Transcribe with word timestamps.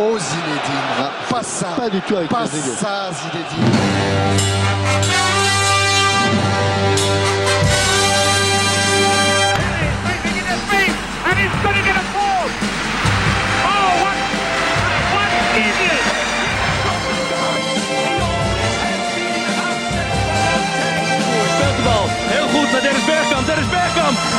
Oh 0.00 0.16
Zinedine, 0.16 1.10
pas 1.28 1.42
ça. 1.42 1.68
Pas 1.76 1.90
du 1.90 2.00
tout 2.02 2.16
avec 2.16 2.28
Pas 2.28 2.46
ça, 2.46 3.10
Zinedine. 3.12 4.28
Heel 22.30 22.48
goed 22.48 22.70
naar 22.72 22.82
Bergkamp. 23.06 23.46
Bergkamp. 23.70 24.37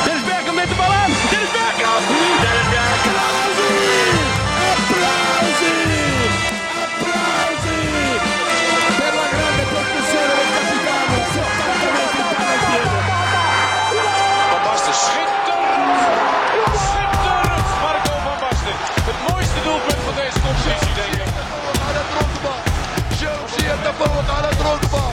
يتفوق 23.98 24.36
على 24.36 24.50
دروغبا 24.60 25.04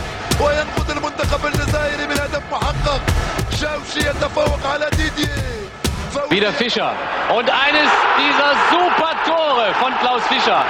وينقذ 0.41 0.91
المنتخب 0.97 1.45
الجزائري 1.45 2.07
من 2.07 2.17
هدف 2.20 2.41
محقق 2.51 3.01
تشيلسي 3.51 4.09
يتفوق 4.09 4.59
على 4.73 4.89
ديدييه 4.97 5.51
Wieder 6.29 6.51
Fischer. 6.51 6.91
Und 7.37 7.49
eines 7.49 7.90
dieser 8.21 8.51
super 8.71 9.12
Tore 9.26 9.67
von 9.81 9.91
Klaus 10.01 10.21
Fischer. 10.27 10.62
Ça 10.62 10.65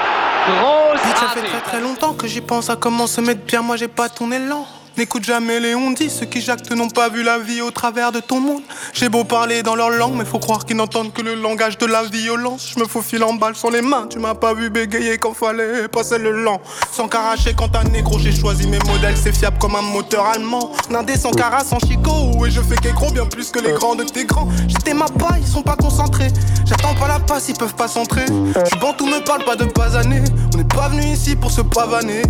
fait 0.45 0.59
Großartig. 0.61 1.50
très 1.52 1.61
très 1.70 1.81
longtemps 1.81 2.14
que 2.14 2.28
j'y 2.28 2.42
pense 2.42 2.70
à 2.70 2.75
comment 2.75 3.08
se 3.08 3.22
mettre 3.22 3.42
bien, 3.52 3.61
moi 3.64 3.75
j'ai 3.75 3.88
pas 3.88 4.08
ton 4.09 4.31
élan. 4.31 4.66
N'écoute 4.97 5.25
jamais 5.25 5.61
les 5.61 5.75
on 5.75 5.91
dit, 5.91 6.08
ceux 6.08 6.25
qui 6.25 6.41
jactent 6.41 6.72
n'ont 6.72 6.89
pas 6.89 7.11
vu 7.11 7.22
la 7.22 7.39
vie 7.39 7.61
au 7.61 7.70
travers 7.70 8.12
de 8.12 8.20
ton 8.20 8.41
monde. 8.41 8.62
J'ai 8.94 9.11
beau 9.11 9.25
parler 9.25 9.62
dans 9.62 9.75
leur 9.75 9.91
langue, 9.91 10.14
mais 10.16 10.25
faut 10.25 10.38
croire 10.38 10.64
qu'ils 10.64 10.77
n'entendent 10.77 11.12
que 11.12 11.20
le 11.20 11.34
langage 11.34 11.77
de 11.77 11.84
la 11.84 12.03
violence. 12.05 12.72
Je 12.75 12.80
me 12.80 12.86
faufile 12.86 13.22
en 13.22 13.34
balle 13.34 13.55
sur 13.55 13.70
les 13.70 13.83
mains, 13.83 14.06
tu 14.08 14.19
m'as 14.19 14.34
pas 14.34 14.55
vu 14.55 14.70
bégayer 14.70 15.19
quand 15.19 15.34
fallait 15.34 15.86
passer 15.88 16.16
le 16.16 16.33
lent. 16.42 16.62
Sans 16.92 17.08
caracher 17.08 17.53
quand 17.55 17.77
un 17.77 17.84
négro, 17.84 18.19
j'ai 18.19 18.34
choisi 18.34 18.66
mes 18.69 18.78
modèles, 18.78 19.19
c'est 19.22 19.36
fiable 19.36 19.58
comme 19.58 19.77
un 19.77 19.83
moteur 19.83 20.25
allemand. 20.25 20.72
Nindé 20.88 21.19
sans 21.19 21.31
cara, 21.31 21.62
sans 21.62 21.78
chico, 21.78 22.47
et 22.47 22.50
je 22.50 22.62
fais 22.62 22.77
qu'écro 22.77 23.10
bien 23.10 23.27
plus 23.27 23.50
que 23.50 23.58
les 23.58 23.72
grands 23.72 23.97
de 23.97 24.05
tes 24.05 24.25
grands. 24.25 24.48
J'étais 24.66 24.94
ma 24.94 25.08
paille, 25.08 25.42
ils 25.42 25.47
sont 25.47 25.62
pas 25.62 25.77
concentrés. 25.77 26.28
J'attends 26.64 26.94
pas 26.94 27.08
la 27.08 27.20
passe, 27.20 27.50
ils 27.50 27.58
peuvent 27.58 27.75
pas 27.75 27.88
centrer. 27.88 28.25
Je 28.27 28.81
bantou, 28.81 29.05
me 29.05 29.22
parle 29.22 29.44
pas 29.44 29.56
de 29.56 29.66
basaner. 29.66 30.22
On 30.55 30.56
n'est 30.56 30.64
pas 30.64 30.88
venu 30.88 31.05
ici 31.05 31.36
pour 31.36 31.50
se 31.50 31.60
pavaner. 31.60 32.22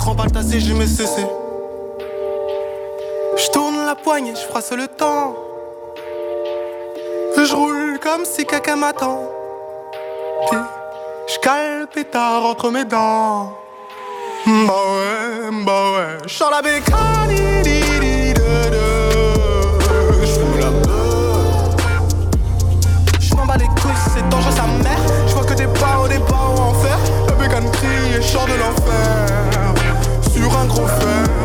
Remballe 0.00 0.32
ta 0.32 0.40
j'ai. 0.40 1.43
Je 3.36 3.50
tourne 3.50 3.84
la 3.84 3.94
poignée, 3.94 4.34
je 4.34 4.40
froisse 4.40 4.72
le 4.72 4.86
temps. 4.88 5.34
Je 7.36 7.54
roule 7.54 7.98
comme 8.00 8.24
si 8.24 8.46
quelqu'un 8.46 8.76
m'attend. 8.76 9.20
Je 10.52 11.38
cale 11.40 11.86
pétard 11.92 12.44
entre 12.44 12.70
mes 12.70 12.84
dents. 12.84 13.52
Bah 14.46 14.52
ouais, 14.52 15.64
bah 15.64 15.92
ouais. 15.92 16.18
Je 16.26 16.34
sors 16.34 16.50
la 16.50 16.62
bécane. 16.62 17.24
c'est 24.14 24.28
dangereux 24.28 24.52
sa 24.52 24.66
mère. 24.82 24.98
Je 25.26 25.34
vois 25.34 25.44
que 25.44 25.54
des 25.54 25.66
pas 25.66 25.98
au 26.02 26.08
départ 26.08 26.60
en 26.60 26.74
fer. 26.74 26.98
La 27.28 27.34
bécane 27.34 27.70
crie 27.70 28.18
et 28.18 28.22
sors 28.22 28.46
de 28.46 28.52
l'enfer. 28.52 29.74
Sur 30.32 30.56
un 30.56 30.66
gros 30.66 30.86
fer, 30.86 31.43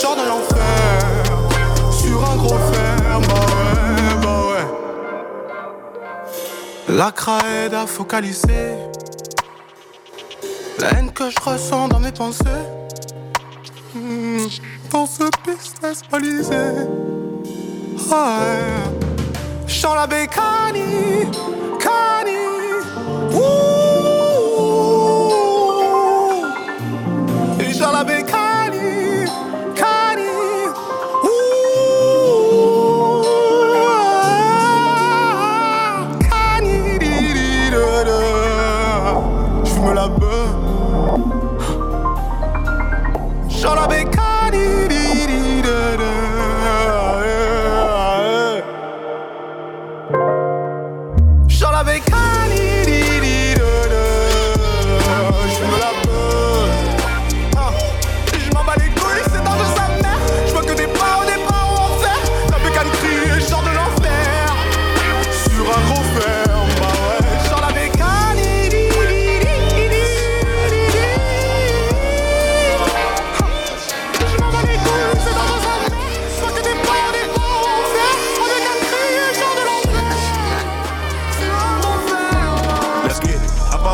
sors 0.00 0.16
de 0.16 0.22
l'enfer. 0.28 0.98
Sur 1.92 2.18
un 2.30 2.36
gros 2.36 2.58
fer, 2.72 3.20
bah 3.28 3.34
ouais, 3.34 4.14
bah 4.22 4.40
ouais. 4.48 4.66
La 6.96 7.10
craie 7.12 7.74
à 7.74 7.86
focaliser 7.86 8.74
La 10.78 10.88
haine 10.92 11.12
que 11.12 11.28
je 11.30 11.36
ressens 11.44 11.88
dans 11.88 12.00
mes 12.00 12.12
pensées. 12.12 12.44
Hmm, 13.94 14.46
Dans 14.90 15.06
ce 15.06 15.24
business 15.46 16.02
balisé. 16.10 16.56
Ouais. 18.10 18.74
Chant 19.66 19.94
la 19.94 20.06
bécanie 20.06 21.26
Cani. 21.78 22.46
Ouh. 23.34 23.40
Et 27.60 27.72
chant 27.74 27.92
la 27.92 28.04
bécanie 28.04 28.29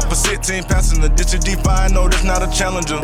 it. 0.07 0.13
Hop 0.13 0.13
off 0.13 0.13
a 0.13 0.17
16 0.17 0.65
passing 0.65 1.01
the 1.01 1.09
ditch 1.09 1.35
of 1.35 1.41
deep. 1.41 1.67
I 1.67 1.89
know 1.89 2.09
that's 2.09 2.25
not 2.25 2.43
a 2.43 2.51
challenger. 2.51 3.01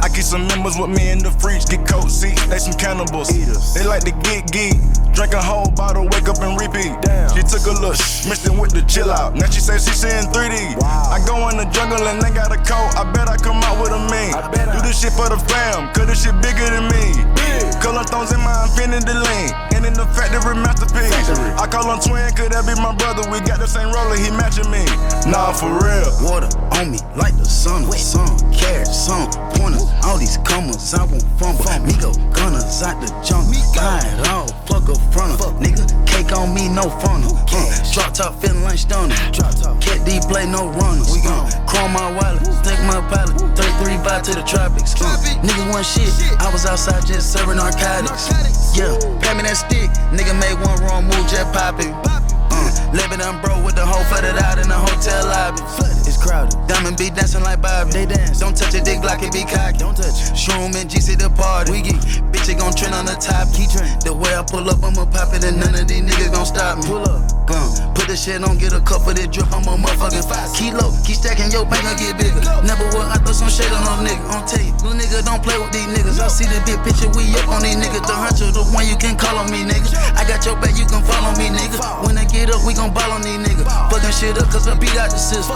I 0.00 0.08
keep 0.08 0.24
some 0.24 0.46
members 0.48 0.76
with 0.78 0.90
me 0.90 1.10
in 1.10 1.18
the 1.18 1.30
fridge. 1.30 1.66
Get 1.66 1.86
coat 1.86 2.08
seat, 2.10 2.36
they 2.48 2.58
some 2.58 2.74
cannibals. 2.74 3.30
Eaters. 3.34 3.74
They 3.74 3.84
like 3.84 4.04
to 4.04 4.12
get 4.24 4.50
geek. 4.52 4.76
Drink 5.12 5.32
a 5.32 5.40
whole 5.40 5.70
bottle, 5.72 6.04
wake 6.12 6.28
up 6.28 6.40
and 6.44 6.60
repeat. 6.60 6.92
Damn. 7.00 7.32
She 7.32 7.42
took 7.42 7.64
a 7.66 7.72
look, 7.80 7.96
mixed 8.28 8.44
it 8.44 8.52
with 8.52 8.72
the 8.72 8.84
chill 8.84 9.10
out. 9.10 9.34
Now 9.34 9.48
she 9.48 9.60
says 9.60 9.84
she 9.84 9.92
seeing 9.92 10.28
3D. 10.28 10.76
Wow. 10.76 11.08
I 11.08 11.24
go 11.24 11.48
in 11.48 11.56
the 11.56 11.64
jungle 11.72 12.04
and 12.04 12.20
they 12.20 12.30
got 12.30 12.52
a 12.52 12.60
coat. 12.60 12.92
I 12.96 13.04
bet 13.12 13.28
I 13.28 13.36
come 13.36 13.64
out 13.64 13.80
with 13.80 13.92
a 13.92 14.00
mean. 14.12 14.34
I 14.36 14.48
bet 14.52 14.72
Do 14.72 14.80
this 14.84 15.00
shit 15.00 15.12
for 15.12 15.28
the 15.28 15.40
fam, 15.48 15.92
cause 15.94 16.06
this 16.06 16.24
shit 16.24 16.36
bigger 16.44 16.68
than 16.68 16.88
me. 16.92 17.16
Big. 17.32 17.64
Color 17.80 18.04
thorns 18.04 18.32
in 18.32 18.40
my 18.40 18.68
infinity 18.68 19.12
lane. 19.12 19.65
And 19.76 19.84
in 19.84 19.92
the 19.92 20.08
factory 20.16 20.56
masterpiece. 20.56 21.12
Factory. 21.12 21.52
I 21.60 21.68
call 21.68 21.84
him 21.92 22.00
twin, 22.00 22.24
could 22.32 22.48
that 22.56 22.64
be 22.64 22.72
my 22.80 22.96
brother? 22.96 23.28
We 23.28 23.44
got 23.44 23.60
the 23.60 23.68
same 23.68 23.92
roller, 23.92 24.16
he 24.16 24.32
matching 24.32 24.72
me. 24.72 24.88
Nah, 25.28 25.52
for 25.52 25.68
real. 25.68 26.08
Water 26.24 26.48
on 26.80 26.96
me 26.96 26.98
like 27.12 27.36
the 27.36 27.44
sun. 27.44 27.84
Some 27.92 28.40
carrots, 28.56 28.96
some 28.96 29.28
pointers. 29.52 29.84
All 30.08 30.16
these 30.16 30.40
commas, 30.48 30.96
I 30.96 31.04
won't 31.04 31.20
fumble. 31.36 31.68
Migo 31.84 32.16
gunners 32.32 32.80
out 32.80 32.96
the 33.04 33.12
jungle. 33.20 33.52
Buy 33.76 34.00
it 34.00 34.24
all, 34.32 34.48
fuck 34.64 34.88
up 34.88 34.96
front 35.12 35.36
of 35.44 35.60
nigga. 35.60 35.84
Cake 36.08 36.32
on 36.32 36.54
me, 36.56 36.72
no 36.72 36.88
funnel. 37.04 37.36
Uh, 37.52 37.92
drop 37.92 38.14
top 38.14 38.40
feeling 38.40 38.62
like 38.62 38.78
stunner. 38.78 39.14
Drop 39.32 39.52
top. 39.60 39.80
Cat 39.80 40.00
D 40.08 40.20
play, 40.24 40.48
no 40.48 40.72
runners. 40.80 41.12
We 41.12 41.20
gon' 41.20 41.52
chrome 41.68 41.92
my 41.92 42.08
wallet, 42.16 42.40
take 42.64 42.80
my 42.88 43.04
pallet. 43.12 43.36
33 43.60 44.00
vibe 44.00 44.22
to 44.24 44.32
the 44.40 44.44
tropics. 44.48 44.96
Uh, 44.96 45.16
niggas 45.44 45.68
want 45.68 45.84
shit. 45.84 46.08
I 46.40 46.48
was 46.52 46.64
outside 46.64 47.04
just 47.04 47.32
serving 47.32 47.56
narcotics. 47.56 48.32
Yeah, 48.76 48.96
pay 49.20 49.34
me 49.36 49.42
that 49.44 49.56
stick. 49.56 49.75
Nigga 50.12 50.38
made 50.40 50.54
one 50.64 50.78
wrong 50.80 51.04
move, 51.04 51.26
just 51.28 51.52
pop 51.52 51.78
it. 51.80 51.92
Uh, 52.04 52.65
living 52.92 53.20
on 53.20 53.40
bro 53.42 53.62
with 53.64 53.74
the 53.74 53.84
whole 53.84 54.04
flooded 54.10 54.36
out 54.42 54.58
in 54.58 54.68
the 54.68 54.78
hotel 54.78 55.26
lobby. 55.26 55.62
It's 56.06 56.16
crowded. 56.16 56.54
Diamond 56.68 56.96
be 56.96 57.10
dancing 57.10 57.42
like 57.42 57.60
Bobby. 57.60 57.90
They 57.90 58.06
dance. 58.06 58.38
Don't 58.38 58.56
touch 58.56 58.74
a 58.74 58.80
dick 58.80 59.02
like 59.02 59.22
it 59.22 59.32
be 59.32 59.42
cocky. 59.42 59.78
Don't 59.78 59.96
touch. 59.96 60.34
Shroom 60.36 60.74
and 60.78 60.88
GC 60.88 61.18
the 61.18 61.30
party. 61.30 61.72
We 61.72 61.82
get 61.82 61.98
bitch 62.30 62.48
it 62.48 62.58
gon' 62.58 62.74
trend 62.74 62.94
on 62.94 63.06
the 63.06 63.16
top. 63.18 63.50
Key 63.52 63.66
trend. 63.66 64.02
The 64.02 64.14
way 64.14 64.34
I 64.34 64.42
pull 64.42 64.68
up, 64.70 64.82
I'ma 64.82 65.06
pop 65.06 65.34
it 65.34 65.44
and 65.44 65.58
none 65.58 65.74
of 65.74 65.88
these 65.88 66.02
niggas 66.02 66.32
gon' 66.32 66.46
stop 66.46 66.78
me. 66.78 66.86
Pull 66.86 67.02
up. 67.02 67.36
Uh, 67.46 67.94
put 67.94 68.10
the 68.10 68.16
shit, 68.18 68.42
don't 68.42 68.58
get 68.58 68.74
a 68.74 68.82
cup 68.82 69.06
of 69.06 69.14
that 69.14 69.30
drip. 69.30 69.46
I'm 69.54 69.62
a 69.70 69.78
motherfucking 69.78 70.26
five 70.26 70.50
kilo. 70.50 70.90
Keep 71.06 71.22
stacking 71.22 71.54
your 71.54 71.62
bank, 71.62 71.86
I 71.86 71.94
get 71.94 72.18
bigger. 72.18 72.42
Never 72.66 72.82
will 72.90 73.06
I 73.06 73.22
throw 73.22 73.30
some 73.30 73.46
shade 73.46 73.70
on 73.70 73.86
no 73.86 74.02
nigga. 74.02 74.26
Tell 74.50 74.58
you, 74.58 74.74
little 74.82 74.98
nigga 74.98 75.22
don't 75.22 75.38
play 75.46 75.54
with 75.54 75.70
these 75.70 75.86
niggas. 75.86 76.18
I 76.18 76.26
see 76.26 76.50
the 76.50 76.58
big 76.66 76.82
picture, 76.82 77.06
we 77.14 77.30
up 77.38 77.46
on 77.46 77.62
these 77.62 77.78
niggas. 77.78 78.02
The 78.02 78.16
hunter, 78.18 78.50
the 78.50 78.66
one 78.74 78.90
you 78.90 78.98
can 78.98 79.14
call 79.14 79.38
on 79.38 79.46
me, 79.54 79.62
nigga. 79.62 79.94
I 80.18 80.26
got 80.26 80.42
your 80.42 80.58
back, 80.58 80.74
you 80.74 80.90
can 80.90 81.06
follow 81.06 81.38
me, 81.38 81.46
nigga. 81.54 81.78
When 82.02 82.18
I 82.18 82.26
get 82.26 82.50
up, 82.50 82.65
we 82.66 82.74
gon' 82.74 82.92
ball 82.92 83.12
on 83.12 83.22
these 83.22 83.38
niggas. 83.38 83.64
Fucking 83.90 84.10
shit 84.10 84.36
up, 84.42 84.50
cause 84.50 84.66
I 84.66 84.74
beat 84.74 84.96
out 84.98 85.10
the 85.10 85.16
system. 85.16 85.54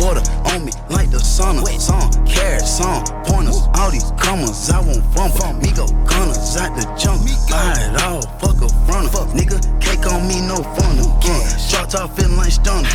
Water 0.00 0.24
on 0.48 0.64
me 0.64 0.72
like 0.88 1.10
the 1.10 1.20
sauna. 1.20 1.60
Song, 1.78 2.08
carrot, 2.24 2.64
song, 2.64 3.04
pointers. 3.28 3.68
All 3.76 3.90
these 3.92 4.10
commas, 4.16 4.70
I 4.70 4.80
won't 4.80 5.04
fumble. 5.12 5.52
Me 5.60 5.70
go 5.76 5.86
gunners 6.08 6.56
out 6.56 6.72
the 6.74 6.88
jump. 6.96 7.20
Buy 7.52 7.76
it 7.76 8.00
all, 8.02 8.22
fuck 8.40 8.56
a 8.64 8.68
runner. 8.88 9.12
Nigga, 9.36 9.60
cake 9.84 10.06
on 10.08 10.26
me, 10.26 10.40
no 10.40 10.56
funnel. 10.80 11.12
Uh, 11.20 11.44
drop 11.68 11.90
top 11.90 12.16
feeling 12.16 12.36
like 12.36 12.52
stunner. 12.52 12.88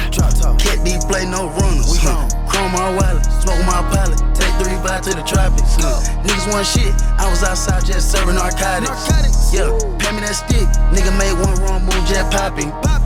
Cat 0.57 0.81
D 0.83 0.97
play 1.07 1.29
no 1.29 1.53
runners. 1.61 2.01
Uh, 2.01 2.25
chrome 2.55 2.71
my 2.71 2.87
wallet, 2.95 3.23
smoke 3.43 3.59
my 3.67 3.83
pallet. 3.91 4.19
Take 4.33 4.55
three 4.63 4.79
by 4.79 5.03
to 5.03 5.11
the 5.11 5.23
tropics. 5.27 5.75
Uh, 5.83 5.99
niggas 6.23 6.47
want 6.51 6.65
shit. 6.65 6.95
I 7.19 7.27
was 7.29 7.43
outside 7.43 7.83
just 7.85 8.11
serving 8.11 8.35
narcotics. 8.35 9.51
Yeah, 9.51 9.67
pay 9.99 10.11
me 10.15 10.21
that 10.23 10.39
stick. 10.39 10.67
Nigga 10.95 11.11
made 11.19 11.35
one 11.43 11.59
wrong 11.59 11.83
move, 11.83 12.05
jet 12.07 12.31
popping. 12.31 12.71
Uh, 12.71 12.99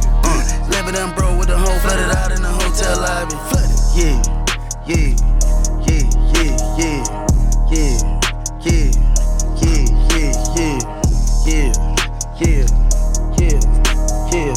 Level 0.69 0.93
them 0.93 1.13
bro 1.15 1.37
with 1.37 1.47
the 1.47 1.57
whole 1.57 1.79
flooded 1.81 2.13
out 2.15 2.31
in 2.31 2.41
the 2.43 2.49
hotel 2.49 3.01
lobby. 3.01 3.33
Yeah, 3.97 4.21
yeah, 4.85 5.17
yeah, 5.89 6.05
yeah, 6.37 6.53
yeah, 6.77 7.01
yeah, 7.69 7.73
yeah, 7.73 7.97
yeah, 8.61 8.93
yeah, 9.49 9.81
yeah, 10.09 10.69
yeah, 11.49 11.73
yeah, 12.37 13.57
yeah, 14.29 14.53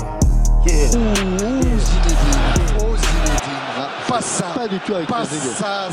yeah. 0.67 0.93
Oh 0.93 1.77
Zinedine, 1.81 2.77
oh 2.81 2.97
Zinedine, 2.97 3.61
pas 4.07 4.21
ça, 4.21 4.52
Pas 4.52 4.52
du 4.73 4.81
tout 4.81 4.95
avec 4.95 5.09
pas 5.09 5.25
ça. 5.25 5.89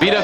Wieder 0.00 0.22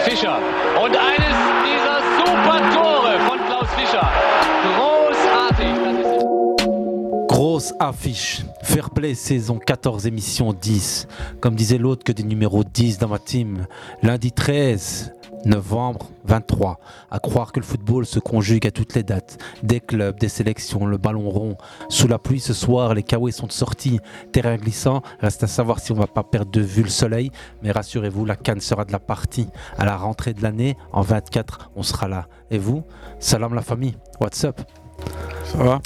Grosse 7.28 7.74
affiche. 7.78 8.42
Fair 8.62 8.90
play 8.90 9.14
saison 9.14 9.58
14 9.58 10.06
émission 10.06 10.52
10. 10.52 11.06
Comme 11.40 11.54
disait 11.54 11.78
l'autre 11.78 12.02
que 12.02 12.12
des 12.12 12.24
numéros 12.24 12.64
10 12.64 12.98
dans 12.98 13.08
ma 13.08 13.20
team. 13.20 13.66
Lundi 14.02 14.32
13 14.32 15.12
novembre 15.44 16.10
23. 16.24 16.78
À 17.10 17.18
croire 17.18 17.52
que 17.52 17.60
le 17.60 17.64
football 17.64 18.06
se 18.06 18.18
conjugue 18.18 18.66
à 18.66 18.70
toutes 18.70 18.94
les 18.94 19.02
dates. 19.02 19.38
Des 19.62 19.80
clubs, 19.80 20.18
des 20.18 20.28
sélections, 20.28 20.86
le 20.86 20.96
ballon 20.96 21.28
rond. 21.30 21.56
Sous 21.88 22.08
la 22.08 22.18
pluie 22.18 22.40
ce 22.40 22.54
soir, 22.54 22.94
les 22.94 23.02
kawaii 23.02 23.32
sont 23.32 23.48
sortis. 23.48 24.00
Terrain 24.32 24.56
glissant. 24.56 25.02
Reste 25.20 25.44
à 25.44 25.46
savoir 25.46 25.80
si 25.80 25.92
on 25.92 25.96
va 25.96 26.06
pas 26.06 26.22
perdre 26.22 26.50
de 26.50 26.60
vue 26.60 26.82
le 26.82 26.88
soleil. 26.88 27.30
Mais 27.62 27.70
rassurez-vous, 27.70 28.24
la 28.24 28.36
canne 28.36 28.60
sera 28.60 28.84
de 28.84 28.92
la 28.92 28.98
partie. 28.98 29.48
À 29.78 29.84
la 29.84 29.96
rentrée 29.96 30.34
de 30.34 30.42
l'année, 30.42 30.76
en 30.92 31.02
24, 31.02 31.70
on 31.76 31.82
sera 31.82 32.08
là. 32.08 32.28
Et 32.50 32.58
vous? 32.58 32.84
Salam 33.18 33.54
la 33.54 33.62
famille. 33.62 33.96
What's 34.20 34.44
up? 34.44 34.60
Ça 35.44 35.58
va? 35.58 35.80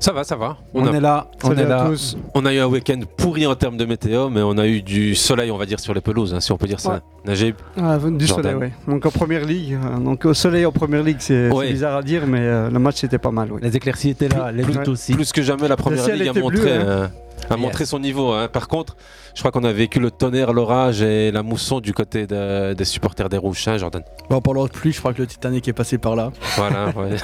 Ça 0.00 0.12
va, 0.12 0.24
ça 0.24 0.36
va. 0.36 0.56
On 0.74 0.86
a- 0.86 0.92
est 0.92 1.00
là, 1.00 1.28
on 1.42 1.48
Salut 1.48 1.60
est 1.60 1.64
à 1.64 1.68
là. 1.68 1.86
tous. 1.88 2.16
On 2.34 2.44
a 2.46 2.52
eu 2.54 2.58
un 2.58 2.66
week-end 2.66 3.00
pourri 3.16 3.46
en 3.46 3.54
termes 3.54 3.76
de 3.76 3.84
météo, 3.84 4.28
mais 4.30 4.42
on 4.42 4.56
a 4.58 4.66
eu 4.66 4.82
du 4.82 5.14
soleil, 5.14 5.50
on 5.50 5.56
va 5.56 5.66
dire, 5.66 5.80
sur 5.80 5.94
les 5.94 6.00
pelouses, 6.00 6.34
hein, 6.34 6.40
si 6.40 6.52
on 6.52 6.56
peut 6.56 6.66
dire 6.66 6.80
ça. 6.80 6.90
Ouais. 6.94 6.98
Najib 7.26 7.54
Ah, 7.76 7.98
du 7.98 8.26
Jordan. 8.26 8.52
soleil, 8.54 8.72
oui. 8.86 8.92
Donc 8.92 9.06
en 9.06 9.10
première 9.10 9.44
ligue, 9.44 9.74
euh, 9.82 9.98
donc 9.98 10.24
au 10.24 10.34
soleil 10.34 10.66
en 10.66 10.72
première 10.72 11.02
ligue, 11.02 11.16
c'est 11.20 11.50
Ouais. 11.50 11.70
bizarre 11.72 11.96
à 11.96 12.02
dire, 12.02 12.26
mais 12.26 12.40
euh, 12.40 12.70
le 12.70 12.78
match 12.78 13.02
était 13.04 13.18
pas 13.18 13.30
mal. 13.30 13.50
Oui. 13.52 13.60
Les 13.62 13.74
éclaircies 13.76 14.10
étaient 14.10 14.28
là, 14.28 14.52
les 14.52 14.62
plus, 14.62 14.74
luttes 14.74 14.88
aussi. 14.88 15.14
plus 15.14 15.32
que 15.32 15.42
jamais, 15.42 15.68
la 15.68 15.76
première 15.76 16.06
ligue 16.14 16.28
a 16.28 16.32
montré, 16.40 16.58
bleu, 16.58 16.70
hein. 16.72 17.10
A 17.50 17.54
Yes. 17.54 17.60
montré 17.62 17.86
son 17.86 17.98
niveau. 17.98 18.32
hein. 18.32 18.48
Par 18.48 18.68
contre, 18.68 18.96
je 19.34 19.40
crois 19.40 19.50
qu'on 19.50 19.64
a 19.64 19.72
vécu 19.72 20.00
le 20.00 20.10
tonnerre, 20.10 20.52
l'orage 20.52 21.02
et 21.02 21.30
la 21.30 21.42
mousson 21.42 21.80
du 21.80 21.92
côté 21.92 22.26
de- 22.26 22.72
des 22.74 22.84
supporters 22.84 23.28
des 23.28 23.36
Rouges, 23.38 23.66
hein, 23.68 23.76
Jordan? 23.78 24.02
Bon, 24.30 24.36
en 24.36 24.40
parlant 24.40 24.64
de 24.64 24.70
pluie, 24.70 24.92
je 24.92 24.98
crois 25.00 25.12
que 25.12 25.20
le 25.22 25.26
Titanic 25.26 25.66
est 25.68 25.72
passé 25.72 25.98
par 25.98 26.16
là. 26.16 26.30
Voilà, 26.56 26.86
ouais. 26.96 27.16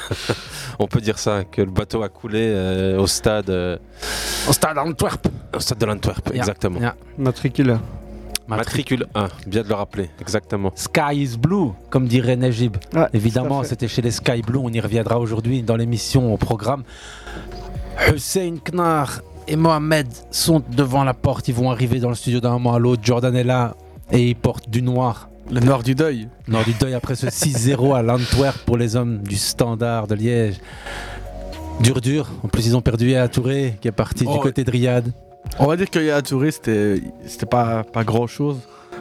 on 0.79 0.87
peut 0.87 1.01
dire 1.01 1.19
ça, 1.19 1.45
que 1.45 1.63
le 1.63 1.71
bateau 1.71 2.03
a 2.03 2.09
coulé 2.09 2.41
euh, 2.43 2.99
au 2.99 3.07
stade. 3.07 3.51
euh, 3.51 3.77
Au 4.49 4.53
stade 4.53 4.75
d'Antwerp. 4.77 5.27
Au 5.55 5.61
stade 5.61 5.79
de 5.79 5.87
l'Antwerp, 5.87 6.29
Yeah, 6.29 6.37
exactement. 6.39 6.81
yeah. 6.81 6.95
Matricule. 7.19 7.79
Matricule 8.49 9.07
1, 9.15 9.29
bien 9.47 9.63
de 9.63 9.69
le 9.69 9.75
rappeler, 9.75 10.11
exactement. 10.21 10.73
Sky 10.75 11.15
is 11.23 11.37
blue, 11.39 11.71
comme 11.89 12.09
dirait 12.09 12.35
Najib. 12.35 12.77
Ouais, 12.93 13.07
Évidemment, 13.15 13.63
c'était 13.63 13.87
chez 13.87 14.03
les 14.03 14.11
Sky 14.11 14.43
Blue. 14.43 14.59
On 14.59 14.71
y 14.71 14.81
reviendra 14.81 15.21
aujourd'hui 15.21 15.63
dans 15.63 15.77
l'émission 15.77 16.35
au 16.35 16.37
programme. 16.37 16.83
Hussein 18.13 18.57
Knar 18.65 19.21
et 19.49 19.57
Mohamed 19.57 20.07
sont 20.31 20.63
devant 20.75 21.05
la 21.05 21.15
porte. 21.15 21.49
Ils 21.49 21.55
vont 21.55 21.71
arriver 21.71 22.01
dans 22.01 22.09
le 22.09 22.15
studio 22.15 22.41
d'un 22.41 22.53
moment 22.53 22.75
à 22.75 22.79
l'autre. 22.79 23.03
Jordan 23.05 23.35
est 23.37 23.45
là 23.45 23.75
et 24.13 24.29
il 24.29 24.37
porte 24.37 24.69
du 24.69 24.83
noir. 24.83 25.29
Le 25.51 25.61
noir 25.61 25.83
du 25.83 25.95
deuil. 25.95 26.29
Nord 26.47 26.65
du 26.65 26.75
deuil 26.75 26.95
après 26.95 27.17
ce 27.17 27.27
6-0 27.29 27.97
à 27.97 28.03
l'Antwerp 28.03 28.59
pour 28.65 28.77
les 28.77 28.95
hommes 28.97 29.19
du 29.19 29.37
Standard 29.37 30.07
de 30.07 30.15
Liège. 30.15 30.57
Dur, 31.81 32.01
dur. 32.01 32.29
En 32.45 32.49
plus, 32.49 32.67
ils 32.67 32.77
ont 32.77 32.83
perdu 32.83 33.15
à 33.15 33.27
Touré 33.29 33.77
qui 33.81 33.89
est 33.89 33.93
parti 33.93 34.25
du 34.25 34.31
Oh, 34.33 34.39
côté 34.39 34.65
de 34.65 34.71
Riyad. 34.71 35.13
On 35.59 35.67
va 35.67 35.77
dire 35.77 35.91
que 35.91 35.99
Yaya 35.99 36.23
Touré, 36.23 36.51
c'était 36.51 37.01
c'était 37.27 37.47
pas, 37.47 37.83
pas 37.83 38.05
grand 38.05 38.27
chose 38.27 38.59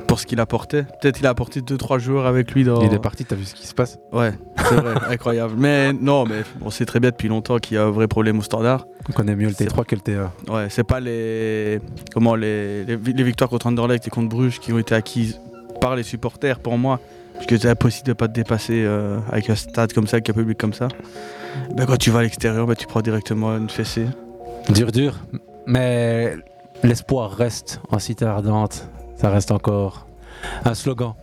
pour 0.10 0.20
ce 0.20 0.25
qu'il 0.25 0.39
apportait. 0.39 0.84
Peut-être 1.01 1.20
il 1.20 1.28
a 1.28 1.30
apporté 1.30 1.62
2-3 1.62 2.00
joueurs 2.00 2.25
avec 2.25 2.51
lui 2.51 2.63
dans. 2.63 2.82
Il 2.82 2.92
est 2.92 3.00
parti, 3.00 3.25
t'as 3.25 3.36
vu 3.36 3.46
ce 3.46 3.54
qui 3.54 3.68
se 3.68 3.75
passe 3.75 4.00
Ouais, 4.12 4.34
c'est 4.58 4.75
vrai, 4.75 4.96
incroyable. 5.10 5.54
Mais 5.56 5.94
non, 5.94 6.25
mais 6.25 6.42
on 6.62 6.72
sait 6.72 6.86
très 6.86 7.00
bien 7.00 7.12
depuis 7.12 7.28
longtemps 7.28 7.60
qu'il 7.60 7.75
y 7.75 7.78
a 7.78 7.84
un 7.84 7.92
vrai 7.92 8.08
problème 8.08 8.39
au 8.39 8.42
standard. 8.42 8.88
On 9.08 9.13
connaît 9.13 9.36
mieux 9.36 9.48
le 9.48 9.54
T3 9.54 9.86
que 9.86 9.96
le 9.96 10.01
TA. 10.01 10.34
Ouais, 10.51 10.68
c'est 10.70 10.84
pas 10.84 11.00
les. 11.00 11.80
Comment 12.12 12.34
les, 12.36 12.86
les, 12.86 12.98
les 12.98 13.24
victoires 13.24 13.51
contre 13.51 13.68
Anderlecht 13.68 14.08
et 14.08 14.10
contre 14.10 14.30
Bruges 14.30 14.60
qui 14.60 14.74
ont 14.74 14.80
été 14.80 14.96
acquises 14.96 15.39
par 15.80 15.96
les 15.96 16.04
supporters 16.04 16.60
pour 16.60 16.78
moi. 16.80 17.00
Parce 17.36 17.46
que 17.46 17.58
c'est 17.58 17.70
impossible 17.70 18.08
de 18.08 18.13
pas 18.13 18.28
te 18.28 18.34
dépasser 18.34 18.84
euh, 18.84 19.20
avec 19.32 19.50
un 19.51 19.56
stade 19.56 19.94
comme 19.94 20.08
ça, 20.08 20.18
avec 20.18 20.30
un 20.32 20.34
public 20.34 20.58
comme 20.58 20.74
ça. 20.74 20.88
Ben, 21.75 21.86
quand 21.86 21.98
tu 21.98 22.10
vas 22.10 22.20
à 22.20 22.24
l'extérieur, 22.24 22.66
ben, 22.66 22.75
tu 22.75 22.88
prends 22.88 23.01
directement 23.01 23.56
une 23.56 23.70
fessée. 23.70 24.08
Dur, 24.74 24.92
dur. 24.92 25.20
Mais 25.68 26.36
l'espoir 26.84 27.32
reste 27.32 27.80
en 27.92 28.00
cité 28.00 28.25
ardente. 28.25 28.89
Ça 29.20 29.30
reste 29.30 29.52
encore 29.52 30.08
un 30.64 30.74
slogan. 30.74 31.14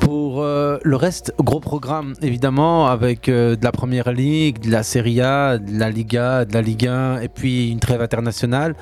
Pour 0.00 0.40
euh, 0.40 0.78
le 0.82 0.96
reste, 0.96 1.34
gros 1.38 1.60
programme 1.60 2.14
évidemment 2.22 2.86
avec 2.86 3.28
euh, 3.28 3.56
de 3.56 3.62
la 3.62 3.72
Première 3.72 4.10
Ligue, 4.10 4.60
de 4.60 4.70
la 4.70 4.82
Serie 4.82 5.20
A, 5.20 5.58
de 5.58 5.78
la 5.78 5.90
Liga, 5.90 6.46
de 6.46 6.54
la 6.54 6.62
Ligue 6.62 6.86
1 6.86 7.20
et 7.20 7.28
puis 7.28 7.70
une 7.70 7.78
trêve 7.78 8.00
internationale. 8.00 8.74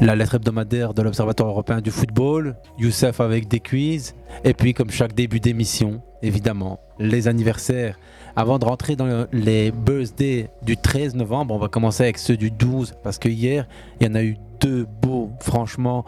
La 0.00 0.16
lettre 0.16 0.36
hebdomadaire 0.36 0.94
de 0.94 1.02
l'Observatoire 1.02 1.50
européen 1.50 1.82
du 1.82 1.90
football, 1.90 2.56
Youssef 2.78 3.20
avec 3.20 3.46
des 3.46 3.60
quiz, 3.60 4.14
et 4.42 4.54
puis 4.54 4.72
comme 4.72 4.90
chaque 4.90 5.12
début 5.12 5.38
d'émission, 5.38 6.00
évidemment, 6.22 6.80
les 6.98 7.28
anniversaires. 7.28 7.98
Avant 8.36 8.58
de 8.58 8.64
rentrer 8.64 8.96
dans 8.96 9.26
les 9.32 9.70
birthdays 9.70 10.50
du 10.62 10.76
13 10.76 11.14
novembre, 11.14 11.54
on 11.54 11.58
va 11.58 11.68
commencer 11.68 12.02
avec 12.02 12.18
ceux 12.18 12.36
du 12.36 12.50
12, 12.50 12.94
parce 13.04 13.18
que 13.18 13.28
hier, 13.28 13.68
il 14.00 14.08
y 14.08 14.10
en 14.10 14.16
a 14.16 14.24
eu 14.24 14.36
deux 14.60 14.88
beaux. 15.02 15.30
Franchement, 15.38 16.04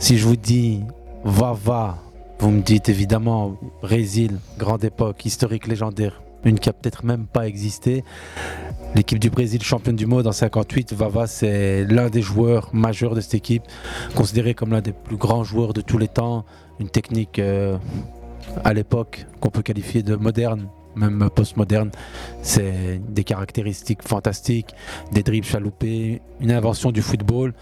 si 0.00 0.18
je 0.18 0.26
vous 0.26 0.34
dis 0.34 0.80
Vava, 1.22 1.98
vous 2.40 2.50
me 2.50 2.60
dites 2.60 2.88
évidemment 2.88 3.56
Brésil, 3.82 4.38
grande 4.58 4.82
époque, 4.82 5.24
historique, 5.24 5.68
légendaire, 5.68 6.20
une 6.44 6.58
qui 6.58 6.68
a 6.68 6.72
peut-être 6.72 7.04
même 7.04 7.26
pas 7.26 7.46
existé. 7.46 8.02
L'équipe 8.96 9.20
du 9.20 9.30
Brésil, 9.30 9.62
championne 9.62 9.94
du 9.94 10.06
monde 10.06 10.26
en 10.26 10.32
58, 10.32 10.92
Vava, 10.92 11.28
c'est 11.28 11.84
l'un 11.84 12.10
des 12.10 12.22
joueurs 12.22 12.70
majeurs 12.72 13.14
de 13.14 13.20
cette 13.20 13.34
équipe, 13.34 13.62
considéré 14.16 14.54
comme 14.54 14.70
l'un 14.70 14.80
des 14.80 14.92
plus 14.92 15.16
grands 15.16 15.44
joueurs 15.44 15.72
de 15.72 15.82
tous 15.82 15.98
les 15.98 16.08
temps, 16.08 16.44
une 16.80 16.90
technique 16.90 17.38
euh, 17.38 17.76
à 18.64 18.72
l'époque 18.72 19.26
qu'on 19.38 19.50
peut 19.50 19.62
qualifier 19.62 20.02
de 20.02 20.16
moderne 20.16 20.66
même 21.00 21.28
postmoderne. 21.34 21.90
C'est 22.42 23.00
des 23.08 23.24
caractéristiques 23.24 24.02
fantastiques, 24.02 24.74
des 25.12 25.22
dribbles 25.22 25.46
chaloupés, 25.46 26.20
une 26.40 26.52
invention 26.52 26.92
du 26.92 27.02
football. 27.02 27.54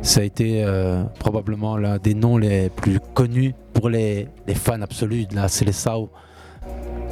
Ça 0.00 0.20
a 0.20 0.24
été 0.24 0.64
euh, 0.64 1.04
probablement 1.18 1.76
l'un 1.76 1.98
des 1.98 2.14
noms 2.14 2.38
les 2.38 2.70
plus 2.70 2.98
connus 3.14 3.54
pour 3.74 3.88
les, 3.90 4.28
fans 4.54 4.80
absolus 4.80 5.26
de 5.26 5.36
la 5.36 5.48
Seleção. 5.48 6.08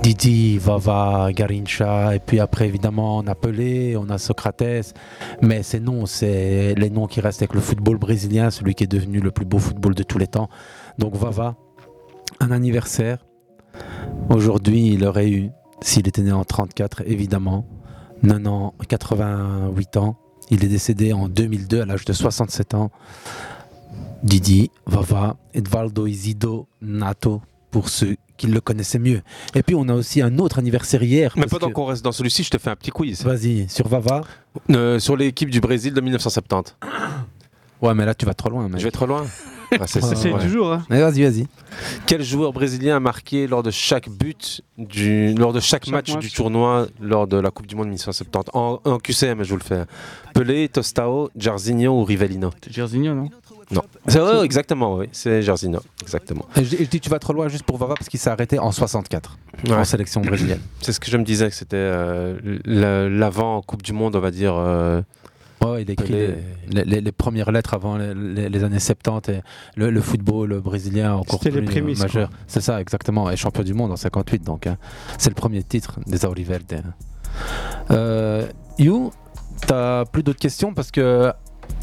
Didi, 0.03 0.57
Vava, 0.57 1.31
Garincha, 1.33 2.15
et 2.15 2.21
puis 2.21 2.41
après 2.41 2.67
évidemment 2.67 3.19
on 3.19 3.27
a 3.27 3.35
Pelé, 3.35 3.97
on 3.99 4.09
a 4.09 4.17
Socrates, 4.17 4.95
mais 5.43 5.63
ces 5.63 5.79
noms, 5.79 6.07
c'est 6.07 6.75
les 6.75 6.89
noms 6.89 7.07
qui 7.07 7.21
restent 7.21 7.43
avec 7.43 7.53
le 7.53 7.61
football 7.61 7.99
brésilien, 7.99 8.51
celui 8.51 8.75
qui 8.75 8.85
est 8.85 8.91
devenu 8.91 9.21
le 9.21 9.31
plus 9.31 9.45
beau 9.45 9.59
football 9.59 9.95
de 9.95 10.03
tous 10.03 10.17
les 10.17 10.27
temps. 10.27 10.49
Donc 10.99 11.17
Vava, 11.17 11.57
un 12.41 12.51
anniversaire. 12.51 13.19
Aujourd'hui, 14.31 14.95
il 14.95 15.05
aurait 15.05 15.29
eu, 15.29 15.51
s'il 15.81 16.07
était 16.09 16.23
né 16.23 16.33
en 16.33 16.45
34, 16.45 17.03
évidemment, 17.07 17.67
9 18.23 18.47
ans, 18.47 18.75
88 18.89 19.97
ans. 19.97 20.17
Il 20.51 20.65
est 20.65 20.69
décédé 20.69 21.13
en 21.13 21.29
2002 21.29 21.83
à 21.83 21.87
l'âge 21.87 22.05
de 22.05 22.13
67 22.13 22.75
ans. 22.75 22.91
Didi, 24.23 24.71
Vava, 24.87 25.37
Edvaldo 25.55 26.07
Isido, 26.07 26.69
Nato, 26.83 27.41
pour 27.71 27.89
ceux 27.89 28.17
qui 28.37 28.47
le 28.47 28.61
connaissaient 28.61 28.99
mieux. 28.99 29.23
Et 29.55 29.63
puis 29.63 29.75
on 29.75 29.89
a 29.89 29.95
aussi 29.95 30.23
un 30.23 30.39
autre 30.39 30.59
anniversaire 30.59 31.03
hier. 31.03 31.33
Mais 31.37 31.47
pendant 31.47 31.71
qu'on 31.71 31.85
reste 31.85 32.05
dans 32.05 32.13
celui-ci, 32.13 32.43
je 32.43 32.51
te 32.51 32.59
fais 32.59 32.71
un 32.71 32.77
petit 32.77 32.91
quiz. 32.91 33.23
Vas-y, 33.23 33.69
sur 33.69 33.89
Vava. 33.89 34.23
Euh, 34.71 34.99
sur 34.99 35.17
l'équipe 35.17 35.51
du 35.51 35.61
Brésil 35.61 35.95
de 35.95 36.01
1970. 36.01 36.77
Ouais, 37.83 37.95
mais 37.95 38.05
là 38.05 38.15
tu 38.15 38.27
vas 38.27 38.35
trop 38.35 38.51
loin. 38.51 38.69
Mec. 38.69 38.81
Je 38.81 38.85
vais 38.85 38.91
trop 38.91 39.07
loin. 39.07 39.27
Ah, 39.79 39.87
c'est 39.87 40.01
ça, 40.01 40.15
ouais. 40.17 40.43
toujours, 40.43 40.73
hein. 40.73 40.85
Mais 40.91 41.01
vas-y, 41.01 41.23
vas-y. 41.23 41.47
Quel 42.07 42.23
joueur 42.23 42.53
brésilien 42.53 42.97
a 42.97 43.01
marqué 43.01 43.47
lors 43.47 43.63
de 43.63 43.71
chaque 43.71 44.09
but, 44.09 44.63
du, 44.79 45.33
lors 45.35 45.53
de 45.53 45.61
chaque, 45.61 45.85
Chaque 45.85 45.93
match, 45.93 46.13
match. 46.15 46.21
du 46.21 46.31
tournoi 46.33 46.87
lors 47.01 47.27
de 47.27 47.37
la 47.37 47.51
Coupe 47.51 47.67
du 47.67 47.77
Monde 47.77 47.87
1970 47.89 48.51
En, 48.55 48.81
en 48.85 48.99
QCM, 48.99 49.45
je 49.45 49.51
vous 49.51 49.59
le 49.59 49.63
fais. 49.63 49.85
Pelé, 50.35 50.69
Tostao, 50.69 51.31
Jarzinho 51.37 51.93
ou 52.01 52.05
Rivellino 52.05 52.51
Jarzinho, 52.69 53.15
non? 53.15 53.29
Non. 53.73 53.83
C'est 54.09 54.21
exactement, 54.45 54.97
oui. 54.97 55.07
C'est 55.13 55.43
Jarzinho, 55.43 55.79
exactement. 56.03 56.45
Et 56.57 56.65
je, 56.65 56.77
dis 56.83 56.99
tu 57.01 57.09
vas 57.09 57.21
trop 57.21 57.33
loin 57.33 57.47
juste 57.47 57.63
pour 57.63 57.77
Vava 57.77 57.95
parce 57.95 58.09
qu'il 58.09 58.19
s'est 58.19 58.31
arrêté 58.31 58.59
en 58.59 58.73
64 58.73 59.39
en 59.71 59.85
sélection 59.85 60.21
brésilienne. 60.23 60.61
C'est 60.81 60.93
ce 60.93 60.99
que 60.99 61.09
je 61.09 61.17
me 61.17 61.23
disais, 61.23 61.49
que 61.49 61.55
c'était 61.55 61.77
euh, 61.77 62.37
l'avant 62.65 63.63
Coupe 63.63 63.83
du 63.83 63.93
Monde, 63.93 64.17
on 64.17 64.21
va 64.21 64.33
dire. 64.33 64.55
euh, 64.57 65.03
Ouais, 65.65 65.83
il 65.83 65.91
a 65.91 65.93
écrit 65.93 66.15
les, 66.71 66.85
les- 66.85 67.01
les 67.01 67.13
premières 67.13 67.53
lettres 67.53 67.75
avant 67.75 67.97
les, 67.99 68.15
les- 68.15 68.49
les 68.49 68.65
années 68.65 68.79
70 68.81 69.31
et 69.33 69.41
le, 69.77 69.91
le 69.91 70.01
football 70.01 70.59
brésilien 70.61 71.15
encore 71.15 71.41
C'était 71.43 71.61
les 71.61 71.67
prémices, 71.67 72.01
majeur. 72.01 72.31
C'est 72.47 72.61
ça, 72.63 72.81
exactement. 72.81 73.31
Et 73.31 73.37
champion 73.37 73.63
du 73.63 73.75
monde 73.75 73.93
en 73.93 73.97
58, 73.97 74.43
donc 74.43 74.67
hein. 74.67 74.77
c'est 75.19 75.31
le 75.31 75.35
premier 75.35 75.63
titre 75.63 76.01
des 76.07 76.25
Auriverdes. 76.25 76.83
Euh, 77.91 78.47
You, 78.79 79.11
t'as 79.67 80.05
plus 80.07 80.23
d'autres 80.23 80.39
questions? 80.39 80.73
Parce 80.73 80.91
que 80.91 81.33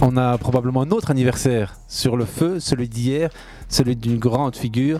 on 0.01 0.17
a 0.17 0.37
probablement 0.37 0.81
un 0.81 0.91
autre 0.91 1.11
anniversaire 1.11 1.75
sur 1.87 2.17
le 2.17 2.25
feu, 2.25 2.59
celui 2.59 2.89
d'hier, 2.89 3.29
celui 3.69 3.95
d'une 3.95 4.17
grande 4.17 4.55
figure. 4.55 4.99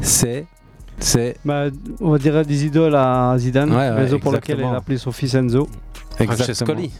C'est, 0.00 0.46
c'est 0.98 1.36
Bah, 1.44 1.64
on 2.00 2.10
va 2.10 2.18
dire 2.18 2.44
des 2.44 2.64
idoles 2.64 2.94
à 2.94 3.34
Zidane, 3.38 3.70
Ouais, 3.70 3.76
ouais, 3.76 3.90
raison 3.90 4.18
pour 4.18 4.32
laquelle 4.32 4.58
il 4.60 4.64
a 4.64 4.76
appelé 4.76 4.96
son 4.98 5.10
fils 5.12 5.34
Enzo. 5.34 5.68
Francescoli. 6.16 6.90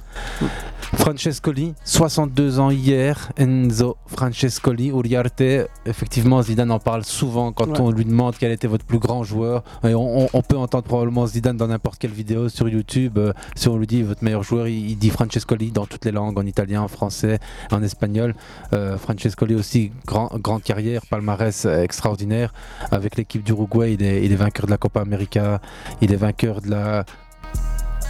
Francescoli, 0.97 1.75
62 1.85 2.61
ans 2.61 2.71
hier, 2.71 3.33
Enzo 3.37 3.97
Francescoli, 4.07 4.89
Uriarte. 4.89 5.67
Effectivement, 5.87 6.41
Zidane 6.43 6.71
en 6.71 6.79
parle 6.79 7.05
souvent 7.05 7.53
quand 7.53 7.67
Ouais. 7.69 7.81
on 7.81 7.91
lui 7.91 8.05
demande 8.05 8.35
quel 8.39 8.53
était 8.53 8.67
votre 8.69 8.85
plus 8.85 8.99
grand 8.99 9.25
joueur. 9.25 9.65
Et 9.83 9.95
on, 9.95 10.25
on- 10.25 10.29
on 10.33 10.43
peut 10.43 10.57
entendre 10.57 10.85
probablement 10.85 11.27
Zidane 11.27 11.57
dans 11.57 11.67
n'importe 11.67 11.99
quelle 11.99 12.13
vidéo 12.13 12.49
sur 12.49 12.69
YouTube. 12.69 13.19
Euh, 13.19 13.33
si 13.57 13.69
on 13.69 13.77
lui 13.77 13.87
dit 13.87 14.03
votre 14.03 14.23
meilleur 14.23 14.43
joueur, 14.43 14.69
il, 14.69 14.91
il 14.91 14.97
dit 14.97 15.11
Francescoli 15.11 15.73
dans 15.73 15.87
toutes 15.87 16.05
les 16.05 16.13
langues, 16.13 16.39
en 16.39 16.47
italien, 16.47 16.83
en 16.83 16.89
français, 16.89 17.39
en 17.73 17.83
espagnol. 17.83 18.35
Euh, 18.73 18.97
Francescoli 18.97 19.55
aussi, 19.55 19.91
grand, 20.07 20.31
grande 20.39 20.63
carrière, 20.63 21.03
palmarès 21.11 21.65
extraordinaire. 21.65 22.53
Avec 22.91 23.17
l'équipe 23.17 23.43
d'Uruguay, 23.43 23.95
il 23.95 24.03
est, 24.03 24.25
il 24.25 24.33
est 24.33 24.37
vainqueur 24.37 24.67
de 24.67 24.71
la 24.71 24.79
Copa 24.79 25.01
América, 25.01 25.61
il 26.01 26.13
est 26.13 26.17
vainqueur 26.17 26.61
de 26.61 26.71
la 26.71 27.05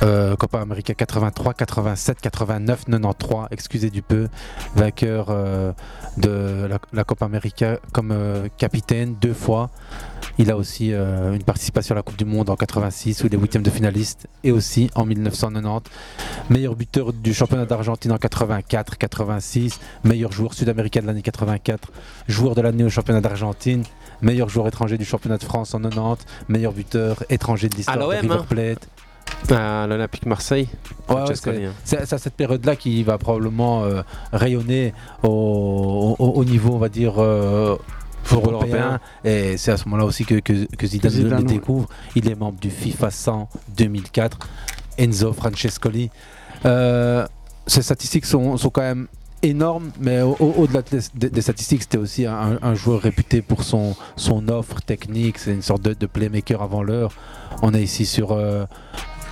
euh, 0.05 0.37
Copa 0.37 0.61
América 0.61 0.93
83, 0.93 1.55
87, 1.55 2.21
89, 2.21 2.85
93, 2.85 3.49
excusez 3.51 3.89
du 3.91 4.03
peu, 4.03 4.29
vainqueur 4.75 5.29
euh, 5.31 5.73
de 6.19 6.67
la, 6.69 6.79
la 6.93 7.05
Copa 7.05 7.25
América 7.25 7.79
comme 7.93 8.11
euh, 8.13 8.49
capitaine 8.59 9.17
deux 9.21 9.33
fois. 9.33 9.71
Il 10.37 10.51
a 10.51 10.57
aussi 10.57 10.89
une 10.89 11.45
participation 11.45 11.95
à 11.95 11.97
la 11.97 12.03
Coupe 12.03 12.17
du 12.17 12.25
Monde 12.25 12.51
en 12.51 12.57
86 12.57 13.23
où 13.23 13.29
il 13.29 13.35
est 13.35 13.39
huitième 13.39 13.63
de 13.63 13.71
finaliste 13.71 14.27
et 14.43 14.51
aussi 14.51 14.91
en 14.97 15.05
1990. 15.05 15.89
Meilleur 16.51 16.75
buteur 16.75 17.13
du 17.13 17.33
championnat 17.33 17.67
d'Argentine 17.67 18.11
en 18.11 18.19
84, 18.19 18.99
86, 18.99 19.79
meilleur 20.03 20.33
joueur 20.33 20.53
sud-américain 20.53 21.03
de 21.03 21.07
l'année 21.07 21.23
84, 21.23 21.93
joueur 22.27 22.57
de 22.57 22.63
l'année 22.63 22.83
au 22.83 22.91
championnat 22.91 23.21
d'Argentine, 23.21 23.85
meilleur 24.23 24.49
joueur 24.49 24.67
étranger 24.67 24.99
du 24.99 25.05
championnat 25.05 25.39
de 25.39 25.45
France 25.45 25.73
en 25.73 25.81
90, 25.83 26.27
meilleur 26.49 26.73
buteur 26.73 27.23
étranger 27.31 27.69
de 27.69 27.77
l'histoire 27.77 27.99
de 27.99 28.03
River 28.03 28.35
hein. 28.35 28.75
À 29.51 29.87
l'Olympique 29.87 30.25
Marseille. 30.27 30.69
Ouais, 31.09 31.15
ouais, 31.17 31.21
Francescoli, 31.23 31.59
c'est- 31.85 31.97
hein. 31.99 32.01
c'est 32.05 32.15
à 32.15 32.19
cette 32.19 32.35
période-là 32.35 32.77
qui 32.77 33.03
va 33.03 33.19
probablement 33.19 33.85
euh, 33.85 34.03
rayonner 34.33 34.95
au, 35.23 36.17
au- 36.19 36.25
au 36.31 36.45
niveau, 36.45 36.73
on 36.75 36.79
va 36.79 36.89
dire, 36.89 37.15
euh, 37.19 37.77
Football 38.23 38.55
européen. 38.55 38.77
européen. 38.77 39.01
Et 39.25 39.57
c'est 39.59 39.71
à 39.73 39.77
ce 39.77 39.85
moment-là 39.87 40.07
aussi 40.07 40.25
que, 40.25 40.37
que, 40.37 40.65
que 40.77 40.87
Zidane, 40.87 41.13
le 41.41 41.43
découvre. 41.43 41.89
Il 42.17 42.31
est 42.31 42.35
membre 42.35 42.59
du 42.59 42.71
FIFA 42.71 43.11
100 43.11 43.49
2004. 43.77 44.39
Enzo 44.97 45.33
Francescoli. 45.35 46.11
Euh, 46.65 47.27
ces 47.67 47.83
statistiques 47.83 48.25
sont, 48.25 48.57
sont 48.57 48.71
quand 48.71 48.81
même 48.83 49.09
énormes, 49.43 49.91
mais 50.01 50.23
au- 50.23 50.37
au- 50.41 50.55
au-delà 50.63 50.81
des, 51.15 51.29
des 51.29 51.41
statistiques, 51.43 51.83
c'était 51.83 51.99
aussi 51.99 52.25
un, 52.25 52.59
un 52.63 52.75
joueur 52.75 53.03
réputé 53.03 53.43
pour 53.43 53.63
son, 53.63 53.95
son 54.17 54.49
offre 54.49 54.81
technique. 54.81 55.39
C'est 55.39 55.53
une 55.53 55.61
sorte 55.63 55.83
de, 55.83 55.93
de 55.93 56.07
playmaker 56.07 56.63
avant 56.63 56.83
l'heure. 56.83 57.13
On 57.61 57.75
est 57.75 57.83
ici 57.83 58.07
sur 58.07 58.33
euh, 58.33 58.65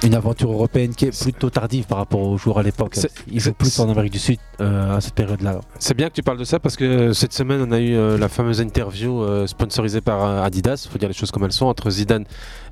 une 0.04 0.14
aventure 0.14 0.50
européenne 0.52 0.94
qui 0.94 1.06
est 1.06 1.23
plutôt 1.23 1.50
tardive 1.50 1.85
par 1.87 1.99
rapport 1.99 2.21
aux 2.21 2.37
joueurs 2.38 2.59
à 2.59 2.62
l'époque. 2.62 2.92
C'est- 2.94 3.11
Il 3.30 3.40
joue 3.40 3.52
plus 3.52 3.78
en 3.80 3.88
Amérique 3.88 4.12
du 4.12 4.18
Sud 4.18 4.38
euh, 4.61 4.97
à 4.97 5.00
cette 5.00 5.14
période-là. 5.14 5.61
C'est 5.78 5.97
bien 5.97 6.09
que 6.09 6.14
tu 6.14 6.23
parles 6.23 6.38
de 6.38 6.44
ça 6.44 6.59
parce 6.59 6.76
que 6.76 7.12
cette 7.12 7.32
semaine, 7.32 7.64
on 7.68 7.73
a 7.73 7.78
eu 7.80 7.94
euh, 7.94 8.18
la 8.18 8.28
fameuse 8.28 8.61
interview 8.61 9.23
euh, 9.23 9.47
sponsorisée 9.47 10.00
par 10.00 10.42
Adidas, 10.42 10.88
faut 10.90 10.99
dire 10.99 11.09
les 11.09 11.14
choses 11.14 11.30
comme 11.30 11.44
elles 11.44 11.52
sont, 11.52 11.66
entre 11.66 11.90
Zidane 11.90 12.25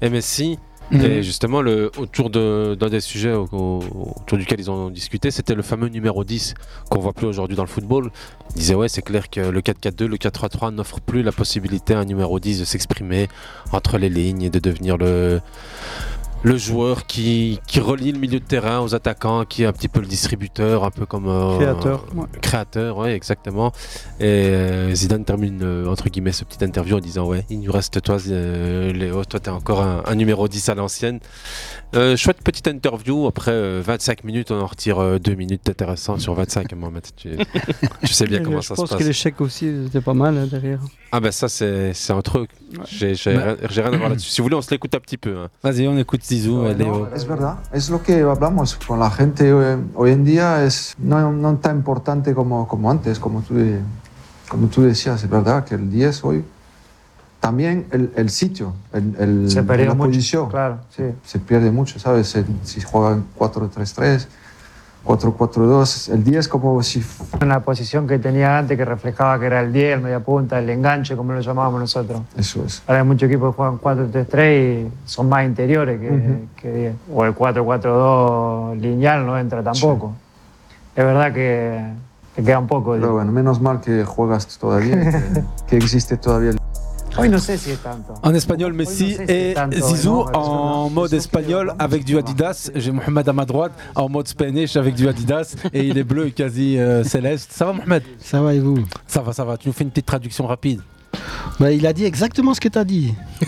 et 0.02 0.10
Messi. 0.10 0.58
Mhm. 0.92 1.04
Et 1.04 1.22
justement, 1.22 1.62
le, 1.62 1.92
autour 1.98 2.30
de- 2.30 2.76
d'un 2.78 2.88
des 2.88 2.98
sujets 2.98 3.32
au- 3.32 3.46
au- 3.52 4.12
autour 4.22 4.38
duquel 4.38 4.58
ils 4.58 4.72
ont 4.72 4.90
discuté, 4.90 5.30
c'était 5.30 5.54
le 5.54 5.62
fameux 5.62 5.86
numéro 5.86 6.24
10 6.24 6.54
qu'on 6.90 6.98
voit 6.98 7.12
plus 7.12 7.26
aujourd'hui 7.28 7.56
dans 7.56 7.62
le 7.62 7.68
football. 7.68 8.10
Ils 8.56 8.58
disaient, 8.58 8.74
ouais, 8.74 8.88
c'est 8.88 9.02
clair 9.02 9.30
que 9.30 9.38
le 9.38 9.60
4-4-2, 9.60 10.06
le 10.06 10.16
4-3-3 10.16 10.72
n'offre 10.74 10.98
plus 11.00 11.22
la 11.22 11.30
possibilité 11.30 11.94
à 11.94 12.00
un 12.00 12.04
numéro 12.04 12.40
10 12.40 12.58
de 12.58 12.64
s'exprimer 12.64 13.28
entre 13.70 13.98
les 13.98 14.08
lignes 14.08 14.42
et 14.42 14.50
de 14.50 14.58
devenir 14.58 14.96
le, 14.96 15.40
le 16.42 16.56
joueur 16.56 17.06
qui, 17.06 17.60
qui 17.66 17.80
relie 17.80 18.12
le 18.12 18.18
milieu 18.18 18.40
de 18.40 18.44
terrain 18.44 18.80
aux 18.80 18.94
attaquants, 18.94 19.44
qui 19.44 19.62
est 19.62 19.66
un 19.66 19.72
petit 19.72 19.88
peu 19.88 20.00
le 20.00 20.06
distributeur, 20.06 20.84
un 20.84 20.90
peu 20.90 21.04
comme. 21.06 21.28
euh, 21.28 21.56
Créateur, 21.58 22.06
ouais. 22.14 22.24
Créateur, 22.40 22.96
ouais, 22.98 23.14
exactement. 23.14 23.72
Et 24.20 24.24
euh, 24.24 24.94
Zidane 24.94 25.24
termine, 25.24 25.60
euh, 25.62 25.86
entre 25.86 26.08
guillemets, 26.08 26.32
ce 26.32 26.44
petit 26.44 26.64
interview 26.64 26.96
en 26.96 27.00
disant 27.00 27.26
Ouais, 27.26 27.44
il 27.50 27.60
nous 27.60 27.70
reste 27.72 28.00
toi, 28.02 28.16
euh, 28.28 28.92
Léo, 28.92 29.24
toi, 29.24 29.38
t'es 29.40 29.50
encore 29.50 29.82
un, 29.82 30.02
un 30.06 30.14
numéro 30.14 30.48
10 30.48 30.68
à 30.70 30.74
l'ancienne. 30.74 31.20
Euh, 31.94 32.16
chouette 32.16 32.38
petite 32.42 32.68
interview. 32.68 33.26
Après 33.26 33.50
euh, 33.52 33.82
25 33.84 34.24
minutes, 34.24 34.50
on 34.50 34.60
en 34.60 34.66
retire 34.66 35.18
2 35.20 35.34
minutes 35.34 35.68
intéressant 35.68 36.18
sur 36.18 36.34
25. 36.34 36.72
Mohamed. 36.74 37.02
Tu, 37.16 37.30
tu 38.04 38.12
sais 38.12 38.26
bien 38.26 38.42
comment 38.42 38.60
je 38.60 38.68
ça 38.68 38.76
se 38.76 38.80
pense 38.80 38.90
passe. 38.90 38.98
que 38.98 39.04
l'échec 39.04 39.40
aussi 39.40 39.66
était 39.86 40.00
pas 40.00 40.14
mal 40.14 40.38
hein, 40.38 40.46
derrière. 40.46 40.78
Ah, 41.12 41.18
ben 41.20 41.32
ça, 41.32 41.48
c'est 41.48 41.92
un 42.10 42.22
truc. 42.22 42.50
Bah. 42.76 42.84
rien 42.88 43.14
j'ai 43.14 43.82
rien 43.82 43.92
à 43.92 43.96
voir 43.96 44.08
là-dessus. 44.10 44.30
Si 44.30 44.40
vous 44.40 44.44
voulez, 44.44 44.54
on 44.56 44.62
se 44.62 44.70
l'écoute 44.70 44.94
un 44.94 45.00
petit 45.00 45.16
peu. 45.16 45.36
hein. 45.36 45.48
Vas-y, 45.64 45.88
on 45.88 45.98
écoute 45.98 46.20
Zizou 46.30 46.66
et 46.66 46.74
Léo. 46.78 47.08
Es 47.14 47.26
verdad, 47.26 47.58
es 47.72 47.90
lo 47.90 48.02
que 48.02 48.20
hablamos 48.22 48.76
con 48.86 49.00
la 49.00 49.10
gente 49.10 49.48
eh, 49.50 49.76
hoy 49.96 50.12
en 50.12 50.24
día, 50.24 50.64
es 50.64 50.94
no, 50.98 51.32
no 51.32 51.56
tan 51.56 51.76
importante 51.78 52.34
como, 52.34 52.68
como 52.68 52.88
antes, 52.90 53.18
como 53.18 53.42
tú, 53.42 53.54
como 54.48 54.68
tú 54.68 54.82
decías, 54.82 55.22
es 55.24 55.28
verdad 55.28 55.64
que 55.64 55.74
el 55.74 55.90
10 55.90 56.24
hoy, 56.24 56.44
también 57.40 57.86
el, 57.90 58.12
el 58.16 58.30
sitio, 58.30 58.74
el, 58.92 59.16
el- 59.18 59.50
Se 59.50 59.62
perdió 59.64 59.86
la 59.86 59.94
mucho, 59.94 60.08
posición, 60.10 60.48
claro, 60.50 60.78
sí. 60.96 61.02
se 61.24 61.38
pierde 61.40 61.70
mucho, 61.72 61.98
¿sabes? 61.98 62.34
El- 62.36 62.46
si 62.62 62.80
juegan 62.80 63.24
4-3-3, 63.38 64.26
4-4-2, 65.04 66.12
el 66.12 66.24
10 66.24 66.48
como 66.48 66.82
si 66.82 67.02
Una 67.40 67.60
posición 67.60 68.06
que 68.06 68.18
tenía 68.18 68.58
antes 68.58 68.76
que 68.76 68.84
reflejaba 68.84 69.38
que 69.40 69.46
era 69.46 69.60
el 69.60 69.72
10, 69.72 69.96
el 69.96 70.00
media 70.02 70.20
punta, 70.20 70.58
el 70.58 70.68
enganche, 70.70 71.16
como 71.16 71.32
lo 71.32 71.40
llamábamos 71.40 71.80
nosotros. 71.80 72.20
Eso 72.36 72.64
es. 72.64 72.82
Ahora 72.86 73.00
hay 73.00 73.06
muchos 73.06 73.28
equipos 73.28 73.54
que 73.54 73.56
juegan 73.56 73.78
4-3-3 73.80 74.86
y 74.88 74.92
son 75.06 75.28
más 75.28 75.44
interiores 75.44 76.00
que, 76.00 76.08
Ujú. 76.08 76.36
que 76.56 76.72
10. 76.72 76.94
O 77.14 77.24
el 77.24 77.34
4-4-2 77.34 78.80
lineal 78.80 79.26
no 79.26 79.38
entra 79.38 79.62
tampoco. 79.62 80.12
Es 80.94 81.04
verdad 81.04 81.32
que, 81.32 81.82
que 82.36 82.42
queda 82.42 82.58
un 82.58 82.66
poco. 82.66 82.92
Pero 82.92 83.14
bueno, 83.14 83.32
menos 83.32 83.60
mal 83.60 83.80
que 83.80 84.04
juegas 84.04 84.46
todavía, 84.58 85.00
que, 85.00 85.44
que 85.68 85.76
existe 85.76 86.16
todavía 86.16 86.50
el 86.50 86.58
Hoy 87.18 87.28
no 87.28 87.38
sé 87.38 87.58
si 87.58 87.70
es 87.70 87.76
tanto. 87.82 88.14
En 88.22 88.34
espagnol, 88.34 88.72
Messi 88.72 89.04
Hoy 89.04 89.10
no 89.10 89.16
sé 89.18 89.26
si 89.26 89.32
et 89.50 89.54
tanto, 89.54 89.86
Zizou 89.88 90.24
en 90.32 90.88
mode 90.90 91.12
espagnol 91.12 91.74
avec 91.78 92.04
du 92.04 92.16
Adidas. 92.18 92.70
J'ai 92.74 92.92
Mohamed 92.92 93.28
à 93.28 93.32
ma 93.32 93.44
droite 93.44 93.72
en 93.94 94.08
mode 94.08 94.28
Spanish 94.28 94.76
avec 94.76 94.94
du 94.94 95.08
Adidas 95.08 95.54
et 95.72 95.86
il 95.86 95.98
est 95.98 96.04
bleu 96.04 96.28
et 96.28 96.30
quasi 96.32 96.78
euh, 96.78 97.04
céleste. 97.04 97.50
Ça 97.52 97.66
va, 97.66 97.72
Mohamed? 97.74 98.02
Ça 98.18 98.40
va 98.40 98.54
et 98.54 98.60
vous? 98.60 98.78
Ça 99.06 99.20
va, 99.22 99.32
ça 99.32 99.44
va. 99.44 99.56
Tu 99.56 99.68
nous 99.68 99.74
fais 99.74 99.84
une 99.84 99.90
petite 99.90 100.06
traduction 100.06 100.46
rapide. 100.46 100.80
Bah, 101.58 101.72
il 101.72 101.86
a 101.86 101.92
dit 101.92 102.04
exactement 102.04 102.54
ce 102.54 102.60
que 102.60 102.68
tu 102.68 102.78
as 102.78 102.84
dit. 102.84 103.12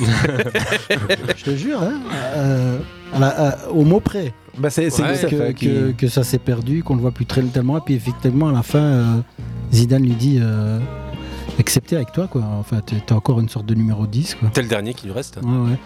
Je 1.37 1.45
te 1.45 1.55
jure, 1.57 1.81
hein, 1.83 2.01
euh, 2.37 2.79
la- 3.19 3.57
au 3.71 3.85
mot 3.85 4.01
près. 4.01 4.35
Bah, 4.59 4.69
c'est 4.69 4.89
qui- 5.55 5.95
que 5.97 6.09
ça 6.09 6.25
s'est 6.25 6.39
perdu, 6.39 6.83
qu'on 6.83 6.97
le 6.97 7.01
voit 7.01 7.13
plus 7.13 7.25
très 7.27 7.41
tellement. 7.43 7.79
Et 7.79 7.81
puis 7.81 7.95
effectivement, 7.95 8.49
à 8.49 8.53
la 8.53 8.63
fin, 8.63 8.79
euh, 8.81 9.05
Zidane 9.73 10.03
lui 10.03 10.11
dit 10.15 10.41
accepter 11.63 11.97
avec 11.97 12.13
toi, 12.13 12.27
quoi. 12.29 12.43
Enfin, 12.61 12.81
t'es 12.85 12.97
t'es 12.97 13.13
encore 13.15 13.41
une 13.41 13.49
sorte 13.49 13.67
de 13.67 13.75
numéro 13.75 14.07
10, 14.07 14.35
quoi. 14.35 14.51
T'es 14.53 14.63
le 14.63 14.69
dernier 14.69 14.93
qui 14.95 15.07
nous 15.07 15.15
reste. 15.15 15.39
Ouais, 15.43 15.71
ouais. 15.71 15.79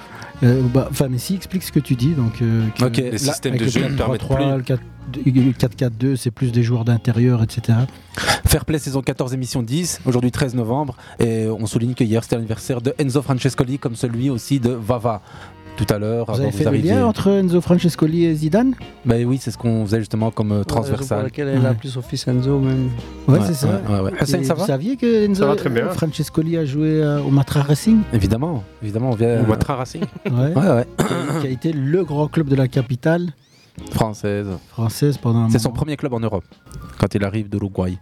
Euh, 0.43 0.63
bah, 0.75 0.89
Enfin, 0.91 1.07
mais 1.09 1.19
si, 1.19 1.35
explique 1.35 1.63
ce 1.63 1.73
que 1.73 1.81
tu 1.81 1.95
dis. 1.95 2.11
Donc, 2.15 2.43
euh, 2.43 2.67
que- 2.79 2.85
Ok, 2.87 2.97
les 2.97 3.11
là, 3.13 3.19
systèmes 3.19 3.57
de 3.57 3.65
le 3.65 3.71
jeu 3.71 3.81
ne 3.83 3.97
4-3-3, 3.97 4.37
permettent 4.37 4.57
le 4.59 4.63
4 4.65 4.83
le 5.25 5.53
4-4-2, 5.53 6.17
c'est 6.17 6.33
plus 6.33 6.51
des 6.51 6.65
joueurs 6.65 6.85
d'intérieur, 6.85 7.41
etc. 7.43 7.79
Fair 8.45 8.65
Play 8.65 8.79
saison 8.81 9.03
14 9.03 9.33
émission 9.35 9.63
10, 9.63 10.01
aujourd'hui 10.05 10.33
13 10.33 10.55
novembre 10.57 10.97
et 11.21 11.47
on 11.47 11.65
souligne 11.67 11.95
que 11.95 12.03
hier 12.03 12.25
c'était 12.25 12.35
l'anniversaire 12.35 12.81
de 12.81 12.93
Enzo 12.99 13.23
Francescoli 13.23 13.79
comme 13.79 13.95
celui 13.95 14.31
aussi 14.31 14.59
de 14.59 14.71
Vava. 14.71 15.23
Tout 15.77 15.87
à 15.91 15.99
l'heure, 15.99 16.25
Vous 16.33 16.41
avez 16.41 16.53
fait 16.53 16.65
vous 16.65 16.71
le 16.71 16.79
lien 16.79 17.05
entre 17.07 17.29
Enzo 17.29 17.61
Francescoli 17.61 18.25
et 18.25 18.35
Zidane? 18.35 18.75
Bah 19.05 19.17
oui, 19.27 19.37
c'est 19.39 19.51
ce 19.51 19.59
qu'on 19.59 19.85
faisait 19.85 19.99
justement 19.99 20.31
comme 20.31 20.51
euh, 20.53 20.57
Pour 20.63 20.67
transversal. 20.79 21.25
laquelle 21.25 21.49
elle 21.49 21.67
a 21.67 21.75
plus 21.75 21.91
son 21.91 22.01
fils 22.01 22.27
Enzo 22.27 22.59
même. 22.61 22.89
Ouais, 23.29 23.39
Ouais, 23.39 23.45
c'est 23.47 23.53
ça. 23.55 23.67
ouais, 23.87 23.95
ouais, 23.95 24.01
ouais. 24.01 24.13
Hussein, 24.23 24.41
Et 24.41 24.45
ça 24.45 24.55
vous 24.55 24.61
va 24.61 24.67
saviez 24.67 24.97
que 24.97 25.27
Enzo 25.27 25.45
Francescoli 25.93 26.57
a 26.57 26.65
joué 26.65 27.03
euh, 27.03 27.21
au 27.21 27.31
Matra 27.31 27.61
Racing? 27.61 27.99
Évidemment, 28.15 28.65
évidemment, 28.83 29.11
on 29.11 29.15
vient. 29.15 29.43
Au 29.43 29.47
Matra 29.47 29.77
Racing 29.77 30.03
Ouais. 30.25 30.55
Ouais, 30.55 30.69
ouais. 30.71 30.87
Qui- 31.43 31.47
a 31.47 31.51
été 31.51 31.73
le 31.75 32.05
grand 32.05 32.29
club 32.29 32.49
de 32.49 32.57
la 32.57 32.69
capitale 32.69 33.33
Française. 33.91 34.47
française 34.71 35.19
pendant 35.19 35.41
un 35.41 35.51
C'est 35.51 35.59
son 35.59 35.73
premier 35.73 35.97
club 35.99 36.15
en 36.15 36.21
Europe 36.21 36.45
quand 36.99 37.15
il 37.15 37.23
arrive 37.23 37.51
d'Uruguay. 37.51 37.99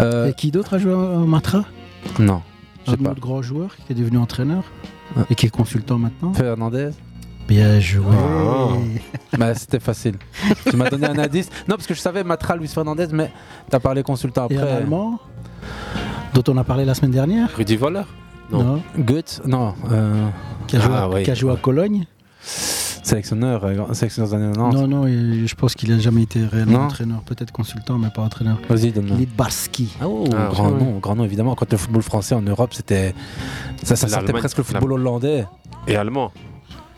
Euh, 0.00 0.28
Et 0.30 0.32
qui 0.32 0.50
d'autre 0.50 0.72
a 0.74 0.78
joué 0.78 0.94
au 0.94 1.26
Matra? 1.26 1.64
Non, 2.18 2.40
Un 2.88 2.92
autre 2.94 3.20
grand 3.20 3.42
joueur 3.42 3.76
qui 3.76 3.92
est 3.92 3.94
devenu 3.94 4.16
entraîneur 4.16 4.64
et 5.28 5.34
qui 5.34 5.44
est 5.44 5.50
consultant 5.50 5.98
maintenant? 5.98 6.32
Fernandez 6.32 6.90
Bien 7.50 7.80
joué. 7.80 8.04
Bah, 9.36 9.54
c'était 9.56 9.80
facile. 9.80 10.14
tu 10.68 10.76
m'as 10.76 10.88
donné 10.88 11.06
un 11.08 11.18
indice. 11.18 11.48
Non, 11.68 11.74
parce 11.74 11.88
que 11.88 11.94
je 11.94 12.00
savais 12.00 12.22
Matra, 12.22 12.54
Luis 12.54 12.68
Fernandez, 12.68 13.08
mais 13.12 13.32
t'as 13.68 13.80
parlé 13.80 14.04
consultant 14.04 14.46
Et 14.48 14.56
après. 14.56 14.70
un 14.72 14.76
Allemand 14.76 15.18
dont 16.32 16.44
on 16.46 16.56
a 16.58 16.62
parlé 16.64 16.84
la 16.84 16.94
semaine 16.94 17.10
dernière. 17.10 17.48
Rudy 17.56 17.74
Voller 17.74 18.02
Non. 18.52 18.80
Goethe 18.96 19.40
Non. 19.44 19.74
euh, 19.90 20.28
Qui 20.68 20.76
a 20.76 20.80
joué, 20.80 20.92
ah, 20.94 21.02
à- 21.02 21.08
ouais. 21.08 21.22
qui 21.24 21.30
a 21.32 21.34
joué 21.34 21.52
à 21.52 21.56
Cologne. 21.56 22.06
Sélectionneur, 22.40 23.64
euh, 23.64 23.92
sélectionneur 23.94 24.32
années 24.34 24.52
90. 24.52 24.76
Non, 24.76 24.86
non, 24.86 25.06
et 25.08 25.44
je 25.46 25.54
pense 25.56 25.74
qu'il 25.74 25.92
a 25.92 25.98
jamais 25.98 26.22
été 26.22 26.44
réellement 26.44 26.78
Non. 26.78 26.84
entraîneur. 26.84 27.20
Peut-être 27.22 27.50
consultant, 27.50 27.98
mais 27.98 28.10
pas 28.14 28.22
entraîneur. 28.22 28.58
Vas-y, 28.68 28.92
donne-moi. 28.92 29.16
Lidbarski. 29.16 29.96
Ah, 30.00 30.04
oh, 30.06 30.24
Ah, 30.32 30.48
grand 30.52 30.70
nom, 30.70 30.98
grand 31.00 31.16
nom 31.16 31.24
évidemment. 31.24 31.56
Quand 31.56 31.68
le 31.72 31.76
football 31.78 32.02
français 32.02 32.36
en 32.36 32.42
Europe, 32.42 32.74
c'était 32.74 33.12
ça, 33.82 33.96
ça 33.96 34.06
sortait 34.06 34.26
L'Allemagne, 34.26 34.40
presque 34.42 34.58
le 34.58 34.62
football 34.64 34.92
hollandais. 34.92 35.46
Et 35.88 35.96
allemand. 35.96 36.30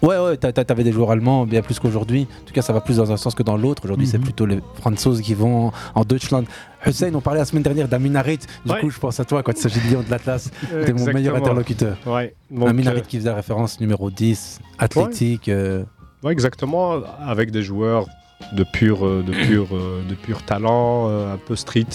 Ouais, 0.03 0.19
ouais, 0.19 0.37
t'a- 0.37 0.53
t'a- 0.53 0.65
t'avais 0.65 0.83
des 0.83 0.91
joueurs 0.93 1.13
allemands 1.13 1.47
bien 1.47 1.63
plus 1.63 1.79
qu'aujourd'hui. 1.79 2.27
En 2.43 2.45
tout 2.47 2.53
cas, 2.53 2.63
ça 2.63 2.73
va 2.73 2.81
plus 2.81 2.97
dans 2.97 3.13
un 3.13 3.17
sens 3.17 3.35
que 3.37 3.43
dans 3.45 3.57
l'autre. 3.57 3.83
Aujourd'hui, 3.85 4.07
c'est 4.07 4.19
Mhm. 4.19 4.25
plutôt 4.25 4.47
les 4.47 4.59
Franzoses 4.75 5.21
qui 5.21 5.35
vont 5.35 5.71
en 5.95 6.05
Deutschland. 6.05 6.45
Hussein, 6.85 7.13
on 7.15 7.21
parlait 7.21 7.39
la 7.39 7.45
semaine 7.45 7.63
dernière 7.63 7.87
d'Amin 7.87 8.17
Harit. 8.17 8.41
Du 8.67 8.73
Ouais. 8.73 8.81
coup, 8.81 8.91
je 8.91 8.99
pense 8.99 9.21
à 9.21 9.25
toi 9.25 9.43
quand 9.45 9.53
il 9.53 9.59
s'agit 9.61 9.79
de 9.81 9.87
Lyon 9.87 10.03
de 10.05 10.11
l'Atlas. 10.11 10.51
T'es 10.87 10.93
mon 10.93 11.05
meilleur 11.13 11.37
interlocuteur. 11.37 11.97
Ouais, 12.07 12.35
donc, 12.51 12.69
euh, 12.87 13.01
qui 13.07 13.19
faisait 13.19 13.33
référence 13.33 13.81
numéro 13.81 14.11
10, 14.11 14.59
athlétique. 14.79 15.49
euh, 15.49 15.85
Ouais, 16.25 16.33
exactement, 16.33 17.01
avec 17.27 17.51
des 17.53 17.63
joueurs 17.63 18.07
de 18.53 18.65
pur, 18.65 19.07
euh, 19.07 19.23
de 19.25 19.33
pur, 19.33 19.69
de 20.09 20.15
pur 20.17 20.43
talent, 20.43 21.09
un 21.09 21.37
peu 21.37 21.55
street. 21.57 21.87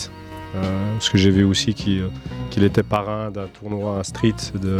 Euh, 0.55 0.93
parce 0.93 1.09
que 1.09 1.17
j'ai 1.17 1.29
vu 1.29 1.43
aussi 1.43 1.73
qu'il 1.73 2.05
qu'il 2.51 2.63
était 2.63 2.81
parrain 2.83 3.31
d'un 3.31 3.47
tournoi 3.47 4.01
street 4.05 4.33
de, 4.55 4.79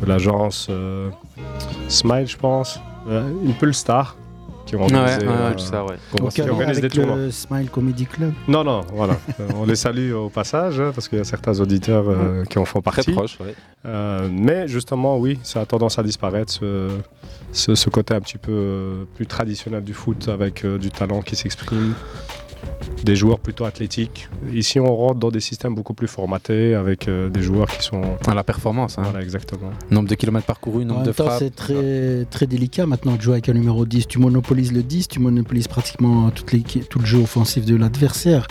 de 0.00 0.06
l'agence 0.06 0.66
euh, 0.70 1.10
Smile, 1.88 2.26
je 2.26 2.36
pense. 2.36 2.80
Euh, 3.08 3.28
une 3.44 3.54
Pulse 3.54 3.78
Star 3.78 4.16
qui 4.66 4.74
ont 4.74 4.82
organisé, 4.82 5.18
Ouais, 5.18 5.26
ouais, 5.28 5.32
euh, 5.32 5.84
ouais. 5.86 5.94
Donc, 6.18 6.30
qui 6.32 6.42
organise 6.42 6.78
avec 6.78 6.82
des 6.82 6.88
tournois. 6.88 7.16
le 7.16 7.30
Smile 7.30 7.70
Comedy 7.70 8.04
Club. 8.04 8.32
Non, 8.48 8.64
non, 8.64 8.80
voilà. 8.92 9.16
Euh, 9.40 9.48
on 9.54 9.64
les 9.64 9.76
salue 9.76 10.12
au 10.12 10.28
passage, 10.28 10.80
hein, 10.80 10.90
parce 10.94 11.08
qu'il 11.08 11.18
y 11.18 11.20
a 11.20 11.24
certains 11.24 11.60
auditeurs 11.60 12.04
euh, 12.08 12.42
qui 12.44 12.58
en 12.58 12.64
font 12.64 12.80
Très 12.80 12.96
partie. 12.96 13.12
proche, 13.12 13.38
ouais. 13.40 13.54
Euh, 13.84 14.28
mais 14.32 14.66
justement, 14.66 15.18
oui, 15.18 15.38
ça 15.44 15.60
a 15.60 15.66
tendance 15.66 15.98
à 16.00 16.02
disparaître, 16.02 16.52
ce, 16.52 16.88
ce- 17.52 17.74
ce 17.76 17.88
côté 17.90 18.14
un 18.14 18.20
petit 18.20 18.38
peu 18.38 18.50
euh, 18.50 19.04
plus 19.14 19.26
traditionnel 19.28 19.84
du 19.84 19.94
foot, 19.94 20.28
avec 20.28 20.64
euh, 20.64 20.78
du 20.78 20.90
talent 20.90 21.22
qui 21.22 21.36
s'exprime, 21.36 21.94
des 23.04 23.14
joueurs 23.16 23.38
plutôt 23.38 23.64
athlétiques. 23.64 24.28
Ici, 24.52 24.80
on 24.80 24.94
rentre 24.94 25.20
dans 25.20 25.30
des 25.30 25.40
systèmes 25.40 25.74
beaucoup 25.74 25.94
plus 25.94 26.08
formatés, 26.08 26.74
avec 26.74 27.08
euh, 27.08 27.28
des 27.28 27.42
joueurs 27.42 27.68
qui 27.68 27.82
sont... 27.84 28.02
à 28.26 28.34
la 28.34 28.42
performance. 28.44 28.98
hein. 28.98 29.02
Voilà, 29.04 29.22
exactement. 29.22 29.70
Nombre 29.90 30.08
de 30.08 30.14
kilomètres 30.14 30.46
parcourus, 30.46 30.82
En 30.84 30.86
nombre 30.86 31.00
de 31.02 31.06
même 31.06 31.14
temps, 31.14 31.26
frappes. 31.26 31.38
c'est 31.38 31.54
très, 31.54 32.24
très 32.30 32.46
délicat 32.46 32.86
maintenant 32.86 33.16
de 33.16 33.20
jouer 33.22 33.34
avec 33.34 33.48
un 33.48 33.52
numéro 33.54 33.84
10. 33.86 34.08
Tu 34.08 34.18
monopolises 34.18 34.72
le 34.72 34.82
10, 34.82 35.08
tu 35.08 35.20
monopolises 35.20 35.68
pratiquement 35.68 36.30
toute 36.30 36.52
l'équipe- 36.52 36.88
tout 36.88 36.98
le 36.98 37.06
jeu 37.06 37.18
offensif 37.18 37.64
de 37.64 37.76
l'adversaire. 37.76 38.46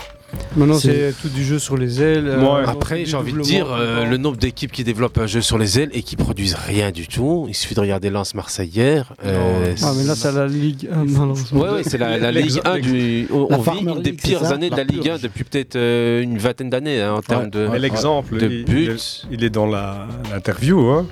Maintenant, 0.56 0.78
C'est- 0.78 1.14
tout 1.22 1.28
du 1.28 1.44
jeu 1.44 1.58
sur 1.58 1.76
les 1.76 2.02
ailes. 2.02 2.26
euh, 2.28 2.64
Après, 2.66 3.04
j'ai 3.04 3.16
envie 3.16 3.32
de 3.32 3.40
dire, 3.40 3.68
euh, 3.70 4.04
le 4.06 4.16
nombre 4.16 4.36
d'équipes 4.36 4.72
qui 4.72 4.84
développent 4.84 5.18
un 5.18 5.26
jeu 5.26 5.40
sur 5.40 5.56
les 5.58 5.78
ailes 5.78 5.90
et 5.92 6.02
qui 6.02 6.16
produisent 6.16 6.54
rien 6.66 6.90
du 6.90 7.06
tout. 7.06 7.44
Il 7.48 7.54
suffit 7.54 7.74
de 7.74 7.80
regarder 7.80 8.10
Lens 8.10 8.34
Marseille 8.34 8.68
hier. 8.74 9.12
euh, 9.24 9.74
Ah, 9.82 9.92
mais 9.96 10.04
là, 10.04 10.14
c'est 10.16 10.32
la 10.32 10.46
Ligue 10.46 10.88
1, 10.92 11.04
malheureusement. 11.04 11.60
Ouais, 11.60 11.82
c'est 11.84 11.98
la, 11.98 12.18
la 12.18 12.32
Ligue 12.32 12.60
1 12.64 12.78
du. 12.78 13.28
On, 13.32 13.48
La 13.48 13.58
vit 13.58 13.80
une 13.82 14.02
des 14.02 14.12
pires 14.12 14.40
ça 14.44 14.54
années 14.54 14.70
de 14.70 14.76
la 14.76 14.84
Ligue 14.84 15.08
1 15.08 15.18
depuis 15.18 15.44
peut-être 15.44 15.76
euh, 15.76 16.22
une 16.22 16.38
vingtaine 16.38 16.70
d'années 16.70 17.00
hein, 17.02 17.14
en 17.14 17.22
termes 17.22 17.50
de. 17.50 17.68
L'exemple, 17.76 18.38
de 18.38 18.46
il, 18.48 18.64
buts. 18.64 18.84
il 18.84 18.90
est, 18.90 19.22
il 19.32 19.44
est 19.44 19.50
dans 19.50 19.66
la- 19.66 20.06
l'interview. 20.32 20.80
Hein. 20.90 21.06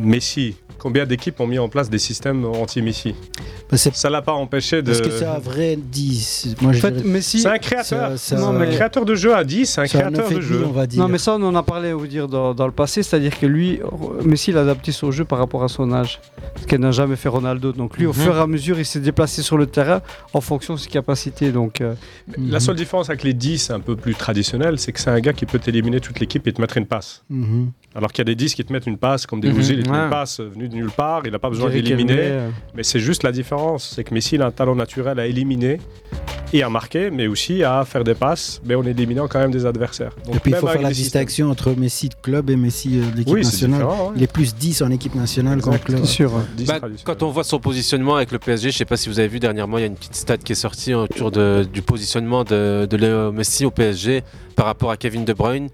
Messi, 0.00 0.56
combien 0.80 1.06
d'équipes 1.06 1.38
ont 1.40 1.46
mis 1.46 1.58
en 1.58 1.68
place 1.68 1.88
des 1.90 1.98
systèmes 1.98 2.44
anti-Messi 2.44 3.14
Bah, 3.70 3.76
Ça 3.76 4.10
l'a 4.10 4.22
pas 4.22 4.32
empêché 4.32 4.82
de... 4.82 4.86
Parce 4.88 5.00
que 5.00 5.10
c'est 5.10 5.24
un 5.26 5.38
vrai 5.38 5.76
10. 5.76 6.56
Moi, 6.60 6.70
En 6.70 6.72
je 6.72 6.80
fait, 6.80 6.90
dirais- 6.90 7.08
Messi. 7.08 7.40
C'est 7.40 7.48
un 7.48 7.58
créateur. 7.58 8.12
c'est 8.16 8.34
Non, 8.36 8.48
un- 8.48 8.52
mais- 8.58 8.66
Un 8.66 8.70
créateur 8.70 9.04
de 9.04 9.14
jeu 9.14 9.34
à 9.34 9.44
10, 9.44 9.66
c'est 9.66 9.80
un 9.82 9.86
créateur 9.86 10.28
de 10.30 10.40
jeu. 10.40 10.64
on 10.66 10.70
va 10.72 10.86
dire. 10.86 11.00
Non, 11.02 11.08
mais 11.08 11.18
ça, 11.18 11.36
on 11.38 11.42
en 11.42 11.54
a 11.54 11.62
parlé, 11.62 11.92
vous 11.92 12.06
dire, 12.06 12.26
dans, 12.28 12.54
dans 12.54 12.66
le 12.66 12.72
passé, 12.72 13.02
c'est-à-dire 13.02 13.38
que 13.38 13.46
lui, 13.46 13.80
Messi, 14.24 14.50
il 14.50 14.56
a 14.56 14.62
adapté 14.62 14.90
son 14.92 15.10
jeu 15.10 15.24
par 15.24 15.38
rapport 15.38 15.62
à 15.62 15.68
son 15.68 15.92
âge, 15.92 16.20
ce 16.60 16.66
qu'elle 16.66 16.80
n'a 16.80 16.90
jamais 16.92 17.16
fait 17.16 17.28
Ronaldo. 17.28 17.72
Donc 17.72 17.96
lui, 17.98 18.06
au 18.06 18.12
Mhm. 18.12 18.14
fur 18.22 18.36
et 18.36 18.40
à 18.40 18.46
mesure, 18.46 18.78
il 18.78 18.84
s'est 18.86 19.00
déplacé 19.00 19.42
sur 19.42 19.58
le 19.58 19.66
terrain 19.66 20.00
en 20.32 20.40
fonction 20.40 20.74
de 20.74 20.78
ses 20.78 20.88
capacités. 20.88 21.52
Donc, 21.52 21.80
euh, 21.80 21.94
La 22.38 22.60
seule 22.60 22.76
différence 22.76 23.10
avec 23.10 23.22
les 23.22 23.34
10 23.34 23.70
un 23.70 23.80
peu 23.80 23.96
plus 23.96 24.14
traditionnels, 24.14 24.78
c'est 24.78 24.92
que 24.92 25.00
c'est 25.00 25.10
un 25.10 25.20
gars 25.20 25.32
qui 25.32 25.46
peut 25.46 25.58
t'éliminer 25.58 26.00
toute 26.00 26.20
l'équipe 26.20 26.46
et 26.46 26.52
te 26.52 26.60
mettre 26.60 26.76
une 26.78 26.86
passe. 26.86 27.22
Mhm. 27.28 27.70
Alors 27.94 28.12
qu'il 28.12 28.20
y 28.20 28.22
a 28.22 28.30
des 28.32 28.36
10 28.36 28.54
qui 28.54 28.64
te 28.64 28.72
mettent 28.72 28.86
une 28.86 28.96
passe, 28.98 29.26
comme 29.26 29.40
des 29.40 29.48
Mhm, 29.48 29.54
Bouzil, 29.54 29.82
te 29.82 29.90
ouais. 29.90 29.96
une 30.04 30.10
passe 30.10 30.38
euh, 30.40 30.48
venue 30.48 30.68
de 30.70 30.74
nulle 30.76 30.90
part, 30.90 31.22
il 31.26 31.32
n'a 31.32 31.38
pas 31.38 31.50
besoin 31.50 31.68
d'éliminer. 31.68 32.14
Euh, 32.18 32.48
Mais 32.74 32.82
c'est 32.82 33.00
juste 33.00 33.22
la 33.22 33.32
différence, 33.32 33.92
c'est 33.94 34.04
que 34.04 34.14
Messi 34.14 34.36
il 34.36 34.42
a 34.42 34.46
un 34.46 34.50
talent 34.50 34.74
naturel 34.74 35.18
à 35.20 35.26
éliminer 35.26 35.78
et 36.52 36.62
à 36.64 36.68
marquer, 36.68 37.10
mais 37.10 37.26
aussi 37.28 37.62
à 37.62 37.84
faire 37.84 38.02
des 38.02 38.14
passes, 38.14 38.60
mais 38.64 38.74
en 38.74 38.84
éliminant 38.84 39.28
quand 39.28 39.38
même 39.38 39.50
des 39.52 39.66
adversaires. 39.66 40.12
Donc 40.26 40.36
Et 40.36 40.38
puis 40.40 40.50
il 40.52 40.56
faut 40.56 40.66
faire 40.66 40.80
la 40.82 40.88
systèmes- 40.94 41.22
distinction 41.24 41.50
entre 41.50 41.70
Messi 41.76 42.08
de 42.08 42.14
club 42.20 42.50
et 42.50 42.56
Messi 42.56 42.98
euh, 42.98 43.10
de 43.12 43.16
l'équipe 43.18 43.34
Oui, 43.34 43.42
nationale. 43.42 43.84
ouais. 43.84 43.92
Il 44.16 44.22
est 44.22 44.32
plus 44.32 44.54
10 44.56 44.82
en 44.82 44.90
équipe 44.90 45.14
nationale 45.14 45.60
qu'en 45.60 45.78
club. 45.78 46.04
sûr. 46.04 46.32
10 46.56 46.66
Bah, 46.66 46.80
quand 47.04 47.22
on 47.22 47.30
voit 47.30 47.44
son 47.44 47.60
positionnement 47.60 48.16
avec 48.16 48.32
le 48.32 48.38
PSG, 48.38 48.70
je 48.72 48.76
sais 48.78 48.84
pas 48.84 48.96
si 48.96 49.08
vous 49.08 49.18
avez 49.20 49.28
vu 49.28 49.38
dernièrement, 49.38 49.78
il 49.78 49.82
y 49.82 49.84
a 49.84 49.86
une 49.88 49.94
petite 49.96 50.16
stat 50.16 50.38
qui 50.38 50.52
est 50.52 50.56
sortie 50.56 50.94
autour 50.94 51.30
de- 51.30 51.66
du 51.72 51.82
positionnement 51.82 52.42
de, 52.44 52.86
de 52.90 52.96
Léo 52.96 53.30
Messi 53.32 53.64
au 53.64 53.70
PSG 53.70 54.22
par 54.56 54.66
rapport 54.66 54.90
à 54.90 54.96
Kevin 54.96 55.24
De 55.24 55.32
Bruyne. 55.32 55.68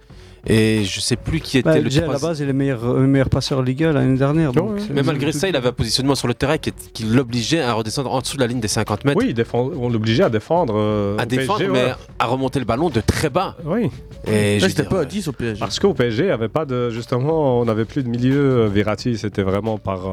Et 0.49 0.85
je 0.85 1.01
sais 1.01 1.17
plus 1.17 1.41
qui 1.41 1.59
était 1.59 1.69
Bah, 1.69 1.77
le 1.79 1.83
déjà, 1.85 2.05
à 2.05 2.13
la 2.13 2.19
base, 2.19 2.39
il 2.39 2.45
est 2.45 2.47
le 2.47 2.53
meilleur, 2.53 2.85
euh, 2.85 3.01
meilleur 3.07 3.29
passeur 3.29 3.63
Ligue 3.63 3.83
1 3.85 3.93
l'année 3.93 4.17
dernière. 4.17 4.53
donc 4.53 4.75
ouais. 4.75 4.81
c'est- 4.81 4.93
Mais 4.93 5.03
malgré 5.03 5.33
ça, 5.33 5.49
il 5.49 5.57
avait 5.57 5.69
un 5.69 5.73
positionnement 5.73 6.15
sur 6.15 6.29
le 6.29 6.35
terrain 6.35 6.57
qui, 6.59 6.73
l'obligeait 7.05 7.61
à 7.63 7.73
redescendre 7.73 8.13
en 8.13 8.21
dessous 8.21 8.37
de 8.37 8.43
la 8.43 8.47
ligne 8.47 8.61
des 8.61 8.69
50 8.69 9.05
mètres, 9.05 9.19
Oui, 9.21 9.35
défend- 9.35 9.71
on 9.77 9.89
l'obligeait 9.89 10.23
à 10.23 10.31
défendre. 10.31 10.75
euh, 10.77 11.17
à 11.19 11.23
au 11.25 11.27
défendre, 11.27 11.59
PSG, 11.59 11.73
mais 11.73 11.85
ouais. 11.87 11.93
à 12.19 12.27
remonter 12.27 12.59
le 12.61 12.65
ballon 12.65 12.91
de 12.91 13.01
très 13.01 13.29
bas. 13.29 13.57
Oui, 13.65 13.91
Et 14.27 14.59
dire, 14.59 14.89
pas 14.89 14.99
à 14.99 15.01
euh, 15.01 15.05
10 15.05 15.27
au 15.29 15.33
PSG. 15.33 15.59
parce 15.59 15.79
qu'au 15.81 15.95
PSG, 15.95 16.31
avait 16.31 16.49
pas 16.49 16.65
de. 16.65 16.91
Justement, 16.91 17.61
on 17.61 17.65
n'avait 17.65 17.85
plus 17.85 18.03
de 18.05 18.09
milieu. 18.09 18.37
euh, 18.37 18.69
Verratti, 18.69 19.17
c'était 19.19 19.43
vraiment 19.43 19.79
par, 19.79 20.07
euh, 20.07 20.11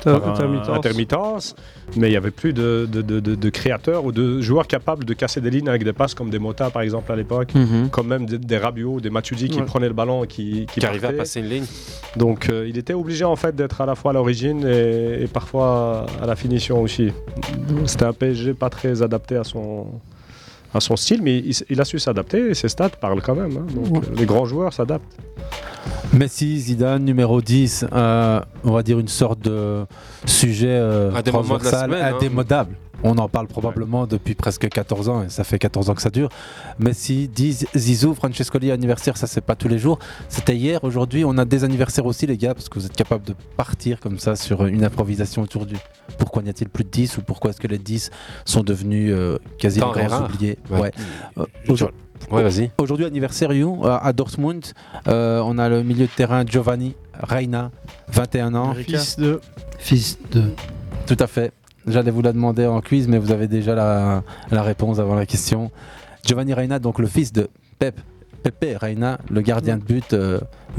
Inter- 0.00 0.20
par, 0.20 0.28
euh, 0.28 0.32
intermittence. 0.32 0.76
intermittence. 0.76 1.56
Mais 1.96 2.08
il 2.08 2.10
n'y 2.10 2.16
avait 2.16 2.30
plus 2.30 2.52
de, 2.52 2.88
de, 2.90 3.02
de- 3.02 3.20
de- 3.20 3.34
de 3.34 3.50
créateurs 3.50 4.04
ou 4.04 4.12
de 4.12 4.40
joueurs 4.40 4.66
capables 4.66 5.04
de 5.04 5.12
casser 5.14 5.40
des 5.40 5.50
lignes 5.50 5.68
avec 5.68 5.84
des 5.84 5.92
passes 5.92 6.14
comme 6.14 6.30
des 6.30 6.38
Mota, 6.38 6.70
par 6.70 6.82
exemple, 6.82 7.10
à 7.12 7.16
l'époque. 7.16 7.54
Mhm. 7.54 7.88
Comme 7.90 8.08
même 8.08 8.26
des, 8.26 8.38
des 8.38 8.56
Rabiot, 8.58 9.00
des 9.00 9.10
Matuidi 9.24 9.48
qui 9.48 9.58
Ouais. 9.58 9.64
prenaient 9.64 9.88
le 9.88 9.94
ballon 9.94 10.22
et 10.24 10.26
qui, 10.26 10.66
qui 10.72 10.80
qui 10.80 10.86
arrivait 10.86 11.06
à 11.08 11.12
passer 11.12 11.40
une 11.40 11.48
ligne. 11.48 11.64
Donc 12.16 12.48
euh, 12.50 12.68
il 12.68 12.76
était 12.76 12.92
obligé 12.92 13.24
en 13.24 13.36
fait 13.36 13.56
d'être 13.56 13.80
à 13.80 13.86
la 13.86 13.94
fois 13.94 14.10
à 14.10 14.14
l'origine 14.14 14.66
et, 14.66 15.22
et 15.22 15.26
parfois 15.26 16.04
à 16.22 16.26
la 16.26 16.36
finition 16.36 16.82
aussi. 16.82 17.10
C'était 17.86 18.04
un 18.04 18.12
PSG 18.12 18.52
pas 18.54 18.68
très 18.68 19.00
adapté 19.02 19.36
à 19.36 19.44
son, 19.44 19.86
à 20.74 20.80
son 20.80 20.96
style, 20.96 21.22
mais 21.22 21.42
il, 21.70 21.80
a 21.80 21.84
su 21.86 21.98
s'adapter 21.98 22.50
et 22.50 22.54
ses 22.54 22.68
stats 22.68 22.90
parlent 22.90 23.22
quand 23.22 23.34
même. 23.34 23.56
hein. 23.56 23.66
Donc 23.74 24.04
les 24.14 24.26
grands 24.26 24.44
joueurs 24.44 24.72
s'adaptent. 24.72 25.16
Messi, 26.12 26.60
Zidane, 26.60 27.02
numéro 27.04 27.40
10, 27.40 27.86
euh, 27.92 28.40
on 28.62 28.72
va 28.72 28.82
dire 28.82 28.98
une 28.98 29.08
sorte 29.08 29.40
de 29.40 29.84
sujet 30.26 30.68
euh, 30.68 31.10
de 31.10 31.30
transversal, 31.30 31.90
semaine, 31.90 32.04
hein. 32.04 32.14
indémodable. 32.16 32.76
On 33.06 33.18
en 33.18 33.28
parle 33.28 33.46
probablement 33.48 34.06
depuis 34.06 34.34
presque 34.34 34.66
14 34.68 35.08
ans 35.10 35.22
et 35.24 35.28
ça 35.28 35.44
fait 35.44 35.58
14 35.58 35.90
ans 35.90 35.94
que 35.94 36.00
ça 36.02 36.08
dure. 36.10 36.30
Messi, 36.78 37.28
Diz, 37.28 37.66
Zizou, 37.76 38.14
Francescoli, 38.14 38.70
anniversaire, 38.70 39.16
ça 39.18 39.26
c'est 39.26 39.42
pas 39.42 39.54
tous 39.54 39.68
les 39.68 39.78
jours. 39.78 39.98
C'était 40.30 40.56
hier, 40.56 40.82
aujourd'hui, 40.84 41.24
on 41.24 41.36
a 41.36 41.44
des 41.44 41.64
anniversaires 41.64 42.06
aussi 42.06 42.26
les 42.26 42.38
gars 42.38 42.54
parce 42.54 42.68
que 42.70 42.78
vous 42.78 42.86
êtes 42.86 42.96
capables 42.96 43.24
de 43.24 43.34
partir 43.56 44.00
comme 44.00 44.18
ça 44.18 44.36
sur 44.36 44.64
une 44.66 44.84
improvisation 44.84 45.42
autour 45.42 45.66
du 45.66 45.76
pourquoi 46.18 46.42
n'y 46.42 46.48
a-t-il 46.48 46.68
plus 46.70 46.84
de 46.84 46.88
10 46.90 47.18
ou 47.18 47.22
pourquoi 47.22 47.50
est-ce 47.50 47.60
que 47.60 47.66
les 47.68 47.78
10 47.78 48.10
sont 48.46 48.62
devenus 48.62 49.12
euh, 49.14 49.38
quasi 49.58 49.80
oubliés. 50.24 50.58
Ouais. 50.70 50.80
Ouais. 50.80 50.90
Euh, 51.38 51.44
aujourd- 51.68 51.90
Ouais, 52.30 52.42
vas-y. 52.42 52.70
Aujourd'hui, 52.78 53.04
anniversaire 53.04 53.52
You, 53.52 53.82
euh, 53.84 53.98
à 54.00 54.14
Dortmund. 54.14 54.64
Euh, 55.08 55.42
on 55.44 55.58
a 55.58 55.68
le 55.68 55.82
milieu 55.82 56.06
de 56.06 56.10
terrain 56.10 56.42
Giovanni 56.46 56.94
Reina, 57.12 57.70
21 58.08 58.54
ans. 58.54 58.72
Fils 58.98 59.16
de. 59.18 59.40
Fils 59.78 60.18
de. 60.32 60.44
Tout 61.06 61.16
à 61.20 61.26
fait. 61.26 61.52
J'allais 61.86 62.10
vous 62.10 62.22
la 62.22 62.32
demander 62.32 62.66
en 62.66 62.80
quiz, 62.80 63.08
mais 63.08 63.18
vous 63.18 63.30
avez 63.30 63.46
déjà 63.46 63.74
la, 63.74 64.22
réponse 64.62 64.98
avant 64.98 65.14
la 65.14 65.26
question. 65.26 65.70
Giovanni 66.24 66.54
Reina, 66.54 66.78
donc 66.78 66.98
le 66.98 67.06
fils 67.06 67.32
de 67.32 67.48
Pep. 67.78 68.00
Pepe 68.42 68.76
Reina, 68.78 69.18
le 69.30 69.40
gardien 69.40 69.78
de 69.78 69.82
but 69.82 70.12
euh, 70.12 70.38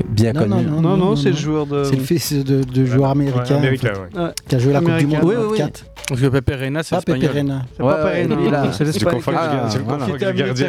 bien 0.10 0.34
Non, 0.34 0.42
connu. 0.42 0.52
non, 0.52 0.62
non, 0.64 0.82
non, 0.82 0.98
non, 0.98 1.16
c'est 1.16 1.30
le 1.32 1.36
joueur 1.38 1.66
de- 1.66 1.84
C'est 1.86 1.96
le 1.96 2.02
fils 2.04 2.34
de, 2.34 2.64
de 2.64 2.86
joueur 2.86 3.12
américain. 3.12 3.56
en 3.56 3.58
américain, 3.60 3.94
fait, 3.94 4.20
ouais. 4.20 4.30
Qui 4.48 4.56
a 4.56 4.60
joué 4.60 4.74
la 4.74 4.80
Coupe 4.82 4.98
du. 4.98 5.08
Monde 5.08 5.20
Oui, 5.24 5.36
oui, 5.38 5.44
oui. 5.52 5.58
24. 5.60 5.86
Parce 6.08 6.22
que 6.22 6.28
Pepe 6.28 6.52
Reina, 6.60 6.84
c'est 6.84 6.96
Pepe 6.98 7.10
espagnol. 7.18 7.32
Reina. 7.34 7.62
C'est 7.76 7.84
pas 7.84 7.96
pareil, 7.96 8.28
non, 8.28 8.38
il 8.46 8.54
a- 8.54 8.72
c'est 8.72 8.84
avec- 8.84 9.24
Ah, 9.36 10.06
le 10.12 10.18
gardien. 10.34 10.68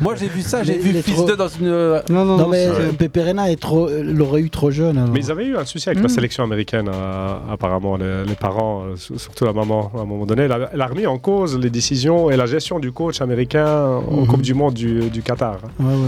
Moi 0.00 0.14
j'ai 0.18 0.28
vu 0.28 0.40
ça, 0.40 0.62
j'ai 0.62 0.78
vu 0.78 0.96
est 0.96 1.02
fils 1.02 1.14
trop- 1.14 1.26
de 1.28 1.34
dans 1.34 1.48
une. 1.48 1.66
euh, 1.66 2.00
Non, 2.08 2.24
non, 2.24 2.38
Non, 2.38 2.48
mais 2.48 2.64
c'est- 2.66 2.70
euh, 2.70 2.92
Pepe 2.98 3.18
Reina 3.22 3.50
est 3.50 3.60
trop- 3.60 3.86
euh, 3.88 4.02
l'aurait 4.02 4.40
eu 4.40 4.48
trop 4.48 4.70
jeune. 4.70 5.10
Mais 5.12 5.20
ils 5.20 5.30
avaient 5.30 5.44
eu 5.44 5.56
un 5.58 5.66
souci 5.66 5.90
avec 5.90 6.02
la 6.02 6.08
sélection 6.08 6.42
américaine, 6.44 6.88
euh, 6.88 7.34
apparemment, 7.52 7.96
les, 7.98 8.24
parents, 8.34 8.84
euh, 8.84 8.96
surtout 8.96 9.44
la 9.44 9.52
maman, 9.52 9.90
à 9.94 10.00
un 10.00 10.04
moment 10.06 10.24
donné. 10.24 10.44
Elle 10.72 10.80
a, 10.80 10.86
remis 10.86 11.06
en 11.06 11.18
cause 11.18 11.58
les 11.58 11.68
décisions 11.70 12.30
et 12.30 12.36
la 12.36 12.46
gestion 12.46 12.78
du 12.78 12.90
coach 12.92 13.20
américain 13.20 14.00
en 14.10 14.20
Mhm. 14.22 14.26
Coupe 14.26 14.42
du 14.42 14.54
Monde 14.54 14.72
du, 14.74 15.10
Qatar. 15.22 15.58
hein. 15.64 15.68
Ouais, 15.80 15.84
ouais, 15.86 15.92
ouais, 15.92 15.98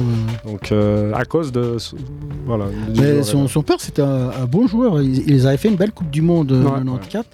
ouais. 0.46 0.52
Donc, 0.52 0.72
euh, 0.72 1.12
à 1.14 1.24
cause 1.26 1.52
de. 1.52 1.76
Voilà. 2.46 2.59
Mais 2.96 3.22
son, 3.22 3.48
son 3.48 3.62
père, 3.62 3.80
c'était 3.80 4.02
un, 4.02 4.30
un 4.30 4.46
bon 4.46 4.66
joueur. 4.66 5.00
Ils, 5.02 5.28
ils 5.30 5.46
avaient 5.46 5.56
fait 5.56 5.68
une 5.68 5.76
belle 5.76 5.92
Coupe 5.92 6.10
du 6.10 6.22
Monde 6.22 6.52
euh, 6.52 6.62
Ouais. 6.64 6.70
94. 6.70 7.24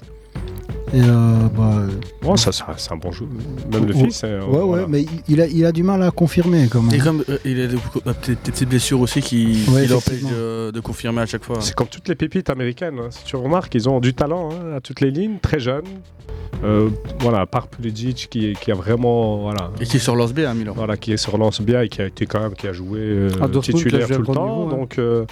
Et 0.95 1.01
euh, 1.01 1.49
bah, 1.57 1.81
bon, 2.23 2.37
ça, 2.37 2.53
ça- 2.53 2.67
c'est 2.77 2.93
un 2.93 2.97
bon 2.97 3.11
joueur. 3.11 3.29
Même 3.73 3.87
le 3.87 3.95
ouais, 3.95 4.05
fils. 4.05 4.23
euh, 4.25 4.41
Ouais, 4.43 4.47
voilà. 4.63 4.83
ouais, 4.85 4.89
mais 4.89 5.03
il- 5.03 5.09
il 5.29 5.41
a, 5.41 5.47
il 5.49 5.65
a 5.65 5.73
du 5.73 5.83
mal 5.83 6.01
à 6.03 6.11
confirmer 6.13 6.69
quand 6.71 6.81
même. 6.81 6.95
Et 6.95 6.99
comme 6.99 7.25
euh, 7.29 7.39
il 7.45 7.61
a 7.61 7.67
des, 7.67 7.75
des 7.75 8.35
petites- 8.37 8.69
blessures 8.69 9.01
aussi 9.01 9.21
qui, 9.21 9.65
Ouais, 9.69 9.83
qui 9.87 9.89
l'empêchent 9.93 10.23
de, 10.23 10.71
de 10.71 10.81
confirmer 10.81 11.23
à 11.23 11.27
chaque 11.27 11.45
fois. 11.45 11.57
C'est 11.61 11.75
comme 11.75 11.89
toutes 11.89 12.09
les 12.09 12.15
pépites 12.15 12.51
américaines. 12.51 12.99
hein. 13.01 13.09
Si 13.11 13.25
tu 13.25 13.35
remarques, 13.37 13.75
ils 13.75 13.89
ont 13.89 13.99
du 14.01 14.15
talent 14.15 14.51
hein, 14.53 14.77
à 14.77 14.81
toutes 14.81 15.01
les 15.01 15.11
lignes, 15.11 15.39
très 15.43 15.59
jeunes. 15.59 15.85
Euh, 16.65 16.89
voilà, 17.21 17.41
à 17.41 17.47
part 17.47 17.67
Pulisic 17.69 18.29
qui, 18.31 18.55
qui 18.55 18.71
a 18.73 18.75
vraiment. 18.75 19.39
Voilà, 19.39 19.71
Et 19.81 19.85
qui 19.85 19.99
se 19.99 20.11
relance 20.11 20.33
bien 20.33 20.51
à 20.51 20.55
Milan. 20.55 20.73
voilà, 20.75 20.97
qui 20.97 21.17
se 21.19 21.29
relance 21.31 21.61
bien 21.61 21.83
et 21.83 21.89
qui 21.89 22.01
a 22.01 22.07
été 22.07 22.25
quand 22.25 22.41
même 22.41 22.55
qui 22.55 22.67
a 22.67 22.73
joué 22.73 23.01
euh, 23.01 23.29
Dortmund, 23.31 23.63
titulaire 23.63 24.09
tout 24.09 24.21
le 24.21 24.27
temps. 24.27 24.49
niveau, 24.49 24.75
hein. 24.75 24.79
Donc, 24.79 24.99
euh, 24.99 25.27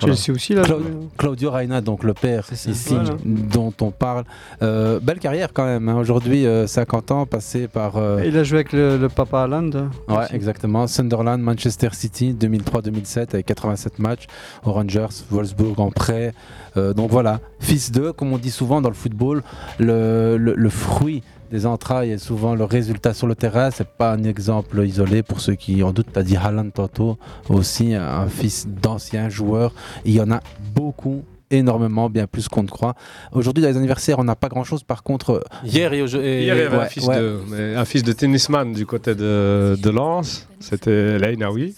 voilà. 0.00 0.16
Chelsea 0.16 0.34
aussi, 0.34 0.54
là. 0.54 0.62
Cla- 0.62 0.80
Claudio 1.16 1.50
Reina, 1.52 1.80
donc 1.80 2.02
le 2.02 2.12
père 2.12 2.46
ici 2.52 2.74
Voilà. 2.88 3.10
dont 3.24 3.72
on 3.80 3.90
parle. 3.92 4.24
Euh, 4.62 4.93
belle 5.00 5.18
carrière 5.18 5.50
quand 5.52 5.64
même. 5.64 5.88
hein. 5.88 5.96
Aujourd'hui, 5.96 6.46
euh, 6.46 6.66
50 6.66 7.10
ans, 7.10 7.26
passé 7.26 7.68
par. 7.68 7.96
euh, 7.96 8.22
Il 8.26 8.36
a 8.36 8.44
joué 8.44 8.58
avec 8.58 8.72
le, 8.72 8.96
le 8.98 9.08
papa 9.08 9.42
Haaland. 9.42 9.70
Ouais, 10.08 10.26
exactement. 10.32 10.86
Sunderland, 10.86 11.40
Manchester 11.40 11.88
City, 11.92 12.34
2003-2007, 12.38 13.34
avec 13.34 13.46
87 13.46 13.98
matchs. 13.98 14.26
Aux 14.64 14.72
Rangers, 14.72 15.06
Wolfsburg 15.30 15.78
en 15.80 15.90
prêt. 15.90 16.32
Euh, 16.76 16.92
donc 16.92 17.10
voilà, 17.10 17.40
fils 17.60 17.92
d'eux, 17.92 18.12
comme 18.12 18.32
on 18.32 18.38
dit 18.38 18.50
souvent 18.50 18.80
dans 18.80 18.88
le 18.88 18.94
football, 18.94 19.42
le, 19.78 20.36
le- 20.36 20.54
le 20.56 20.68
fruit 20.70 21.22
des 21.52 21.66
entrailles 21.66 22.10
est 22.10 22.18
souvent 22.18 22.56
le 22.56 22.64
résultat 22.64 23.14
sur 23.14 23.28
le 23.28 23.36
terrain. 23.36 23.70
C'est 23.70 23.86
pas 23.86 24.12
un 24.12 24.24
exemple 24.24 24.84
isolé 24.84 25.22
pour 25.22 25.40
ceux 25.40 25.54
qui 25.54 25.82
en 25.84 25.92
doutent. 25.92 26.12
Tu 26.12 26.18
as 26.18 26.22
dit 26.24 26.36
Haaland 26.36 26.70
tantôt, 26.70 27.16
aussi 27.48 27.94
un 27.94 28.26
fils 28.26 28.66
d'ancien 28.66 29.28
joueur. 29.28 29.72
Il 30.04 30.14
y 30.14 30.20
en 30.20 30.32
a 30.32 30.40
beaucoup 30.74 31.22
énormément, 31.58 32.08
bien 32.10 32.26
plus 32.26 32.48
qu'on 32.48 32.62
ne 32.62 32.68
croit. 32.68 32.94
Aujourd'hui, 33.32 33.62
dans 33.62 33.68
les 33.70 33.76
anniversaires, 33.76 34.18
on 34.18 34.24
n'a 34.24 34.36
pas 34.36 34.48
grand-chose. 34.48 34.82
Par 34.82 35.02
contre, 35.02 35.42
Hier 35.64 35.92
et 35.92 36.02
aujourd'hui. 36.02 36.28
Hier, 36.44 36.54
il 36.56 36.58
y 36.58 36.62
avait 36.62 36.76
un, 36.76 36.84
fils 36.86 37.06
ouais. 37.06 37.18
de, 37.18 37.38
mais 37.50 37.74
un 37.76 37.84
fils 37.84 38.02
de 38.02 38.12
tennisman 38.12 38.72
du 38.72 38.86
côté 38.86 39.14
de, 39.14 39.76
de 39.80 39.90
Lens. 39.90 40.48
C'était 40.60 41.18
Lainaoui. 41.18 41.74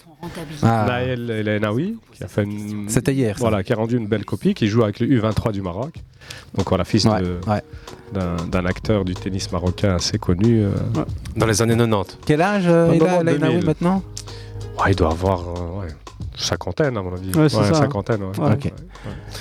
Ah. 0.63 0.85
Naël 0.87 1.25
Lainaoui, 1.25 1.97
qui 2.13 2.23
a 2.23 2.27
fait 2.27 2.43
une. 2.43 2.87
C'était 2.89 3.13
hier, 3.13 3.35
ça. 3.37 3.41
Voilà, 3.41 3.63
qui 3.63 3.73
a 3.73 3.75
rendu 3.75 3.97
une 3.97 4.07
belle 4.07 4.25
copie, 4.25 4.53
qui 4.53 4.67
joue 4.67 4.83
avec 4.83 4.99
le 4.99 5.07
U23 5.07 5.51
du 5.51 5.61
Maroc. 5.61 5.93
Donc 6.55 6.69
voilà, 6.69 6.83
fils 6.85 7.05
Ouais, 7.05 7.61
d'un 8.13 8.35
d'un 8.49 8.65
acteur 8.65 9.03
du 9.05 9.13
tennis 9.13 9.51
marocain 9.51 9.95
assez 9.95 10.17
connu. 10.17 10.63
euh. 10.63 10.71
Dans 11.35 11.45
les 11.45 11.61
années 11.61 11.75
90. 11.77 12.17
Quel 12.25 12.41
âge 12.41 12.63
euh, 12.67 12.91
il 12.95 13.03
a, 13.03 13.23
Lainaoui, 13.23 13.53
2000. 13.55 13.65
maintenant? 13.65 14.01
Ouais, 14.79 14.91
il 14.91 14.95
doit 14.95 15.11
avoir 15.11 15.41
euh, 15.41 15.81
ouais, 15.81 15.87
cinquantaine 16.37 16.95
à 16.97 17.01
mon 17.01 17.13
avis. 17.13 17.31
Ouais, 17.35 17.49
c'est 17.49 17.57
ça. 17.57 17.73
cinquantaine. 17.73 18.21
ouais. 18.23 18.39
Ouais. 18.39 18.53
Ok. 18.53 18.71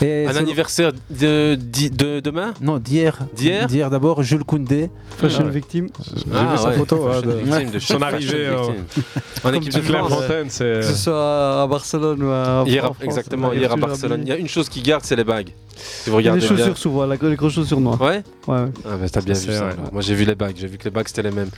Et 0.03 0.27
Un 0.27 0.37
anniversaire 0.37 0.93
de, 1.11 1.55
di- 1.55 1.91
de 1.91 2.21
demain? 2.21 2.55
Non, 2.61 2.79
d'hier. 2.79 3.19
D'hier? 3.35 3.67
D'hier 3.67 3.91
d'abord, 3.91 4.23
Jules 4.23 4.45
Koundé. 4.45 4.91
Fashion 5.19 5.45
Ouais. 5.45 5.51
victime. 5.51 5.89
J'ai 6.17 6.25
Ah, 6.35 6.53
vu 6.53 6.59
sa 6.59 6.69
ouais. 6.69 6.75
photo 6.77 7.09
hein, 7.09 7.21
de 7.23 7.71
de 7.73 7.79
son 7.79 8.03
arrivée 8.03 8.47
euh. 8.49 8.57
En 9.45 9.53
équipe 9.53 9.73
de 9.73 9.81
France. 9.81 9.87
Clairefontaine. 10.09 10.47
C'est 10.51 10.81
Que 10.81 10.83
ce 10.83 10.95
soit 10.95 11.63
à 11.63 11.67
Barcelone 11.67 12.23
ou 12.23 12.31
à. 12.31 12.65
Hier, 12.67 12.85
France, 12.85 12.97
exactement, 13.03 13.53
hier 13.53 13.71
à 13.71 13.75
toujours 13.75 13.89
Barcelone. 13.89 14.21
Il 14.23 14.29
y 14.29 14.33
a 14.33 14.37
une 14.37 14.49
chose 14.49 14.69
qui 14.69 14.83
garde, 14.83 15.05
c'est 15.05 15.17
les 15.17 15.25
bagues. 15.25 15.51
Si 15.79 16.09
vous 16.09 16.17
regardez 16.17 16.41
des 16.41 16.47
chaussures 16.47 16.65
bien. 16.67 16.75
souvent, 16.75 17.05
la- 17.05 17.17
les 17.21 17.37
grosses 17.37 17.53
chaussures 17.53 17.81
noires. 17.81 18.01
Ouais? 18.01 18.23
Ouais, 18.49 18.55
ouais. 18.63 18.69
Ah 18.87 18.97
bah 18.99 19.09
t'as 19.13 19.21
bien 19.21 19.35
vu 19.35 19.53
ça. 19.53 19.69
Moi 19.93 20.01
j'ai 20.01 20.15
vu 20.15 20.25
les 20.25 20.35
bagues, 20.35 20.55
j'ai 20.59 20.67
vu 20.69 20.79
que 20.79 20.85
les 20.85 20.91
bagues 20.91 21.07
c'était 21.09 21.23
les 21.23 21.31
mêmes. 21.31 21.51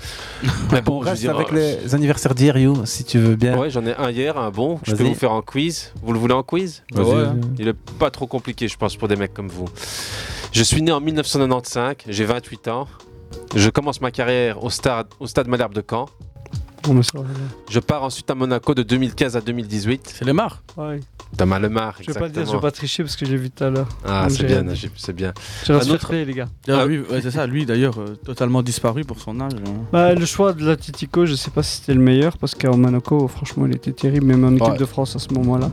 Mais 0.72 0.82
bon, 0.82 0.96
On 0.96 1.00
je 1.00 1.04
veux 1.04 1.10
reste 1.10 1.22
dire, 1.22 1.34
avec 1.36 1.52
euh, 1.52 1.76
les 1.84 1.94
anniversaires 1.94 2.34
d'hier, 2.34 2.58
You, 2.58 2.74
si 2.84 3.04
tu 3.04 3.18
veux 3.18 3.36
bien. 3.36 3.56
Ouais, 3.56 3.70
j'en 3.70 3.86
ai 3.86 3.94
un 3.94 4.10
hier, 4.10 4.36
un 4.36 4.50
bon. 4.50 4.80
Je 4.82 4.94
peux 4.96 5.04
vous 5.04 5.14
faire 5.14 5.27
un 5.32 5.42
quiz. 5.42 5.92
Vous 6.02 6.12
le 6.12 6.18
voulez 6.18 6.34
en 6.34 6.42
quiz 6.42 6.82
Vas-y, 6.92 7.06
Ouais, 7.06 7.24
hein. 7.24 7.36
Il 7.58 7.68
est 7.68 7.76
pas 7.98 8.10
trop 8.10 8.26
compliqué, 8.26 8.68
je 8.68 8.76
pense, 8.76 8.96
pour 8.96 9.08
des 9.08 9.16
mecs 9.16 9.34
comme 9.34 9.48
vous. 9.48 9.68
Je 10.52 10.62
suis 10.62 10.82
né 10.82 10.92
en 10.92 11.00
1995, 11.00 11.96
j'ai 12.08 12.24
28 12.24 12.68
ans. 12.68 12.86
Je 13.54 13.70
commence 13.70 14.00
ma 14.00 14.10
carrière 14.10 14.62
au 14.64 14.70
stade, 14.70 15.08
au 15.20 15.26
stade 15.26 15.48
Malherbe 15.48 15.74
de 15.74 15.82
Caen. 15.88 16.06
Je 17.70 17.80
pars 17.80 18.02
ensuite 18.04 18.30
à 18.30 18.34
Monaco 18.34 18.74
de 18.74 18.82
2015 18.82 19.36
à 19.36 19.40
2018. 19.40 20.12
C'est 20.14 20.24
les 20.24 20.32
marres 20.32 20.62
Ouais. 20.76 21.00
Dans 21.36 21.44
Malemar, 21.46 21.96
Je 22.00 22.10
vais 22.10 22.18
pas 22.18 22.26
le 22.26 22.32
dire, 22.32 22.46
je 22.46 22.52
vais 22.52 22.60
pas 22.60 22.70
tricher 22.70 23.02
parce 23.02 23.14
que 23.16 23.26
j'ai 23.26 23.36
vu 23.36 23.50
tout 23.50 23.62
à 23.62 23.68
l'heure. 23.70 23.88
Ah, 24.06 24.28
c'est 24.30 24.44
bien, 24.44 24.64
c'est 24.96 25.12
bien. 25.12 25.32
J'ai 25.66 25.74
Un 25.74 25.80
autre- 25.90 26.14
les 26.14 26.32
gars. 26.32 26.48
Ah. 26.68 26.86
lui, 26.86 27.00
ouais, 27.00 27.20
c'est 27.20 27.30
ça, 27.30 27.46
lui 27.46 27.66
d'ailleurs, 27.66 27.98
euh, 28.00 28.14
totalement 28.24 28.62
disparu 28.62 29.04
pour 29.04 29.20
son 29.20 29.38
âge. 29.40 29.52
hein. 29.54 29.70
Bah, 29.92 30.14
le 30.14 30.24
choix 30.24 30.54
de 30.54 30.64
l'Atletico, 30.64 31.26
je 31.26 31.34
sais 31.34 31.50
pas 31.50 31.62
si 31.62 31.80
c'était 31.80 31.92
le 31.94 32.00
meilleur 32.00 32.38
parce 32.38 32.54
qu'en 32.54 32.78
Monaco, 32.78 33.28
franchement, 33.28 33.66
il 33.66 33.76
était 33.76 33.92
terrible, 33.92 34.24
même 34.26 34.44
en 34.44 34.52
équipe 34.54 34.68
Ouais. 34.72 34.78
de 34.78 34.84
France 34.86 35.16
à 35.16 35.18
ce 35.18 35.28
moment-là. 35.34 35.70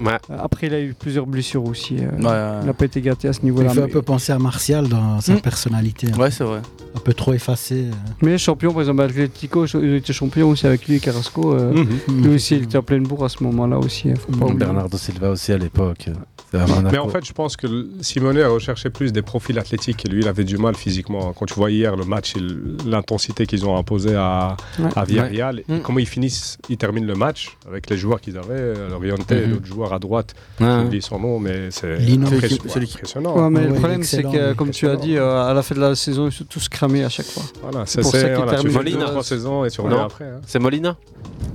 Ouais. 0.00 0.12
Euh, 0.30 0.36
Après, 0.42 0.66
il 0.66 0.74
a 0.74 0.80
eu 0.80 0.94
plusieurs 0.98 1.26
blessures 1.26 1.64
aussi. 1.64 1.96
euh, 1.98 2.10
Ouais. 2.20 2.58
Il 2.62 2.66
n'a 2.66 2.72
pas 2.74 2.84
été 2.86 3.00
gâté 3.00 3.28
à 3.28 3.32
ce 3.32 3.40
Il 3.40 3.46
niveau-là. 3.46 3.70
fait 3.70 3.82
un 3.82 3.88
peu 3.88 4.02
penser 4.02 4.32
à 4.32 4.38
Martial 4.38 4.88
dans 4.88 5.20
sa 5.20 5.34
Hmm. 5.34 5.40
personnalité. 5.40 6.08
hein. 6.12 6.18
Ouais, 6.18 6.30
c'est 6.30 6.44
vrai. 6.44 6.60
Un 6.96 7.00
peu 7.00 7.12
trop 7.14 7.32
effacé. 7.32 7.86
euh. 7.88 7.94
mais 8.22 8.38
champion, 8.38 8.72
par 8.72 8.82
exemple, 8.82 9.02
Atletico, 9.02 9.66
il 9.66 9.94
était 9.94 10.12
champion 10.12 10.50
aussi 10.50 10.66
avec 10.66 10.86
lui 10.86 10.96
et 10.96 11.00
Carrasco. 11.00 11.54
euh, 11.54 11.72
Mhm. 11.72 12.22
Lui 12.24 12.34
aussi, 12.34 12.56
il 12.56 12.64
était 12.64 12.78
en 12.78 12.82
pleine 12.82 13.02
bourre 13.04 13.24
à 13.24 13.28
ce 13.28 13.42
moment-là 13.44 13.78
aussi. 13.78 14.10
hein, 14.10 14.14
faut 14.18 14.32
pas 14.32 14.44
oublier. 14.46 14.58
Bernardo 14.58 14.96
Silva 14.96 15.30
aussi 15.30 15.52
à 15.52 15.58
l'époque. 15.58 16.08
À. 16.52 16.66
Mais 16.92 16.98
en 16.98 17.08
fait, 17.08 17.24
je 17.26 17.32
pense 17.32 17.56
que 17.56 17.66
Simone 18.00 18.38
a 18.38 18.46
recherché 18.48 18.88
plus 18.88 19.12
des 19.12 19.22
profils 19.22 19.58
athlétiques 19.58 20.06
et 20.06 20.08
lui, 20.08 20.20
il 20.22 20.28
avait 20.28 20.44
du 20.44 20.56
mal 20.56 20.76
physiquement. 20.76 21.32
Quand 21.32 21.46
tu 21.46 21.54
vois 21.54 21.72
hier 21.72 21.96
le 21.96 22.04
match, 22.04 22.34
il- 22.36 22.76
l'intensité 22.86 23.44
qu'ils 23.46 23.66
ont 23.66 23.76
imposée 23.76 24.14
à, 24.14 24.56
Ouais. 24.78 24.88
à 24.94 25.04
Villarreal, 25.04 25.62
Ouais. 25.68 25.78
et 25.78 25.80
comment 25.80 25.98
ils 25.98 26.06
finissent, 26.06 26.58
ils 26.68 26.76
terminent 26.76 27.08
le 27.08 27.16
match 27.16 27.56
avec 27.68 27.90
les 27.90 27.96
joueurs 27.96 28.20
qu'ils 28.20 28.38
avaient, 28.38 28.72
Loriente 28.88 29.32
et 29.32 29.46
Mhm. 29.46 29.50
l'autre 29.50 29.66
joueur 29.84 29.92
à 29.94 29.98
droite, 29.98 30.34
Ouais. 30.60 30.66
j'ai 30.66 30.86
oublié 30.86 31.00
son 31.02 31.18
nom, 31.18 31.38
mais 31.38 31.70
c'est 31.70 31.98
C'est 31.98 32.82
impressionnant. 32.82 33.36
Ouais, 33.36 33.50
mais 33.50 33.60
Ouais, 33.60 33.66
le 33.68 33.74
problème, 33.74 34.02
c'est 34.02 34.22
que, 34.22 34.52
comme 34.54 34.70
tu 34.70 34.88
as 34.88 34.96
dit, 34.96 35.16
euh, 35.16 35.44
à 35.50 35.54
la 35.54 35.62
fin 35.62 35.74
de 35.74 35.80
la 35.80 35.94
saison, 35.94 36.26
ils 36.28 36.32
sont 36.32 36.44
tous 36.44 36.68
cramés 36.68 37.04
à 37.04 37.08
chaque 37.08 37.26
fois. 37.26 37.42
Voilà, 37.62 37.84
C'est 37.86 37.96
c'est 37.96 38.00
pour 38.02 38.12
ça 38.12 38.18
qu'il 38.28 38.28
voilà, 38.36 38.44
tu 38.52 38.56
termine 38.56 38.72
fais 38.72 38.78
Molina. 38.78 39.10
deux, 39.12 39.22
saisons 39.22 39.64
et 39.64 39.70
tu 39.70 39.80
reviens 39.80 39.98
Non. 39.98 40.04
après. 40.04 40.24
hein. 40.24 40.40
C'est 40.46 40.58
Molina 40.58 40.96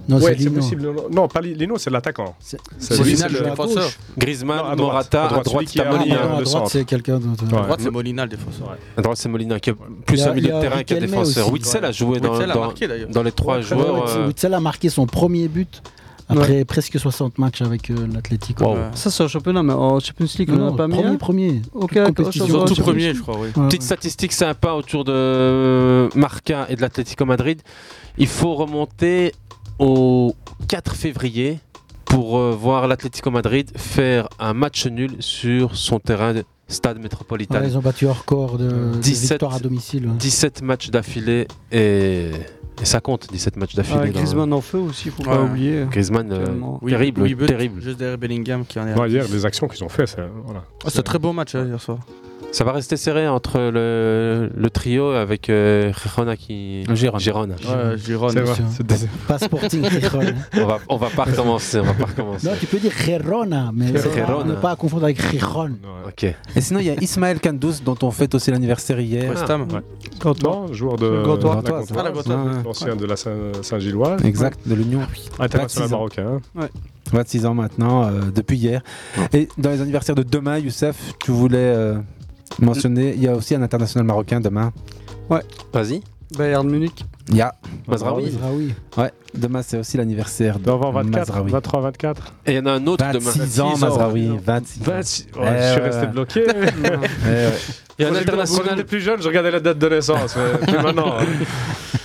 Non, 0.07 0.17
Ouais, 0.17 0.35
c'est 0.37 0.43
c'est 0.43 0.49
possible. 0.49 0.89
Non, 1.11 1.27
pas 1.27 1.41
Li- 1.41 1.53
Lino, 1.53 1.77
c'est 1.77 1.89
l'attaquant. 1.91 2.35
C'est- 2.39 2.57
C'est 2.79 2.95
c'est 2.95 3.03
lui, 3.03 3.15
c'est 3.15 3.29
le 3.29 3.41
défenseur. 3.41 3.89
Griezmann, 4.17 4.57
Non, 4.57 4.65
à. 4.65 4.75
Morata, 4.75 5.25
À 5.25 5.27
droite, 5.43 5.47
mis, 5.75 5.81
Molina. 5.83 6.15
Ah, 6.21 6.23
à 6.23 6.39
le 6.39 6.45
droite, 6.45 6.47
centre. 6.47 6.71
c'est 6.71 6.83
quelqu'un 6.85 7.19
d'autre. 7.19 7.43
À 7.55 7.61
droite, 7.63 7.79
c'est 7.83 7.91
Molina, 7.91 8.23
le 8.23 8.29
défenseur. 8.29 8.75
À 8.97 9.01
droite, 9.01 9.17
c'est 9.17 9.29
Molina 9.29 9.59
qui 9.59 9.69
est 9.69 9.75
plus 10.05 10.21
un 10.23 10.33
milieu 10.33 10.53
de 10.53 10.61
terrain 10.61 10.83
qu'un 10.83 10.99
défenseur. 10.99 11.51
Witzel 11.51 11.85
a 11.85 11.91
joué 11.91 12.19
dans, 12.19 12.31
Witzel 12.31 12.51
a 12.51 12.53
dans- 12.55 12.59
marqué, 12.61 12.87
d'ailleurs. 12.87 13.09
dans 13.09 13.23
les 13.23 13.31
trois 13.31 13.57
Ouais, 13.57 13.61
joueurs. 13.61 14.03
ouais, 14.05 14.09
euh, 14.17 14.27
Witzel 14.27 14.53
a 14.53 14.59
marqué 14.59 14.89
son 14.89 15.05
premier 15.05 15.47
but 15.47 15.81
après 16.29 16.63
presque 16.65 16.99
60 16.99 17.37
matchs 17.37 17.61
avec 17.61 17.89
euh, 17.89 18.07
l'Atlético. 18.13 18.63
Wow. 18.65 18.77
Ça, 18.93 19.09
c'est 19.11 19.23
un 19.23 19.27
championnat, 19.27 19.63
mais 19.63 19.73
en 19.73 19.99
Champions 19.99 20.27
League, 20.37 20.49
on 20.51 20.55
Non, 20.55 20.59
n'en 20.59 20.67
a 20.67 20.69
non, 20.71 20.75
pas 20.77 20.87
mis. 20.87 20.93
premier, 20.93 21.07
un 21.09 21.15
premier. 21.17 21.61
Ok, 21.73 21.89
Toute 21.89 21.93
d'accord, 21.95 22.15
compétition. 22.15 22.65
Tout 22.65 22.75
premier, 22.75 23.13
je 23.13 23.21
crois, 23.21 23.35
oui. 23.39 23.47
Ouais, 23.55 23.65
Petite 23.67 23.81
ouais. 23.81 23.85
statistique 23.85 24.33
sympa 24.33 24.71
autour 24.73 25.03
de 25.05 26.09
Marca 26.15 26.67
et 26.69 26.75
de 26.75 26.81
l'Atlético 26.81 27.25
Madrid. 27.25 27.61
Il 28.17 28.27
faut 28.27 28.55
remonter 28.55 29.33
au 29.79 30.35
4 30.67 30.95
février 30.95 31.59
pour 32.05 32.37
euh, 32.37 32.51
voir 32.51 32.87
l'Atlético 32.87 33.31
Madrid 33.31 33.71
faire 33.75 34.27
un 34.39 34.53
match 34.53 34.85
nul 34.87 35.15
sur 35.19 35.75
son 35.75 35.99
terrain 35.99 36.33
de 36.33 36.43
stade 36.67 36.99
métropolitain. 36.99 37.61
Ouais, 37.61 37.67
ils 37.67 37.77
ont 37.77 37.81
battu 37.81 38.05
leur 38.05 38.19
record 38.19 38.57
de, 38.57 38.67
de 38.67 38.97
17 38.99 39.29
victoires 39.31 39.55
à 39.55 39.59
domicile. 39.59 40.05
ouais. 40.07 40.13
17 40.17 40.61
matchs 40.61 40.89
d'affilée 40.89 41.47
et, 41.71 42.29
et 42.81 42.85
ça 42.85 43.01
compte 43.01 43.27
17 43.31 43.55
matchs 43.57 43.75
d'affilée. 43.75 43.99
Ah, 44.01 44.05
dans- 44.07 44.11
Griezmann 44.11 44.53
en 44.53 44.61
feu 44.61 44.77
aussi, 44.79 45.09
faut 45.09 45.23
Ouais. 45.23 45.29
pas 45.29 45.41
oublier. 45.43 45.85
Griezmann, 45.91 46.31
euh. 46.31 46.45
Oui, 46.81 46.91
terrible, 46.91 47.21
oui, 47.21 47.35
terrible. 47.35 47.81
Juste 47.81 47.97
derrière 47.99 48.17
Bellingham 48.17 48.65
qui 48.65 48.79
en 48.79 48.87
est 48.87 48.93
Ouais, 48.99 49.09
hier, 49.09 49.25
10. 49.25 49.33
les 49.33 49.45
actions 49.45 49.67
qu'ils 49.67 49.83
ont 49.83 49.89
fait, 49.89 50.07
c'est 50.07 50.21
voilà. 50.45 50.63
Ah, 50.85 50.89
c'est 50.89 50.99
un 50.99 51.03
très 51.03 51.19
beau 51.19 51.33
match 51.33 51.55
hein, 51.55 51.65
hier 51.65 51.81
soir. 51.81 51.99
Ça 52.51 52.63
va 52.63 52.71
rester 52.73 52.97
serré 52.97 53.27
entre 53.27 53.59
le, 53.59 54.49
le 54.53 54.69
trio 54.71 55.11
avec 55.11 55.49
euh, 55.49 55.93
Girona 55.93 56.35
qui. 56.35 56.83
Gérone. 56.95 57.19
Girona. 57.19 57.55
Ouais, 57.55 57.97
Giron. 57.97 58.29
C'est 58.29 58.39
vrai, 58.41 58.55
sûr. 58.55 58.63
c'est 58.75 58.85
des- 58.85 59.07
Pas 59.27 59.37
Sporting 59.37 59.87
Gijón. 59.89 60.33
On 60.57 60.65
va, 60.65 60.79
on 60.89 60.97
va 60.97 61.07
pas 61.09 61.23
recommencer, 61.25 61.79
on 61.79 61.83
va 61.83 61.93
pas 61.93 62.05
recommencer. 62.05 62.47
Non, 62.47 62.53
tu 62.59 62.65
peux 62.65 62.79
dire 62.79 62.91
Girona, 62.91 63.71
mais 63.73 63.87
c'est 63.95 64.11
Girona. 64.13 64.43
ne 64.45 64.55
pas 64.55 64.71
à 64.71 64.75
confondre 64.75 65.03
avec 65.05 65.21
Gijón. 65.31 65.77
Ok. 66.07 66.23
Et 66.23 66.61
sinon, 66.61 66.79
il 66.79 66.87
y 66.87 66.89
a 66.89 66.95
Ismaël 67.01 67.39
Kandous, 67.39 67.75
dont 67.85 67.95
on 68.01 68.09
fête 68.11 68.33
aussi 68.35 68.49
l'anniversaire 68.51 68.99
hier. 68.99 69.29
West 69.29 69.49
Ham. 69.49 69.67
Ouais. 69.71 69.79
Gantois. 70.19 70.51
Non, 70.67 70.73
joueur 70.73 70.95
de 70.97 71.23
Gantois. 71.23 71.55
la 71.55 71.61
Gantois, 71.61 71.79
Gantoise, 71.79 71.87
Ah, 71.97 72.03
la 72.03 72.11
Gantoise. 72.11 72.57
Ouais. 72.57 72.63
l'ancien 72.65 72.95
de 72.95 73.05
la 73.05 73.15
Saint- 73.15 73.31
Saint-Gilloise, 73.61 74.25
Exact, 74.25 74.59
de 74.67 74.73
l'Union. 74.75 75.01
international 75.39 75.87
26 75.87 75.93
ans. 75.93 75.97
marocain. 75.97 76.41
26 77.13 77.45
ans 77.45 77.53
maintenant, 77.53 78.05
euh, 78.07 78.11
depuis 78.35 78.57
hier. 78.57 78.81
Et 79.33 79.47
dans 79.57 79.69
les 79.69 79.81
anniversaires 79.81 80.15
de 80.15 80.23
demain, 80.23 80.57
Youssef, 80.57 81.13
tu 81.23 81.31
voulais 81.31 81.57
euh, 81.57 81.97
mentionner, 82.59 83.13
il 83.15 83.21
y 83.23 83.27
a 83.27 83.35
aussi 83.35 83.55
un 83.55 83.61
international 83.61 84.05
marocain 84.05 84.39
demain. 84.39 84.71
Vas-y. 85.73 86.01
Bayern 86.37 86.67
Munich. 86.69 87.05
Il 87.29 87.37
y 87.37 87.41
a 87.41 87.53
Mazraoui. 87.87 88.25
Mazraoui. 88.31 88.73
Ouais, 88.97 89.11
demain 89.33 89.61
c'est 89.63 89.77
aussi 89.79 89.97
l'anniversaire 89.97 90.59
de 90.59 90.63
Doit 90.65 90.75
avoir 90.75 90.91
24, 90.91 91.27
Mazraoui. 91.27 91.51
23, 91.51 91.81
24. 91.81 92.33
Et 92.45 92.51
il 92.51 92.55
y 92.55 92.59
en 92.59 92.65
a 92.67 92.71
un 92.73 92.87
autre 92.87 93.03
demain. 93.11 93.31
26 93.31 93.61
ans, 93.61 93.69
26 93.69 93.83
ans. 93.83 93.87
Mazraoui. 93.89 94.29
26 94.45 94.79
ans. 94.81 94.83
26. 94.85 95.27
Ouais, 95.35 95.41
Eh 95.41 95.61
je 95.61 95.71
suis 95.71 95.81
ouais. 95.81 95.87
resté 95.89 96.07
bloqué. 96.07 96.43
Eh 96.47 96.89
ouais. 96.91 97.51
Il 97.97 98.03
y 98.03 98.05
a 98.05 98.09
un 98.09 98.11
Quand 98.13 98.19
international. 98.19 98.65
j'étais 98.69 98.83
plus 98.85 99.01
jeune, 99.01 99.21
je 99.21 99.27
regardais 99.27 99.51
la 99.51 99.59
date 99.59 99.77
de 99.77 99.89
naissance. 99.89 100.35
mais 100.67 100.73
maintenant. 100.83 101.15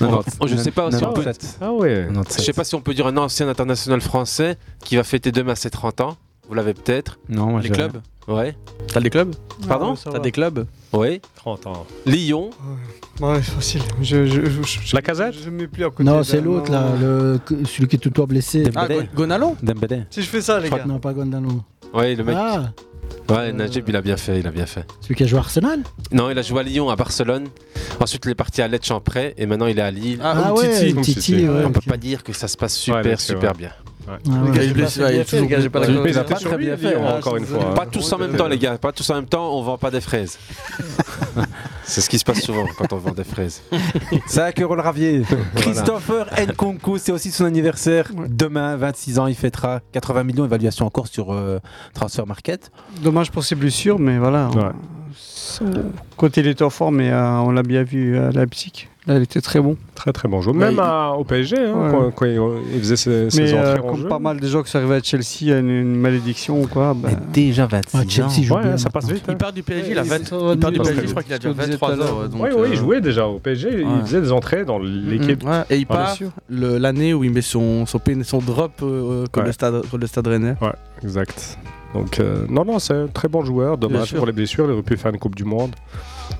Non, 0.01 0.21
Oh, 0.41 0.47
je 0.49 0.57
sais 0.57 0.71
pas 0.73 0.87
aussi, 0.87 1.05
on 1.05 1.13
peut- 1.13 1.23
97. 1.23 1.59
Ah 1.61 1.73
ouais. 1.73 2.07
97. 2.09 2.41
Je 2.41 2.45
sais 2.47 2.53
pas 2.53 2.65
si 2.65 2.75
on 2.75 2.81
peut 2.81 2.95
dire 2.95 3.07
un 3.07 3.17
ancien 3.17 3.49
international 3.49 4.01
français 4.01 4.57
qui 4.81 4.97
va 4.97 5.05
fêter 5.05 5.33
demain 5.33 5.55
ses 5.55 5.71
30 5.71 6.01
ans. 6.01 6.17
Vous 6.49 6.55
l'avez 6.55 6.75
peut-être. 6.75 7.19
Non, 7.29 7.47
moi 7.47 7.61
Les 7.61 7.71
clubs 7.71 8.01
Ouais. 8.27 8.57
T'as 8.89 9.01
des 9.01 9.11
clubs 9.11 9.35
Pardon 9.69 9.95
T'as 9.95 10.19
des 10.19 10.33
clubs 10.33 10.67
Oui. 10.93 11.21
30 11.37 11.67
ans. 11.67 11.87
Lyon. 12.07 12.51
Ouais, 13.21 13.41
facile. 13.43 13.83
Je, 14.01 14.27
je, 14.27 14.45
je, 14.47 14.63
je- 14.63 14.95
La 14.97 15.03
casette 15.03 15.35
Je 15.45 15.51
mets 15.51 15.67
plus 15.67 15.85
à 15.85 15.91
côté. 15.91 16.05
Non, 16.05 16.23
c'est 16.23 16.41
l'autre 16.41 16.71
là, 16.73 16.87
le, 17.01 17.39
celui 17.67 17.87
qui 17.89 17.97
est 17.97 17.99
tout 17.99 18.09
le 18.09 18.15
temps 18.15 18.25
blessé. 18.27 18.65
Ah, 18.75 18.89
Gonalo 19.15 19.57
Dembélé. 19.63 20.03
Si 20.11 20.23
je 20.23 20.29
fais 20.29 20.41
ça, 20.41 20.59
les 20.59 20.71
gars. 20.71 20.85
Non, 20.87 20.99
pas 20.99 21.13
Gondano. 21.13 21.63
Ouais, 21.93 22.15
le 22.15 22.25
mec. 22.25 22.37
Ah, 22.39 22.73
Ouais, 23.29 23.53
Najib, 23.53 23.87
il 23.89 23.97
a 23.97 24.01
bien 24.03 24.17
fait, 24.17 24.41
il 24.41 24.47
a 24.47 24.51
bien 24.51 24.65
fait. 24.67 24.87
celui 25.03 25.15
qui 25.15 25.23
a 25.25 25.27
joué 25.27 25.39
à 25.39 25.43
Arsenal 25.43 25.81
Non, 26.11 26.31
il 26.31 26.39
a 26.39 26.43
joué 26.43 26.61
à 26.61 26.63
Lyon, 26.63 26.89
à 26.89 26.97
Barcelone. 26.97 27.49
Ensuite, 28.01 28.23
il 28.25 28.31
est 28.31 28.35
parti 28.35 28.61
à 28.63 28.69
Lecce 28.69 28.91
en 28.91 29.01
prêt 29.01 29.35
et 29.37 29.45
maintenant 29.47 29.67
il 29.67 29.79
est 29.79 29.83
à 29.83 29.91
Lille. 29.91 30.19
Ah, 30.23 30.35
Ah 30.47 30.55
ouais. 30.55 30.93
Titi, 31.03 31.47
ouais. 31.49 31.65
On 31.65 31.71
peut 31.71 31.79
ok. 31.79 31.89
pas 31.89 31.97
dire 31.99 32.23
que 32.25 32.33
ça 32.33 32.49
se 32.49 32.57
passe 32.57 32.75
super, 32.75 33.05
Ouais, 33.05 33.17
super 33.17 33.53
vrai. 33.53 33.71
Ah 34.09 34.19
Le 34.27 34.51
ouais. 34.51 34.57
gars, 34.57 34.63
il 34.65 34.71
est 34.71 34.75
blessé, 34.75 35.03
ouais, 35.03 35.15
il 35.17 35.21
est 35.21 35.25
toujours 35.25 35.71
pas 35.71 35.81
la. 35.81 35.87
Il 35.89 36.13
pas 36.15 36.25
très 36.35 36.59
bien 36.59 36.77
fait, 36.77 36.95
hein, 36.97 37.17
encore 37.19 37.37
une 37.37 37.47
fois. 37.47 37.75
Pas 37.75 37.87
tous 37.87 38.13
en 38.13 38.19
même 38.19 38.37
temps, 38.37 38.49
les 38.49 38.59
gars. 38.59 38.77
Pas 38.79 38.93
tous 38.93 39.09
en 39.11 39.15
même 39.17 39.27
temps, 39.27 39.57
on 39.57 39.63
vend 39.63 39.79
pas 39.79 39.91
des 39.91 40.01
fraises. 40.01 40.39
C'est 41.87 42.01
ce 42.01 42.09
qui 42.09 42.19
se 42.19 42.25
passe 42.25 42.41
souvent 42.41 42.67
quand 42.79 42.93
on 42.95 42.97
vend 42.97 43.11
des 43.13 43.25
fraises. 43.25 43.63
5 44.27 44.61
euros 44.63 44.75
le 44.75 44.81
ravier. 44.81 45.23
Christopher 45.57 46.27
Nkunku, 46.39 46.97
c'est 46.99 47.13
aussi 47.13 47.31
son 47.31 47.45
anniversaire. 47.45 48.11
Demain, 48.27 48.77
26 48.77 49.19
ans, 49.19 49.27
il 49.27 49.35
fêtera 49.35 49.81
80 49.93 50.25
millions, 50.25 50.45
évaluation 50.47 50.87
encore 50.87 51.07
sur 51.09 51.33
euh, 51.33 51.59
Transfer 51.93 52.25
Market. 52.27 52.71
Dommage 53.03 53.31
pour 53.31 53.45
ses 53.45 53.55
blessures, 53.55 53.99
mais 53.99 54.17
voilà. 54.19 54.49
Ouais. 54.49 54.63
C'est- 55.15 55.65
Quand 56.17 56.35
il 56.39 56.47
était 56.47 56.63
en 56.65 56.71
forme, 56.71 56.97
mais 56.97 57.11
euh, 57.11 57.39
on 57.41 57.51
l'a 57.51 57.63
bien 57.63 57.83
vu 57.83 58.17
à 58.19 58.31
Leipzig. 58.31 58.89
Là, 59.07 59.17
il 59.19 59.23
était 59.23 59.43
très 59.43 59.61
bon. 59.61 59.77
Très 59.95 60.13
très 60.15 60.29
bon 60.29 60.41
joueur. 60.41 60.57
Même 60.57 60.79
à- 60.79 61.11
au 61.13 61.25
PSG, 61.25 61.59
hein, 61.59 61.75
Ouais. 61.75 61.91
quand, 61.91 62.11
quand 62.13 62.25
il, 62.25 62.41
il 62.73 62.79
faisait 62.81 62.97
ses, 62.97 63.29
ses 63.31 63.43
Mais 63.43 63.53
euh, 63.53 63.73
entrées 63.75 63.81
en 63.87 63.91
comme 63.93 64.01
jeu. 64.03 64.09
pas 64.09 64.19
mal 64.19 64.41
de 64.41 64.47
gens 64.49 64.63
qui 64.63 64.71
sont 64.71 64.79
arrivés 64.79 64.95
à 64.95 65.03
Chelsea, 65.03 65.25
il 65.43 65.49
y 65.49 65.53
a 65.53 65.59
une, 65.59 65.69
une 65.69 65.95
malédiction 65.97 66.63
ou 66.63 66.67
quoi. 66.67 66.95
bah, 66.95 67.11
Mais 67.13 67.17
déjà 67.33 67.67
26 67.67 67.91
Ah, 67.93 68.01
ans. 68.01 68.05
Chelsea 68.09 68.43
joue 68.47 68.55
Ouais, 68.55 68.63
bien 68.63 68.79
ça 68.79 68.89
passe 68.89 69.07
vite. 69.11 69.25
hein. 69.29 69.33
Il 69.33 69.37
part 69.37 69.53
du 69.53 69.63
PSG, 69.63 69.91
il 69.91 69.99
a 69.99 70.03
Ouais, 70.03 70.09
20 70.09 70.17
c'est 70.21 70.25
ça, 70.31 70.37
il 70.55 70.59
part 70.59 70.71
du 70.73 70.79
PSG, 70.81 71.03
je 71.05 71.11
crois 71.11 71.23
qu'il 71.23 71.33
a 71.35 71.39
déjà 71.39 71.49
je 71.51 71.55
disais 71.55 71.67
23 71.73 71.89
tout 71.89 71.95
à 71.95 71.97
l'heure. 72.05 72.17
ans. 72.17 72.23
donc, 72.29 72.43
Oui, 72.43 72.49
oui, 72.57 72.69
il 72.69 72.73
euh, 72.73 72.77
jouait 72.77 73.01
déjà 73.03 73.27
au 73.27 73.39
PSG. 73.39 73.69
Il 73.83 74.01
faisait 74.07 74.21
des 74.23 74.33
entrées 74.33 74.65
dans 74.65 74.79
l'équipe. 74.79 75.45
Ouais, 75.45 75.63
et 75.69 75.77
il 75.77 75.87
part 75.87 76.17
l'année 76.49 77.13
où 77.13 77.25
il 77.25 77.31
met 77.31 77.43
son, 77.43 77.85
son, 77.85 77.99
drop 78.39 78.73
euh, 78.83 79.25
contre, 79.27 79.41
Ouais. 79.41 79.47
le 79.47 79.53
stade, 79.53 79.83
contre 79.83 79.99
le 79.99 80.07
stade 80.07 80.27
rennais. 80.29 80.55
Ouais, 80.63 80.73
exact. 81.03 81.59
Donc, 81.93 82.19
euh, 82.19 82.47
non, 82.49 82.65
non, 82.65 82.79
c'est 82.79 82.95
un 82.95 83.07
très 83.07 83.29
bon 83.29 83.45
joueur. 83.45 83.77
Dommage 83.77 84.15
pour 84.15 84.25
les 84.27 84.33
blessures. 84.33 84.65
Il 84.65 84.71
aurait 84.73 84.83
pu 84.83 84.97
faire 84.97 85.13
une 85.13 85.19
Coupe 85.19 85.37
du 85.37 85.45
Monde. 85.45 85.73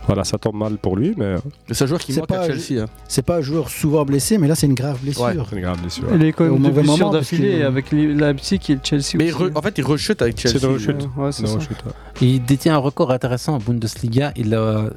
Voilà, 0.07 0.25
ça 0.25 0.37
tombe 0.39 0.57
mal 0.57 0.77
pour 0.77 0.97
lui, 0.97 1.15
mais 1.17 1.25
euh, 1.25 1.39
C'est 1.71 1.85
un 1.85 1.87
joueur 1.87 2.01
qui 2.01 2.13
manque 2.13 2.31
à 2.31 2.35
pas- 2.39 2.47
Chelsea. 2.47 2.83
hein. 2.83 2.87
C'est 3.09 3.23
pas 3.25 3.39
un 3.39 3.41
joueur 3.41 3.71
souvent 3.71 4.05
blessé, 4.05 4.37
mais 4.39 4.49
là 4.49 4.55
c'est 4.55 4.67
une 4.67 4.75
grave 4.75 4.99
blessure. 5.03 5.23
Ouais. 5.25 5.35
c'est 5.49 5.57
une 5.57 5.63
grave 5.63 5.81
blessure. 5.81 6.05
Il 6.15 6.23
est 6.25 6.33
quand 6.33 6.45
même 6.45 6.57
deux 6.59 6.69
mauvais 6.69 6.83
blessures 6.83 7.11
d'affilée 7.11 7.63
avec 7.63 7.91
Leipzig 7.91 8.61
et 8.69 8.79
Chelsea. 8.83 9.03
Mais 9.17 9.27
il 9.29 9.35
aussi. 9.35 9.45
re- 9.45 9.53
en 9.59 9.63
fait, 9.63 9.79
il 9.79 9.85
rechute 9.85 10.21
avec 10.21 10.39
Chelsea. 10.39 10.59
C'est 10.59 10.67
une 10.67 10.73
rechute. 10.75 11.09
Ouais, 11.17 11.33
c'est 11.33 11.47
ça. 11.47 11.59
suis 11.61 11.75
pas- 11.75 11.91
Il 12.21 12.45
détient 12.45 12.75
un 12.75 12.79
record 12.79 13.11
intéressant 13.13 13.55
en 13.55 13.59
Bundesliga. 13.59 14.33
Il 14.37 14.55
a 14.55 14.91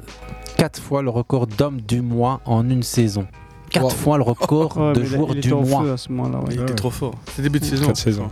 4 0.58 0.80
fois 0.80 1.02
le 1.02 1.10
record 1.10 1.46
d'homme 1.46 1.80
du 1.80 2.02
mois 2.02 2.40
en 2.44 2.68
une 2.68 2.82
saison. 2.82 3.26
4 3.70 3.84
Wow. 3.84 3.90
fois 3.90 4.16
le 4.18 4.24
record 4.24 4.92
de 4.94 5.04
joueur 5.04 5.28
il 5.30 5.40
du 5.40 5.48
était 5.48 5.52
en 5.52 5.62
mois. 5.62 5.82
feu 5.84 5.92
à 5.92 5.96
ce 5.96 6.10
moment-là. 6.12 6.38
ouais. 6.40 6.44
Il 6.52 6.58
Ouais. 6.58 6.64
était 6.64 6.74
trop 6.74 6.90
fort. 6.90 7.14
C'est 7.34 7.42
début 7.42 7.60
de 7.60 7.64
saison. 7.64 7.86
Quatre 7.86 7.96
saisons. 7.98 8.28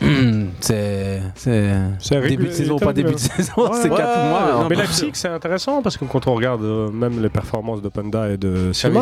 Hum, 0.00 0.50
c'est 0.60 1.20
c'est 1.34 1.72
C'est 1.98 2.16
un 2.16 2.20
début 2.28 2.46
de 2.46 2.52
saison, 2.52 2.78
pas 2.78 2.92
début 2.92 3.12
de 3.14 3.18
saison, 3.18 3.52
c'est 3.72 3.90
ouais, 3.90 3.96
4 3.96 3.98
ouais, 3.98 4.28
mois. 4.28 4.62
hein. 4.62 4.66
Mais 4.70 4.76
Leipzig, 4.76 5.10
c'est 5.14 5.28
intéressant 5.28 5.82
parce 5.82 5.96
que 5.96 6.04
quand 6.04 6.26
on 6.28 6.34
regarde 6.34 6.62
euh, 6.62 6.88
même 6.90 7.20
les 7.20 7.28
performances 7.28 7.82
de 7.82 7.88
Panda 7.88 8.28
et 8.30 8.36
de 8.36 8.72
Simons. 8.72 9.00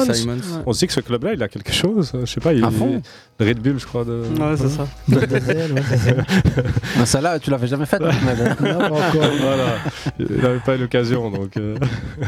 on 0.65 0.73
se 0.73 0.79
dit 0.79 0.87
que 0.87 0.93
ce 0.95 1.01
club-là, 1.01 1.35
il 1.35 1.43
a 1.43 1.49
quelque 1.49 1.73
chose. 1.73 2.13
Je 2.19 2.25
sais 2.25 2.41
pas, 2.41 2.55
il 2.55 2.65
À 2.65 2.71
fond. 2.71 2.97
est 2.97 3.03
Red 3.39 3.61
Bull, 3.61 3.79
je 3.79 3.87
crois. 3.87 4.05
De... 4.05 4.23
Ouais, 4.39 4.57
c'est 4.57 4.69
ça. 4.69 4.87
Ah, 6.99 7.05
Celle-là, 7.05 7.39
tu 7.41 7.51
l'avais 7.51 7.67
jamais 7.67 7.85
faite. 7.85 8.03
Hein. 8.03 8.11
Non, 8.63 8.79
pas 8.79 8.87
encore. 8.87 9.31
voilà, 9.41 9.65
il 10.19 10.37
n'avait 10.37 10.59
pas 10.61 10.77
eu 10.77 10.79
l'occasion. 10.79 11.31
Donc, 11.31 11.57
euh, 11.57 11.77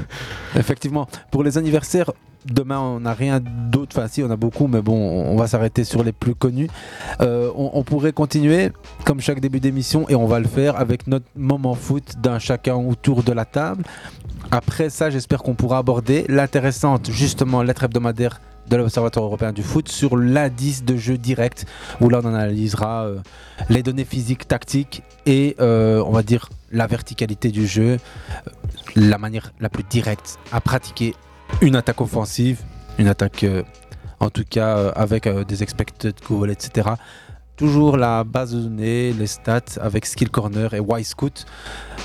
Effectivement. 0.56 1.08
Pour 1.30 1.42
les 1.44 1.56
anniversaires, 1.56 2.12
demain, 2.44 2.78
on 2.78 3.00
n'a 3.00 3.14
rien 3.14 3.40
d'autre. 3.40 3.96
Enfin, 3.96 4.08
si, 4.08 4.22
on 4.22 4.30
a 4.30 4.36
beaucoup, 4.36 4.66
mais 4.66 4.82
bon, 4.82 4.94
on 4.94 5.36
va 5.36 5.46
s'arrêter 5.46 5.84
sur 5.84 6.04
les 6.04 6.12
plus 6.12 6.34
connus. 6.34 6.68
Euh, 7.22 7.50
on, 7.56 7.70
on 7.72 7.84
pourrait 7.84 8.12
continuer, 8.12 8.70
comme 9.06 9.20
chaque 9.20 9.40
début 9.40 9.60
d'émission, 9.60 10.06
et 10.10 10.14
on 10.14 10.26
va 10.26 10.40
le 10.40 10.48
faire 10.48 10.76
avec 10.76 11.06
notre 11.06 11.26
moment 11.36 11.74
foot 11.74 12.16
d'un 12.20 12.38
chacun 12.38 12.74
autour 12.74 13.22
de 13.22 13.32
la 13.32 13.46
table. 13.46 13.82
Après 14.50 14.90
ça, 14.90 15.08
j'espère 15.08 15.42
qu'on 15.42 15.54
pourra 15.54 15.78
aborder 15.78 16.26
l'intéressante, 16.28 17.10
justement, 17.10 17.62
lettre 17.62 17.84
hebdomadaire 17.84 18.40
de 18.68 18.76
l'Observatoire 18.76 19.24
européen 19.24 19.52
du 19.52 19.62
foot 19.62 19.88
sur 19.88 20.16
l'indice 20.16 20.84
de 20.84 20.96
jeu 20.96 21.18
direct, 21.18 21.66
où 22.00 22.08
là, 22.08 22.20
on 22.22 22.26
analysera 22.26 23.04
euh, 23.04 23.18
les 23.68 23.82
données 23.82 24.04
physiques, 24.04 24.46
tactiques 24.46 25.02
et, 25.26 25.56
euh, 25.60 26.02
on 26.06 26.10
va 26.10 26.22
dire, 26.22 26.48
la 26.70 26.86
verticalité 26.86 27.50
du 27.50 27.66
jeu, 27.66 27.98
la 28.94 29.18
manière 29.18 29.52
la 29.60 29.68
plus 29.68 29.84
directe 29.84 30.38
à 30.52 30.60
pratiquer 30.60 31.14
une 31.62 31.76
attaque 31.76 32.00
offensive, 32.00 32.60
une 32.98 33.08
attaque, 33.08 33.44
euh, 33.44 33.62
en 34.20 34.30
tout 34.30 34.44
cas, 34.48 34.88
avec 34.88 35.28
des 35.28 35.62
expected 35.62 36.14
goals, 36.28 36.50
etc. 36.50 36.90
Toujours 37.58 37.96
la 37.96 38.22
base 38.22 38.54
de 38.54 38.60
données, 38.60 39.12
les 39.12 39.26
stats 39.26 39.80
avec 39.80 40.06
Skill 40.06 40.30
Corner 40.30 40.72
et 40.74 40.80
Y-Scout. 40.80 41.44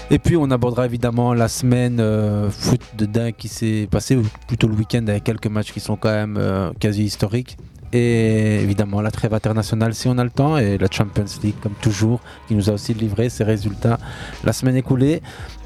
Et 0.10 0.18
puis 0.18 0.36
on 0.36 0.50
abordera 0.50 0.88
évidemment 0.88 1.36
la 1.36 1.48
semaine 1.48 2.00
euh, 2.00 2.50
foot 2.50 2.82
de 2.98 3.06
dingue 3.06 3.36
qui 3.38 3.50
s'est 3.50 3.88
passée, 3.90 4.16
ou 4.16 4.24
plutôt 4.48 4.68
le 4.68 4.74
week-end 4.74 5.06
avec 5.08 5.24
quelques 5.24 5.46
matchs 5.46 5.72
qui 5.72 5.80
sont 5.80 5.96
quand 5.96 6.10
même 6.10 6.38
euh, 6.40 6.72
quasi 6.80 7.04
historiques. 7.04 7.58
Et 7.92 8.62
évidemment 8.64 9.02
la 9.02 9.12
trêve 9.12 9.36
internationale 9.36 9.94
si 9.94 10.08
on 10.08 10.18
a 10.18 10.24
le 10.24 10.32
temps 10.32 10.58
et 10.58 10.80
la 10.80 10.88
Champions 10.90 11.26
League 11.44 11.54
comme 11.62 11.76
toujours 11.80 12.22
qui 12.48 12.56
nous 12.56 12.72
a 12.72 12.74
aussi 12.74 12.96
livré 12.96 13.30
ses 13.30 13.44
résultats 13.44 14.00
la 14.44 14.54
semaine 14.54 14.76
écoulée. 14.76 15.22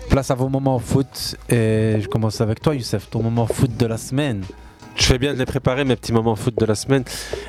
Place 0.09 0.31
à 0.31 0.35
vos 0.35 0.49
moments 0.49 0.79
foot 0.79 1.37
et 1.47 1.99
je 2.01 2.07
commence 2.09 2.41
avec 2.41 2.59
toi 2.59 2.75
Youssef, 2.75 3.09
ton 3.09 3.23
moment 3.23 3.47
foot 3.47 3.77
de 3.77 3.85
la 3.85 3.95
semaine. 3.95 4.43
Je 4.97 5.05
fais 5.05 5.19
bien 5.19 5.33
de 5.33 5.39
les 5.39 5.45
préparer, 5.45 5.85
mes 5.85 5.95
petits 5.95 6.11
moments 6.11 6.35
foot 6.35 6.57
de 6.57 6.65
la 6.65 6.75
semaine, 6.75 7.03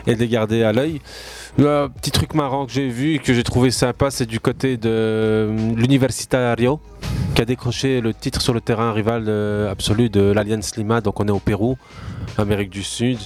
et 0.06 0.14
de 0.14 0.20
les 0.20 0.28
garder 0.28 0.62
à 0.62 0.72
l'œil. 0.72 1.00
Le 1.56 1.88
petit 1.88 2.10
truc 2.10 2.34
marrant 2.34 2.66
que 2.66 2.72
j'ai 2.72 2.88
vu 2.88 3.14
et 3.14 3.18
que 3.18 3.32
j'ai 3.32 3.42
trouvé 3.42 3.70
sympa, 3.70 4.10
c'est 4.10 4.26
du 4.26 4.38
côté 4.38 4.76
de 4.76 4.88
euh, 4.88 5.74
l'Universitario, 5.74 6.78
qui 7.34 7.42
a 7.42 7.44
décroché 7.44 8.00
le 8.00 8.12
titre 8.14 8.42
sur 8.42 8.52
le 8.54 8.60
terrain 8.60 8.92
rival 8.92 9.24
euh, 9.28 9.70
absolu 9.70 10.10
de 10.10 10.20
l'Alliance 10.20 10.76
Lima. 10.76 11.00
Donc 11.00 11.20
on 11.20 11.26
est 11.26 11.32
au 11.32 11.40
Pérou, 11.40 11.78
Amérique 12.36 12.70
du 12.70 12.82
Sud. 12.82 13.18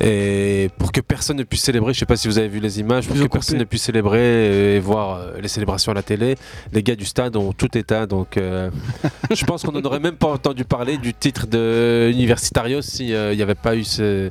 Et 0.00 0.68
pour 0.78 0.92
que 0.92 1.00
personne 1.00 1.38
ne 1.38 1.42
puisse 1.42 1.62
célébrer, 1.62 1.94
je 1.94 1.98
sais 2.00 2.06
pas 2.06 2.16
si 2.16 2.28
vous 2.28 2.38
avez 2.38 2.48
vu 2.48 2.60
les 2.60 2.80
images, 2.80 3.06
pour 3.08 3.16
que 3.16 3.26
personne 3.26 3.58
ne 3.58 3.64
puisse 3.64 3.82
célébrer 3.84 4.76
et 4.76 4.78
voir 4.80 5.16
euh, 5.18 5.40
les 5.40 5.48
célébrations 5.48 5.90
à 5.92 5.94
la 5.94 6.02
télé, 6.02 6.36
les 6.72 6.82
gars 6.82 6.96
du 6.96 7.04
stade 7.06 7.34
ont 7.36 7.52
tout 7.52 7.76
éteint. 7.78 8.06
Donc 8.06 8.36
euh, 8.36 8.70
je 9.34 9.44
pense 9.46 9.62
qu'on 9.62 9.72
n'aurait 9.72 10.00
même 10.00 10.16
pas 10.16 10.28
entendu 10.28 10.64
parler 10.64 10.98
du 10.98 11.14
titre 11.14 11.46
de 11.46 12.10
Universitario 12.12 12.82
s'il 12.82 13.06
n'y 13.06 13.42
avait 13.42 13.54
pas 13.54 13.74
eu 13.74 13.84
ce, 13.84 14.28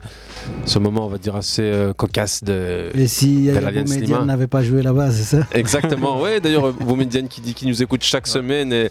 ce 0.66 0.78
moment, 0.80 1.06
on 1.08 1.10
va 1.10 1.18
dire, 1.18 1.36
assez 1.36 1.64
euh, 1.64 1.94
cocasse 1.94 2.44
de. 2.44 2.90
Et 2.94 3.08
si 3.08 3.50
euh, 3.50 3.60
Boumedienne 3.60 4.26
n'avait 4.26 4.48
pas 4.48 4.62
joué 4.62 4.84
là-bas, 4.84 5.10
c'est 5.12 5.38
ça? 5.38 5.48
Exactement, 5.52 6.22
ouais. 6.22 6.40
D'ailleurs, 6.40 6.74
Boumedienne 6.80 7.28
qui 7.28 7.42
dit 7.42 7.56
qu'il 7.56 7.70
nous 7.70 7.82
écoute 7.82 8.04
chaque 8.04 8.28
semaine. 8.28 8.72
Et 8.72 8.90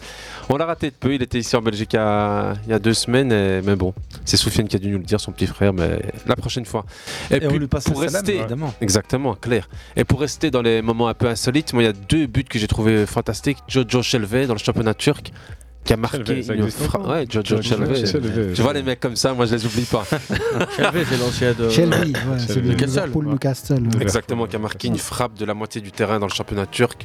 on 0.49 0.57
l'a 0.57 0.67
raté 0.67 0.91
de 0.91 0.95
peu. 0.99 1.15
Il 1.15 1.23
était 1.23 1.39
ici 1.39 1.55
en 1.55 1.63
Belgique 1.63 1.93
il 1.93 1.97
y 1.97 1.99
a, 2.01 2.55
il 2.67 2.71
y 2.71 2.75
a 2.75 2.79
deux 2.81 2.95
semaines. 2.95 3.31
et- 3.31 3.61
mais 3.65 3.77
bon, 3.77 3.95
c'est 4.25 4.37
Soufiane 4.37 4.67
qui 4.67 4.75
a 4.77 4.79
dû 4.81 4.89
nous 4.89 4.99
le 4.99 5.05
dire, 5.05 5.21
son 5.21 5.31
petit 5.31 5.47
frère. 5.47 5.73
Mais 5.73 6.01
la 6.27 6.35
prochaine 6.37 6.63
fois. 6.66 6.85
Et 7.31 7.46
on 7.46 7.57
lui 7.57 7.66
passe 7.66 7.85
pour 7.85 7.96
salam, 7.98 8.14
rester, 8.14 8.38
évidemment. 8.38 8.74
exactement, 8.81 9.35
clair. 9.35 9.68
Et 9.96 10.05
pour 10.05 10.20
rester 10.20 10.50
dans 10.50 10.62
les 10.62 10.83
moments 10.83 11.09
un 11.09 11.14
peu 11.14 11.29
insolites, 11.29 11.72
moi, 11.72 11.83
il 11.83 11.87
y 11.87 11.88
a 11.88 11.92
deux 11.92 12.27
buts 12.27 12.44
que 12.44 12.59
j'ai 12.59 12.66
trouvé 12.68 13.07
fantastiques. 13.07 13.59
Jojo 13.68 14.03
Shelve 14.03 14.46
dans 14.46 14.55
le 14.55 14.59
championnat 14.59 14.94
turc. 14.94 15.33
Qui 15.85 15.92
a 15.92 15.98
marqué 15.98 16.18
une 16.42 16.50
existe 16.50 16.79
fra- 16.83 16.98
encore 16.98 17.11
Ouais, 17.12 17.27
Jojo. 17.29 17.59
Tu 17.59 18.62
vois 18.62 18.72
les 18.72 18.83
mecs 18.83 19.00
comme 19.00 19.16
ça, 19.16 19.35
moi 19.35 19.44
je 19.44 19.55
les 19.55 19.66
oublie 19.66 19.83
pas. 19.85 20.05
Shelve, 20.77 21.05
c'est 21.11 21.18
l'ancien 21.18 21.53
de. 21.53 21.68
Shelby, 21.68 22.12
ouais, 22.14 22.38
c'est 22.38 22.55
le 22.57 22.62
Newcastle. 22.70 23.11
Newcastle. 23.14 23.83
Exactement, 24.00 24.46
qui 24.46 24.57
a 24.57 24.59
marqué 24.61 24.88
une 24.88 24.96
frappe 24.96 25.35
de 25.38 25.44
la 25.44 25.53
moitié 25.53 25.83
du 25.83 25.92
terrain 25.92 26.18
dans 26.18 26.27
le 26.27 26.33
championnat 26.33 26.64
turc. 26.64 27.05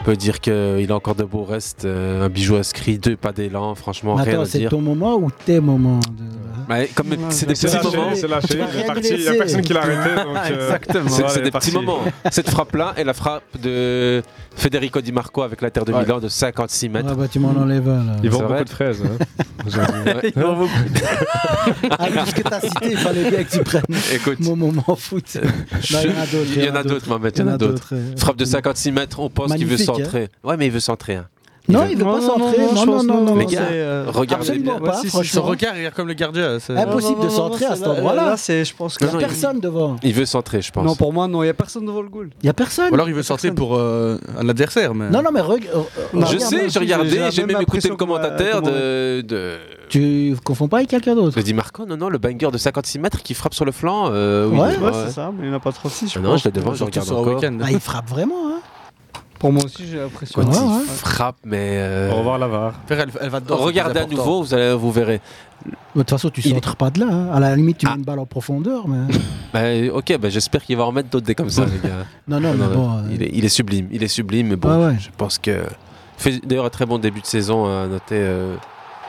On 0.00 0.04
peut 0.04 0.16
dire 0.16 0.40
qu'il 0.40 0.90
a 0.90 0.94
encore 0.94 1.14
de 1.14 1.24
beaux 1.24 1.44
restes, 1.44 1.84
euh, 1.84 2.24
un 2.24 2.30
bijou 2.30 2.56
inscrit, 2.56 2.98
deux 2.98 3.16
pas 3.16 3.32
d'élan, 3.32 3.74
franchement, 3.74 4.16
Mais 4.16 4.22
rien 4.22 4.32
Attends, 4.34 4.42
à 4.42 4.46
c'est 4.46 4.64
ton 4.68 4.80
moment 4.80 5.16
ou 5.16 5.30
tes 5.30 5.60
moments 5.60 6.00
de... 6.00 6.72
Ouais, 6.72 6.88
comme 6.94 7.08
c'est 7.28 7.44
des 7.46 7.52
petits 7.54 7.66
lâché, 7.66 7.96
moments. 7.96 8.10
c'est 8.14 8.28
lâché, 8.28 8.48
Tu 8.48 8.56
vas 8.56 8.64
il 8.72 8.76
est 8.76 8.78
rien 8.82 8.86
parti, 8.86 9.08
il 9.12 9.20
n'y 9.20 9.28
a 9.28 9.32
personne 9.34 9.60
qui 9.60 9.72
l'a 9.74 9.80
arrêté. 9.82 10.14
donc, 10.24 10.36
euh, 10.36 10.54
Exactement. 10.64 11.08
C'est 11.10 11.38
est 11.38 11.42
des 11.42 11.50
parti. 11.50 11.70
petits 11.70 11.84
moments. 11.84 11.98
Cette 12.30 12.48
frappe-là 12.48 12.94
et 12.96 13.04
la 13.04 13.12
frappe 13.12 13.42
de 13.62 14.22
Federico 14.56 15.00
Di 15.02 15.12
Marco 15.12 15.42
avec 15.42 15.60
l'Inter 15.60 15.82
de 15.86 15.92
Ouais. 15.92 16.02
Milan 16.02 16.20
de 16.20 16.28
56 16.28 16.88
mètres. 16.88 17.08
Ah 17.10 17.14
bah 17.14 17.28
tu 17.28 17.38
m'en 17.40 17.50
enlèves 17.50 17.88
un 17.88 18.04
là. 18.04 18.12
Ils 18.22 18.30
C'est 18.32 18.38
vendent 18.38 18.42
vrai 18.44 18.58
beaucoup 18.58 18.64
de 18.64 18.70
fraises. 18.70 19.02
hein. 19.04 19.26
Ils 20.34 20.42
vont 20.42 20.56
beaucoup. 20.56 20.70
Oui, 21.82 22.08
parce 22.14 22.32
que 22.32 22.42
t'as 22.42 22.60
cité, 22.60 22.90
il 22.92 22.96
fallait 22.96 23.28
bien 23.30 23.42
que 23.44 23.50
tu 23.50 23.62
prennes 23.62 23.82
Écoute, 24.14 24.40
mon 24.40 24.56
moment 24.56 24.96
foot. 24.96 25.24
Non, 25.92 25.98
il 26.04 26.10
y 26.10 26.12
en 26.14 26.20
a 26.20 26.26
d'autres. 26.26 26.50
il 26.56 26.64
y 26.64 26.70
en 26.70 26.74
a 26.76 26.82
d'autres, 26.82 27.08
Mohamed, 27.08 27.32
il 27.36 27.40
y 27.40 27.42
en 27.42 27.48
a 27.48 27.58
d'autres. 27.58 27.88
euh. 27.92 28.12
Frappe 28.16 28.36
de 28.36 28.44
56 28.44 28.92
mètres, 28.92 29.18
on 29.20 29.28
pense 29.28 29.52
qu'il 29.54 29.66
veut 29.66 29.76
Magnifique, 29.92 30.04
centrer. 30.12 30.28
Ouais, 30.44 30.56
mais 30.56 30.66
il 30.66 30.72
veut 30.72 30.80
centrer. 30.80 31.14
hein. 31.16 31.26
Non, 31.68 31.86
il 31.88 31.96
veut 31.96 32.04
pas 32.04 32.20
centrer. 32.20 32.58
Non, 32.74 32.84
non, 32.86 33.02
non, 33.04 33.20
non. 33.22 33.34
Les 33.36 33.44
non, 33.44 33.50
gars, 33.52 33.58
c'est, 33.68 33.74
euh, 33.74 34.04
regardez 34.08 34.48
Absolument 34.48 34.78
bien. 34.80 34.90
pas, 34.90 34.96
Son 35.02 35.06
franchement. 35.08 35.42
regard, 35.42 35.76
il 35.78 35.84
est 35.84 35.90
comme 35.94 36.08
le 36.08 36.14
gardien. 36.14 36.58
c'est- 36.58 36.76
Impossible 36.76 37.22
de 37.22 37.28
centrer 37.28 37.66
à 37.66 37.76
cet 37.76 37.86
endroit-là. 37.86 38.34
Je 38.36 38.74
pense 38.74 38.96
que 38.98 39.04
Il 39.04 39.06
n'y 39.06 39.12
Non, 39.12 39.18
a 39.18 39.22
non, 39.22 39.28
personne 39.28 39.60
devant. 39.60 39.96
Il 40.02 40.12
veut 40.14 40.24
centrer, 40.26 40.62
je 40.62 40.72
pense. 40.72 40.84
Non, 40.84 40.96
pour 40.96 41.12
moi, 41.12 41.28
non, 41.28 41.42
il 41.42 41.46
n'y 41.46 41.50
a 41.50 41.54
personne 41.54 41.84
devant 41.86 42.02
le 42.02 42.08
goal. 42.08 42.30
Il 42.42 42.46
n'y 42.46 42.50
a 42.50 42.54
personne. 42.54 42.90
Ou 42.90 42.94
alors 42.94 43.08
il 43.08 43.14
veut 43.14 43.22
sortir 43.22 43.54
pour 43.54 43.76
euh, 43.76 44.16
un 44.36 44.48
adversaire. 44.48 44.94
Mais... 44.96 45.10
Non, 45.10 45.22
non, 45.22 45.30
mais 45.32 45.42
reg- 45.42 45.68
euh, 45.72 46.24
je 46.32 46.38
sais, 46.38 46.68
j'ai 46.70 46.78
regardé, 46.80 47.20
j'ai 47.30 47.44
même 47.46 47.60
écouté 47.60 47.86
le 47.86 47.94
va- 47.94 47.98
commentateur 47.98 48.62
comment- 48.62 48.70
de, 48.72 49.58
Tu 49.90 50.34
confonds 50.42 50.66
pas 50.66 50.78
avec 50.78 50.88
quelqu'un 50.88 51.14
d'autre 51.14 51.36
de 51.36 51.42
Di 51.42 51.54
Marco. 51.54 51.84
Non, 51.86 51.96
non, 51.96 52.08
le 52.08 52.18
banger 52.18 52.50
de 52.50 52.58
56 52.58 52.98
mètres 52.98 53.22
qui 53.22 53.34
frappe 53.34 53.54
sur 53.54 53.64
le 53.64 53.72
flanc. 53.72 54.08
euh, 54.10 54.48
oui, 54.50 54.58
Ouais. 54.58 54.70
c'est 55.06 55.12
ça, 55.12 55.30
mais 55.36 55.44
il 55.44 55.48
n'y 55.50 55.54
en 55.54 55.58
a 55.58 55.60
pas 55.60 55.72
36. 55.72 56.12
Je 56.12 56.18
Ah 56.18 56.22
Non, 56.22 56.36
je 56.36 56.44
l'ai 56.46 56.50
devant, 56.50 56.74
je 56.74 56.82
regarde 56.84 57.10
encore. 57.10 57.40
Ah, 57.62 57.70
il 57.70 57.80
frappe 57.80 58.08
vraiment. 58.08 58.48
Hein. 58.48 58.60
Pour 59.40 59.52
moi 59.52 59.64
aussi, 59.64 59.86
j'ai 59.90 59.96
l'impression. 59.98 60.40
Quand 60.42 60.48
Ouais, 60.48 60.56
il 60.56 60.78
ouais. 60.80 60.84
frappe, 60.86 61.36
mais. 61.44 61.78
euh, 61.78 62.12
Au 62.12 62.16
revoir 62.16 62.38
la 62.38 62.46
VAR. 62.46 62.74
Frère, 62.86 63.00
elle, 63.00 63.10
elle 63.20 63.28
va 63.30 63.40
dedans. 63.40 63.56
c'est 63.58 63.64
Regardez 63.64 64.00
à 64.00 64.06
nouveau, 64.06 64.42
vous, 64.42 64.54
allez, 64.54 64.74
vous 64.74 64.92
verrez. 64.92 65.20
De 65.66 66.00
toute 66.00 66.10
façon, 66.10 66.28
tu 66.30 66.40
Il- 66.44 66.52
centres 66.52 66.76
pas 66.76 66.90
de 66.90 67.00
là. 67.00 67.06
hein. 67.10 67.28
À 67.32 67.40
la 67.40 67.56
limite, 67.56 67.78
tu 67.78 67.86
Ah. 67.86 67.92
mets 67.92 67.96
une 67.96 68.04
balle 68.04 68.18
en 68.20 68.26
profondeur. 68.26 68.86
Mais... 68.86 68.98
Bah, 69.52 69.94
ok, 69.96 70.16
bah, 70.18 70.28
j'espère 70.28 70.62
qu'il 70.62 70.76
va 70.76 70.84
en 70.84 70.92
mettre 70.92 71.08
d'autres 71.10 71.26
des 71.26 71.34
comme 71.34 71.50
ça, 71.50 71.64
les 71.64 71.78
gars. 71.88 72.04
Non, 72.28 72.38
non, 72.38 72.54
mais 72.54 72.66
bon. 72.72 72.98
euh, 72.98 73.02
il, 73.10 73.22
est, 73.22 73.30
il 73.32 73.44
est 73.44 73.48
sublime, 73.48 73.88
il 73.90 74.02
est 74.04 74.08
sublime, 74.08 74.46
mais 74.48 74.56
bon, 74.56 74.68
Ah 74.70 74.78
ouais. 74.88 74.96
je 75.00 75.08
pense 75.16 75.38
que. 75.38 75.64
Fait 76.18 76.38
d'ailleurs 76.46 76.66
un 76.66 76.70
très 76.70 76.84
bon 76.86 76.98
début 76.98 77.20
de 77.22 77.26
saison 77.26 77.64
à 77.64 77.86
noter 77.86 78.16
euh, 78.16 78.54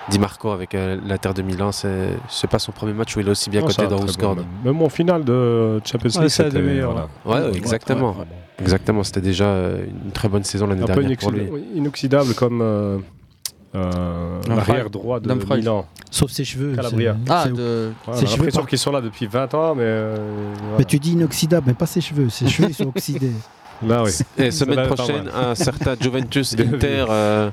Di 0.10 0.20
Marco 0.20 0.50
avec 0.52 0.74
euh, 0.76 0.98
l'Inter 1.06 1.34
de 1.36 1.42
Milan. 1.42 1.72
C'est 1.72 2.48
pas 2.50 2.60
son 2.60 2.72
premier 2.72 2.94
match 2.94 3.16
où 3.16 3.20
il 3.20 3.28
est 3.28 3.32
aussi 3.32 3.50
bien 3.50 3.62
Non, 3.62 3.68
coté 3.68 3.88
dans 3.88 4.02
Housegord. 4.02 4.36
bon, 4.36 4.46
même. 4.66 4.82
En 4.82 4.90
finale 4.90 5.24
de 5.24 5.80
Champions 5.86 6.10
Ouais, 6.16 6.22
League, 6.22 6.30
c'est 6.30 6.44
un 6.44 6.46
des 6.50 6.52
c'était 6.52 6.62
meilleurs, 6.64 6.92
voilà. 7.26 7.44
Ouais, 7.48 7.52
ouais, 7.52 7.58
exactement. 7.58 8.12
Ouais, 8.12 8.20
ouais. 8.20 8.26
Exactement, 8.60 9.04
c'était 9.04 9.22
déjà 9.22 9.46
euh, 9.46 9.86
une 10.06 10.12
très 10.12 10.28
bonne 10.28 10.44
saison 10.44 10.68
l'année 10.68 10.84
Un 10.84 10.88
peu 10.88 10.94
dernière 11.02 11.18
pour 11.18 11.32
lui. 11.32 11.42
inoxydable, 11.46 11.78
inoxydable 11.78 12.34
comme 12.36 12.62
euh, 12.62 12.98
euh, 13.76 14.40
l'arrière 14.48 14.90
droit 14.90 15.20
de. 15.20 15.34
Milan. 15.56 15.86
Sauf 16.10 16.30
ses 16.32 16.44
cheveux. 16.44 16.76
Calabria. 16.76 17.16
c'est- 17.26 17.32
Ah, 17.32 17.48
de... 17.48 17.92
Ouais, 18.08 18.16
Ses 18.18 18.26
cheveux 18.28 18.50
par- 18.52 18.66
qu'ils 18.68 18.78
sont 18.78 18.92
là 18.92 19.02
depuis 19.02 19.28
20 19.28 19.54
ans, 19.54 19.76
mais. 19.76 19.84
euh, 19.86 20.18
voilà. 20.62 20.78
Mais 20.80 20.86
tu 20.86 21.00
dis 21.00 21.14
inoxydable, 21.14 21.64
mais 21.68 21.74
pas 21.74 21.86
ses 21.86 22.02
cheveux. 22.02 22.30
Ses 22.30 22.48
cheveux, 22.48 22.70
ils 22.70 22.76
sont 22.76 22.88
oxydés. 22.90 23.32
Là, 23.88 24.04
oui. 24.04 24.12
Et 24.38 24.52
semaine 24.52 24.88
prochaine, 24.88 25.30
un 25.36 25.56
certain 25.56 25.96
Juventus. 26.00 26.56
Inter 26.60 27.06
euh, 27.10 27.50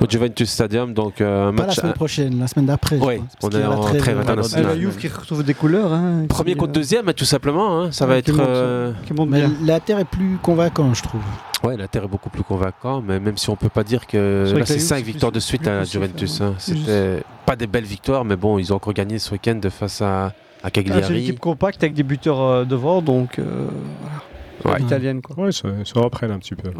au 0.00 0.06
Juventus 0.08 0.50
Stadium. 0.50 0.92
Donc, 0.92 1.20
euh, 1.20 1.48
un 1.48 1.52
Pas 1.54 1.60
la 1.62 1.66
match. 1.68 1.76
semaine 1.76 1.92
prochaine, 1.94 2.38
la 2.38 2.46
semaine 2.46 2.66
d'après. 2.66 2.96
pense, 2.98 3.10
on 3.42 3.50
est 3.50 3.60
la 3.60 3.70
en 3.70 3.80
trêve, 3.80 4.00
trêve 4.00 4.18
internationale. 4.20 4.66
la 4.66 4.78
Juve 4.78 4.96
qui 4.96 5.08
retrouve 5.08 5.42
des 5.42 5.54
couleurs. 5.54 5.92
Hein, 5.92 6.26
Premier 6.28 6.54
contre 6.54 6.70
euh, 6.70 6.74
deuxième, 6.74 7.12
tout 7.14 7.24
simplement. 7.24 7.82
hein, 7.82 7.92
Ça 7.92 8.06
va 8.06 8.16
être. 8.18 8.30
monte, 8.32 8.40
euh, 8.46 8.92
Qui 9.06 9.12
monte 9.14 9.28
Mais 9.30 9.40
bien. 9.46 9.52
l'Inter 9.62 9.96
est 10.00 10.04
plus 10.04 10.38
convaincant, 10.42 10.92
je 10.94 11.02
trouve. 11.02 11.22
Ouais, 11.62 11.76
l'Inter 11.78 12.00
est 12.04 12.08
beaucoup 12.08 12.28
plus 12.28 12.42
convaincant, 12.42 13.00
mais 13.00 13.18
même 13.18 13.38
si 13.38 13.48
on 13.48 13.56
peut 13.56 13.70
pas 13.70 13.84
dire 13.84 14.06
que 14.06 14.44
C'est 14.46 14.50
vrai 14.52 14.60
là 14.60 14.66
que 14.66 14.72
la 14.72 14.74
c'est 14.74 14.74
Juve, 14.80 14.82
5 14.88 14.96
c'est 14.96 15.02
victoires 15.02 15.32
de 15.32 15.40
suite 15.40 15.66
à 15.66 15.84
Juventus. 15.84 16.40
hein. 16.42 16.48
hein. 16.50 16.54
C'était 16.58 17.22
pas 17.46 17.56
des 17.56 17.66
belles 17.66 17.84
victoires, 17.84 18.24
mais 18.24 18.36
bon, 18.36 18.58
ils 18.58 18.72
ont 18.72 18.76
encore 18.76 18.92
gagné 18.92 19.18
ce 19.18 19.30
week-end 19.32 19.54
de 19.54 19.68
face 19.70 20.02
à, 20.02 20.26
à 20.26 20.26
Ah, 20.26 20.32
c'est 20.74 20.80
une 20.80 20.84
Cagliari. 20.90 21.18
équipe 21.22 21.40
compacte 21.40 21.82
avec 21.82 21.94
des 21.94 22.02
buteurs 22.02 22.66
devant, 22.66 23.00
donc 23.00 23.38
euh, 23.38 23.44
voilà. 24.02 24.16
Ouais. 24.72 24.80
italienne 24.82 25.20
quoi. 25.22 25.36
Ouais, 25.38 25.50
ils 25.50 25.86
se 25.86 25.98
reprennent 25.98 26.30
un 26.30 26.38
petit 26.38 26.54
peu. 26.54 26.70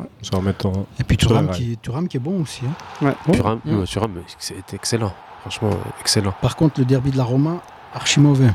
En. 0.64 0.86
Et 0.98 1.04
puis 1.04 1.16
rails. 1.48 1.56
qui, 1.56 1.76
qui 2.08 2.16
est 2.16 2.20
bon 2.20 2.42
aussi. 2.42 2.62
hein. 3.02 3.14
Thuram, 3.32 3.60
Mm. 3.64 3.70
euh, 3.80 3.84
Thuram, 3.84 4.12
c'était 4.38 4.76
excellent. 4.76 5.12
Franchement, 5.42 5.70
excellent. 6.00 6.32
Par 6.40 6.56
contre, 6.56 6.80
le 6.80 6.86
derby 6.86 7.10
de 7.10 7.16
la 7.18 7.24
Roma, 7.24 7.60
archi 7.92 8.20
mauvais. 8.20 8.50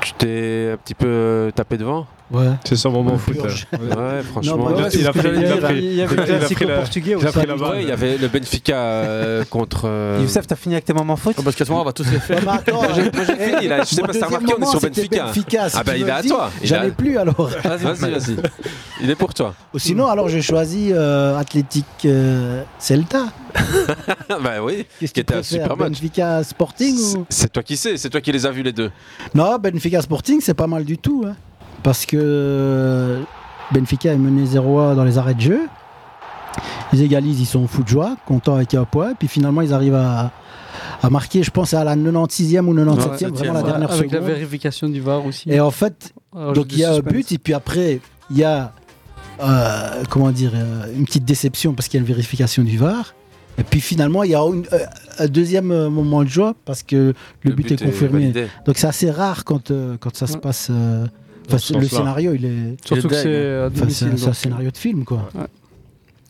Tu 0.00 0.12
t'es 0.14 0.70
un 0.74 0.76
petit 0.76 0.94
peu 0.94 1.06
euh, 1.06 1.50
tapé 1.52 1.76
devant? 1.78 2.06
Ouais. 2.32 2.46
C'est 2.64 2.76
son 2.76 2.90
moment 2.90 3.18
foot. 3.18 3.36
Ouais, 3.40 4.22
franchement. 4.22 4.56
Non, 4.56 4.64
bah, 4.76 4.88
Il 4.92 5.06
a- 5.06 5.10
pris- 5.12 5.22
le 5.22 5.36
il 5.92 6.00
a 6.02 6.06
classico 6.06 6.54
pris 6.54 6.66
la- 6.66 6.74
portugais 6.76 7.16
il 7.20 7.26
a 7.26 7.32
pris 7.32 7.46
la 7.46 7.80
il 7.80 7.88
y 7.88 7.92
avait 7.92 8.16
le 8.18 8.28
Benfica 8.28 8.76
euh, 8.76 9.44
contre. 9.44 9.82
euh, 9.86 10.18
Youssef, 10.22 10.46
t'as 10.46 10.56
fini 10.56 10.74
avec 10.74 10.84
tes 10.84 10.92
moments 10.94 11.16
foot? 11.16 11.34
Oh, 11.38 11.42
parce 11.42 11.56
qu'à 11.56 11.64
ce 11.64 11.70
moment, 11.70 11.82
on 11.82 11.86
va 11.86 11.92
tous 11.92 12.10
les 12.10 12.18
faire. 12.18 12.38
Ouais, 12.38 12.44
mais 12.46 12.52
attends, 12.52 12.82
Moi, 12.82 12.88
j'ai- 12.94 13.02
j'ai 13.04 13.10
fini. 13.58 13.68
Je 13.80 13.84
sais 13.84 14.02
pas 14.02 14.12
si 14.12 14.20
t'as 14.20 14.26
remarqué, 14.26 14.54
on 14.58 14.62
est 14.62 14.66
sur 14.66 14.80
Benfica. 14.80 15.32
si 15.32 15.44
Ah 15.76 15.84
bah, 15.84 15.96
il 15.96 16.06
est 16.06 16.10
à 16.10 16.22
toi. 16.22 16.50
Il 16.62 16.68
J'en 16.68 16.82
ai 16.82 16.90
plus 16.90 17.18
alors. 17.18 17.50
Vas-y, 17.64 18.10
vas-y. 18.10 18.36
Il 19.02 19.10
est 19.10 19.14
pour 19.16 19.34
toi. 19.34 19.54
Ou 19.74 19.78
Sinon, 19.78 20.06
alors 20.08 20.28
j'ai 20.28 20.42
choisi 20.42 20.90
euh, 20.92 21.36
Athletic 21.36 21.84
euh, 22.04 22.62
Celta. 22.78 23.26
bah 24.28 24.62
oui. 24.62 24.86
Qu'est-ce 25.00 25.12
Qui 25.12 25.20
était 25.20 25.34
un 25.34 25.42
super 25.42 25.76
match. 25.76 25.88
Benfica 25.90 26.42
Sporting. 26.44 26.96
C'est 27.28 27.52
toi 27.52 27.62
qui 27.62 27.76
sais, 27.76 27.96
c'est 27.96 28.08
toi 28.10 28.20
qui 28.20 28.32
les 28.32 28.46
as 28.46 28.50
vus 28.50 28.62
les 28.62 28.72
deux. 28.72 28.90
Non, 29.34 29.58
Benfica 29.58 30.00
Sporting, 30.00 30.40
c'est 30.40 30.54
pas 30.54 30.66
mal 30.66 30.84
du 30.84 30.98
tout. 30.98 31.24
hein. 31.26 31.34
Parce 31.82 32.06
que 32.06 33.20
Benfica 33.72 34.12
est 34.12 34.16
mené 34.18 34.46
0 34.46 34.94
dans 34.94 35.04
les 35.04 35.18
arrêts 35.18 35.34
de 35.34 35.40
jeu. 35.40 35.60
Ils 36.92 37.02
égalisent, 37.02 37.40
ils 37.40 37.46
sont 37.46 37.66
fous 37.66 37.82
de 37.82 37.88
joie, 37.88 38.16
contents 38.26 38.54
avec 38.56 38.74
un 38.74 38.84
point. 38.84 39.14
Puis 39.14 39.26
finalement, 39.28 39.62
ils 39.62 39.72
arrivent 39.72 39.94
à, 39.94 40.30
à 41.02 41.10
marquer, 41.10 41.42
je 41.42 41.50
pense, 41.50 41.72
à 41.74 41.82
la 41.84 41.96
96e 41.96 42.60
ou 42.66 42.74
97e, 42.74 43.28
vraiment 43.30 43.52
la 43.54 43.60
ouais. 43.62 43.66
dernière 43.66 43.90
Avec 43.90 44.10
la 44.12 44.18
seconde. 44.18 44.28
vérification 44.30 44.88
du 44.88 45.00
VAR 45.00 45.24
aussi. 45.24 45.50
Et 45.50 45.58
en 45.60 45.70
fait, 45.70 46.12
Alors, 46.36 46.52
donc 46.52 46.66
il 46.72 46.78
y 46.80 46.84
a 46.84 46.92
un 46.94 47.00
but, 47.00 47.32
et 47.32 47.38
puis 47.38 47.54
après, 47.54 48.00
il 48.30 48.36
y 48.38 48.44
a 48.44 48.72
euh, 49.42 50.02
comment 50.10 50.30
dire, 50.30 50.52
euh, 50.54 50.84
une 50.96 51.04
petite 51.06 51.24
déception 51.24 51.72
parce 51.72 51.88
qu'il 51.88 51.98
y 51.98 52.00
a 52.00 52.02
une 52.02 52.06
vérification 52.12 52.62
du 52.62 52.76
VAR. 52.76 53.14
Et 53.58 53.64
puis 53.64 53.80
finalement, 53.80 54.22
il 54.22 54.30
y 54.30 54.34
a 54.34 54.40
une- 54.46 54.66
euh, 54.72 54.78
un 55.18 55.26
deuxième 55.26 55.88
moment 55.88 56.22
de 56.22 56.28
joie 56.28 56.54
parce 56.66 56.82
que 56.82 57.14
le, 57.42 57.52
but, 57.52 57.72
est 57.72 57.82
confirmé. 57.82 58.32
Donc 58.66 58.76
c'est 58.78 58.86
assez 58.86 59.10
rare 59.10 59.44
quand, 59.44 59.70
euh, 59.70 59.96
quand 59.98 60.14
ça 60.14 60.26
se 60.26 60.34
Ouais. 60.34 60.40
passe. 60.40 60.70
Euh, 61.50 61.54
enfin, 61.56 61.78
le 61.80 61.88
scénario, 61.88 62.32
il 62.34 62.44
est. 62.44 62.76
Surtout 62.86 63.08
que 63.08 63.14
c'est 63.14 63.56
à 63.56 63.66
enfin, 63.66 63.70
c'est 63.74 63.80
domicile. 63.80 64.08
un- 64.08 64.16
c'est 64.16 64.22
un 64.24 64.26
donc. 64.26 64.34
scénario 64.36 64.70
de 64.70 64.76
film, 64.76 65.04
quoi. 65.04 65.28
Ouais. 65.34 65.42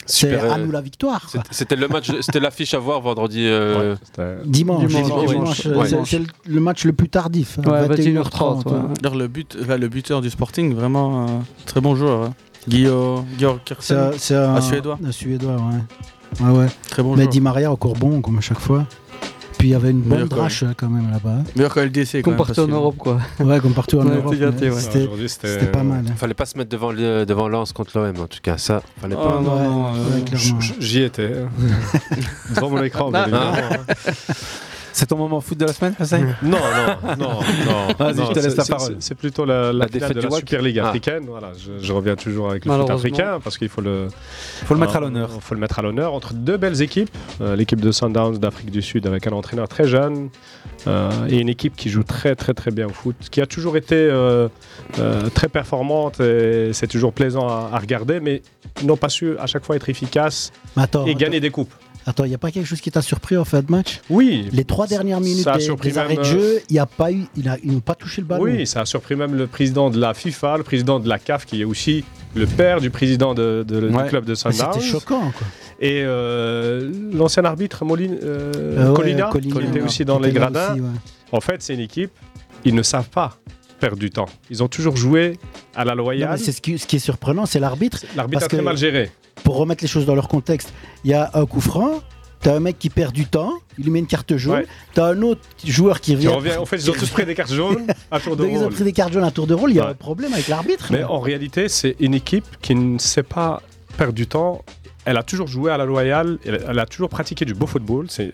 C'est 0.05 0.27
Super, 0.31 0.51
à 0.53 0.57
euh, 0.59 0.64
nous 0.66 0.72
la 0.72 0.81
victoire. 0.81 1.31
C'était- 1.53 1.77
le 1.77 1.87
match, 1.87 2.11
c'était 2.22 2.40
l'affiche 2.40 2.75
à 2.75 2.79
voir 2.81 3.01
vendredi. 3.01 3.44
euh, 3.46 3.94
Ouais, 4.18 4.37
Dimanche, 4.44 4.87
Dimanche, 4.87 5.05
dimanche, 5.07 5.29
dimanche, 5.31 5.66
euh, 5.66 5.77
ouais. 5.77 6.05
c'est- 6.05 6.20
le, 6.46 6.61
match 6.61 6.85
le 6.85 6.92
plus 6.92 7.09
tardif. 7.09 7.59
hein, 7.61 7.70
Ouais, 7.70 7.87
21h30. 7.87 8.64
21h30. 8.64 8.66
ouais. 8.66 8.94
D'ailleurs, 9.01 9.16
le, 9.16 9.29
but, 9.29 9.57
là, 9.68 9.79
le 9.79 9.88
buteur 9.88 10.20
du 10.20 10.29
Sporting, 10.29 10.75
vraiment 10.75 11.22
euh, 11.25 11.29
très 11.66 11.81
bon 11.81 11.94
joueur. 11.94 12.22
hein. 12.25 12.35
Guillaume 12.68 13.25
Georg 13.38 13.61
C'est 13.79 13.94
un, 13.94 14.10
c'est 14.19 14.35
un- 14.35 14.56
Un 14.56 14.60
Suédois. 14.60 14.98
Un 15.06 15.13
Suédois, 15.13 15.54
ouais. 15.56 16.44
Ouais, 16.46 16.58
ouais. 16.58 16.67
très 16.90 17.02
bon 17.04 17.10
Mais 17.10 17.23
joueur. 17.23 17.29
Di 17.29 17.40
Maria 17.40 17.71
encore 17.71 17.94
bon, 17.94 18.21
comme 18.21 18.38
à 18.38 18.40
chaque 18.40 18.58
fois. 18.60 18.87
Puis 19.63 19.69
il 19.69 19.73
y 19.75 19.75
avait 19.77 19.92
une 19.92 20.00
bonne 20.00 20.27
drache 20.27 20.65
euh, 20.65 20.73
quand 20.77 20.88
même 20.88 21.08
là-bas. 21.13 21.37
Meilleur 21.54 21.73
que 21.73 21.79
LDC. 21.79 22.21
quand 22.23 22.33
Qu'on 22.33 22.37
partait 22.37 22.58
en 22.63 22.67
Europe 22.67 22.96
quoi. 22.98 23.21
Ouais, 23.38 23.60
comme 23.60 23.75
partout 23.75 24.00
en 24.00 24.04
Europe. 24.04 24.27
ouais. 24.35 24.50
C'était 24.81 25.02
Aujourd'hui, 25.02 25.29
c'était- 25.29 25.46
c'était 25.52 25.67
pas 25.71 25.85
mal. 25.85 26.04
hein. 26.08 26.15
Fallait 26.17 26.35
pas 26.35 26.46
se 26.46 26.58
mettre 26.58 26.69
devant, 26.71 26.90
le- 26.90 27.25
devant 27.25 27.46
Lens 27.48 27.73
contre 27.73 27.96
l'OM 27.96 28.08
en 28.21 28.27
tout 28.27 28.40
cas. 28.42 28.58
Ça, 28.58 28.83
fallait 29.00 29.15
Oh, 29.17 29.23
pas. 29.25 29.40
non, 29.40 29.56
Ouais, 29.56 29.63
non, 29.63 29.92
ouais, 29.92 30.25
euh, 30.35 30.37
J'y 30.81 31.02
étais. 31.02 31.31
hein. 31.44 31.48
Devant 32.56 32.71
mon 32.71 32.83
écran, 32.83 33.13
hein. 34.92 34.94
C'est 34.94 35.06
ton 35.06 35.16
moment 35.16 35.40
foot 35.40 35.58
de 35.58 35.64
la 35.66 35.72
semaine, 35.72 35.94
Hussein 36.00 36.26
Non, 36.42 36.58
non, 36.58 37.16
non, 37.16 37.28
non. 37.28 37.94
Vas-y, 37.98 38.26
je 38.26 38.32
te 38.32 38.38
laisse 38.40 38.56
la 38.56 38.64
parole. 38.64 38.96
C'est 39.00 39.14
plutôt 39.14 39.44
la, 39.44 39.72
la 39.72 39.72
La 39.72 39.86
défaite 39.86 40.16
de 40.16 40.22
la. 40.22 40.30
Super 40.30 40.62
League 40.62 40.78
Ah. 40.78 40.88
africaine. 40.88 41.24
Voilà, 41.28 41.52
je, 41.58 41.84
je 41.84 41.92
reviens 41.92 42.16
toujours 42.16 42.50
avec 42.50 42.64
le 42.64 42.72
foot 42.72 42.90
africain 42.90 43.38
parce 43.42 43.58
qu'il 43.58 43.68
faut 43.68 43.80
le, 43.80 44.08
Faut 44.64 44.74
le 44.74 44.80
mettre 44.80 44.94
à 44.96 44.98
euh, 44.98 45.02
l'honneur. 45.02 45.30
faut 45.40 45.54
le 45.54 45.60
mettre 45.60 45.78
à 45.78 45.82
l'honneur 45.82 46.14
entre 46.14 46.34
deux 46.34 46.56
belles 46.56 46.80
équipes. 46.82 47.10
Euh, 47.40 47.56
L'équipe 47.56 47.80
de 47.80 47.90
Sundowns 47.92 48.38
d'Afrique 48.38 48.70
du 48.70 48.82
Sud 48.82 49.06
avec 49.06 49.26
un 49.26 49.32
entraîneur 49.32 49.68
très 49.68 49.86
jeune 49.88 50.28
euh, 50.86 51.10
et 51.28 51.38
une 51.38 51.48
équipe 51.48 51.76
qui 51.76 51.88
joue 51.90 52.02
très 52.02 52.34
très 52.34 52.54
très 52.54 52.70
bien 52.70 52.86
au 52.86 52.92
foot, 52.92 53.16
qui 53.30 53.40
a 53.40 53.46
toujours 53.46 53.76
été 53.76 53.94
euh, 53.96 54.48
très 55.34 55.48
performante 55.48 56.20
et 56.20 56.70
c'est 56.72 56.86
toujours 56.88 57.12
plaisant 57.12 57.48
à, 57.48 57.70
à 57.72 57.78
regarder, 57.78 58.20
mais 58.20 58.42
n'ont 58.84 58.96
pas 58.96 59.08
su 59.08 59.36
à 59.38 59.46
chaque 59.46 59.64
fois 59.64 59.76
être 59.76 59.88
efficaces 59.88 60.52
et 61.06 61.14
gagner 61.14 61.40
des 61.40 61.50
coupes. 61.50 61.72
Attends, 62.07 62.25
il 62.25 62.29
n'y 62.31 62.35
a 62.35 62.38
pas 62.38 62.50
quelque 62.50 62.67
chose 62.67 62.81
qui 62.81 62.90
t'a 62.90 63.03
surpris 63.03 63.37
en 63.37 63.44
fin 63.44 63.61
de 63.61 63.71
match? 63.71 64.00
Oui. 64.11 64.48
Les 64.53 64.65
trois 64.65 64.87
dernières 64.87 65.21
minutes 65.21 65.44
Ça 65.44 65.53
a 65.53 65.59
des, 65.59 65.65
surpris 65.65 65.90
des 65.90 65.98
arrêts 65.98 66.17
de 66.17 66.21
même, 66.21 66.29
euh, 66.29 66.33
jeu, 66.40 66.61
il 66.69 66.75
y 66.77 66.79
a 66.79 66.87
pas 66.87 67.13
eu, 67.13 67.27
il 67.37 67.48
a, 67.48 67.57
ils 67.63 67.73
n'ont 67.73 67.81
pas 67.81 67.94
touché 67.94 68.21
le 68.21 68.27
ballon. 68.27 68.42
Oui, 68.42 68.67
ça 68.67 68.81
a 68.81 68.85
surpris 68.87 69.15
même 69.15 69.35
le 69.37 69.46
président 69.46 69.88
de 69.90 69.98
la 70.00 70.13
FIFA, 70.15 70.57
le 70.59 70.63
président 70.65 70.98
de 70.98 71.09
la 71.09 71.19
CAF, 71.19 71.46
qui 71.46 71.61
est 71.61 71.65
aussi 71.65 72.05
le 72.35 72.46
père 72.46 72.81
du 72.81 72.90
président 72.90 73.35
de- 73.35 73.65
de- 73.67 73.88
Ouais. 73.88 74.03
du 74.05 74.09
club 74.09 74.25
de 74.25 74.35
Sundowns. 74.35 74.73
C'était 74.75 74.85
choquant, 74.87 75.31
quoi. 75.37 75.46
Et 75.81 76.03
euh, 76.05 76.90
l'ancien 77.13 77.44
arbitre 77.44 77.85
Moline, 77.85 78.19
euh, 78.23 78.53
Euh, 78.57 78.88
ouais, 78.90 78.94
Colina, 78.96 79.29
Colina, 79.31 79.61
qui 79.61 79.67
était 79.67 79.81
aussi 79.81 80.05
dans 80.05 80.19
les 80.19 80.33
gradins. 80.33 80.73
aussi, 80.73 80.81
ouais. 80.81 80.88
En 81.33 81.40
fait, 81.40 81.63
c'est 81.63 81.75
une 81.75 81.81
équipe, 81.81 82.11
ils 82.65 82.75
ne 82.75 82.83
savent 82.83 83.09
pas 83.11 83.37
perdre 83.83 83.98
du 83.98 84.10
temps. 84.10 84.26
Ils 84.48 84.62
ont 84.62 84.68
toujours 84.68 84.96
joué 84.96 85.38
à 85.74 85.85
la 85.85 85.96
loyale. 85.96 86.38
c'est 86.38 86.52
ce, 86.52 86.60
qui, 86.60 86.78
ce 86.78 86.87
qui 86.87 86.96
est 86.96 87.00
surprenant, 87.00 87.46
c'est 87.46 87.58
l'arbitre. 87.58 88.04
L'arbitre 88.14 88.44
a 88.44 88.48
très 88.48 88.62
mal 88.62 88.76
géré. 88.76 89.10
Pour 89.42 89.56
remettre 89.56 89.83
les 89.83 89.88
choses 89.88 90.06
dans 90.06 90.14
leur 90.14 90.28
contexte, 90.28 90.72
il 91.04 91.10
y 91.10 91.14
a 91.14 91.30
un 91.35 91.44
coup 91.46 91.60
franc, 91.60 92.00
t'as 92.40 92.54
un 92.54 92.60
mec 92.60 92.78
qui 92.78 92.90
perd 92.90 93.12
du 93.12 93.26
temps, 93.26 93.54
il 93.78 93.85
lui 93.85 93.90
met 93.90 93.98
une 93.98 94.06
carte 94.06 94.37
jaune, 94.37 94.62
t'as 94.94 95.06
un 95.08 95.20
autre 95.22 95.40
joueur 95.64 96.00
qui 96.00 96.14
revient. 96.14 96.28
en 96.28 96.64
fait, 96.64 96.76
ils 96.76 96.90
ont 96.92 96.94
tous 96.94 97.10
pris 97.10 97.26
des 97.26 97.35
cartes 97.35 97.52
jaunes 97.52 97.87
à 98.12 98.20
tour 98.20 98.37
de 98.37 98.44
Donc, 98.44 98.52
ils 98.52 98.58
ont 98.58 98.62
rôle. 98.64 98.72
pris 98.72 98.85
des 98.85 98.92
cartes 98.92 99.12
jaunes 99.12 99.24
à 99.24 99.33
tour 99.33 99.48
de 99.48 99.54
rôle, 99.54 99.70
il 99.72 99.76
y 99.76 99.80
a 99.80 99.85
Ouais. 99.87 99.90
un 99.90 99.94
problème 99.94 100.33
avec 100.33 100.46
l'arbitre. 100.46 100.87
Mais 100.92 101.00
là. 101.00 101.10
en 101.10 101.18
réalité, 101.18 101.68
c'est 101.68 101.96
une 101.98 102.14
équipe 102.14 102.46
qui 102.60 102.76
ne 102.76 102.98
sait 102.98 103.24
pas 103.24 103.60
perdre 103.96 104.12
du 104.12 104.28
temps. 104.28 104.62
Elle 105.05 105.17
a 105.17 105.25
toujours 105.25 105.48
joué 105.48 105.73
à 105.73 105.77
la 105.77 105.85
loyale, 105.85 106.38
elle, 106.46 106.65
elle 106.69 106.79
a 106.79 106.87
toujours 106.87 107.09
pratiqué 107.09 107.44
du 107.44 107.55
beau 107.55 107.67
football. 107.67 108.07
C'est 108.09 108.33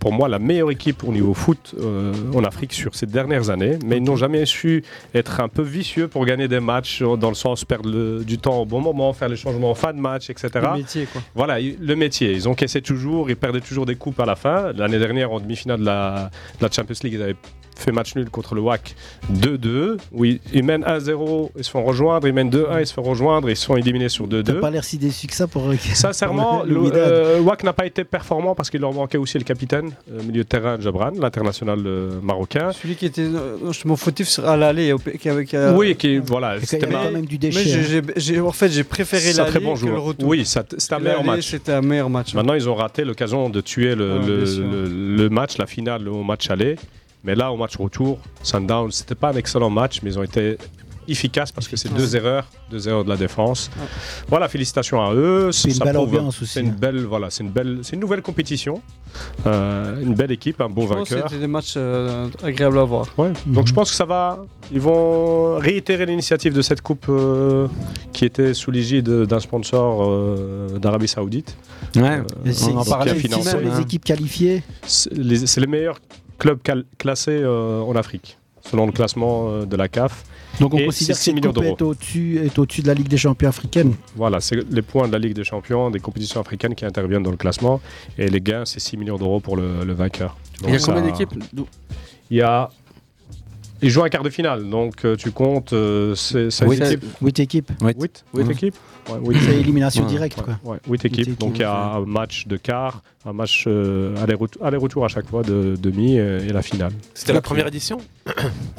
pour 0.00 0.12
moi 0.12 0.28
la 0.28 0.40
meilleure 0.40 0.72
équipe 0.72 1.04
au 1.04 1.12
niveau 1.12 1.34
foot 1.34 1.72
euh, 1.78 2.12
en 2.34 2.42
Afrique 2.42 2.72
sur 2.72 2.96
ces 2.96 3.06
dernières 3.06 3.48
années. 3.48 3.78
Mais 3.84 3.98
ils 3.98 4.02
n'ont 4.02 4.16
jamais 4.16 4.44
su 4.44 4.82
être 5.14 5.38
un 5.40 5.48
peu 5.48 5.62
vicieux 5.62 6.08
pour 6.08 6.26
gagner 6.26 6.48
des 6.48 6.58
matchs, 6.58 7.00
euh, 7.02 7.16
dans 7.16 7.28
le 7.28 7.36
sens 7.36 7.64
perdre 7.64 7.88
le- 7.88 8.24
du 8.24 8.38
temps 8.38 8.58
au 8.62 8.64
bon 8.66 8.80
moment, 8.80 9.12
faire 9.12 9.28
les 9.28 9.36
changements 9.36 9.70
en 9.70 9.74
fin 9.76 9.92
de 9.92 10.00
match, 10.00 10.30
etc. 10.30 10.48
Le 10.54 10.78
métier, 10.78 11.06
quoi. 11.06 11.22
Voilà, 11.36 11.60
il- 11.60 11.76
le 11.80 11.94
métier. 11.94 12.32
Ils 12.32 12.48
encaissaient 12.48 12.80
toujours, 12.80 13.30
ils 13.30 13.36
perdaient 13.36 13.60
toujours 13.60 13.86
des 13.86 13.94
coupes 13.94 14.18
à 14.18 14.26
la 14.26 14.34
fin. 14.34 14.72
L'année 14.72 14.98
dernière, 14.98 15.30
en 15.30 15.38
demi-finale 15.38 15.78
de 15.78 15.84
la, 15.84 16.30
de 16.58 16.64
la 16.66 16.70
Champions 16.72 16.96
League, 17.04 17.14
ils 17.14 17.22
avaient 17.22 17.36
fait 17.80 17.92
match 17.92 18.14
nul 18.16 18.30
contre 18.30 18.54
le 18.54 18.60
WAC 18.60 18.94
2-2. 19.32 19.96
où 20.12 20.24
ils, 20.24 20.40
mènent 20.62 20.84
1-0, 20.84 21.50
ils 21.56 21.64
se 21.64 21.70
font 21.70 21.82
rejoindre. 21.84 22.26
Ils 22.26 22.32
mènent 22.34 22.50
2-1, 22.50 22.80
ils 22.80 22.86
se 22.86 22.92
font 22.94 23.02
rejoindre. 23.02 23.48
Ils 23.50 23.56
sont 23.56 23.76
éliminés 23.76 24.08
sur 24.08 24.26
2-2. 24.26 24.42
T'as 24.44 24.52
pas 24.54 24.70
l'air 24.70 24.84
si 24.84 24.98
déçu 24.98 25.26
que 25.26 25.34
ça 25.34 25.46
pour. 25.46 25.70
Sincèrement, 25.94 26.62
le- 26.62 26.68
le 26.68 26.74
le, 26.74 26.80
Wydad. 26.80 26.98
euh, 26.98 27.40
WAC 27.40 27.64
n'a 27.64 27.72
pas 27.72 27.86
été 27.86 28.04
performant 28.04 28.54
parce 28.54 28.70
qu'il 28.70 28.80
leur 28.80 28.92
manquait 28.92 29.18
aussi 29.18 29.38
le 29.38 29.44
capitaine, 29.44 29.90
euh, 30.12 30.22
milieu 30.22 30.42
de 30.42 30.48
terrain, 30.48 30.78
Jabran, 30.80 31.10
l'international 31.18 31.80
euh, 31.86 32.20
marocain. 32.22 32.72
Celui 32.72 32.96
qui 32.96 33.06
était 33.06 33.22
euh, 33.22 33.56
justement 33.68 33.96
fautif 33.96 34.28
sur- 34.28 34.46
à 34.48 34.56
l'aller, 34.56 34.92
Oui, 35.74 35.96
qui 35.96 36.18
voilà, 36.18 36.56
Il 36.56 36.62
y 36.62 36.66
c'était 36.66 36.84
avait 36.86 36.94
ma- 36.94 37.04
quand 37.04 37.10
même 37.12 37.26
du 37.26 37.34
Mais 37.34 37.38
déchet. 37.38 37.64
j'ai- 37.64 37.78
hein. 37.98 38.02
j'ai- 38.16 38.34
j'ai- 38.34 38.40
en 38.40 38.52
fait, 38.52 38.68
j'ai 38.70 38.84
préféré 38.84 39.22
C'est 39.32 39.40
un 39.40 39.44
l'aller 39.44 39.50
très 39.50 39.60
bon 39.60 39.74
que 39.74 39.80
le 39.80 39.86
joueur. 39.88 40.02
retour. 40.02 40.28
Oui, 40.28 40.44
c'était 40.44 40.76
un 40.94 40.98
meilleur 40.98 41.24
match. 41.24 41.46
C'était 41.50 41.72
un 41.72 41.82
meilleur 41.82 42.10
match. 42.10 42.34
Maintenant, 42.34 42.54
ils 42.54 42.68
ont 42.68 42.74
raté 42.74 43.04
l'occasion 43.04 43.48
de 43.50 43.60
tuer 43.60 43.94
le, 43.94 44.18
le- 44.20 45.16
le 45.16 45.28
match, 45.28 45.58
la 45.58 45.66
finale 45.66 46.08
au 46.08 46.22
match 46.22 46.50
aller. 46.50 46.76
Mais 47.24 47.34
là, 47.34 47.52
au 47.52 47.56
match 47.56 47.76
retour, 47.76 48.18
Sundown, 48.42 48.90
c'était 48.90 49.14
pas 49.14 49.30
un 49.32 49.36
excellent 49.36 49.70
match, 49.70 50.00
mais 50.02 50.10
ils 50.10 50.18
ont 50.18 50.22
été 50.22 50.56
efficaces 51.08 51.50
parce 51.50 51.66
que 51.66 51.76
c'est 51.76 51.92
deux 51.92 52.14
erreurs, 52.14 52.46
deux 52.70 52.86
erreurs 52.88 53.02
de 53.04 53.08
la 53.08 53.16
défense. 53.16 53.68
Voilà, 54.28 54.48
félicitations 54.48 55.02
à 55.02 55.12
eux. 55.12 55.50
Puis 55.52 55.64
une 55.70 55.74
Ça 55.74 55.84
belle 55.84 55.94
prouve- 55.94 56.08
ambiance 56.08 56.40
aussi, 56.40 56.52
C'est 56.52 56.60
une 56.60 56.68
hein. 56.68 56.76
belle, 56.78 57.04
voilà, 57.04 57.30
c'est 57.30 57.42
une 57.42 57.50
belle, 57.50 57.80
c'est 57.82 57.94
une 57.94 58.00
nouvelle 58.00 58.22
compétition, 58.22 58.80
Euh, 59.44 60.00
une 60.00 60.14
belle 60.14 60.30
équipe, 60.30 60.60
un 60.60 60.68
bon 60.68 60.82
Je 60.86 60.94
pense 60.94 61.08
que 61.08 61.14
vainqueur. 61.14 61.28
C'était 61.30 61.40
des 61.40 61.46
matchs 61.48 61.74
euh, 61.76 62.28
agréables 62.44 62.78
à 62.78 62.84
voir. 62.84 63.06
Ouais. 63.18 63.32
Donc 63.44 63.66
je 63.66 63.72
pense 63.74 63.90
que 63.90 63.96
ça 63.96 64.04
va. 64.04 64.44
Ils 64.72 64.80
vont 64.80 65.58
réitérer 65.58 66.06
l'initiative 66.06 66.52
de 66.54 66.62
cette 66.62 66.80
coupe 66.80 67.06
euh, 67.08 67.66
qui 68.12 68.24
était 68.24 68.54
sous 68.54 68.70
l'égide 68.70 69.08
d'un 69.24 69.40
sponsor 69.40 70.04
euh, 70.04 70.78
d'Arabie 70.78 71.08
Saoudite. 71.08 71.56
Ouais, 71.96 72.02
Euh, 72.02 72.22
Et 72.46 72.52
c'est- 72.52 72.70
on 72.70 72.76
en 72.78 72.84
c'est- 72.84 72.90
parlait 72.90 73.12
c'est- 73.14 73.18
financé. 73.18 73.50
c'est 73.50 73.60
les 73.60 73.70
hein. 73.70 73.80
équipes 73.80 74.04
qualifiées. 74.04 74.62
C'est 74.86 75.12
les, 75.12 75.44
c'est 75.48 75.60
les 75.60 75.66
meilleurs 75.66 75.98
clubs 76.40 76.60
cal- 76.62 76.84
classés 76.98 77.30
euh, 77.40 77.80
en 77.82 77.94
Afrique, 77.94 78.36
selon 78.68 78.86
le 78.86 78.92
classement 78.92 79.48
euh, 79.48 79.64
de 79.66 79.76
la 79.76 79.86
CAF. 79.88 80.24
Donc 80.58 80.74
on 80.74 80.78
Et 80.78 80.86
considère 80.86 81.14
que 81.14 81.20
6 81.22 81.24
cette 81.26 81.34
millions 81.36 81.52
coupe 81.52 81.62
d'euros. 81.62 81.76
est 81.78 81.82
au-dessus 81.82 82.40
est 82.44 82.58
au-dessus 82.58 82.82
de 82.82 82.88
la 82.88 82.94
Ligue 82.94 83.06
des 83.08 83.16
champions 83.16 83.48
africaine. 83.48 83.94
Voilà, 84.16 84.40
c'est 84.40 84.56
les 84.68 84.82
points 84.82 85.06
de 85.06 85.12
la 85.12 85.18
Ligue 85.20 85.34
des 85.34 85.44
champions, 85.44 85.90
des 85.90 86.00
compétitions 86.00 86.40
africaines 86.40 86.74
qui 86.74 86.84
interviennent 86.84 87.22
dans 87.22 87.30
le 87.30 87.36
classement. 87.36 87.80
Et 88.18 88.28
les 88.28 88.40
gains, 88.40 88.64
c'est 88.64 88.80
6 88.80 88.96
millions 88.96 89.16
d'euros 89.16 89.38
pour 89.40 89.56
le, 89.56 89.84
le 89.84 89.92
vainqueur. 89.92 90.36
Il 90.66 90.70
y 90.70 90.76
a 90.76 90.78
combien 90.80 91.02
d'équipes? 91.02 91.30
Il 92.30 92.36
y 92.38 92.42
a. 92.42 92.68
Ils 93.82 93.90
jouent 93.90 94.02
un 94.04 94.08
quart 94.08 94.22
de 94.22 94.30
finale, 94.30 94.68
donc 94.68 95.04
euh, 95.04 95.16
tu 95.16 95.30
comptes. 95.30 95.72
euh, 95.72 96.14
c'est 96.14 96.50
c'est 96.50 96.64
une 96.64 96.72
Huit 96.72 96.82
équipe. 96.82 97.04
huit 97.22 97.40
équipes. 97.40 97.70
8 97.82 97.96
Ouais. 98.34 98.52
équipes? 98.52 98.74
Ouais, 99.08 99.18
huit. 99.34 99.38
C'est 99.44 99.56
élimination 99.58 100.02
Ouais. 100.04 100.08
directe 100.10 100.38
Ouais, 100.38 100.44
quoi. 100.62 100.72
ouais, 100.72 100.78
huit 100.88 101.04
équipes. 101.06 101.20
équipes, 101.20 101.40
Donc 101.40 101.52
il 101.56 101.62
y 101.62 101.64
a 101.64 101.94
un 101.94 102.04
match 102.04 102.46
de 102.46 102.56
quart, 102.58 103.02
un 103.24 103.32
match 103.32 103.64
euh, 103.66 104.14
aller-retour 104.62 105.04
à 105.04 105.08
chaque 105.08 105.26
fois 105.26 105.42
de 105.42 105.76
demi 105.80 106.16
et, 106.16 106.18
et 106.18 106.52
la 106.52 106.62
finale. 106.62 106.92
C'était 107.14 107.32
la 107.32 107.40
première 107.40 107.66
édition? 107.66 107.98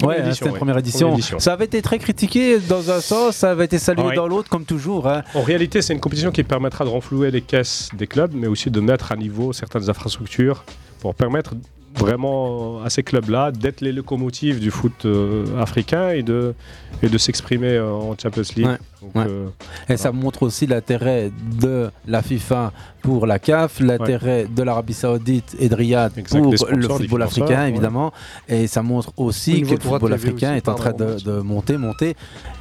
Ouais, 0.03 0.19
édition, 0.19 0.33
c'était 0.33 0.45
la 0.51 0.57
première 0.57 0.77
édition. 0.77 1.07
Première 1.07 1.17
édition. 1.17 1.39
Ça 1.39 1.53
avait 1.53 1.65
été 1.65 1.81
très 1.81 1.97
critiqué 1.97 2.59
dans 2.59 2.91
un 2.91 3.01
sens, 3.01 3.37
ça 3.37 3.51
avait 3.51 3.65
été 3.65 3.79
salué 3.79 4.03
Ouais. 4.03 4.15
dans 4.15 4.27
l'autre, 4.27 4.49
comme 4.49 4.65
toujours. 4.65 5.07
hein. 5.07 5.23
En 5.33 5.41
réalité, 5.41 5.81
c'est 5.81 5.93
une 5.93 5.99
compétition 5.99 6.31
qui 6.31 6.43
permettra 6.43 6.85
de 6.85 6.89
renflouer 6.89 7.31
les 7.31 7.41
caisses 7.41 7.89
des 7.97 8.07
clubs, 8.07 8.31
mais 8.33 8.47
aussi 8.47 8.69
de 8.69 8.79
mettre 8.79 9.11
à 9.11 9.15
niveau 9.15 9.51
certaines 9.53 9.89
infrastructures 9.89 10.63
pour 10.99 11.15
permettre 11.15 11.55
vraiment 11.97 12.81
à 12.83 12.89
ces 12.89 13.03
clubs-là 13.03 13.51
d'être 13.51 13.81
les 13.81 13.91
locomotives 13.91 14.59
du 14.59 14.71
foot 14.71 15.05
euh, 15.05 15.45
africain 15.59 16.09
et 16.09 16.23
de, 16.23 16.53
et 17.03 17.09
de 17.09 17.17
s'exprimer 17.17 17.75
euh, 17.75 17.91
en 17.91 18.15
Champions 18.21 18.43
League. 18.55 18.67
Ouais, 18.67 18.77
Donc, 19.01 19.15
ouais. 19.15 19.25
euh, 19.27 19.47
Et 19.89 19.97
ça 19.97 20.11
montre 20.11 20.43
aussi 20.43 20.67
l'intérêt 20.67 21.31
de 21.59 21.89
la 22.07 22.21
FIFA 22.21 22.71
pour 23.01 23.25
la 23.25 23.39
CAF, 23.39 23.79
l'intérêt 23.79 24.45
de 24.45 24.61
l'Arabie 24.63 24.93
Saoudite 24.93 25.55
et 25.59 25.69
de 25.69 25.75
Riyad 25.75 26.15
Exact, 26.17 26.39
pour 26.41 26.51
le 26.69 26.87
football 26.87 27.21
africain, 27.23 27.63
ouais. 27.63 27.69
évidemment. 27.69 28.13
Et 28.47 28.67
ça 28.67 28.83
montre 28.83 29.11
Au 29.17 29.25
aussi 29.25 29.63
que 29.63 29.71
le 29.71 29.79
football 29.79 30.13
africain 30.13 30.49
aussi, 30.51 30.57
est 30.57 30.69
en 30.69 30.75
train 30.75 30.93
de, 30.93 31.17
de 31.19 31.41
monter, 31.41 31.77
monter. 31.77 32.09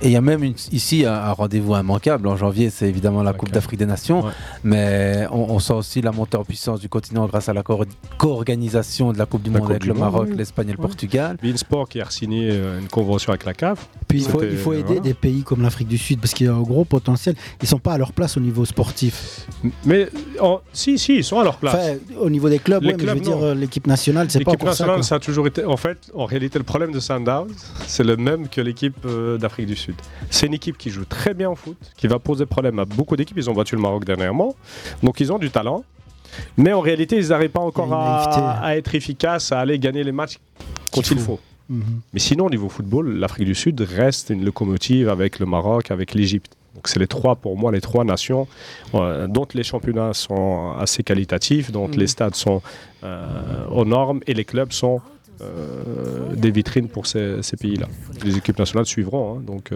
Et 0.00 0.06
il 0.06 0.12
y 0.12 0.16
a 0.16 0.22
même 0.22 0.42
une- 0.42 0.54
ici 0.72 1.04
un, 1.04 1.12
un 1.12 1.32
rendez-vous 1.32 1.74
immanquable. 1.76 2.26
En 2.26 2.36
janvier, 2.36 2.70
c'est 2.70 2.88
évidemment 2.88 3.22
la 3.22 3.34
Coupe 3.34 3.50
d'Afrique 3.52 3.78
des 3.78 3.86
Nations. 3.86 4.24
Ouais. 4.24 4.32
Mais 4.64 5.26
on, 5.30 5.50
on 5.50 5.58
sent 5.58 5.74
aussi 5.74 6.00
la 6.00 6.10
montée 6.12 6.38
en 6.38 6.44
puissance 6.44 6.80
du 6.80 6.88
continent 6.88 7.26
grâce 7.26 7.50
à 7.50 7.52
la 7.52 7.62
co- 7.62 7.84
co-organisation 8.16 9.12
de 9.12 9.18
la 9.20 9.26
Coupe 9.26 9.42
du 9.42 9.50
La 9.50 9.58
Monde 9.58 9.62
Coupe 9.66 9.70
avec 9.70 9.82
du 9.82 9.88
le 9.88 9.94
Maroc, 9.94 10.26
oui. 10.30 10.36
l'Espagne 10.36 10.68
et 10.68 10.72
le 10.72 10.78
Ouais. 10.78 10.82
Portugal. 10.86 11.36
Beansport 11.42 11.88
qui 11.88 12.00
a 12.00 12.10
signé 12.10 12.48
euh, 12.50 12.80
une 12.80 12.88
convention 12.88 13.30
avec 13.30 13.44
la 13.44 13.54
CAF. 13.54 13.88
Puis 14.08 14.22
il 14.22 14.28
faut, 14.28 14.42
il 14.42 14.56
faut 14.56 14.72
aider 14.72 14.82
voilà. 14.84 15.00
des 15.00 15.14
pays 15.14 15.42
comme 15.42 15.62
l'Afrique 15.62 15.88
du 15.88 15.98
Sud 15.98 16.20
parce 16.20 16.34
qu'il 16.34 16.46
y 16.46 16.48
a 16.48 16.54
un 16.54 16.60
gros 16.62 16.84
potentiel. 16.84 17.34
Ils 17.62 17.68
sont 17.68 17.78
pas 17.78 17.92
à 17.92 17.98
leur 17.98 18.12
place 18.12 18.36
au 18.36 18.40
niveau 18.40 18.64
sportif. 18.64 19.46
Mais 19.84 20.08
en- 20.40 20.60
si, 20.72 20.98
si, 20.98 21.16
ils 21.16 21.24
sont 21.24 21.38
à 21.38 21.44
leur 21.44 21.56
place. 21.58 21.74
Enfin, 21.74 21.96
au 22.18 22.30
niveau 22.30 22.48
des 22.48 22.58
clubs, 22.58 22.82
ouais, 22.84 22.94
mais 22.98 23.04
je 23.06 23.10
veux 23.12 23.20
dire 23.20 23.38
euh, 23.44 23.54
l'équipe 23.54 23.86
nationale, 23.86 24.30
c'est 24.30 24.42
pas 24.42 24.52
L'équipe 24.52 24.62
ça. 24.68 24.70
nationale, 24.70 25.04
ça, 25.04 25.14
a 25.16 25.18
toujours 25.20 25.46
été. 25.46 25.64
En 25.64 25.76
fait, 25.76 26.10
en 26.14 26.24
réalité, 26.24 26.58
le 26.58 26.64
problème 26.64 26.92
de 26.92 27.00
Sundowns, 27.00 27.52
c'est 27.86 28.04
le 28.04 28.16
même 28.16 28.48
que 28.48 28.60
l'équipe 28.60 28.96
euh, 29.04 29.36
d'Afrique 29.38 29.66
du 29.66 29.76
Sud. 29.76 29.94
C'est 30.30 30.46
une 30.46 30.54
équipe 30.54 30.78
qui 30.78 30.90
joue 30.90 31.04
très 31.04 31.34
bien 31.34 31.50
au 31.50 31.54
foot, 31.56 31.76
qui 31.96 32.06
va 32.06 32.18
poser 32.18 32.46
problème 32.46 32.78
à 32.78 32.84
beaucoup 32.86 33.16
d'équipes. 33.16 33.36
Ils 33.36 33.50
ont 33.50 33.54
battu 33.54 33.74
le 33.76 33.82
Maroc 33.82 34.04
dernièrement, 34.04 34.54
donc 35.02 35.20
ils 35.20 35.30
ont 35.32 35.38
du 35.38 35.50
talent. 35.50 35.84
Mais 36.56 36.72
en 36.72 36.80
réalité, 36.80 37.16
ils 37.16 37.28
n'arrivent 37.28 37.50
pas 37.50 37.60
encore 37.60 37.92
à, 37.92 38.58
à 38.62 38.76
être 38.76 38.94
efficaces, 38.94 39.52
à 39.52 39.60
aller 39.60 39.78
gagner 39.78 40.04
les 40.04 40.12
matchs 40.12 40.38
quand 40.92 41.00
il 41.10 41.18
faut. 41.18 41.36
faut. 41.36 41.40
Mhm. 41.68 42.00
Mais 42.12 42.20
sinon, 42.20 42.46
au 42.46 42.50
niveau 42.50 42.68
football, 42.68 43.16
l'Afrique 43.16 43.46
du 43.46 43.54
Sud 43.54 43.80
reste 43.80 44.30
une 44.30 44.44
locomotive 44.44 45.08
avec 45.08 45.38
le 45.38 45.46
Maroc, 45.46 45.90
avec 45.90 46.14
l'Égypte. 46.14 46.56
Donc 46.74 46.86
c'est 46.88 46.98
les 47.00 47.06
trois, 47.08 47.34
pour 47.36 47.56
moi, 47.58 47.72
les 47.72 47.80
trois 47.80 48.04
nations 48.04 48.46
euh, 48.94 49.26
dont 49.26 49.46
les 49.54 49.62
championnats 49.64 50.14
sont 50.14 50.72
assez 50.78 51.02
qualitatifs, 51.02 51.70
dont 51.72 51.88
Mhm. 51.88 51.94
les 51.96 52.06
stades 52.06 52.34
sont 52.36 52.62
euh, 53.04 53.66
aux 53.70 53.84
normes 53.84 54.20
et 54.26 54.34
les 54.34 54.44
clubs 54.44 54.72
sont 54.72 55.00
euh, 55.42 56.34
des 56.34 56.50
vitrines 56.50 56.88
pour 56.88 57.06
ces, 57.06 57.42
ces 57.42 57.56
pays-là. 57.56 57.86
Les 58.24 58.36
équipes 58.36 58.58
nationales 58.58 58.86
suivront. 58.86 59.38
hein, 59.38 59.42
donc, 59.46 59.72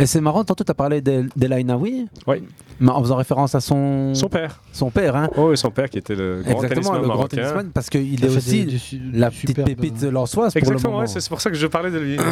Et 0.00 0.06
c'est 0.06 0.20
marrant, 0.20 0.42
tantôt 0.44 0.64
tu 0.64 0.70
as 0.70 0.74
parlé 0.74 1.00
d'El 1.00 1.28
d'El 1.36 1.52
Ainaoui. 1.52 2.06
Oui. 2.26 2.42
Mais 2.82 2.90
en 2.90 3.02
faisant 3.02 3.16
référence 3.16 3.54
à 3.54 3.60
son. 3.60 4.14
Son 4.14 4.28
père. 4.30 4.60
Son 4.72 4.90
père, 4.90 5.14
hein. 5.14 5.28
Oh, 5.36 5.52
et 5.52 5.56
son 5.56 5.70
père 5.70 5.90
qui 5.90 5.98
était 5.98 6.14
le 6.14 6.40
grand 6.42 6.52
Exactement, 6.62 6.74
tennisman 6.74 6.96
le 7.02 7.06
grand 7.08 7.16
marocain. 7.16 7.36
tennisman, 7.36 7.70
parce 7.74 7.90
qu'il 7.90 8.24
est 8.24 8.28
aussi 8.36 8.64
des- 8.64 9.18
la 9.18 9.30
petite 9.30 9.62
pépite 9.64 10.02
lensoise 10.04 10.54
pour 10.54 10.62
le 10.62 10.68
Exactement, 10.76 10.98
ouais, 11.00 11.06
c'est 11.06 11.28
pour 11.28 11.40
ça 11.42 11.50
que 11.50 11.56
je 11.56 11.66
parlais 11.66 11.90
de 11.90 11.98
lui. 11.98 12.18
ouais. 12.18 12.24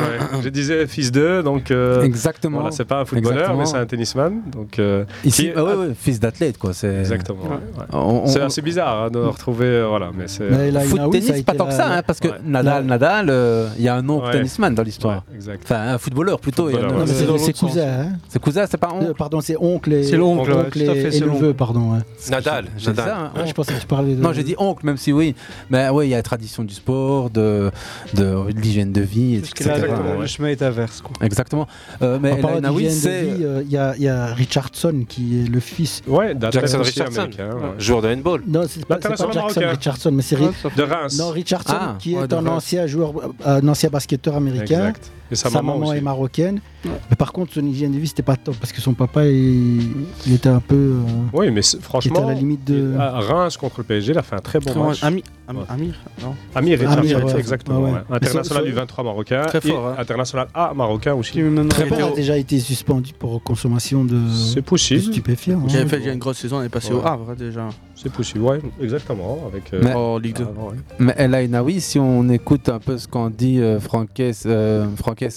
Je 0.42 0.48
disais 0.48 0.86
fils 0.86 1.12
d'eux, 1.12 1.42
donc. 1.42 1.70
euh, 1.70 2.02
Exactement. 2.02 2.60
Voilà, 2.60 2.70
c'est 2.74 2.86
pas 2.86 3.00
un 3.00 3.04
footballeur, 3.04 3.32
Exactement. 3.40 3.58
mais 3.58 3.66
c'est 3.66 3.76
un 3.76 3.84
tennisman. 3.86 4.40
Donc, 4.50 4.78
euh, 4.78 5.04
Ici, 5.24 5.42
qui 5.42 5.48
est- 5.48 5.54
ah 5.56 5.64
ouais, 5.64 5.74
ouais, 5.74 5.88
fils 5.94 6.18
d'athlète, 6.18 6.56
quoi. 6.56 6.70
Exactement. 6.70 7.42
ouais, 7.42 7.48
ouais. 7.50 7.84
On- 7.92 7.98
on- 8.24 8.26
C'est 8.26 8.40
assez 8.40 8.62
bizarre 8.62 9.04
hein, 9.04 9.10
de 9.10 9.18
retrouver. 9.18 9.66
euh, 9.66 9.86
voilà, 9.88 10.10
mais 10.16 10.28
c'est. 10.28 10.48
Foot 10.86 11.10
tennis, 11.12 11.42
pas 11.42 11.52
tant 11.54 11.66
que 11.66 11.74
ça, 11.74 11.92
hein, 11.98 12.02
parce 12.06 12.20
que. 12.20 12.28
Nadal, 12.42 12.84
Nadal, 12.86 13.30
il 13.76 13.84
y 13.84 13.88
a 13.88 13.96
un 13.96 14.08
Ouais. 14.08 14.30
tennisman 14.32 14.74
dans 14.74 14.82
l'histoire. 14.82 15.24
Enfin, 15.62 15.88
un 15.94 15.98
footballeur 15.98 16.40
plutôt. 16.40 16.70
il 16.70 16.72
y 16.72 16.76
a 16.76 16.78
un 16.78 16.82
Footballeur, 16.82 17.02
oncle. 17.02 17.10
ouais. 17.32 17.38
C'est 17.38 17.52
cousin, 17.66 17.88
hein. 17.88 18.06
C'est 18.28 18.38
cousin, 18.40 18.64
c'est 18.70 18.76
pas 18.76 18.88
Euh, 18.94 19.00
oncle 19.08 19.14
Pardon, 19.18 19.40
c'est 19.40 19.56
oncle 19.58 19.92
et 19.92 20.04
C'est 20.04 20.16
l'oncle, 20.16 20.50
ouais, 20.50 20.56
oncle 20.66 20.80
à 20.90 20.94
et, 20.94 20.98
et 21.06 21.10
c'est 21.10 21.20
neveu, 21.26 21.54
pardon. 21.54 21.92
ouais. 21.94 21.98
Nadal, 22.30 22.66
dit 22.76 22.86
Nadal. 22.86 23.04
ça, 23.06 23.18
hein, 23.18 23.30
Ah, 23.34 23.38
je 23.38 23.42
oncle. 23.44 23.54
pensais 23.54 23.74
que 23.74 23.80
tu 23.80 23.86
parlais 23.86 24.14
de. 24.14 24.22
Non, 24.22 24.32
j'ai 24.32 24.44
dit 24.44 24.54
oncle, 24.58 24.84
même 24.86 24.96
si 24.96 25.12
oui. 25.12 25.34
Mais 25.70 25.88
oui, 25.90 26.06
il 26.06 26.10
y 26.10 26.14
a 26.14 26.18
la 26.18 26.22
tradition 26.22 26.62
du 26.64 26.74
sport, 26.74 27.30
de, 27.30 27.70
de, 28.14 28.22
de 28.52 28.60
l'hygiène 28.60 28.92
de 28.92 29.00
vie, 29.00 29.36
etc. 29.36 29.70
le, 29.82 30.20
le 30.20 30.26
chemin 30.26 30.48
est 30.48 30.62
inverse. 30.62 31.00
Quoi. 31.00 31.14
Exactement. 31.24 31.66
Euh, 32.02 32.18
mais 32.20 32.32
En 32.32 32.36
parlant 32.36 32.60
d'hygiène 32.74 32.94
de 32.94 32.98
c'est. 32.98 33.22
vie, 33.22 33.44
euh, 33.44 33.62
il 33.64 33.70
y, 33.72 33.76
a- 33.76 33.96
y 33.96 34.08
a 34.08 34.26
Richardson 34.34 35.04
qui 35.08 35.40
est 35.44 35.48
le 35.48 35.60
fils. 35.60 36.02
Ouais, 36.06 36.34
Jackson 36.50 36.78
Richardson, 36.82 37.28
ouais. 37.38 37.54
joueur 37.78 38.02
de 38.02 38.08
handball. 38.08 38.42
Non, 38.46 38.62
c'est 38.68 38.84
pas, 38.86 38.94
L'international 38.96 39.34
Jackson 39.34 39.60
marocain. 39.60 39.70
Richardson, 39.78 40.10
mais 40.12 40.22
c'est 40.22 40.36
De 40.36 40.82
Reims. 40.82 41.18
non, 41.18 41.30
Richardson 41.30 41.74
Ah, 41.78 41.96
qui 41.98 42.14
ouais, 42.16 42.24
est 42.24 42.32
un 42.32 42.46
ancien 42.46 42.86
joueur, 42.86 43.12
euh, 43.46 43.60
un 43.60 43.68
ancien 43.68 43.88
basketteur 43.90 44.36
américain. 44.36 44.88
Exact. 44.88 45.10
Et 45.30 45.34
sa, 45.36 45.50
Sa, 45.50 45.60
maman, 45.60 45.92
est 45.92 46.00
marocaine. 46.00 46.60
Mais 46.84 47.16
par 47.18 47.32
contre, 47.38 47.54
son 47.54 47.64
hygiène 47.66 47.92
de 47.92 47.98
vie, 47.98 48.06
c'était 48.08 48.22
pas 48.22 48.36
top 48.36 48.56
parce 48.56 48.72
que 48.72 48.80
son 48.80 48.94
papa, 48.94 49.26
il, 49.26 49.80
il 50.26 50.34
était 50.34 50.48
un 50.48 50.60
peu. 50.60 50.74
euh, 50.74 51.00
Oui, 51.32 51.50
mais 51.50 51.60
il 51.62 51.80
franchement, 51.80 52.24
à 52.26 52.32
la 52.32 52.34
limite 52.34 52.64
de. 52.64 52.92
il- 52.94 52.98
Reims 52.98 53.56
contre 53.56 53.76
le 53.78 53.84
PSG, 53.84 54.12
il 54.12 54.18
a 54.18 54.22
fait 54.22 54.36
un 54.36 54.40
très 54.40 54.58
bon 54.58 54.70
Très 54.70 54.78
bon 54.80 54.86
match. 54.88 55.02
Ami- 55.02 55.22
Ouais. 55.50 55.54
Amir, 55.70 55.94
non 56.22 56.34
Amir 56.54 56.78
Amir, 56.92 57.24
ouais. 57.24 57.38
exactement. 57.38 57.78
Ouais, 57.78 57.84
ouais. 57.86 57.92
ouais. 57.92 58.00
Mais 58.10 58.16
International 58.16 58.64
du 58.66 58.72
23 58.72 59.02
marocain. 59.04 59.42
Très 59.46 59.56
et 59.66 59.70
fort, 59.72 59.86
hein. 59.88 59.94
International 59.98 60.46
A 60.52 60.74
marocain 60.74 61.14
aussi. 61.14 61.40
Très 61.70 61.86
père 61.86 62.06
bon. 62.08 62.12
a 62.12 62.16
déjà 62.16 62.36
été 62.36 62.58
suspendu 62.60 63.14
pour 63.18 63.42
consommation 63.42 64.04
de, 64.04 64.20
C'est 64.30 64.56
de 64.56 64.60
possible. 64.60 65.00
stupéfiants. 65.00 65.60
Qui 65.62 65.78
hein. 65.78 65.80
avait 65.80 65.88
fait 65.88 65.98
déjà 66.00 66.12
une 66.12 66.18
grosse 66.18 66.36
saison, 66.36 66.58
on 66.58 66.62
est 66.62 66.68
passé 66.68 66.92
au. 66.92 67.00
Havre 67.02 67.34
déjà. 67.34 67.70
C'est 67.94 68.12
possible, 68.12 68.40
ouais, 68.40 68.60
exactement. 68.78 69.38
Avec, 69.50 69.72
euh, 69.72 69.80
Mais- 69.82 69.94
En 69.94 70.18
Ligue 70.18 70.36
2. 70.36 70.42
avant, 70.44 70.68
ouais. 70.68 70.76
Mais 70.98 71.14
El 71.16 71.32
Ainaoui, 71.34 71.80
si 71.80 71.98
on 71.98 72.28
écoute 72.28 72.68
un 72.68 72.78
peu 72.78 72.98
ce 72.98 73.08
qu'en 73.08 73.30
dit 73.30 73.58
euh, 73.58 73.80
Franquès, 73.80 74.42
euh, 74.44 74.86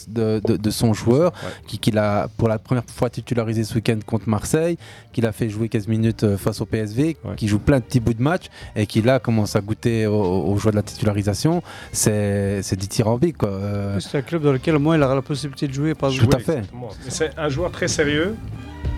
de, 0.09 0.41
de- 0.45 0.57
de 0.57 0.69
son 0.71 0.93
joueur, 0.93 1.31
Ouais. 1.31 1.49
qui, 1.67 1.90
qu'il 1.91 1.99
a 1.99 2.27
pour 2.37 2.47
la 2.47 2.57
première 2.57 2.83
fois 2.85 3.09
titularisé 3.09 3.63
ce 3.63 3.75
week-end 3.75 3.99
contre 4.05 4.27
Marseille, 4.29 4.77
qu'il 5.13 5.25
a 5.25 5.31
fait 5.31 5.49
jouer 5.49 5.67
15 5.69 5.87
minutes 5.87 6.23
euh, 6.23 6.37
face 6.37 6.61
au 6.61 6.65
PSV, 6.65 7.17
Ouais. 7.23 7.35
qui 7.35 7.47
joue 7.47 7.59
plein 7.59 7.79
de 7.79 7.83
petits 7.83 7.99
bouts 7.99 8.13
de 8.13 8.21
match 8.23 8.45
et 8.75 8.85
qui 8.87 9.01
là 9.01 9.19
commence 9.19 9.55
à 9.55 9.61
goûter 9.61 10.07
au, 10.07 10.13
au 10.13 10.55
de 10.71 10.75
la 10.75 10.81
titularisation, 10.83 11.61
c'est 11.91 12.61
c'est 12.63 12.77
dithyrambique. 12.77 13.37
Quoi. 13.37 13.49
Euh, 13.49 13.99
C'est 13.99 14.17
un 14.17 14.21
club 14.21 14.43
dans 14.43 14.53
lequel 14.53 14.77
moi 14.79 14.95
il 14.95 15.03
aura 15.03 15.15
la 15.15 15.21
possibilité 15.21 15.67
de 15.67 15.73
jouer. 15.73 15.93
Pas 15.95 16.07
Tout 16.09 16.13
jouer. 16.15 16.35
à 16.35 16.39
fait. 16.39 16.51
Exactement. 16.59 16.89
Mais 17.03 17.11
C'est 17.11 17.31
un 17.37 17.49
joueur 17.49 17.71
très 17.71 17.87
sérieux. 17.87 18.35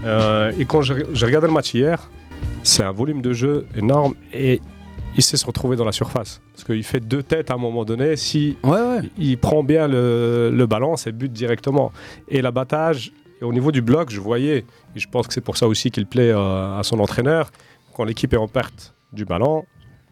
Euh, 0.05 0.51
et 0.59 0.65
quand 0.65 0.81
j'ai 0.81 1.25
regardé 1.25 1.47
le 1.47 1.53
match 1.53 1.73
hier, 1.73 2.09
c'est 2.61 2.83
un 2.83 2.91
volume 2.91 3.21
de 3.21 3.33
jeu 3.33 3.65
énorme 3.75 4.13
et 4.33 4.61
il 5.15 5.23
sait 5.23 5.37
se 5.37 5.45
retrouver 5.45 5.75
dans 5.75 5.85
la 5.85 5.91
surface. 5.91 6.41
Parce 6.53 6.63
qu'il 6.63 6.83
fait 6.83 6.99
deux 6.99 7.23
têtes 7.23 7.51
à 7.51 7.55
un 7.55 7.57
moment 7.57 7.85
donné. 7.85 8.15
Si 8.15 8.57
Ouais, 8.63 8.71
ouais. 8.81 9.01
il 9.17 9.37
prend 9.37 9.63
bien 9.63 9.87
le, 9.87 10.51
le 10.53 10.65
ballon, 10.67 10.95
c'est 10.97 11.11
but 11.11 11.31
directement. 11.31 11.91
Et 12.27 12.41
l'abattage, 12.41 13.11
et 13.41 13.45
au 13.45 13.53
niveau 13.53 13.71
du 13.71 13.81
bloc, 13.81 14.09
je 14.09 14.19
voyais, 14.19 14.65
et 14.95 14.99
je 14.99 15.07
pense 15.09 15.27
que 15.27 15.33
c'est 15.33 15.41
pour 15.41 15.57
ça 15.57 15.67
aussi 15.67 15.91
qu'il 15.91 16.05
plaît 16.07 16.31
euh, 16.31 16.79
à 16.79 16.81
son 16.83 16.99
entraîneur, 16.99 17.51
quand 17.95 18.03
l'équipe 18.05 18.33
est 18.33 18.37
en 18.37 18.47
perte 18.47 18.95
du 19.11 19.25
ballon, 19.25 19.65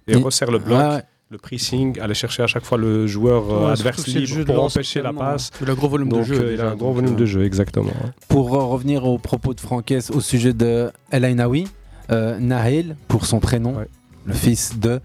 et 0.07 0.13
Il- 0.13 0.17
resserre 0.23 0.51
le 0.51 0.59
bloc, 0.59 0.77
Ouais, 0.79 0.87
ouais. 0.97 1.01
le 1.29 1.37
pressing, 1.37 1.99
aller 1.99 2.13
chercher 2.13 2.43
à 2.43 2.47
chaque 2.47 2.65
fois 2.65 2.77
le 2.77 3.07
joueur 3.07 3.43
euh, 3.51 3.65
Ouais, 3.67 3.71
adverse 3.71 4.05
libre 4.07 4.45
pour 4.53 4.63
empêcher 4.65 5.01
la 5.01 5.13
passe. 5.13 5.49
Il 5.61 5.69
a 5.69 5.71
un 5.71 5.75
gros 5.75 5.87
volume 5.89 6.09
de 6.09 6.21
jeu. 6.23 6.35
euh, 6.41 6.53
il 6.53 6.61
a 6.61 6.69
un 6.71 6.75
gros 6.75 6.91
volume 6.93 7.15
de 7.15 7.25
jeu, 7.25 7.43
exactement. 7.43 7.85
ouais. 7.87 8.11
Pour 8.27 8.55
euh, 8.55 8.63
revenir 8.65 9.05
aux 9.05 9.17
propos 9.17 9.53
de 9.53 9.59
Franquès 9.61 10.11
au 10.11 10.19
sujet 10.19 10.53
de 10.53 10.91
El 11.09 11.23
Ainaoui, 11.23 11.67
euh, 12.11 12.37
Nahel, 12.39 12.97
pour 13.07 13.25
son 13.25 13.39
prénom, 13.39 13.77
Ouais. 13.77 13.87
Le 14.25 14.33
fils 14.33 14.77
de 14.79 15.01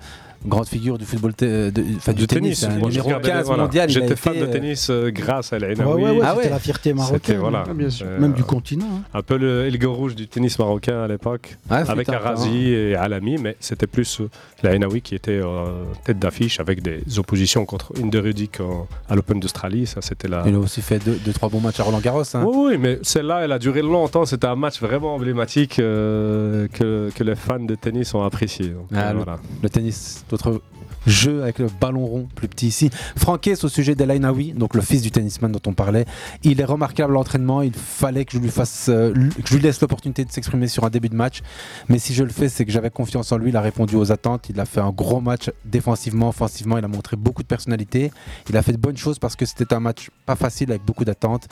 grande 0.47 0.67
figure 0.67 0.99
du 0.99 1.05
football, 1.05 1.35
te- 1.35 1.71
de- 1.71 1.85
enfin, 1.97 2.13
du, 2.13 2.27
tennis, 2.27 2.65
hein, 2.65 2.77
numéro 2.77 3.11
15 3.21 3.47
voilà. 3.47 3.63
mondial. 3.65 3.89
J'étais 3.89 4.07
été, 4.07 4.17
fan 4.17 4.35
de 4.35 4.45
euh, 4.45 4.47
tennis 4.47 4.89
euh, 4.91 5.11
grâce 5.11 5.53
à 5.53 5.57
El 5.57 5.65
Ouais, 5.65 5.73
Ainaoui. 5.73 6.03
ouais, 6.03 6.11
ouais, 6.11 6.19
Ah 6.23 6.33
c'était 6.35 6.45
ouais. 6.47 6.51
la 6.51 6.59
fierté 6.59 6.95
marocaine. 6.95 7.39
voilà, 7.39 7.65
Ah, 7.69 7.75
bien 7.75 7.91
sûr. 7.91 8.07
euh, 8.09 8.19
Même 8.21 8.33
du 8.33 8.45
continent. 8.45 8.87
hein. 8.87 9.03
un 9.15 9.23
peu 9.23 9.37
le 9.37 9.67
Elgo 9.67 9.93
rouge 9.93 10.15
du 10.15 10.29
tennis 10.29 10.59
marocain 10.59 11.03
à 11.03 11.09
l'époque, 11.09 11.57
ouais, 11.71 11.85
fut 11.85 11.91
avec. 11.91 12.09
Arazi 12.09 12.69
et 12.71 12.95
Alami, 12.95 13.37
mais 13.39 13.57
c'était 13.61 13.87
plus 13.87 14.21
la 14.63 14.75
Ainaoui 14.75 15.01
qui 15.03 15.15
était 15.15 15.41
euh, 15.43 15.85
tête 16.05 16.19
d'affiche 16.19 16.61
avec 16.61 16.83
des 16.83 17.03
oppositions 17.19 17.65
contre 17.67 17.93
Inder 18.03 18.21
Rudik 18.21 18.61
en- 18.61 18.87
à 19.09 19.15
l'Open 19.17 19.41
d'Australie. 19.41 19.87
Ça, 19.87 20.01
c'était 20.03 20.29
la. 20.29 20.45
Il 20.47 20.55
a 20.55 20.59
aussi 20.59 20.81
fait 20.83 20.99
2-3 20.99 21.19
deux, 21.25 21.33
trois 21.33 21.49
bons 21.49 21.61
matchs 21.61 21.81
à 21.81 21.83
Roland 21.83 22.01
Garros. 22.01 22.23
hein. 22.35 22.45
Oui, 22.47 22.71
oui, 22.73 22.79
mais 22.79 22.99
celle-là, 23.03 23.41
elle 23.45 23.53
a 23.53 23.59
duré 23.59 23.83
longtemps. 23.83 24.25
C'était 24.25 24.47
un 24.47 24.57
match 24.57 24.81
vraiment 24.81 25.15
emblématique 25.15 25.79
euh, 25.79 26.69
que, 26.73 27.11
que 27.15 27.25
les 27.25 27.35
fans 27.35 27.59
de 27.61 27.75
tennis 27.75 28.15
ont 28.15 28.23
apprécié. 28.23 28.69
Donc, 28.69 28.87
Ah, 28.95 29.09
euh, 29.09 29.13
le- 29.13 29.17
voilà. 29.19 29.39
Le 29.63 29.69
tennis, 29.69 30.25
d'autres 30.37 30.61
jeux 31.07 31.43
avec 31.43 31.59
le 31.59 31.69
ballon 31.81 32.05
rond 32.05 32.29
plus 32.35 32.49
petit 32.49 32.67
ici. 32.67 32.91
Franquès 33.17 33.63
au 33.65 33.69
sujet 33.69 33.95
d'El 33.95 34.11
Ainaoui, 34.11 34.53
donc 34.53 34.75
le 34.75 34.81
fils 34.83 35.03
du 35.03 35.11
tennisman 35.11 35.51
dont 35.51 35.61
on 35.67 35.73
parlait. 35.73 36.05
Il 36.43 36.61
est 36.61 36.65
remarquable 36.65 37.13
l'entraînement. 37.13 37.63
Il 37.63 37.73
fallait 37.73 38.25
que 38.25 38.33
je 38.33 38.39
lui 38.39 38.51
fasse, 38.51 38.89
euh, 38.89 39.13
que 39.13 39.49
je 39.49 39.55
lui 39.55 39.63
laisse 39.63 39.81
l'opportunité 39.81 40.25
de 40.25 40.33
s'exprimer 40.33 40.69
sur 40.69 40.85
un 40.85 40.91
début 40.91 41.09
de 41.09 41.15
match. 41.15 41.43
Mais 41.89 41.99
si 41.99 42.13
je 42.13 42.25
le 42.25 42.31
fais, 42.31 42.49
c'est 42.49 42.65
que 42.65 42.73
j'avais 42.73 42.91
confiance 42.91 43.33
en 43.33 43.39
lui. 43.39 43.51
Il 43.51 43.57
a 43.57 43.61
répondu 43.61 43.97
aux 43.97 44.13
attentes. 44.13 44.49
Il 44.51 44.59
a 44.61 44.65
fait 44.65 44.81
un 44.81 44.91
gros 44.91 45.21
match 45.21 45.51
défensivement, 45.65 46.29
offensivement. 46.29 46.77
Il 46.77 46.85
a 46.85 46.89
montré 46.89 47.17
beaucoup 47.17 47.43
de 47.43 47.49
personnalité. 47.49 48.11
Il 48.51 48.57
a 48.57 48.63
fait 48.63 48.73
de 48.73 48.79
bonnes 48.79 48.97
choses 48.97 49.19
parce 49.19 49.37
que 49.37 49.47
c'était 49.47 49.73
un 49.73 49.81
match 49.81 50.11
pas 50.27 50.37
facile 50.37 50.71
avec 50.71 50.85
beaucoup 50.85 51.05
d'attentes. 51.05 51.47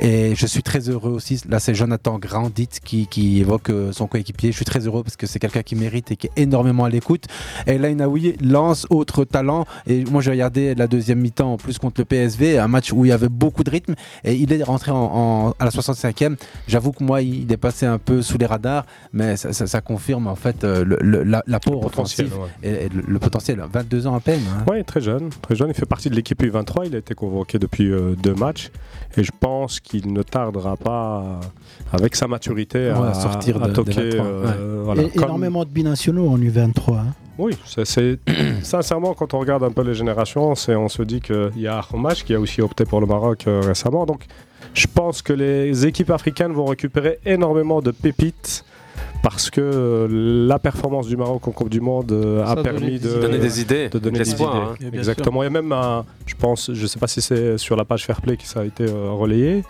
Et 0.00 0.34
je 0.34 0.46
suis 0.46 0.62
très 0.62 0.88
heureux 0.88 1.10
aussi. 1.10 1.40
Là, 1.48 1.60
c'est 1.60 1.74
Jonathan 1.74 2.18
Grandit 2.18 2.68
qui, 2.84 3.06
qui 3.06 3.40
évoque 3.40 3.70
euh, 3.70 3.92
son 3.92 4.06
coéquipier. 4.06 4.50
Je 4.52 4.56
suis 4.56 4.64
très 4.64 4.86
heureux 4.86 5.02
parce 5.02 5.16
que 5.16 5.26
c'est 5.26 5.38
quelqu'un 5.38 5.62
qui 5.62 5.76
mérite 5.76 6.10
et 6.10 6.16
qui 6.16 6.26
est 6.28 6.32
énormément 6.42 6.84
à 6.84 6.90
l'écoute. 6.90 7.24
Et 7.66 7.78
là, 7.78 7.90
Inaoui 7.90 8.36
lance 8.42 8.86
autre 8.90 9.24
talent. 9.24 9.66
Et 9.86 10.04
moi, 10.04 10.22
j'ai 10.22 10.30
regardé 10.30 10.74
la 10.74 10.86
deuxième 10.86 11.20
mi-temps 11.20 11.52
en 11.54 11.56
plus 11.56 11.78
contre 11.78 12.00
le 12.00 12.04
PSV, 12.04 12.58
un 12.58 12.68
match 12.68 12.92
où 12.92 13.04
il 13.04 13.08
y 13.08 13.12
avait 13.12 13.28
beaucoup 13.28 13.64
de 13.64 13.70
rythme. 13.70 13.94
Et 14.24 14.34
il 14.34 14.52
est 14.52 14.62
rentré 14.62 14.90
en, 14.90 14.96
en- 14.96 15.50
à 15.58 15.64
la 15.64 15.70
65e. 15.70 16.36
J'avoue 16.68 16.92
que 16.92 17.04
moi, 17.04 17.22
il 17.22 17.50
est 17.52 17.56
passé 17.56 17.86
un 17.86 17.98
peu 17.98 18.22
sous 18.22 18.38
les 18.38 18.46
radars, 18.46 18.86
mais 19.12 19.36
ça, 19.36 19.52
ça- 19.52 19.66
ça 19.66 19.80
confirme 19.80 20.26
en 20.26 20.36
fait 20.36 20.64
euh, 20.64 20.84
le- 20.84 20.98
le- 21.00 21.22
la- 21.22 21.42
l'apport 21.46 21.80
potentiel, 21.80 22.26
offensif 22.28 22.42
ouais. 22.64 22.68
et, 22.70 22.86
et 22.86 22.88
le, 22.88 23.02
le 23.06 23.18
potentiel. 23.18 23.62
22 23.72 24.06
ans 24.06 24.14
à 24.14 24.20
peine. 24.20 24.40
hein. 24.50 24.64
Oui, 24.70 24.82
très 24.84 25.00
jeune, 25.00 25.30
très 25.42 25.54
jeune. 25.56 25.68
Il 25.68 25.74
fait 25.74 25.86
partie 25.86 26.08
de 26.10 26.14
l'équipe 26.14 26.42
U23. 26.42 26.84
Il 26.86 26.94
a 26.94 26.98
été 26.98 27.14
convoqué 27.14 27.58
depuis 27.58 27.90
euh, 27.90 28.14
deux 28.16 28.34
matchs. 28.34 28.70
Et 29.16 29.22
je 29.24 29.30
pense 29.38 29.73
qu'il 29.80 30.12
ne 30.12 30.22
tardera 30.22 30.76
pas, 30.76 31.40
avec 31.92 32.16
sa 32.16 32.26
maturité, 32.28 32.88
à, 32.88 33.14
sortir 33.14 33.62
à 33.62 33.68
de- 33.68 33.72
toquer. 33.72 34.10
23, 34.16 34.26
euh, 34.26 34.82
voilà. 34.84 35.02
Et 35.02 35.10
Comme- 35.10 35.24
énormément 35.24 35.64
de 35.64 35.70
binationaux 35.70 36.28
en 36.28 36.38
U23. 36.38 36.98
hein. 36.98 37.06
Oui, 37.38 37.56
c'est- 37.66 37.84
c'est 37.84 38.18
sincèrement 38.62 39.14
quand 39.14 39.34
on 39.34 39.40
regarde 39.40 39.64
un 39.64 39.70
peu 39.72 39.82
les 39.82 39.94
générations, 39.94 40.54
c'est 40.54 40.76
on 40.76 40.88
se 40.88 41.02
dit 41.02 41.20
qu'il 41.20 41.50
y 41.56 41.66
a 41.66 41.82
Hommage 41.92 42.24
qui 42.24 42.34
a 42.34 42.40
aussi 42.40 42.60
opté 42.62 42.84
pour 42.84 43.00
le 43.00 43.06
Maroc 43.06 43.44
euh, 43.46 43.60
récemment. 43.64 44.06
Donc, 44.06 44.26
je 44.72 44.86
pense 44.86 45.20
que 45.22 45.32
les 45.32 45.86
équipes 45.86 46.10
africaines 46.10 46.52
vont 46.52 46.66
récupérer 46.66 47.18
énormément 47.26 47.80
de 47.82 47.90
pépites 47.90 48.64
parce 49.22 49.50
que 49.50 49.60
euh, 49.60 50.46
la 50.46 50.58
performance 50.58 51.06
du 51.06 51.16
Maroc 51.16 51.46
en 51.48 51.52
Coupe 51.52 51.68
du 51.70 51.80
Monde 51.80 52.12
euh, 52.12 52.44
Ça 52.44 52.52
a 52.52 52.56
permis 52.62 52.98
de. 52.98 53.20
Donner 53.20 53.38
des 53.38 53.60
idées, 53.60 53.88
de 53.88 53.98
donner 53.98 54.18
de 54.18 54.24
des 54.24 54.30
idées. 54.32 54.44
hein. 54.44 54.74
Et 54.92 54.96
Exactement. 54.96 55.42
Il 55.42 55.46
y 55.46 55.48
a 55.48 55.50
même 55.50 55.72
un, 55.72 56.04
je 56.26 56.34
pense, 56.34 56.70
je 56.72 56.86
sais 56.86 56.98
pas 56.98 57.06
si 57.06 57.20
c'est 57.22 57.56
sur 57.58 57.76
la 57.76 57.84
page 57.84 58.04
Fairplay 58.06 58.36
que 58.36 58.44
ça 58.44 58.60
a 58.60 58.64
été 58.64 58.84
euh, 58.84 59.10
relayé, 59.10 59.64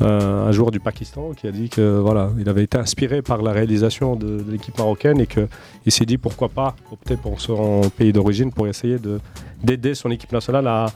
euh, 0.00 0.48
un 0.48 0.52
joueur 0.52 0.70
du 0.70 0.80
Pakistan 0.80 1.32
qui 1.36 1.46
a 1.46 1.52
dit 1.52 1.68
que 1.68 1.98
voilà, 1.98 2.30
il 2.38 2.48
avait 2.48 2.64
été 2.64 2.78
inspiré 2.78 3.22
par 3.22 3.42
la 3.42 3.52
réalisation 3.52 4.16
de, 4.16 4.38
de 4.42 4.50
l'équipe 4.50 4.76
marocaine 4.78 5.20
et 5.20 5.26
que 5.26 5.46
il 5.86 5.92
s'est 5.92 6.06
dit 6.06 6.18
pourquoi 6.18 6.48
pas 6.48 6.74
opter 6.90 7.16
pour 7.16 7.40
son 7.40 7.82
pays 7.96 8.12
d'origine 8.12 8.50
pour 8.52 8.66
essayer 8.66 8.98
de 8.98 9.20
d'aider 9.62 9.94
son 9.94 10.10
équipe 10.10 10.32
nationale 10.32 10.66
à, 10.66 10.86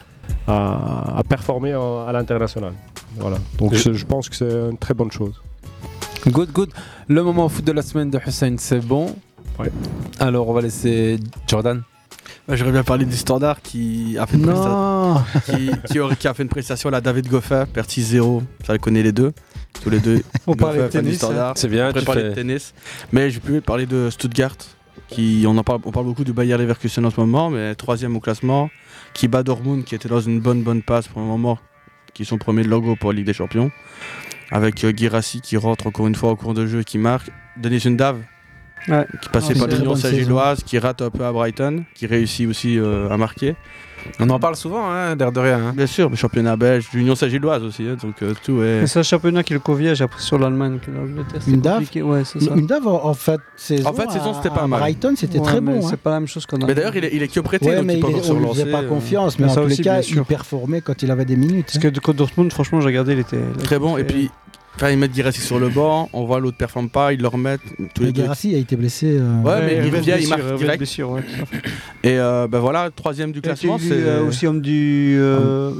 à, 0.46 1.18
à 1.18 1.22
performer 1.22 1.74
en- 1.74 2.06
à 2.06 2.12
l'international. 2.12 2.72
Voilà. 3.16 3.38
Donc 3.58 3.74
je 3.74 4.04
pense 4.04 4.28
que 4.28 4.36
c'est 4.36 4.50
une 4.70 4.78
très 4.78 4.94
bonne 4.94 5.10
chose. 5.10 5.40
Good, 6.26 6.52
good. 6.52 6.70
Le 7.08 7.22
moment 7.22 7.48
foot 7.48 7.64
de 7.64 7.72
la 7.72 7.82
semaine 7.82 8.10
de 8.10 8.18
Hussein, 8.26 8.56
c'est 8.58 8.80
bon. 8.84 9.14
Ouais. 9.58 9.70
Alors, 10.18 10.48
on 10.48 10.52
va 10.52 10.60
laisser 10.60 11.18
Jordan. 11.46 11.82
Bah, 12.46 12.56
J'aurais 12.56 12.72
bien 12.72 12.84
parlé 12.84 13.04
du 13.04 13.16
standard 13.16 13.62
qui 13.62 14.16
a 14.18 14.26
fait 14.26 14.36
une 14.36 14.42
prestation. 14.42 14.70
Non 14.70 15.22
qui, 15.46 15.70
qui 15.90 15.98
aurait- 16.00 16.16
qui 16.16 16.28
a 16.28 16.34
fait 16.34 16.42
une 16.42 16.48
prestation 16.48 16.88
à 16.88 16.92
la 16.92 17.00
David 17.00 17.28
Goffin, 17.28 17.66
Pertis 17.66 18.02
0, 18.02 18.42
ça 18.66 18.72
le 18.72 18.78
connaît 18.78 19.02
les 19.02 19.12
deux, 19.12 19.32
tous 19.82 19.90
les 19.90 20.00
deux. 20.00 20.22
On 20.46 20.54
parlait 20.54 20.82
de 20.82 20.88
tennis, 20.88 21.16
standard. 21.16 21.54
C'est 21.56 21.68
bien, 21.68 21.88
Après 21.88 22.00
tu 22.00 22.06
parler 22.06 22.22
fais- 22.22 22.28
de 22.30 22.34
tennis. 22.34 22.74
Mais 23.12 23.30
je 23.30 23.40
peux 23.40 23.60
parler 23.60 23.86
de 23.86 24.08
Stuttgart, 24.10 24.56
qui 25.08 25.44
on 25.46 25.56
en 25.56 25.64
parle, 25.64 25.80
on 25.84 25.90
parle 25.92 26.06
beaucoup 26.06 26.24
du 26.24 26.32
Bayer 26.32 26.56
Leverkusen 26.58 27.04
en 27.06 27.10
ce 27.10 27.18
moment, 27.20 27.48
mais 27.50 27.74
troisième 27.74 28.14
au 28.16 28.20
classement, 28.20 28.68
qui 29.14 29.28
bat 29.28 29.42
Dortmund, 29.42 29.84
qui 29.84 29.94
était 29.94 30.08
dans 30.08 30.20
une 30.20 30.40
bonne 30.40 30.62
bonne 30.62 30.82
passe 30.82 31.08
pour 31.08 31.20
le 31.20 31.26
moment, 31.26 31.58
qui 32.14 32.24
sont 32.24 32.36
premiers 32.38 32.62
de 32.64 32.68
logo 32.68 32.96
pour 32.96 33.12
la 33.12 33.16
Ligue 33.16 33.26
des 33.26 33.32
Champions. 33.34 33.70
Avec 34.50 34.84
euh, 34.84 34.92
Guirassi 34.92 35.40
qui 35.40 35.56
rentre 35.56 35.86
encore 35.86 36.06
une 36.06 36.14
fois 36.14 36.30
au 36.30 36.36
cours 36.36 36.54
de 36.54 36.66
jeu 36.66 36.80
et 36.80 36.84
qui 36.84 36.98
marque. 36.98 37.30
Denis 37.56 37.82
Ouais. 38.88 39.06
qui 39.20 39.28
passait 39.28 39.28
Ah, 39.28 39.30
par 39.30 39.42
c'est 39.42 39.54
une 39.54 39.70
l'Union 39.78 39.92
bonne 39.92 39.96
Saint-Gilloise, 40.00 40.62
qui 40.64 40.78
rate 40.78 41.02
un 41.02 41.10
peu 41.10 41.24
à 41.24 41.32
Brighton, 41.32 41.84
qui 41.94 42.06
réussit 42.06 42.48
aussi 42.48 42.78
euh, 42.78 43.10
à 43.10 43.16
marquer. 43.16 43.56
On 44.20 44.28
en 44.30 44.38
parle 44.38 44.56
souvent, 44.56 44.90
hein, 44.90 45.14
l'air 45.14 45.32
de 45.32 45.40
rien. 45.40 45.72
Bien 45.76 45.86
sûr, 45.86 46.10
mais 46.10 46.16
championnat 46.16 46.56
belge, 46.56 46.88
l'Union 46.92 47.14
Saint-Gilloise 47.14 47.62
aussi, 47.62 47.84
hein, 47.86 47.96
donc 48.00 48.22
euh, 48.22 48.34
tout 48.44 48.62
est. 48.62 48.80
Mais 48.80 48.86
c'est 48.86 48.98
un 48.98 49.02
championnat 49.02 49.42
qui 49.42 49.52
le 49.52 49.58
convient, 49.60 49.94
j'ai 49.94 50.04
appris 50.04 50.22
sur 50.22 50.38
l'Allemagne 50.38 50.78
c'est 51.40 51.50
Une 51.50 51.60
DAF 51.60 51.74
compliqué. 51.74 52.02
Ouais, 52.02 52.24
c'est 52.24 52.40
ça. 52.40 52.54
Une 52.54 52.66
DAF, 52.66 52.86
en 52.86 53.14
fait, 53.14 53.40
saison, 53.56 53.88
En 53.88 53.92
fait, 53.92 54.10
saison, 54.10 54.34
c'était 54.34 54.54
pas 54.54 54.66
mal. 54.66 54.80
Brighton, 54.80 55.14
c'était 55.16 55.38
Ouais, 55.38 55.44
très 55.44 55.60
mais 55.60 55.74
bon. 55.74 55.82
C'est 55.82 55.94
hein. 55.94 55.98
pas 56.02 56.10
la 56.10 56.20
même 56.20 56.28
chose 56.28 56.46
qu'on 56.46 56.60
a. 56.60 56.66
Mais 56.66 56.74
d'ailleurs, 56.74 56.96
il 56.96 57.04
est, 57.04 57.10
il 57.14 57.22
est 57.22 57.28
que 57.28 57.40
prêté, 57.40 57.66
Ouais, 57.66 57.76
donc 57.76 57.84
mais 57.86 57.94
il 57.94 58.00
peut 58.00 58.08
il 58.08 58.10
est- 58.10 58.14
encore 58.16 58.24
se 58.26 58.32
on 58.32 58.38
lui 58.40 58.48
faisait 58.48 58.66
pas 58.72 58.82
euh. 58.82 58.88
confiance, 58.88 59.38
mais 59.38 59.46
Mais 59.46 59.52
en 59.52 59.62
tous 59.62 59.66
les 59.68 59.76
cas, 59.78 60.00
il 60.00 60.24
performait 60.24 60.80
quand 60.80 61.02
il 61.02 61.10
avait 61.10 61.24
des 61.24 61.36
minutes. 61.36 61.66
Parce 61.66 61.78
que 61.78 61.88
de 61.88 62.00
contre 62.00 62.18
Dortmund, 62.18 62.52
franchement, 62.52 62.80
j'ai 62.80 62.86
regardé, 62.86 63.12
il 63.12 63.18
était. 63.20 63.38
Très 63.62 63.78
bon, 63.78 63.96
et 63.98 64.04
puis. 64.04 64.30
Enfin, 64.80 64.90
ils 64.90 64.96
mettent 64.98 65.12
Girassi 65.12 65.40
sur 65.40 65.58
le 65.58 65.68
banc, 65.70 66.08
on 66.12 66.24
voit 66.24 66.38
l'autre 66.38 66.56
performe 66.56 66.88
pas, 66.88 67.12
ils 67.12 67.20
le 67.20 67.26
remettent. 67.26 67.60
Tous 67.94 68.02
les 68.02 68.06
Mais 68.06 68.12
deux. 68.12 68.22
Guerassi 68.22 68.54
a 68.54 68.58
été 68.58 68.76
blessé. 68.76 69.18
euh, 69.18 69.42
Ouais, 69.42 69.60
mais 69.66 69.76
il 69.84 69.92
revient 69.94 70.14
il 70.20 70.28
marque 70.28 70.54
direct. 70.56 70.78
blessure, 70.78 71.10
ouais. 71.10 71.22
Et 72.04 72.16
euh, 72.18 72.46
ben 72.46 72.60
voilà, 72.60 72.88
troisième 72.94 73.32
du 73.32 73.40
classement, 73.40 73.78
c'est 73.78 73.90
euh, 73.92 74.24
aussi 74.28 74.46
homme 74.46 74.60
du. 74.60 75.16
euh, 75.18 75.72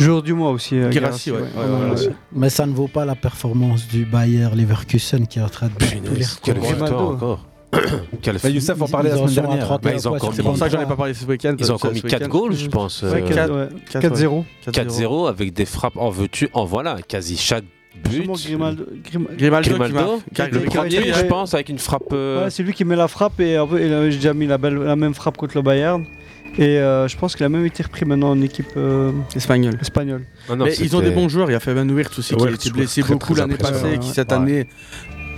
joueur 0.00 0.22
du 0.22 0.32
mois 0.34 0.50
aussi. 0.50 0.76
euh, 0.76 0.90
Guirassy, 0.90 1.30
ouais. 1.30 1.38
Guirassy, 1.38 1.56
Ouais, 1.56 1.64
ouais, 1.64 1.70
ouais, 1.90 1.90
ouais. 1.94 2.06
ouais. 2.08 2.14
Mais 2.32 2.50
ça 2.50 2.66
ne 2.66 2.72
vaut 2.72 2.88
pas 2.88 3.04
la 3.04 3.14
performance 3.14 3.86
du 3.86 4.04
Bayer 4.04 4.48
Leverkusen 4.54 5.26
qui 5.28 5.38
est 5.38 5.42
en 5.42 5.48
train 5.48 5.68
de 5.68 5.72
les 5.78 6.24
Quelle 6.42 6.58
victoire 6.58 7.10
encore. 7.10 7.46
Bah, 8.42 8.48
Youssef 8.48 8.80
en 8.80 8.88
parlait 8.88 9.10
Ils 9.10 9.20
la 9.20 9.28
semaine 9.28 9.34
dernière. 9.46 9.64
31 9.66 9.92
Bah, 9.92 9.98
C'est 10.32 10.42
pour 10.42 10.56
ça 10.56 10.66
que 10.66 10.72
j'en 10.72 10.78
ai 10.80 10.84
33. 10.84 10.86
pas 10.86 10.96
parlé 10.96 11.14
ce 11.14 11.24
week-end. 11.26 11.54
Ils 11.58 11.70
ont 11.72 11.74
encore 11.76 11.92
mis 11.92 11.98
ce 12.00 12.06
4 12.06 12.22
week-end- 12.22 12.38
goals, 12.38 12.54
je 12.54 12.68
pense. 12.68 13.02
Ouais, 13.02 13.22
euh, 13.22 13.28
quatre- 13.28 13.52
Ouais, 13.54 13.68
quatre, 13.90 14.02
4-0. 14.02 14.44
4-0 14.72 15.26
avec 15.28 15.52
des 15.52 15.64
frappes 15.64 15.96
en 15.96 16.10
veux-tu, 16.10 16.48
en 16.52 16.64
voilà, 16.64 16.96
quasi 17.06 17.36
chaque 17.36 17.64
but. 18.10 18.26
Grimaldo. 18.26 18.84
Grim- 19.04 19.26
Grimaldo, 19.36 19.70
qui 19.70 19.78
Grimaldo. 19.78 20.20
Car- 20.34 20.48
le 20.50 20.60
premier, 20.60 21.12
je 21.12 21.24
pense, 21.26 21.54
avec 21.54 21.68
une 21.68 21.78
frappe. 21.78 22.02
euh, 22.12 22.44
Ouais, 22.44 22.50
c'est 22.50 22.62
lui 22.62 22.72
qui 22.72 22.84
met 22.84 22.96
la 22.96 23.08
frappe 23.08 23.38
et 23.40 23.52
il 23.52 23.56
a 23.56 24.10
j'ai 24.10 24.16
déjà 24.16 24.34
mis 24.34 24.46
la, 24.46 24.58
belle, 24.58 24.74
la 24.76 24.96
même 24.96 25.14
frappe 25.14 25.36
contre 25.36 25.56
le 25.56 25.62
Bayern. 25.62 26.04
Et 26.56 26.78
euh, 26.78 27.08
je 27.08 27.16
pense 27.16 27.34
qu'il 27.34 27.44
a 27.44 27.48
même 27.48 27.66
été 27.66 27.82
repris 27.82 28.04
maintenant 28.04 28.30
en 28.30 28.40
équipe 28.40 28.68
euh, 28.76 29.10
Espagnol. 29.34 29.74
espagnole. 29.80 30.22
ah 30.48 30.54
non, 30.54 30.66
Mais 30.66 30.74
ils 30.76 30.94
ont 30.94 31.00
des 31.00 31.10
bons 31.10 31.28
joueurs. 31.28 31.50
Il 31.50 31.52
y 31.52 31.56
a 31.56 31.60
Fabian 31.60 31.88
Wirtz 31.88 32.16
aussi 32.16 32.36
qui 32.36 32.46
a 32.46 32.50
été 32.50 32.70
blessé 32.70 33.00
très, 33.02 33.12
beaucoup 33.14 33.34
l'année 33.34 33.56
passée, 33.56 33.74
impressionnant, 33.74 33.98
qui 34.00 34.08
cette 34.10 34.28
Ouais. 34.30 34.34
année. 34.36 34.66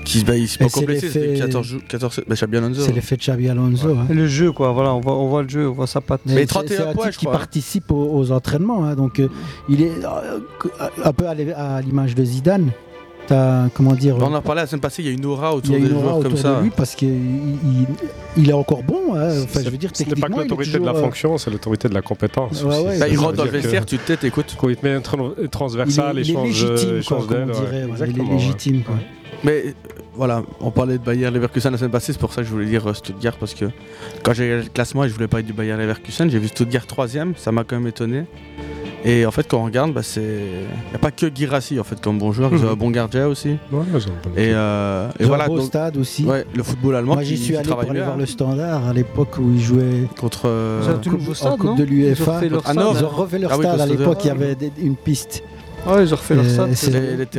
Qui 0.06 0.22
bah, 0.24 0.36
il 0.36 0.46
s'est 0.48 0.58
pas 0.58 0.66
Et 0.66 0.68
c'est 0.68 1.00
c'était 1.08 1.26
l'effet- 1.26 1.38
14 1.40 1.66
jours. 1.66 1.80
14 1.88 2.20
bah, 2.28 2.34
Xabi 2.36 2.56
Alonso. 2.58 2.80
C'est 2.80 2.92
l'effet 2.92 3.16
de 3.16 3.20
Xabi 3.22 3.48
Alonso. 3.48 3.88
hein. 3.88 4.06
Et 4.08 4.14
le 4.14 4.26
jeu, 4.28 4.52
quoi, 4.52 4.70
voilà, 4.72 4.94
on 4.94 5.00
voit, 5.00 5.16
on 5.18 5.26
voit 5.28 5.42
le 5.42 5.48
jeu, 5.48 5.68
on 5.68 5.72
voit 5.72 5.86
sa 5.88 6.00
patte. 6.00 6.20
Mais 6.26 6.34
c'est- 6.42 6.46
31 6.46 6.76
c'est 6.76 6.82
un 6.88 6.92
points, 6.94 7.10
je 7.10 7.18
qui 7.18 7.26
crois. 7.26 7.36
participe 7.38 7.90
aux, 7.90 8.10
aux 8.16 8.30
entraînements. 8.30 8.84
hein, 8.84 8.94
donc, 8.94 9.18
euh, 9.18 9.28
il 9.68 9.82
est 9.82 9.90
euh, 10.04 10.38
un 11.04 11.12
peu 11.12 11.26
à 11.26 11.80
l'image 11.82 12.14
de 12.14 12.24
Zidane. 12.24 12.70
T'as, 13.26 13.68
comment 13.70 13.94
dire, 13.94 14.16
On 14.20 14.32
en 14.32 14.40
parlait 14.40 14.60
la 14.60 14.68
semaine 14.68 14.80
passée, 14.80 15.02
il 15.02 15.06
y 15.06 15.08
a 15.08 15.12
une 15.12 15.24
aura 15.26 15.50
il 15.52 15.56
autour 15.56 15.74
y 15.74 15.78
a 15.78 15.80
des 15.80 15.86
une 15.88 15.94
aura 15.94 16.02
joueurs 16.02 16.16
autour 16.18 16.30
comme 16.30 16.40
ça. 16.40 16.58
de 16.58 16.62
lui 16.62 16.70
parce 16.70 16.94
qu'il 16.94 17.08
il, 17.08 17.86
il 18.36 18.48
est 18.48 18.52
encore 18.52 18.84
bon. 18.84 19.16
hein. 19.16 19.42
Enfin, 19.42 19.62
je 19.64 19.70
veux 19.70 19.76
dire, 19.76 19.90
Ce 19.92 20.04
n'est 20.04 20.14
pas 20.14 20.28
que 20.28 20.36
l'autorité 20.36 20.78
de 20.78 20.84
la 20.84 20.92
euh, 20.94 21.00
fonction, 21.00 21.36
c'est 21.36 21.50
l'autorité 21.50 21.88
de 21.88 21.94
la 21.94 22.02
compétence. 22.02 22.62
Ouais, 22.62 22.68
aussi. 22.76 22.86
ouais, 22.86 22.98
Bah, 23.00 23.08
il 23.08 23.18
rentre 23.18 23.32
dans 23.32 23.44
le 23.44 23.50
vestiaire, 23.50 23.84
tu 23.84 23.98
te 23.98 24.06
têtes, 24.06 24.22
écoute. 24.22 24.54
Quand 24.56 24.68
il 24.68 24.76
te 24.76 24.86
met 24.86 24.92
un 24.94 25.00
tra- 25.00 25.32
il 25.38 25.44
est, 25.46 25.48
transversal, 25.48 26.14
il 26.14 26.18
est 26.20 26.30
échange 26.30 26.46
légitime, 26.46 26.70
de- 26.76 26.84
quoi, 26.90 26.98
échange 27.00 27.26
comme 27.26 27.36
on 27.36 27.46
d'aile. 27.46 27.50
dirait. 27.56 27.66
ouais. 27.66 27.72
ouais, 27.72 27.80
il 27.80 27.88
est 27.88 27.90
Exactement, 27.90 28.28
ouais. 28.30 28.36
légitime. 28.36 28.82
quoi. 28.84 28.94
Mais 29.42 29.74
voilà, 30.16 30.42
on 30.60 30.70
parlait 30.70 30.98
de 30.98 31.02
Bayer 31.04 31.30
Leverkusen 31.30 31.70
la 31.72 31.78
semaine 31.78 31.90
passée, 31.90 32.12
c'est 32.12 32.18
pour 32.18 32.32
ça 32.32 32.42
que 32.42 32.46
je 32.48 32.52
voulais 32.52 32.66
dire 32.66 32.88
euh, 32.88 32.94
Stuttgart 32.94 33.36
parce 33.38 33.54
que 33.54 33.66
quand 34.22 34.32
j'ai 34.32 34.44
regardé 34.44 34.64
le 34.64 34.70
classement 34.70 35.04
et 35.04 35.08
je 35.08 35.14
voulais 35.14 35.28
parler 35.28 35.44
du 35.44 35.52
Bayer 35.52 35.76
Leverkusen, 35.76 36.28
j'ai 36.30 36.38
vu 36.38 36.48
Stuttgart 36.48 36.86
3 36.86 37.06
ça 37.36 37.52
m'a 37.52 37.64
quand 37.64 37.76
même 37.76 37.86
étonné. 37.86 38.24
Et 39.04 39.24
en 39.24 39.30
fait, 39.30 39.46
quand 39.46 39.60
on 39.60 39.64
regarde, 39.66 39.92
bah, 39.92 40.02
c'est. 40.02 40.20
Il 40.22 40.88
n'y 40.90 40.94
a 40.96 40.98
pas 40.98 41.12
que 41.12 41.26
Girassi 41.32 41.78
en 41.78 41.84
fait 41.84 42.00
comme 42.00 42.18
bon 42.18 42.32
joueur, 42.32 42.50
ils 42.52 42.64
ont 42.64 42.70
un 42.70 42.74
bon 42.76 42.90
gardien 42.90 43.28
aussi. 43.28 43.50
Ouais, 43.70 43.82
Et, 44.36 44.50
euh, 44.52 45.08
et 45.20 45.24
voilà, 45.24 45.44
un 45.44 45.48
beau 45.48 45.58
donc, 45.58 45.66
stade 45.66 45.96
aussi. 45.96 46.24
ouais, 46.24 46.44
le 46.56 46.62
football 46.64 46.96
allemand 46.96 47.14
Moi, 47.14 47.22
j'y 47.22 47.36
qui, 47.36 47.42
suis 47.42 47.56
allé 47.56 47.68
pour 47.68 47.76
travaille 47.76 47.90
aller 47.90 48.00
voir 48.04 48.16
le 48.16 48.26
Standard 48.26 48.84
à 48.88 48.92
l'époque 48.92 49.38
où 49.38 49.52
ils 49.52 49.60
jouaient 49.62 50.08
contre. 50.18 50.48
euh, 50.48 50.82
coupe- 51.08 51.20
en 51.42 51.74
de 51.76 51.84
l'UEFA. 51.84 52.40
Ah 52.40 52.44
Ils 52.46 52.54
ont 53.04 53.06
hein. 53.06 53.10
refait 53.12 53.38
leur 53.38 53.52
Ah 53.52 53.58
oui, 53.58 53.64
stade 53.64 53.80
à 53.80 53.86
Costa 53.86 53.98
l'époque, 54.00 54.18
il 54.24 54.26
y 54.26 54.30
avait 54.30 54.54
des- 54.56 54.72
une 54.78 54.96
piste. 54.96 55.44
Ouais, 55.86 56.02
ils 56.04 56.12
ont 56.12 56.16
refait 56.16 56.34
leur 56.34 56.44
stade. 56.44 56.70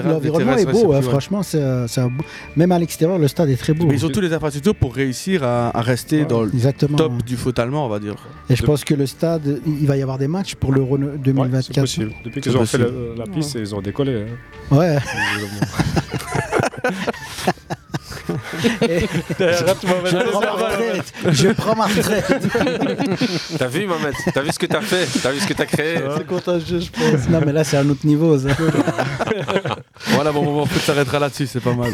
L'environnement 0.06 0.56
est 0.58 0.66
beau, 0.66 0.94
hein, 0.94 0.98
ouais. 0.98 1.02
franchement, 1.02 1.44
c'est 1.44 1.62
un- 1.62 1.88
c'est 1.88 2.02
un 2.02 2.08
beau- 2.08 2.24
même 2.56 2.72
à 2.72 2.80
l'extérieur, 2.80 3.18
le 3.20 3.28
stade 3.28 3.50
est 3.50 3.58
très 3.58 3.74
beau. 3.74 3.86
Mais 3.88 3.94
ils 3.96 4.06
ont 4.06 4.10
tous 4.10 4.22
les 4.22 4.34
infrastructures 4.34 4.76
pour 4.76 4.94
réussir 4.96 5.44
à, 5.44 5.78
à 5.78 5.82
rester 5.82 6.26
dans 6.26 6.42
le 6.44 6.50
Exactement. 6.54 6.98
top 6.98 7.24
du 7.24 7.36
foot 7.38 7.58
allemand, 7.60 7.86
on 7.86 7.90
va 7.90 8.00
dire. 8.00 8.16
Et 8.50 8.56
je 8.56 8.64
pense 8.64 8.84
que 8.84 8.94
le 8.94 9.06
stade, 9.06 9.60
il 9.66 9.86
va 9.88 9.98
y 9.98 10.02
avoir 10.02 10.18
des 10.18 10.28
matchs 10.28 10.56
pour 10.56 10.72
l'Euro 10.72 10.98
Ouais, 10.98 11.08
c'est 11.14 11.22
2024. 11.24 11.80
possible. 11.82 12.12
Depuis 12.24 12.42
qu'ils 12.42 12.58
ont 12.58 12.66
fait 12.66 12.78
la, 12.78 12.86
la 13.18 13.26
piste, 13.26 13.56
ils 13.60 13.76
ont 13.76 13.82
décollé. 13.82 14.24
hein. 14.72 14.76
Ouais. 14.76 14.98
Je 18.58 19.74
prends 20.32 20.40
ma 20.42 20.52
retraite. 20.52 21.14
Je 21.32 21.48
prends 21.50 21.76
ma 21.76 21.86
retraite. 21.86 22.34
T'as 23.58 23.68
vu, 23.68 23.88
Mohamed? 23.88 24.14
T'as 24.34 24.42
vu 24.42 24.52
ce 24.52 24.60
que 24.60 24.66
t'as 24.66 24.82
fait? 24.82 25.08
T'as 25.22 25.32
vu 25.32 25.40
ce 25.40 25.48
que 25.48 25.54
t'as 25.54 25.66
créé? 25.66 25.98
C'est 26.18 26.28
contagieux, 26.28 26.80
je 26.80 26.90
pense. 26.92 27.30
Non, 27.30 27.40
mais 27.46 27.54
là, 27.54 27.64
c'est 27.64 27.78
un 27.78 27.90
autre 27.90 28.06
niveau. 28.06 28.38
ça. 28.38 28.50
voilà, 30.08 30.32
bon, 30.32 30.62
on 30.62 30.66
peut 30.68 30.80
s'arrêter 30.80 31.20
là-dessus, 31.20 31.48
c'est 31.48 31.60
pas 31.64 31.74
mal. 31.74 31.92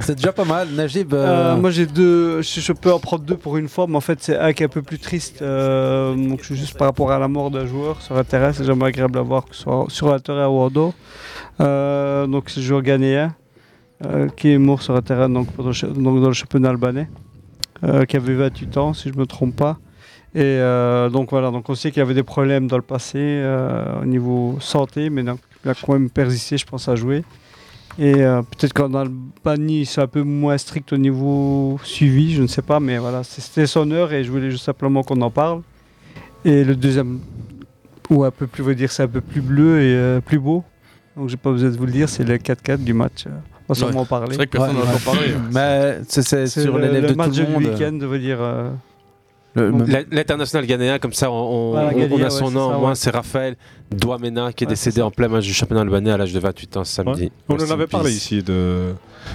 C'est 0.00 0.16
déjà 0.16 0.32
pas 0.32 0.44
mal. 0.44 0.68
Najib, 0.70 1.12
Euh, 1.14 1.52
euh, 1.52 1.56
moi 1.56 1.70
j'ai 1.70 1.86
deux, 1.86 2.42
je, 2.42 2.60
je 2.60 2.72
peux 2.72 2.92
en 2.92 2.98
prendre 2.98 3.22
deux 3.22 3.36
pour 3.36 3.56
une 3.56 3.68
fois, 3.68 3.86
mais 3.88 3.96
en 3.96 4.00
fait 4.00 4.18
c'est 4.20 4.36
un 4.36 4.52
qui 4.52 4.64
est 4.64 4.66
un 4.66 4.68
peu 4.68 4.82
plus 4.82 4.98
triste. 4.98 5.42
euh, 5.42 6.14
donc 6.16 6.40
c'est 6.42 6.56
juste 6.56 6.76
par 6.76 6.88
rapport 6.88 7.12
à 7.12 7.20
la 7.20 7.28
mort 7.28 7.52
d'un 7.52 7.66
joueur 7.66 8.02
sur 8.02 8.14
la 8.16 8.24
terrain, 8.24 8.52
c'est 8.52 8.64
jamais 8.64 8.86
agréable 8.86 9.16
à 9.18 9.22
voir 9.22 9.44
que 9.44 9.54
ce 9.54 9.62
soit 9.62 9.84
sur 9.88 10.10
la 10.10 10.18
terrain 10.18 10.48
ou 10.48 10.58
en 10.58 10.70
dos. 10.70 10.92
Euh, 11.60 12.26
donc 12.26 12.44
c'est 12.50 12.58
le 12.60 12.66
joueur 12.66 12.82
ghanéen 12.82 13.32
qui 14.36 14.52
est 14.52 14.58
mort 14.58 14.82
sur 14.82 14.94
la 14.94 15.02
terrain 15.02 15.28
donc, 15.28 15.48
dans 15.56 16.28
le 16.28 16.32
championnat 16.32 16.70
albanais, 16.70 17.08
euh, 17.84 18.04
qui 18.04 18.16
avait 18.16 18.34
28 18.34 18.76
ans 18.76 18.92
si 18.94 19.10
je 19.10 19.18
me 19.18 19.26
trompe 19.26 19.56
pas. 19.56 19.78
Et 20.34 20.40
euh, 20.40 21.10
donc 21.10 21.30
voilà, 21.30 21.50
donc 21.50 21.68
on 21.68 21.74
sait 21.74 21.90
qu'il 21.90 21.98
y 21.98 22.02
avait 22.02 22.14
des 22.14 22.22
problèmes 22.22 22.66
dans 22.66 22.76
le 22.76 22.82
passé 22.82 23.18
euh, 23.18 24.00
au 24.00 24.06
niveau 24.06 24.56
santé, 24.60 25.10
mais 25.10 25.22
donc, 25.22 25.40
il 25.64 25.70
a 25.70 25.74
quand 25.74 25.92
même 25.92 26.08
persisté, 26.08 26.56
je 26.56 26.64
pense, 26.64 26.88
à 26.88 26.96
jouer. 26.96 27.22
Et 27.98 28.22
euh, 28.22 28.40
peut-être 28.40 28.72
qu'en 28.72 28.94
Albanie, 28.94 29.84
c'est 29.84 30.00
un 30.00 30.06
peu 30.06 30.22
moins 30.22 30.56
strict 30.56 30.92
au 30.94 30.96
niveau 30.96 31.78
suivi, 31.84 32.32
je 32.32 32.42
ne 32.42 32.46
sais 32.46 32.62
pas, 32.62 32.80
mais 32.80 32.96
voilà, 32.96 33.22
c'était 33.22 33.66
son 33.66 33.90
heure 33.90 34.12
et 34.14 34.24
je 34.24 34.30
voulais 34.30 34.50
juste 34.50 34.64
simplement 34.64 35.02
qu'on 35.02 35.20
en 35.20 35.30
parle. 35.30 35.60
Et 36.46 36.64
le 36.64 36.74
deuxième, 36.74 37.20
ou 38.08 38.24
un 38.24 38.30
peu 38.30 38.46
plus, 38.46 38.62
va 38.62 38.72
dire, 38.72 38.90
c'est 38.90 39.02
un 39.02 39.08
peu 39.08 39.20
plus 39.20 39.42
bleu 39.42 39.82
et 39.82 39.94
euh, 39.94 40.20
plus 40.20 40.38
beau. 40.38 40.64
Donc 41.14 41.28
j'ai 41.28 41.36
pas 41.36 41.50
besoin 41.52 41.68
de 41.68 41.76
vous 41.76 41.84
le 41.84 41.92
dire, 41.92 42.08
c'est 42.08 42.24
le 42.24 42.38
4-4 42.38 42.78
du 42.78 42.94
match. 42.94 43.26
euh, 43.26 43.30
va 43.68 43.74
sûrement 43.74 44.00
en 44.00 44.04
parler. 44.04 44.28
C'est 44.30 44.36
vrai 44.36 44.46
que 44.46 44.52
personne 44.52 44.76
Ouais, 44.76 44.82
n'en 44.82 44.88
a 44.88 44.92
ouais. 44.92 44.96
encore 45.00 45.14
parlé. 45.14 45.28
mais 45.52 45.98
c'est 46.08 46.22
c'est 46.22 46.46
C'est 46.46 46.62
sur 46.62 46.76
le 46.78 46.88
de 47.00 47.06
tout 47.08 47.14
match 47.16 47.28
le 47.36 47.44
du 47.44 47.52
monde. 47.52 47.64
week-end, 47.64 47.98
je 48.00 48.06
veux 48.06 48.18
dire. 48.18 48.38
euh, 48.40 48.70
Le- 49.54 49.70
Donc, 49.70 49.86
le- 49.86 49.92
La- 49.92 50.00
L'international 50.10 50.66
ghanéen, 50.66 50.98
comme 50.98 51.12
ça, 51.12 51.30
on, 51.30 51.34
on- 51.34 51.70
Voilà, 51.72 51.90
on- 51.94 52.14
on 52.18 52.22
a 52.22 52.30
son 52.30 52.50
nom. 52.50 52.70
ça, 52.72 52.78
Moi, 52.78 52.88
ouais. 52.88 52.94
c'est 52.94 53.10
Raphaël 53.10 53.56
Douamena 53.90 54.50
qui 54.54 54.64
est 54.64 54.66
Ouais, 54.66 54.72
décédé 54.72 55.02
en 55.02 55.10
plein 55.10 55.28
match 55.28 55.44
du 55.44 55.52
championnat 55.52 55.82
albanais 55.82 56.10
à 56.10 56.16
l'âge 56.16 56.32
de 56.32 56.40
28 56.40 56.76
ans 56.78 56.84
samedi. 56.84 57.24
Ouais. 57.24 57.30
On 57.50 57.62
en 57.62 57.70
avait 57.70 57.86
parlé 57.86 58.10
ici 58.12 58.42
de, 58.42 58.94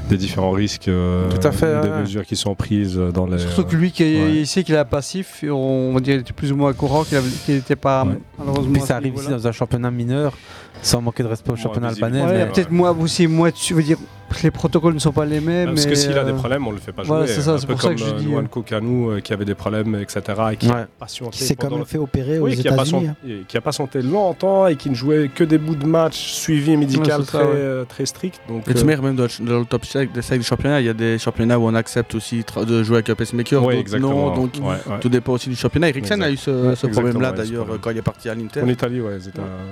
des 0.09 0.17
différents 0.17 0.49
risques, 0.49 0.87
euh, 0.87 1.29
Tout 1.29 1.47
à 1.47 1.51
fait, 1.51 1.81
des 1.81 1.89
ouais. 1.89 1.99
mesures 2.01 2.25
qui 2.25 2.35
sont 2.35 2.55
prises 2.55 2.97
dans 3.13 3.27
les. 3.27 3.37
Surtout 3.37 3.65
que 3.65 3.75
lui, 3.75 3.91
qui 3.91 4.01
est, 4.05 4.23
ouais. 4.23 4.33
il 4.37 4.47
sait 4.47 4.63
qu'il 4.63 4.73
est 4.73 4.85
passif, 4.85 5.43
on, 5.43 5.49
on 5.53 5.93
va 5.93 5.99
dire 5.99 6.13
qu'il 6.15 6.21
était 6.21 6.33
plus 6.33 6.51
ou 6.51 6.55
moins 6.55 6.73
courant 6.73 7.03
qu'il 7.03 7.19
n'était 7.53 7.75
pas 7.75 8.03
Ouais. 8.03 8.17
malheureusement. 8.39 8.73
Puis 8.73 8.81
ça 8.81 8.95
arrive 8.95 9.13
ici 9.15 9.29
dans 9.29 9.45
un 9.47 9.51
championnat 9.51 9.91
mineur, 9.91 10.35
sans 10.81 10.99
manquer 10.99 11.21
de 11.21 11.27
respect 11.27 11.51
au 11.51 11.53
Ouais, 11.53 11.59
championnat 11.61 11.89
albanais. 11.89 12.23
Ouais, 12.23 12.33
mais- 12.39 12.45
peut-être 12.47 12.71
moi 12.71 12.91
aussi, 12.99 13.27
moi, 13.27 13.51
tu 13.51 13.75
veux 13.75 13.83
dire, 13.83 13.97
les 14.43 14.51
protocoles 14.51 14.93
ne 14.93 14.99
sont 14.99 15.11
pas 15.11 15.25
les 15.25 15.39
mêmes. 15.39 15.69
Parce 15.73 15.85
que 15.85 15.95
s'il 15.95 16.17
a 16.17 16.23
des 16.23 16.31
euh, 16.31 16.35
problèmes, 16.35 16.67
on 16.67 16.71
le 16.71 16.77
fait 16.77 16.91
pas 16.91 17.03
jouer. 17.03 17.15
voilà, 17.17 17.27
c'est 17.27 17.41
ça, 17.41 17.51
un 17.53 17.57
c'est 17.57 17.67
peu 17.67 17.73
pour 17.73 17.81
ça 17.81 17.93
que 17.93 17.97
je 17.99 18.05
euh, 18.05 18.11
dis, 18.13 18.25
Luan 18.25 18.45
euh, 18.45 18.47
Kokanou 18.47 19.11
euh, 19.11 19.19
qui 19.19 19.33
avait 19.33 19.45
des 19.45 19.55
problèmes, 19.55 19.95
etc. 19.95 20.21
Et 20.51 20.57
qui 20.57 20.67
Ouais. 20.67 20.73
a 20.81 20.87
patienté 20.99 21.31
Qui 21.37 21.43
s'est 21.43 21.55
quand 21.55 21.71
même 21.71 21.85
fait 21.85 21.97
opérer 21.97 22.39
Oui, 22.39 22.51
aux 22.53 22.61
qui 22.61 22.67
a, 22.67 22.73
États-Unis. 22.73 23.07
patienté, 23.07 23.07
hein. 23.31 23.43
qui 23.47 23.57
a 23.57 23.61
patienté 23.61 24.01
longtemps 24.01 24.67
et 24.67 24.75
qui 24.75 24.89
ne 24.89 24.95
jouait 24.95 25.29
que 25.33 25.43
des 25.43 25.57
bouts 25.57 25.75
de 25.75 25.85
match 25.85 26.17
suivis 26.33 26.75
médical 26.77 27.21
Ouais, 27.21 27.25
très, 27.25 27.37
ça, 27.37 27.45
ouais. 27.45 27.51
euh, 27.55 27.85
très 27.85 28.05
strict. 28.05 28.39
Donc, 28.49 28.67
Et 28.67 28.73
tu 28.73 28.81
euh, 28.81 29.01
même 29.01 29.15
dans 29.15 29.23
le, 29.23 29.45
dans 29.45 29.59
le 29.59 29.65
top 29.65 29.85
5 29.85 30.11
des 30.11 30.21
cinq 30.21 30.37
du 30.39 30.43
championnat, 30.43 30.81
il 30.81 30.85
y 30.85 30.89
a 30.89 30.93
des 30.93 31.17
championnats 31.17 31.57
où 31.57 31.63
on 31.67 31.75
accepte 31.75 32.13
aussi 32.15 32.43
de 32.65 32.83
jouer 32.83 32.97
avec 32.97 33.09
un 33.09 33.15
pacemaker, 33.15 33.63
Oui, 33.63 33.83
non, 33.99 34.35
donc 34.35 34.51
Ouais, 34.61 34.75
ouais. 34.87 34.99
tout 34.99 35.09
dépend 35.09 35.33
aussi 35.33 35.49
du 35.49 35.55
championnat. 35.55 35.89
Eriksen 35.89 36.21
a 36.21 36.29
eu 36.29 36.37
ce, 36.37 36.87
problème-là 36.87 37.31
d'ailleurs 37.31 37.67
quand 37.81 37.91
il 37.91 37.97
est 37.97 38.01
parti 38.01 38.29
à 38.29 38.35
l'Inter. 38.35 38.61
en 38.61 38.67
Italie, 38.67 39.01
ouais, 39.01 39.17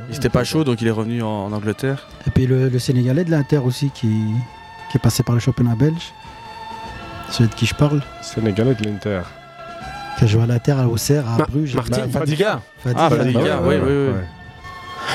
Il 0.10 0.16
était 0.16 0.30
pas 0.30 0.44
chaud 0.44 0.64
donc 0.64 0.82
il 0.82 0.88
est 0.88 0.92
revenu 0.92 1.22
en, 1.22 1.52
Angleterre. 1.52 2.08
Et 2.28 2.32
puis 2.32 2.48
le 2.48 2.80
Sénégalais 2.80 3.24
de 3.24 3.32
l'Inter 3.32 3.60
aussi 3.60 3.90
qui, 3.94 4.08
qui 4.96 4.98
est 4.98 5.04
passé 5.04 5.24
par 5.24 5.36
le 5.36 5.42
championnat 5.42 5.76
belge. 5.76 6.14
Celui 7.30 7.50
de 7.50 7.56
qui 7.56 7.66
je 7.66 7.76
parle. 7.76 8.02
Sénégalais 8.22 8.76
de 8.76 8.84
l'Inter. 8.86 9.22
Qui 10.18 10.24
a 10.24 10.28
joué 10.28 10.44
à 10.44 10.46
l'Inter, 10.46 10.72
à 10.72 10.88
Auxerre, 10.88 11.28
à 11.30 11.38
Ma- 11.40 11.46
Bruges. 11.46 11.76
Martin 11.76 12.04
Bah, 12.08 12.20
Fadiga. 12.20 12.62
Ah, 12.96 13.10
Fadiga. 13.10 13.10
Fadiga, 13.10 13.62
ouais, 13.62 13.78
oui, 13.78 13.84
oui, 13.86 13.92
oui. 13.92 14.14
Ouais. 14.14 14.26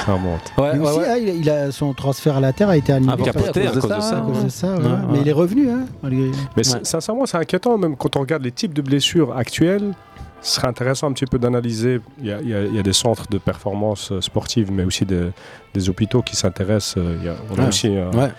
Ça 0.05 0.12
remonte. 0.12 0.53
Ouais, 0.59 0.78
ouais, 0.78 0.78
aussi, 0.87 0.99
ouais. 0.99 1.09
hein, 1.09 1.16
il, 1.18 1.28
a- 1.31 1.33
il 1.33 1.51
a, 1.51 1.72
son 1.72 1.95
transfert 1.95 2.37
à 2.37 2.41
l'Inter 2.41 2.64
a 2.64 2.76
été 2.76 2.93
annulé. 2.93 3.11
Ah, 3.11 3.14
à 3.14 3.33
cause 3.33 3.53
de 3.53 3.81
ça, 4.03 4.18
à 4.18 4.20
cause 4.20 4.37
ouais. 4.39 4.45
de 4.45 4.49
ça, 4.51 4.74
ouais. 4.74 4.83
Ouais, 4.85 4.91
Mais 5.12 5.20
il 5.22 5.28
est 5.28 5.33
revenu, 5.33 5.70
hein, 5.70 5.87
malgré. 6.03 6.31
Mais 6.59 6.62
sincèrement, 6.62 7.24
c'est 7.24 7.39
inquiétant, 7.39 7.78
même 7.78 7.97
quand 7.97 8.16
on 8.16 8.20
regarde 8.20 8.43
les 8.43 8.53
types 8.53 8.74
de 8.74 8.83
blessures 8.83 9.35
actuelles. 9.35 9.95
ce 10.43 10.57
serait 10.57 10.68
intéressant 10.68 11.09
un 11.09 11.12
petit 11.12 11.26
peu 11.26 11.39
d'analyser. 11.39 12.01
Il 12.18 12.26
y, 12.26 12.33
a- 12.33 12.41
il 12.41 12.74
y 12.76 12.83
des 12.83 12.93
centres 12.93 13.26
de 13.31 13.39
performance 13.39 14.11
euh, 14.12 14.20
sportive, 14.20 14.70
mais 14.72 14.85
aussi 14.85 15.05
des, 15.07 15.31
des 15.74 15.89
hôpitaux 15.91 16.22
qui 16.22 16.35
s'intéressent. 16.37 16.95
euh, 16.99 17.35
on 17.51 17.57
a 17.59 17.62
Ouais. 17.62 17.68
aussi, 17.68 17.89
un- 17.89 18.31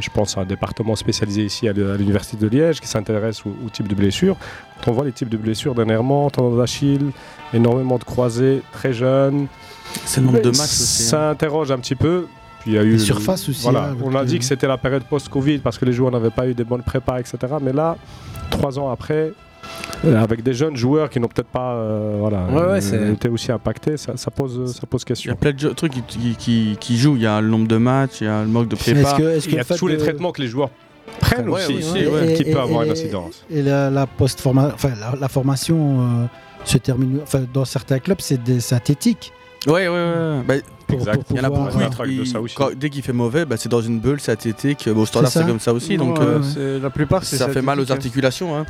je 0.00 0.08
pense, 0.10 0.36
un 0.36 0.44
département 0.44 0.96
spécialisé 0.96 1.44
ici 1.44 1.68
à 1.68 1.72
l'u- 1.72 1.90
à 1.90 1.96
l'Université 1.96 2.36
de 2.36 2.46
Liège 2.48 2.80
qui 2.80 2.86
s'intéresse 2.86 3.44
au, 3.46 3.50
au 3.64 3.70
type 3.70 3.88
de 3.88 3.94
blessures. 3.94 4.36
Quand 4.84 4.90
on 4.90 4.94
voit 4.94 5.04
les 5.04 5.12
types 5.12 5.28
de 5.28 5.36
blessures 5.36 5.74
dernièrement, 5.74 6.28
tendon 6.30 6.56
d'Achille, 6.56 7.10
énormément 7.54 7.98
de 7.98 8.04
croisés, 8.04 8.62
très 8.72 8.92
jeunes. 8.92 9.46
C'est 10.04 10.20
le 10.20 10.26
nombre 10.26 10.40
de 10.42 10.48
matchs 10.48 10.58
aussi, 10.60 11.02
hein. 11.04 11.06
Ça 11.06 11.30
interroge 11.30 11.70
un 11.70 11.78
petit 11.78 11.94
peu. 11.94 12.26
Puis 12.60 12.72
il 12.72 12.74
y 12.74 12.78
a 12.78 12.82
eu 12.82 12.92
Les 12.92 12.98
surfaces 12.98 13.48
aussi, 13.48 13.62
Voilà, 13.62 13.90
hein, 13.90 13.96
on 14.02 14.14
a 14.14 14.24
dit 14.24 14.38
que 14.38 14.44
c'était 14.44 14.66
la 14.66 14.76
période 14.78 15.04
post-Covid 15.04 15.58
parce 15.58 15.78
que 15.78 15.84
les 15.84 15.92
joueurs 15.92 16.10
n'avaient 16.10 16.30
pas 16.30 16.46
eu 16.48 16.54
des 16.54 16.64
bonnes 16.64 16.82
prépas, 16.82 17.18
etc. 17.20 17.38
Mais 17.62 17.72
là, 17.72 17.96
trois 18.50 18.78
ans 18.78 18.90
après, 18.90 19.14
euh, 19.14 19.30
avec 20.04 20.42
des 20.42 20.52
jeunes 20.54 20.76
joueurs 20.76 21.10
qui 21.10 21.18
n'ont 21.20 21.28
peut-être 21.28 21.48
pas 21.48 21.72
euh, 21.74 22.16
voilà, 22.20 22.44
Ouais, 22.46 22.72
ouais, 22.72 22.94
euh, 22.94 23.12
été 23.12 23.28
aussi 23.28 23.50
impactés, 23.52 23.96
ça, 23.96 24.16
ça 24.16 24.30
pose, 24.30 24.74
ça 24.78 24.86
pose 24.86 25.02
Il 25.02 25.04
y 25.04 25.06
a 25.06 25.14
question. 25.14 25.36
plein 25.36 25.52
de 25.52 25.68
trucs 25.70 25.92
qui, 25.92 26.02
qui, 26.02 26.36
qui- 26.36 26.76
qui 26.78 26.96
jouent. 26.96 27.16
Il 27.16 27.22
y 27.22 27.26
a 27.26 27.40
le 27.40 27.48
nombre 27.48 27.66
de 27.68 27.76
matchs, 27.76 28.20
il 28.20 28.24
y 28.26 28.30
a 28.30 28.42
le 28.42 28.48
manque 28.48 28.68
de 28.68 28.76
prépa. 28.76 29.00
Est-ce 29.00 29.14
que- 29.16 29.22
est-ce 29.36 29.48
Il 29.48 29.54
y 29.54 29.58
a 29.58 29.64
tous 29.64 29.86
les 29.88 29.96
traitements 29.98 30.32
que 30.32 30.42
les 30.42 30.48
joueurs 30.48 30.70
prennent 31.20 31.48
Ouais, 31.48 31.64
aussi, 31.64 31.74
aussi, 31.78 31.92
qui- 31.92 31.98
Et- 32.42 32.52
peut 32.52 32.58
et- 32.58 32.60
avoir 32.60 32.82
une 32.82 32.88
et- 32.88 32.92
incidence. 32.92 33.44
Et 33.50 33.62
la, 33.62 33.90
enfin, 34.20 34.90
la, 35.00 35.14
la 35.18 35.28
formation 35.28 36.00
euh, 36.00 36.04
se 36.64 36.78
termine. 36.78 37.20
Enfin, 37.22 37.40
dans 37.52 37.64
certains 37.64 37.98
clubs, 37.98 38.18
c'est 38.20 38.42
des 38.42 38.60
synthétiques. 38.60 39.32
Ouais, 39.66 39.88
ouais, 39.88 39.88
ouais. 39.88 40.42
Bah, 40.46 40.54
Pour- 40.86 40.98
Exact. 41.00 41.24
pour 41.24 41.36
il 41.36 41.36
y 41.36 41.40
en 41.40 41.44
a 41.44 41.48
beaucoup. 41.50 41.78
De 42.06 42.24
ça 42.24 42.40
aussi. 42.40 42.54
quand- 42.54 42.70
dès 42.76 42.90
qu'il 42.90 43.02
fait 43.02 43.12
mauvais, 43.12 43.44
bah, 43.44 43.56
c'est 43.58 43.68
dans 43.68 43.80
une 43.80 43.98
bulle 43.98 44.20
synthétique. 44.20 44.88
Bon, 44.88 45.02
au 45.02 45.06
standard, 45.06 45.30
C'est 45.32 45.40
c'est 45.40 45.46
comme 45.46 45.60
ça 45.60 45.72
aussi. 45.72 45.96
Donc, 45.96 46.18
euh, 46.20 46.40
c'est- 46.42 46.78
la 46.78 46.90
plupart, 46.90 47.24
c'est 47.24 47.36
ça 47.36 47.48
fait 47.48 47.62
mal 47.62 47.80
aux 47.80 47.90
articulations. 47.90 48.56
Hein. 48.56 48.64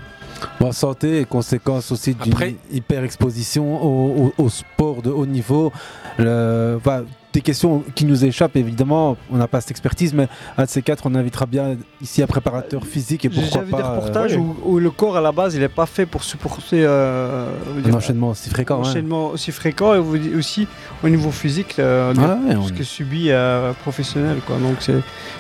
Bon, 0.61 0.73
santé 0.73 1.21
et 1.21 1.25
conséquences 1.25 1.91
aussi 1.93 2.15
d'une 2.15 2.33
Après- 2.33 2.57
hyper 2.73 3.05
exposition 3.05 3.83
au, 3.83 4.33
au- 4.39 4.45
au 4.45 4.49
sport 4.49 5.03
de 5.03 5.11
haut 5.11 5.27
niveau. 5.27 5.73
Le- 6.19 6.77
enfin, 6.79 7.05
des 7.37 7.43
questions 7.43 7.83
qui 7.95 8.05
nous 8.07 8.25
échappent 8.25 8.57
évidemment, 8.57 9.17
on 9.31 9.37
n'a 9.37 9.47
pas 9.47 9.61
cette 9.61 9.71
expertise, 9.73 10.15
mais 10.15 10.27
un 10.57 10.65
de 10.65 10.69
ces 10.71 10.81
quatre, 10.81 11.05
on 11.05 11.15
invitera 11.15 11.45
bien 11.47 11.77
ici 12.01 12.23
un 12.23 12.27
préparateur 12.27 12.87
physique 12.87 13.25
et 13.27 13.31
J'ai 13.31 13.41
pourquoi 13.43 13.61
déjà 13.63 13.65
vu 13.65 13.73
des 13.73 13.83
pas 13.83 13.91
euh, 13.91 13.97
reportages 13.97 14.33
ouais, 14.37 14.43
où, 14.65 14.73
où 14.73 14.79
le 14.79 14.91
corps 14.91 15.17
à 15.17 15.21
la 15.21 15.33
base 15.33 15.55
il 15.55 15.61
n'est 15.61 15.69
pas 15.69 15.85
fait 15.87 16.07
pour 16.07 16.25
supporter 16.25 16.83
euh, 16.85 17.47
un 17.85 17.93
enchaînement 17.93 18.31
aussi 18.31 18.49
fréquent. 18.49 18.77
un 18.77 18.79
hein. 18.79 18.89
enchaînement 18.89 19.27
aussi 19.31 19.53
fréquent 19.53 19.95
et 19.95 19.99
aussi 19.99 20.67
au 21.05 21.09
niveau 21.11 21.31
physique 21.31 21.79
euh, 21.79 22.15
Ah 22.17 22.39
ouais, 22.47 22.55
tout 22.55 22.61
on- 22.61 22.67
ce 22.69 22.73
que 22.73 22.85
subit 22.85 23.31
euh, 23.31 23.73
professionnel 23.83 24.39
quoi. 24.47 24.57
donc 24.59 24.77
c'est 24.81 24.95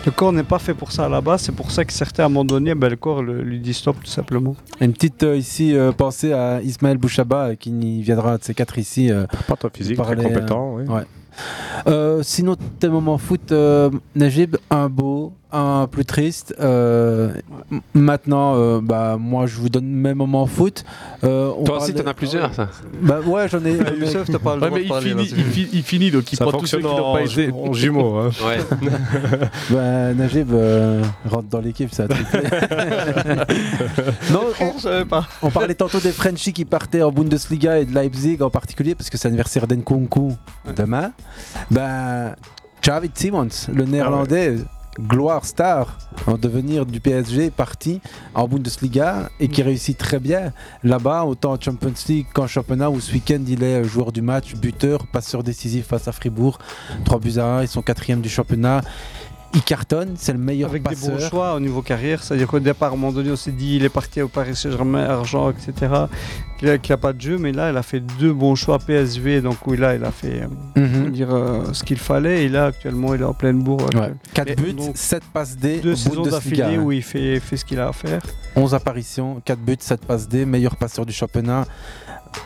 le 0.04 0.12
corps 0.12 0.32
n'est 0.32 0.42
pas 0.42 0.58
fait 0.58 0.74
pour 0.74 0.92
ça 0.92 1.06
à 1.06 1.08
la 1.08 1.20
base 1.22 1.40
c'est 1.42 1.54
pour 1.54 1.70
ça 1.70 1.84
que 1.86 1.92
certains 1.92 2.24
à 2.24 2.26
un 2.26 2.28
moment 2.28 2.44
donné 2.44 2.74
ben, 2.74 2.88
le 2.90 2.96
corps 2.96 3.22
le- 3.22 3.42
lui 3.42 3.58
dit 3.60 3.72
stop 3.74 3.96
tout 4.04 4.10
simplement 4.10 4.54
Une 4.82 4.92
petite 4.92 5.22
euh, 5.22 5.36
ici 5.36 5.74
euh, 5.74 5.92
pensée 5.92 6.32
à 6.34 6.60
Ismaël 6.62 6.98
Bouchaba 6.98 7.48
euh, 7.50 7.54
qui 7.54 8.02
viendra 8.02 8.32
un 8.32 8.36
de 8.36 8.44
ces 8.44 8.52
quatre 8.54 8.78
ici. 8.78 9.10
euh, 9.10 9.26
Pas 9.48 9.56
top 9.56 9.74
physique, 9.76 9.96
très 9.96 10.04
parler, 10.14 10.24
compétent. 10.24 10.78
euh, 10.78 10.82
oui. 10.86 10.92
ouais. 10.94 11.02
Euh, 11.86 12.22
sinon, 12.22 12.56
tes 12.78 12.88
moments 12.88 13.18
foot, 13.18 13.52
euh, 13.52 13.90
Najib, 14.14 14.56
un 14.70 14.88
beau, 14.88 15.32
un 15.52 15.86
plus 15.90 16.04
triste. 16.04 16.54
Euh, 16.60 17.32
Maintenant, 17.94 18.54
euh, 18.56 18.80
bah, 18.82 19.16
moi, 19.18 19.46
je 19.46 19.56
vous 19.56 19.68
donne 19.68 19.86
mes 19.86 20.14
moments 20.14 20.46
foot. 20.46 20.84
Euh, 21.24 21.50
on 21.58 21.64
Toi 21.64 21.78
aussi, 21.82 21.94
t'en 21.94 22.06
as 22.08 22.14
plusieurs, 22.14 22.52
ça. 22.54 22.68
Bah 23.00 23.20
ouais, 23.26 23.48
j'en 23.48 23.64
ai. 23.64 23.72
Youssef 23.98 24.28
t'as 24.30 24.38
pas 24.38 24.56
le 24.56 24.62
Ouais, 24.62 24.68
droit 24.68 24.80
de 24.80 24.88
parler 24.88 25.10
finit, 25.10 25.32
il, 25.36 25.44
fi- 25.44 25.68
il 25.72 25.82
finit, 25.82 26.10
donc 26.10 26.32
il 26.32 26.36
Ça 26.36 26.44
prend 26.44 26.58
tous 26.58 26.66
ceux 26.66 26.80
fonctionne 26.80 26.96
qui 26.96 27.00
n'ont 27.00 27.12
pas 27.14 27.20
en, 27.20 27.24
été. 27.24 27.50
en 27.52 27.72
jumeaux. 27.72 28.16
hein. 28.18 28.30
Ouais. 28.46 28.58
bah, 29.70 30.14
Najib 30.14 30.52
euh, 30.52 31.02
rentre 31.28 31.48
dans 31.48 31.60
l'équipe, 31.60 31.92
ça. 31.92 32.06
non, 34.30 34.40
on, 34.60 35.04
pas 35.06 35.26
on 35.42 35.50
parlait 35.50 35.74
tantôt 35.74 36.00
des 36.00 36.12
Frenchies 36.12 36.52
qui 36.52 36.64
partaient 36.64 37.02
en 37.02 37.12
Bundesliga 37.12 37.78
et 37.78 37.84
de 37.84 37.94
Leipzig 37.94 38.38
en 38.42 38.50
particulier, 38.50 38.94
parce 38.94 39.10
que 39.10 39.18
c'est 39.18 39.28
l'anniversaire 39.28 39.66
d'Nkunku 39.66 40.32
demain. 40.76 41.12
Ben, 41.70 42.34
Javid 42.82 43.12
Simons, 43.14 43.48
le 43.72 43.84
néerlandais, 43.84 44.56
gloire 45.00 45.44
star 45.44 45.98
en 46.26 46.38
devenir 46.38 46.86
du 46.86 47.00
PSG, 47.00 47.50
parti 47.50 48.00
en 48.34 48.48
Bundesliga 48.48 49.30
et 49.40 49.48
qui 49.48 49.62
réussit 49.62 49.96
très 49.96 50.18
bien. 50.18 50.52
Là-bas, 50.82 51.24
autant 51.24 51.52
en 51.52 51.60
Champions 51.60 51.92
League 52.08 52.26
qu'en 52.32 52.46
championnat, 52.46 52.90
où 52.90 53.00
ce 53.00 53.12
week-end 53.12 53.42
il 53.46 53.62
est 53.62 53.84
joueur 53.84 54.12
du 54.12 54.22
match, 54.22 54.54
buteur, 54.54 55.06
passeur 55.06 55.42
décisif 55.42 55.86
face 55.86 56.08
à 56.08 56.12
Fribourg, 56.12 56.58
3 57.04 57.18
buts 57.18 57.38
à 57.38 57.44
1, 57.44 57.62
ils 57.62 57.68
sont 57.68 57.82
quatrième 57.82 58.20
du 58.20 58.28
championnat. 58.28 58.82
Il 59.54 59.62
cartonne, 59.62 60.14
c'est 60.16 60.32
le 60.32 60.38
meilleur 60.38 60.68
avec 60.70 60.82
des 60.82 60.94
bons 60.96 61.12
passeur. 61.12 61.30
choix 61.30 61.54
au 61.54 61.60
niveau 61.60 61.80
carrière 61.80 62.22
c'est-à-dire 62.22 62.46
qu'au 62.46 62.60
départ 62.60 62.90
à 62.90 62.92
un 62.94 62.96
moment 62.96 63.12
donné 63.12 63.30
on 63.30 63.36
s'est 63.36 63.52
dit 63.52 63.76
il 63.76 63.84
est 63.84 63.88
parti 63.88 64.20
au 64.20 64.28
Paris 64.28 64.54
Saint-Germain 64.54 65.04
argent 65.04 65.50
etc 65.50 65.92
qu'il 66.58 66.68
a, 66.68 66.78
qu'il 66.78 66.92
a 66.92 66.96
pas 66.98 67.12
de 67.14 67.20
jeu 67.20 67.38
mais 67.38 67.52
là 67.52 67.70
il 67.70 67.76
a 67.76 67.82
fait 67.82 68.00
deux 68.00 68.32
bons 68.34 68.54
choix 68.54 68.78
PSV 68.78 69.40
donc 69.40 69.56
oui 69.66 69.76
là 69.78 69.94
il 69.94 70.04
a 70.04 70.10
fait 70.10 70.42
euh, 70.42 70.46
Mhm. 70.80 71.10
dire 71.10 71.34
euh, 71.34 71.72
ce 71.72 71.84
qu'il 71.84 71.98
fallait 71.98 72.44
et 72.44 72.48
là 72.50 72.66
actuellement 72.66 73.14
il 73.14 73.22
est 73.22 73.24
en 73.24 73.32
pleine 73.34 73.62
bourre 73.62 73.88
Ouais. 73.94 74.12
4 74.34 74.46
Mais 74.48 74.54
buts, 74.56 74.72
donc, 74.74 74.96
7 74.96 75.22
passes 75.32 75.56
D, 75.56 75.78
deux 75.80 75.96
saisons 75.96 76.22
d'affilée 76.22 76.76
où 76.78 76.92
il 76.92 77.02
fait, 77.02 77.40
fait 77.40 77.56
ce 77.56 77.64
qu'il 77.64 77.80
a 77.80 77.88
à 77.88 77.92
faire 77.92 78.20
11 78.56 78.74
apparitions, 78.74 79.40
4 79.44 79.58
buts, 79.58 79.76
7 79.78 80.04
passes 80.04 80.28
D, 80.28 80.44
meilleur 80.44 80.76
passeur 80.76 81.06
du 81.06 81.12
championnat. 81.14 81.64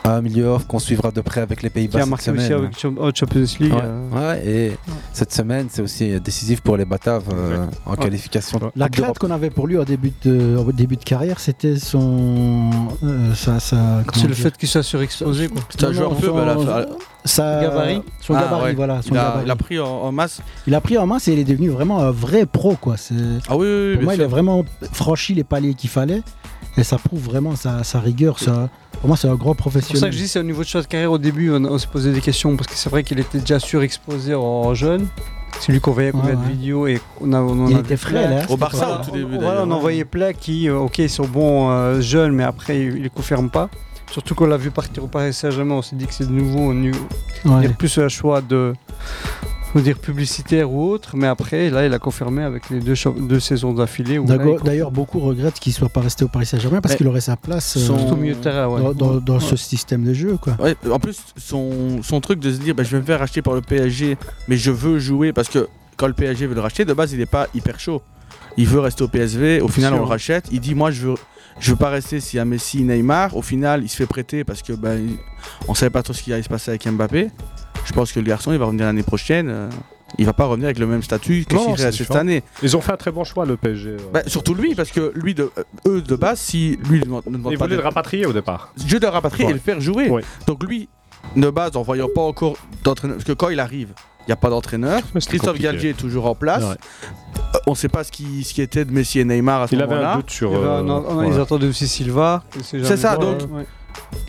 Un 0.03 0.21
milieu 0.21 0.45
off 0.47 0.65
qu'on 0.67 0.79
suivra 0.79 1.11
de 1.11 1.21
près 1.21 1.41
avec 1.41 1.61
les 1.61 1.69
qui 1.69 1.73
Pays-Bas 1.73 1.99
a 1.99 2.01
cette 2.01 2.09
marqué 2.09 2.31
aussi 2.31 2.45
semaine. 2.47 2.59
avec 2.63 2.77
Cham- 2.79 2.97
en 2.99 3.11
Champions 3.13 3.45
League 3.59 3.73
Ouais, 3.73 3.79
euh, 3.83 4.09
ouais, 4.33 4.47
et 4.47 4.71
cette 5.13 5.33
semaine, 5.33 5.67
c'est 5.69 5.81
aussi 5.81 6.19
décisif 6.19 6.61
pour 6.61 6.77
les 6.77 6.85
Bataves 6.85 7.23
euh, 7.33 7.65
en 7.85 7.95
qualification. 7.95 8.59
de 8.59 8.65
La 8.75 8.89
crainte 8.89 9.19
qu'on 9.19 9.31
avait 9.31 9.49
pour 9.49 9.67
lui 9.67 9.77
au 9.77 9.85
début 9.85 10.11
de, 10.23 10.55
au 10.57 10.71
début 10.71 10.97
de 10.97 11.03
carrière, 11.03 11.39
c'était 11.39 11.77
son. 11.77 12.69
euh, 13.03 13.33
sa- 13.35 13.59
sa- 13.59 14.03
c'est 14.13 14.27
le 14.27 14.33
fait 14.33 14.55
qu'il 14.57 14.67
soit 14.69 14.83
surexposé 14.83 15.47
quoi. 15.49 15.61
C'est 15.69 15.83
un 15.85 15.91
joueur 15.93 16.15
peu. 16.15 16.27
son- 16.27 16.35
bah, 16.35 16.45
la- 16.45 16.85
sa- 17.25 17.61
gabarit. 17.61 18.01
Son 18.21 18.33
Ah, 18.35 18.41
gabarit, 18.41 18.63
ouais. 18.63 18.73
voilà. 18.73 19.01
Son 19.01 19.09
il, 19.13 19.17
a, 19.17 19.21
gabarit. 19.23 19.45
il 19.45 19.51
a 19.51 19.55
pris 19.55 19.79
en, 19.79 19.85
en 19.87 20.11
masse. 20.11 20.41
Il 20.67 20.73
a 20.75 20.81
pris 20.81 20.97
en 20.97 21.05
main 21.05 21.17
et 21.25 21.31
il 21.33 21.39
est 21.39 21.43
devenu 21.43 21.69
vraiment 21.69 21.99
un 21.99 22.11
vrai 22.11 22.45
pro. 22.45 22.75
Quoi. 22.75 22.95
Ah 23.47 23.55
oui, 23.55 23.65
oui, 23.65 23.91
oui, 23.91 23.91
Pour 23.93 23.97
bien 23.99 24.03
moi, 24.05 24.15
il 24.15 24.21
a 24.23 24.27
vraiment 24.27 24.65
franchi 24.93 25.33
les 25.33 25.43
paliers 25.43 25.73
qu'il 25.73 25.89
fallait. 25.89 26.23
Et 26.77 26.83
ça 26.83 26.97
prouve 26.97 27.21
vraiment 27.21 27.55
sa, 27.55 27.83
sa 27.83 27.99
rigueur. 27.99 28.39
Ça, 28.39 28.69
pour 29.01 29.07
moi, 29.09 29.17
c'est 29.17 29.27
un 29.27 29.35
grand 29.35 29.51
C'est 29.51 29.55
pour 29.57 29.71
professionnel. 29.71 29.99
ça 29.99 30.07
que 30.07 30.13
je 30.13 30.17
dis 30.19 30.27
c'est 30.27 30.39
au 30.39 30.43
niveau 30.43 30.61
de 30.63 30.67
choix 30.67 30.81
de 30.81 30.87
carrière 30.87 31.11
au 31.11 31.17
début 31.17 31.51
on, 31.51 31.63
on 31.65 31.77
s'est 31.77 31.87
posé 31.87 32.11
des 32.13 32.21
questions 32.21 32.55
parce 32.55 32.67
que 32.67 32.75
c'est 32.75 32.89
vrai 32.89 33.03
qu'il 33.03 33.19
était 33.19 33.39
déjà 33.39 33.59
surexposé 33.59 34.33
en 34.35 34.73
jeune. 34.73 35.07
C'est 35.59 35.71
lui 35.73 35.79
qu'on 35.81 35.91
voyait 35.91 36.11
combien 36.11 36.29
Ouais, 36.31 36.35
de 36.37 36.51
vidéos 36.51 36.87
et 36.87 36.99
on 37.19 37.33
a, 37.33 37.39
on 37.41 37.65
en 37.65 37.67
Il 37.67 37.75
a 37.75 37.79
était 37.81 37.97
frais, 37.97 38.11
plein. 38.11 38.29
là. 38.29 38.41
Au 38.49 38.57
Barça, 38.57 38.99
au 39.01 39.03
tout 39.03 39.11
on- 39.11 39.17
début. 39.17 39.37
voilà, 39.39 39.63
on 39.63 39.71
en 39.71 39.79
voyait 39.79 40.05
plein 40.05 40.33
qui, 40.33 40.69
euh, 40.69 40.77
ok, 40.77 40.99
ils 40.99 41.09
sont 41.09 41.27
bons 41.27 41.69
euh, 41.69 41.99
jeunes, 42.01 42.33
mais 42.33 42.43
après 42.43 42.79
ils 42.79 43.01
ne 43.03 43.07
confirment 43.09 43.49
pas. 43.49 43.69
Surtout 44.11 44.33
qu'on 44.35 44.45
l'a 44.45 44.57
vu 44.57 44.71
partir 44.71 45.03
au 45.03 45.07
Paris 45.07 45.33
Saint-Germain, 45.33 45.75
on 45.75 45.81
s'est 45.81 45.95
dit 45.95 46.05
que 46.07 46.13
c'est 46.13 46.25
de 46.27 46.31
nouveau 46.33 46.73
nu- 46.73 46.93
Ouais. 47.45 47.61
dire 47.61 47.73
plus 47.75 47.97
un 47.97 48.07
choix 48.09 48.41
de 48.41 48.73
on 49.73 49.79
va 49.79 49.83
dire 49.83 49.97
publicitaire 49.97 50.71
ou 50.71 50.89
autre, 50.89 51.15
mais 51.15 51.27
après 51.27 51.69
là 51.69 51.85
il 51.85 51.93
a 51.93 51.99
confirmé 51.99 52.43
avec 52.43 52.69
les 52.69 52.79
deux, 52.79 52.93
deux 53.19 53.39
saisons 53.39 53.73
d'affilée. 53.73 54.19
D'ailleurs, 54.63 54.91
beaucoup 54.91 55.19
regrettent 55.19 55.59
qu'il 55.59 55.73
soit 55.73 55.89
pas 55.89 56.01
resté 56.01 56.23
au 56.25 56.27
Paris 56.27 56.45
Saint-Germain 56.45 56.81
parce 56.81 56.95
qu'il 56.95 57.07
aurait 57.07 57.21
sa 57.21 57.35
place 57.37 57.77
euh, 57.77 57.79
son- 57.79 57.97
Surtout 57.97 58.13
au 58.13 58.17
milieu 58.17 58.35
de 58.35 58.39
terrain, 58.39 58.67
ouais. 58.67 58.81
dans, 58.81 58.93
dans- 58.93 59.19
dans 59.19 59.39
ce 59.39 59.55
système 59.55 60.03
de 60.03 60.13
jeu. 60.13 60.37
Quoi. 60.41 60.55
Ouais, 60.59 60.75
en 60.91 60.99
plus, 60.99 61.17
son, 61.37 62.01
son 62.03 62.19
truc 62.21 62.39
de 62.39 62.51
se 62.51 62.57
dire 62.59 62.75
bah, 62.75 62.83
je 62.83 62.91
vais 62.91 62.99
me 62.99 63.05
faire 63.05 63.19
racheter 63.19 63.41
par 63.41 63.53
le 63.53 63.61
PSG, 63.61 64.17
mais 64.47 64.57
je 64.57 64.71
veux 64.71 64.99
jouer 64.99 65.33
parce 65.33 65.49
que 65.49 65.67
quand 65.97 66.07
le 66.07 66.13
PSG 66.13 66.47
veut 66.47 66.55
le 66.55 66.61
racheter, 66.61 66.83
de 66.85 66.93
base, 66.93 67.11
il 67.13 67.19
n'est 67.19 67.25
pas 67.25 67.47
hyper 67.53 67.79
chaud. 67.79 68.01
Il 68.57 68.67
veut 68.67 68.79
rester 68.79 69.03
au 69.03 69.07
PSV, 69.07 69.61
au 69.61 69.67
final, 69.69 69.93
on 69.93 69.99
le 69.99 70.03
rachète. 70.03 70.45
Il 70.51 70.59
dit 70.59 70.75
Moi, 70.75 70.91
je 70.91 71.07
veux, 71.07 71.15
je 71.59 71.71
veux 71.71 71.77
pas 71.77 71.89
rester 71.89 72.19
s'il 72.19 72.37
y 72.37 72.39
a 72.39 72.45
Messi, 72.45 72.83
Neymar. 72.83 73.37
Au 73.37 73.41
final, 73.41 73.83
il 73.83 73.87
se 73.89 73.95
fait 73.95 74.05
prêter 74.07 74.43
parce 74.43 74.61
que 74.61 74.73
il- 74.73 75.17
on 75.67 75.73
savait 75.73 75.89
pas 75.89 76.03
trop 76.03 76.13
ce 76.13 76.21
qui 76.21 76.33
allait 76.33 76.43
se 76.43 76.49
passer 76.49 76.71
avec 76.71 76.85
Mbappé. 76.87 77.29
Je 77.85 77.93
pense 77.93 78.11
que 78.11 78.19
le 78.19 78.25
garçon, 78.25 78.51
il 78.53 78.57
va 78.59 78.65
revenir 78.65 78.85
l'année 78.85 79.03
prochaine. 79.03 79.47
euh, 79.49 79.69
il 80.17 80.25
va 80.25 80.33
pas 80.33 80.43
revenir 80.45 80.65
avec 80.65 80.77
le 80.77 80.87
même 80.87 81.01
statut 81.03 81.45
que 81.47 81.57
s'il 81.57 81.69
restait 81.71 82.03
cette 82.03 82.15
année. 82.15 82.43
Ils 82.61 82.75
ont 82.75 82.81
fait 82.81 82.91
un 82.91 82.97
très 82.97 83.11
bon 83.11 83.23
choix, 83.23 83.45
le 83.45 83.55
PSG. 83.55 83.91
euh. 83.91 83.97
Bah, 84.13 84.21
surtout 84.27 84.53
lui, 84.53 84.75
parce 84.75 84.91
que 84.91 85.13
lui, 85.15 85.33
de, 85.33 85.49
euh, 85.57 85.63
eux, 85.87 86.01
de 86.01 86.15
base, 86.17 86.39
si 86.39 86.77
lui 86.89 86.99
ne 86.99 87.05
demande, 87.05 87.23
demande 87.27 87.53
Ils 87.53 87.57
pas 87.57 87.63
voulaient 87.65 87.77
de- 87.77 87.81
le 87.81 87.85
rapatrier 87.87 88.25
au 88.25 88.33
départ. 88.33 88.73
je 88.85 88.97
le 88.97 89.07
rapatrier 89.07 89.45
Ouais. 89.45 89.51
et 89.51 89.53
le 89.53 89.59
faire 89.61 89.79
jouer. 89.79 90.09
Ouais. 90.09 90.21
Donc 90.47 90.63
lui, 90.65 90.89
de 91.37 91.49
base, 91.49 91.77
en 91.77 91.81
voyant 91.81 92.09
pas 92.13 92.21
encore 92.23 92.57
d'entraîneur, 92.83 93.15
parce 93.17 93.25
que 93.27 93.31
quand 93.33 93.47
il 93.49 93.59
arrive, 93.61 93.93
il 94.21 94.25
n'y 94.27 94.33
a 94.33 94.35
pas 94.35 94.49
d'entraîneur. 94.49 95.01
Christophe 95.13 95.39
compliqué. 95.39 95.63
Galtier 95.63 95.89
est 95.91 95.93
toujours 95.97 96.25
en 96.25 96.35
place. 96.35 96.63
Ouais. 96.63 96.75
Euh, 97.55 97.59
on 97.67 97.71
ne 97.71 97.75
sait 97.77 97.87
pas 97.89 98.03
ce 98.03 98.11
qui, 98.11 98.43
ce 98.43 98.53
qui 98.53 98.61
était 98.61 98.83
de 98.83 98.91
Messi 98.91 99.19
et 99.19 99.25
Neymar 99.25 99.61
à 99.63 99.67
ce 99.67 99.75
Il 99.75 99.81
avait 99.81 99.91
moment-là. 99.95 100.13
un 100.13 100.17
doute 100.17 100.29
sur. 100.29 100.51
Il 100.51 100.55
avait 100.57 100.65
euh, 100.65 100.81
non, 100.81 101.01
non, 101.01 101.31
Ils 101.31 101.39
attendaient 101.39 101.67
aussi 101.67 101.87
Silva. 101.87 102.43
il 102.73 102.85
C'est 102.85 102.97
ça, 102.97 103.15
donc- 103.15 103.39
ouais. 103.49 103.65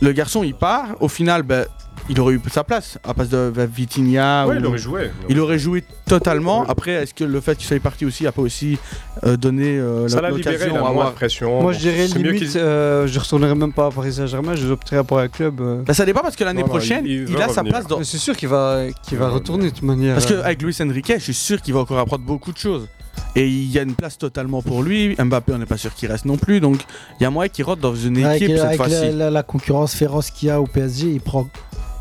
Le 0.01 0.13
garçon, 0.13 0.43
il 0.43 0.55
part. 0.55 0.89
Au 1.01 1.09
final, 1.09 1.43
ben, 1.45 1.65
il 2.09 2.19
aurait 2.21 2.35
eu 2.35 2.41
sa 2.51 2.65
place 2.65 2.99
à 3.05 3.15
place 3.15 3.29
de 3.29 3.53
Vitinha. 3.73 4.47
Ouais, 4.47 4.57
ou- 4.57 4.59
il 4.59 4.67
aurait 4.67 4.79
joué. 4.79 5.11
il 5.29 5.39
aurait 5.41 5.59
joué 5.59 5.85
totalement. 6.07 6.65
Après, 6.69 6.91
est-ce 6.93 7.15
que 7.15 7.23
le 7.23 7.41
fait 7.41 7.57
qu'il 7.57 7.67
soit 7.69 7.79
parti 7.81 8.05
aussi 8.05 8.27
a 8.27 8.33
pas 8.33 8.43
aussi 8.43 8.79
euh, 9.25 9.37
donné 9.37 9.79
euh, 9.79 10.09
Ça 10.09 10.21
l'a 10.21 10.31
libéré, 10.31 10.55
l'occasion 10.57 10.73
il 10.75 10.77
a 10.77 10.79
à 10.79 10.83
moins 10.83 10.91
avoir 10.91 11.11
de 11.11 11.15
pression. 11.15 11.63
Moi 11.63 11.73
je 11.73 11.79
dirais 11.79 12.07
limite, 12.09 12.57
euh, 12.57 13.07
je 13.07 13.19
retournerai 13.21 13.55
même 13.55 13.73
pas 13.73 13.87
à 13.87 13.91
Paris 13.91 14.15
Saint-Germain, 14.15 14.57
je 14.57 14.67
opterais 14.69 15.05
pour 15.05 15.21
un 15.21 15.29
club. 15.29 15.61
euh. 15.61 15.83
Ben, 15.87 15.93
ça 15.95 16.05
dépend 16.05 16.21
parce 16.23 16.35
que 16.35 16.43
l'année 16.43 16.65
prochaine, 16.65 17.05
il- 17.07 17.13
il, 17.13 17.19
il 17.21 17.27
veut 17.37 17.41
a 17.43 17.49
sa 17.49 17.63
place 17.63 17.87
dans. 17.87 18.03
C'est 18.03 18.19
sûr 18.19 18.37
qu'il 18.37 18.49
va, 18.49 18.83
qu'il 19.07 19.19
va 19.19 19.29
retourner 19.29 19.67
de 19.71 19.75
toute 19.75 19.83
manière. 19.85 20.15
Parce 20.15 20.27
qu'avec 20.27 20.61
Luis 20.61 20.77
Enrique, 20.81 21.13
je 21.19 21.23
suis 21.23 21.35
sûr 21.35 21.63
qu'il 21.63 21.73
va 21.75 21.81
encore 21.81 21.99
apprendre 22.01 22.25
beaucoup 22.25 22.53
de 22.53 22.59
choses. 22.59 22.89
Et 23.35 23.47
il 23.47 23.71
y 23.71 23.79
a 23.79 23.83
une 23.83 23.95
place 23.95 24.19
totalement 24.19 24.63
pour 24.63 24.83
lui. 24.83 25.17
Mbappé, 25.17 25.53
on 25.55 25.59
n'est 25.59 25.67
pas 25.67 25.79
sûr 25.79 25.95
qu'il 25.95 26.11
reste 26.11 26.25
non 26.25 26.37
plus. 26.37 26.61
Donc 26.61 26.81
il 27.19 27.23
y 27.23 27.27
a 27.27 27.31
moyen 27.31 27.49
qu'il 27.49 27.65
rentre 27.65 27.81
dans 27.81 27.95
une 27.95 28.19
équipe 28.19 28.51
avec, 28.51 28.59
cette 28.59 28.77
fois-ci. 28.77 29.13
La, 29.13 29.31
la, 29.31 29.43
concurrence 29.43 29.95
féroce 29.95 30.31
qu'il 30.31 30.49
y 30.49 30.51
a 30.51 30.61
au 30.61 30.67
PSG, 30.67 31.09
il 31.09 31.21
prend. 31.21 31.49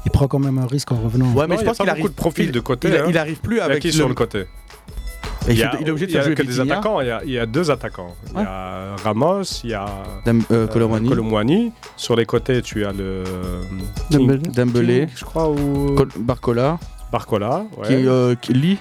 Il 0.06 0.12
prend 0.12 0.28
quand 0.28 0.40
même 0.40 0.58
un 0.58 0.66
risque 0.66 0.92
en 0.92 1.00
revenant. 1.00 1.32
Ouais, 1.34 1.46
mais 1.48 1.58
je 1.58 1.64
pense 1.64 1.78
qu'il 1.78 1.90
a 1.90 1.94
beaucoup 1.94 2.10
de 2.10 2.14
profil 2.14 2.52
de 2.52 2.60
côté. 2.60 2.90
Il, 2.90 2.96
hein. 2.96 3.22
arrive 3.22 3.40
plus 3.40 3.60
avec. 3.60 3.82
Qui 3.82 3.92
sur 3.92 4.08
le 4.08 4.16
côté 4.16 4.46
il, 5.50 5.64
a, 5.64 5.76
il, 5.80 5.88
est 5.88 5.92
obligé 5.92 6.08
de 6.08 6.22
jouer 6.22 6.36
que 6.36 6.44
des 6.44 6.60
attaquants. 6.60 7.02
Il 7.02 7.32
y, 7.32 7.40
a, 7.40 7.46
deux 7.46 7.72
attaquants. 7.72 8.16
Il 8.36 8.42
y 8.42 8.44
a 8.44 8.96
Ramos, 9.04 9.44
il 9.64 9.72
y 9.72 9.74
a 9.74 9.86
euh, 10.28 10.40
euh 10.52 10.68
Colomwani. 10.68 11.72
Sur 11.98 12.16
les 12.16 12.26
côtés, 12.26 12.62
tu 12.62 12.86
as 12.86 12.92
le 12.92 13.24
Dembélé, 14.10 15.08
je 15.16 15.26
crois, 15.26 15.50
ou 15.50 15.96
Barcola. 16.18 16.80
Barcola, 17.12 17.66
ouais. 17.78 17.88
Qui, 17.88 18.08
euh, 18.08 18.36
Lee. 18.50 18.80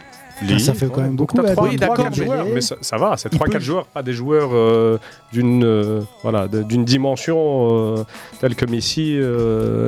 Ça 0.58 0.74
fait 0.74 0.88
quand 0.88 1.02
même 1.02 1.16
beaucoup. 1.16 1.36
Bah, 1.36 1.54
oui, 1.58 1.76
d'accord, 1.76 2.08
mais, 2.52 2.60
ça, 2.60 2.96
va, 2.96 3.16
c'est 3.16 3.32
3-4 3.32 3.60
joueurs, 3.60 3.86
pas 3.86 4.02
des 4.02 4.12
joueurs 4.12 4.50
euh, 4.52 4.98
d'une 5.32 5.64
euh, 5.64 6.00
voilà, 6.22 6.48
d'une 6.48 6.84
dimension 6.84 7.96
euh, 7.98 8.04
telle 8.40 8.54
que 8.54 8.64
Messi, 8.66 9.18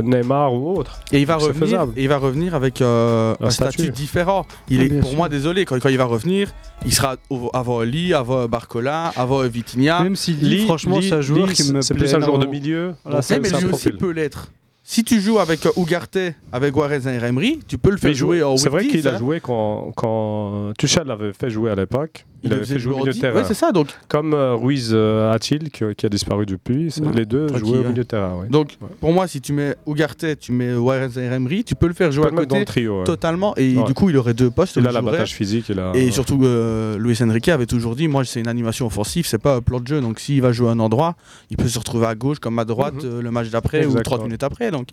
Neymar 0.05 0.53
ou 0.55 0.79
autre. 0.79 1.01
Et 1.13 1.21
il 1.21 1.27
va, 1.27 1.37
Donc 1.37 1.49
revenir, 1.49 1.87
il 1.97 2.09
va 2.09 2.19
revenir 2.19 2.55
avec 2.55 2.81
un, 2.81 3.37
un 3.41 3.51
statut. 3.51 3.91
différent. 3.91 4.47
Il 4.69 4.83
est, 4.83 5.01
pour 5.01 5.15
moi, 5.15 5.29
désolé, 5.29 5.65
quand, 5.65 5.79
il 5.85 5.99
va 5.99 6.05
revenir, 6.05 6.53
il 6.85 6.93
sera 6.93 7.17
avant 7.53 7.81
Lee, 7.83 8.15
avant 8.15 8.47
Barcola, 8.47 9.13
avant 9.17 9.43
Vitinha. 9.43 10.03
Même 10.03 10.17
si 10.17 10.33
Lee, 10.33 10.65
franchement, 10.65 11.01
c'est 11.01 11.13
un 11.13 11.21
joueur 11.21 11.53
qui 11.53 11.73
me. 11.73 11.83
C'est 11.83 11.95
plus 11.95 12.15
un 12.15 12.21
joueur 12.21 12.39
de 12.39 12.47
milieu. 12.47 12.95
Eh, 13.07 13.39
mais 13.39 13.49
lui 13.49 13.67
aussi 13.67 13.93
peut 13.93 14.11
l'être. 14.11 14.49
Si 14.93 15.05
tu 15.05 15.23
joues 15.23 15.39
avec 15.39 15.65
euh, 15.65 15.71
Ugarte, 15.79 16.19
avec 16.53 16.75
Guarez 16.75 17.09
et 17.09 17.19
Remry, 17.19 17.61
tu 17.67 17.79
peux 17.79 17.91
le 17.93 17.97
faire 17.97 18.13
jouer, 18.13 18.41
jouer 18.41 18.43
au 18.43 18.59
C'est 18.59 18.69
vrai 18.69 18.87
qu'il 18.87 19.09
a 19.09 19.17
joué 19.17 19.41
quand 19.41 20.75
Tuchel 20.77 21.07
l'avait 21.07 21.33
fait 21.33 21.49
jouer 21.49 21.71
à 21.71 21.75
l'époque. 21.75 22.27
Il, 22.45 22.53
avait 22.53 22.65
fait 22.65 22.79
jouer 22.79 22.95
au 22.95 22.99
milieu 22.99 23.13
de 23.13 23.19
terrain. 23.19 23.45
C'est 23.45 23.55
ça. 23.55 23.73
Donc... 23.73 23.89
Comme 24.09 24.35
euh, 24.35 24.55
Ruiz 24.55 24.91
euh, 24.93 25.33
euh, 25.33 25.95
qui, 25.95 26.07
a 26.07 26.09
disparu 26.09 26.47
depuis, 26.47 26.93
les 27.15 27.27
deux 27.27 27.49
jouaient 27.57 27.79
au 27.79 27.83
milieu 27.83 27.93
de 27.93 28.03
terrain. 28.03 28.47
Donc, 28.49 28.77
pour 29.01 29.13
moi, 29.13 29.27
si 29.27 29.41
tu 29.41 29.53
mets 29.53 29.77
Ougartet, 29.87 30.37
tu 30.37 30.53
mets 30.53 30.75
Warren 30.75 31.11
Emery, 31.17 31.65
tu 31.65 31.75
peux 31.75 31.87
le 31.87 31.95
faire 31.95 32.13
jouer 32.13 32.29
tu 32.29 32.35
à 32.35 32.37
côté 32.37 32.59
le 32.59 33.05
totalement. 33.05 33.55
Et 33.57 33.75
du 33.75 33.95
coup, 33.95 34.11
il 34.11 34.17
aurait 34.17 34.35
deux 34.35 34.51
postes. 34.51 34.77
Il, 34.77 34.87
a 34.87 34.93
l'abattage 34.93 35.33
physique. 35.33 35.73
Et 35.95 36.11
surtout, 36.11 36.41
euh, 36.43 36.99
Luis 36.99 37.19
Enrique 37.23 37.49
avait 37.49 37.67
toujours 37.67 37.97
dit 37.97 38.09
moi, 38.09 38.25
c'est 38.25 38.41
une 38.41 38.49
animation 38.49 38.87
offensive, 38.87 39.27
c'est 39.27 39.39
pas 39.39 39.57
un 39.57 39.61
plan 39.61 39.81
de 39.81 39.87
jeu. 39.87 40.01
Donc, 40.01 40.21
s'il 40.21 40.41
va 40.43 40.53
jouer 40.53 40.69
à 40.69 40.73
un 40.73 40.79
endroit, 40.81 41.17
il 41.51 41.57
peut 41.57 41.69
se 41.69 41.79
retrouver 41.79 42.07
à 42.07 42.15
gauche 42.15 42.39
comme 42.39 42.59
à 42.59 42.65
droite 42.65 43.03
mhm. 43.05 43.21
le 43.21 43.31
match 43.31 43.49
d'après 43.51 43.87
ou 43.87 43.95
30 43.95 44.25
minutes 44.25 44.43
après. 44.43 44.71
Donc, 44.71 44.89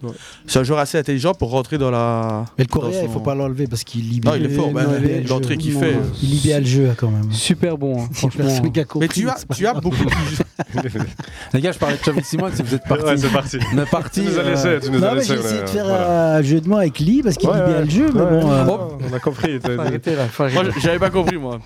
c'est 0.45 0.59
un 0.59 0.63
joueur 0.63 0.79
assez 0.79 0.97
intelligent 0.97 1.33
pour 1.33 1.51
rentrer 1.51 1.77
dans 1.77 1.91
la. 1.91 2.45
Mais 2.57 2.65
le 2.65 2.69
Coréen, 2.69 3.01
il 3.03 3.09
faut 3.09 3.19
pas 3.19 3.35
l'enlever 3.35 3.67
parce 3.67 3.83
qu'il 3.83 4.09
libère. 4.09 4.37
Non, 4.37 4.39
il. 4.39 5.27
L'entrée 5.27 5.57
qu'il 5.57 5.73
fait. 5.73 5.97
Il 6.21 6.29
libère 6.29 6.59
le 6.59 6.65
jeu 6.65 6.91
quand 6.97 7.09
même. 7.09 7.29
Super 7.39 7.77
bon, 7.77 8.01
hein, 8.01 8.09
franchement. 8.13 8.45
Personne 8.45 8.71
qui 8.71 8.85
compris, 8.85 8.99
Mais 8.99 9.07
tu 9.07 9.29
as, 9.29 9.45
tu 9.55 9.65
as 9.65 9.73
beaucoup. 9.73 9.95
Les 11.53 11.61
gars, 11.61 11.71
je 11.71 11.79
parlais 11.79 11.95
de 11.95 12.01
Xavi 12.01 12.23
Simon, 12.23 12.49
si 12.53 12.61
vous 12.61 12.75
êtes 12.75 12.83
partis. 12.83 13.05
Ouais, 13.05 13.17
c'est 13.17 13.31
parti. 13.31 13.57
On 13.73 13.85
parti. 13.85 14.21
Tu 14.21 14.27
nous 14.27 14.37
as 14.37 14.41
euh, 14.41 14.49
laissé. 14.49 14.85
Tu 14.85 14.91
nous 14.91 14.99
non, 14.99 15.07
as 15.07 15.15
laissé, 15.15 15.33
j'ai 15.35 15.39
essayé 15.39 15.61
de 15.61 15.67
faire 15.67 15.85
euh, 15.85 15.89
euh, 15.89 16.05
voilà. 16.05 16.35
un 16.35 16.41
jeu 16.41 16.59
de 16.59 16.67
mots 16.67 16.77
avec 16.77 16.99
Lee 16.99 17.21
parce 17.23 17.37
qu'il 17.37 17.49
ouais, 17.49 17.55
dit 17.55 17.71
bien 17.71 17.81
le 17.81 17.89
jeu, 17.89 18.05
mais 18.13 18.19
bon. 18.19 18.51
Euh... 18.51 18.65
On 19.09 19.15
a 19.15 19.19
compris. 19.19 19.59
Arrêtez 19.77 20.15
là. 20.15 20.27
Moi, 20.37 20.63
j'avais 20.81 20.99
pas 20.99 21.09
compris, 21.09 21.37
moi. 21.37 21.59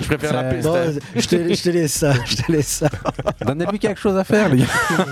je 0.00 0.06
préfère 0.06 0.32
la 0.32 0.44
piste. 0.44 0.66
Bon, 0.66 0.76
je, 1.14 1.26
te, 1.26 1.54
je 1.54 1.62
te 1.62 1.68
laisse 1.70 1.92
ça. 1.92 2.14
Je 2.26 2.36
te 2.36 2.52
laisse 2.52 2.66
ça. 2.66 2.88
Donnez-lui 3.46 3.78
quelque 3.78 4.00
chose 4.00 4.16
à 4.16 4.24
faire, 4.24 4.48
les 4.48 4.58
gars. 4.58 4.66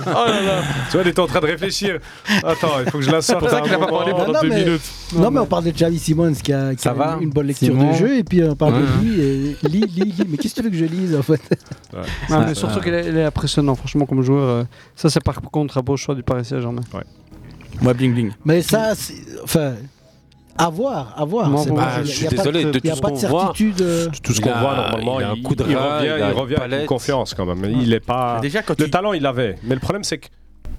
oh 0.07 0.27
là 0.27 0.43
là. 0.43 0.63
Tu 0.91 0.97
vois, 0.97 1.03
il 1.03 1.09
était 1.09 1.21
en 1.21 1.27
train 1.27 1.41
de 1.41 1.47
réfléchir. 1.47 1.99
Attends, 2.43 2.81
il 2.85 2.91
faut 2.91 2.99
que 2.99 3.05
je 3.05 3.11
la 3.11 3.23
sorte. 3.23 3.41
C'est 3.41 3.49
pour 3.49 3.51
ça 3.51 3.61
qu'il 3.61 3.71
n'a 3.71 3.79
pas 3.79 3.87
parlé 3.87 4.13
pendant 4.13 4.41
deux 4.41 4.49
minutes. 4.49 4.83
Non, 5.15 5.31
mais 5.31 5.41
on 5.41 5.47
parle 5.47 5.65
de 5.65 5.71
Xavi 5.71 5.99
Simon 5.99 6.33
qui 6.33 6.53
a 6.53 6.73
une 7.21 7.31
bonne 7.31 7.47
lecture 7.47 7.77
de 7.77 7.93
jeu 7.93 8.19
et 8.19 8.25
puis 8.25 8.43
on 8.43 8.57
parle 8.57 8.75
de 8.75 8.87
lui 9.01 9.52
lis, 9.63 9.87
lis, 9.87 10.05
lis. 10.05 10.25
Mais 10.29 10.37
qu'est-ce 10.37 10.55
que 10.55 10.61
tu 10.61 10.65
veux 10.65 10.71
que 10.71 10.77
je 10.77 10.85
lise 10.85 11.17
en 11.17 11.23
fait? 11.23 11.41
Surtout 12.55 12.81
qu'elle 12.81 12.95
est, 12.95 13.09
est, 13.09 13.25
impressionnant, 13.25 13.75
franchement, 13.75 14.07
comme 14.07 14.23
joueur. 14.23 14.49
Euh, 14.49 14.65
ça, 14.97 15.11
c'est 15.11 15.23
par 15.23 15.41
contre 15.41 15.79
un 15.79 15.83
beau 15.83 15.97
choix 15.97 16.15
du 16.15 16.23
Paris 16.23 16.45
Saint-Germain. 16.45 16.83
Ouais. 16.93 17.05
Moi, 17.81 17.95
bling 17.95 18.15
bling. 18.15 18.33
Mais 18.45 18.63
ça, 18.63 18.93
enfin. 19.43 19.75
À 20.59 20.69
voir, 20.69 21.15
à 21.17 21.25
voir. 21.25 21.51
Je 22.05 22.11
suis 22.11 22.29
désolé, 22.29 22.65
de, 22.65 22.73
de, 22.73 22.79
tout 22.79 22.89
a 22.89 22.95
ce 22.95 23.01
qu'on 23.01 23.15
voit, 23.15 23.55
euh... 23.59 24.09
tout 24.23 24.35
ce 24.35 24.41
qu'on 24.43 24.51
voit 24.51 24.77
normalement, 24.77 25.19
il, 25.19 25.25
a 25.25 25.31
un 25.31 25.43
coup 25.43 25.55
de 25.55 25.65
il, 25.67 25.75
revient, 25.75 26.13
il, 26.19 26.27
il 26.29 26.33
revient 26.33 26.87
confiance 26.87 27.33
quand 27.33 27.47
même. 27.47 27.65
Il 27.81 27.91
est 27.95 28.01
pas. 28.01 28.39
Déjà, 28.43 28.63
quand 28.63 28.79
le 28.79 28.91
talent, 28.91 29.15
il 29.15 29.23
l'avait. 29.23 29.57
Mais 29.63 29.75
le 29.75 29.81
problème, 29.81 30.05
c'est 30.05 30.19
que 30.19 30.29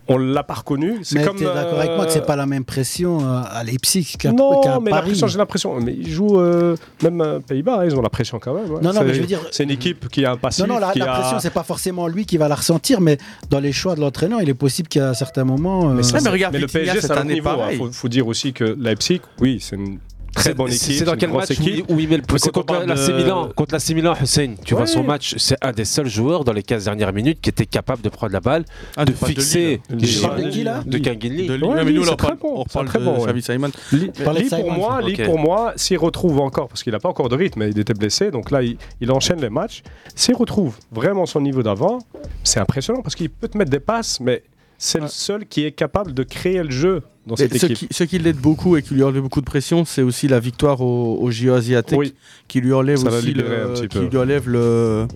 on 0.07 0.17
l'a 0.17 0.43
pas 0.43 0.55
reconnu. 0.55 0.99
C'est 1.03 1.23
comme. 1.23 1.39
d'accord 1.39 1.79
avec 1.79 1.91
moi 1.95 2.05
que 2.05 2.11
c'est 2.11 2.19
euh, 2.19 2.25
pas 2.25 2.35
la 2.35 2.45
même 2.45 2.65
pression 2.65 3.19
euh, 3.21 3.41
à 3.49 3.63
Leipzig 3.63 4.15
qu'à 4.17 4.31
qu 4.31 4.35
Paris. 4.35 4.79
mais 4.81 4.91
la 4.91 5.01
pression, 5.01 5.27
j'ai 5.27 5.37
l'impression. 5.37 5.79
Mais 5.79 5.93
ils 5.93 6.11
jouent 6.11 6.39
euh, 6.39 6.75
même 7.01 7.21
euh, 7.21 7.39
Pays-Bas, 7.39 7.79
hein, 7.79 7.85
ils 7.85 7.95
ont 7.95 8.01
la 8.01 8.09
pression 8.09 8.39
quand 8.39 8.53
même. 8.53 8.65
Hein. 8.65 8.79
Non, 8.81 8.93
non, 8.93 9.01
je 9.07 9.19
veux 9.19 9.25
dire. 9.25 9.39
C'est 9.51 9.63
une 9.63 9.71
équipe 9.71 10.09
qui 10.09 10.25
a 10.25 10.31
un 10.31 10.37
passif. 10.37 10.65
Non, 10.65 10.75
non, 10.75 10.79
la, 10.79 10.91
qui 10.91 10.99
la 10.99 11.13
a... 11.13 11.19
pression, 11.19 11.39
c'est 11.39 11.53
pas 11.53 11.63
forcément 11.63 12.07
lui 12.07 12.25
qui 12.25 12.37
va 12.37 12.47
la 12.47 12.55
ressentir, 12.55 13.01
mais 13.01 13.17
dans 13.49 13.59
les 13.59 13.71
choix 13.71 13.95
de 13.95 14.01
l'entraîneur, 14.01 14.41
il 14.41 14.49
est 14.49 14.53
possible 14.53 14.87
qu'à 14.87 15.13
certains 15.13 15.45
moments. 15.45 15.89
Euh... 15.89 15.93
Mais, 15.93 16.03
ça, 16.03 16.19
mais, 16.21 16.29
regarde, 16.29 16.53
mais 16.53 16.59
le 16.59 16.67
PSG, 16.67 17.01
c'est 17.01 17.11
un 17.11 17.23
niveau. 17.23 17.49
Hein. 17.49 17.69
Il 17.71 17.77
faut, 17.77 17.91
faut, 17.91 18.09
dire 18.09 18.27
aussi 18.27 18.53
que 18.53 18.63
Leipzig, 18.63 19.21
oui, 19.39 19.59
c'est 19.61 19.75
une 19.75 19.99
Très 20.33 20.53
bonne 20.53 20.71
équipe. 20.71 20.97
C'est 20.97 21.05
dans 21.05 21.15
quel 21.15 21.31
match 21.31 21.51
où 21.89 21.99
il 21.99 22.09
met 22.09 22.17
le 22.17 22.23
C'est 22.37 22.51
contre, 22.51 22.75
contre 22.75 22.85
l'AC 22.85 23.09
Milan. 23.15 23.49
Contre 23.55 23.93
Milan, 23.93 24.15
Hussein, 24.21 24.55
tu 24.65 24.73
vois 24.73 24.87
son 24.87 25.03
match, 25.03 25.35
c'est 25.37 25.57
un 25.61 25.71
des 25.71 25.85
seuls 25.85 26.07
joueurs 26.07 26.43
dans 26.43 26.53
les 26.53 26.63
15 26.63 26.85
dernières 26.85 27.13
minutes 27.13 27.39
qui 27.41 27.49
était 27.49 27.65
capable 27.65 28.01
de 28.01 28.09
prendre 28.09 28.33
la 28.33 28.39
balle, 28.39 28.65
ah, 28.97 29.05
de, 29.05 29.11
fixer 29.11 29.81
hein. 29.89 29.95
de, 29.95 30.89
de 30.89 30.97
Kanginli. 30.97 31.47
De, 31.47 31.57
de 31.57 31.65
ouais, 31.65 31.75
ah, 31.79 31.83
nous, 31.83 32.09
on 32.09 32.15
parle, 32.15 32.37
bon, 32.37 32.63
très 32.63 32.99
bon, 32.99 33.23
ouais. 33.25 33.41
Simon. 33.41 33.71
Lee, 33.91 34.11
pour 34.49 34.71
moi, 34.71 35.01
pour 35.25 35.39
moi, 35.39 35.73
s'il 35.75 35.97
retrouve 35.97 36.39
encore, 36.39 36.67
parce 36.67 36.83
qu'il 36.83 36.93
n'a 36.93 36.99
pas 36.99 37.09
encore 37.09 37.29
de 37.29 37.35
rythme, 37.35 37.63
il 37.63 37.77
était 37.77 37.93
blessé, 37.93 38.31
donc 38.31 38.51
là, 38.51 38.61
il, 38.61 39.11
enchaîne 39.11 39.41
les 39.41 39.49
matchs. 39.49 39.83
S'il 40.15 40.35
retrouve 40.35 40.77
vraiment 40.91 41.25
son 41.25 41.41
niveau 41.41 41.61
d'avant, 41.61 41.99
c'est 42.43 42.59
impressionnant 42.59 43.01
parce 43.01 43.15
qu'il 43.15 43.29
peut 43.29 43.47
te 43.47 43.57
mettre 43.57 43.71
des 43.71 43.79
passes, 43.79 44.19
mais 44.19 44.43
c'est 44.77 44.99
le 44.99 45.07
seul 45.07 45.45
qui 45.45 45.65
est 45.65 45.71
capable 45.71 46.13
de 46.13 46.23
créer 46.23 46.63
le 46.63 46.71
jeu 46.71 47.03
dans 47.25 47.35
ce. 47.35 48.03
Qui, 48.03 48.19
l'aide 48.19 48.37
beaucoup 48.37 48.75
et 48.77 48.81
qui 48.81 48.93
lui 48.93 49.03
enlève 49.03 49.21
beaucoup 49.21 49.39
de 49.39 49.45
pression, 49.45 49.85
c'est 49.85 50.01
aussi 50.01 50.27
la 50.27 50.39
victoire 50.39 50.81
au, 50.81 51.17
au 51.21 51.31
JO 51.31 51.53
asiatique 51.53 52.13
qui 52.47 52.61
lui 52.61 52.73
enlève 52.73 52.97
Ça 52.97 53.09
aussi 53.09 53.33
le, 53.33 53.87
qui 53.87 53.99
lui 53.99 54.17
enlève 54.17 54.47
le, 54.49 55.07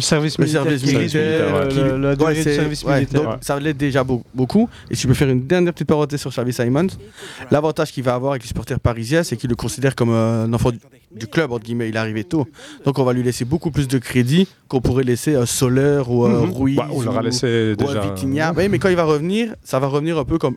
service 0.00 0.38
militaire, 0.38 1.66
Ça 3.40 3.58
l'aide 3.58 3.76
déjà 3.76 4.04
beaucoup. 4.04 4.68
Et 4.90 4.94
si 4.94 5.02
je 5.02 5.08
peux 5.08 5.14
faire 5.14 5.28
une 5.28 5.46
dernière 5.46 5.72
petite 5.72 5.88
parenthèse 5.88 6.20
sur 6.20 6.30
Xavi 6.30 6.52
Simons, 6.52 6.86
l'avantage 7.50 7.92
qu'il 7.92 8.04
va 8.04 8.14
avoir 8.14 8.32
avec 8.32 8.42
les 8.42 8.48
supporters 8.48 8.80
parisiens, 8.80 9.22
c'est 9.22 9.36
qu'ils 9.36 9.50
le 9.50 9.56
considèrent 9.56 9.94
comme 9.94 10.10
euh, 10.10 10.44
un 10.44 10.52
enfant 10.52 10.70
du, 11.10 11.26
club 11.26 11.52
entre 11.52 11.64
guillemets. 11.64 11.88
Il 11.88 11.96
est 11.96 11.98
arrivé 11.98 12.24
tôt, 12.24 12.46
donc 12.84 12.98
on 12.98 13.04
va 13.04 13.12
lui 13.12 13.22
laisser 13.22 13.44
beaucoup 13.44 13.70
plus 13.70 13.88
de 13.88 13.98
crédit 13.98 14.46
qu'on 14.68 14.80
pourrait 14.80 15.04
laisser 15.04 15.34
à 15.34 15.46
Soler 15.46 16.02
ou 16.06 16.24
à 16.24 16.30
euh, 16.30 16.40
mm 16.40 16.50
-hmm. 16.50 16.58
Ruiz 16.58 16.76
bah, 16.76 16.88
on 16.92 17.06
ou, 17.06 17.20
laissé 17.22 17.46
euh, 17.46 17.74
à 17.88 18.00
Vitinha. 18.06 18.52
mais 18.52 18.78
quand 18.78 18.90
il 18.90 18.96
va 18.96 19.04
revenir, 19.04 19.54
ça 19.64 19.78
va 19.80 19.88
revenir 19.88 20.18
un 20.18 20.24
peu 20.24 20.38
comme 20.38 20.56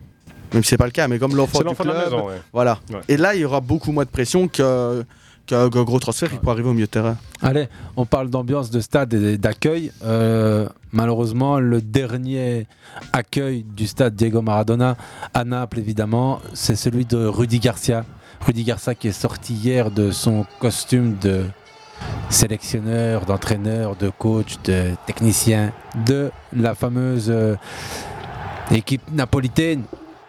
même 0.54 0.64
si 0.64 0.70
c'est 0.70 0.78
pas 0.78 0.86
le 0.86 0.92
cas, 0.92 1.08
mais 1.08 1.20
comme 1.20 1.36
l'enfant 1.36 1.60
du 1.60 1.66
de 1.66 2.42
voilà. 2.52 2.80
Et 3.08 3.18
là, 3.18 3.36
il 3.36 3.42
y 3.42 3.46
aura 3.46 3.62
beaucoup 3.62 3.92
moins 3.92 4.06
de 4.06 4.10
pression 4.10 4.48
que 4.48 5.04
qu'un 5.46 5.68
gros 5.68 6.00
transfert 6.00 6.30
qui 6.30 6.36
ouais. 6.36 6.42
peut 6.42 6.52
arriver 6.52 6.70
au 6.70 6.74
milieu 6.74 6.86
de 6.86 6.92
terrain. 6.92 7.18
Allez, 7.42 7.68
on 7.98 8.06
parle 8.06 8.30
d'ambiance 8.30 8.70
de 8.70 8.80
stade 8.80 9.14
et 9.14 9.38
d'accueil. 9.38 9.92
Euh, 10.04 10.70
malheureusement, 10.94 11.60
le 11.60 11.82
dernier 11.82 12.68
accueil 13.12 13.64
du 13.64 13.88
stade 13.88 14.16
Diego 14.16 14.42
Maradona 14.42 14.96
à 15.34 15.44
Naples, 15.44 15.80
évidemment, 15.80 16.40
c'est 16.54 16.78
celui 16.78 17.06
de 17.06 17.26
Rudy 17.26 17.60
Garcia. 17.60 18.06
Rudy 18.46 18.64
Garcia 18.64 18.96
qui 18.96 19.10
est 19.10 19.12
sorti 19.12 19.54
hier 19.54 19.92
de 19.92 20.12
son 20.12 20.46
costume 20.60 21.18
de 21.22 21.44
sélectionneur, 22.30 23.26
d'entraîneur, 23.26 23.96
de 23.96 24.10
coach, 24.10 24.58
de 24.64 24.92
technicien 25.06 25.74
de 26.06 26.32
la 26.54 26.74
fameuse 26.74 27.30
euh, 27.30 27.56
équipe 28.72 29.04
napolitaine 29.12 29.84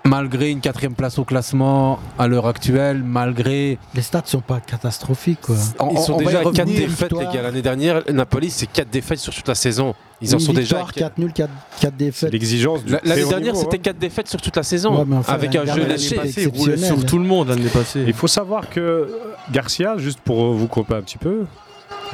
malgré 0.06 0.50
une 0.50 0.60
quatrième 0.60 0.94
place 0.94 1.18
au 1.18 1.24
classement 1.24 1.98
à 2.18 2.28
l'heure 2.28 2.46
actuelle, 2.46 3.02
malgré. 3.02 3.78
Les 3.94 4.02
stats 4.02 4.22
sont 4.26 4.40
pas 4.40 4.60
catastrophiques. 4.60 5.40
Quoi. 5.40 5.56
Ils 5.90 5.98
sont 5.98 6.18
déjà 6.18 6.40
à 6.40 6.42
4 6.44 6.64
défaites, 6.66 7.12
les 7.12 7.24
gars. 7.26 7.42
L'année 7.42 7.62
dernière, 7.62 8.02
Napoli, 8.12 8.50
c'est 8.50 8.66
4 8.66 8.90
défaites 8.90 9.18
sur 9.18 9.34
toute 9.34 9.48
la 9.48 9.54
saison. 9.54 9.94
Ils 10.20 10.34
en 10.34 10.38
sont 10.38 10.52
déjà. 10.52 10.84
4 10.94 11.18
nuls, 11.18 11.32
4, 11.32 11.50
4 11.80 11.96
défaites. 11.96 12.32
L'exigence 12.32 12.80
L'année 12.86 13.28
dernière, 13.28 13.56
c'était 13.56 13.76
hein. 13.76 13.82
4 13.84 13.98
défaites 13.98 14.28
sur 14.28 14.40
toute 14.40 14.56
la 14.56 14.62
saison. 14.62 15.06
Avec 15.26 15.56
un 15.56 15.64
jeu 15.64 15.86
lâché. 15.86 16.16
Passé, 16.16 16.46
roulé 16.46 16.76
sur 16.76 17.04
tout 17.04 17.18
le 17.18 17.24
monde 17.24 17.48
l'année 17.48 17.68
passée. 17.68 18.04
Il 18.06 18.12
faut 18.12 18.28
savoir 18.28 18.68
que 18.68 18.80
euh, 18.80 19.06
Garcia, 19.50 19.96
juste 19.98 20.20
pour 20.20 20.44
euh, 20.44 20.52
vous 20.52 20.68
couper 20.68 20.94
un 20.94 21.02
petit 21.02 21.18
peu, 21.18 21.44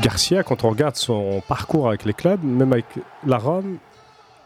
Garcia, 0.01 0.43
quand 0.43 0.65
on 0.65 0.71
regarde 0.71 0.97
son 0.97 1.43
parcours 1.47 1.89
avec 1.89 2.05
les 2.05 2.15
clubs, 2.15 2.43
même 2.43 2.73
avec 2.73 2.87
la 3.27 3.39
Rome, 3.39 3.77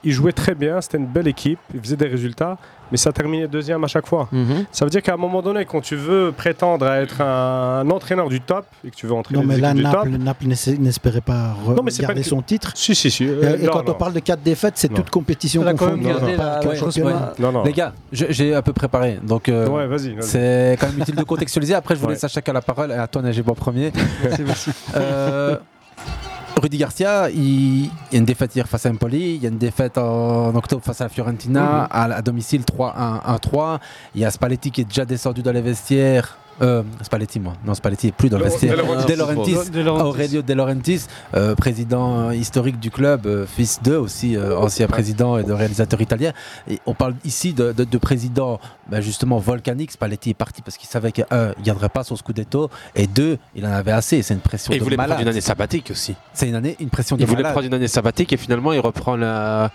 ils 0.04 0.12
jouaient 0.12 0.32
très 0.32 0.54
bien, 0.54 0.80
c'était 0.80 0.98
une 0.98 1.06
belle 1.06 1.28
équipe, 1.28 1.58
ils 1.72 1.80
faisaient 1.80 1.96
des 1.96 2.06
résultats, 2.06 2.58
mais 2.90 2.98
ça 2.98 3.12
terminait 3.12 3.48
deuxième 3.48 3.82
à 3.82 3.86
chaque 3.86 4.06
fois. 4.06 4.28
Mhm. 4.30 4.66
Ça 4.70 4.84
veut 4.84 4.90
dire 4.90 5.02
qu'à 5.02 5.14
un 5.14 5.16
moment 5.16 5.42
donné, 5.42 5.64
quand 5.64 5.80
tu 5.80 5.96
veux 5.96 6.32
prétendre 6.32 6.86
à 6.86 7.00
être 7.00 7.20
un, 7.20 7.88
entraîneur 7.90 8.28
du 8.28 8.40
top 8.40 8.66
et 8.84 8.90
que 8.90 8.96
tu 8.96 9.06
veux 9.06 9.14
entraîner 9.14 9.40
non, 9.40 9.46
mais 9.46 9.56
là, 9.56 9.72
du 9.72 9.82
Naples, 9.82 10.10
top, 10.10 10.20
Naples 10.20 10.46
n'espérait 10.78 11.20
pas 11.20 11.54
non, 11.66 11.82
garder 11.98 12.22
son 12.22 12.42
titre. 12.42 12.72
Si, 12.74 12.94
si, 12.94 13.10
si. 13.10 13.26
Euh, 13.26 13.56
et, 13.60 13.66
quand 13.66 13.88
on 13.88 13.94
parle 13.94 14.12
de 14.12 14.20
quatre 14.20 14.42
défaites, 14.42 14.74
c'est 14.76 14.92
toute 14.92 15.10
compétition. 15.10 15.62
On 15.62 15.66
a 15.66 15.74
quand 15.74 15.86
même 15.86 16.02
gardé 16.02 16.34
euh, 16.34 16.36
la, 16.36 16.74
chose. 16.74 17.00
Les 17.64 17.72
gars, 17.72 17.92
j'ai 18.12 18.54
un 18.54 18.62
peu 18.62 18.72
préparé, 18.72 19.18
donc 19.22 19.48
euh, 19.48 19.98
c'est 20.20 20.76
quand 20.78 20.86
même 20.86 21.00
utile 21.00 21.16
de 21.16 21.24
contextualiser. 21.24 21.74
Après, 21.74 21.94
je 21.94 22.00
vous 22.00 22.08
laisse 22.08 22.24
à 22.24 22.28
chacun 22.28 22.52
la 22.52 22.62
parole 22.62 22.90
et 22.90 22.94
à 22.94 23.06
toi, 23.06 23.22
Najib 23.22 23.50
premier. 23.54 23.92
Merci, 24.44 24.70
Rudy 26.56 26.78
Garcia, 26.78 27.28
il, 27.30 27.84
il 27.84 27.90
y 28.12 28.14
a 28.14 28.18
une 28.18 28.24
défaite 28.24 28.54
hier 28.54 28.66
face 28.66 28.86
à 28.86 28.90
Empoli, 28.90 29.34
il 29.34 29.42
y 29.42 29.46
a 29.46 29.48
une 29.48 29.58
défaite 29.58 29.98
en 29.98 30.54
octobre 30.54 30.82
face 30.82 31.00
à 31.00 31.04
la 31.04 31.08
Fiorentina, 31.10 31.84
à, 31.84 32.04
à 32.04 32.22
domicile 32.22 32.62
3-1-1-3. 32.62 33.80
Il 34.14 34.20
y 34.22 34.24
a 34.24 34.30
Spalletti 34.30 34.70
qui 34.70 34.80
est 34.82 34.84
déjà 34.84 35.04
descendu 35.04 35.42
dans 35.42 35.52
les 35.52 35.60
vestiaires. 35.60 36.38
Euh, 36.62 36.82
Spalletti, 37.02 37.40
moi. 37.40 37.54
Non, 37.66 37.74
Spalletti 37.74 38.08
est 38.08 38.12
plus 38.12 38.28
dans 38.28 38.38
le 38.38 38.44
De- 38.44 38.48
vestiaire. 38.50 38.76
De 38.76 38.80
Laurentiis. 38.82 39.06
De 39.12 39.18
Laurentiis, 39.18 39.70
De 39.70 39.80
Laurentiis. 39.80 40.06
Aurelio 40.08 40.42
De 40.42 40.52
Laurentiis, 40.54 41.06
euh, 41.34 41.54
président 41.54 42.30
historique 42.30 42.78
du 42.78 42.90
club, 42.90 43.26
euh, 43.26 43.46
fils 43.46 43.80
d'eux 43.82 43.96
aussi, 43.96 44.36
euh, 44.36 44.56
ancien 44.56 44.86
président 44.86 45.36
et 45.38 45.42
de 45.44 45.52
réalisateur 45.52 46.00
italien. 46.00 46.32
Et 46.68 46.78
on 46.86 46.94
parle 46.94 47.14
ici 47.24 47.52
de, 47.54 47.72
de, 47.72 47.84
de 47.84 47.98
président 47.98 48.60
ben, 48.88 49.00
justement 49.00 49.38
volcanique. 49.38 49.92
Spalletti 49.92 50.30
est 50.30 50.34
parti 50.34 50.62
parce 50.62 50.76
qu'il 50.76 50.88
savait 50.88 51.12
qu'il 51.12 51.26
ne 51.30 51.52
gagnerait 51.64 51.88
pas 51.88 52.04
son 52.04 52.16
scudetto 52.16 52.70
et 52.94 53.06
deux, 53.06 53.38
il 53.54 53.66
en 53.66 53.70
avait 53.72 53.92
assez. 53.92 54.22
C'est 54.22 54.34
une 54.34 54.40
pression 54.40 54.72
Et 54.72 54.76
il 54.76 54.82
voulait 54.82 54.96
malade. 54.96 55.10
prendre 55.16 55.22
une 55.22 55.28
année 55.28 55.40
sabbatique 55.40 55.90
aussi. 55.90 56.14
C'est 56.32 56.48
une 56.48 56.54
année, 56.54 56.76
une 56.80 56.90
pression 56.90 57.16
de 57.16 57.22
Il 57.22 57.26
voulait 57.26 57.42
malade. 57.42 57.52
prendre 57.54 57.66
une 57.66 57.74
année 57.74 57.88
sabbatique 57.88 58.32
et 58.32 58.36
finalement 58.36 58.72
il 58.72 58.80
reprend 58.80 59.16
la, 59.16 59.70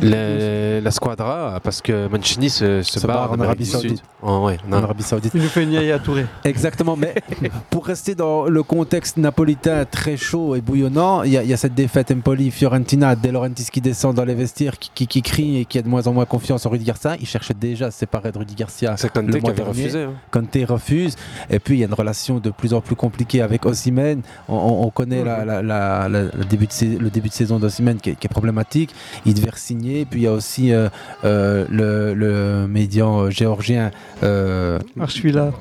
la, 0.00 0.80
la 0.80 0.90
squadra 0.90 1.60
parce 1.62 1.80
que 1.82 2.08
Mancini 2.08 2.50
se, 2.50 2.82
se, 2.82 3.00
Se 3.00 3.06
barre 3.06 3.28
barre 3.28 3.32
en 3.32 3.40
Arabie 3.44 3.66
Saoudite. 3.66 3.90
Sud. 3.98 4.00
Oh, 4.22 4.44
ouais, 4.46 4.58
en 4.66 4.70
non. 4.70 4.82
Arabie 4.84 5.02
Saoudite. 5.02 5.32
Il 5.34 5.42
nous 5.42 5.48
fait 5.48 5.62
une 5.62 5.72
Yaya 5.72 5.98
Touré. 5.98 6.26
Exactement, 6.44 6.96
mais 6.96 7.14
pour 7.70 7.86
rester 7.86 8.14
dans 8.14 8.44
le 8.44 8.62
contexte 8.62 9.16
napolitain 9.16 9.84
très 9.84 10.16
chaud 10.16 10.54
et 10.56 10.60
bouillonnant, 10.60 11.22
il 11.22 11.32
y, 11.32 11.38
a- 11.38 11.42
il 11.42 11.48
y 11.48 11.52
a 11.52 11.56
cette 11.56 11.74
défaite 11.74 12.10
Empoli, 12.10 12.50
Fiorentina, 12.50 13.14
De 13.16 13.28
Laurentiis 13.30 13.66
qui 13.72 13.80
descend 13.80 14.14
dans 14.14 14.24
les 14.24 14.34
vestiaires, 14.34 14.78
qui, 14.78 14.90
qui, 14.94 15.06
qui 15.06 15.22
crie 15.22 15.58
et 15.60 15.64
qui 15.64 15.78
a 15.78 15.82
de 15.82 15.88
moins 15.88 16.06
en 16.06 16.12
moins 16.12 16.24
confiance 16.26 16.66
en 16.66 16.70
Rudy 16.70 16.84
Garcia. 16.84 17.16
Il 17.20 17.26
cherchait 17.26 17.54
déjà 17.54 17.86
à 17.86 17.90
se 17.90 17.98
séparer 17.98 18.32
de 18.32 18.38
Rudy 18.38 18.54
Garcia. 18.54 18.94
C'est 18.96 19.10
Conte 19.12 19.30
qui 19.30 19.36
avait 19.38 19.52
dernier. 19.54 19.62
refusé, 19.70 20.02
hein. 20.04 20.12
Conte 20.30 20.56
refuse. 20.68 21.16
Et 21.48 21.58
puis 21.58 21.76
il 21.76 21.80
y 21.80 21.84
a 21.84 21.86
une 21.86 21.94
relation 21.94 22.38
de 22.38 22.50
plus 22.50 22.74
en 22.74 22.80
plus 22.80 22.96
compliquée 22.96 23.42
avec 23.42 23.64
Osimhen. 23.66 24.22
On, 24.48 24.54
on- 24.56 24.84
on 24.86 24.90
connaît 24.90 25.24
la- 25.24 25.44
la- 25.44 25.62
la- 25.62 26.08
la- 26.08 26.22
le, 26.22 26.44
début 26.48 26.66
de, 26.66 26.72
sais- 26.72 26.96
le 26.98 27.10
début 27.10 27.28
de 27.28 27.34
saison 27.34 27.58
d'Osimhen 27.58 27.98
qui, 27.98 28.10
est- 28.10 28.14
qui 28.16 28.26
est 28.26 28.30
problématique. 28.30 28.94
Il 29.26 29.34
devait 29.34 29.50
Puis 29.78 30.20
il 30.20 30.22
y 30.22 30.26
a 30.26 30.32
aussi 30.32 30.72
euh, 30.72 30.88
euh, 31.24 31.64
le, 31.70 32.14
le 32.14 32.66
médian 32.66 33.20
euh, 33.20 33.30
géorgien. 33.30 33.90
Euh, 34.22 34.78
Archvila. 34.98 35.52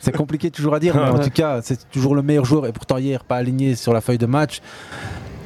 C'est 0.00 0.16
compliqué 0.16 0.50
toujours 0.50 0.74
à 0.74 0.80
dire, 0.80 0.94
mais 0.96 1.08
en 1.08 1.18
tout 1.18 1.30
cas, 1.30 1.60
c'est 1.62 1.88
toujours 1.90 2.14
le 2.14 2.22
meilleur 2.22 2.44
joueur. 2.44 2.66
Et 2.66 2.72
pourtant, 2.72 2.98
hier, 2.98 3.24
pas 3.24 3.36
aligné 3.36 3.74
sur 3.74 3.92
la 3.92 4.00
feuille 4.00 4.18
de 4.18 4.26
match. 4.26 4.60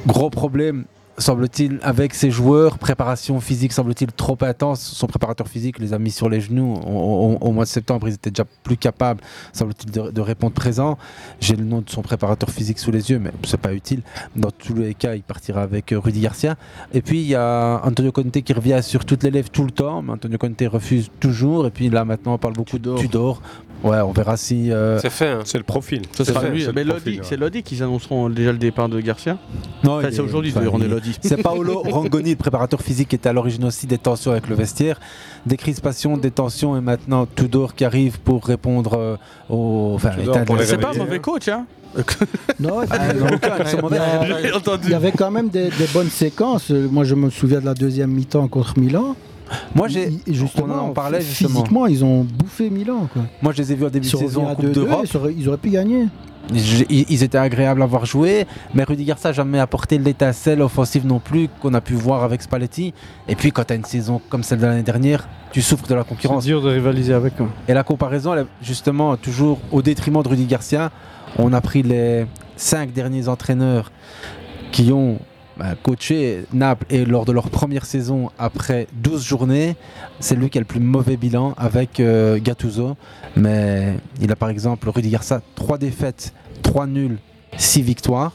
Gros 0.07 0.29
problème, 0.29 0.85
semble-t-il, 1.17 1.79
avec 1.81 2.13
ses 2.13 2.31
joueurs. 2.31 2.77
Préparation 2.77 3.39
physique, 3.39 3.71
semble-t-il, 3.73 4.11
trop 4.11 4.37
intense. 4.41 4.81
Son 4.81 5.07
préparateur 5.07 5.47
physique 5.47 5.79
les 5.79 5.93
a 5.93 5.99
mis 5.99 6.11
sur 6.11 6.29
les 6.29 6.41
genoux. 6.41 6.73
Au, 6.85 6.89
au- 6.89 7.37
au 7.41 7.51
mois 7.51 7.63
de 7.65 7.69
septembre, 7.69 8.07
ils 8.07 8.13
étaient 8.15 8.31
déjà 8.31 8.45
plus 8.63 8.77
capables, 8.77 9.21
semble-t-il, 9.53 9.91
de, 9.91 10.11
de 10.11 10.21
répondre 10.21 10.53
présent. 10.53 10.97
J'ai 11.39 11.55
le 11.55 11.63
nom 11.63 11.81
de 11.81 11.89
son 11.89 12.01
préparateur 12.01 12.49
physique 12.49 12.79
sous 12.79 12.91
les 12.91 13.09
yeux, 13.11 13.19
mais 13.19 13.31
c'est 13.45 13.59
pas 13.59 13.73
utile. 13.73 14.01
Dans 14.35 14.51
tous 14.51 14.73
les 14.75 14.93
cas, 14.93 15.15
il 15.15 15.23
partira 15.23 15.61
avec 15.61 15.91
euh, 15.91 15.99
Rudy 15.99 16.21
Garcia. 16.21 16.55
Et 16.93 17.01
puis, 17.01 17.21
il 17.21 17.27
y 17.27 17.35
a 17.35 17.81
Antonio 17.83 18.11
Conte 18.11 18.41
qui 18.41 18.53
revient 18.53 18.79
sur 18.81 19.05
toutes 19.05 19.23
les 19.23 19.31
lèvres 19.31 19.49
tout 19.49 19.63
le 19.65 19.71
temps, 19.71 20.01
mais 20.01 20.13
Antonio 20.13 20.37
Conte 20.37 20.61
refuse 20.67 21.09
toujours. 21.19 21.67
Et 21.67 21.71
puis 21.71 21.89
là, 21.89 22.05
maintenant, 22.05 22.33
on 22.33 22.37
parle 22.37 22.53
beaucoup 22.55 22.79
de 22.79 22.95
Tudor. 22.97 23.41
Ouais, 23.85 24.01
on 24.01 24.11
verra 24.11 24.35
si. 24.35 24.71
euh, 24.71 24.99
C'est 24.99 25.09
fait. 25.11 25.27
hein. 25.29 25.39
C'est 25.45 25.57
le 25.59 25.63
profil. 25.63 26.01
Ça 26.11 26.25
C'est 26.25 26.49
lui. 26.49 26.65
le 26.65 26.73
Mais 26.73 26.83
Lodi, 26.83 27.11
ouais. 27.17 27.19
c'est 27.21 27.37
Lodi 27.37 27.61
qu'ils 27.63 27.83
annonceront 27.83 28.29
déjà 28.29 28.51
le 28.51 28.57
départ 28.57 28.89
de 28.89 28.99
Garcia. 28.99 29.37
Non, 29.83 30.01
c'est 30.01 30.15
est- 30.15 30.19
aujourd'hui, 30.19 30.51
on 30.57 30.81
est 30.81 30.85
il- 30.85 30.89
Lodi. 30.89 31.17
C'est 31.21 31.41
Paolo 31.41 31.83
Rangoni, 31.83 32.31
le 32.31 32.35
préparateur 32.35 32.81
physique, 32.81 33.09
qui 33.09 33.15
était 33.15 33.29
à 33.29 33.33
l'origine 33.33 33.63
aussi 33.65 33.85
des 33.87 33.97
tensions 33.99 34.31
avec 34.31 34.47
le 34.49 34.55
vestiaire. 34.55 34.99
Des 35.45 35.55
crispations, 35.57 36.17
des 36.17 36.31
tensions, 36.31 36.75
et 36.75 36.81
maintenant 36.81 37.27
Tudor 37.27 37.75
qui 37.75 37.85
arrive 37.85 38.19
pour 38.19 38.43
répondre 38.45 38.93
euh, 38.97 39.15
aux. 39.49 39.91
Enfin, 39.95 40.09
Tudor 40.09 40.29
éteindre 40.33 40.45
pour 40.47 40.55
les- 40.55 40.61
les 40.63 40.67
C'est 40.67 40.77
pas 40.77 40.91
un 40.91 40.97
mauvais 40.97 41.19
coach, 41.19 41.47
hein 41.47 41.65
Non, 42.59 42.81
il 44.83 44.89
y 44.89 44.93
avait 44.93 45.11
quand 45.11 45.31
même 45.31 45.49
des, 45.49 45.69
des 45.69 45.87
bonnes 45.93 46.09
séquences. 46.09 46.69
Moi, 46.71 47.03
je 47.03 47.15
me 47.15 47.29
souviens 47.29 47.59
de 47.61 47.65
la 47.65 47.73
deuxième 47.73 48.11
mi-temps 48.11 48.47
contre 48.47 48.77
Milan. 48.79 49.15
Moi, 49.73 49.87
j'ai. 49.87 50.09
Justement, 50.27 50.85
on 50.85 50.89
en 50.89 50.93
parlait 50.93 51.21
justement. 51.21 51.49
physiquement, 51.59 51.85
ils 51.87 52.03
ont 52.03 52.23
bouffé 52.23 52.69
Milan. 52.69 53.07
Quoi. 53.11 53.23
Moi, 53.41 53.53
je 53.53 53.61
les 53.61 53.71
ai 53.71 53.75
vus 53.75 53.85
en 53.85 53.89
début 53.89 54.07
Ils 54.07 54.11
de 54.11 54.17
saison 54.17 54.47
en 54.47 54.55
Coupe 54.55 54.65
2-2, 54.65 54.71
d'Europe. 54.71 55.05
Ils 55.09 55.17
auraient, 55.17 55.35
ils 55.37 55.47
auraient 55.47 55.57
pu 55.57 55.69
gagner. 55.69 56.07
Ils 56.53 57.23
étaient 57.23 57.39
agréables 57.39 57.81
à 57.81 57.87
voir 57.87 58.05
jouer, 58.05 58.45
mais 58.75 58.83
Rudy 58.83 59.03
Garcia 59.03 59.31
n'a 59.31 59.33
jamais 59.33 59.59
apporté 59.59 59.97
l'étincelle 59.97 60.61
offensive 60.61 61.03
non 61.05 61.19
plus 61.19 61.49
qu'on 61.59 61.73
a 61.73 61.81
pu 61.81 61.95
voir 61.95 62.23
avec 62.23 62.43
Spalletti. 62.43 62.93
Et 63.27 63.35
puis, 63.35 63.51
quand 63.51 63.63
tu 63.63 63.73
as 63.73 63.75
une 63.75 63.83
saison 63.85 64.21
comme 64.29 64.43
celle 64.43 64.59
de 64.59 64.65
l'année 64.67 64.83
dernière, 64.83 65.27
tu 65.51 65.63
souffres 65.63 65.87
de 65.87 65.95
la 65.95 66.03
C'est 66.03 66.09
concurrence. 66.09 66.45
dur 66.45 66.61
de 66.61 66.69
rivaliser 66.69 67.13
avec 67.13 67.41
eux. 67.41 67.47
Et 67.67 67.73
la 67.73 67.83
comparaison, 67.83 68.33
elle 68.33 68.41
est 68.41 68.47
justement, 68.61 69.17
toujours 69.17 69.59
au 69.71 69.81
détriment 69.81 70.21
de 70.21 70.27
Rudy 70.27 70.45
Garcia. 70.45 70.91
On 71.39 71.51
a 71.51 71.61
pris 71.61 71.81
les 71.81 72.27
cinq 72.57 72.93
derniers 72.93 73.27
entraîneurs 73.27 73.91
qui 74.71 74.91
ont 74.91 75.17
coaché 75.83 76.45
Naples 76.53 76.85
et 76.89 77.05
lors 77.05 77.25
de 77.25 77.31
leur 77.31 77.49
première 77.49 77.85
saison, 77.85 78.29
après 78.37 78.87
12 78.93 79.23
journées, 79.23 79.75
c'est 80.19 80.35
lui 80.35 80.49
qui 80.49 80.57
a 80.57 80.61
le 80.61 80.65
plus 80.65 80.79
mauvais 80.79 81.17
bilan 81.17 81.53
avec 81.57 81.99
euh, 81.99 82.39
Gattuso. 82.41 82.95
Mais 83.35 83.97
il 84.21 84.31
a 84.31 84.35
par 84.35 84.49
exemple, 84.49 84.89
Rudy 84.89 85.09
Garcia, 85.09 85.41
3 85.55 85.77
défaites, 85.77 86.33
3 86.61 86.87
nuls, 86.87 87.17
6 87.57 87.81
victoires. 87.81 88.33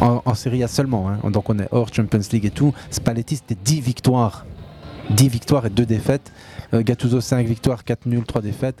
En, 0.00 0.34
Serie 0.34 0.64
A 0.64 0.68
seulement, 0.68 1.08
hein. 1.08 1.30
donc 1.30 1.48
on 1.48 1.56
est 1.60 1.68
hors 1.70 1.86
Champions 1.94 2.18
League 2.32 2.46
et 2.46 2.50
tout. 2.50 2.74
Spalletti, 2.90 3.36
c'était 3.36 3.54
10 3.54 3.80
victoires. 3.80 4.46
10 5.10 5.28
victoires 5.28 5.66
et 5.66 5.70
2 5.70 5.86
défaites. 5.86 6.32
Euh, 6.74 6.82
Gattuso 6.82 7.20
5 7.20 7.46
victoires, 7.46 7.84
4 7.84 8.06
nuls, 8.06 8.24
3 8.24 8.42
défaites. 8.42 8.80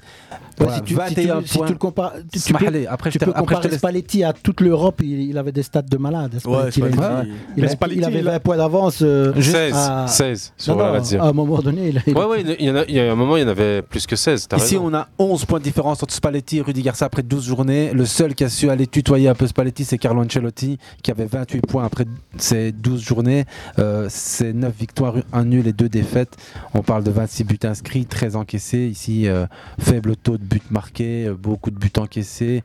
Voilà, 0.58 0.76
si, 0.76 0.82
tu, 0.82 0.88
si, 0.94 0.94
21 0.94 1.40
tu, 1.42 1.48
si 1.48 1.58
points. 1.58 1.66
tu 1.66 1.72
le 1.72 1.78
compares, 1.78 2.12
tu, 2.32 2.52
peux, 2.52 2.66
après, 2.88 3.10
tu 3.10 3.18
après, 3.22 3.32
comparer 3.40 3.68
laisse- 3.68 3.78
Spalletti 3.78 4.24
à 4.24 4.32
toute 4.32 4.60
l'Europe, 4.60 5.00
il, 5.02 5.20
il 5.30 5.38
avait 5.38 5.52
des 5.52 5.62
stats 5.62 5.82
de 5.82 5.96
malade. 5.96 6.38
Spalletti, 6.38 6.82
Ouais, 6.82 6.88
il, 6.90 6.94
Spalletti, 6.94 6.98
a- 7.02 7.20
ouais. 7.20 7.26
il 7.56 7.62
Mais 7.62 7.68
a- 7.68 7.72
Spalletti, 7.72 7.98
il 8.00 8.04
avait 8.04 8.18
il 8.20 8.28
a- 8.28 8.32
20 8.32 8.38
points 8.40 8.56
d'avance. 8.56 8.98
euh, 9.02 9.32
16, 9.40 9.74
à- 9.74 10.06
16 10.08 10.52
sur 10.56 10.76
Non, 10.76 10.82
la 10.92 11.00
non, 11.00 11.20
à 11.20 11.28
un 11.28 11.32
moment 11.32 11.58
donné, 11.60 11.88
il 11.88 11.98
a, 11.98 12.00
il 12.06 12.16
a- 12.16 12.20
Ouais, 12.20 12.26
ouais, 12.26 12.56
il 12.58 12.66
y, 12.66 12.70
en 12.70 12.76
a, 12.76 12.84
il 12.86 12.94
y 12.94 13.00
a 13.00 13.10
un 13.12 13.14
moment, 13.16 13.36
il 13.36 13.42
y 13.42 13.44
en 13.44 13.48
avait 13.48 13.82
plus 13.82 14.06
que 14.06 14.16
16. 14.16 14.46
t'as 14.48 14.56
Ici, 14.58 14.76
raison. 14.76 14.88
on 14.90 14.94
a 14.94 15.08
11 15.18 15.44
points 15.44 15.58
de 15.58 15.64
différence 15.64 16.02
entre 16.02 16.14
Spalletti 16.14 16.58
et 16.58 16.62
Rudy 16.62 16.82
Garcia 16.82 17.06
après 17.06 17.22
12 17.22 17.46
journées. 17.46 17.92
Le 17.92 18.04
seul 18.06 18.34
qui 18.34 18.44
a 18.44 18.48
su 18.48 18.68
aller 18.70 18.86
tutoyer 18.86 19.28
un 19.28 19.34
peu 19.34 19.46
Spalletti, 19.46 19.84
c'est 19.84 19.98
Carlo 19.98 20.22
Ancelotti, 20.22 20.78
qui 21.02 21.10
avait 21.10 21.26
28 21.26 21.62
points 21.66 21.84
après 21.84 22.04
ces 22.36 22.72
12 22.72 23.02
journées. 23.02 23.44
Euh, 23.78 24.06
c'est 24.10 24.52
9 24.52 24.72
victoires, 24.78 25.14
1 25.32 25.44
nul 25.44 25.66
et 25.66 25.72
2 25.72 25.88
défaites. 25.88 26.36
On 26.74 26.82
parle 26.82 27.04
de 27.04 27.10
26 27.10 27.44
buts 27.44 27.58
inscrits, 27.64 28.06
13 28.06 28.36
encaissés. 28.36 28.88
Ici, 28.90 29.28
euh, 29.28 29.46
faible 29.78 30.16
taux 30.16 30.38
de 30.38 30.41
buts 30.42 30.60
marqués, 30.70 31.26
euh, 31.26 31.34
beaucoup 31.34 31.70
de 31.70 31.76
buts 31.78 31.92
encaissés. 31.98 32.62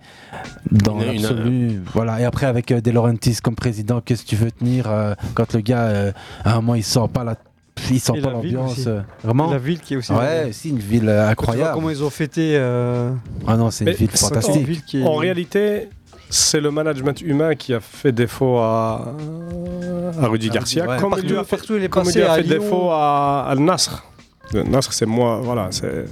Dans 0.72 0.98
l'absolu. 0.98 1.82
Voilà. 1.94 2.20
Et 2.22 2.26
après, 2.26 2.46
avec 2.46 2.72
euh, 2.72 2.82
De 2.82 2.92
Laurentiis 2.92 3.38
comme 3.44 3.56
président, 3.56 4.02
qu'est-ce 4.02 4.24
que 4.24 4.30
tu 4.30 4.36
veux 4.36 4.52
tenir 4.52 4.86
euh, 4.90 5.14
quand 5.34 5.54
le 5.54 5.62
gars, 5.62 5.84
euh, 5.84 6.12
à 6.44 6.54
un 6.54 6.56
moment, 6.58 6.76
il 6.76 6.84
sent 6.84 7.08
pas 7.14 7.24
la. 7.24 7.36
Il 7.92 8.00
sent 8.00 8.14
Et 8.18 8.22
pas 8.22 8.32
l'ambiance. 8.32 8.88
euh, 8.88 9.02
Vraiment? 9.24 9.52
La 9.52 9.60
ville 9.60 9.80
qui 9.80 9.94
est 9.94 9.98
aussi. 9.98 10.12
Ouais, 10.12 10.50
c'est 10.52 10.70
une 10.70 10.80
ville 10.80 11.08
euh, 11.08 11.14
Quand 11.14 11.14
tu 11.14 11.24
vois 11.24 11.54
incroyable. 11.54 11.74
comment 11.76 11.90
ils 11.92 12.04
ont 12.04 12.10
fêté. 12.10 12.54
euh, 12.56 13.12
Ah 13.46 13.56
non, 13.56 13.70
c'est 13.70 13.86
une 13.86 13.92
ville 13.92 14.10
fantastique. 14.10 14.56
une 14.56 14.64
ville 14.64 14.84
qui 14.84 15.02
est- 15.02 15.04
En 15.06 15.14
réalité, 15.16 15.90
c'est 16.30 16.60
le 16.60 16.72
management 16.72 17.22
humain 17.22 17.54
qui 17.54 17.76
a 17.76 17.80
fait 17.80 18.12
défaut 18.12 18.58
à, 18.58 19.14
à 20.20 20.28
Rudy 20.28 20.50
Garcia, 20.50 20.88
ouais. 20.88 20.98
comme, 21.00 21.12
Partout- 21.12 21.26
il 21.26 21.32
lui 21.32 21.38
a 21.38 21.44
fait, 21.44 21.56
partout, 21.58 21.76
il 21.78 21.84
est 21.84 21.90
comme 21.90 22.08
il 22.10 22.16
lui 22.16 22.24
a 22.24 22.34
fait 22.36 22.44
défaut 22.44 22.90
à, 22.90 23.46
à 23.48 23.52
Al 23.52 23.60
Nasr. 23.60 24.04
Nasr, 24.54 24.92
c'est 24.94 25.06
moi, 25.06 25.40
voilà, 25.44 25.68
c'est 25.72 26.06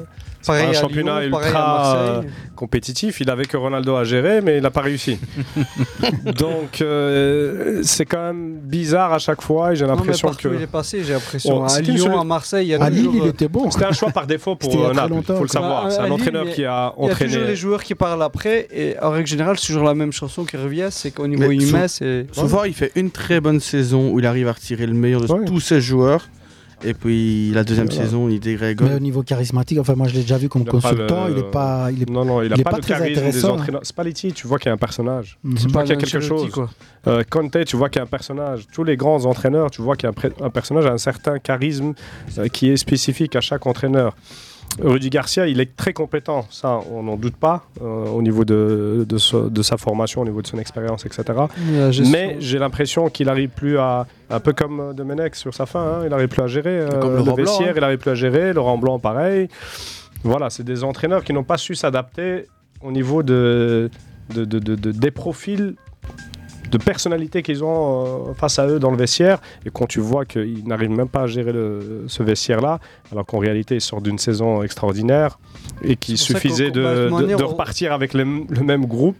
Pareil 0.45 0.67
un 0.69 0.73
championnat 0.73 1.21
Lyon, 1.21 1.39
ultra 1.39 1.97
euh, 1.97 2.21
compétitif. 2.55 3.19
Il 3.21 3.29
avait 3.29 3.45
que 3.45 3.57
Ronaldo 3.57 3.95
à 3.95 4.03
gérer, 4.03 4.41
mais 4.41 4.57
il 4.57 4.63
n'a 4.63 4.71
pas 4.71 4.81
réussi. 4.81 5.17
Donc, 6.37 6.81
euh, 6.81 7.81
c'est 7.83 8.05
quand 8.05 8.21
même 8.21 8.55
bizarre 8.61 9.13
à 9.13 9.19
chaque 9.19 9.41
fois. 9.41 9.73
Et 9.73 9.75
j'ai 9.75 9.85
l'impression 9.85 10.31
que 10.33 10.47
il 10.55 10.61
est 10.61 10.67
passé, 10.67 11.03
j'ai 11.03 11.13
l'impression. 11.13 11.61
Oh, 11.61 11.65
à 11.69 11.79
Lyon, 11.81 12.05
solu- 12.07 12.19
à 12.19 12.23
Marseille, 12.23 12.67
il 12.67 12.69
y 12.69 12.75
a 12.75 12.83
à 12.83 12.89
Lille, 12.89 13.05
toujours, 13.05 13.25
il 13.25 13.29
était 13.29 13.47
bon. 13.47 13.69
c'était 13.71 13.85
un 13.85 13.91
choix 13.91 14.09
par 14.11 14.27
défaut 14.27 14.55
pour 14.55 14.73
il 14.73 14.79
euh, 14.79 14.93
Naples. 14.93 15.21
Faut 15.25 15.43
le 15.43 15.47
savoir. 15.47 15.91
C'est 15.91 15.99
un 15.99 16.11
entraîneur 16.11 16.45
qui 16.49 16.65
a 16.65 16.93
Il 16.99 17.07
y 17.07 17.09
a 17.09 17.13
toujours 17.13 17.27
les 17.27 17.35
entraîné. 17.35 17.55
joueurs 17.55 17.83
qui 17.83 17.95
parlent 17.95 18.23
après, 18.23 18.67
et 18.71 18.95
en 19.01 19.11
règle 19.11 19.27
générale, 19.27 19.57
c'est 19.57 19.67
toujours 19.67 19.83
la 19.83 19.95
même 19.95 20.11
chanson 20.11 20.45
qui 20.45 20.57
revient, 20.57 20.87
c'est 20.91 21.11
qu'au 21.11 21.27
niveau 21.27 21.49
humain, 21.49 21.87
c'est... 21.87 22.27
Souvent, 22.31 22.63
il 22.63 22.73
fait 22.73 22.91
une 22.95 23.11
très 23.11 23.39
bonne 23.39 23.59
saison 23.59 24.11
où 24.11 24.19
il 24.19 24.25
arrive 24.25 24.47
à 24.47 24.53
retirer 24.53 24.85
le 24.85 24.93
meilleur 24.93 25.21
de 25.21 25.45
tous 25.45 25.59
ses 25.59 25.81
joueurs. 25.81 26.27
Et 26.85 26.93
puis 26.93 27.51
la 27.51 27.63
deuxième 27.63 27.87
Voilà. 27.87 28.03
saison, 28.03 28.29
il 28.29 28.39
Mais 28.81 28.93
au 28.95 28.99
niveau 28.99 29.23
charismatique, 29.23 29.79
enfin 29.79 29.95
moi 29.95 30.07
je 30.07 30.13
l'ai 30.13 30.21
déjà 30.21 30.37
vu 30.37 30.47
comme 30.49 30.61
Il 30.61 30.67
a 30.69 30.71
consultant, 30.71 31.25
le- 31.27 31.33
il 31.33 31.39
est 31.39 31.51
pas, 31.51 31.89
il 31.91 32.03
est, 32.03 32.09
Non, 32.09 32.23
non, 32.23 32.41
il 32.43 32.53
est 32.53 32.63
pas, 32.63 32.71
pas 32.71 32.77
le 32.77 32.83
très 32.83 32.93
intéressant, 32.95 33.57
hein. 33.59 33.79
Spalletti, 33.81 34.33
tu 34.33 34.45
vois 34.47 34.59
qu'il 34.59 34.67
y 34.67 34.69
a 34.69 34.73
un 34.73 34.77
personnage. 34.77 35.37
Mhm. 35.43 35.55
Tu 35.55 35.67
vois 35.67 35.81
qu'il 35.83 35.91
y 35.91 35.97
a 35.97 36.01
quelque 36.01 36.19
chose. 36.19 36.51
quoi. 36.51 36.69
Euh, 37.07 37.23
Conte, 37.29 37.65
tu 37.65 37.75
vois 37.75 37.89
qu'il 37.89 37.99
y 37.99 38.01
a 38.01 38.03
un 38.03 38.07
personnage. 38.07 38.67
Tous 38.71 38.83
les 38.83 38.97
grands 38.97 39.25
entraîneurs, 39.25 39.71
tu 39.71 39.81
vois 39.81 39.95
qu'il 39.95 40.09
y 40.09 40.11
a 40.11 40.45
un, 40.45 40.49
personnage, 40.49 40.85
un 40.85 40.97
certain 40.97 41.39
charisme 41.39 41.93
euh, 42.37 42.47
qui 42.47 42.69
est 42.69 42.77
spécifique 42.77 43.35
à 43.35 43.41
chaque 43.41 43.65
entraîneur. 43.65 44.15
Rudy 44.81 45.09
Garcia, 45.09 45.47
il 45.47 45.61
est 45.61 45.75
très 45.77 45.93
compétent, 45.93 46.45
ça 46.49 46.79
on 46.91 47.03
n'en 47.03 47.15
doute 47.15 47.37
pas, 47.37 47.65
euh, 47.81 48.07
au 48.07 48.21
niveau 48.21 48.43
de, 48.43 49.05
de, 49.07 49.17
ce- 49.17 49.47
de 49.49 49.61
sa 49.61 49.77
formation, 49.77 50.21
au 50.21 50.25
niveau 50.25 50.41
de 50.41 50.47
son 50.47 50.57
expérience, 50.59 51.05
etc. 51.05 51.23
Mais 52.11 52.35
j'ai 52.39 52.59
l'impression 52.59 53.09
qu'il 53.09 53.27
n'arrive 53.27 53.49
plus 53.49 53.77
à, 53.77 54.05
un 54.29 54.39
peu 54.41 54.51
comme 54.51 54.79
euh, 54.81 54.93
Domenech 54.93 55.35
sur 55.35 55.53
sa 55.53 55.65
fin, 55.65 55.79
hein, 55.81 55.99
il 56.03 56.09
n'arrive 56.09 56.27
plus 56.27 56.41
à 56.43 56.47
gérer 56.47 56.79
euh, 56.81 56.89
Comme 56.99 57.15
le 57.15 57.23
Blanc, 57.23 57.35
vestiaire, 57.35 57.69
hein. 57.69 57.73
il 57.75 57.79
n'arrive 57.81 57.99
plus 57.99 58.11
à 58.11 58.15
gérer, 58.15 58.51
Laurent 58.51 58.77
Blanc 58.77 58.99
pareil. 58.99 59.47
Voilà, 60.23 60.49
c'est 60.49 60.63
des 60.63 60.83
entraîneurs 60.83 61.23
qui 61.23 61.31
n'ont 61.31 61.43
pas 61.43 61.57
su 61.57 61.73
s'adapter 61.75 62.45
au 62.81 62.91
niveau 62.91 63.23
de, 63.23 63.89
de, 64.33 64.43
de- 64.43 64.59
de- 64.59 64.75
de- 64.75 64.91
des 64.91 65.11
profils 65.11 65.75
de 66.77 66.83
personnalité 66.83 67.41
qu'ils 67.43 67.63
ont 67.63 68.29
euh, 68.29 68.33
face 68.35 68.59
à 68.59 68.67
eux 68.67 68.79
dans 68.79 68.91
le 68.91 68.97
vestiaire. 68.97 69.39
Et 69.65 69.69
quand 69.71 69.85
tu 69.87 69.99
vois 69.99 70.25
qu'ils 70.25 70.67
n'arrivent 70.67 70.89
même 70.91 71.07
pas 71.07 71.21
à 71.23 71.27
gérer 71.27 71.51
le- 71.53 72.05
ce 72.07 72.23
vestiaire-là, 72.23 72.79
alors 73.11 73.25
qu'en 73.25 73.39
réalité, 73.39 73.75
ils 73.75 73.81
sortent 73.81 74.03
d'une 74.03 74.17
saison 74.19 74.63
extraordinaire 74.63 75.37
et 75.83 75.95
qu'il 75.95 76.17
suffisait 76.17 76.71
de, 76.71 76.81
de 77.37 77.43
repartir 77.43 77.93
avec 77.93 78.13
le, 78.13 78.23
le 78.23 78.61
même 78.63 78.85
groupe. 78.85 79.17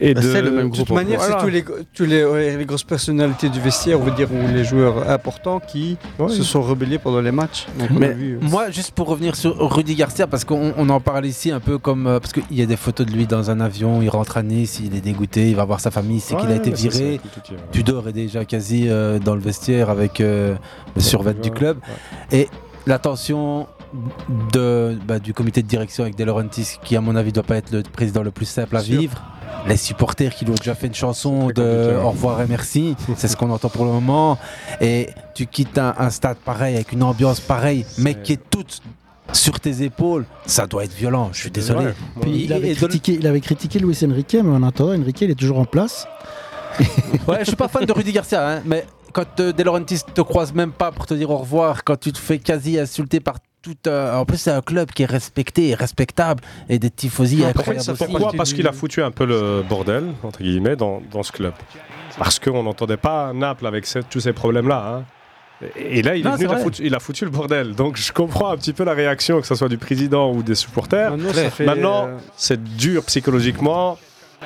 Et 0.00 0.14
Bah, 0.14 0.20
de, 0.20 0.32
c'est 0.32 0.42
le 0.42 0.50
même 0.50 0.68
groupe. 0.68 0.82
De 0.82 0.86
toute 0.86 0.94
manière, 0.96 1.18
Voilà. 1.18 1.38
c'est 1.38 1.44
tous 1.44 1.50
les, 1.50 1.64
tous 1.94 2.04
les, 2.04 2.64
grosses 2.64 2.84
personnalités 2.84 3.48
du 3.48 3.60
vestiaire, 3.60 4.00
on 4.00 4.04
veut 4.04 4.10
dire, 4.12 4.28
ou 4.32 4.54
les 4.54 4.64
joueurs 4.64 5.08
importants 5.10 5.60
qui 5.60 5.96
se 6.28 6.42
sont 6.42 6.62
rebellés 6.62 6.98
pendant 6.98 7.20
les 7.20 7.32
matchs. 7.32 7.66
Donc, 7.78 7.90
Mais 7.90 8.12
vu, 8.12 8.34
euh, 8.36 8.38
moi, 8.42 8.70
juste 8.70 8.92
pour 8.92 9.08
revenir 9.08 9.36
sur 9.36 9.56
Rudy 9.74 9.94
Garcia, 9.94 10.26
parce 10.26 10.44
qu'on 10.44 10.72
on 10.76 10.88
en 10.88 11.00
parle 11.00 11.26
ici 11.26 11.50
un 11.50 11.60
peu 11.60 11.78
comme. 11.78 12.06
euh, 12.06 12.20
parce 12.20 12.32
qu'il 12.32 12.44
y 12.50 12.62
a 12.62 12.66
des 12.66 12.76
photos 12.76 13.06
de 13.06 13.12
lui 13.12 13.26
dans 13.26 13.50
un 13.50 13.60
avion, 13.60 14.00
il 14.02 14.08
rentre 14.08 14.36
à 14.36 14.42
Nice, 14.42 14.80
il 14.84 14.94
est 14.96 15.00
dégoûté, 15.00 15.50
il 15.50 15.56
va 15.56 15.64
voir 15.64 15.80
sa 15.80 15.90
famille, 15.90 16.20
c'est 16.20 16.36
qu'il 16.36 16.50
a 16.50 16.54
été 16.56 16.70
viré. 16.70 16.91
Ouais. 16.94 17.20
Tudor 17.70 18.08
est 18.08 18.12
déjà 18.12 18.44
quasi 18.44 18.88
euh, 18.88 19.18
dans 19.18 19.34
le 19.34 19.40
vestiaire 19.40 19.90
avec 19.90 20.20
euh, 20.20 20.54
le 20.94 21.00
survêt 21.00 21.34
du 21.34 21.50
club. 21.50 21.78
Et 22.30 22.48
l'attention 22.86 23.66
de, 24.52 24.98
bah, 25.06 25.18
du 25.18 25.34
comité 25.34 25.62
de 25.62 25.68
direction 25.68 26.04
avec 26.04 26.16
De 26.16 26.24
Laurentiis, 26.24 26.78
qui 26.82 26.96
à 26.96 27.00
mon 27.00 27.16
avis 27.16 27.32
doit 27.32 27.42
pas 27.42 27.56
être 27.56 27.70
le 27.70 27.82
président 27.82 28.22
le 28.22 28.30
plus 28.30 28.46
simple 28.46 28.76
à 28.76 28.80
vivre. 28.80 29.20
Les 29.68 29.76
supporters 29.76 30.34
qui 30.34 30.44
lui 30.44 30.52
ont 30.52 30.56
déjà 30.56 30.74
fait 30.74 30.88
une 30.88 30.94
chanson 30.94 31.48
de 31.48 31.96
au 32.02 32.10
revoir 32.10 32.40
et 32.42 32.46
merci, 32.48 32.96
c'est 33.16 33.28
ce 33.28 33.36
qu'on 33.36 33.50
entend 33.50 33.68
pour 33.68 33.84
le 33.84 33.92
moment. 33.92 34.38
Et 34.80 35.10
tu 35.34 35.46
quittes 35.46 35.78
un, 35.78 35.94
un 35.98 36.10
stade 36.10 36.38
pareil 36.38 36.74
avec 36.74 36.92
une 36.92 37.02
ambiance 37.02 37.38
pareille, 37.38 37.86
mais 37.98 38.14
qui 38.14 38.32
est 38.32 38.40
toute 38.50 38.82
sur 39.32 39.60
tes 39.60 39.82
épaules, 39.82 40.24
ça 40.46 40.66
doit 40.66 40.84
être 40.84 40.94
violent. 40.94 41.30
Je 41.32 41.40
suis 41.40 41.50
désolé. 41.50 41.92
Puis 42.20 42.44
il, 42.44 42.52
avait 42.52 42.74
critiqué, 42.74 43.14
il 43.14 43.26
avait 43.26 43.40
critiqué 43.40 43.78
Luis 43.78 43.98
Enrique, 44.04 44.36
mais 44.42 44.50
en 44.50 44.62
attendant, 44.62 44.94
Enrique 44.94 45.20
il 45.22 45.30
est 45.30 45.38
toujours 45.38 45.58
en 45.58 45.64
place. 45.64 46.06
Ouais, 47.28 47.38
je 47.40 47.44
suis 47.46 47.56
pas 47.56 47.68
fan 47.68 47.84
de 47.84 47.92
Rudy 47.92 48.12
Garcia, 48.12 48.48
hein, 48.56 48.62
mais 48.64 48.84
quand 49.12 49.40
euh, 49.40 49.52
De 49.52 49.62
Laurentiis 49.62 50.00
te 50.14 50.20
croise 50.22 50.52
même 50.54 50.72
pas 50.72 50.90
pour 50.90 51.06
te 51.06 51.14
dire 51.14 51.30
au 51.30 51.36
revoir, 51.38 51.84
quand 51.84 51.98
tu 51.98 52.12
te 52.12 52.18
fais 52.18 52.38
quasi 52.38 52.78
insulter 52.78 53.20
par 53.20 53.36
tout. 53.62 53.76
euh, 53.86 54.16
en 54.16 54.24
plus, 54.24 54.38
c'est 54.38 54.50
un 54.50 54.60
club 54.62 54.90
qui 54.90 55.02
est 55.04 55.06
respecté 55.10 55.68
et 55.68 55.74
respectable 55.74 56.42
et 56.68 56.78
des 56.80 56.90
tifosi 56.90 57.44
incroyables. 57.44 57.96
Pourquoi 57.96 58.32
Parce 58.36 58.52
qu'il 58.52 58.66
a 58.66 58.72
foutu 58.72 59.02
un 59.02 59.10
peu 59.12 59.24
le 59.24 59.62
bordel, 59.68 60.04
entre 60.24 60.42
guillemets, 60.42 60.74
dans, 60.76 61.00
dans 61.12 61.22
ce 61.22 61.30
club. 61.30 61.52
Parce 62.18 62.38
qu'on 62.40 62.62
n'entendait 62.64 62.96
pas 62.96 63.32
Naples 63.32 63.66
avec 63.66 63.86
ce- 63.86 64.00
tous 64.00 64.20
ces 64.20 64.32
problèmes-là. 64.32 64.96
hein. 64.98 65.04
Et 65.76 66.02
là, 66.02 66.16
il, 66.16 66.24
Non, 66.24 66.32
est 66.32 66.36
venu, 66.38 66.46
c'est 66.48 66.52
il, 66.52 66.56
a 66.56 66.58
foutu, 66.64 66.82
il 66.86 66.94
a 66.96 66.98
foutu 66.98 67.24
le 67.24 67.30
bordel. 67.30 67.74
Donc, 67.76 67.96
je 67.96 68.12
comprends 68.12 68.50
un 68.50 68.56
petit 68.56 68.72
peu 68.72 68.82
la 68.82 68.94
réaction, 68.94 69.40
que 69.40 69.46
ce 69.46 69.54
soit 69.54 69.68
du 69.68 69.78
président 69.78 70.32
ou 70.32 70.42
des 70.42 70.56
supporters. 70.56 71.16
Maintenant, 71.60 72.06
euh, 72.08 72.16
c'est 72.36 72.60
dur 72.64 73.04
psychologiquement 73.04 73.96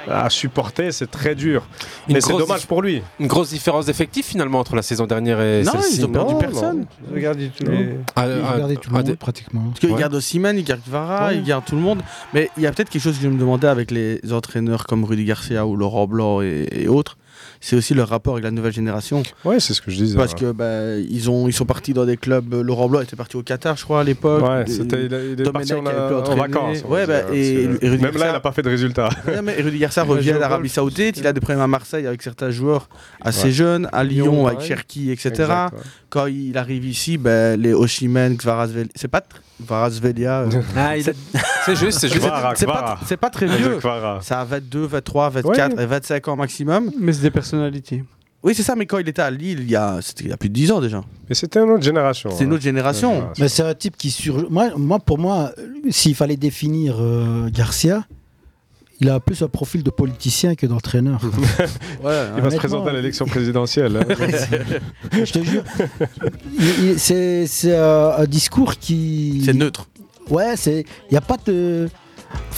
à 0.08 0.30
supporter, 0.30 0.92
c'est 0.92 1.10
très 1.10 1.34
dur. 1.34 1.66
Mais 2.08 2.20
c'est 2.20 2.32
dommage 2.36 2.66
pour 2.66 2.82
lui. 2.82 3.02
Une 3.20 3.26
grosse 3.26 3.50
différence 3.50 3.86
d'effectif 3.86 4.26
finalement 4.26 4.58
entre 4.60 4.76
la 4.76 4.82
saison 4.82 5.06
dernière 5.06 5.40
et 5.40 5.62
Non, 5.62 5.72
celle-ci. 5.72 5.98
ils 5.98 6.04
ont 6.06 6.08
perdu 6.08 6.34
non 6.34 6.38
personne. 6.40 6.86
Regardez 7.12 7.50
tous 7.56 7.64
Non. 7.64 7.72
les. 7.72 7.96
Ah, 8.14 8.26
Il 8.26 8.42
ah, 8.44 8.52
regardait 8.52 8.76
tout 8.76 8.90
ah, 8.92 8.98
le 8.98 9.02
des- 9.02 9.08
monde 9.10 9.18
pratiquement. 9.18 9.62
Parce 9.68 9.80
qu'il 9.80 9.90
Ouais. 9.90 10.00
garde 10.00 10.14
Osimhen, 10.14 10.58
il 10.58 10.64
garde 10.64 10.80
Vara, 10.86 11.28
Ouais. 11.28 11.36
il 11.36 11.42
garde 11.44 11.64
tout 11.64 11.74
le 11.76 11.80
monde. 11.82 12.00
Mais 12.34 12.50
il 12.56 12.62
y 12.62 12.66
a 12.66 12.72
peut-être 12.72 12.90
quelque 12.90 13.02
chose 13.02 13.16
que 13.16 13.22
je 13.22 13.28
me 13.28 13.38
demandais 13.38 13.68
avec 13.68 13.90
les 13.90 14.20
entraîneurs 14.32 14.84
comme 14.86 15.04
Rudy 15.04 15.24
Garcia 15.24 15.66
ou 15.66 15.76
Laurent 15.76 16.06
Blanc 16.06 16.40
et, 16.42 16.66
et 16.72 16.88
autres. 16.88 17.16
C'est 17.60 17.76
aussi 17.76 17.94
leur 17.94 18.08
rapport 18.08 18.34
avec 18.34 18.44
la 18.44 18.50
nouvelle 18.50 18.72
génération. 18.72 19.22
Ouais, 19.44 19.60
c'est 19.60 19.74
ce 19.74 19.80
que 19.82 19.90
je 19.90 19.96
disais. 19.96 20.16
Parce 20.16 20.32
ouais. 20.32 20.38
que 20.40 20.52
bah, 20.52 20.96
ils, 20.96 21.30
ont, 21.30 21.48
ils 21.48 21.52
sont 21.52 21.64
partis 21.64 21.92
dans 21.92 22.04
des 22.04 22.16
clubs. 22.16 22.52
euh, 22.54 22.62
Laurent 22.62 22.88
Blanc 22.88 23.00
était 23.00 23.16
parti 23.16 23.36
au 23.36 23.42
Qatar, 23.42 23.76
je 23.76 23.84
crois, 23.84 24.00
à 24.00 24.04
l'époque. 24.04 24.42
Ouais, 24.46 24.64
c'était, 24.66 25.06
il, 25.06 25.40
est 25.40 25.50
parti 25.50 25.72
en, 25.74 25.82
vacances. 25.82 26.82
Ouais, 26.88 27.06
bah, 27.06 27.22
dire, 27.22 27.34
et, 27.82 27.88
Rudy 27.88 28.02
même 28.02 28.16
là, 28.16 28.26
il 28.28 28.32
n'a 28.32 28.40
pas 28.40 28.52
fait 28.52 28.62
de 28.62 28.68
résultat. 28.68 29.08
Ouais, 29.26 29.42
mais 29.42 29.54
Rudy 29.54 29.78
Garcia 29.78 30.02
revient 30.04 30.36
d'Arabie 30.38 30.68
Saoudite, 30.68 31.16
il 31.18 31.26
a 31.26 31.32
des 31.32 31.40
problèmes 31.40 31.60
à 31.62 31.66
Marseille 31.66 32.06
avec 32.06 32.22
certains 32.22 32.50
joueurs 32.50 32.88
assez 33.20 33.46
Ouais. 33.46 33.50
jeunes, 33.52 33.88
à 33.92 34.04
Lyon, 34.04 34.24
Lyon, 34.32 34.46
avec. 34.46 34.60
Cherki, 34.60 35.10
etc. 35.10 35.28
Exact, 35.30 35.72
ouais. 35.74 35.80
Quand 36.08 36.26
il 36.26 36.56
arrive 36.56 36.84
ici, 36.84 37.18
ben, 37.18 37.60
les 37.60 37.74
Oshimen, 37.74 38.36
Kvarazvelia, 38.36 38.88
c'est 38.94 39.08
pas 39.08 39.22
Kvarazvelia, 39.64 40.40
euh, 40.42 40.62
Ah, 40.76 40.92
C'est 41.64 41.76
juste, 41.76 41.98
c'est 41.98 42.08
juste. 42.12 42.28
C'est 43.06 43.16
pas, 43.16 43.30
très 43.30 43.46
vieux. 43.46 43.78
Ça 44.22 44.40
a 44.40 44.44
22, 44.44 44.86
23, 44.86 45.30
24 45.30 45.76
Ouais. 45.76 45.82
et 45.82 45.86
25 45.86 46.28
ans 46.28 46.36
maximum. 46.36 46.90
Mais 46.98 47.12
c'est 47.12 47.22
des 47.22 47.30
Oui, 48.42 48.54
c'est 48.54 48.62
ça, 48.62 48.76
mais 48.76 48.86
quand 48.86 48.98
il 48.98 49.08
était 49.08 49.22
à 49.22 49.30
Lille, 49.30 49.58
il 49.62 49.70
y 49.70 49.74
a, 49.74 49.98
il 50.20 50.28
y 50.28 50.32
a 50.32 50.36
plus 50.36 50.48
de 50.48 50.54
10 50.54 50.70
ans 50.72 50.80
déjà. 50.80 51.02
Mais 51.28 51.34
c'était 51.34 51.58
une 51.60 51.70
autre 51.70 51.82
génération. 51.82 52.30
C'est 52.30 52.44
une 52.44 52.50
hein. 52.50 52.54
autre 52.54 52.62
génération. 52.62 53.18
Ouais, 53.18 53.26
Mais 53.40 53.48
c'est 53.48 53.64
un 53.64 53.74
type 53.74 53.96
qui 53.96 54.10
sur. 54.10 54.48
Moi, 54.50 54.70
moi 54.76 55.00
pour 55.00 55.18
moi, 55.18 55.50
s'il 55.90 56.14
fallait 56.14 56.36
définir 56.36 56.96
euh, 57.00 57.48
Garcia, 57.50 58.06
il 59.00 59.10
a 59.10 59.18
plus 59.18 59.42
un 59.42 59.48
profil 59.48 59.82
de 59.82 59.90
politicien 59.90 60.54
que 60.54 60.66
d'entraîneur. 60.66 61.20
Ouais, 62.04 62.26
Il 62.36 62.42
va 62.42 62.50
se 62.50 62.56
présenter 62.56 62.90
à 62.90 62.92
l'élection 62.92 63.26
présidentielle. 63.26 63.96
hein. 63.96 64.04
Je 65.12 65.32
te 65.32 65.42
jure. 65.42 65.64
C'est 66.98 67.46
euh, 67.64 68.16
un 68.16 68.26
discours 68.26 68.76
qui. 68.76 69.42
c'est 69.44 69.54
neutre. 69.54 69.88
Ouais, 70.30 70.56
c'est. 70.56 70.84
Il 71.10 71.12
n'y 71.12 71.18
a 71.18 71.22
pas 71.22 71.36
de. 71.46 71.88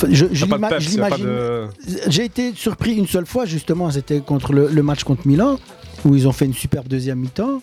Je 0.09 0.27
je 0.33 0.45
Y 0.47 0.49
de 0.49 0.83
y 0.85 0.87
l'imagine. 0.91 1.25
de- 1.27 1.66
J'ai 2.09 2.25
été 2.25 2.53
surpris 2.55 2.95
une 2.95 3.07
seule 3.07 3.27
fois, 3.27 3.45
justement, 3.47 3.91
c'était 3.91 4.21
contre 4.21 4.53
le, 4.53 4.69
le 4.69 4.83
match 4.83 5.03
contre 5.05 5.27
Milan, 5.27 5.59
où 6.05 6.14
ils 6.14 6.29
ont 6.29 6.33
fait 6.33 6.45
une 6.45 6.55
superbe 6.55 6.87
deuxième 6.89 7.19
mi-temps. 7.19 7.61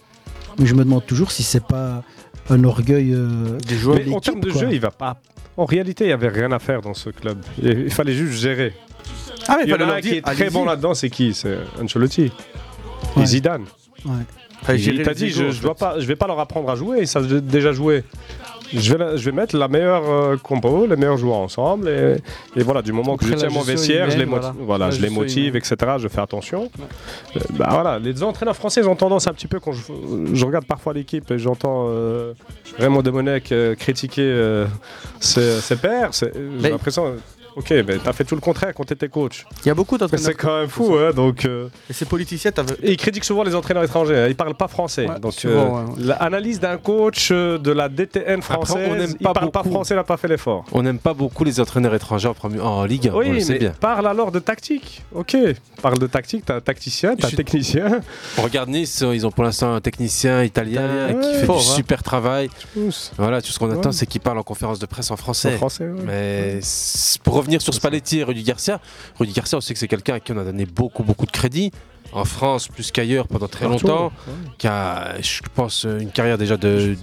Mais 0.60 0.66
je 0.66 0.74
me 0.76 0.84
demande 0.84 1.06
toujours 1.06 1.32
si 1.32 1.44
c'est 1.44 1.64
pas 1.66 2.04
un 2.50 2.64
orgueil 2.64 3.14
euh, 3.14 3.58
Des 3.68 3.76
joueurs. 3.78 3.98
de 4.00 4.04
Mais 4.04 4.12
en 4.12 4.16
l'équipe, 4.16 4.24
termes 4.24 4.40
de 4.42 4.52
quoi. 4.52 4.62
jeu, 4.62 4.70
il 4.72 4.80
va 4.80 4.92
pas. 4.92 5.18
En 5.58 5.66
réalité, 5.66 6.04
il 6.06 6.08
n'y 6.08 6.14
avait 6.14 6.30
rien 6.30 6.52
à 6.52 6.60
faire 6.60 6.82
dans 6.82 6.94
ce 6.94 7.10
club. 7.10 7.38
Il 7.62 7.90
fallait 7.92 8.14
juste 8.14 8.34
gérer. 8.40 8.74
Ah, 9.48 9.56
mais 9.58 9.64
Il 9.66 9.70
y 9.70 9.74
en 9.74 9.80
a 9.90 9.96
un 9.96 10.02
qui 10.02 10.16
est 10.16 10.22
très 10.22 10.50
bon 10.50 10.66
là-dedans, 10.66 10.94
c'est 10.94 11.10
qui? 11.10 11.34
C'est 11.34 11.58
Ancelotti. 11.82 12.32
Ouais. 13.16 13.24
Et 13.24 13.26
Zidane. 13.26 13.64
Ouais. 14.06 14.12
Il 14.78 15.04
t'a 15.04 15.14
dit, 15.14 15.26
égos, 15.26 15.52
je, 15.52 15.68
en 15.68 15.74
fait. 15.74 15.80
pas, 15.80 16.00
je 16.00 16.06
vais 16.06 16.16
pas 16.16 16.26
leur 16.28 16.40
apprendre 16.40 16.70
à 16.72 16.76
jouer, 16.76 17.00
ils 17.02 17.08
savent 17.08 17.28
dé- 17.28 17.42
déjà 17.42 17.72
jouer. 17.72 18.04
Je 18.78 18.92
vais, 18.94 18.98
la- 19.04 19.16
je 19.16 19.26
vais 19.26 19.32
mettre 19.32 19.56
la 19.58 19.68
meilleure 19.68 20.04
euh, 20.10 20.38
compo, 20.38 20.86
les 20.86 20.96
meilleurs 20.96 21.18
joueurs 21.18 21.38
ensemble. 21.38 21.88
Et, 21.90 22.18
et 22.60 22.64
voilà, 22.64 22.82
du 22.82 22.92
moment 22.94 23.16
que 23.18 23.26
Après, 23.26 23.36
je 23.38 23.46
tiens 23.46 23.50
mon 23.50 23.62
vestiaire, 23.62 24.10
je 24.12 24.18
les, 24.18 24.26
voilà. 24.26 24.90
je 24.92 25.02
les 25.02 25.10
motive, 25.10 25.56
etc. 25.56 25.76
Je 26.00 26.08
fais 26.08 26.22
attention. 26.22 26.70
Euh, 27.36 27.40
bah 27.52 27.68
voilà, 27.72 28.00
les 28.00 28.22
entraîneurs 28.24 28.56
français 28.56 28.82
ils 28.82 28.88
ont 28.90 28.96
tendance 28.96 29.28
un 29.28 29.34
petit 29.34 29.48
peu, 29.48 29.60
quand 29.60 29.72
je, 29.72 29.82
je 30.34 30.46
regarde 30.46 30.66
parfois 30.66 30.94
l'équipe 30.94 31.30
et 31.32 31.38
j'entends 31.40 31.86
euh, 31.90 32.34
Raymond 32.78 33.02
Demonec 33.02 33.52
euh, 33.52 33.76
critiquer 33.76 34.66
ses, 35.20 35.60
ses 35.62 35.76
pairs, 35.76 36.12
j'ai 36.14 36.70
l'impression. 36.70 37.16
Ok, 37.56 37.70
mais 37.72 37.98
t'as 38.04 38.12
fait 38.14 38.24
tout 38.26 38.36
le 38.36 38.42
contraire 38.42 38.74
quand 38.76 38.84
t'étais 38.84 39.08
coach. 39.08 39.46
Il 39.64 39.68
y 39.70 39.72
a 39.72 39.74
beaucoup 39.74 39.98
d'entraîneurs. 39.98 40.26
c'est 40.26 40.34
quand 40.34 40.60
même 40.60 40.68
fou, 40.70 40.96
hein, 40.98 41.12
donc. 41.16 41.46
euh, 41.46 41.70
Et 41.90 41.94
ces 41.94 42.06
politiciens, 42.06 42.52
t'avais- 42.52 42.76
et 42.84 42.92
ils 42.92 42.98
critiquent 42.98 43.24
souvent 43.24 43.44
les 43.44 43.56
entraîneurs 43.56 43.84
étrangers, 43.84 44.18
hein, 44.18 44.28
ils 44.28 44.36
parlent 44.36 44.56
pas 44.56 44.68
français. 44.68 45.08
Ouais, 45.08 45.20
donc 45.20 45.34
souvent, 45.34 45.78
euh, 45.80 45.84
ouais, 45.86 46.16
l'analyse 46.20 46.60
d'un 46.60 46.78
coach 46.78 47.30
euh, 47.32 47.58
de 47.58 47.72
la 47.72 47.88
DTN 47.90 48.40
Après, 48.40 48.54
française, 48.56 48.88
on 48.92 48.96
n'aime 48.96 49.14
il 49.20 49.24
pas 49.24 49.34
parle 49.34 49.52
pas 49.52 49.64
beaucoup. 49.64 49.74
français, 49.76 49.94
il 49.94 49.98
n'a 49.98 50.04
pas 50.04 50.18
fait 50.18 50.28
l'effort. 50.28 50.66
On 50.74 50.84
n'aime 50.84 51.00
pas 51.00 51.14
beaucoup 51.14 51.44
les 51.46 51.60
entraîneurs 51.60 51.94
étrangers 51.96 52.28
en, 52.28 52.34
premier- 52.34 52.60
en 52.60 52.84
Ligue 52.84 53.08
1, 53.08 53.14
on 53.14 53.18
Oui, 53.20 53.30
le 53.30 53.40
sait 53.40 53.54
mais 53.54 53.60
bien. 53.60 53.74
parle 53.80 54.08
alors 54.08 54.32
de 54.32 54.40
tactique. 54.40 55.04
Ok, 55.14 55.38
parle 55.82 55.98
de 55.98 56.08
tactique, 56.08 56.44
t'as 56.46 56.56
un 56.58 56.62
tacticien, 56.62 57.16
t'as 57.16 57.28
un 57.28 57.32
Je- 57.32 57.36
technicien. 57.38 58.02
On 58.38 58.42
regarde 58.42 58.70
Nice, 58.70 59.02
ils 59.14 59.26
ont 59.26 59.32
pour 59.32 59.44
l'instant 59.46 59.74
un 59.76 59.82
technicien 59.82 60.44
italien 60.44 60.84
Italien, 60.86 61.22
qui 61.22 61.28
ouais. 61.28 61.40
fait 61.40 61.46
Fort, 61.46 61.62
du 61.62 61.68
hein. 61.70 61.76
super 61.76 62.04
travail. 62.04 62.50
Tous. 62.74 63.12
Voilà, 63.18 63.42
tout 63.42 63.52
ce 63.52 63.60
qu'on 63.60 63.72
attend, 63.72 63.90
Ouais. 63.90 63.96
c'est 63.96 64.06
qu'il 64.06 64.20
parle 64.22 64.40
en 64.40 64.44
conférence 64.44 64.80
de 64.80 64.86
presse 64.86 65.10
en 65.12 65.16
français. 65.18 65.54
En 65.54 65.58
français, 65.58 65.86
ouais. 65.86 66.02
Mais 66.06 66.60
c'est- 66.62 67.22
pour 67.22 67.38
revenir 67.46 67.62
sur 67.62 67.74
Spalletti 67.74 68.20
et 68.20 68.24
Rudy 68.24 68.44
Garcia, 68.44 68.80
Rudy 69.20 69.32
Garcia, 69.34 69.58
on 69.58 69.62
sait 69.62 69.74
que 69.74 69.80
c'est 69.80 69.88
quelqu'un 69.88 70.16
à 70.16 70.20
qui 70.20 70.32
on 70.32 70.38
a 70.38 70.44
donné 70.44 70.66
beaucoup, 70.66 71.04
beaucoup 71.04 71.26
de 71.26 71.32
crédit. 71.32 71.72
En 72.12 72.24
France, 72.24 72.68
plus 72.70 72.92
qu'ailleurs, 72.92 73.28
pendant 73.28 73.48
très 73.48 73.66
Partout, 73.68 73.88
longtemps. 73.88 74.06
ouais. 74.28 74.34
Qui 74.58 74.68
a, 74.68 75.20
je 75.22 75.42
pense, 75.54 75.86
une 76.00 76.12
carrière 76.12 76.38
déjà 76.38 76.56
de, 76.56 76.96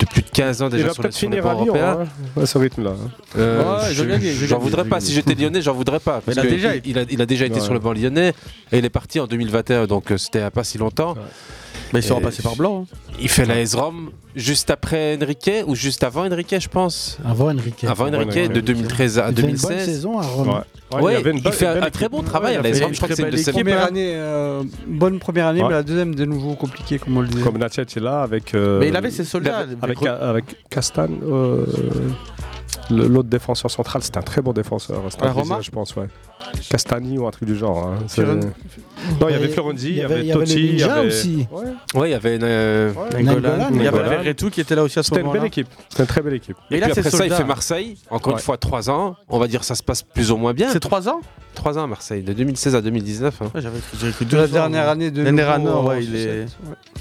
de 0.00 0.04
plus 0.06 0.20
de 0.20 0.28
15 0.30 0.62
ans 0.62 0.68
déjà 0.68 0.92
sur, 0.92 1.10
sur 1.12 1.30
bancs 1.30 1.38
Lyon, 1.40 1.50
européens. 1.52 1.98
hein, 2.36 2.42
à 2.42 2.44
ce 2.44 2.58
rythme-là. 2.58 2.90
hein. 2.90 3.10
Euh, 3.38 3.78
Ouais, 3.78 3.94
je- 3.94 4.04
je 4.04 4.18
je 4.18 4.46
j'en 4.46 4.56
gagne, 4.56 4.64
voudrais 4.64 4.84
je 4.84 4.88
pas. 4.90 5.00
Si 5.00 5.12
j'étais 5.14 5.34
lyonnais, 5.34 5.62
j'en 5.62 5.72
voudrais 5.72 6.00
pas. 6.00 6.20
Parce 6.20 6.36
il 6.36 6.40
a 6.40 6.42
déjà 6.42 6.76
il, 6.76 6.82
il 6.86 6.98
a, 6.98 7.04
il 7.08 7.22
a 7.22 7.26
déjà 7.26 7.46
été 7.46 7.54
Ouais. 7.54 7.60
sur 7.62 7.72
le 7.72 7.78
banc 7.78 7.92
lyonnais 7.92 8.34
et 8.72 8.78
il 8.78 8.84
est 8.84 8.90
parti 8.90 9.20
en 9.20 9.26
2021, 9.26 9.86
donc 9.86 10.10
euh, 10.10 10.18
c'était 10.18 10.50
pas 10.50 10.64
si 10.64 10.76
longtemps. 10.76 11.14
Mais 11.92 12.00
ils 12.00 12.02
sont 12.02 12.14
Et- 12.14 12.18
repassés 12.18 12.42
par 12.42 12.56
Blanc. 12.56 12.86
hein. 12.90 12.96
Il 13.20 13.28
fait 13.28 13.44
la 13.44 13.60
S-ROM 13.60 14.10
juste 14.34 14.70
après 14.70 15.18
Enrique 15.22 15.50
ou 15.66 15.74
juste 15.74 16.02
avant 16.04 16.24
Enrique, 16.26 16.54
je 16.58 16.68
pense? 16.68 17.18
Avant 17.24 17.50
Enrique. 17.50 17.84
Avant 17.84 18.08
Enrique, 18.12 18.50
de 18.52 18.60
2013 18.60 19.18
à 19.18 19.28
Il 19.30 19.34
fait 19.36 19.42
une 19.42 19.48
bonne 19.48 19.56
2016. 19.56 19.84
saison 19.86 20.18
à 20.18 20.22
Rome. 20.22 20.48
Ouais. 20.48 20.54
Ouais, 20.94 21.02
Ouais, 21.02 21.12
il, 21.14 21.16
avait 21.16 21.30
une 21.30 21.38
il 21.38 21.52
fait 21.52 21.66
un, 21.66 21.90
très 21.90 22.08
bon 22.08 22.22
travail 22.22 22.52
Ouais, 22.52 22.56
à 22.58 22.60
il 22.60 22.72
la 22.72 22.76
S-ROM. 22.76 22.92
Je 22.92 22.96
crois 22.98 23.08
que 23.08 23.14
c'est 23.14 23.22
une 23.22 23.30
de 23.30 23.36
ses 23.36 23.62
meilleures. 23.62 23.88
euh, 23.94 24.62
bonne 24.86 25.18
première 25.18 25.46
année, 25.48 25.60
Ouais. 25.62 25.68
mais 25.68 25.74
la 25.74 25.82
deuxième 25.82 26.14
de 26.14 26.24
nouveau 26.24 26.54
compliquée, 26.54 26.98
comme 26.98 27.16
on 27.16 27.20
le 27.20 27.28
disait. 27.28 27.42
Comme 27.42 27.58
Natchez 27.58 27.82
est 27.82 27.96
là 28.00 28.22
avec. 28.22 28.54
euh, 28.54 28.78
Mais 28.80 28.88
il 28.88 28.96
avait 28.96 29.10
ses 29.10 29.24
soldats. 29.24 29.66
Avec, 29.82 30.02
avec 30.06 30.44
Castan. 30.70 31.08
euh, 31.30 31.66
l'autre 32.90 33.28
défenseur 33.28 33.70
central, 33.70 34.02
c'était 34.02 34.18
un 34.18 34.22
très 34.22 34.42
bon 34.42 34.52
défenseur. 34.52 35.00
C'était 35.10 35.24
un 35.26 35.32
Roma 35.32 35.60
je 35.60 35.70
pense, 35.70 35.94
ouais. 35.96 36.06
Castani 36.68 37.18
ou 37.18 37.26
un 37.26 37.30
truc 37.30 37.48
du 37.48 37.56
genre. 37.56 37.86
hein. 37.86 37.98
C'est- 38.08 38.24
Non, 38.24 39.28
il 39.28 39.32
y 39.32 39.34
avait 39.34 39.48
Florenzi, 39.48 39.90
il 39.90 39.96
y 39.96 40.02
avait 40.02 40.20
il 40.20 40.26
y 40.26 40.32
avait 40.32 40.40
le 40.40 40.46
Totti, 40.46 40.58
il 40.58 40.64
y 40.66 40.72
Ninja 40.72 40.94
avait. 40.94 41.06
aussi. 41.06 41.46
Ouais. 41.94 42.08
Il 42.08 42.10
y 42.10 42.14
avait 42.14 42.36
une, 42.36 42.42
euh. 42.44 42.92
Il 43.18 43.82
y 43.82 43.86
avait. 43.86 44.08
Verretou 44.08 44.50
qui 44.50 44.60
était 44.60 44.74
là 44.74 44.82
aussi 44.82 44.98
à 44.98 45.02
ce 45.02 45.08
C'était 45.08 45.20
une 45.20 45.26
moment-là. 45.26 45.40
belle 45.42 45.48
équipe. 45.48 45.68
C'était 45.88 46.02
une 46.02 46.06
très 46.08 46.20
belle 46.22 46.34
équipe. 46.34 46.56
Et 46.70 46.76
Et 46.76 46.80
là, 46.80 46.86
puis 46.86 46.94
c'est 46.94 47.00
après 47.06 47.10
ça, 47.18 47.26
il 47.26 47.32
fait 47.32 47.44
Marseille. 47.44 47.96
Encore 48.10 48.32
Ouais. 48.34 48.38
une 48.40 48.44
fois, 48.44 48.56
3 48.58 48.90
ans. 48.90 49.16
On 49.28 49.38
va 49.38 49.46
dire 49.48 49.62
ça 49.64 49.74
se 49.74 49.82
passe 49.82 50.02
plus 50.02 50.30
ou 50.30 50.36
moins 50.36 50.52
bien. 50.52 50.68
C'est 50.72 50.80
3 50.80 51.08
ans 51.08 51.20
3 51.54 51.78
ans 51.78 51.84
à 51.84 51.86
Marseille, 51.86 52.22
de 52.22 52.32
2016 52.32 52.74
à 52.74 52.80
2019. 52.80 53.42
hein. 53.42 53.50
Ouais, 53.54 53.60
j'avais 53.60 53.78
j'avais 54.00 54.12
cru 54.12 54.24
la 54.32 54.44
ans, 54.44 54.46
dernière 54.48 54.88
année 54.88 55.10
de 55.10 55.22
ouais, 55.22 56.02
il 56.04 56.16
est. 56.16 56.46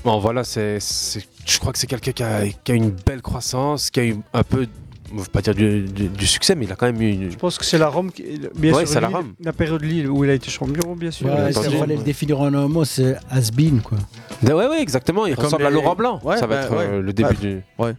Bon, 0.04 0.20
voilà, 0.20 0.44
c'est, 0.44 0.80
c'est- 0.82 1.26
je 1.46 1.58
crois 1.60 1.72
que 1.72 1.80
c'est 1.80 1.88
quelqu'un 1.88 2.12
qui 2.12 2.72
a 2.72 2.76
une 2.76 2.90
belle 2.92 3.22
croissance, 3.22 3.90
qui 3.90 4.00
a 4.02 4.06
eu 4.06 4.18
un 4.34 4.44
peu, 4.44 4.68
je 5.12 5.16
ne 5.18 5.22
veux 5.22 5.28
pas 5.28 5.42
dire 5.42 5.54
du, 5.54 5.82
du- 5.84 6.08
du 6.10 6.28
succès, 6.28 6.56
mais 6.56 6.66
il 6.66 6.72
a 6.72 6.76
quand 6.76 6.86
même 6.86 7.02
eu 7.02 7.12
une. 7.12 7.32
Je 7.32 7.38
pense 7.38 7.58
que 7.58 7.66
c'est 7.66 7.78
la 7.78 7.88
Rome. 7.90 8.12
Qui... 8.12 8.24
Bien 8.56 8.74
Ouais, 8.74 8.86
sûr, 8.86 8.94
c'est 8.94 9.02
la 9.02 9.10
Rome. 9.10 9.34
La 9.44 9.54
période 9.54 9.84
Lille 9.84 10.08
où 10.10 10.24
il 10.24 10.30
a 10.30 10.34
été 10.34 10.50
champion, 10.50 10.96
bien 10.96 11.12
sûr. 11.12 11.28
Ouais, 11.28 11.50
entendu. 11.50 11.70
s'il 11.70 11.78
fallait 11.78 11.98
le 11.98 12.04
définir 12.04 12.40
en 12.42 12.54
un 12.54 12.68
mot, 12.68 12.86
c'est 12.86 13.16
has-been, 13.30 13.82
quoi. 13.82 13.98
Ouais, 14.44 14.54
ouais, 14.68 14.82
exactement. 14.82 15.26
Il 15.26 15.36
Comme 15.36 15.46
ressemble 15.46 15.66
à 15.66 15.70
Laurent 15.70 15.96
Blanc. 15.96 16.20
Ouais, 16.24 16.38
ça 16.38 16.48
va 16.48 16.56
bah, 16.56 16.64
être 16.64 16.74
euh, 16.74 17.02
le 17.02 17.14
début 17.14 17.36
du. 17.36 17.62
Ouais. 17.78 17.94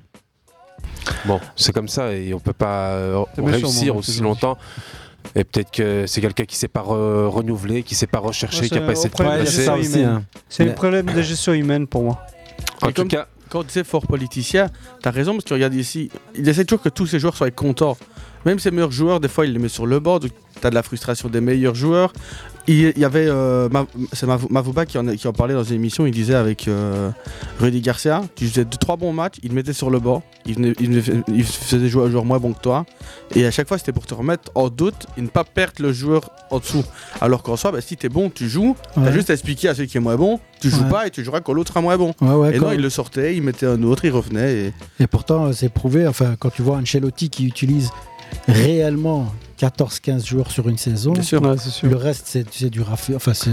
Bon, 1.24 1.40
c'est 1.56 1.72
comme 1.72 1.88
ça 1.88 2.12
et 2.12 2.32
on 2.34 2.40
peut 2.40 2.52
pas 2.52 2.90
euh, 2.92 3.22
réussir 3.38 3.96
aussi 3.96 4.20
longtemps. 4.20 4.56
Et 5.34 5.44
peut-être 5.44 5.70
que 5.70 6.04
c'est 6.06 6.20
quelqu'un 6.20 6.44
qui 6.44 6.56
sait 6.56 6.68
pas 6.68 6.80
re- 6.82 7.26
renouveler, 7.28 7.82
qui 7.84 7.94
sait 7.94 8.06
pas 8.08 8.18
rechercher, 8.18 8.62
Ouais, 8.62 8.68
qui 8.68 8.74
a 8.74 8.78
c'est 8.80 8.86
pas 8.86 8.92
essayé 8.92 9.08
de 9.08 9.14
progresser. 9.14 9.44
gestion 9.56 9.74
aussi, 9.74 9.92
humaine. 10.00 10.08
hein. 10.08 10.22
C'est 10.48 10.64
le 10.64 10.74
problème 10.74 11.06
de 11.06 11.22
gestion 11.22 11.52
humaine 11.52 11.86
pour 11.86 12.02
moi. 12.02 12.20
En 12.82 12.88
Et 12.88 12.92
tout 12.92 13.04
cas, 13.06 13.26
Quand 13.52 13.64
tu 13.64 13.72
sais 13.72 13.84
fort 13.84 14.06
politicien, 14.06 14.70
t'as 15.02 15.10
raison 15.10 15.32
parce 15.32 15.44
que 15.44 15.52
regarde 15.52 15.74
ici, 15.74 16.08
il 16.34 16.48
essaie 16.48 16.64
toujours 16.64 16.80
que 16.80 16.88
tous 16.88 17.06
ses 17.06 17.18
joueurs 17.18 17.36
soient 17.36 17.50
contents. 17.50 17.98
Même 18.46 18.58
ses 18.58 18.70
meilleurs 18.70 18.92
joueurs, 18.92 19.20
des 19.20 19.28
fois, 19.28 19.44
il 19.44 19.52
les 19.52 19.58
met 19.58 19.68
sur 19.68 19.84
le 19.84 20.00
donc 20.00 20.30
T'as 20.62 20.70
de 20.70 20.74
la 20.74 20.82
frustration 20.82 21.28
des 21.28 21.42
meilleurs 21.42 21.74
joueurs. 21.74 22.14
Il 22.68 22.96
y 22.96 23.04
avait, 23.04 23.26
euh, 23.26 23.68
c'est 24.12 24.26
Mav- 24.26 24.46
Mavouba 24.48 24.86
qui 24.86 24.96
en, 24.96 25.04
qui 25.16 25.26
en 25.26 25.32
parlait 25.32 25.54
dans 25.54 25.64
une 25.64 25.74
émission. 25.74 26.06
Il 26.06 26.12
disait 26.12 26.36
avec 26.36 26.68
euh, 26.68 27.10
Rudy 27.58 27.80
Garcia, 27.80 28.22
tu 28.36 28.46
faisais 28.46 28.64
deux, 28.64 28.76
trois 28.78 28.96
bons 28.96 29.12
matchs, 29.12 29.38
il 29.42 29.50
te 29.50 29.54
mettait 29.54 29.72
sur 29.72 29.90
le 29.90 29.98
banc. 29.98 30.22
Il, 30.46 30.54
venait- 30.54 30.74
il 30.78 31.00
venait- 31.00 31.22
il 31.28 31.42
faisait 31.44 31.88
jouer 31.88 32.04
un 32.04 32.10
joueur 32.10 32.24
moins 32.24 32.38
bon 32.38 32.52
que 32.52 32.60
toi. 32.60 32.86
Et 33.34 33.44
à 33.46 33.50
chaque 33.50 33.66
fois, 33.66 33.78
c'était 33.78 33.92
pour 33.92 34.06
te 34.06 34.14
remettre 34.14 34.52
en 34.54 34.68
doute 34.68 35.06
et 35.16 35.22
ne 35.22 35.26
pas 35.26 35.42
perdre 35.42 35.82
le 35.82 35.92
joueur 35.92 36.30
en 36.50 36.60
dessous. 36.60 36.84
Alors 37.20 37.42
qu'en 37.42 37.56
soi, 37.56 37.72
bah, 37.72 37.80
si 37.80 37.96
t'es 37.96 38.08
bon, 38.08 38.30
tu 38.30 38.48
joues. 38.48 38.76
T'as 38.94 39.10
juste 39.10 39.30
à 39.30 39.32
expliquer 39.32 39.68
à 39.68 39.74
celui 39.74 39.88
qui 39.88 39.96
est 39.96 40.00
moins 40.00 40.16
bon, 40.16 40.38
tu 40.60 40.70
joues 40.70 40.84
Ouais. 40.84 40.90
pas 40.90 41.06
et 41.08 41.10
tu 41.10 41.24
joueras 41.24 41.40
quand 41.40 41.52
l'autre 41.54 41.70
sera 41.70 41.80
moins 41.80 41.96
bon. 41.96 42.14
Ouais, 42.20 42.54
et 42.56 42.60
non, 42.60 42.70
il 42.70 42.80
le 42.80 42.90
sortait, 42.90 43.34
il 43.36 43.42
mettait 43.42 43.66
un 43.66 43.82
autre, 43.82 44.04
il 44.04 44.10
revenait. 44.12 44.52
Et... 44.66 44.72
Et 45.00 45.06
pourtant, 45.08 45.46
euh, 45.46 45.52
c'est 45.52 45.68
prouvé, 45.68 46.06
enfin, 46.06 46.36
quand 46.38 46.50
tu 46.50 46.62
vois 46.62 46.76
Ancelotti 46.76 47.28
qui 47.28 47.44
utilise 47.44 47.90
réellement 48.48 49.32
14-15 49.66 50.26
joueurs 50.26 50.50
sur 50.50 50.68
une 50.68 50.76
saison, 50.78 51.12
Bien 51.12 51.22
sûr. 51.22 51.40
Ouais, 51.42 51.56
c'est 51.58 51.70
sûr. 51.70 51.88
le 51.88 51.96
reste, 51.96 52.24
c'est 52.26 52.44
c'est 52.52 52.70
du 52.70 52.80
raffiné. 52.82 53.16
Enfin, 53.16 53.32
c'est... 53.34 53.50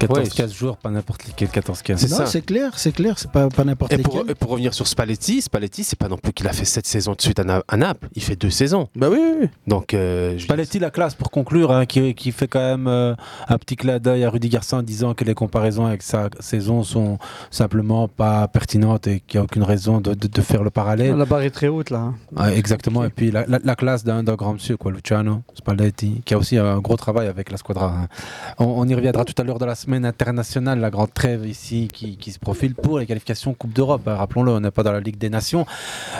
14-15 0.00 0.52
jours, 0.54 0.76
pas 0.76 0.90
n'importe 0.90 1.26
lequel 1.26 1.48
14-15. 1.48 1.96
C'est 1.96 2.10
non, 2.10 2.16
ça. 2.16 2.26
c'est 2.26 2.42
clair, 2.42 2.72
c'est 2.76 2.92
clair, 2.92 3.18
c'est 3.18 3.30
pas, 3.30 3.48
pas 3.48 3.64
n'importe 3.64 3.92
et 3.92 3.98
pour, 3.98 4.14
lesquels. 4.18 4.30
et 4.30 4.34
pour 4.34 4.50
revenir 4.50 4.72
sur 4.74 4.86
Spalletti, 4.86 5.42
Spalletti, 5.42 5.82
c'est 5.84 5.98
pas 5.98 6.08
non 6.08 6.16
plus 6.16 6.32
qu'il 6.32 6.46
a 6.46 6.52
fait 6.52 6.64
7 6.64 6.86
saisons 6.86 7.14
de 7.14 7.20
suite 7.20 7.38
à, 7.40 7.44
Na- 7.44 7.64
à 7.68 7.76
Naples. 7.76 8.08
Il 8.14 8.22
fait 8.22 8.36
2 8.36 8.50
saisons. 8.50 8.88
Bah 8.94 9.08
oui, 9.10 9.18
oui, 9.20 9.36
oui. 9.42 9.48
Donc, 9.66 9.94
euh, 9.94 10.38
Spalletti, 10.38 10.78
la 10.78 10.90
classe 10.90 11.14
pour 11.14 11.30
conclure, 11.30 11.72
hein, 11.72 11.86
qui, 11.86 12.14
qui 12.14 12.30
fait 12.32 12.46
quand 12.48 12.60
même 12.60 12.86
euh, 12.86 13.14
un 13.48 13.58
petit 13.58 13.76
clin 13.76 13.98
d'œil 13.98 14.24
à 14.24 14.30
Rudy 14.30 14.48
Garcia 14.48 14.78
en 14.78 14.82
disant 14.82 15.14
que 15.14 15.24
les 15.24 15.34
comparaisons 15.34 15.86
avec 15.86 16.02
sa 16.02 16.28
saison 16.40 16.82
sont 16.84 17.18
simplement 17.50 18.08
pas 18.08 18.46
pertinentes 18.48 19.06
et 19.06 19.20
qu'il 19.26 19.38
n'y 19.38 19.42
a 19.42 19.44
aucune 19.44 19.62
raison 19.64 20.00
de, 20.00 20.14
de- 20.14 20.28
de 20.28 20.40
faire 20.42 20.62
le 20.62 20.70
parallèle. 20.70 21.16
La 21.16 21.24
barre 21.24 21.42
est 21.42 21.50
très 21.50 21.68
haute 21.68 21.90
là. 21.90 21.98
hein. 21.98 22.14
Ouais, 22.36 22.56
exactement, 22.58 23.04
et 23.04 23.10
puis 23.10 23.30
la, 23.30 23.44
la- 23.46 23.58
la 23.62 23.74
classe 23.76 24.04
d'un 24.04 24.22
d'un 24.22 24.34
grand 24.34 24.52
monsieur, 24.54 24.76
quoi, 24.76 24.92
Luciano 24.92 25.42
Spalletti, 25.54 26.22
qui 26.24 26.34
a 26.34 26.38
aussi 26.38 26.56
un 26.56 26.78
gros 26.78 26.96
travail 26.96 27.26
avec 27.26 27.50
la 27.50 27.56
squadra. 27.56 27.86
hein. 27.88 28.08
On, 28.58 28.64
on 28.66 28.86
y 28.88 28.94
reviendra 28.94 29.24
tout 29.24 29.34
à 29.40 29.44
l'heure 29.44 29.58
dans 29.58 29.66
la 29.66 29.74
semaine 29.74 30.04
internationale, 30.04 30.78
la 30.78 30.90
grande 30.90 31.12
trêve 31.12 31.46
ici 31.46 31.88
qui, 31.92 32.16
qui 32.16 32.30
se 32.32 32.38
profile 32.38 32.74
pour 32.74 32.98
les 32.98 33.06
qualifications 33.06 33.54
Coupe 33.54 33.72
d'Europe. 33.72 34.06
hein. 34.06 34.14
Rappelons-le, 34.14 34.52
on 34.52 34.60
n'est 34.60 34.70
pas 34.70 34.82
dans 34.84 34.92
la 34.92 35.00
Ligue 35.00 35.18
des 35.18 35.30
Nations. 35.30 35.66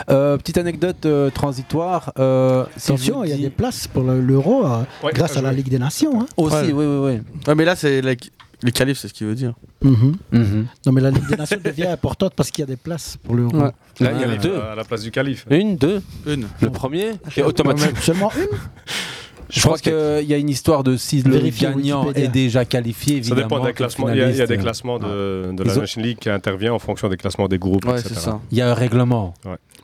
Euh, 0.09 0.37
petite 0.37 0.57
anecdote 0.57 1.05
euh, 1.05 1.29
transitoire. 1.29 2.11
euh, 2.19 2.65
Attention, 2.75 3.23
il 3.23 3.29
y 3.29 3.33
a 3.33 3.35
dis- 3.37 3.43
des 3.43 3.49
places 3.49 3.87
pour 3.87 4.03
le- 4.03 4.19
l'Euro 4.21 4.65
euh, 4.65 4.81
Ouais, 5.03 5.11
grâce 5.13 5.37
à 5.37 5.41
la. 5.41 5.53
Ligue 5.53 5.69
des 5.69 5.79
Nations. 5.79 6.21
hein. 6.21 6.25
Aussi, 6.37 6.55
Ouais. 6.55 6.71
oui, 6.73 6.85
oui, 6.85 6.97
oui. 7.15 7.21
Ouais, 7.47 7.55
mais 7.55 7.65
là, 7.65 7.75
c'est 7.75 8.01
la- 8.01 8.13
les 8.61 8.71
qualifs, 8.73 8.99
c'est 8.99 9.07
ce 9.07 9.13
qu'il 9.13 9.25
veut 9.27 9.35
dire. 9.35 9.53
Mhm. 9.81 10.17
Mhm. 10.33 10.67
Non, 10.85 10.91
mais 10.91 10.99
la 11.01 11.11
Ligue 11.11 11.27
des 11.27 11.37
Nations 11.37 11.57
devient 11.63 11.87
importante 11.87 12.33
parce 12.35 12.51
qu'il 12.51 12.61
y 12.61 12.63
a 12.63 12.67
des 12.67 12.75
places 12.75 13.15
pour 13.23 13.35
l'Euro. 13.35 13.55
Ouais. 13.57 13.71
Là, 14.01 14.11
il 14.13 14.21
y 14.21 14.25
en 14.25 14.29
a 14.29 14.31
Ouais. 14.33 14.37
deux. 14.37 14.59
À 14.59 14.75
la 14.75 14.83
place 14.83 15.01
du 15.01 15.11
calife. 15.11 15.45
Une, 15.49 15.75
deux. 15.77 16.01
Une. 16.27 16.45
Le 16.61 16.69
premier, 16.69 17.13
et 17.37 17.41
automatique. 17.43 17.97
Seulement 17.99 18.31
une 18.37 18.47
Je 19.49 19.61
crois 19.61 19.77
qu'il 19.77 19.93
y 20.27 20.33
a 20.33 20.37
une 20.37 20.49
histoire 20.49 20.83
de 20.83 20.95
si 20.95 21.21
le 21.23 21.39
gagnant 21.49 22.01
Wikipédia. 22.05 22.25
est 22.25 22.27
déjà 22.27 22.65
qualifié, 22.65 23.13
Ça 23.15 23.17
évidemment. 23.31 23.41
dépend 23.41 23.65
des 23.65 23.73
classements. 23.73 24.09
Il 24.09 24.17
y 24.17 24.21
a, 24.21 24.29
il 24.29 24.35
y 24.35 24.41
a 24.41 24.47
des 24.47 24.57
euh, 24.57 24.61
classements 24.61 24.99
de, 24.99 25.51
la 25.63 25.73
ont- 25.73 25.79
Nation 25.79 26.01
League 26.01 26.17
qui 26.19 26.29
intervient 26.29 26.73
en 26.73 26.79
fonction 26.79 27.09
des 27.09 27.17
classements 27.17 27.47
des 27.47 27.57
groupes, 27.57 27.85
Ouais, 27.85 27.93
etc. 27.99 28.09
c'est 28.13 28.19
ça. 28.19 28.39
Il 28.51 28.57
y 28.57 28.61
a 28.61 28.69
un 28.69 28.73
règlement. 28.75 29.33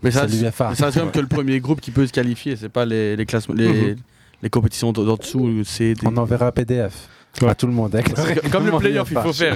Mais 0.03 0.11
ça, 0.11 0.27
C'est 0.27 0.35
l'UEFA. 0.37 0.69
mais 0.69 0.75
ça 0.75 0.85
reste 0.85 0.97
quand 0.97 1.03
même 1.05 1.11
que 1.13 1.19
le 1.19 1.27
premier 1.27 1.59
groupe 1.59 1.81
qui 1.81 1.91
peut 1.91 2.05
se 2.05 2.11
qualifier, 2.13 2.55
c'est 2.55 2.69
pas 2.69 2.85
les, 2.85 3.15
les 3.15 3.25
classements, 3.25 3.55
les, 3.55 3.67
Mhm. 3.67 3.95
les 4.43 4.49
compétitions 4.49 4.91
d'en 4.91 5.15
dessous, 5.15 5.63
C, 5.63 5.93
D. 5.95 6.01
On 6.05 6.15
enverra 6.17 6.47
un 6.47 6.51
PDF 6.51 6.93
Ouais. 7.41 7.49
à 7.49 7.55
tout 7.55 7.67
le 7.67 7.73
monde. 7.73 7.91
le 7.93 8.49
Comme 8.49 8.65
le 8.65 8.77
playoff, 8.77 9.09
il 9.11 9.17
faut 9.17 9.33
faire. 9.33 9.55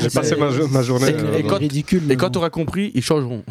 J'ai 0.00 0.10
passé 0.10 0.36
ma, 0.36 0.50
jo- 0.50 0.68
ma 0.68 0.82
journée. 0.82 1.06
C'est- 1.06 1.14
euh, 1.24 1.38
et 1.38 1.42
quand- 1.44 1.56
ridicule. 1.56 2.02
mais 2.04 2.12
Et 2.14 2.16
quand 2.18 2.28
tu 2.30 2.36
auras 2.38 2.50
compris, 2.50 2.90
ils 2.94 3.02
changeront. 3.02 3.42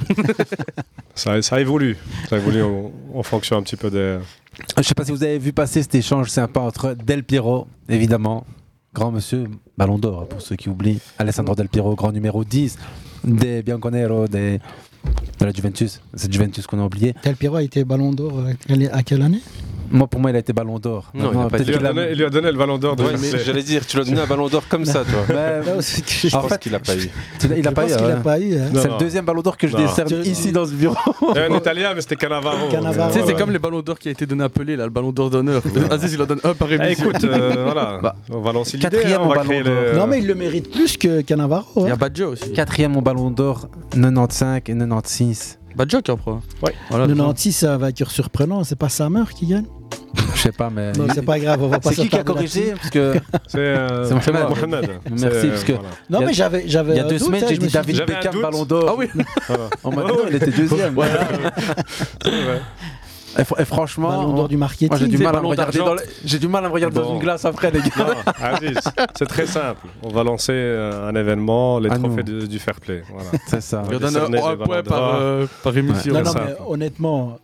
ça, 1.15 1.41
ça 1.41 1.59
évolue. 1.59 1.97
Ça 2.29 2.37
évolue 2.37 2.61
en, 2.63 2.91
en 3.13 3.23
fonction 3.23 3.57
un 3.57 3.63
petit 3.63 3.75
peu 3.75 3.89
des. 3.89 4.17
Je 4.77 4.83
sais 4.83 4.93
pas 4.93 5.05
si 5.05 5.11
vous 5.11 5.23
avez 5.23 5.37
vu 5.37 5.53
passer 5.53 5.81
cet 5.81 5.95
échange 5.95 6.29
sympa 6.29 6.59
entre 6.59 6.93
Del 6.93 7.23
Piero, 7.23 7.67
évidemment, 7.87 8.45
grand 8.93 9.11
monsieur, 9.11 9.45
Ballon 9.77 9.97
d'Or, 9.97 10.21
hein, 10.23 10.27
pour 10.29 10.41
ceux 10.41 10.55
qui 10.55 10.69
oublient, 10.69 10.99
Alessandro 11.17 11.55
Del 11.55 11.69
Piero, 11.69 11.95
grand 11.95 12.11
numéro 12.11 12.43
10 12.43 12.77
des 13.23 13.61
Bianconero, 13.63 14.27
de 14.27 14.59
la 15.41 15.51
Juventus. 15.51 16.01
C'est 16.13 16.31
Juventus 16.31 16.65
qu'on 16.67 16.79
a 16.79 16.85
oublié. 16.85 17.13
Del 17.23 17.35
Piero 17.35 17.55
a 17.55 17.63
été 17.63 17.83
ballon 17.83 18.11
d'or 18.13 18.39
euh, 18.39 18.87
à 18.91 19.03
quelle 19.03 19.21
année? 19.21 19.41
Moi, 19.91 20.07
pour 20.07 20.19
moi, 20.19 20.29
il 20.31 20.35
a 20.35 20.39
été 20.39 20.53
Ballon 20.53 20.79
d'Or. 20.79 21.11
Non, 21.13 21.31
il 21.57 21.65
lui, 21.65 21.75
a 21.75 21.79
donné, 21.79 22.07
il 22.11 22.17
lui 22.17 22.25
a 22.25 22.29
donné 22.29 22.51
le 22.51 22.57
ballon 22.57 22.77
d'or 22.77 22.95
de 22.95 23.03
Ouais, 23.03 23.13
j'allais 23.43 23.63
dire, 23.63 23.85
tu 23.85 23.97
l'as 23.97 24.03
donné 24.03 24.21
un 24.21 24.25
ballon 24.27 24.47
d'or 24.47 24.63
comme 24.69 24.85
ça, 24.85 25.03
toi. 25.03 25.21
Non, 25.29 25.77
que- 25.77 26.27
Je 26.29 26.35
En 26.35 26.41
pense 26.41 26.51
fait- 26.51 26.59
qu'il 26.59 26.75
a 26.75 26.79
pas 26.79 26.95
eu. 26.95 27.09
il 27.43 27.67
a 27.67 27.69
Je 27.71 27.75
pas 27.75 27.83
eu. 27.85 27.87
qu'il 27.95 28.05
ouais. 28.05 28.11
a 28.11 28.15
pas 28.17 28.39
eu. 28.39 28.55
hein. 28.57 28.69
C'est 28.73 28.87
le 28.87 28.97
deuxième 28.97 29.25
Ballon 29.25 29.41
d'Or 29.41 29.57
que 29.57 29.67
je 29.67 29.75
décerne 29.75 30.09
ici 30.25 30.51
dans 30.51 30.65
ce 30.65 30.71
bureau. 30.73 30.95
C'est 31.33 31.45
un 31.51 31.55
italien, 31.57 31.93
mais 31.95 32.01
c'était 32.01 32.15
Cannavaro. 32.15 32.67
Cannavaro. 32.69 33.11
Tu 33.11 33.19
sais, 33.19 33.25
c'est 33.25 33.33
comme 33.35 33.51
les 33.51 33.59
ballons 33.59 33.81
d'or 33.81 33.97
qui 33.99 34.07
a 34.09 34.11
été 34.11 34.25
donné 34.25 34.43
à 34.43 34.49
Pelé, 34.49 34.75
là, 34.75 34.83
le 34.85 34.89
ballon 34.91 35.11
d'or 35.11 35.29
d'honneur. 35.29 35.61
Aziz, 35.91 36.13
il 36.13 36.21
en 36.21 36.25
donne 36.25 36.39
un 36.43 36.53
par 36.53 36.71
Eh, 36.71 36.75
émission. 36.75 37.09
écoute, 37.09 37.23
euh, 37.23 37.63
voilà, 37.65 37.99
Bah, 38.01 38.15
on 38.31 38.41
va 38.41 38.51
lancer 38.53 38.77
l'idée. 38.77 38.89
quatrième 38.89 39.21
hein, 39.21 39.27
Ballon 39.35 39.61
d'Or. 39.63 39.95
Non, 39.95 40.07
mais 40.07 40.19
il 40.19 40.27
le 40.27 40.35
mérite 40.35 40.71
plus 40.71 40.97
que 40.97 41.21
Cannavaro. 41.21 41.65
Il 41.77 41.83
y 41.83 41.89
hein. 41.89 41.93
a 41.93 41.95
Badjo 41.95 42.31
aussi. 42.33 42.51
Quatrième 42.53 42.95
au 42.97 43.01
Ballon 43.01 43.31
d'Or, 43.31 43.67
95 43.91 44.57
et 44.57 44.61
96. 44.61 45.58
Badjo 45.79 46.01
qui 46.01 46.11
en 46.11 46.17
prend. 46.17 46.41
Ouais. 46.61 46.75
Voilà, 46.89 47.05
Le 47.05 47.13
96, 47.15 47.55
c'est 47.55 47.65
un 47.65 47.77
vainqueur 47.77 48.11
surprenant. 48.11 48.65
C'est 48.65 48.75
pas 48.75 48.89
Samer 48.89 49.23
qui 49.33 49.45
gagne 49.47 49.63
Je 50.35 50.41
sais 50.41 50.51
pas, 50.51 50.69
mais. 50.69 50.91
Non, 50.91 51.07
c'est 51.15 51.21
pas 51.21 51.39
grave, 51.39 51.63
on 51.63 51.69
va 51.69 51.79
pas 51.79 51.91
C'est 51.91 52.01
qui 52.01 52.09
qui 52.09 52.17
a 52.17 52.23
corrigé. 52.25 52.73
Parce 52.75 52.89
que. 52.89 53.13
C'est 53.47 53.59
euh, 53.59 54.03
C'est 54.03 54.31
Mohamed. 54.31 54.49
Mohamed. 54.49 54.89
Merci, 55.09 55.37
C'est, 55.41 55.47
parce 55.47 55.63
que- 55.63 55.71
voilà. 55.73 55.89
Non, 56.09 56.19
y 56.19 56.23
a- 56.23 56.25
mais 56.25 56.33
j'avais. 56.33 56.63
j'avais 56.67 56.93
Il 56.93 56.97
y 56.97 56.99
a 56.99 57.05
un 57.05 57.07
deux 57.07 57.17
doute, 57.17 57.27
semaines, 57.27 57.43
hein, 57.45 57.47
j'ai 57.49 57.57
dit 57.57 57.67
David 57.67 58.05
Beckham. 58.05 58.41
Ballon 58.41 58.65
d'Or. 58.65 58.85
Ah 58.89 58.95
oui. 58.97 59.07
On 59.85 59.91
m'a 59.91 60.03
dit 60.03 60.11
il 60.29 60.35
était 60.35 60.51
deuxième. 60.51 60.97
Ouais. 60.97 61.07
Et, 63.37 63.43
fr- 63.43 63.61
et 63.61 63.65
franchement, 63.65 64.09
Ballon 64.09 64.33
d'or 64.33 64.47
du 64.47 64.57
marketing. 64.57 64.97
j'ai 64.97 65.07
du 65.07 65.17
mal 65.19 65.35
à 65.35 65.41
me 65.41 65.47
regarder 65.47 65.77
dans 65.77 65.93
le- 65.93 66.01
j'ai 66.25 66.39
du 66.39 66.47
mal 66.47 66.65
à 66.65 66.67
me 66.69 66.73
regarder 66.73 66.95
dans 66.99 67.05
Bon. 67.05 67.13
une 67.15 67.19
glace 67.21 67.45
après 67.45 67.69
les 67.71 67.79
gars. 67.79 67.89
Non, 67.97 68.71
c'est 69.17 69.25
très 69.27 69.45
simple. 69.45 69.85
On 70.03 70.09
va 70.09 70.23
lancer 70.23 70.53
euh, 70.53 71.07
un 71.09 71.15
événement, 71.15 71.79
les 71.79 71.89
À 71.91 71.97
trophées 71.99 72.23
du, 72.23 72.47
du 72.47 72.59
fair 72.59 72.79
play. 72.79 73.03
Voilà. 73.13 73.29
C'est 73.47 73.61
ça. 73.61 73.81
Va 73.83 73.97
donne 73.99 74.15
un, 74.17 74.55
point 74.57 74.83
par, 74.83 75.15
euh, 75.21 75.45
par 75.63 75.77
émission. 75.77 76.13
Non, 76.13 76.23
non, 76.23 76.31
ça. 76.31 76.43
mais 76.45 76.55
honnêtement, 76.67 77.37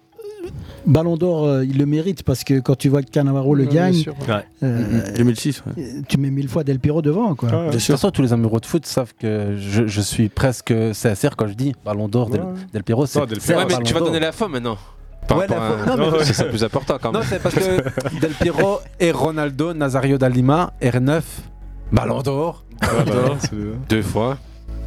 Ballon 0.86 1.18
d'Or, 1.18 1.46
euh, 1.46 1.66
il 1.66 1.78
le 1.80 1.86
mérite 1.88 2.22
parce 2.24 2.44
que 2.44 2.60
quand 2.60 2.76
tu 2.76 2.90
vois 2.90 3.02
que 3.02 3.10
Cannavaro 3.10 3.56
le 3.56 3.64
Ouais, 3.66 3.74
gagne, 3.74 3.94
sûr. 3.94 4.14
Ouais. 4.28 4.44
euh, 4.64 5.02
2006, 5.18 5.64
ouais. 5.66 5.84
tu 6.08 6.18
mets 6.20 6.30
mille 6.30 6.48
fois 6.48 6.64
Del 6.64 6.80
Piero 6.80 7.02
devant. 7.02 7.34
Quoi. 7.34 7.50
Ouais. 7.50 7.66
De 7.68 7.72
toute 7.72 7.82
façon, 7.82 8.12
tous 8.12 8.22
les 8.22 8.32
amoureux 8.34 8.60
de 8.60 8.66
foot 8.68 8.86
savent 8.86 9.14
que 9.20 9.56
je, 9.58 9.88
je 9.88 10.02
suis 10.02 10.30
presque 10.30 10.74
sincère 10.94 11.36
quand 11.36 11.48
je 11.48 11.54
dis 11.54 11.74
Ballon 11.84 12.08
d'Or 12.08 12.30
Del, 12.30 12.42
Ouais. 12.42 12.48
Del. 12.74 12.84
C'est 13.08 13.20
Non, 13.54 13.60
Ouais, 13.60 13.66
Ballon 13.66 13.82
tu 13.84 13.94
vas 13.94 14.00
donner 14.02 14.20
la 14.20 14.32
fin 14.32 14.48
maintenant. 14.48 14.78
Par 15.28 15.38
Ouais, 15.40 15.46
rapport 15.48 15.58
la 15.64 15.68
à- 15.74 15.78
fin- 15.86 15.96
non, 15.98 16.12
mais- 16.12 16.24
C'est 16.24 16.34
ça 16.34 16.44
le 16.44 16.50
plus 16.50 16.64
important 16.64 16.98
quand 17.02 17.12
Non, 17.12 17.20
même. 17.20 17.28
c'est 17.28 17.42
parce 17.42 17.56
que 17.56 18.20
Del 18.20 18.32
Piero 18.32 18.80
et 19.00 19.12
Ronaldo, 19.12 19.74
Nazario 19.74 20.18
Dalima, 20.18 20.72
R9, 20.82 21.22
Ballon 21.92 22.22
d'Or. 22.22 22.64
C'est- 23.40 23.56
Deux 23.90 24.02
fois. 24.02 24.38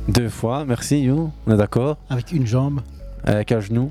Deux 0.09 0.29
fois, 0.29 0.65
merci 0.67 1.01
You, 1.03 1.31
on 1.47 1.53
est 1.55 1.57
d'accord 1.57 1.97
Avec 2.09 2.33
une 2.33 2.47
jambe. 2.47 2.81
Avec 3.25 3.53
un 3.53 3.61
genou. 3.61 3.91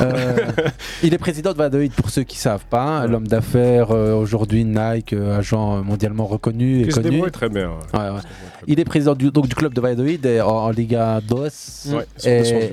Euh, 0.00 0.36
il 1.02 1.14
est 1.14 1.18
président 1.18 1.52
de 1.52 1.56
Valladolid 1.58 1.92
pour 1.92 2.08
ceux 2.10 2.22
qui 2.22 2.38
savent 2.38 2.64
pas, 2.70 3.06
l'homme 3.08 3.26
d'affaires 3.26 3.90
euh, 3.90 4.14
aujourd'hui 4.14 4.64
Nike, 4.64 5.12
euh, 5.14 5.38
agent 5.38 5.82
mondialement 5.82 6.26
reconnu 6.26 6.82
et 6.82 6.88
connu. 6.88 7.22
très 7.32 7.48
bien. 7.48 7.70
ouais. 7.70 7.98
Ouais, 8.00 8.10
ouais. 8.10 8.20
Il 8.68 8.78
est 8.78 8.84
président 8.84 9.14
du, 9.14 9.30
donc, 9.32 9.48
du 9.48 9.54
club 9.54 9.74
de 9.74 9.80
Valladolid 9.80 10.24
et 10.26 10.40
en, 10.40 10.48
en 10.48 10.70
Liga 10.70 11.20
2. 11.26 11.34
Ouais, 11.34 11.48
ils 11.86 11.90
sont 11.90 12.28
et. 12.28 12.72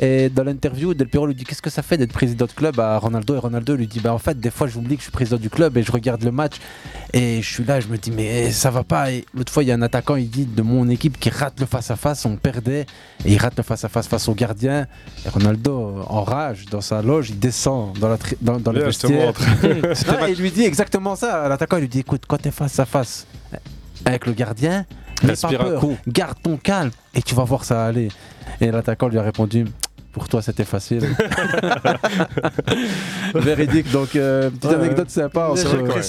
Et 0.00 0.28
dans 0.28 0.44
l'interview, 0.44 0.94
Del 0.94 1.08
Piero 1.08 1.26
lui 1.26 1.34
dit 1.34 1.44
Qu'est-ce 1.44 1.62
que 1.62 1.70
ça 1.70 1.82
fait 1.82 1.96
d'être 1.96 2.12
président 2.12 2.46
de 2.46 2.52
club? 2.52 2.80
À 2.80 2.98
Ronaldo 2.98 3.36
Et 3.36 3.38
Ronaldo 3.38 3.76
lui 3.76 3.86
dit 3.86 4.00
Bah, 4.00 4.12
en 4.12 4.18
fait, 4.18 4.38
des 4.38 4.50
fois, 4.50 4.66
j'oublie 4.66 4.96
que 4.96 5.00
je 5.00 5.04
suis 5.04 5.12
président 5.12 5.36
du 5.36 5.50
club 5.50 5.76
et 5.76 5.82
je 5.82 5.92
regarde 5.92 6.22
le 6.22 6.32
match. 6.32 6.54
Et 7.12 7.40
je 7.42 7.52
suis 7.52 7.64
là, 7.64 7.80
je 7.80 7.88
me 7.88 7.96
dis 7.96 8.10
Mais 8.10 8.50
ça 8.50 8.70
va 8.70 8.82
pas. 8.82 9.12
Et 9.12 9.24
l'autre 9.34 9.52
fois, 9.52 9.62
il 9.62 9.68
y 9.68 9.72
a 9.72 9.74
un 9.74 9.82
attaquant, 9.82 10.16
il 10.16 10.28
dit 10.28 10.46
De 10.46 10.62
mon 10.62 10.88
équipe 10.88 11.18
qui 11.18 11.30
rate 11.30 11.60
le 11.60 11.66
face-à-face, 11.66 12.24
on 12.24 12.36
perdait. 12.36 12.86
Et 13.24 13.32
il 13.32 13.38
rate 13.38 13.56
le 13.56 13.62
face-à-face 13.62 14.08
face 14.08 14.28
au 14.28 14.34
gardien. 14.34 14.86
Et 15.24 15.28
Ronaldo, 15.28 16.04
en 16.06 16.22
rage, 16.24 16.66
dans 16.66 16.80
sa 16.80 17.02
loge, 17.02 17.30
il 17.30 17.38
descend 17.38 17.96
dans, 17.98 18.08
la 18.08 18.18
dans, 18.40 18.58
dans 18.58 18.72
le 18.72 18.84
vestiaire. 18.84 19.32
Non, 19.62 20.26
il 20.28 20.36
lui 20.36 20.50
dit 20.50 20.64
exactement 20.64 21.16
ça. 21.16 21.48
L'attaquant, 21.48 21.76
il 21.76 21.82
lui 21.82 21.88
dit 21.88 22.00
Écoute, 22.00 22.22
quand 22.26 22.38
t'es 22.38 22.50
face 22.50 22.78
à 22.78 22.84
face 22.84 23.26
avec 24.04 24.26
le 24.26 24.32
gardien, 24.32 24.84
n'aie 25.22 25.34
pas 25.34 25.48
Respire 25.48 25.60
un 25.60 25.64
peur, 25.70 25.80
coup. 25.80 25.96
garde 26.08 26.36
ton 26.42 26.56
calme 26.56 26.90
et 27.14 27.22
tu 27.22 27.34
vas 27.34 27.44
voir 27.44 27.64
ça 27.64 27.84
aller. 27.86 28.08
Et 28.60 28.70
l'attaquant 28.70 29.08
lui 29.08 29.18
a 29.18 29.22
répondu 29.22 29.64
Pour 30.12 30.28
toi, 30.28 30.42
c'était 30.42 30.64
facile. 30.64 31.00
Véridique. 33.34 33.90
Donc, 33.90 34.14
euh, 34.16 34.50
petite 34.50 34.64
Ouais, 34.64 34.74
anecdote 34.76 35.10
sympa. 35.10 35.50
C'est 35.56 35.66
entre- 35.66 35.76
vrai, 35.76 35.92
quoi. 35.92 36.02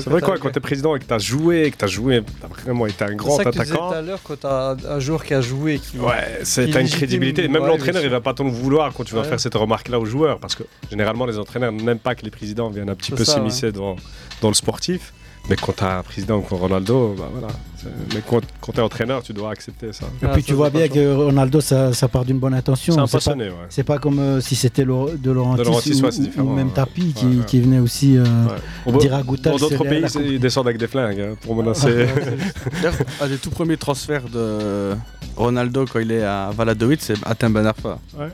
C'est 0.00 0.10
vrai 0.10 0.20
quoi, 0.20 0.38
quand 0.38 0.50
t'es 0.50 0.60
président 0.60 0.96
et 0.96 0.98
que 0.98 1.04
t'as 1.04 1.18
joué, 1.18 1.70
que 1.70 1.76
t'as 1.76 1.86
joué, 1.86 2.22
t'as 2.40 2.48
vraiment 2.48 2.86
été 2.86 3.04
un 3.04 3.14
grand 3.14 3.36
C'est 3.36 3.44
ça 3.44 3.44
que 3.44 3.50
tu 3.56 3.60
disais 3.60 3.72
attaquant. 3.72 3.88
tout 3.90 3.94
à 3.94 4.02
l'heure 4.02 4.20
quand 4.24 4.40
t'as 4.40 4.76
un 4.88 4.98
joueur 4.98 5.24
qui 5.24 5.34
a 5.34 5.40
joué. 5.40 5.78
Qui, 5.78 5.98
Ouais, 5.98 6.40
c'est 6.42 6.68
t'as 6.70 6.80
une 6.80 6.88
crédibilité. 6.88 7.46
Même 7.48 7.62
ouais, 7.62 7.68
l'entraîneur, 7.68 8.02
il 8.02 8.10
va 8.10 8.20
pas 8.20 8.34
t'en 8.34 8.44
vouloir 8.48 8.92
quand 8.92 9.04
tu 9.04 9.14
vas 9.14 9.22
Ouais. 9.22 9.28
faire 9.28 9.40
cette 9.40 9.54
remarque-là 9.54 9.98
aux 10.00 10.04
joueurs, 10.06 10.38
parce 10.40 10.54
que 10.56 10.64
généralement 10.90 11.26
les 11.26 11.38
entraîneurs 11.38 11.72
n'aiment 11.72 11.98
pas 11.98 12.14
que 12.14 12.22
les 12.24 12.30
présidents 12.30 12.68
viennent 12.70 12.90
un 12.90 12.94
petit 12.96 13.10
C'est 13.12 13.16
peu 13.16 13.24
s'immiscer 13.24 13.70
dans, 13.72 13.96
dans 14.42 14.48
le 14.48 14.54
sportif. 14.54 15.12
Mais 15.48 15.56
quand 15.56 15.72
t'as 15.72 15.98
un 15.98 16.02
président 16.02 16.40
comme 16.40 16.58
Ronaldo, 16.58 17.14
bah 17.18 17.28
voilà. 17.30 17.48
Mais 18.14 18.22
quand, 18.26 18.40
quand 18.62 18.72
t'es 18.72 18.80
entraîneur, 18.80 19.22
tu 19.22 19.34
dois 19.34 19.50
accepter 19.50 19.92
ça. 19.92 20.06
Et 20.22 20.26
puis 20.28 20.42
tu 20.42 20.54
vois 20.54 20.70
bien 20.70 20.88
que 20.88 21.14
Ronaldo, 21.14 21.60
ça, 21.60 21.92
ça 21.92 22.08
part 22.08 22.24
d'une 22.24 22.38
bonne 22.38 22.54
intention. 22.54 22.94
C'est 22.94 23.00
un 23.00 23.04
pas, 23.06 23.12
passionné, 23.12 23.48
ouais. 23.48 23.66
c'est 23.68 23.84
pas 23.84 23.98
comme 23.98 24.18
euh, 24.18 24.40
si 24.40 24.56
c'était 24.56 24.84
de 24.84 24.88
Laurentis, 24.88 25.18
De 25.22 25.32
Laurentiis, 25.32 26.00
ou, 26.00 26.06
ouais, 26.06 26.40
ou 26.40 26.48
même 26.54 26.68
ouais. 26.68 26.72
Tapi 26.74 27.12
qui, 27.12 27.26
Ouais, 27.26 27.36
ouais. 27.36 27.44
qui 27.46 27.60
venait 27.60 27.78
aussi 27.80 28.16
euh, 28.16 28.24
dire 28.98 29.14
à 29.14 29.22
Goutal, 29.22 29.52
Dans 29.52 29.58
d'autres 29.58 29.84
pays, 29.84 30.04
ils 30.24 30.40
descendent 30.40 30.68
avec 30.68 30.78
des 30.78 30.86
flingues 30.86 31.20
hein, 31.20 31.34
pour 31.42 31.54
menacer. 31.56 32.06
D'ailleurs, 32.72 32.94
un 33.20 33.28
des 33.28 33.36
tout 33.36 33.50
premiers 33.50 33.76
transferts 33.76 34.28
de 34.30 34.94
Ronaldo 35.36 35.84
quand 35.92 35.98
il 36.00 36.10
est 36.12 36.22
à 36.22 36.50
Valladolid, 36.56 37.00
c'est 37.02 37.16
Atem 37.26 37.52
Ben 37.52 37.66
Arfa. 37.66 37.98
Ouais. 38.18 38.28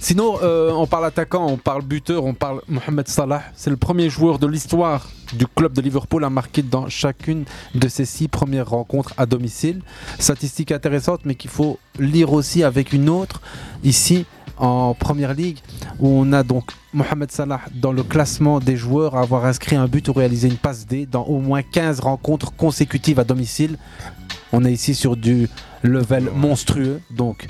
Sinon, 0.00 0.38
euh, 0.42 0.70
on 0.72 0.86
parle 0.86 1.06
attaquant, 1.06 1.46
on 1.46 1.56
parle 1.56 1.82
buteur, 1.82 2.24
on 2.24 2.34
parle 2.34 2.60
Mohamed 2.68 3.08
Salah. 3.08 3.42
C'est 3.54 3.70
le 3.70 3.76
premier 3.76 4.10
joueur 4.10 4.38
de 4.38 4.46
l'histoire 4.46 5.08
du 5.32 5.46
club 5.46 5.72
de 5.72 5.80
Liverpool 5.80 6.24
à 6.24 6.30
marquer 6.30 6.62
dans 6.62 6.88
chacune 6.88 7.44
de 7.74 7.88
ses 7.88 8.04
six 8.04 8.28
premières 8.28 8.68
rencontres 8.68 9.14
à 9.16 9.26
domicile. 9.26 9.80
Statistique 10.18 10.72
intéressante, 10.72 11.20
mais 11.24 11.34
qu'il 11.34 11.50
faut 11.50 11.78
lire 11.98 12.32
aussi 12.32 12.62
avec 12.62 12.92
une 12.92 13.08
autre 13.08 13.40
ici 13.84 14.26
en 14.58 14.94
première 14.94 15.34
ligue 15.34 15.58
où 16.00 16.08
on 16.08 16.32
a 16.32 16.42
donc 16.42 16.72
Mohamed 16.92 17.30
Salah 17.30 17.60
dans 17.74 17.92
le 17.92 18.02
classement 18.02 18.58
des 18.60 18.76
joueurs 18.76 19.16
à 19.16 19.20
avoir 19.20 19.44
inscrit 19.44 19.76
un 19.76 19.86
but 19.86 20.08
ou 20.08 20.12
réalisé 20.12 20.48
une 20.48 20.56
passe 20.56 20.86
D 20.86 21.06
dans 21.06 21.24
au 21.24 21.38
moins 21.38 21.62
15 21.62 22.00
rencontres 22.00 22.52
consécutives 22.52 23.20
à 23.20 23.24
domicile. 23.24 23.78
On 24.52 24.64
est 24.64 24.72
ici 24.72 24.94
sur 24.94 25.16
du 25.16 25.48
level 25.82 26.30
monstrueux. 26.34 27.00
Donc, 27.10 27.46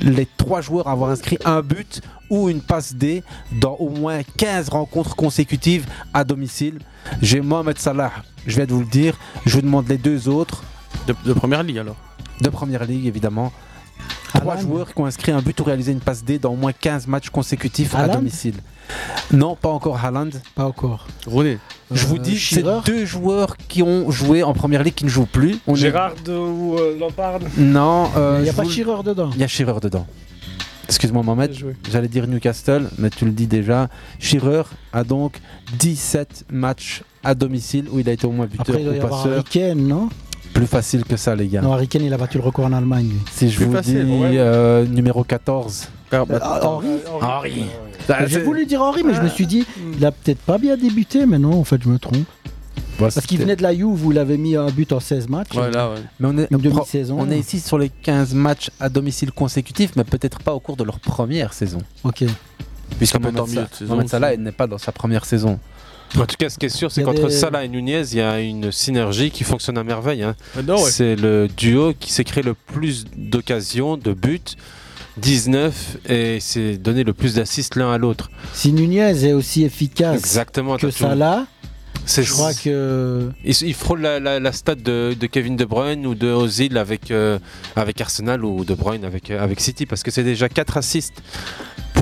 les 0.00 0.26
trois 0.36 0.60
joueurs 0.60 0.88
à 0.88 0.92
avoir 0.92 1.10
inscrit 1.10 1.38
un 1.44 1.62
but 1.62 2.00
ou 2.30 2.48
une 2.48 2.60
passe 2.60 2.94
D 2.94 3.22
dans 3.52 3.74
au 3.74 3.88
moins 3.88 4.22
15 4.38 4.70
rencontres 4.70 5.16
consécutives 5.16 5.86
à 6.14 6.24
domicile. 6.24 6.78
J'ai 7.20 7.40
Mohamed 7.40 7.78
Salah, 7.78 8.12
je 8.46 8.56
viens 8.56 8.66
de 8.66 8.72
vous 8.72 8.80
le 8.80 8.86
dire. 8.86 9.18
Je 9.46 9.56
vous 9.56 9.62
demande 9.62 9.88
les 9.88 9.98
deux 9.98 10.28
autres. 10.28 10.62
De, 11.06 11.32
première 11.32 11.62
ligue 11.62 11.78
alors 11.78 11.96
De 12.40 12.48
première 12.48 12.84
ligue, 12.84 13.06
évidemment. 13.06 13.52
Trois 14.34 14.56
joueurs 14.56 14.92
qui 14.94 15.00
ont 15.00 15.06
inscrit 15.06 15.30
un 15.32 15.40
but 15.42 15.58
ou 15.60 15.64
réalisé 15.64 15.92
une 15.92 16.00
passe 16.00 16.24
D 16.24 16.38
dans 16.38 16.52
au 16.52 16.56
moins 16.56 16.72
15 16.72 17.06
matchs 17.06 17.28
consécutifs 17.30 17.94
à 17.94 18.08
domicile. 18.08 18.54
Non, 19.32 19.54
pas 19.56 19.68
encore 19.68 20.02
Haaland. 20.04 20.30
Pas 20.54 20.64
encore. 20.66 21.06
Rooney. 21.26 21.58
Je 21.90 22.06
vous 22.06 22.16
Euh, 22.16 22.18
dis, 22.18 22.38
c'est 22.38 22.64
deux 22.84 23.04
joueurs 23.04 23.56
qui 23.56 23.82
ont 23.82 24.10
joué 24.10 24.42
en 24.42 24.54
première 24.54 24.82
ligue 24.82 24.94
qui 24.94 25.04
ne 25.04 25.10
jouent 25.10 25.26
plus. 25.26 25.58
On 25.66 25.74
est- 25.74 25.78
Gérard 25.78 26.14
ou 26.28 26.76
euh, 26.78 26.98
Lampard 26.98 27.38
Non. 27.58 28.10
euh, 28.16 28.36
Il 28.40 28.44
n'y 28.44 28.48
a 28.48 28.52
pas 28.54 28.62
vous- 28.62 28.70
Shearer 28.70 29.02
dedans. 29.04 29.30
Il 29.34 29.40
y 29.40 29.44
a 29.44 29.48
Shearer 29.48 29.78
dedans. 29.80 30.06
Excuse-moi 30.88 31.22
Mohamed, 31.22 31.54
j'allais 31.90 32.08
dire 32.08 32.26
Newcastle, 32.26 32.88
mais 32.98 33.08
tu 33.08 33.24
le 33.24 33.30
dis 33.30 33.46
déjà. 33.46 33.88
Shearer 34.18 34.64
a 34.92 35.04
donc 35.04 35.40
17 35.78 36.44
matchs 36.50 37.02
à 37.24 37.34
domicile 37.34 37.86
où 37.90 37.98
il 38.00 38.08
a 38.08 38.12
été 38.12 38.26
au 38.26 38.32
moins 38.32 38.46
buteur 38.46 38.66
Après, 38.68 38.80
il 38.82 38.84
doit 38.86 38.94
y 38.96 39.00
avoir. 39.00 39.26
Harry 39.26 39.44
Kane, 39.44 39.86
non? 39.86 40.08
Plus 40.52 40.66
facile 40.66 41.04
que 41.04 41.16
ça 41.16 41.34
les 41.34 41.48
gars. 41.48 41.62
Non, 41.62 41.72
Harry 41.72 41.88
Kane, 41.88 42.02
il 42.04 42.12
a 42.12 42.18
battu 42.18 42.38
le 42.38 42.44
record 42.44 42.66
en 42.66 42.72
Allemagne. 42.72 43.08
lui. 43.08 43.18
Si 43.32 43.48
je 43.50 43.56
Plus 43.56 43.66
vous 43.66 43.72
facile, 43.72 44.04
dis 44.06 44.12
ouais. 44.12 44.38
euh, 44.38 44.84
numéro 44.86 45.24
14. 45.24 45.88
Ah, 46.12 46.60
Henry 46.62 46.88
Henry. 47.22 47.64
J'ai 48.26 48.40
voulu 48.40 48.66
dire 48.66 48.82
Henry, 48.82 49.02
mais 49.02 49.14
je 49.14 49.22
me 49.22 49.28
suis 49.28 49.46
dit, 49.46 49.64
il 49.96 50.04
a 50.04 50.12
peut-être 50.12 50.40
pas 50.40 50.58
bien 50.58 50.76
débuté, 50.76 51.24
mais 51.26 51.38
non, 51.38 51.58
en 51.60 51.64
fait, 51.64 51.82
je 51.82 51.88
me 51.88 51.98
trompe. 51.98 52.26
Parce 52.98 53.20
qu'il 53.26 53.38
venait 53.38 53.56
de 53.56 53.62
la 53.62 53.74
Juve 53.74 54.04
où 54.06 54.12
il 54.12 54.18
avait 54.18 54.36
mis 54.36 54.54
un 54.56 54.66
but 54.66 54.92
en 54.92 55.00
16 55.00 55.28
matchs. 55.28 55.56
Mais 56.20 56.28
on 56.28 56.38
est, 56.38 56.48
Une 56.50 56.58
demi-saison. 56.58 57.16
on 57.18 57.30
est 57.30 57.38
ici 57.38 57.58
sur 57.58 57.78
les 57.78 57.88
15 57.88 58.34
matchs 58.34 58.70
à 58.78 58.88
domicile 58.88 59.32
consécutifs, 59.32 59.92
mais 59.96 60.04
peut-être 60.04 60.38
pas 60.40 60.52
au 60.52 60.60
cours 60.60 60.76
de 60.76 60.84
leur 60.84 61.00
première 61.00 61.52
saison. 61.52 61.78
Ok. 62.04 62.24
Puisque 62.98 63.12
Ça 63.14 63.18
peut 63.18 63.32
saison. 63.72 64.06
Salah 64.06 64.34
il 64.34 64.42
n'est 64.42 64.52
pas 64.52 64.66
dans 64.66 64.78
sa 64.78 64.92
première 64.92 65.24
saison. 65.24 65.58
En 66.18 66.26
tout 66.26 66.36
cas, 66.38 66.50
ce 66.50 66.58
qui 66.58 66.66
est 66.66 66.68
sûr, 66.68 66.92
c'est 66.92 67.02
qu'entre 67.02 67.28
des- 67.28 67.34
Salah 67.34 67.64
et 67.64 67.68
Nunez, 67.68 68.02
il 68.12 68.18
y 68.18 68.20
a 68.20 68.38
une 68.40 68.70
synergie 68.70 69.30
qui 69.30 69.44
fonctionne 69.44 69.78
à 69.78 69.84
merveille. 69.84 70.22
hein. 70.22 70.34
Ouais. 70.56 70.76
C'est 70.90 71.16
le 71.16 71.48
duo 71.48 71.94
qui 71.98 72.12
s'est 72.12 72.24
créé 72.24 72.42
le 72.42 72.54
plus 72.54 73.04
d'occasions, 73.16 73.96
de 73.96 74.12
buts, 74.12 74.40
19, 75.16 75.96
et 76.08 76.38
c'est 76.40 76.76
donné 76.78 77.04
le 77.04 77.12
plus 77.12 77.34
d'assists 77.34 77.76
l'un 77.76 77.92
à 77.92 77.98
l'autre. 77.98 78.30
Si 78.52 78.72
Nunez 78.72 79.24
est 79.24 79.32
aussi 79.32 79.64
efficace 79.64 80.18
Exactement. 80.18 80.76
que. 80.76 80.90
Salah, 80.90 81.46
je 82.06 82.30
crois 82.32 82.52
que. 82.54 83.30
Il, 83.44 83.54
il 83.62 83.74
frôle 83.74 84.00
la, 84.00 84.18
la, 84.20 84.40
la 84.40 84.52
stat 84.52 84.74
de, 84.76 85.14
de 85.18 85.26
Kevin 85.26 85.56
De 85.56 85.64
Bruyne 85.64 86.06
ou 86.06 86.14
de 86.14 86.28
Ozil 86.28 86.76
avec, 86.78 87.10
euh, 87.10 87.38
avec 87.76 88.00
Arsenal 88.00 88.44
ou 88.44 88.64
De 88.64 88.74
Bruyne 88.74 89.04
avec, 89.04 89.30
euh, 89.30 89.42
avec 89.42 89.60
City 89.60 89.86
parce 89.86 90.02
que 90.02 90.10
c'est 90.10 90.24
déjà 90.24 90.48
4 90.48 90.76
assists 90.78 91.22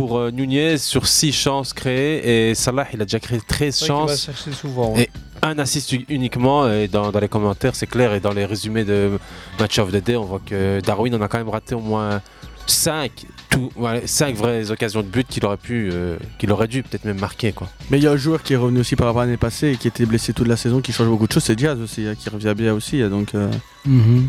pour 0.00 0.18
euh, 0.18 0.30
Nunez 0.30 0.78
sur 0.78 1.06
6 1.06 1.32
chances 1.32 1.72
créées 1.72 2.50
et 2.50 2.54
Salah 2.54 2.86
il 2.94 3.02
a 3.02 3.04
déjà 3.04 3.20
créé 3.20 3.38
13 3.46 3.74
C'est 3.74 3.86
vrai 3.86 3.94
qu'il 3.98 4.06
va 4.06 4.06
chances 4.16 4.24
chercher 4.26 4.52
souvent, 4.52 4.94
ouais. 4.94 5.02
et 5.02 5.10
un 5.42 5.58
assist 5.58 5.94
uniquement 6.08 6.70
et 6.70 6.88
dans, 6.88 7.10
dans 7.12 7.20
les 7.20 7.28
commentaires 7.28 7.74
c'est 7.74 7.86
clair 7.86 8.12
et 8.14 8.20
dans 8.20 8.32
les 8.32 8.44
résumés 8.46 8.84
de 8.84 9.18
Match 9.58 9.78
of 9.78 9.90
the 9.92 10.02
Day 10.02 10.16
on 10.16 10.24
voit 10.24 10.40
que 10.44 10.80
Darwin 10.80 11.14
en 11.14 11.20
a 11.20 11.28
quand 11.28 11.38
même 11.38 11.48
raté 11.50 11.74
au 11.74 11.80
moins 11.80 12.22
5 12.66 13.10
tout, 13.50 13.70
ouais, 13.76 14.02
cinq 14.06 14.36
vraies 14.36 14.70
occasions 14.70 15.00
de 15.02 15.08
but 15.08 15.26
qu'il 15.26 15.44
aurait 15.44 15.56
pu 15.56 15.90
euh, 15.92 16.16
qu'il 16.38 16.52
aurait 16.52 16.68
dû 16.68 16.82
peut-être 16.84 17.04
même 17.04 17.18
marquer 17.18 17.50
quoi. 17.52 17.68
Mais 17.90 17.98
il 17.98 18.04
y 18.04 18.06
a 18.06 18.12
un 18.12 18.16
joueur 18.16 18.42
qui 18.44 18.52
est 18.52 18.56
revenu 18.56 18.78
aussi 18.80 18.94
par 18.94 19.08
rapport 19.08 19.22
à 19.22 19.24
l'année 19.24 19.36
passée 19.36 19.72
et 19.72 19.76
qui 19.76 19.88
était 19.88 20.06
blessé 20.06 20.32
toute 20.32 20.46
la 20.46 20.56
saison, 20.56 20.80
qui 20.80 20.92
change 20.92 21.08
beaucoup 21.08 21.26
de 21.26 21.32
choses, 21.32 21.42
c'est 21.42 21.56
Diaz 21.56 21.80
aussi, 21.80 22.06
hein, 22.06 22.14
qui 22.16 22.30
revient 22.30 22.54
bien 22.56 22.72
aussi. 22.72 23.02
hein, 23.02 23.08
Donc, 23.08 23.34
euh, 23.34 23.50
Mhm. 23.86 24.28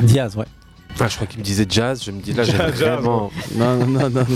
Diaz, 0.00 0.36
ouais. 0.36 0.44
Ah, 1.00 1.08
je 1.08 1.14
crois 1.14 1.26
qu'il 1.26 1.38
me 1.38 1.44
disait 1.44 1.64
jazz, 1.66 2.02
je 2.04 2.10
me 2.10 2.20
dis 2.20 2.34
là 2.34 2.42
j'ai 2.44 2.52
vraiment 2.52 3.30
Non, 3.56 3.76
non, 3.86 4.10
non, 4.10 4.10
non. 4.10 4.26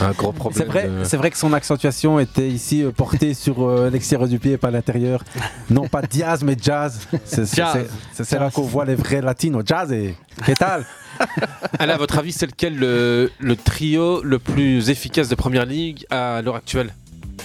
Un 0.00 0.12
gros 0.12 0.32
problème. 0.32 0.58
C'est 0.58 0.64
vrai, 0.70 0.88
de- 0.88 1.04
c'est 1.04 1.16
vrai 1.16 1.30
que 1.30 1.36
son 1.36 1.52
accentuation 1.52 2.18
était 2.18 2.48
ici 2.48 2.82
euh, 2.82 2.90
portée 2.90 3.34
sur 3.34 3.62
euh, 3.68 3.90
l'extérieur 3.90 4.28
du 4.28 4.38
pied 4.38 4.52
et 4.52 4.56
pas 4.58 4.70
l'intérieur. 4.70 5.22
Non 5.70 5.88
pas 5.88 6.02
Diaz, 6.02 6.42
mais 6.42 6.56
Jazz. 6.60 7.06
C'est 7.24 8.38
là 8.38 8.50
qu'on 8.50 8.62
voit 8.62 8.84
les 8.84 8.94
vrais 8.94 9.20
latinos. 9.20 9.62
Jazz 9.66 9.92
et 9.92 10.14
qu'est-ce 10.46 10.64
Allez, 11.78 11.92
à 11.92 11.98
votre 11.98 12.18
avis, 12.18 12.32
c'est 12.32 12.46
lequel 12.46 12.76
le, 12.78 13.30
le 13.38 13.56
trio 13.56 14.22
le 14.22 14.38
plus 14.38 14.88
efficace 14.88 15.28
de 15.28 15.34
Première 15.34 15.66
Ligue 15.66 16.06
à 16.10 16.40
l'heure 16.42 16.56
actuelle? 16.56 16.94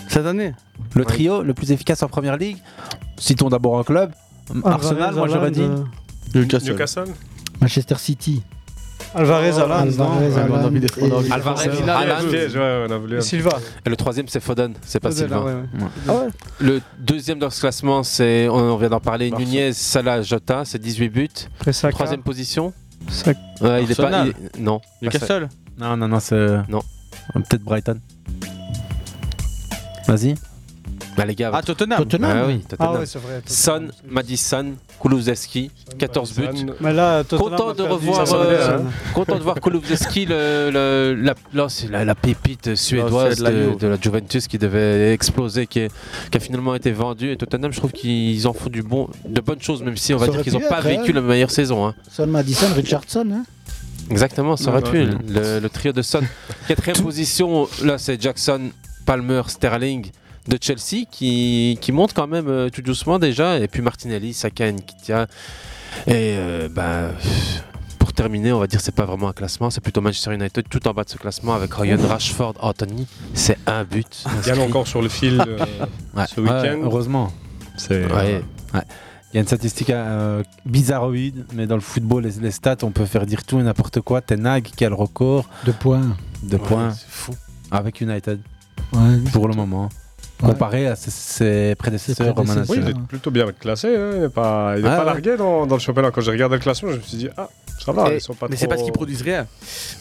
Cette 0.07 0.25
année? 0.25 0.53
Le 0.93 1.03
trio 1.03 1.41
le 1.43 1.53
plus 1.53 1.71
efficace 1.73 2.01
en 2.03 2.07
première 2.07 2.37
ligue? 2.37 2.57
Citons 3.17 3.49
d'abord 3.49 3.77
un 3.79 3.83
club. 3.83 4.11
Arsenal, 4.63 5.15
moi 5.15 5.27
j'aurais 5.27 5.51
dit. 5.51 5.61
euh, 5.61 5.83
Newcastle. 6.35 6.71
Newcastle 6.71 7.05
Manchester 7.59 7.95
City. 7.97 8.43
Alvarez, 9.15 9.49
Haaland, 9.51 9.73
Alvarez, 9.83 9.91
non 9.97 10.05
Haaland, 10.37 10.47
on 10.51 10.55
a 10.55 10.67
envie 10.67 10.79
d'être- 10.79 10.97
on 11.01 11.05
a 11.05 11.07
et- 11.07 11.11
envie 11.13 11.23
d'être- 11.23 11.33
Alvarez, 11.33 11.69
C'est 11.73 11.89
Haaland. 11.89 12.23
Ouais, 12.29 12.59
ouais, 12.59 12.85
on 12.87 12.91
a 12.91 12.97
voulu. 12.97 13.17
Et 13.17 13.21
Silva. 13.21 13.49
Et 13.85 13.89
le 13.89 13.95
troisième, 13.95 14.27
c'est 14.27 14.39
Foden, 14.39 14.73
c'est 14.85 14.99
pas 14.99 15.11
Sylvain. 15.11 15.65
ah. 15.79 15.85
Ah 16.09 16.13
Le 16.59 16.81
deuxième 16.99 17.39
dans 17.39 17.49
ce 17.49 17.59
classement, 17.61 18.03
c'est, 18.03 18.47
on 18.49 18.75
vient 18.77 18.89
d'en 18.89 18.99
parler. 18.99 19.31
Nunez, 19.31 19.73
Salah, 19.73 20.21
Jota, 20.21 20.63
c'est 20.65 20.79
18 20.79 21.09
buts. 21.09 21.29
Troisième 21.91 22.21
position 22.23 22.73
il 23.61 23.91
est 23.91 23.95
pas. 23.95 24.25
Non. 24.59 24.81
Newcastle 25.01 25.49
Non, 25.77 25.95
non, 25.97 26.07
non, 26.07 26.19
c'est. 26.19 26.57
Non. 26.69 26.81
Peut-être 27.33 27.63
Brighton. 27.63 27.99
Vas-y. 30.07 30.35
Bah, 31.17 31.25
les 31.25 31.35
gars. 31.35 31.51
Ah, 31.53 31.61
Tottenham. 31.61 31.99
Tottenham. 31.99 32.31
Ah 32.37 32.45
oui, 32.47 32.59
Tottenham. 32.67 32.95
Ah 33.01 33.19
vrai. 33.19 33.41
Son, 33.45 33.87
Madison, 34.09 34.73
Kulusevski, 35.01 35.71
14 35.97 36.33
buts. 36.33 36.47
Mais 36.81 36.93
là, 36.93 37.23
Tottenham 37.23 37.51
Content 37.51 37.73
de 37.73 37.83
revoir, 37.83 38.25
euh, 38.33 38.79
content 39.13 39.35
de 39.37 39.41
voir 39.43 39.59
Kulusevski, 39.61 40.25
le, 40.25 40.69
le- 40.71 41.15
la, 41.21 41.33
là, 41.53 41.67
c'est 41.69 41.89
la, 41.89 42.03
la 42.05 42.15
pépite 42.15 42.75
suédoise 42.75 43.39
de 43.39 43.43
la 43.87 43.95
de, 43.97 44.01
Juventus 44.01 44.47
qui 44.47 44.57
devait 44.57 45.13
exploser, 45.13 45.67
qui, 45.67 45.79
est- 45.79 45.91
qui 46.31 46.37
a 46.37 46.39
finalement 46.41 46.75
été 46.75 46.91
vendu. 46.91 47.31
Et 47.31 47.37
Tottenham, 47.37 47.71
je 47.71 47.77
trouve 47.77 47.91
qu'ils 47.91 48.47
en 48.47 48.53
font 48.53 48.69
du 48.69 48.83
bon, 48.83 49.07
de 49.27 49.41
bonnes 49.41 49.61
choses, 49.61 49.81
même 49.83 49.97
si 49.97 50.13
on 50.13 50.17
va 50.17 50.25
Ça 50.25 50.31
dire 50.33 50.41
qu'ils 50.41 50.53
n'ont 50.53 50.59
pas 50.69 50.81
vécu 50.81 51.11
hein. 51.11 51.15
la 51.15 51.21
meilleure 51.21 51.51
saison. 51.51 51.87
hein. 51.87 51.95
Son 52.11 52.27
Madison, 52.27 52.67
Richardson. 52.75 53.27
Hein 53.31 53.43
Exactement, 54.11 54.55
ça 54.55 54.69
aurait 54.69 54.83
pu. 54.83 55.05
Le, 55.27 55.59
le 55.59 55.69
trio 55.69 55.91
de 55.91 56.01
Son. 56.01 56.21
Quatrième 56.67 57.01
position, 57.01 57.67
là 57.83 57.97
c'est 57.97 58.21
Jackson, 58.21 58.69
Palmer, 59.05 59.41
Sterling 59.47 60.11
de 60.47 60.57
Chelsea 60.61 61.05
qui, 61.09 61.77
qui 61.81 61.91
monte 61.91 62.13
quand 62.13 62.27
même 62.27 62.47
euh, 62.47 62.69
tout 62.69 62.81
doucement 62.81 63.19
déjà. 63.19 63.59
Et 63.59 63.67
puis 63.67 63.81
Martinelli, 63.81 64.33
Saka, 64.33 64.71
Nketiah. 64.71 65.27
Et 66.07 66.35
euh, 66.37 66.67
bah, 66.69 67.09
pour 67.99 68.13
terminer, 68.13 68.51
on 68.53 68.59
va 68.59 68.67
dire 68.67 68.81
c'est 68.81 68.93
pas 68.95 69.05
vraiment 69.05 69.29
un 69.29 69.33
classement, 69.33 69.69
c'est 69.69 69.81
plutôt 69.81 70.01
Manchester 70.01 70.33
United 70.33 70.65
tout 70.69 70.87
en 70.87 70.93
bas 70.93 71.03
de 71.03 71.09
ce 71.09 71.17
classement 71.17 71.53
avec 71.53 71.73
Ryan 71.73 71.97
Rashford, 72.07 72.53
Anthony. 72.59 73.07
C'est 73.33 73.57
un 73.65 73.83
but. 73.83 74.23
Yann 74.45 74.59
encore 74.59 74.87
sur 74.87 75.01
le 75.01 75.09
fil 75.09 75.41
euh, 75.47 75.57
Ouais, 76.15 76.25
ce 76.27 76.41
ouais, 76.41 76.49
week-end. 76.49 76.79
heureusement. 76.83 77.31
C'est 77.77 78.05
Ouais, 78.05 78.41
ouais. 78.73 78.81
Il 79.33 79.35
y 79.35 79.39
a 79.39 79.41
une 79.41 79.47
statistique 79.47 79.89
euh, 79.89 80.43
bizarroïde, 80.65 81.45
mais 81.53 81.67
dans 81.67 81.75
le 81.75 81.81
football, 81.81 82.23
les, 82.23 82.31
les 82.39 82.51
stats, 82.51 82.77
on 82.83 82.91
peut 82.91 83.05
faire 83.05 83.25
dire 83.25 83.43
tout 83.43 83.59
et 83.59 83.63
n'importe 83.63 83.99
quoi. 83.99 84.21
Ten 84.21 84.45
Hag 84.47 84.63
qui 84.63 84.85
a 84.85 84.89
le 84.89 84.95
record 84.95 85.49
De 85.65 85.73
points. 85.73 86.15
de 86.43 86.55
Ouais, 86.55 86.63
points 86.63 86.91
c'est 86.91 87.09
fou. 87.09 87.33
avec 87.71 87.99
United 87.99 88.39
Ouais. 88.93 89.17
pour 89.33 89.47
le 89.49 89.55
moment. 89.55 89.89
Ouais. 90.43 90.49
Comparé 90.49 90.87
à 90.87 90.97
ses, 90.97 91.11
ses 91.11 91.75
prédécesseurs 91.75 92.33
prédécesseurs. 92.35 92.65
Oui, 92.69 92.79
il 92.81 92.89
est 92.89 93.07
plutôt 93.07 93.31
bien 93.31 93.45
classé. 93.57 93.87
hein, 93.95 94.11
Il 94.15 94.21
n'est 94.23 94.29
pas, 94.29 94.73
il 94.77 94.81
est 94.81 94.83
Ouais, 94.83 94.89
pas 94.95 94.99
ouais. 94.99 95.05
largué 95.05 95.37
dans, 95.37 95.65
dans 95.65 95.75
le 95.75 95.79
championnat. 95.79 96.11
Quand 96.11 96.19
j'ai 96.19 96.31
regardé 96.31 96.55
le 96.57 96.61
classement, 96.61 96.91
je 96.91 96.97
me 96.97 97.01
suis 97.01 97.17
dit, 97.17 97.29
ah, 97.37 97.47
ça 97.79 97.93
va, 97.93 98.11
Et- 98.11 98.15
ils 98.15 98.21
sont 98.21 98.33
pas 98.33 98.47
mais 98.49 98.55
trop... 98.57 98.61
c'est 98.61 98.67
parce 98.67 98.83
qu'ils 98.83 98.91
produisent 98.91 99.21
rien. 99.21 99.47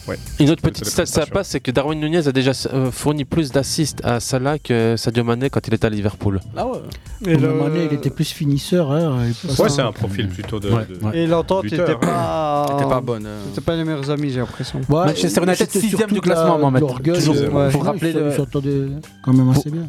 Ouais. 0.09 0.17
Une 0.41 0.49
autre 0.49 0.61
petite 0.61 0.83
c'est 0.83 1.05
stat 1.05 1.05
sympa, 1.05 1.45
c'est 1.45 1.61
que 1.61 1.71
Darwin 1.71 1.97
Nunez 2.01 2.27
a 2.27 2.33
déjà 2.33 2.51
euh, 2.73 2.91
fourni 2.91 3.23
plus 3.23 3.51
d'assists 3.53 4.01
à 4.03 4.19
Salah 4.19 4.59
que 4.59 4.95
Sadio 4.97 5.23
Mané 5.23 5.49
quand 5.49 5.65
il 5.69 5.73
était 5.73 5.85
à 5.87 5.89
Liverpool. 5.89 6.41
Ah 6.57 6.67
ouais. 6.67 6.79
Et, 7.25 7.37
le- 7.37 7.49
année, 7.63 7.87
il 7.89 7.93
était 7.95 8.09
plus 8.09 8.29
finisseur. 8.29 8.91
Hein, 8.91 9.27
Ouais, 9.57 9.69
c'est 9.69 9.81
un 9.83 9.93
profil 9.93 10.27
plutôt 10.27 10.59
de. 10.59 10.69
Ouais, 10.69 10.85
de- 10.85 11.05
ouais. 11.05 11.17
et 11.17 11.27
l'entente 11.27 11.63
n'était 11.63 11.79
hein. 11.81 11.97
pas. 12.01 12.65
C'était 12.71 12.89
pas 12.89 12.99
bonne. 12.99 13.25
euh. 13.25 13.39
C'était 13.49 13.61
pas 13.61 13.75
les 13.77 13.85
meilleurs 13.85 14.09
amis, 14.11 14.31
j'ai 14.31 14.39
l'impression. 14.39 14.81
Manchester 14.89 15.41
United, 15.43 15.55
c'était 15.55 15.79
sixième 15.79 15.99
surtout 16.09 16.15
du 16.15 16.19
de 16.19 16.27
la- 16.29 16.35
classement, 16.35 16.59
Mohamed. 16.59 16.83
Toujours, 17.13 17.35
faut 17.35 17.57
ouais. 17.57 17.69
rappeler 17.81 18.09
Ils 18.11 18.17
le- 18.19 18.31
s'entendaient 18.33 18.87
quand 19.23 19.31
même 19.31 19.49
assez 19.49 19.69
bien. 19.69 19.87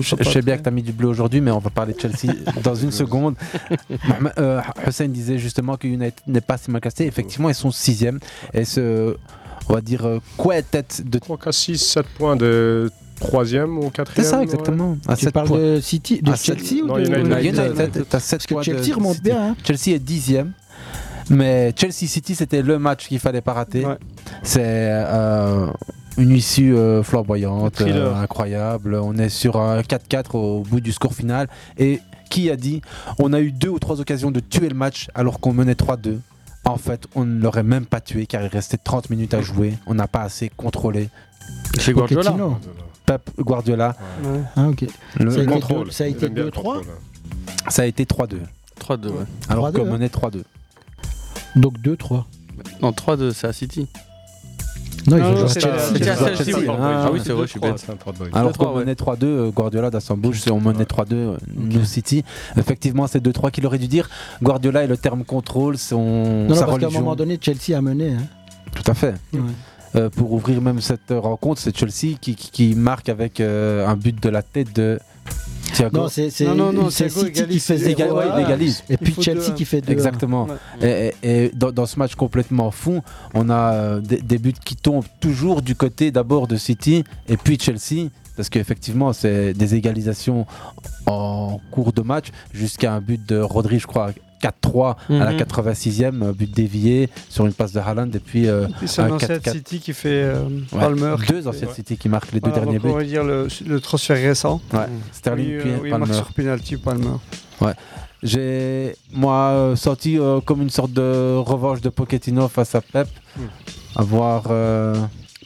Je, 0.00 0.16
je 0.20 0.30
sais 0.30 0.42
bien 0.42 0.56
que 0.56 0.62
tu 0.62 0.68
as 0.68 0.72
mis 0.72 0.82
du 0.82 0.92
bleu 0.92 1.08
aujourd'hui, 1.08 1.40
mais 1.40 1.50
on 1.50 1.58
va 1.58 1.70
parler 1.70 1.94
de 1.94 2.00
Chelsea 2.00 2.34
dans 2.62 2.74
une 2.74 2.90
seconde. 2.92 3.34
Euh, 4.38 4.60
Hussein 4.86 5.08
disait 5.08 5.38
justement 5.38 5.76
que 5.76 5.86
United 5.86 6.14
n'est 6.26 6.40
pas 6.40 6.56
si 6.58 6.70
mal 6.70 6.80
classé. 6.80 7.04
Effectivement, 7.04 7.48
ils 7.48 7.54
sont 7.54 7.70
sixième. 7.70 8.18
Et 8.52 8.64
ce, 8.64 9.16
on 9.68 9.72
va 9.74 9.80
dire, 9.80 10.06
euh, 10.06 10.18
quoi 10.36 10.60
tête 10.62 11.02
de 11.08 11.18
3, 11.18 11.38
4, 11.38 11.52
6, 11.54 11.78
7 11.78 12.06
points 12.18 12.36
de 12.36 12.90
troisième 13.20 13.76
ou 13.78 13.82
C'est 13.84 13.92
quatrième. 13.92 14.30
ça, 14.30 14.36
ouais. 14.38 14.44
exactement. 14.44 14.96
À 15.06 15.16
Tu 15.16 15.30
parles 15.30 15.46
points. 15.48 15.58
de 15.58 15.80
City, 15.80 16.20
de 16.22 16.34
Chelsea 16.34 16.82
ou 16.82 16.86
non, 16.86 16.94
de 16.94 17.00
United. 17.04 17.54
United, 17.66 18.06
t'as 18.08 18.18
sept 18.20 18.38
Parce 18.38 18.46
que 18.46 18.54
points 18.54 18.60
de 18.62 18.64
Chelsea 18.64 18.94
remonte 18.96 19.14
City. 19.16 19.24
bien. 19.28 19.48
hein. 19.50 19.56
Chelsea 19.64 19.94
est 19.96 19.98
dixième. 19.98 20.52
Mais 21.28 21.72
Chelsea 21.76 22.08
City, 22.08 22.34
c'était 22.34 22.62
le 22.62 22.78
match 22.78 23.06
qu'il 23.06 23.20
fallait 23.20 23.40
pas 23.42 23.52
rater. 23.52 23.84
Ouais. 23.86 23.98
C'est 24.42 24.62
euh, 24.64 25.66
une 26.18 26.30
issue 26.30 26.74
euh, 26.76 27.02
flamboyante, 27.02 27.80
euh, 27.80 28.14
incroyable. 28.14 28.94
On 28.96 29.16
est 29.16 29.28
sur 29.28 29.56
un 29.56 29.80
4-4 29.80 30.36
au 30.36 30.60
bout 30.62 30.80
du 30.80 30.92
score 30.92 31.14
final. 31.14 31.48
Et 31.78 32.00
qui 32.30 32.50
a 32.50 32.56
dit 32.56 32.80
On 33.18 33.32
a 33.32 33.40
eu 33.40 33.50
deux 33.52 33.68
ou 33.70 33.78
trois 33.78 34.00
occasions 34.00 34.30
de 34.30 34.40
tuer 34.40 34.68
le 34.68 34.74
match 34.74 35.08
alors 35.14 35.40
qu'on 35.40 35.52
menait 35.52 35.74
3-2. 35.74 36.18
En 36.64 36.76
fait, 36.76 37.06
on 37.14 37.24
ne 37.24 37.40
l'aurait 37.40 37.62
même 37.62 37.86
pas 37.86 38.00
tué 38.00 38.26
car 38.26 38.42
il 38.42 38.48
restait 38.48 38.76
30 38.76 39.10
minutes 39.10 39.34
à 39.34 39.40
jouer. 39.40 39.74
On 39.86 39.94
n'a 39.94 40.06
pas 40.06 40.22
assez 40.22 40.50
contrôlé. 40.50 41.08
C'est 41.78 41.92
Guardiola. 41.92 42.36
Pep 43.06 43.22
Guardiola, 43.40 43.96
Ouais. 44.22 44.40
Ah, 44.56 44.68
ok. 44.68 44.84
le 45.18 45.30
Ça 45.30 45.40
a 45.40 45.42
été 45.42 45.52
contrôle. 45.52 45.84
deux- 45.86 45.90
ça 45.90 46.04
a 46.04 46.06
été 46.06 46.20
J'aime 46.20 46.34
bien 46.34 46.44
le 46.44 46.50
2-3 46.50 46.62
contrôle. 46.74 46.84
ça 47.68 47.82
a 47.82 47.86
été 47.86 48.04
3-2. 48.04 48.38
3-2, 48.78 49.08
ouais. 49.08 49.14
Alors 49.48 49.64
3-2, 49.70 49.72
qu'on 49.80 49.86
hein. 49.86 49.90
menait 49.92 50.08
3-2. 50.08 50.42
Donc 51.56 51.78
2-3. 51.80 52.24
Non, 52.82 52.92
3-2, 52.92 53.32
c'est 53.32 53.46
à 53.48 53.52
City. 53.52 53.88
Non, 55.06 55.16
ils 55.16 55.22
ont 55.22 55.36
joué 55.36 55.44
à 55.44 55.48
Chelsea. 55.48 56.36
Chelsea, 56.36 56.58
oui. 56.58 56.66
hein. 56.68 56.76
Ah 56.80 57.10
oui, 57.12 57.20
c'est 57.24 57.32
vrai, 57.32 57.46
je 57.46 57.50
suis 57.50 57.60
bête. 57.60 57.74
C'est 57.78 57.90
un 57.92 57.96
3 57.96 58.12
de 58.12 58.18
break. 58.18 58.36
Alors 58.36 58.52
2-3, 58.52 58.56
qu'on 58.56 58.74
menait 58.78 58.92
3-2, 58.94 59.16
euh, 59.24 59.50
Guardiola 59.50 59.90
dans 59.90 60.00
son 60.00 60.16
bouche, 60.16 60.40
c'est 60.40 60.50
on 60.50 60.60
menait 60.60 60.84
3-2, 60.84 61.12
euh, 61.14 61.36
New 61.56 61.84
City. 61.84 62.24
Effectivement, 62.56 63.06
c'est 63.06 63.22
2-3 63.22 63.50
qu'il 63.50 63.64
aurait 63.66 63.78
dû 63.78 63.88
dire. 63.88 64.08
Guardiola 64.42 64.84
et 64.84 64.86
le 64.86 64.96
terme 64.96 65.24
contrôle, 65.24 65.78
son, 65.78 66.46
Non, 66.48 66.56
parce 66.56 66.78
qu'à 66.78 66.86
un 66.86 66.90
moment 66.90 67.16
donné, 67.16 67.38
Chelsea 67.40 67.76
a 67.76 67.80
mené. 67.80 68.12
hein. 68.14 68.22
Tout 68.74 68.88
à 68.90 68.94
fait. 68.94 69.14
Euh, 69.96 70.08
pour 70.08 70.32
ouvrir 70.32 70.60
même 70.62 70.80
cette 70.80 71.10
rencontre, 71.10 71.60
c'est 71.60 71.76
Chelsea 71.76 72.16
qui, 72.20 72.36
qui- 72.36 72.50
qui 72.52 72.74
marque 72.76 73.08
avec 73.08 73.40
euh, 73.40 73.86
un 73.88 73.96
but 73.96 74.22
de 74.22 74.28
la 74.28 74.42
tête 74.42 74.72
de 74.76 75.00
Thiago. 75.72 75.98
Non, 76.72 76.90
c'est 76.90 77.08
City 77.08 77.32
qui 77.46 77.60
fait 77.60 77.78
Égal- 77.92 78.12
ouais, 78.12 78.42
égalise. 78.42 78.82
Et 78.90 78.96
puis 78.96 79.14
Chelsea 79.20 79.52
qui 79.54 79.64
fait 79.64 79.80
deux. 79.80 79.92
Exactement. 79.92 80.46
Ouais. 80.82 81.14
Et, 81.22 81.28
et- 81.28 81.44
et 81.44 81.50
dans, 81.54 81.70
dans 81.70 81.86
ce 81.86 81.98
match 81.98 82.14
complètement 82.16 82.70
fou, 82.70 83.00
on 83.34 83.48
a 83.50 83.72
euh, 83.74 84.00
des, 84.00 84.20
des 84.20 84.38
buts 84.38 84.52
qui 84.64 84.74
tombent 84.76 85.04
toujours 85.20 85.62
du 85.62 85.74
côté 85.76 86.10
d'abord 86.10 86.46
de 86.48 86.56
City 86.56 87.04
et 87.28 87.36
puis 87.36 87.58
Chelsea. 87.60 88.08
Parce 88.36 88.48
qu'effectivement, 88.48 89.12
c'est 89.12 89.52
des 89.52 89.74
égalisations 89.74 90.46
en 91.06 91.60
cours 91.70 91.92
de 91.92 92.00
match 92.02 92.28
jusqu'à 92.54 92.92
un 92.94 93.00
but 93.00 93.20
de 93.28 93.38
Rodri, 93.38 93.78
je 93.78 93.86
crois, 93.86 94.12
4-3 94.40 94.96
à 95.08 95.12
la 95.24 95.32
Mhm. 95.32 95.36
86e, 95.38 96.22
un 96.22 96.32
but 96.32 96.50
dévié 96.50 97.08
sur 97.28 97.46
une 97.46 97.52
passe 97.52 97.72
de 97.72 97.80
Haaland. 97.80 98.10
Et 98.14 98.18
puis 98.20 98.48
euh, 98.48 98.66
C'est 98.86 99.02
un 99.02 99.06
un 99.06 99.10
ancien 99.12 99.36
4-4. 99.38 99.52
City 99.52 99.78
qui 99.80 99.92
fait 99.92 100.08
euh, 100.24 100.44
Ouais, 100.72 100.80
Palmer. 100.80 101.14
Deux 101.28 101.46
anciens 101.48 101.68
City 101.72 101.96
qui 101.96 102.08
marquent 102.08 102.32
les 102.32 102.40
deux 102.40 102.50
Voilà, 102.50 102.64
derniers 102.64 102.78
donc 102.78 102.92
on 102.92 102.96
buts. 102.96 103.02
va 103.04 103.08
dire 103.08 103.24
le, 103.24 103.48
le 103.66 103.80
transfert 103.80 104.16
récent. 104.16 104.60
Ouais, 104.72 104.80
Sterling 105.12 105.46
Oui, 105.46 105.54
euh, 105.54 105.60
puis 105.60 105.70
oui, 105.70 105.78
il 105.84 105.90
marque 105.90 106.00
Palmer. 106.02 106.14
sur 106.16 106.32
penalty 106.32 106.76
Palmer. 106.76 107.16
Ouais. 107.60 107.72
J'ai, 108.22 108.94
moi, 109.12 109.36
euh, 109.50 109.76
senti 109.76 110.18
euh, 110.18 110.40
comme 110.40 110.60
une 110.62 110.68
sorte 110.70 110.92
de 110.92 111.36
revanche 111.36 111.80
de 111.80 111.88
Pochettino 111.88 112.48
face 112.48 112.74
à 112.74 112.80
Pep. 112.80 113.08
À 113.96 114.02
voir. 114.02 114.44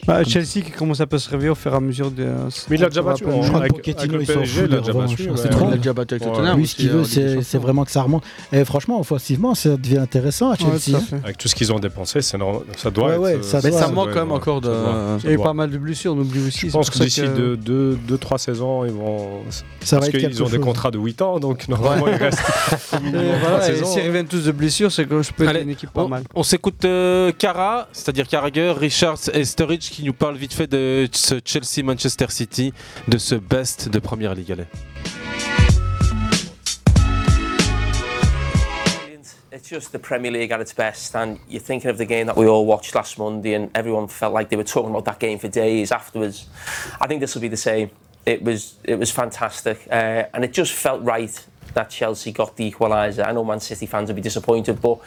Euh, 0.09 0.13
Bah, 0.13 0.23
Chelsea 0.23 0.63
qui 0.63 0.71
commence 0.71 0.99
peu 0.99 1.15
à 1.15 1.19
se 1.19 1.29
réveiller 1.29 1.49
au 1.49 1.55
fur 1.55 1.73
et 1.73 1.75
à 1.75 1.79
mesure 1.79 2.11
des. 2.11 2.25
Mais 2.69 2.77
il 2.77 2.83
a 2.83 2.89
déjà 2.89 3.01
battu. 3.01 3.23
Je 3.25 3.29
crois 3.29 3.43
hein, 3.45 3.49
que 3.51 3.55
avec- 3.57 3.71
Pochettino, 3.73 3.99
avec 3.99 4.11
le 4.11 4.21
il 4.21 4.27
s'en 4.27 4.33
PSG, 4.33 4.61
fout 4.61 4.69
il 4.69 4.73
a 4.73 4.75
de 4.77 4.81
déjà 4.81 4.91
revanche, 4.93 5.09
battu. 5.11 5.23
hein, 5.23 5.31
mais- 5.35 5.41
c'est 5.41 5.49
trop. 5.49 5.67
Il 5.69 5.73
a 5.73 5.77
déjà 5.77 5.93
battu 5.93 6.13
avec. 6.15 6.27
Tottenham. 6.27 6.57
Lui, 6.57 6.67
ce 6.67 6.75
qu'il 6.75 6.89
veut, 6.89 7.03
c'est 7.03 7.57
vraiment 7.57 7.85
que 7.85 7.91
ça 7.91 8.01
remonte. 8.03 8.23
Et 8.51 8.65
franchement, 8.65 8.99
offensivement, 8.99 9.55
ça 9.55 9.77
devient 9.77 9.97
intéressant 9.97 10.51
à 10.51 10.55
Chelsea. 10.55 10.97
hein. 11.13 11.17
Avec 11.23 11.37
tout 11.37 11.47
ce 11.47 11.55
qu'ils 11.55 11.71
ont 11.73 11.79
dépensé, 11.79 12.21
ça 12.21 12.37
doit 12.37 12.63
être. 13.13 13.23
euh, 13.55 13.59
Mais 13.63 13.71
ça 13.71 13.87
manque 13.89 14.11
quand 14.13 14.19
même 14.19 14.31
encore 14.31 14.61
de. 14.61 14.71
Il 15.23 15.31
y 15.31 15.33
a 15.35 15.37
pas 15.37 15.53
mal 15.53 15.69
de 15.69 15.77
blessures, 15.77 16.13
on 16.13 16.19
oublie 16.19 16.47
aussi. 16.47 16.67
Je 16.67 16.71
pense 16.73 16.89
que 16.89 16.99
d'ici 16.99 17.21
que- 17.21 17.55
2-3 18.07 18.37
saisons, 18.37 18.85
ils 18.85 18.91
vont. 18.91 19.41
Parce 19.89 20.09
qu'ils 20.09 20.43
ont 20.43 20.49
des 20.49 20.59
contrats 20.59 20.91
de 20.91 20.97
8 20.99 21.21
ans, 21.21 21.39
donc 21.39 21.67
normalement, 21.67 22.07
il 22.07 22.15
reste. 22.15 22.39
au 22.93 22.95
Et 22.97 22.99
minimum 23.01 23.23
voilà, 23.39 23.57
trois 23.59 23.69
et 23.69 23.73
saisons. 23.73 23.85
s'ils 23.85 24.07
reviennent 24.07 24.27
tous 24.27 24.45
de 24.45 24.51
blessures, 24.51 24.91
c'est 24.91 25.05
que 25.05 25.21
je 25.21 25.31
peux 25.31 25.47
être 25.47 25.61
une 25.61 25.69
équipe 25.69 25.91
pas 25.91 26.03
on, 26.03 26.07
mal. 26.07 26.23
on 26.33 26.43
s'écoute 26.43 26.83
euh, 26.85 27.31
Cara, 27.37 27.87
c'est-à-dire 27.91 28.27
Carragher, 28.27 28.71
Richards 28.77 29.17
et 29.33 29.45
Sturridge 29.45 29.89
qui 29.95 30.03
nous 30.03 30.13
parlent 30.13 30.35
vite 30.35 30.53
fait 30.53 30.67
de 30.67 31.07
ce 31.13 31.35
Chelsea-Manchester 31.43 32.25
City, 32.27 32.73
de 33.07 33.17
ce 33.17 33.35
best 33.35 33.87
de 33.87 33.99
Première 33.99 34.35
Ligue. 34.35 34.51
Allez. 34.51 34.65
It's 39.53 39.69
just 39.69 39.93
the 39.93 39.97
Premier 39.97 40.31
League 40.31 40.51
at 40.51 40.59
its 40.59 40.73
best, 40.73 41.15
and 41.15 41.37
you're 41.47 41.61
thinking 41.61 41.89
of 41.89 41.97
the 41.97 42.05
game 42.05 42.25
that 42.25 42.35
we 42.35 42.45
all 42.45 42.65
watched 42.65 42.93
last 42.93 43.17
Monday, 43.17 43.55
and 43.55 43.69
everyone 43.73 44.09
felt 44.09 44.33
like 44.33 44.49
they 44.49 44.57
were 44.57 44.65
talking 44.65 44.89
about 44.89 45.05
that 45.05 45.17
game 45.17 45.39
for 45.39 45.47
days 45.47 45.93
afterwards. 45.93 46.47
I 46.99 47.07
think 47.07 47.21
this 47.21 47.33
will 47.33 47.41
be 47.41 47.47
the 47.47 47.55
same. 47.55 47.89
It 48.25 48.43
was 48.43 48.75
it 48.83 48.99
was 48.99 49.11
fantastic, 49.11 49.87
uh, 49.89 50.25
and 50.33 50.43
it 50.43 50.51
just 50.51 50.73
felt 50.73 51.01
right 51.03 51.33
that 51.73 51.89
Chelsea 51.89 52.33
got 52.33 52.57
the 52.57 52.69
equaliser. 52.69 53.25
I 53.25 53.31
know 53.31 53.45
Man 53.45 53.61
City 53.61 53.85
fans 53.85 54.09
will 54.09 54.15
be 54.15 54.21
disappointed, 54.21 54.81
but 54.81 54.99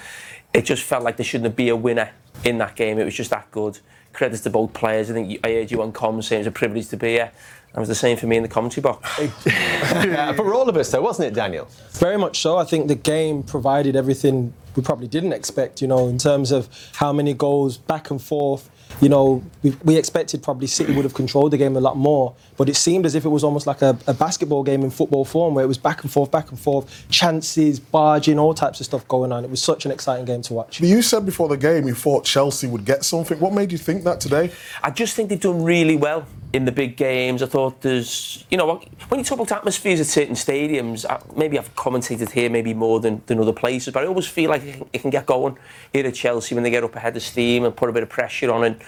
it 0.54 0.62
just 0.62 0.82
felt 0.82 1.04
like 1.04 1.18
there 1.18 1.26
shouldn't 1.26 1.54
be 1.54 1.68
a 1.68 1.76
winner 1.76 2.10
in 2.42 2.56
that 2.58 2.74
game. 2.74 2.98
It 2.98 3.04
was 3.04 3.14
just 3.14 3.30
that 3.30 3.50
good. 3.50 3.78
Credits 4.18 4.42
to 4.42 4.50
both 4.50 4.72
players. 4.72 5.12
I 5.12 5.14
think 5.14 5.30
you, 5.30 5.38
I 5.44 5.52
heard 5.52 5.70
you 5.70 5.80
on 5.80 5.92
comms 5.92 6.24
saying 6.24 6.40
it 6.40 6.42
was 6.42 6.46
a 6.48 6.50
privilege 6.50 6.88
to 6.88 6.96
be 6.96 7.10
here. 7.10 7.30
That 7.72 7.78
was 7.78 7.88
the 7.88 7.94
same 7.94 8.16
for 8.16 8.26
me 8.26 8.36
in 8.36 8.42
the 8.42 8.48
commentary 8.48 8.82
box. 8.82 9.08
for 10.34 10.52
all 10.52 10.68
of 10.68 10.76
us, 10.76 10.90
though, 10.90 11.02
wasn't 11.02 11.28
it, 11.28 11.34
Daniel? 11.34 11.68
Very 11.92 12.18
much 12.18 12.40
so. 12.40 12.56
I 12.56 12.64
think 12.64 12.88
the 12.88 12.96
game 12.96 13.44
provided 13.44 13.94
everything 13.94 14.52
we 14.74 14.82
probably 14.82 15.06
didn't 15.06 15.34
expect, 15.34 15.80
you 15.80 15.86
know, 15.86 16.08
in 16.08 16.18
terms 16.18 16.50
of 16.50 16.68
how 16.94 17.12
many 17.12 17.32
goals 17.32 17.78
back 17.78 18.10
and 18.10 18.20
forth. 18.20 18.68
You 19.00 19.08
know, 19.08 19.44
we, 19.62 19.70
we 19.84 19.96
expected 19.96 20.42
probably 20.42 20.66
City 20.66 20.92
would 20.92 21.04
have 21.04 21.14
controlled 21.14 21.52
the 21.52 21.56
game 21.56 21.76
a 21.76 21.80
lot 21.80 21.96
more, 21.96 22.34
but 22.56 22.68
it 22.68 22.76
seemed 22.76 23.06
as 23.06 23.14
if 23.14 23.24
it 23.24 23.28
was 23.28 23.44
almost 23.44 23.66
like 23.66 23.82
a, 23.82 23.96
a 24.06 24.14
basketball 24.14 24.62
game 24.62 24.82
in 24.82 24.90
football 24.90 25.24
form 25.24 25.54
where 25.54 25.64
it 25.64 25.68
was 25.68 25.78
back 25.78 26.02
and 26.02 26.10
forth, 26.10 26.30
back 26.30 26.50
and 26.50 26.58
forth, 26.58 27.06
chances, 27.08 27.78
barging, 27.78 28.38
all 28.38 28.54
types 28.54 28.80
of 28.80 28.86
stuff 28.86 29.06
going 29.08 29.32
on. 29.32 29.44
It 29.44 29.50
was 29.50 29.62
such 29.62 29.84
an 29.84 29.92
exciting 29.92 30.24
game 30.24 30.42
to 30.42 30.54
watch. 30.54 30.80
But 30.80 30.88
you 30.88 31.02
said 31.02 31.24
before 31.24 31.48
the 31.48 31.56
game 31.56 31.86
you 31.86 31.94
thought 31.94 32.24
Chelsea 32.24 32.66
would 32.66 32.84
get 32.84 33.04
something. 33.04 33.38
What 33.38 33.52
made 33.52 33.72
you 33.72 33.78
think 33.78 34.04
that 34.04 34.20
today? 34.20 34.50
I 34.82 34.90
just 34.90 35.14
think 35.14 35.28
they've 35.28 35.40
done 35.40 35.62
really 35.62 35.96
well 35.96 36.26
in 36.52 36.64
the 36.64 36.72
big 36.72 36.96
games. 36.96 37.42
I 37.42 37.46
thought 37.46 37.82
there's, 37.82 38.44
you 38.50 38.56
know, 38.56 38.80
when 39.08 39.20
you 39.20 39.24
talk 39.24 39.38
about 39.38 39.52
atmospheres 39.52 40.00
at 40.00 40.06
certain 40.06 40.34
stadiums, 40.34 41.04
maybe 41.36 41.58
I've 41.58 41.74
commentated 41.74 42.30
here 42.30 42.48
maybe 42.48 42.72
more 42.72 43.00
than, 43.00 43.22
than 43.26 43.38
other 43.38 43.52
places, 43.52 43.92
but 43.92 44.02
I 44.02 44.06
always 44.06 44.26
feel 44.26 44.50
like 44.50 44.62
it 44.92 45.00
can, 45.00 45.10
get 45.10 45.26
going 45.26 45.58
here 45.92 46.06
at 46.06 46.14
Chelsea 46.14 46.54
when 46.54 46.64
they 46.64 46.70
get 46.70 46.84
up 46.84 46.94
ahead 46.96 47.16
of 47.16 47.22
steam 47.22 47.64
and 47.64 47.74
put 47.74 47.88
a 47.88 47.92
bit 47.92 48.02
of 48.02 48.08
pressure 48.08 48.50
on. 48.50 48.64
And 48.64 48.80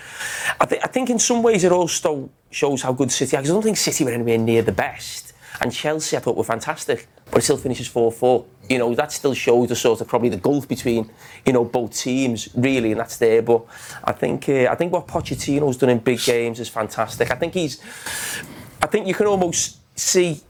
I, 0.61 0.66
th- 0.66 0.81
I 0.82 0.87
think 0.87 1.11
in 1.11 1.19
some 1.19 1.43
ways 1.43 1.65
it 1.65 1.73
also 1.73 2.31
shows 2.51 2.82
how 2.82 2.93
good 2.93 3.11
City 3.11 3.37
are, 3.37 3.41
because 3.41 3.51
I 3.51 3.55
don't 3.55 3.62
think 3.62 3.77
City 3.77 4.05
were 4.05 4.11
anywhere 4.11 4.39
near 4.39 4.62
the 4.62 4.73
best. 4.73 5.32
And 5.61 5.73
Chelsea, 5.73 6.16
I 6.16 6.20
thought, 6.20 6.37
were 6.37 6.45
fantastic, 6.45 7.07
but 7.31 7.39
it 7.39 7.43
still 7.43 7.59
finishes 7.59 7.89
4 7.89 8.11
4. 8.12 8.45
You 8.70 8.78
know, 8.78 8.94
that 8.94 9.10
still 9.10 9.34
shows 9.34 9.68
the 9.68 9.74
sort 9.74 10.01
of 10.01 10.06
probably 10.06 10.28
the 10.28 10.36
gulf 10.36 10.68
between, 10.68 11.10
you 11.44 11.52
know, 11.52 11.64
both 11.64 11.92
teams 11.92 12.48
really, 12.55 12.92
and 12.92 13.01
that's 13.01 13.16
there. 13.16 13.42
But 13.42 13.64
I 14.05 14.12
think 14.12 14.48
uh, 14.48 14.68
I 14.70 14.76
think 14.76 14.92
what 14.92 15.09
Pochettino's 15.09 15.76
done 15.76 15.90
in 15.90 15.98
big 15.98 16.20
games 16.20 16.60
is 16.60 16.68
fantastic. 16.68 17.32
I 17.32 17.34
think 17.34 17.55
he's, 17.55 17.82
I 18.80 18.86
think 18.86 19.09
you 19.09 19.14
can 19.14 19.26
almost 19.26 19.78
see 19.98 20.40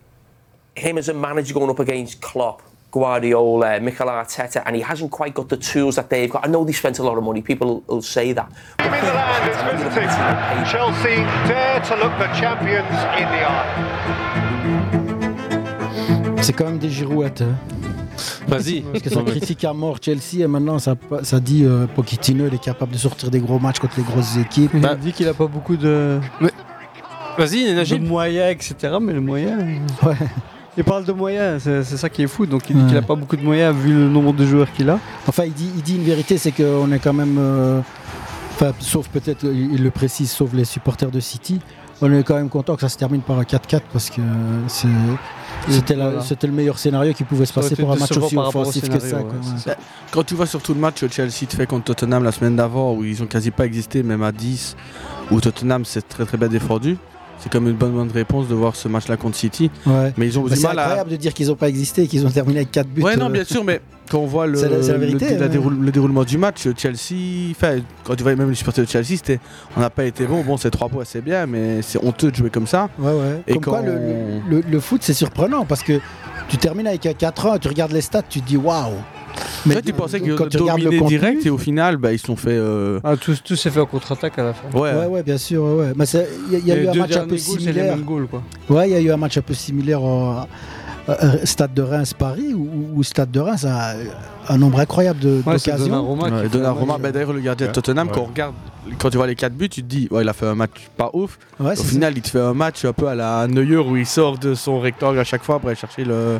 him 0.76 0.98
as 0.98 1.08
a 1.08 1.14
manager 1.14 1.54
going 1.54 1.70
up 1.70 1.78
against 1.80 2.20
Klopp. 2.20 2.62
Guardiola, 2.92 3.78
Mikel 3.78 4.08
Arteta, 4.08 4.64
and 4.66 4.74
he 4.74 4.82
hasn't 4.82 5.12
quite 5.12 5.32
got 5.32 5.48
the 5.48 5.56
tools 5.56 5.94
that 5.94 6.10
they've 6.10 6.28
got. 6.28 6.44
I 6.44 6.48
know 6.48 6.64
they 6.64 6.72
spent 6.72 6.98
a 6.98 7.04
lot 7.04 7.16
of 7.16 7.22
money. 7.22 7.40
People 7.40 7.84
will 7.86 8.02
say 8.02 8.32
that. 8.32 8.50
Chelsea 10.68 11.22
dare 11.46 11.78
to 11.82 11.94
look 11.94 12.18
the 12.18 12.26
champions 12.34 12.90
in 13.14 13.28
the 13.30 13.46
eye. 13.46 14.70
C'est 16.42 16.52
quand 16.52 16.64
même 16.64 16.78
des 16.78 16.88
girouettes. 16.88 17.44
Vas-y. 18.48 18.80
Parce 18.82 19.02
que 19.02 19.10
ça 19.10 19.22
critique 19.22 19.64
à 19.64 19.72
mort 19.72 19.98
Chelsea 20.02 20.40
et 20.40 20.46
maintenant 20.46 20.78
ça, 20.78 20.94
ça 21.22 21.40
dit 21.40 21.64
euh, 21.64 21.86
Pochettino 21.86 22.46
il 22.48 22.54
est 22.54 22.62
capable 22.62 22.92
de 22.92 22.98
sortir 22.98 23.30
des 23.30 23.40
gros 23.40 23.58
matchs 23.58 23.78
contre 23.78 23.94
les 23.98 24.02
grosses 24.04 24.36
équipes. 24.36 24.72
Il 24.74 24.98
dit 25.00 25.12
qu'il 25.12 25.28
a 25.28 25.34
pas 25.34 25.46
beaucoup 25.46 25.76
de, 25.76 26.18
Vas-y, 27.38 27.74
de 27.74 27.98
moyens, 28.06 28.50
etc. 28.52 28.94
Mais 29.00 29.12
les 29.12 29.20
moyens. 29.20 29.62
euh, 30.06 30.12
Il 30.76 30.84
parle 30.84 31.04
de 31.04 31.12
moyens, 31.12 31.62
c'est 31.64 31.82
c'est 31.84 31.96
ça 31.96 32.08
qui 32.08 32.22
est 32.22 32.26
fou. 32.26 32.46
Donc 32.46 32.68
il 32.70 32.76
dit 32.76 32.86
qu'il 32.86 32.96
a 32.96 33.02
pas 33.02 33.14
beaucoup 33.16 33.36
de 33.36 33.42
moyens 33.42 33.74
vu 33.74 33.92
le 33.92 34.08
nombre 34.08 34.32
de 34.32 34.44
joueurs 34.46 34.70
qu'il 34.72 34.88
a. 34.90 34.98
Enfin, 35.26 35.44
il 35.44 35.52
dit, 35.52 35.70
il 35.76 35.82
dit 35.82 35.96
une 35.96 36.04
vérité, 36.04 36.38
c'est 36.38 36.52
qu'on 36.52 36.90
est 36.92 36.98
quand 36.98 37.12
même. 37.12 37.36
euh, 37.38 37.80
Enfin, 38.62 38.72
sauf 38.80 39.08
peut-être, 39.08 39.44
il 39.44 39.82
le 39.82 39.90
précise, 39.90 40.30
sauf 40.30 40.50
les 40.52 40.66
supporters 40.66 41.10
de 41.10 41.18
City. 41.20 41.60
On 42.02 42.12
est 42.12 42.22
quand 42.22 42.36
même 42.36 42.48
content 42.48 42.74
que 42.76 42.80
ça 42.80 42.88
se 42.88 42.96
termine 42.96 43.20
par 43.20 43.38
un 43.38 43.42
4-4 43.42 43.80
parce 43.92 44.08
que 44.10 44.20
c'était 45.68 45.94
Voilà. 45.94 46.22
le 46.42 46.52
meilleur 46.52 46.78
scénario 46.78 47.12
qui 47.12 47.24
pouvait 47.24 47.44
se 47.44 47.52
passer 47.52 47.76
pour 47.76 47.92
un 47.92 47.96
match 47.96 48.16
aussi 48.16 48.36
au 48.36 48.40
offensif 48.40 48.88
que 48.88 48.96
quoi, 48.96 48.96
ouais, 48.98 49.24
ça. 49.58 49.76
Quand 50.10 50.24
tu 50.24 50.34
vois 50.34 50.46
surtout 50.46 50.72
le 50.74 50.80
match 50.80 51.00
que 51.00 51.08
Chelsea 51.08 51.46
te 51.48 51.56
fait 51.56 51.66
contre 51.66 51.84
Tottenham 51.84 52.24
la 52.24 52.32
semaine 52.32 52.56
d'avant, 52.56 52.94
où 52.94 53.04
ils 53.04 53.22
ont 53.22 53.26
quasi 53.26 53.50
pas 53.50 53.66
existé, 53.66 54.02
même 54.02 54.22
à 54.22 54.32
10, 54.32 54.76
où 55.30 55.40
Tottenham 55.40 55.84
s'est 55.84 56.02
très 56.02 56.24
très 56.24 56.38
bien 56.38 56.48
défendu, 56.48 56.96
c'est 57.40 57.50
comme 57.50 57.66
une 57.68 57.74
bonne, 57.76 57.92
bonne 57.92 58.10
réponse 58.10 58.48
de 58.48 58.54
voir 58.54 58.76
ce 58.76 58.86
match-là 58.88 59.16
contre 59.16 59.36
City. 59.36 59.70
Ouais. 59.86 60.12
Mais 60.16 60.26
ils 60.26 60.38
ont 60.38 60.42
Bah, 60.42 60.50
du 60.50 60.56
c'est 60.60 60.66
à. 60.66 60.70
incroyable 60.70 61.10
de 61.10 61.16
dire 61.16 61.34
qu'ils 61.34 61.48
n'ont 61.48 61.56
pas 61.56 61.68
existé 61.68 62.02
et 62.02 62.06
qu'ils 62.06 62.24
ont 62.26 62.30
terminé 62.30 62.60
avec 62.60 62.70
4 62.70 62.86
buts. 62.88 63.02
Ouais, 63.02 63.16
non, 63.16 63.26
euh, 63.26 63.30
bien 63.30 63.44
sûr, 63.44 63.64
mais 63.64 63.80
quand 64.10 64.18
on 64.18 64.26
voit 64.26 64.46
le, 64.46 64.60
la- 64.60 64.68
la 65.38 65.48
déroule- 65.48 65.90
déroulement 65.90 66.24
du 66.24 66.36
match, 66.38 66.66
Chelsea, 66.76 67.50
enfin, 67.52 67.76
quand 68.04 68.14
tu 68.16 68.22
vois 68.22 68.34
même 68.34 68.48
les 68.50 68.54
supporters 68.56 68.84
de 68.84 68.90
Chelsea, 68.90 69.06
c'était, 69.16 69.40
on 69.76 69.80
n'a 69.80 69.90
pas 69.90 70.04
été 70.04 70.26
bon. 70.26 70.42
Bon, 70.42 70.56
c'est 70.56 70.70
trois 70.70 70.88
points, 70.88 71.04
c'est 71.04 71.22
bien, 71.22 71.46
mais 71.46 71.80
c'est 71.82 72.02
honteux 72.04 72.30
de 72.30 72.36
jouer 72.36 72.50
comme 72.50 72.66
ça. 72.66 72.88
Ouais, 72.98 73.12
ouais. 73.12 73.42
Et 73.46 73.54
Comme 73.58 73.74
quand 73.76 73.82
le, 73.82 73.92
on- 73.92 74.50
le- 74.50 74.62
le 74.68 74.80
foot, 74.80 75.00
c'est 75.02 75.14
surprenant 75.14 75.64
parce 75.64 75.82
que 75.82 76.00
tu 76.48 76.56
termines 76.56 76.88
avec 76.88 77.06
un 77.06 77.12
4 77.12 77.46
ans, 77.46 77.58
tu 77.58 77.68
regardes 77.68 77.92
les 77.92 78.00
stats, 78.00 78.22
tu 78.28 78.40
te 78.40 78.46
dis 78.46 78.56
waouh. 78.56 78.94
Mais 79.66 79.80
tu 79.82 79.92
pensais 79.92 80.20
que 80.20 80.32
quand 80.36 80.48
tu 80.48 80.58
regardes 80.58 80.80
le 80.80 80.90
contenu- 80.98 81.08
direct 81.18 81.44
et 81.46 81.50
au 81.50 81.58
final, 81.58 81.96
bah, 81.98 82.12
ils 82.12 82.18
se 82.18 82.26
sont 82.26 82.36
fait. 82.36 82.50
euh, 82.52 82.98
Ah, 83.04 83.16
tout, 83.16 83.34
tout 83.44 83.56
s'est 83.56 83.70
fait 83.70 83.80
en 83.80 83.86
contre-attaque 83.86 84.38
à 84.38 84.44
la 84.44 84.52
fin. 84.54 84.68
Ouais. 84.78 84.92
Ouais, 84.94 85.06
ouais, 85.06 85.22
bien 85.22 85.36
sûr. 85.38 85.62
ouais. 85.62 85.92
Mais 85.96 86.04
il 86.50 86.66
y 86.66 86.72
a, 86.72 86.76
y 86.76 86.84
eu 86.84 86.88
un 86.88 86.94
match 86.94 87.16
un 87.16 87.26
peu 87.26 87.36
similaire. 87.36 87.96
goals, 87.98 88.26
quoi. 88.26 88.42
Ouais, 88.70 88.88
il 88.88 88.92
y 88.92 88.96
a 88.96 89.00
eu 89.00 89.10
un 89.10 89.16
match 89.18 89.36
un 89.36 89.42
peu 89.42 89.52
similaire 89.54 90.02
au 90.02 90.34
euh, 91.08 91.14
Stade 91.44 91.74
de 91.74 91.82
Reims-Paris 91.82 92.54
où, 92.54 92.68
où 92.94 93.02
Stade 93.02 93.30
de 93.30 93.40
Reims 93.40 93.64
a 93.66 93.94
un 94.48 94.58
nombre 94.58 94.78
incroyable 94.80 95.18
de- 95.20 95.42
Ouais, 95.46 95.54
d'occasions. 95.54 95.86
Donnarumma 95.86 96.28
Ouais, 96.42 96.48
Donnarumma, 96.48 96.98
bah, 96.98 97.12
d'ailleurs, 97.12 97.32
le 97.32 97.40
gardien 97.40 97.66
de 97.66 97.72
Tottenham, 97.72 98.06
Ouais. 98.08 98.12
quand 98.14 98.20
on 98.22 98.26
regarde, 98.26 98.54
quand 98.98 99.10
tu 99.10 99.16
vois 99.18 99.26
les 99.26 99.34
4 99.34 99.52
buts, 99.54 99.68
tu 99.68 99.82
te 99.82 99.86
dis, 99.88 100.08
ouais, 100.10 100.22
il 100.22 100.28
a 100.28 100.32
fait 100.32 100.46
un 100.46 100.54
match 100.54 100.88
pas 100.96 101.10
ouf. 101.12 101.38
Ouais, 101.58 101.78
Au 101.78 101.82
final, 101.82 102.14
il 102.16 102.22
te 102.22 102.28
fait 102.30 102.40
un 102.40 102.54
match 102.54 102.84
un 102.84 102.92
peu 102.92 103.08
à 103.08 103.14
la 103.14 103.46
Neuer 103.48 103.76
où 103.78 103.96
il 103.96 104.06
sort 104.06 104.38
de 104.38 104.54
son 104.54 104.80
rectangle 104.80 105.18
à 105.18 105.24
chaque 105.24 105.42
fois 105.42 105.58
pour 105.58 105.68
aller 105.68 105.78
chercher 105.78 106.04
le, 106.04 106.38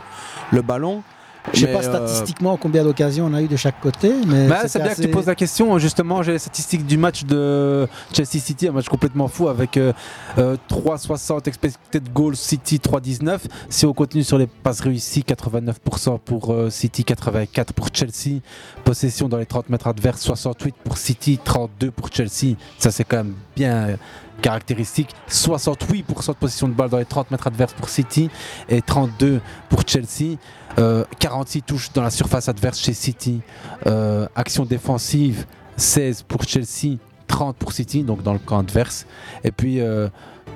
le 0.52 0.62
ballon. 0.62 1.02
Je 1.52 1.60
sais 1.60 1.72
pas 1.72 1.78
euh, 1.78 1.82
statistiquement 1.82 2.56
combien 2.56 2.84
d'occasions 2.84 3.26
on 3.26 3.34
a 3.34 3.42
eu 3.42 3.48
de 3.48 3.56
chaque 3.56 3.80
côté, 3.80 4.12
mais 4.26 4.48
Bah, 4.48 4.62
c'est 4.66 4.82
bien 4.82 4.94
que 4.94 5.00
tu 5.02 5.08
poses 5.08 5.26
la 5.26 5.34
question. 5.34 5.78
Justement, 5.78 6.22
j'ai 6.22 6.32
les 6.32 6.38
statistiques 6.38 6.86
du 6.86 6.96
match 6.96 7.24
de 7.24 7.86
Chelsea 8.12 8.38
City, 8.42 8.68
un 8.68 8.72
match 8.72 8.88
complètement 8.88 9.28
fou 9.28 9.48
avec 9.48 9.76
euh, 9.76 9.92
euh, 10.38 10.56
3,60 10.70 11.48
expected 11.48 12.12
goals 12.12 12.36
City 12.36 12.78
3,19. 12.78 13.40
Si 13.68 13.86
on 13.86 13.92
continue 13.92 14.24
sur 14.24 14.38
les 14.38 14.46
passes 14.46 14.80
réussies, 14.80 15.20
89% 15.26 16.18
pour 16.18 16.52
euh, 16.52 16.70
City, 16.70 17.04
84% 17.04 17.72
pour 17.72 17.88
Chelsea. 17.92 18.40
Possession 18.84 19.28
dans 19.28 19.38
les 19.38 19.46
30 19.46 19.70
mètres 19.70 19.86
adverses, 19.86 20.22
68 20.22 20.74
pour 20.84 20.98
City, 20.98 21.38
32 21.42 21.90
pour 21.90 22.08
Chelsea. 22.12 22.56
Ça, 22.78 22.90
c'est 22.90 23.04
quand 23.04 23.18
même 23.18 23.34
bien 23.56 23.96
euh, 24.40 24.42
caractéristique. 24.42 25.10
68% 25.28 26.28
de 26.28 26.32
possession 26.34 26.68
de 26.68 26.74
balle 26.74 26.90
dans 26.90 26.98
les 26.98 27.04
30 27.04 27.30
mètres 27.30 27.46
adverses 27.46 27.74
pour 27.74 27.88
City 27.88 28.30
et 28.68 28.82
32 28.82 29.40
pour 29.68 29.82
Chelsea. 29.86 30.36
Euh, 30.78 31.04
46 31.18 31.62
touches 31.62 31.92
dans 31.92 32.02
la 32.02 32.10
surface 32.10 32.48
adverse 32.48 32.78
chez 32.78 32.94
City. 32.94 33.40
Euh, 33.86 34.26
action 34.34 34.64
défensive, 34.64 35.46
16 35.76 36.22
pour 36.22 36.42
Chelsea, 36.44 36.98
30 37.26 37.56
pour 37.56 37.72
City, 37.72 38.02
donc 38.02 38.22
dans 38.22 38.32
le 38.32 38.38
camp 38.38 38.58
adverse. 38.58 39.06
Et 39.44 39.50
puis, 39.50 39.80
euh, 39.80 40.08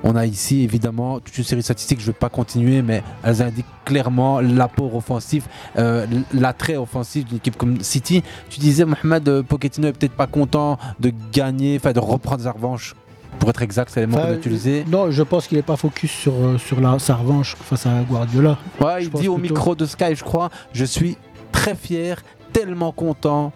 on 0.03 0.17
a 0.17 0.27
ici 0.27 0.63
évidemment 0.63 1.21
toute 1.21 1.37
une 1.39 1.45
série 1.45 1.61
de 1.61 1.65
statistiques, 1.65 2.01
je 2.01 2.07
ne 2.07 2.13
vais 2.13 2.19
pas 2.19 2.29
continuer, 2.29 2.83
mais 2.83 3.03
elles 3.23 3.43
indiquent 3.43 3.65
clairement 3.85 4.41
l'apport 4.41 4.95
offensif, 4.95 5.45
euh, 5.79 6.07
l'attrait 6.33 6.77
offensif 6.77 7.25
d'une 7.25 7.39
équipe 7.39 7.57
comme 7.57 7.81
City. 7.81 8.23
Tu 8.51 8.61
disais, 8.61 8.85
Mohamed 8.85 9.43
Pochettino 9.43 9.89
est 9.89 9.93
peut-être 9.93 10.17
pas 10.17 10.27
content 10.27 10.79
de 11.01 11.13
gagner, 11.33 11.77
enfin 11.77 11.93
de 11.93 12.01
reprendre 12.01 12.43
sa 12.43 12.53
revanche. 12.53 12.95
Pour 13.39 13.51
être 13.51 13.63
exact, 13.63 13.91
c'est 13.93 14.01
les 14.01 14.07
mots 14.07 14.17
qu'on 14.17 14.25
a 14.25 14.33
utilisés. 14.35 14.85
Non, 14.89 15.11
je 15.11 15.23
pense 15.23 15.47
qu'il 15.47 15.57
n'est 15.59 15.63
pas 15.63 15.77
focus 15.77 16.11
sur, 16.11 16.33
euh, 16.35 16.59
sur 16.59 16.81
la, 16.81 16.99
sa 16.99 17.17
revanche 17.17 17.57
face 17.57 17.85
à 17.87 18.01
Guardiola. 18.09 18.57
Ouais, 18.81 19.01
Je 19.03 19.07
il 19.07 19.11
dit 19.11 19.29
au 19.29 19.37
plutôt- 19.37 19.55
micro 19.55 19.75
de 19.75 19.85
Sky, 19.87 20.15
je 20.15 20.25
crois, 20.25 20.49
je 20.73 20.85
suis 20.85 21.17
très 21.53 21.75
fier, 21.75 22.23
tellement 22.55 22.93
content. 22.93 23.53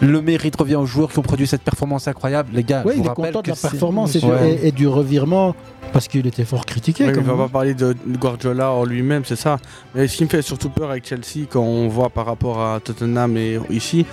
Le 0.00 0.20
mérite 0.20 0.56
revient 0.56 0.74
aux 0.76 0.84
joueurs 0.86 1.10
qui 1.12 1.18
ont 1.20 1.22
produit 1.22 1.46
cette 1.46 1.62
performance 1.62 2.08
incroyable. 2.08 2.50
Les 2.52 2.64
gars, 2.64 2.82
Oui, 2.84 2.92
je 2.94 2.98
vous 2.98 3.04
il 3.04 3.10
est 3.10 3.14
content 3.14 3.38
de 3.40 3.44
que 3.46 3.50
la 3.50 3.56
performance 3.70 4.16
et, 4.16 4.20
du, 4.20 4.26
Ouais. 4.26 4.52
et- 4.62 4.68
et 4.68 4.72
du 4.72 4.88
revirement 4.88 5.54
parce 5.92 6.08
qu'il 6.08 6.26
était 6.26 6.44
fort 6.44 6.66
critiqué. 6.66 7.04
Ouais, 7.06 7.12
il 7.14 7.20
va 7.22 7.36
pas 7.36 7.48
parler 7.48 7.74
de 7.74 7.94
Guardiola 8.18 8.72
en 8.72 8.84
lui-même, 8.84 9.22
c'est 9.24 9.36
ça. 9.36 9.58
Mais 9.94 10.08
ce 10.08 10.16
qui 10.16 10.24
me 10.24 10.28
fait 10.28 10.42
surtout 10.42 10.70
peur 10.70 10.90
avec 10.90 11.06
Chelsea, 11.06 11.46
quand 11.48 11.60
on 11.62 11.86
voit 11.88 12.10
par 12.10 12.26
rapport 12.26 12.60
à 12.60 12.80
Tottenham 12.80 13.36
et 13.36 13.60
ici, 13.70 14.04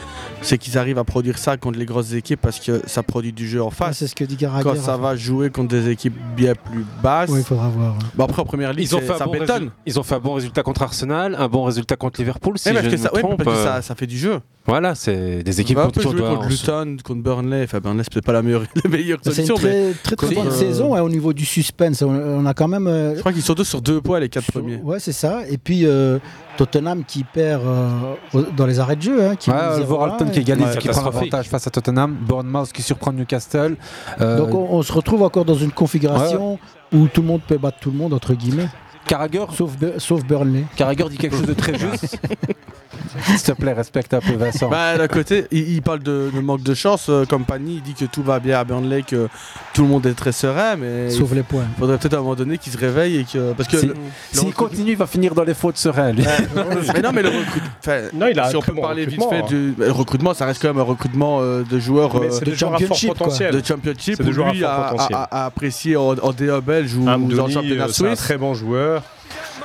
c'est 0.42 0.58
qu'ils 0.60 0.78
arrivent 0.78 1.00
à 1.00 1.04
produire 1.04 1.38
ça 1.40 1.58
contre 1.58 1.80
les 1.80 1.86
grosses 1.86 2.14
équipes 2.14 2.40
parce 2.42 2.60
que 2.60 2.82
ça 2.86 3.02
produit 3.02 3.32
du 3.34 3.48
jeu 3.48 3.62
en 3.64 3.68
Ouais, 3.68 3.72
face. 3.72 3.98
c'est 3.98 4.08
ce 4.08 4.16
que 4.16 4.26
dit 4.26 4.36
Gallagher. 4.36 4.64
quand 4.64 4.76
ça 4.76 4.96
va 4.98 5.16
jouer 5.16 5.50
contre 5.50 5.70
des 5.70 5.90
équipes 5.90 6.16
bien 6.36 6.54
plus 6.54 6.86
basses. 7.02 7.30
Oui, 7.32 7.40
il 7.40 7.46
faudra 7.46 7.70
voir. 7.70 7.96
Bon, 8.16 8.26
après, 8.26 8.42
en 8.42 8.46
première 8.46 8.74
ligue, 8.74 8.88
Ils 8.92 8.96
ont, 8.96 9.00
fait 9.02 9.14
un 9.14 9.18
ça 9.18 9.26
bon 9.26 9.32
bétonne. 9.32 9.72
ils 9.88 10.00
ont 10.00 10.04
fait 10.04 10.16
un 10.16 10.20
bon 10.20 10.34
résultat 10.34 10.62
contre 10.62 10.84
Arsenal, 10.84 11.36
un 11.40 11.48
bon 11.48 11.64
résultat 11.64 11.96
contre 11.96 12.20
Liverpool. 12.22 12.60
Si 12.60 12.68
Ouais, 12.68 12.74
parce 12.76 12.86
je 12.86 12.90
que 12.92 12.96
ne 12.96 13.02
ça- 13.02 13.10
me 13.10 13.16
ouais, 13.16 13.22
trompe, 13.22 13.44
parce 13.44 13.58
que 13.58 13.64
ça- 13.64 13.76
euh, 13.78 13.82
ça 13.82 13.96
fait 13.96 14.06
du 14.08 14.18
jeu. 14.20 14.40
Voilà, 14.66 14.94
c'est 14.94 15.42
des 15.42 15.62
équipes 15.62 15.78
on 15.78 15.82
va 15.82 15.86
contre 15.88 16.02
jouer 16.02 16.22
contre 16.22 16.48
Luton, 16.48 16.98
contre 17.04 17.22
Burnley. 17.24 17.64
Enfin, 17.64 17.80
Burnley, 17.80 18.04
c'est 18.04 18.14
peut-être 18.14 18.26
pas 18.26 18.34
la 18.34 18.44
meilleure, 18.44 18.62
la 18.84 18.88
meilleure 18.90 19.18
C'est 19.24 19.42
une 19.48 19.56
très, 19.56 19.68
mais 19.68 19.94
très, 20.04 20.16
très 20.16 20.36
bonne 20.36 20.48
euh, 20.50 20.52
saison 20.52 20.96
et 20.96 21.00
au 21.00 21.10
niveau 21.10 21.34
du 21.34 21.44
suspense. 21.44 22.04
On, 22.04 22.10
on 22.14 22.46
a 22.46 22.54
quand 22.54 22.68
même. 22.68 22.86
euh, 22.86 23.16
Je 23.16 23.20
crois 23.22 23.34
qu'ils 23.34 23.42
sont 23.42 23.56
tous 23.56 23.64
sur 23.64 23.82
deux 23.82 24.00
points, 24.00 24.20
les 24.20 24.30
quatre 24.30 24.52
premiers. 24.52 24.76
Ouais, 24.76 25.00
c'est 25.00 25.14
ça. 25.14 25.40
Et 25.50 25.58
puis 25.58 25.88
euh, 25.88 26.20
Tottenham 26.56 27.04
qui 27.04 27.24
perd 27.24 27.64
euh, 27.66 28.44
dans 28.56 28.68
les 28.68 28.80
arrêts 28.80 28.98
de 28.98 29.02
jeu. 29.02 29.26
Hein, 29.26 29.36
qui 29.36 29.50
Ouais, 29.50 29.56
mène 29.56 29.80
0-1, 29.80 29.86
Wolverhampton 29.86 30.30
qui 30.30 30.38
et- 30.38 30.42
égalise, 30.44 30.66
Ouais, 30.68 30.78
qui 30.78 30.88
prend 30.90 31.04
l'avantage 31.04 31.48
face 31.50 31.66
à 31.66 31.72
Tottenham. 31.72 32.16
Bournemouth 32.22 32.72
qui 32.72 32.84
surprend 32.84 33.12
Newcastle. 33.12 33.76
Euh, 34.22 34.38
Donc 34.38 34.54
on, 34.54 34.68
on 34.78 34.84
se 34.84 34.92
retrouve 34.94 35.24
encore 35.24 35.46
dans 35.46 35.56
une 35.56 35.72
configuration 35.72 36.60
où 36.94 37.08
tout 37.08 37.22
le 37.22 37.28
monde 37.28 37.42
peut 37.48 37.58
battre 37.58 37.80
tout 37.80 37.90
le 37.90 37.98
monde, 37.98 38.14
entre 38.14 38.36
guillemets. 38.36 38.70
Carragher, 39.10 39.46
Sauf, 39.58 39.72
sauf 39.98 40.24
Burnley. 40.24 40.64
Carragher 40.76 41.06
dit 41.10 41.18
quelque 41.18 41.36
chose 41.36 41.48
de 41.48 41.54
très 41.54 41.78
juste. 41.78 42.18
S'il 43.26 43.42
te 43.42 43.52
plaît, 43.54 43.74
respecte 43.74 44.14
un 44.14 44.20
peu 44.20 44.34
Vincent. 44.34 44.70
Bah, 44.70 44.96
d'un 44.98 45.08
côté, 45.08 45.46
il, 45.52 45.68
il 45.74 45.82
parle 45.82 46.00
de, 46.00 46.30
de 46.34 46.40
manque 46.42 46.62
de 46.62 46.74
chance. 46.76 47.08
euh, 47.10 47.26
Compagnie, 47.26 47.76
il 47.78 47.82
dit 47.82 47.94
que 47.96 48.06
tout 48.06 48.22
va 48.22 48.40
bien 48.40 48.60
à 48.60 48.64
Burnley, 48.64 49.02
que 49.02 49.28
tout 49.74 49.82
le 49.82 49.88
monde 49.88 50.06
est 50.06 50.14
très 50.14 50.32
serein, 50.32 50.76
mais 50.76 51.10
Sauf 51.10 51.30
il 51.32 51.38
les 51.38 51.44
points. 51.44 51.66
faudrait 51.80 51.98
peut-être 51.98 52.14
à 52.14 52.18
un 52.18 52.22
moment 52.22 52.36
donné 52.36 52.60
qu'il 52.60 52.72
se 52.72 52.78
réveille 52.78 53.18
et 53.18 53.24
que. 53.24 53.54
Parce 53.54 53.68
que. 53.68 53.78
Si- 53.80 53.92
S'il 54.32 54.54
continue, 54.54 54.92
il 54.92 54.98
va 54.98 55.08
finir 55.08 55.34
dans 55.34 55.44
les 55.44 55.56
fautes 55.56 55.78
sereins. 55.78 56.12
lui. 56.12 56.24
mais 56.94 57.02
non, 57.02 57.12
mais 57.12 57.24
le 57.24 57.30
recrutement. 57.30 57.70
Non, 58.14 58.28
il 58.32 58.40
a 58.40 58.50
si 58.50 58.56
on 58.58 58.62
peut 58.62 58.76
parler 58.76 59.06
vite 59.08 59.22
fait 59.28 59.38
hein. 59.40 59.46
du 59.48 59.74
le 59.78 59.92
recrutement, 59.92 60.34
ça 60.36 60.46
reste 60.46 60.62
quand 60.62 60.68
même 60.68 60.78
un 60.80 60.84
recrutement 60.84 61.40
euh, 61.42 61.64
de 61.64 61.80
joueurs 61.80 62.16
euh, 62.22 62.28
c'est 62.30 62.46
de 62.46 62.52
à 62.52 62.56
fort 62.58 62.70
championship, 62.78 63.10
potentiel. 63.10 63.54
de 63.60 63.66
championship 63.66 64.32
joueurs 64.32 64.50
à 64.50 64.54
lui 64.54 64.60
fort 64.60 64.70
a, 64.70 64.90
potentiel. 64.92 65.18
a- 65.18 65.24
a 65.24 65.46
apprécié 65.46 65.96
en, 65.96 66.10
en 66.18 66.32
DA 66.32 66.62
belge 66.62 66.94
ou, 66.96 67.06
ou 67.06 67.10
Amdouni, 67.10 67.54
championnat 67.54 67.86
euh, 67.86 67.88
c'est 67.92 68.06
un 68.06 68.10
suisse. 68.10 68.20
très 68.20 68.38
bon 68.38 68.54
joueur. 68.54 68.99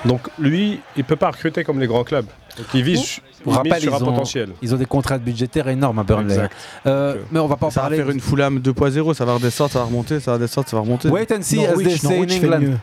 Donc 0.04 0.28
lui, 0.38 0.80
il 0.96 1.04
peut 1.04 1.16
pas 1.16 1.30
recruter 1.30 1.64
comme 1.64 1.80
les 1.80 1.86
grands 1.86 2.04
clubs. 2.04 2.26
Donc 2.56 2.66
il 2.74 2.82
vise, 2.82 3.20
il 3.46 3.52
ils 3.64 3.80
sur 3.80 3.94
un 3.94 4.02
ont, 4.02 4.04
potentiel. 4.12 4.50
ils 4.62 4.74
ont 4.74 4.78
des 4.78 4.86
contrats 4.86 5.18
budgétaires 5.18 5.66
énormes 5.68 5.98
à 5.98 6.04
Burnley. 6.04 6.34
Exact. 6.34 6.56
Euh, 6.86 7.16
mais 7.32 7.40
on 7.40 7.46
va 7.48 7.56
pas 7.56 7.66
en 7.66 7.70
Ça 7.70 7.80
va 7.80 7.86
parler. 7.88 7.96
faire 7.98 8.10
une 8.10 8.20
Fulham 8.20 8.58
2.0, 8.60 9.14
ça 9.14 9.24
va 9.24 9.34
redesctre, 9.34 9.68
ça 9.70 9.78
va 9.80 9.84
remonter, 9.86 10.20
ça 10.20 10.30
va 10.32 10.36
redescendre, 10.36 10.68
ça 10.68 10.76
va 10.76 10.82
remonter. 10.82 11.08
Wait 11.08 11.32
and 11.32 11.42
see, 11.42 11.64
as 11.64 11.74
they 11.74 11.84
Norwich, 11.84 12.00
say 12.00 12.06
in 12.06 12.10
Norwich 12.12 12.32
England. 12.36 12.60
mieux. 12.60 12.78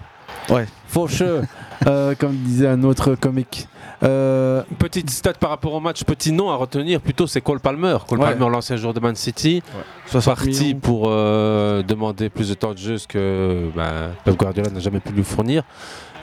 Ouais. 0.55 0.65
For 0.87 1.09
sure. 1.09 1.41
Euh, 1.87 2.13
comme 2.13 2.35
disait 2.35 2.67
un 2.67 2.83
autre 2.83 3.15
comique. 3.15 3.67
Euh, 4.03 4.63
Petite 4.79 5.09
stat 5.09 5.33
par 5.33 5.49
rapport 5.51 5.73
au 5.73 5.79
match, 5.79 6.03
petit 6.03 6.31
nom 6.31 6.49
à 6.49 6.55
retenir 6.55 7.01
plutôt, 7.01 7.27
c'est 7.27 7.41
Cole 7.41 7.59
Palmer. 7.59 7.97
Cole 8.07 8.19
Ouais. 8.19 8.25
Palmer, 8.35 8.49
l'ancien 8.49 8.75
joueur 8.75 8.93
de 8.93 8.99
Man 8.99 9.15
City, 9.15 9.61
60 10.07 10.35
parti 10.35 10.49
millions. 10.49 10.79
pour 10.79 11.03
euh, 11.07 11.83
demander 11.83 12.29
plus 12.29 12.49
de 12.49 12.53
temps 12.55 12.73
de 12.73 12.77
jeu, 12.79 12.97
ce 12.97 13.07
que 13.07 13.69
bah, 13.75 14.09
Pep 14.25 14.35
Guardiola 14.35 14.69
n'a 14.71 14.79
jamais 14.79 14.99
pu 14.99 15.11
lui 15.13 15.23
fournir, 15.23 15.63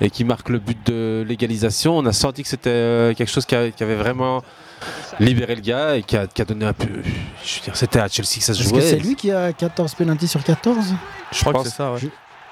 et 0.00 0.10
qui 0.10 0.24
marque 0.24 0.48
le 0.48 0.58
but 0.58 0.78
de 0.86 1.24
l'égalisation. 1.28 1.96
On 1.96 2.04
a 2.06 2.12
senti 2.12 2.42
que 2.42 2.48
c'était 2.48 2.70
euh, 2.70 3.14
quelque 3.14 3.30
chose 3.30 3.46
qui, 3.46 3.54
a- 3.54 3.70
qui 3.70 3.82
avait 3.82 3.96
vraiment 3.96 4.42
libéré 5.20 5.54
le 5.54 5.60
gars 5.60 5.96
et 5.96 6.02
qui 6.02 6.16
a, 6.16 6.26
qui 6.26 6.42
a 6.42 6.44
donné 6.44 6.64
un 6.66 6.72
peu. 6.72 6.86
Je 7.44 7.58
veux 7.58 7.64
dire, 7.64 7.76
c'était 7.76 8.00
à 8.00 8.08
Chelsea 8.08 8.38
que 8.38 8.44
ça 8.44 8.54
se 8.54 8.60
Est-ce 8.60 8.68
jouait. 8.70 8.80
que 8.80 8.86
c'est 8.86 8.98
lui 8.98 9.14
qui 9.14 9.30
a 9.30 9.52
14 9.52 9.94
pénalties 9.94 10.28
sur 10.28 10.42
14 10.42 10.94
Je 11.32 11.40
crois 11.40 11.52
que 11.52 11.62
c'est 11.68 11.76
ça, 11.76 11.92
ouais. 11.92 12.00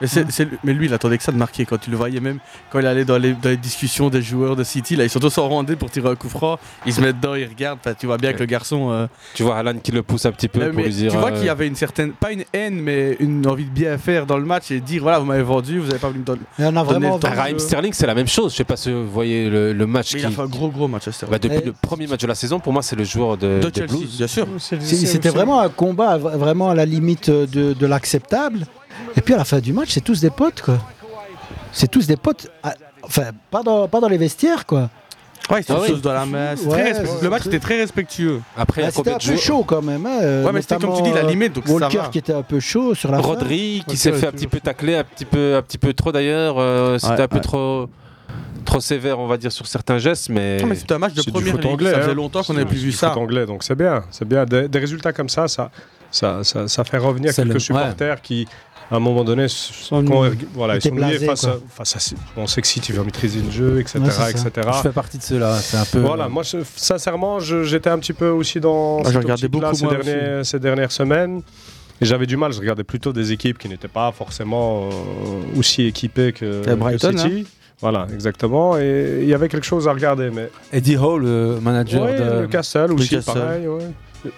Mais, 0.01 0.07
c'est- 0.07 0.31
c'est- 0.31 0.49
mais 0.63 0.75
lui, 0.75 0.87
il 0.87 0.95
attendait 0.95 1.17
que 1.17 1.25
ça 1.25 1.33
de 1.33 1.37
marquer 1.39 1.65
quand 1.65 1.79
tu 1.79 1.91
le 1.91 1.97
voyais 1.97 2.21
même 2.21 2.39
quand 2.71 2.79
il 2.81 2.87
allait 2.87 3.05
dans 3.05 3.17
les, 3.19 3.33
dans 3.33 3.49
les 3.49 3.57
discussions 3.57 4.11
des 4.11 4.21
joueurs 4.23 4.55
de 4.57 4.63
City. 4.65 4.95
Là, 4.97 5.05
ils 5.05 5.11
sont 5.11 5.21
tous 5.21 5.39
en 5.39 5.49
randée 5.49 5.75
pour 5.77 5.91
tirer 5.91 6.09
un 6.11 6.15
coup 6.17 6.29
franc. 6.29 6.59
Ils 6.85 6.93
se 6.93 7.01
mettent 7.01 7.17
dedans, 7.21 7.35
ils 7.35 7.47
regardent. 7.49 7.79
Tu 7.99 8.07
vois 8.07 8.19
bien 8.19 8.33
que 8.35 8.41
le 8.41 8.47
garçon. 8.47 8.91
euh, 8.91 9.07
Tu 9.35 9.43
vois 9.43 9.57
Alan 9.57 9.75
qui 9.83 9.93
le 9.93 10.03
pousse 10.03 10.27
un 10.27 10.33
petit 10.33 10.49
peu 10.49 10.61
mais- 10.61 10.67
pour 10.67 10.77
mais 10.77 10.83
lui 10.85 10.93
dire. 10.95 11.11
tu 11.13 11.17
vois 11.17 11.31
euh, 11.31 11.37
qu'il 11.37 11.47
y 11.47 11.49
avait 11.49 11.67
une 11.67 11.77
certaine, 11.77 12.13
pas 12.13 12.33
une 12.33 12.45
haine, 12.53 12.81
mais 12.81 13.17
une 13.21 13.47
envie 13.47 13.65
de 13.65 13.71
bien 13.71 13.97
faire 13.99 14.27
dans 14.27 14.37
le 14.39 14.45
match 14.45 14.71
et 14.71 14.81
dire 14.81 15.03
voilà, 15.03 15.19
vous 15.19 15.25
m'avez 15.27 15.43
vendu, 15.43 15.79
vous 15.79 15.87
n'avez 15.87 15.99
pas 15.99 16.09
voulu 16.09 16.21
me 16.21 16.25
donner. 16.25 16.43
Il 16.59 16.65
y 16.65 16.69
en 16.69 16.77
a 16.77 16.83
vraiment 16.83 17.17
le. 17.17 17.21
Ah, 17.25 17.31
Raheem 17.35 17.59
Sterling, 17.59 17.93
c'est 17.93 18.07
la 18.07 18.15
même 18.15 18.29
chose. 18.29 18.53
Je 18.53 18.57
sais 18.59 18.65
pas 18.65 18.77
si 18.77 18.93
vous 18.93 19.09
voyez 19.11 19.49
le, 19.49 19.73
le 19.73 19.87
match. 19.87 20.13
Mais 20.15 20.21
qui... 20.21 20.27
il 20.27 20.29
a 20.29 20.31
fait 20.33 20.43
un 20.43 20.47
gros 20.47 20.69
gros 20.69 20.89
match 20.89 21.09
à 21.09 21.13
Sterling. 21.13 21.33
Bah, 21.33 21.39
depuis 21.39 21.59
Mais- 21.59 21.65
le 21.65 21.73
premier 21.73 22.07
match 22.07 22.21
de 22.21 22.27
la 22.27 22.35
saison, 22.35 22.61
pour 22.61 22.73
moi, 22.73 22.83
c'est 22.83 22.97
le 22.97 23.05
joueur 23.05 23.37
de, 23.39 23.61
de 23.63 23.69
des 23.71 23.81
Chelsea, 23.81 23.97
Blues. 23.97 24.17
bien 24.19 24.27
sûr. 24.27 24.47
C'est- 24.59 24.81
C'est- 24.81 24.97
c'est- 24.97 25.07
C'était 25.07 25.31
c'est- 25.31 25.35
vraiment 25.35 25.61
un 25.61 25.69
combat 25.69 26.19
vraiment 26.19 26.69
à 26.71 26.75
la 26.75 26.85
limite 26.85 27.31
de, 27.31 27.73
de 27.73 27.87
l'acceptable. 27.87 28.67
Et 29.17 29.21
puis 29.21 29.35
à 29.35 29.39
la 29.39 29.45
fin 29.45 29.59
du 29.61 29.73
match, 29.73 29.89
c'est 29.91 30.01
tous 30.03 30.21
des 30.21 30.31
potes, 30.31 30.63
quoi. 30.63 30.79
C'est 31.73 31.89
tous 31.91 32.07
des 32.07 32.17
potes. 32.17 32.49
à- 32.63 32.75
Enfin, 33.03 33.25
pas 33.51 33.63
dans, 33.63 33.87
pas 33.87 34.01
dans 34.01 34.09
les 34.09 34.17
vestiaires, 34.19 34.67
quoi. 34.67 34.91
Ouais, 35.49 35.61
ils 35.61 35.65
sont 35.65 35.75
Ah 35.77 35.81
oui. 35.83 35.93
tous 35.93 36.01
dans 36.03 36.13
la 36.13 36.27
main. 36.27 36.57
c'est 36.57 36.65
Ouais, 36.67 36.73
très 36.73 36.83
respect- 36.93 37.07
c'est- 37.19 37.23
le 37.25 37.31
match 37.31 37.47
était 37.47 37.61
très 37.61 37.79
respectueux. 37.79 38.41
Après, 38.57 38.81
il 38.81 38.85
y 38.85 38.87
Ah, 38.87 38.89
a 38.89 38.91
C'était 38.91 39.13
un 39.13 39.17
de 39.19 39.25
peu 39.25 39.37
chaud 39.37 39.63
quand 39.65 39.81
même. 39.83 40.05
hein, 40.05 40.19
euh, 40.23 40.45
Ouais, 40.45 40.51
mais 40.53 40.61
c'était 40.61 40.77
comme 40.79 40.97
tu 40.97 41.03
dis, 41.03 41.13
la 41.13 41.21
euh, 41.25 41.29
limite, 41.29 41.53
donc 41.53 41.69
ça 41.69 41.73
Walker 41.75 41.99
va. 41.99 42.09
qui 42.09 42.19
était 42.19 42.33
un 42.33 42.43
peu 42.43 42.59
chaud 42.59 42.95
sur 42.97 43.13
la 43.13 43.19
fin. 43.19 43.25
Rodri 43.29 43.85
qui 43.87 43.93
Ok, 43.95 43.97
s'est 43.97 44.13
fait 44.13 44.27
un 44.27 44.33
petit 44.33 44.49
peu 44.49 44.59
tacler, 44.59 44.97
un 44.97 45.05
petit 45.05 45.25
peu, 45.25 45.55
un 45.55 45.63
petit 45.63 45.79
peu 45.79 45.93
trop 45.95 46.11
d'ailleurs. 46.11 46.57
euh, 46.59 46.99
C'était 46.99 47.13
Ouais, 47.15 47.21
un 47.23 47.29
peu 47.29 47.37
ouais. 47.37 47.43
trop, 47.43 47.89
trop 48.65 48.81
sévère, 48.81 49.21
on 49.21 49.29
va 49.29 49.37
dire, 49.37 49.53
sur 49.53 49.69
certains 49.69 49.99
gestes, 49.99 50.31
mais. 50.31 50.57
Mais 50.65 50.75
c'était 50.75 50.95
un 50.95 50.99
match 50.99 51.15
de 51.15 51.23
C'est 51.23 51.31
première 51.31 51.53
foot 51.53 51.63
ligue. 51.63 51.73
anglais, 51.73 51.91
ça 51.93 51.99
faisait 52.01 52.11
hein. 52.11 52.15
longtemps 52.15 52.41
qu'on 52.41 52.47
C'est 52.47 52.53
n'avait 52.55 52.65
plus 52.67 52.79
vu 52.79 52.91
ça. 52.91 53.11
foot 53.11 53.19
anglais, 53.19 53.47
donc 53.47 53.63
c'est 53.63 53.77
bien. 53.77 54.03
C'est 54.11 54.27
bien. 54.27 54.45
Des, 54.47 54.67
des 54.67 54.79
résultats 54.81 55.13
comme 55.13 55.29
ça, 55.29 55.47
ça, 55.47 55.71
ça, 56.11 56.43
ça, 56.43 56.45
ça, 56.45 56.67
ça 56.69 56.83
fait 56.85 56.99
revenir 56.99 57.31
C'est 57.33 57.43
quelques 57.43 57.55
le- 57.55 57.61
supporters 57.61 58.21
qui, 58.21 58.49
à 58.91 58.97
un 58.97 59.01
moment 59.01 59.25
donné, 59.25 59.47
quand 59.91 60.31
voilà, 60.55 60.77
ils 60.77 60.83
sont 60.83 60.95
blasés, 60.95 61.27
face, 61.27 61.45
à, 61.45 61.49
quoi. 61.53 61.61
face 61.71 61.97
à. 61.97 62.17
On 62.41 62.47
sait 62.47 62.61
que 62.61 62.67
si 62.69 62.81
tu 62.81 62.93
veux 62.93 63.03
maîtriser 63.03 63.41
le 63.43 63.51
jeu, 63.51 63.81
etc. 63.81 63.99
Ouais, 64.01 64.31
etc. 64.31 64.51
je 64.77 64.81
fais 64.83 64.91
partie 64.91 65.19
de 65.19 65.23
ceux-là. 65.23 65.59
C'est 65.59 65.77
un 65.77 65.85
peu. 65.85 65.99
Voilà, 66.01 66.29
moi 66.29 66.43
je- 66.43 66.59
sincèrement, 66.77 67.41
je- 67.41 67.65
j'étais 67.65 67.91
un 67.91 67.99
petit 67.99 68.13
peu 68.13 68.29
aussi 68.29 68.61
dans 68.61 68.99
Ah, 69.01 69.07
cette 69.07 69.17
regardé 69.17 69.45
optique-là 69.47 69.71
beaucoup, 69.71 69.77
ces, 69.79 69.85
moi 69.85 69.97
derniers- 69.97 70.45
ces 70.45 70.59
dernières 70.61 70.93
semaines. 70.93 71.43
Et 72.01 72.05
j'avais 72.05 72.27
du 72.27 72.37
mal, 72.37 72.53
je 72.53 72.61
regardais 72.61 72.85
plutôt 72.85 73.13
des 73.13 73.33
équipes 73.33 73.57
qui 73.59 73.69
n'étaient 73.71 73.89
pas 73.89 74.13
forcément 74.13 74.89
euh, 74.91 75.59
aussi 75.59 75.83
équipées 75.87 76.33
que, 76.33 76.71
Et 76.71 76.77
Brighton, 76.77 77.13
que 77.13 77.19
City. 77.19 77.47
Voilà, 77.81 78.07
exactement. 78.13 78.79
Et 78.79 79.19
il 79.23 79.29
y 79.29 79.35
avait 79.35 79.49
quelque 79.49 79.67
chose 79.67 79.89
à 79.89 79.93
regarder. 79.93 80.31
Mais 80.31 80.51
Eddie 80.73 80.97
Hall, 80.97 81.23
le 81.25 81.59
manager 81.61 82.05
Ouais, 82.05 82.19
de. 82.19 82.41
le 82.43 82.47
Castle 82.49 82.93
aussi, 82.93 83.15
Newcastle. 83.17 83.41
pareil. 83.41 83.67
ouais. 83.69 83.89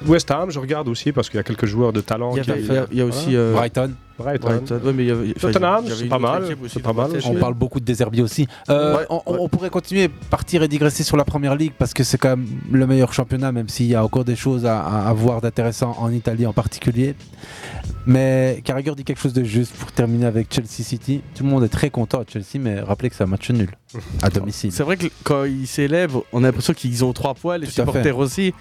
West 0.07 0.31
Ham, 0.31 0.51
je 0.51 0.59
regarde 0.59 0.89
aussi 0.89 1.13
parce 1.13 1.29
qu'il 1.31 1.37
y 1.39 1.41
a 1.41 1.43
quelques 1.45 1.67
joueurs 1.67 1.93
de 1.93 2.01
talent. 2.01 2.33
Il 2.37 2.41
y, 2.41 2.45
qui- 2.45 2.51
avait- 2.51 2.87
il 2.93 2.99
y 2.99 3.01
a 3.01 3.07
aussi 3.07 3.37
euh, 3.37 3.53
Brighton. 3.55 3.93
Brighton. 4.19 4.49
Brighton. 4.49 4.81
Ouais, 4.85 4.93
mais 4.93 5.05
il 5.05 5.09
y 5.09 5.11
avait- 5.13 5.33
Tottenham, 5.35 5.85
c'est 5.89 6.09
pas 6.09 6.19
mal, 6.19 6.43
aussi 6.63 6.81
pas 6.81 6.93
ma 6.93 7.07
mal. 7.07 7.21
On 7.25 7.35
parle 7.35 7.55
beaucoup 7.55 7.79
de 7.79 7.85
Deserbi 7.85 8.21
aussi. 8.21 8.49
Euh, 8.69 8.97
Ouais, 8.97 9.07
on, 9.11 9.21
on- 9.27 9.33
ouais. 9.35 9.39
on 9.43 9.49
pourrait 9.49 9.71
continuer, 9.71 10.09
partir 10.09 10.63
et 10.65 10.69
digresser 10.69 11.05
sur 11.05 11.17
la 11.17 11.25
première 11.25 11.55
ligue 11.55 11.73
parce 11.79 11.95
que 11.95 12.03
c'est 12.03 12.19
quand 12.19 12.31
même 12.31 12.47
le 12.73 12.87
meilleur 12.87 13.13
championnat, 13.13 13.53
même 13.53 13.69
s'il 13.69 13.87
y 13.87 13.95
a 13.95 14.05
encore 14.05 14.25
des 14.25 14.35
choses 14.37 14.67
à, 14.67 14.81
à- 14.81 15.09
à 15.09 15.13
voir 15.13 15.41
d'intéressant 15.41 15.95
en 16.01 16.11
Italie 16.11 16.47
en 16.47 16.53
particulier. 16.53 17.15
Mais 18.07 18.61
Carragher 18.65 18.93
dit 18.97 19.05
quelque 19.05 19.21
chose 19.21 19.35
de 19.35 19.45
juste 19.45 19.75
pour 19.75 19.93
terminer 19.93 20.27
avec 20.27 20.53
Chelsea 20.53 20.83
City. 20.83 21.21
Tout 21.35 21.45
le 21.45 21.51
monde 21.51 21.65
est 21.65 21.69
très 21.69 21.91
content 21.91 22.21
à 22.21 22.25
Chelsea, 22.27 22.59
mais 22.59 22.81
rappelez 22.81 23.11
que 23.11 23.17
c'est 23.17 23.25
un 23.25 23.29
match 23.29 23.51
nul 23.51 23.69
à 24.23 24.31
domicile. 24.31 24.73
C'est 24.73 24.83
vrai 24.83 24.97
que 24.97 25.07
quand 25.25 25.45
ils 25.45 25.67
célèbrent, 25.67 26.25
on 26.33 26.43
a 26.43 26.47
l'impression 26.47 26.73
qu'ils 26.73 27.05
ont 27.05 27.13
trois 27.13 27.35
points, 27.35 27.59
les 27.59 27.67
supporters 27.67 28.17
aussi. 28.19 28.55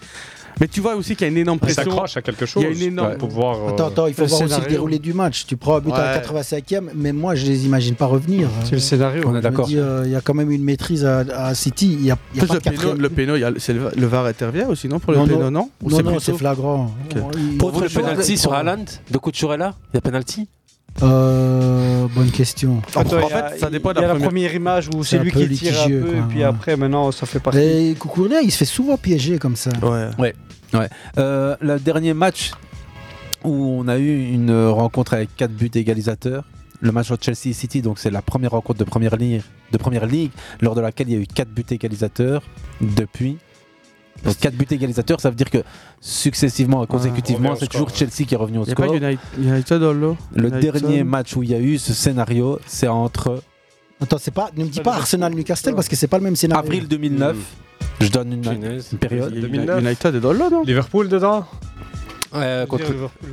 Mais 0.60 0.68
tu 0.68 0.82
vois 0.82 0.96
aussi 0.96 1.16
qu'il 1.16 1.26
y 1.26 1.30
a 1.30 1.32
une 1.32 1.38
énorme 1.38 1.60
pression. 1.60 1.84
s'accrochent 1.84 2.18
à 2.18 2.22
quelque 2.22 2.46
chose. 2.46 2.64
Il 2.64 2.70
y 2.70 2.72
a 2.72 2.76
une 2.76 2.94
énorme- 2.94 3.18
pour 3.18 3.30
pouvoir. 3.30 3.58
euh, 3.58 3.70
Attends, 3.70 3.88
attends, 3.88 4.08
il 4.08 4.14
faut 4.14 4.24
le 4.24 4.28
voir 4.28 4.42
aussi 4.42 4.62
le 4.62 4.68
déroulé 4.68 5.00
du 5.00 5.14
match. 5.14 5.46
Tu 5.46 5.58
prends 5.58 5.78
un 5.78 5.80
but 5.80 5.92
à 5.94 5.98
la 5.98 6.12
Ouais. 6.14 6.18
85e, 6.22 6.90
mais 6.96 7.12
moi 7.14 7.36
je 7.36 7.46
les 7.46 7.66
imagine 7.66 7.96
pas 7.96 8.06
revenir. 8.08 8.50
C'est 8.66 8.72
le 8.74 8.80
scénario. 8.80 9.24
On 9.26 9.36
est 9.36 9.42
d'accord. 9.42 9.68
euh, 9.72 10.04
Il 10.06 10.12
y 10.12 10.16
a 10.16 10.22
quand 10.22 10.34
même 10.34 10.52
une 10.52 10.64
maîtrise 10.64 11.06
à, 11.06 11.20
à 11.20 11.54
City. 11.56 11.98
Il 12.00 12.06
y 12.06 12.12
a, 12.12 12.18
y 12.36 12.40
a 12.42 12.46
pas 12.46 12.54
le 12.56 12.60
de 12.60 12.70
péno, 12.70 12.94
le 12.96 13.10
péno, 13.10 13.36
y 13.36 13.44
a- 13.44 13.50
le, 13.52 13.92
le 13.96 14.08
VAR 14.08 14.26
intervient 14.26 14.68
aussi, 14.68 14.88
non 14.88 15.00
Pour 15.00 15.14
le 15.14 15.20
Non, 15.20 15.28
péno, 15.28 15.40
non. 15.44 15.52
non 15.52 15.70
Ou 15.84 15.90
Non, 15.90 15.98
c'est 15.98 16.04
non, 16.04 16.10
plutôt- 16.12 16.24
c'est 16.24 16.34
flagrant. 16.38 16.92
Il- 17.36 17.58
Pour 17.58 17.72
vous, 17.72 17.82
le 17.82 17.90
penalty 17.90 18.38
sur 18.38 18.54
Haaland 18.54 18.86
de 19.12 19.18
Couturella 19.18 19.76
Il 19.94 19.96
y 19.96 20.00
a 20.00 20.02
penalty 20.02 20.48
Euh, 21.04 22.08
bonne 22.16 22.32
question. 22.32 22.82
En, 22.96 23.02
Attends, 23.02 23.18
en 23.24 23.28
fait, 23.28 23.60
ça 23.60 23.70
dépend 23.70 23.92
de 23.94 24.02
la 24.02 24.08
la 24.08 24.16
première. 24.16 24.54
image 24.56 24.90
où 24.94 25.04
C'est 25.04 25.20
lui 25.20 25.32
qui 25.32 25.48
tire 25.50 25.80
un 25.84 25.88
peu, 25.90 26.00
quoi. 26.02 26.18
et 26.18 26.22
puis 26.30 26.44
après, 26.44 26.76
maintenant, 26.76 27.12
ça 27.12 27.26
fait 27.28 27.40
partie. 27.40 27.60
Et 27.60 27.96
Coucournet, 28.00 28.38
il 28.44 28.52
se 28.52 28.58
fait 28.58 28.66
souvent 28.66 28.98
piéger 28.98 29.38
comme 29.38 29.56
ça. 29.56 29.70
Ouais. 29.84 30.08
Ouais. 30.18 30.34
Euh, 31.18 31.56
le 31.62 31.80
dernier 31.80 32.14
match 32.14 32.52
où 33.44 33.52
on 33.80 33.88
a 33.88 33.98
eu 33.98 34.30
une 34.32 34.52
rencontre 34.68 35.14
avec 35.14 35.36
4 35.36 35.52
buts 35.52 35.72
égalisateurs. 35.74 36.44
Le 36.80 36.92
match 36.92 37.10
entre 37.10 37.24
Chelsea 37.24 37.48
et 37.50 37.54
City, 37.54 37.82
donc 37.82 37.98
c'est 37.98 38.12
la 38.12 38.22
première 38.22 38.52
rencontre 38.52 38.78
de 38.80 38.84
première 38.84 39.16
ligue, 39.16 39.42
de 39.72 39.78
première 39.78 40.06
ligue, 40.06 40.32
lors 40.62 40.76
de 40.76 40.82
laquelle 40.82 41.10
il 41.10 41.14
y 41.16 41.18
a 41.18 41.20
eu 41.22 41.26
4 41.26 41.50
buts 41.50 41.66
égalisateurs 41.72 42.44
depuis. 42.82 43.38
Donc 44.24 44.38
4 44.38 44.54
buts 44.56 44.68
égalisateurs, 44.70 45.20
ça 45.20 45.30
veut 45.30 45.36
dire 45.36 45.50
que 45.50 45.64
successivement 46.02 46.84
et 46.84 46.88
consécutivement, 46.88 47.50
revient 47.50 47.58
au 47.58 47.60
c'est 47.62 47.68
toujours 47.72 47.90
Chelsea 47.90 48.26
qui 48.28 48.34
est 48.34 48.38
revenu 48.38 48.60
au 48.60 48.64
Il 48.64 48.68
n'y 48.68 48.72
a 48.74 48.76
pas 48.76 48.84
score. 48.84 48.96
United, 48.96 49.82
Le 50.36 50.50
United. 50.50 50.60
dernier 50.60 51.04
match 51.04 51.36
où 51.36 51.44
il 51.44 51.50
y 51.50 51.56
a 51.56 51.60
eu 51.60 51.78
ce 51.78 51.94
scénario, 51.94 52.60
c'est 52.68 52.88
entre 52.88 53.42
Attends, 54.00 54.18
c'est 54.20 54.32
pas, 54.32 54.52
ne 54.56 54.64
me 54.64 54.70
dis 54.70 54.82
pas 54.82 54.94
Arsenal 54.96 55.34
Newcastle 55.34 55.74
parce 55.74 55.88
que 55.88 55.96
c'est 55.96 56.08
pas 56.08 56.20
le 56.20 56.24
même 56.24 56.36
scénario. 56.36 56.64
avril 56.64 56.88
2009. 56.88 57.36
Je 58.00 58.08
donne 58.10 58.34
une, 58.34 58.44
une 58.46 58.98
période. 59.00 59.32
Il 59.34 59.42
y 59.42 59.46
a 59.46 59.48
2009. 59.48 59.82
United 59.82 60.16
est 60.16 60.20
dans 60.20 60.34
l'eau, 60.34 60.50
non 60.50 60.64
Liverpool 60.64 61.10
dedans 61.10 61.46
Euh, 62.36 62.66
contre- 62.66 62.84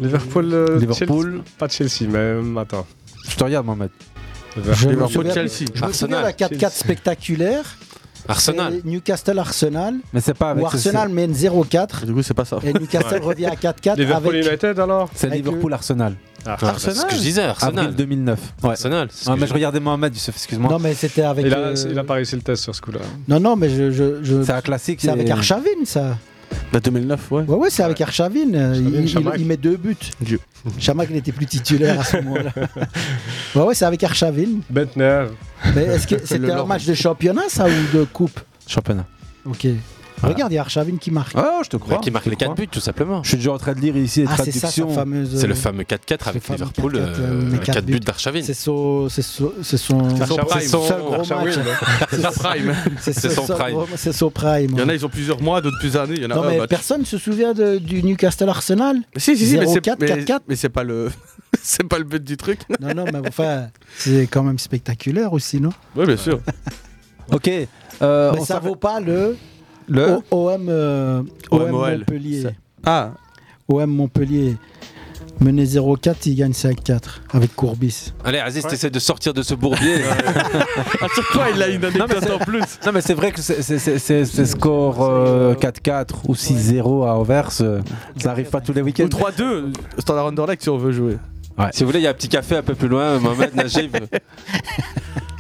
Liverpool. 0.00 0.50
euh, 0.52 0.78
Liverpool. 0.78 1.42
Chelsea- 1.42 1.58
Pas 1.58 1.68
Chelsea, 1.68 2.08
mais 2.08 2.18
euh, 2.18 2.56
attends. 2.56 2.86
Je 3.28 3.36
te 3.36 3.44
regarde, 3.44 3.66
Mohamed. 3.66 3.90
Liverpool, 4.56 5.26
Chelsea. 5.32 5.64
je 5.74 5.84
me 5.84 5.92
souviens 5.92 6.18
Arsenal. 6.18 6.22
la 6.22 6.32
4-4 6.32 6.70
spectaculaire. 6.72 7.64
Arsenal. 8.28 8.80
Newcastle 8.84 9.38
Arsenal. 9.38 9.94
Mais 10.12 10.20
c'est 10.20 10.34
pas 10.34 10.50
avec 10.50 10.64
Où 10.64 10.70
ce- 10.70 10.76
Arsenal 10.76 11.08
mène 11.10 11.32
0-4 11.34 12.06
Du 12.06 12.12
coup, 12.14 12.22
c'est 12.22 12.34
pas 12.34 12.44
ça. 12.44 12.58
et 12.64 12.72
Newcastle 12.72 13.20
revient 13.22 13.46
à 13.46 13.56
4-4 13.56 13.96
Liverpool 13.98 14.34
avec. 14.34 14.46
United 14.46 14.78
alors 14.80 15.08
C'est 15.14 15.26
avec 15.28 15.44
Liverpool 15.44 15.72
Arsenal. 15.72 16.14
Ah. 16.46 16.56
Ah, 16.60 16.74
c'est 16.76 16.92
ce 16.92 17.06
que 17.06 17.14
je 17.14 17.20
disais, 17.20 17.42
Arsenal. 17.42 17.78
Avril 17.86 17.96
2009. 17.96 18.38
Ouais. 18.62 18.70
Arsenal. 18.70 19.08
que 19.08 19.30
mais 19.30 19.40
je- 19.40 19.46
je 19.46 19.54
regardais 19.54 19.80
Mohamed, 19.80 20.12
excuse-moi. 20.14 20.70
Non 20.70 20.78
mais 20.78 20.92
c'était 20.94 21.22
avec. 21.22 21.46
il, 21.46 21.54
a, 21.54 21.58
euh, 21.58 21.74
il 21.90 21.98
a 21.98 22.04
pas 22.04 22.14
réussi 22.14 22.36
le 22.36 22.42
test 22.42 22.62
sur 22.64 22.74
ce 22.74 22.82
coup-là. 22.82 23.00
Non 23.28 23.40
non 23.40 23.56
mais 23.56 23.70
je. 23.70 23.90
je, 23.90 24.22
je- 24.22 24.42
C'est 24.42 24.52
un 24.52 24.60
classique. 24.60 24.98
C'est 25.00 25.08
avec 25.10 25.28
et- 25.28 25.32
Arshavin 25.32 25.84
ça. 25.86 26.18
La 26.72 26.80
2009, 26.80 27.32
ouais. 27.32 27.42
Ouais 27.44 27.56
ouais 27.56 27.70
c'est 27.70 27.82
avec 27.82 27.98
Arshavin. 28.00 28.52
euh, 28.54 28.74
il, 28.76 29.08
il- 29.40 29.46
met 29.46 29.56
deux 29.56 29.76
buts. 29.78 29.96
Dieu. 30.20 30.38
Chamac 30.78 31.08
n'était 31.10 31.32
plus 31.32 31.46
titulaire 31.46 32.00
à 32.00 32.04
ce 32.04 32.18
moment-là. 32.18 32.52
ouais 33.56 33.62
ouais 33.62 33.74
c'est 33.74 33.86
avec 33.86 34.04
Arshavin. 34.04 34.60
Bentner. 34.68 35.26
Mais 35.74 35.84
est-ce 35.84 36.06
que 36.06 36.16
c'était 36.24 36.50
un 36.50 36.64
match 36.64 36.84
de 36.86 36.94
championnat 36.94 37.42
ça 37.48 37.66
ou 37.66 37.96
de 37.96 38.04
coupe 38.04 38.40
Championnat. 38.66 39.06
Ok. 39.44 39.66
Regarde 40.22 40.52
il 40.52 40.54
y 40.54 40.58
a 40.58 40.62
Arshavin 40.62 40.96
qui 40.96 41.10
marque. 41.10 41.32
Ah, 41.36 41.60
je 41.62 41.68
te 41.68 41.76
Bah, 41.76 41.82
crois. 41.84 41.98
qui 41.98 42.10
marque 42.10 42.24
les 42.26 42.36
4 42.36 42.54
buts, 42.54 42.68
tout 42.68 42.80
simplement. 42.80 43.22
Je 43.22 43.28
suis 43.30 43.36
déjà 43.36 43.52
en 43.52 43.58
train 43.58 43.74
de 43.74 43.80
lire 43.80 43.94
ici 43.94 44.20
les 44.22 44.26
Ah 44.30 44.36
c'est 44.42 44.52
traductions. 44.58 44.88
fameuse. 44.88 45.38
C'est 45.38 45.46
le 45.46 45.52
euh, 45.52 45.56
fameux 45.56 45.82
4-4 45.82 46.28
avec 46.28 46.48
Liverpool, 46.48 46.94
4-4, 46.94 46.96
euh, 46.96 47.14
euh, 47.18 47.50
les 47.50 47.58
4 47.58 47.64
quatre 47.74 47.84
buts 47.84 47.92
buts. 47.94 48.00
d'Arshavin. 48.00 48.40
C'est 48.42 48.54
son, 48.54 49.08
c'est 49.10 49.20
son, 49.20 49.52
c'est 49.62 49.76
son, 49.76 50.16
C'est 50.16 50.24
son 50.26 50.36
c'est 50.36 50.44
prime. 50.46 50.60
son. 50.62 50.82
C'est 52.00 52.32
prime. 52.36 52.74
Son, 53.34 53.46
prime. 53.54 53.74
gros- 53.74 53.86
C'est 53.96 54.12
son 54.12 54.30
prime. 54.30 54.70
Il 54.72 54.78
y 54.78 54.82
en 54.82 54.88
a, 54.88 54.94
ils 54.94 55.04
ont 55.04 55.10
plusieurs 55.10 55.42
mois, 55.42 55.60
d'autres 55.60 55.78
plus 55.80 55.94
années. 55.96 56.14
Il 56.16 56.22
y 56.22 56.26
en 56.26 56.30
a 56.30 56.36
Non 56.36 56.44
un 56.44 56.48
mais 56.48 56.58
match. 56.58 56.70
personne 56.70 57.04
se 57.04 57.18
souvient 57.18 57.52
de- 57.52 57.76
du 57.76 58.02
Newcastle 58.02 58.48
Arsenal? 58.48 58.96
Si, 59.16 59.36
si, 59.36 59.46
si, 59.46 59.58
mais 59.58 59.66
c'est 59.66 59.80
0-4, 59.80 59.96
mais- 60.00 60.06
4-4. 60.06 60.40
mais 60.48 60.56
c'est 60.56 60.70
pas 60.70 60.84
le. 60.84 61.10
c'est 61.62 61.84
pas 61.88 61.98
le 61.98 62.04
but 62.04 62.22
du 62.22 62.36
truc. 62.36 62.60
Non 62.80 62.94
non 62.94 63.04
mais 63.12 63.26
enfin 63.28 63.68
c'est 63.96 64.26
quand 64.26 64.42
même 64.42 64.58
spectaculaire 64.58 65.32
aussi 65.32 65.60
non? 65.60 65.70
Oui, 65.96 66.06
bien 66.06 66.16
sûr. 66.16 66.40
Ok. 67.32 67.48
euh, 68.02 68.32
Mais 68.34 68.40
on 68.40 68.44
ça 68.44 68.58
vaut 68.58 68.76
pas 68.76 69.00
le, 69.00 69.36
le 69.88 70.18
O- 70.30 70.50
OM 70.50 70.66
euh, 70.68 71.22
OM. 71.50 71.70
Montpellier. 71.70 72.42
Ça- 72.42 72.50
Ah, 72.84 73.10
OM 73.66 73.90
Montpellier. 73.90 74.56
Mené 75.40 75.64
0-4, 75.64 76.14
il 76.26 76.36
gagne 76.36 76.52
5-4 76.52 77.00
avec 77.32 77.56
Courbis. 77.56 78.12
Allez, 78.24 78.38
Aziz, 78.38 78.64
t'essaies 78.66 78.90
de 78.90 78.98
sortir 79.00 79.32
de 79.34 79.42
ce 79.42 79.54
bourbier. 79.54 80.04
à 80.04 81.08
chaque 81.08 81.24
fois, 81.24 81.46
il 81.52 81.60
a 81.62 81.68
une 81.68 81.80
Non, 81.80 81.88
mais 81.92 82.00
anecdote 82.02 82.22
c'est- 82.24 82.30
en 82.32 82.38
plus. 82.38 82.62
Non 82.86 82.92
mais 82.92 83.00
c'est 83.00 83.14
vrai 83.14 83.32
que 83.32 83.40
c'est- 83.40 83.62
c'est- 83.62 83.78
c'est 83.78 83.98
c'est- 83.98 84.24
c'est 84.26 84.46
score 84.46 84.98
euh, 85.02 85.54
4-4 85.54 86.28
ou 86.28 86.34
6-0 86.34 87.04
à 87.04 87.14
Anvers, 87.16 87.48
euh, 87.62 87.80
ça 88.18 88.30
arrive 88.30 88.48
pas 88.50 88.60
tous 88.60 88.74
les 88.74 88.82
Ou 88.82 88.84
week-ends. 88.84 89.08
3-2, 89.08 89.72
Standard 89.98 90.26
Underleg 90.28 90.58
si 90.60 90.68
on 90.68 90.78
veut 90.78 90.92
jouer. 90.92 91.16
Si 91.72 91.82
vous 91.82 91.88
voulez, 91.90 92.00
il 92.00 92.04
y 92.04 92.06
a 92.06 92.10
un 92.10 92.14
petit 92.14 92.28
café 92.28 92.56
un 92.56 92.62
peu 92.62 92.74
plus 92.74 92.88
loin, 92.88 93.18
Mohamed 93.18 93.54
Najib. 93.56 93.96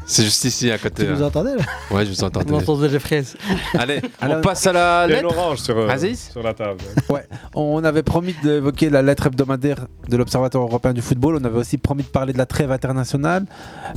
C'est 0.06 0.22
juste 0.22 0.44
ici 0.44 0.70
à 0.70 0.76
côté. 0.76 1.06
Tu 1.06 1.10
nous 1.10 1.22
hein. 1.22 1.26
entendais 1.26 1.56
là? 1.56 1.62
Ouais, 1.90 2.04
je 2.04 2.10
vous 2.10 2.22
entendais. 2.24 2.46
On 2.52 2.58
entendait 2.58 2.88
les 2.88 2.98
fraises. 2.98 3.36
Allez, 3.72 4.02
Alors- 4.20 4.36
on 4.38 4.40
passe 4.42 4.66
à 4.66 4.72
la 4.74 5.06
Il 5.08 5.12
y 5.12 5.14
a 5.14 5.20
une 5.20 5.26
lettre. 5.26 5.38
orange 5.38 5.58
sur, 5.60 5.78
euh, 5.78 5.88
Aziz? 5.88 6.28
sur 6.30 6.42
la 6.42 6.52
table. 6.52 6.78
Ouais, 7.08 7.26
on 7.54 7.82
avait 7.84 8.02
promis 8.02 8.34
d'évoquer 8.42 8.90
la 8.90 9.00
lettre 9.00 9.28
hebdomadaire 9.28 9.86
de 10.08 10.16
l'Observatoire 10.18 10.64
européen 10.64 10.92
du 10.92 11.00
football. 11.00 11.38
On 11.40 11.44
avait 11.44 11.58
aussi 11.58 11.78
promis 11.78 12.02
de 12.02 12.08
parler 12.08 12.34
de 12.34 12.38
la 12.38 12.44
trêve 12.46 12.70
internationale. 12.70 13.46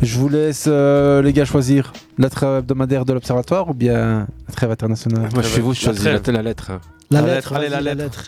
Je 0.02 0.18
vous 0.18 0.30
laisse, 0.30 0.66
euh, 0.68 1.22
les 1.22 1.34
gars, 1.34 1.44
choisir 1.46 1.92
la 2.18 2.30
trêve 2.30 2.60
hebdomadaire 2.60 3.04
de 3.04 3.12
l'Observatoire 3.12 3.70
ou 3.70 3.74
bien 3.74 4.28
la 4.48 4.54
trêve 4.56 4.72
internationale? 4.72 5.30
Moi, 5.34 5.44
je 5.44 5.50
suis 5.50 5.62
vous, 5.62 5.74
je 5.74 5.82
choisis 5.82 6.06
la, 6.06 6.14
lettre. 6.14 6.32
La, 6.32 6.42
La 6.42 6.42
lettre, 7.22 7.52
lettre, 7.52 7.54
allez, 7.54 7.70
la 7.70 7.94
lettre. 7.94 8.24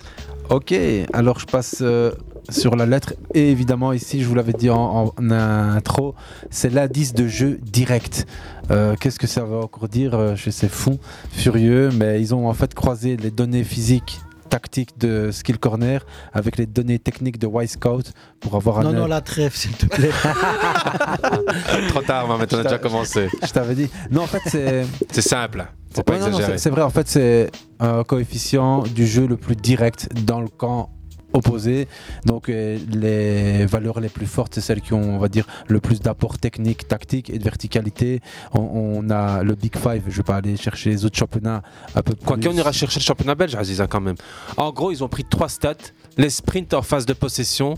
Ok, 0.49 0.73
alors 1.13 1.39
je 1.39 1.45
passe 1.45 1.77
euh, 1.81 2.11
sur 2.51 2.75
la 2.75 2.85
lettre. 2.85 3.13
Et 3.33 3.51
évidemment, 3.51 3.93
ici, 3.93 4.21
je 4.21 4.27
vous 4.27 4.35
l'avais 4.35 4.53
dit 4.53 4.69
en, 4.69 5.13
en 5.17 5.31
intro, 5.31 6.15
c'est 6.49 6.69
l'indice 6.71 7.13
de 7.13 7.27
jeu 7.27 7.59
direct. 7.61 8.25
Euh, 8.71 8.95
Qu'est-ce 8.99 9.19
que 9.19 9.27
ça 9.27 9.43
veut 9.43 9.57
encore 9.57 9.87
dire 9.89 10.35
Je 10.35 10.49
sais, 10.49 10.67
fou, 10.69 10.97
furieux, 11.31 11.89
mais 11.93 12.21
ils 12.21 12.33
ont 12.35 12.47
en 12.49 12.53
fait 12.53 12.73
croisé 12.73 13.17
les 13.17 13.31
données 13.31 13.63
physiques 13.63 14.19
tactiques 14.49 14.97
de 14.97 15.29
Skill 15.31 15.59
Corner 15.59 16.03
avec 16.33 16.57
les 16.57 16.65
données 16.65 16.97
techniques 16.97 17.37
de 17.37 17.47
Y-Scout 17.47 18.13
pour 18.39 18.55
avoir 18.55 18.81
Non, 18.81 18.89
un 18.89 18.93
non, 18.93 19.03
œil- 19.03 19.09
la 19.09 19.21
trêve, 19.21 19.55
s'il 19.55 19.73
te 19.73 19.85
plaît. 19.85 20.09
Trop 21.89 22.01
tard, 22.01 22.27
Mohamed, 22.27 22.51
on 22.53 22.57
a 22.57 22.63
déjà 22.63 22.77
commencé. 22.79 23.29
Je 23.45 23.51
t'avais 23.51 23.75
dit. 23.75 23.89
Non, 24.11 24.23
en 24.23 24.27
fait, 24.27 24.41
c'est. 24.47 24.85
C'est 25.11 25.21
simple. 25.21 25.65
C'est 25.93 26.03
pas 26.03 26.13
non, 26.13 26.19
non, 26.21 26.27
exagéré. 26.27 26.57
c'est 26.59 26.69
vrai, 26.69 26.81
en 26.83 26.89
fait, 26.91 27.07
c'est 27.07 27.49
un 27.79 28.03
coefficient 28.03 28.83
du 28.83 29.07
jeu 29.07 29.25
le 29.27 29.37
plus 29.37 29.55
direct 29.55 30.07
dans 30.23 30.39
le 30.39 30.47
camp 30.47 30.89
opposé. 31.33 31.87
Donc, 32.25 32.49
euh, 32.49 32.77
les 32.91 33.65
valeurs 33.65 33.99
les 33.99 34.09
plus 34.09 34.25
fortes, 34.25 34.55
c'est 34.55 34.61
celles 34.61 34.81
qui 34.81 34.93
ont, 34.93 35.15
on 35.15 35.19
va 35.19 35.27
dire, 35.29 35.45
le 35.67 35.79
plus 35.79 35.99
d'apport 35.99 36.37
technique, 36.37 36.87
tactique 36.87 37.29
et 37.29 37.37
de 37.37 37.43
verticalité. 37.43 38.21
On, 38.53 38.61
on 39.03 39.09
a 39.09 39.43
le 39.43 39.55
Big 39.55 39.75
Five, 39.77 40.03
je 40.07 40.17
vais 40.17 40.23
pas 40.23 40.37
aller 40.37 40.57
chercher 40.57 40.89
les 40.89 41.05
autres 41.05 41.17
championnats 41.17 41.61
un 41.95 42.01
peu 42.01 42.15
plus. 42.15 42.25
Quoique, 42.25 42.47
on 42.47 42.53
ira 42.53 42.71
chercher 42.71 42.99
le 42.99 43.03
championnat 43.05 43.35
belge, 43.35 43.55
Aziza, 43.55 43.87
quand 43.87 44.01
même. 44.01 44.15
En 44.57 44.71
gros, 44.71 44.91
ils 44.91 45.03
ont 45.03 45.09
pris 45.09 45.23
trois 45.23 45.49
stats 45.49 45.75
les 46.17 46.29
sprints 46.29 46.73
en 46.73 46.81
phase 46.81 47.05
de 47.05 47.13
possession 47.13 47.75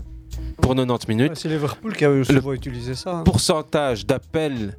pour 0.60 0.74
90 0.74 1.08
minutes. 1.08 1.32
C'est 1.34 1.48
Liverpool 1.48 1.94
qui 1.94 2.04
a 2.04 2.24
souvent 2.24 2.52
utilisé 2.52 2.94
ça. 2.94 3.16
hein. 3.18 3.22
pourcentage 3.24 4.06
d'appels 4.06 4.76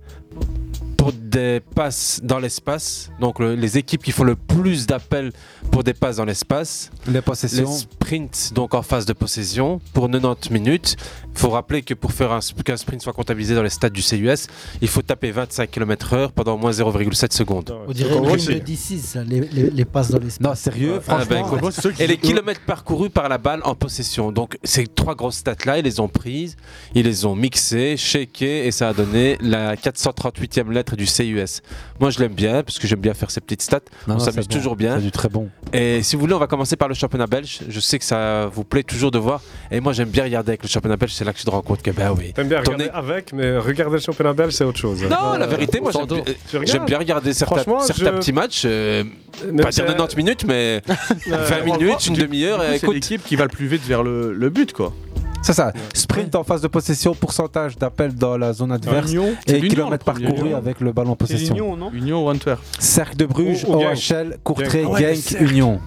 pour 1.03 1.11
des 1.11 1.59
passes 1.75 2.21
dans 2.23 2.39
l'espace. 2.39 3.09
Donc 3.19 3.39
le- 3.39 3.55
les 3.55 3.77
équipes 3.77 4.01
qui 4.01 4.13
font 4.13 4.23
le 4.23 4.38
plus 4.38 4.88
d'appels 4.88 5.34
pour 5.69 5.84
des 5.84 5.93
passes 5.93 6.15
dans 6.15 6.23
l'espace. 6.23 6.91
Les 7.07 7.21
possessions. 7.21 7.69
Les 7.69 7.77
sprints 7.77 8.53
donc 8.55 8.73
en 8.73 8.81
phase 8.84 9.05
de 9.05 9.11
possession 9.11 9.81
pour 9.93 10.09
90 10.09 10.49
minutes. 10.49 10.95
Il 11.34 11.39
faut 11.39 11.49
rappeler 11.49 11.81
que 11.81 11.93
pour 11.93 12.11
faire 12.14 12.39
qu'un 12.64 12.77
sprint 12.77 13.01
soit 13.01 13.14
comptabilisé 13.14 13.55
dans 13.55 13.64
les 13.64 13.69
stades 13.69 13.91
du 13.93 14.01
CUS, 14.01 14.47
il 14.81 14.88
faut 14.88 15.01
taper 15.01 15.31
25 15.31 15.69
km/h 15.69 16.30
pendant 16.31 16.53
au 16.53 16.57
moins 16.57 16.72
0,7 16.72 17.34
secondes. 17.34 17.76
On 17.88 17.91
dirait 17.91 18.19
le 18.19 18.38
film 18.38 18.60
de 18.60 18.64
D6, 18.65 18.99
ça, 18.99 19.23
les, 19.23 19.41
les, 19.41 19.69
les 19.72 19.85
passes 19.85 20.11
dans 20.11 20.19
l'espace. 20.19 20.39
Non, 20.47 20.55
sérieux, 20.55 20.99
Ah 21.07 21.23
ben, 21.27 21.43
franchement. 21.45 21.69
écoute, 21.69 21.99
et 21.99 22.07
les 22.07 22.18
kilomètres 22.18 22.61
parcourus 22.65 23.10
par 23.10 23.30
la 23.30 23.38
balle 23.38 23.61
en 23.64 23.76
possession. 23.76 24.31
Donc 24.31 24.57
ces 24.64 24.88
trois 24.88 25.15
grosses 25.15 25.38
stats-là, 25.38 25.80
ils 25.80 25.84
les 25.85 25.99
ont 25.99 26.07
prises, 26.07 26.55
ils 26.95 27.03
les 27.05 27.26
ont 27.26 27.35
mixées, 27.35 27.97
shakées, 27.97 28.65
et 28.68 28.72
ça 28.72 28.89
a 28.89 28.93
donné 28.93 29.38
la 29.41 29.76
438e 29.76 30.72
lettre 30.72 30.95
du 30.95 31.05
CUS. 31.05 31.61
Moi 31.99 32.10
je 32.10 32.19
l'aime 32.19 32.34
bien, 32.34 32.64
parce 32.64 32.80
que 32.80 32.88
j'aime 32.88 32.99
bien 33.01 33.14
faire 33.14 33.31
ces 33.31 33.41
petites 33.41 33.61
stats. 33.61 33.80
Non, 34.07 34.15
on 34.15 34.18
non, 34.18 34.23
s'amuse 34.23 34.47
bon. 34.47 34.55
toujours 34.55 34.76
bien. 34.76 34.97
C'est 34.97 35.03
du 35.03 35.11
très 35.11 35.30
bon. 35.30 35.49
Et 35.73 36.03
si 36.03 36.15
vous 36.15 36.22
voulez, 36.22 36.34
on 36.34 36.39
va 36.39 36.47
commencer 36.47 36.76
par 36.76 36.88
le 36.88 36.93
championnat 36.93 37.27
belge. 37.27 37.60
Je 37.68 37.80
sais 37.80 37.97
que 37.99 38.05
ça 38.05 38.47
vous 38.47 38.64
plaît 38.64 38.84
toujours 38.84 39.11
de 39.11 39.18
voir. 39.19 39.41
Et 39.72 39.80
moi 39.80 39.93
j'aime 39.93 40.10
bien 40.10 40.23
regarder 40.23 40.51
avec 40.51 40.64
le 40.64 40.69
championnat 40.69 40.97
belge, 40.97 41.14
c'est 41.23 41.27
là 41.27 41.33
que 41.33 41.39
je 41.39 41.45
te 41.45 41.49
rends 41.49 41.61
compte 41.61 41.81
que 41.81 41.91
ben 41.91 42.13
oui. 42.17 42.33
T'aimes 42.33 42.49
bien 42.49 42.59
regarder 42.59 42.89
avec, 42.93 43.31
mais 43.31 43.57
regarder 43.57 43.95
le 43.95 44.01
championnat 44.01 44.33
belge, 44.33 44.53
c'est 44.53 44.65
autre 44.65 44.77
chose. 44.77 45.01
non, 45.03 45.33
Euh, 45.33 45.37
la 45.37 45.47
vérité, 45.47 45.79
moi 45.79 45.91
j'aime 45.93 46.05
bien, 46.05 46.21
Tu 46.49 46.57
regardes 46.57 46.67
j'aime 46.71 46.85
bien 46.85 46.97
regarder 46.97 47.33
certains, 47.33 47.55
Franchement, 47.61 47.79
certains 47.79 48.11
je- 48.11 48.17
petits 48.17 48.33
matchs. 48.33 48.63
euh, 48.65 49.03
pas 49.41 49.47
dire 49.49 49.67
c'est- 49.71 49.85
90 49.85 50.17
minutes, 50.17 50.43
mais 50.45 50.81
20 51.27 51.61
minutes, 51.63 52.07
une 52.07 52.15
demi-heure. 52.15 52.61
et 52.63 52.71
C'est 52.71 52.75
écoute, 52.77 52.95
l'équipe 52.95 53.23
qui 53.23 53.35
va 53.37 53.43
le 53.43 53.49
plus 53.49 53.67
vite 53.67 53.83
vers 53.85 54.03
le, 54.03 54.33
le 54.33 54.49
but, 54.49 54.73
quoi. 54.73 54.93
C'est 55.41 55.53
ça. 55.53 55.73
Sprint 55.93 56.35
en 56.35 56.43
phase 56.45 56.61
de 56.61 56.67
possession, 56.69 57.13
pourcentage 57.15 57.77
d'appels 57.77 58.15
dans 58.15 58.37
la 58.37 58.53
zone 58.53 58.71
adverse 58.71 59.13
et 59.47 59.61
kilomètres 59.61 60.05
parcourus 60.05 60.53
avec 60.53 60.79
le 60.81 60.91
ballon 60.93 61.11
en 61.11 61.15
possession. 61.15 61.53
Union, 61.55 61.75
non? 61.75 61.91
Union 61.93 62.25
ou 62.25 62.29
Antwerp. 62.29 62.61
Cercle 62.79 63.15
de 63.17 63.25
Bruges. 63.25 63.65
OHL, 63.67 64.37
Courtrai, 64.43 64.83
Genk. 64.97 65.41
Union. 65.41 65.79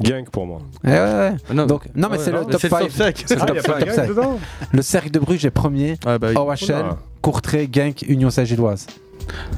Gang 0.00 0.24
pour 0.30 0.46
moi. 0.46 0.60
Eh 0.84 0.88
ouais, 0.88 0.96
ouais. 0.98 1.34
Non. 1.54 1.66
Donc, 1.66 1.88
non, 1.94 2.08
mais 2.10 2.18
c'est 2.18 2.32
le 2.32 2.44
top 2.44 2.60
c'est 2.60 2.68
le 2.68 2.70
5. 2.70 2.80
top 2.80 2.90
cinq. 2.90 3.24
C'est 3.26 3.36
le 3.36 3.42
Ah, 3.42 3.46
top 3.46 4.40
Le 4.72 4.82
cercle 4.82 5.10
de 5.10 5.18
Bruges 5.18 5.44
est 5.46 5.50
premier. 5.50 5.96
Ah 6.06 6.18
bah, 6.18 6.32
OHL. 6.34 6.96
Courtrai, 7.22 7.68
Genk, 7.72 8.02
Union 8.08 8.30
Saint-Gilloise. 8.30 8.86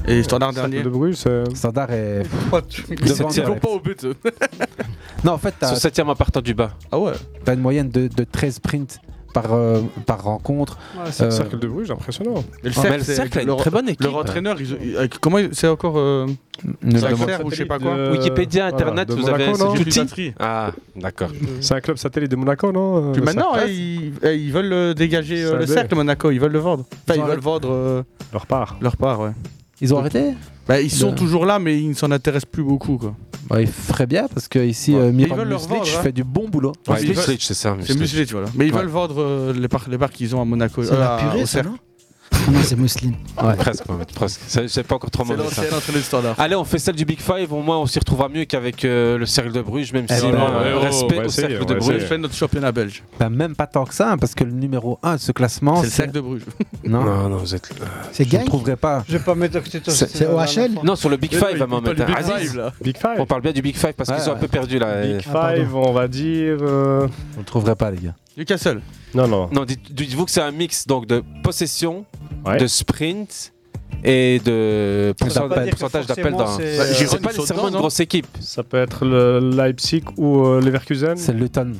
Et 0.07 0.23
Standard 0.23 0.53
Cercle 0.53 0.69
dernier. 0.69 0.83
de 0.83 0.89
Bruges, 0.89 1.15
c'est. 1.15 1.43
Standard 1.55 1.91
est. 1.91 2.23
Ils 2.89 2.95
direct. 3.27 3.61
pas 3.61 3.69
au 3.69 3.79
but. 3.79 4.05
Non, 5.23 5.33
en 5.33 5.37
fait, 5.37 5.53
Ils 5.61 5.67
sont 5.67 5.73
t'as 5.73 5.79
7 5.79 5.99
en 5.99 6.15
partant 6.15 6.41
du 6.41 6.53
bas. 6.53 6.71
Ah 6.91 6.99
ouais. 6.99 7.13
as 7.45 7.53
une 7.53 7.59
moyenne 7.59 7.89
de, 7.89 8.07
de 8.07 8.23
13 8.23 8.55
sprints 8.55 8.99
par, 9.41 9.53
euh, 9.53 9.81
par 10.05 10.23
rencontre. 10.23 10.77
Ouais, 10.95 11.11
c'est 11.11 11.23
le 11.23 11.27
Euh, 11.29 11.31
cercle 11.31 11.59
de 11.59 11.67
Bruges, 11.67 11.91
impressionnant. 11.91 12.43
Mais 12.63 12.69
le 12.69 12.75
Ouais, 12.75 12.75
mais 12.75 12.81
cercle, 12.81 12.97
le 12.97 13.03
c'est- 13.03 13.15
cercle 13.15 13.39
a 13.39 13.41
une 13.43 13.55
très 13.57 13.69
bonne 13.69 13.89
équipe. 13.89 14.01
Leur 14.03 14.15
entraîneur, 14.17 14.55
ils- 14.59 14.77
ils- 14.81 15.09
comment 15.21 15.37
c'est 15.51 15.67
encore 15.67 15.97
euh, 15.97 16.25
ne 16.83 16.97
ou 17.43 17.51
je 17.51 17.55
sais 17.55 17.65
pas 17.65 17.77
quoi 17.79 17.95
de- 17.95 18.11
Wikipédia, 18.13 18.69
voilà, 18.69 18.75
Internet, 18.75 19.07
de 19.09 19.13
vous 19.13 19.21
Monaco, 19.21 19.63
avez 19.71 19.83
Batterie. 19.85 20.33
Ah, 20.39 20.71
d'accord. 20.95 21.29
C'est 21.61 21.75
un 21.75 21.81
club 21.81 21.97
satellite 21.97 22.31
de 22.31 22.35
Monaco, 22.35 22.71
non 22.71 23.09
euh, 23.09 23.11
Puis 23.13 23.21
maintenant, 23.21 23.51
eh, 23.63 23.71
ils, 23.71 24.13
eh, 24.23 24.35
ils 24.35 24.51
veulent 24.51 24.73
euh, 24.73 24.93
dégager 24.93 25.43
euh, 25.43 25.57
le 25.57 25.65
cercle 25.67 25.95
Monaco, 25.95 26.31
ils 26.31 26.39
veulent 26.39 26.51
le 26.51 26.59
vendre. 26.59 26.85
Enfin, 27.07 27.19
Ils 27.19 27.25
veulent 27.25 27.39
vendre 27.39 27.69
euh, 27.71 28.03
Leur 28.33 28.45
part. 28.47 28.77
leur 28.81 28.97
part, 28.97 29.19
ouais. 29.19 29.31
Ils 29.81 29.93
ont 29.93 29.99
arrêté? 29.99 30.33
Bah, 30.67 30.81
ils 30.81 30.91
sont 30.91 31.13
toujours 31.13 31.45
là, 31.45 31.59
mais 31.59 31.79
ils 31.79 31.89
ne 31.89 31.93
s'en 31.93 32.11
intéressent 32.11 32.49
plus 32.51 32.63
beaucoup, 32.63 32.97
quoi. 32.97 33.15
Ouais, 33.49 33.63
Ils 33.63 33.67
feraient 33.69 34.07
bien 34.07 34.27
parce 34.27 34.47
que 34.49 34.59
ici, 34.59 34.93
Ouais. 34.93 34.99
euh, 35.01 35.11
Miran 35.13 35.35
veulent 35.37 35.47
leur 35.47 35.59
Muslic 35.61 35.77
vendre, 35.79 35.97
hein. 35.99 36.03
fait 36.03 36.11
du 36.11 36.23
bon 36.25 36.49
boulot. 36.49 36.73
Ouais, 36.89 37.01
Muslic, 37.01 37.41
c'est 37.41 37.53
ça. 37.53 37.77
C'est 37.85 37.97
Muslic. 37.97 38.29
Voilà. 38.31 38.47
Mais 38.55 38.67
ils 38.67 38.73
Ouais. 38.73 38.79
veulent 38.81 38.89
vendre 38.89 39.15
euh, 39.21 39.53
les 39.53 39.67
parts 39.69 39.87
les 39.89 39.97
qu'ils 40.11 40.35
ont 40.35 40.41
à 40.41 40.45
Monaco. 40.45 40.83
C'est 40.83 40.91
euh, 40.93 40.99
la 40.99 41.15
à- 41.15 41.19
purée, 41.19 41.45
ça, 41.45 41.63
non? 41.63 41.77
Non, 42.51 42.59
c'est 42.63 42.75
Mousseline. 42.75 43.15
Ouais. 43.41 43.55
Presque, 43.55 43.83
presque. 44.15 44.41
C'est 44.47 44.67
c'est 44.67 44.83
pas 44.83 44.95
encore 44.95 45.11
trop 45.11 45.23
mauvais. 45.25 45.43
Allez, 46.37 46.55
on 46.55 46.63
fait 46.63 46.79
celle 46.79 46.95
du 46.95 47.05
Big 47.05 47.19
Five. 47.19 47.51
Au 47.51 47.61
moins, 47.61 47.77
on 47.79 47.85
s'y 47.85 47.99
retrouvera 47.99 48.29
mieux 48.29 48.45
qu'avec 48.45 48.83
euh, 48.85 49.17
le 49.17 49.25
cercle 49.25 49.51
de 49.51 49.61
Bruges, 49.61 49.91
même 49.93 50.07
si 50.07 50.13
Eh 50.17 50.31
moi, 50.31 50.31
ben, 50.31 50.53
euh, 50.55 50.79
ouais, 50.79 50.85
respect 50.85 51.25
au 51.25 51.29
cercle 51.29 51.65
de 51.65 51.73
Bruges 51.75 52.03
fait 52.03 52.17
notre 52.17 52.33
championnat 52.35 52.71
belge. 52.71 53.03
Ben, 53.19 53.29
même 53.29 53.55
pas 53.55 53.67
tant 53.67 53.85
que 53.85 53.93
ça, 53.93 54.11
hein, 54.11 54.17
parce 54.17 54.33
que 54.35 54.43
le 54.43 54.51
numéro 54.51 54.99
1 55.03 55.15
de 55.15 55.19
ce 55.21 55.31
classement, 55.31 55.77
C'est 55.77 55.83
le 55.85 55.91
cercle 55.91 56.11
de 56.13 56.21
Bruges. 56.21 56.43
Non, 56.83 57.03
Non, 57.03 57.29
non, 57.29 57.37
vous 57.37 57.53
êtes. 57.55 57.69
C'est 58.11 58.23
je 58.23 58.29
ne 58.29 58.37
Gang 58.39 58.45
trouverai 58.47 58.75
pas. 58.75 59.03
Je 59.07 59.17
vais 59.17 59.23
pas 59.23 59.35
mettre. 59.35 59.59
C'est- 59.91 60.07
C'est 60.07 60.25
OHL 60.27 60.71
Non, 60.83 60.95
sur 60.95 61.09
le 61.09 61.17
Big 61.17 61.31
Five, 61.31 61.61
à 61.61 61.65
du 61.65 62.03
Big 62.05 62.17
Five, 62.23 62.55
là. 62.57 62.73
Big 62.81 62.97
Five. 62.97 63.15
on 63.19 63.25
parle 63.25 63.41
bien 63.41 63.51
du 63.51 63.61
Big 63.61 63.75
Five 63.75 63.93
parce 63.93 64.09
qu'ils 64.11 64.21
sont 64.21 64.31
un 64.31 64.35
peu 64.35 64.47
perdus 64.47 64.79
là. 64.79 65.01
Big 65.01 65.21
Ah. 65.33 65.53
Five, 65.55 65.75
on 65.75 65.91
va 65.91 66.07
dire. 66.07 66.57
euh, 66.61 67.07
On 67.35 67.39
ne 67.39 67.45
trouverait 67.45 67.75
pas, 67.75 67.91
les 67.91 67.97
gars. 67.97 68.15
Newcastle. 68.37 68.81
Non, 69.13 69.27
non. 69.27 69.49
Non, 69.51 69.65
dites- 69.65 69.91
dites-vous 69.93 70.25
que 70.25 70.31
c'est 70.31 70.41
un 70.41 70.51
mix 70.51 70.85
donc 70.85 71.07
de 71.07 71.23
possession, 71.43 72.05
Ouais. 72.45 72.57
de 72.57 72.67
sprint 72.67 73.51
et 74.03 74.39
de 74.45 75.13
pourcent- 75.17 75.47
pas 75.49 75.63
dire 75.63 75.73
que 75.73 75.79
pourcentage 75.79 76.05
d'appels 76.07 76.31
forcément, 76.31 76.37
dans. 76.51 76.57
c'est- 76.57 76.77
Bah, 76.77 76.93
Giron, 76.93 77.11
C'est 77.11 77.21
pas 77.21 77.29
ils 77.31 77.33
sont 77.35 77.41
nécessairement 77.41 77.63
dedans, 77.63 77.67
une 77.69 77.73
non 77.73 77.79
grosse 77.79 77.99
équipe. 77.99 78.27
Ça 78.39 78.63
peut 78.63 78.77
être 78.77 79.05
le 79.05 79.39
Leipzig 79.55 80.03
ou 80.17 80.45
euh, 80.45 80.61
Leverkusen. 80.61 81.15
C'est 81.17 81.33
Luton. 81.33 81.73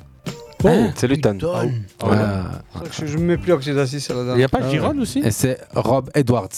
Oh, 0.64 0.70
c'est 0.96 1.08
Luton. 1.08 1.34
Luton. 1.34 1.72
Voilà. 2.00 2.64
Je 2.92 3.16
ne 3.18 3.22
mets 3.24 3.38
plus 3.38 3.52
Octito 3.52 3.78
assis 3.78 4.02
sur 4.02 4.16
la 4.16 4.22
Il 4.22 4.24
n'y 4.24 4.28
dernière. 4.30 4.46
a 4.48 4.50
pas 4.50 4.60
Ah 4.64 4.70
Giron 4.70 4.98
aussi 5.00 5.20
Et 5.20 5.30
c'est 5.30 5.60
Rob 5.76 6.10
Edwards, 6.16 6.50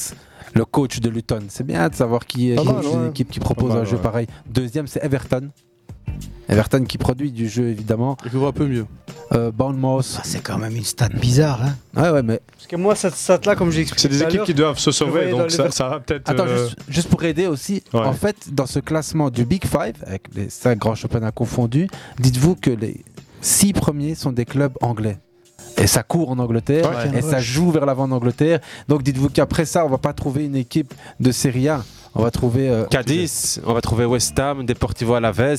le 0.54 0.64
coach 0.64 1.02
de 1.02 1.10
Luton. 1.10 1.42
C'est 1.50 1.66
bien 1.66 1.90
de 1.90 1.96
savoir 1.96 2.26
qui 2.26 2.52
est 2.52 2.56
Pas 2.56 2.62
qui 2.62 2.68
mal, 2.72 2.86
est 2.86 2.90
une 2.94 3.02
ouais. 3.04 3.10
équipe 3.10 3.30
qui 3.30 3.40
propose 3.42 3.70
Pas 3.70 3.76
mal, 3.76 3.84
un 3.84 3.86
jeu 3.86 3.98
ouais. 3.98 4.02
pareil. 4.02 4.28
Deuxième, 4.50 4.88
c'est 4.88 5.04
Everton. 5.04 5.50
Everton 6.48 6.84
qui 6.84 6.98
produit 6.98 7.32
du 7.32 7.48
jeu, 7.48 7.68
évidemment. 7.68 8.18
Je 8.26 8.36
vois 8.38 8.50
un 8.50 8.54
peu 8.54 8.66
mieux. 8.66 8.86
Euh, 9.34 9.52
Bournemouth. 9.52 10.16
Ah, 10.18 10.22
c'est 10.24 10.40
quand 10.42 10.58
même 10.58 10.76
une 10.76 10.84
stat 10.84 11.10
bizarre. 11.10 11.62
Hein. 11.64 11.76
Ouais, 11.96 12.10
ouais, 12.10 12.24
mais 12.24 12.40
Parce 12.56 12.66
que 12.66 12.76
moi, 12.76 12.96
cette 12.96 13.14
stat-là, 13.14 13.56
comme 13.56 13.70
j'ai 13.72 13.82
expliqué. 13.82 14.02
C'est 14.02 14.10
des 14.10 14.24
équipes 14.24 14.44
qui 14.46 14.56
doivent 14.56 14.80
se 14.80 14.92
sauver, 14.92 15.30
donc 15.30 15.52
ça, 15.52 15.70
ça 15.70 15.88
va 15.90 16.00
peut-être. 16.00 16.28
Attends, 16.28 16.48
euh, 16.48 16.66
juste, 16.66 16.78
juste 16.88 17.10
pour 17.10 17.24
aider 17.24 17.46
aussi, 17.46 17.84
Ouais. 17.94 18.00
en 18.00 18.14
fait, 18.14 18.36
dans 18.52 18.66
ce 18.66 18.80
classement 18.80 19.30
du 19.30 19.46
Big 19.46 19.64
Five, 19.66 19.94
avec 20.04 20.24
les 20.36 20.50
cinq 20.50 20.80
grands 20.80 20.96
championnats 20.96 21.32
confondus, 21.32 21.88
dites-vous 22.20 22.56
que 22.56 22.72
les 22.72 23.04
six 23.42 23.72
premiers 23.74 24.16
sont 24.16 24.32
des 24.32 24.46
clubs 24.46 24.74
anglais. 24.82 25.20
Et 25.82 25.88
ça 25.88 26.04
court 26.04 26.30
en 26.32 26.40
Angleterre, 26.40 26.90
Ouais. 26.90 27.20
et 27.20 27.22
ça 27.22 27.40
joue 27.40 27.72
vers 27.72 27.86
l'avant 27.86 28.04
en 28.04 28.12
Angleterre. 28.12 28.60
Donc 28.88 29.02
dites-vous 29.04 29.30
qu'après 29.30 29.66
ça, 29.66 29.86
on 29.86 29.90
va 29.90 29.98
pas 29.98 30.14
trouver 30.14 30.46
une 30.46 30.56
équipe 30.56 30.94
de 31.20 31.32
Serie 31.32 31.70
A. 31.70 31.84
On 32.16 32.24
va 32.24 32.32
trouver 32.32 32.70
euh, 32.70 32.86
Cadiz, 32.86 33.62
on 33.66 33.74
va 33.74 33.82
trouver 33.82 34.04
West 34.06 34.38
Ham, 34.40 34.66
Deportivo 34.66 35.14
Alavés, 35.14 35.56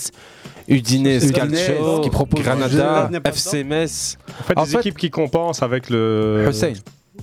Udinese 0.69 1.25
Udinese, 1.25 1.33
Calcio, 1.33 2.01
qui 2.01 2.11
propose 2.11 2.43
Granada. 2.43 3.09
FC 3.25 3.65
Metz. 3.65 4.19
En 4.29 4.43
fait, 4.45 4.59
En 4.59 4.65
des 4.65 4.71
fait- 4.71 4.79
équipes 4.81 4.99
qui 4.99 5.11
compensent 5.11 5.63
avec 5.63 5.89
le. 5.91 6.47
Hussein. 6.51 6.73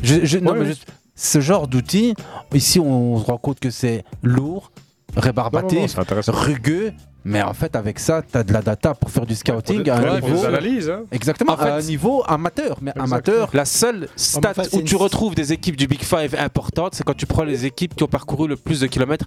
Je- 0.02 0.24
je- 0.26 0.38
non, 0.40 0.54
mais 0.56 0.74
ce 1.16 1.40
genre 1.42 1.68
d'outil, 1.68 2.14
ici 2.54 2.80
on 2.80 3.20
se 3.20 3.26
rend 3.26 3.38
compte 3.38 3.60
que 3.60 3.70
c'est 3.70 4.04
lourd, 4.24 4.72
Non, 4.72 5.16
non, 5.16 5.16
non, 5.16 5.22
rébarbatif, 5.22 5.96
rugueux, 6.28 6.94
Mais 7.26 7.42
en 7.42 7.54
fait, 7.54 7.76
avec 7.76 8.00
ça, 8.00 8.22
tu 8.22 8.38
as 8.38 8.44
de 8.44 8.54
la 8.54 8.62
data 8.62 8.94
pour 8.94 9.12
faire 9.12 9.26
du 9.26 9.36
scouting 9.36 9.90
à 9.90 9.98
un 9.98 10.02
ouais, 10.16 10.22
niveau. 10.22 10.46
analyses, 10.46 10.90
hein. 10.90 11.02
Exactement, 11.12 11.54
En 11.54 11.58
fait- 11.58 11.64
à 11.68 11.76
un 11.76 11.82
niveau 11.82 12.24
amateur. 12.26 12.78
Mais 12.82 12.92
amateur, 12.98 13.50
La 13.54 13.66
seule 13.66 14.08
stat 14.16 14.52
enfin, 14.52 14.64
c'est 14.64 14.76
où 14.78 14.80
une- 14.80 14.86
tu 14.86 14.96
retrouves 14.96 15.36
des 15.36 15.52
équipes 15.52 15.76
du 15.76 15.88
Big 15.88 16.02
Five 16.04 16.36
importantes, 16.40 16.96
c'est 16.96 17.04
quand 17.04 17.16
tu 17.18 17.26
prends 17.26 17.44
les 17.44 17.66
équipes 17.66 17.96
qui 17.96 18.04
ont 18.04 18.08
parcouru 18.08 18.48
le 18.48 18.56
plus 18.56 18.80
de 18.80 18.88
kilomètres 18.88 19.26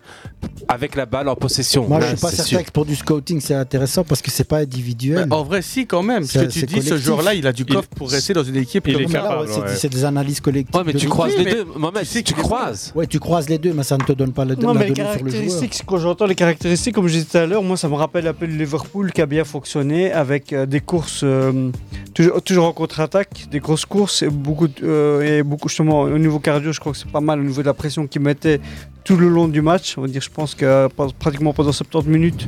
avec 0.69 0.95
la 0.97 1.05
balle 1.05 1.29
en 1.29 1.35
possession. 1.37 1.87
Moi, 1.87 1.99
Là, 1.99 2.07
je 2.07 2.17
suis 2.17 2.21
pas 2.23 2.29
certain 2.31 2.45
sûr. 2.45 2.65
que 2.65 2.71
pour 2.71 2.87
du 2.87 2.95
scouting, 2.97 3.41
c'est 3.41 3.55
intéressant 3.55 4.03
parce 4.05 4.23
que 4.23 4.31
c'est 4.31 4.45
pas 4.45 4.59
individuel. 4.59 5.27
En 5.31 5.43
vrai, 5.43 5.61
si, 5.61 5.87
quand 5.87 6.03
même. 6.03 6.21
Parce 6.27 6.33
que 6.33 6.51
tu 6.51 6.65
dis, 6.67 6.77
ce 6.81 6.89
collectif. 6.89 6.97
joueur-là, 7.05 7.35
il 7.35 7.47
a 7.47 7.53
du 7.53 7.65
Il- 7.69 7.75
coffre 7.75 7.89
pour 7.89 8.11
rester 8.11 8.33
dans 8.33 8.45
une 8.45 8.57
équipe 8.57 8.87
Non, 8.87 8.95
comme 8.95 9.03
mais 9.03 9.09
ça. 9.13 9.23
là, 9.23 9.43
ouais, 9.43 9.47
c'est- 9.77 9.89
des 9.91 10.05
analyses 10.05 10.41
collectives. 10.41 10.75
Ouais, 10.75 10.83
mais 10.87 10.95
tu 10.95 11.09
croises 11.09 11.37
les 11.37 11.45
deux. 11.45 11.65
Mohamed, 11.77 12.07
tu 12.25 12.33
croises. 12.35 12.93
Ouais, 12.95 13.07
tu 13.07 13.19
croises 13.21 13.49
les 13.49 13.59
deux, 13.59 13.73
mais 13.75 13.83
ça 13.83 13.99
ne 13.99 14.05
te 14.05 14.13
donne 14.13 14.33
pas 14.33 14.45
le, 14.47 14.55
Non, 14.55 14.73
la 14.73 14.81
mais 14.81 14.87
les 14.87 14.93
caractéristiques, 14.95 15.83
quand 15.85 15.99
j'entends 15.99 16.27
les 16.27 16.35
caractéristiques, 16.35 16.95
comme 16.95 17.07
je 17.09 17.13
disais 17.15 17.27
tout 17.31 17.37
à 17.37 17.45
l'heure, 17.47 17.63
moi 17.63 17.77
ça 17.77 17.89
me 17.91 17.97
rappelle 17.97 18.27
un 18.27 18.33
peu 18.35 18.47
le 18.47 18.55
Liverpool 18.55 19.13
qui 19.13 19.21
a 19.21 19.27
bien 19.27 19.45
fonctionné 19.45 20.13
avec 20.13 20.53
euh, 20.53 20.67
des 20.67 20.81
courses 20.81 21.23
euh, 21.25 21.71
toujours, 22.15 22.43
toujours 22.43 22.65
en 22.67 22.73
contre-attaque, 22.73 23.47
des 23.51 23.61
grosses 23.61 23.85
courses 23.87 24.23
et 24.23 24.29
beaucoup, 24.31 24.69
de- 24.69 24.75
euh, 24.83 25.39
et 25.39 25.43
beaucoup 25.43 25.69
justement 25.69 26.01
au 26.03 26.19
niveau 26.19 26.39
cardio, 26.39 26.73
je 26.73 26.81
crois 26.81 26.93
que 26.93 26.99
c'est 26.99 27.11
pas 27.11 27.21
mal 27.21 27.41
au 27.41 27.45
niveau 27.45 27.63
de 27.63 27.67
la 27.67 27.75
pression 27.75 28.07
qu'ils 28.07 28.23
mettaient 28.23 28.61
tout 29.03 29.17
le 29.17 29.29
long 29.29 29.49
du 29.49 29.63
match. 29.63 29.95
On 29.97 30.03
va 30.03 30.09
dire, 30.09 30.21
je 30.21 30.29
pense 30.31 30.55
que 30.55 30.65
euh, 30.65 30.89
pratiquement 31.19 31.53
pendant 31.55 31.73
70 31.73 32.09
minutes, 32.09 32.47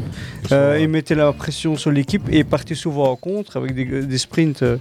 euh, 0.53 0.79
ils 0.81 0.89
mettaient 0.89 1.15
la 1.15 1.33
pression 1.33 1.77
sur 1.77 1.91
l'équipe 1.91 2.23
et 2.31 2.45
partaient 2.45 2.75
souvent 2.75 3.11
en 3.11 3.17
contre 3.17 3.57
avec 3.57 3.75
des, 3.75 4.03
des 4.03 4.19
sprints. 4.19 4.63
euh, 4.63 4.77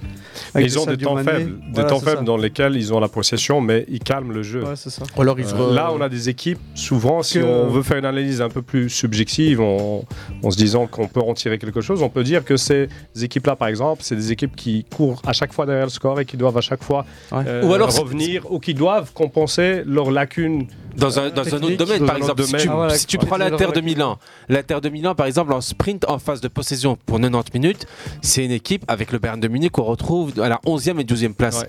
avec 0.53 0.67
Ils 0.67 0.77
ont 0.77 0.85
des 0.85 0.97
temps 0.97 1.15
Mané. 1.15 1.31
faibles, 1.31 1.51
des 1.59 1.65
Voilà, 1.75 1.89
temps 1.89 1.99
faibles 1.99 2.17
ça. 2.17 2.23
dans 2.23 2.37
lesquels 2.37 2.75
ils 2.75 2.93
ont 2.93 2.99
la 2.99 3.07
possession, 3.07 3.61
mais 3.61 3.85
ils 3.87 3.99
calment 3.99 4.33
le 4.33 4.43
jeu. 4.43 4.63
Ouais, 4.63 4.75
ça. 4.75 4.89
Alors 5.17 5.37
Euh, 5.39 5.73
Là, 5.73 5.91
on 5.93 6.01
a 6.01 6.09
des 6.09 6.27
équipes, 6.29 6.59
souvent, 6.75 7.23
si 7.23 7.39
Que- 7.39 7.43
on 7.45 7.67
veut 7.69 7.83
faire 7.83 7.97
une 7.97 8.05
analyse 8.05 8.41
un 8.41 8.49
peu 8.49 8.61
plus 8.61 8.89
subjective, 8.89 9.61
en, 9.61 10.03
en 10.43 10.51
se 10.51 10.57
disant 10.57 10.87
qu'on 10.87 11.07
peut 11.07 11.19
en 11.21 11.33
tirer 11.33 11.57
quelque 11.59 11.81
chose, 11.81 12.01
on 12.01 12.09
peut 12.09 12.23
dire 12.23 12.43
que 12.43 12.57
ces 12.57 12.89
équipes-là, 13.21 13.55
par 13.55 13.67
exemple, 13.67 14.01
c'est 14.03 14.15
des 14.15 14.31
équipes 14.31 14.55
qui 14.55 14.85
courent 14.85 15.21
à 15.25 15.33
chaque 15.33 15.53
fois 15.53 15.65
derrière 15.65 15.85
le 15.85 15.91
score 15.91 16.19
et 16.19 16.25
qui 16.25 16.37
doivent 16.37 16.57
à 16.57 16.61
chaque 16.61 16.83
fois 16.83 17.05
euh, 17.33 17.63
Ou 17.63 17.73
alors 17.73 17.91
c'est- 17.91 18.01
revenir 18.01 18.51
ou 18.51 18.59
qui 18.59 18.73
doivent 18.73 19.11
compenser 19.13 19.83
leurs 19.85 20.11
lacunes. 20.11 20.67
Dans 20.97 21.19
un, 21.19 21.29
dans 21.29 21.47
un 21.55 21.61
autre 21.63 21.77
domaine, 21.77 22.05
par 22.05 22.17
exemple, 22.17 22.43
si 22.43 22.51
tu, 22.53 22.69
Ah, 22.69 22.89
si 22.89 23.05
tu 23.05 23.17
prends 23.17 23.37
l'Inter 23.37 23.67
de 23.73 23.79
Milan, 23.79 24.17
l'Inter 24.49 24.79
de 24.81 24.89
Milan, 24.89 25.15
par 25.15 25.25
exemple, 25.25 25.53
en 25.53 25.61
sprint 25.61 26.03
en 26.09 26.19
phase 26.19 26.41
de 26.41 26.49
possession 26.49 26.97
pour 27.05 27.17
90 27.19 27.53
minutes, 27.53 27.85
c'est 28.21 28.43
une 28.43 28.51
équipe 28.51 28.83
avec 28.89 29.11
le 29.13 29.19
Bayern 29.19 29.39
de 29.39 29.47
Munich 29.47 29.71
qu'on 29.71 29.83
retrouve 29.83 30.37
à 30.41 30.49
la 30.49 30.59
11e 30.65 30.99
et 30.99 31.03
12e 31.05 31.33
place. 31.33 31.63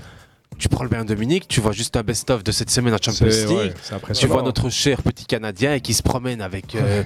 Tu 0.63 0.69
prends 0.69 0.85
le 0.85 0.89
Bayern 0.91 1.05
de 1.09 1.17
Munich, 1.17 1.47
tu 1.49 1.61
vois 1.61 1.73
juste 1.73 1.97
un 1.97 2.05
best-of 2.05 2.45
de 2.45 2.53
cette 2.53 2.71
semaine 2.71 2.95
en 2.95 2.99
Champions 3.03 3.27
ouais, 3.27 3.65
League. 3.65 3.73
tu 4.15 4.29
vois 4.29 4.43
notre 4.45 4.71
cher 4.71 5.03
petit 5.03 5.25
Canadien 5.27 5.81
qui 5.81 5.93
se 5.93 6.05
promène 6.05 6.41
avec. 6.41 6.77
euh, 6.77 7.03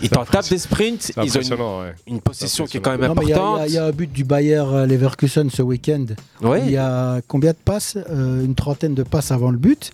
ils 0.00 0.08
t'en 0.08 0.24
tapent 0.24 0.48
des 0.48 0.58
sprints, 0.58 1.10
ils 1.20 1.36
ont 1.36 1.40
une, 1.40 1.54
ouais. 1.54 1.94
une 2.06 2.20
possession 2.20 2.66
qui 2.66 2.76
est 2.76 2.80
quand 2.80 2.96
même 2.96 3.00
Non, 3.08 3.14
mais 3.16 3.24
il 3.24 3.30
y 3.30 3.32
a- 3.32 3.36
importante. 3.36 3.62
il 3.66 3.72
y, 3.72 3.78
a- 3.78 3.80
il 3.80 3.82
y 3.82 3.84
a 3.84 3.84
un 3.86 3.90
but 3.90 4.12
du 4.12 4.22
Bayer 4.22 4.58
euh, 4.64 4.86
Leverkusen 4.86 5.50
ce 5.50 5.60
week-end. 5.62 6.06
Ouais. 6.40 6.62
Il 6.66 6.70
y 6.70 6.76
a 6.76 7.20
combien 7.26 7.50
de 7.50 7.56
passes 7.56 7.98
Euh, 8.10 8.44
Une 8.44 8.54
trentaine 8.54 8.94
de 8.94 9.02
passes 9.02 9.32
avant 9.32 9.50
le 9.50 9.58
but? 9.58 9.90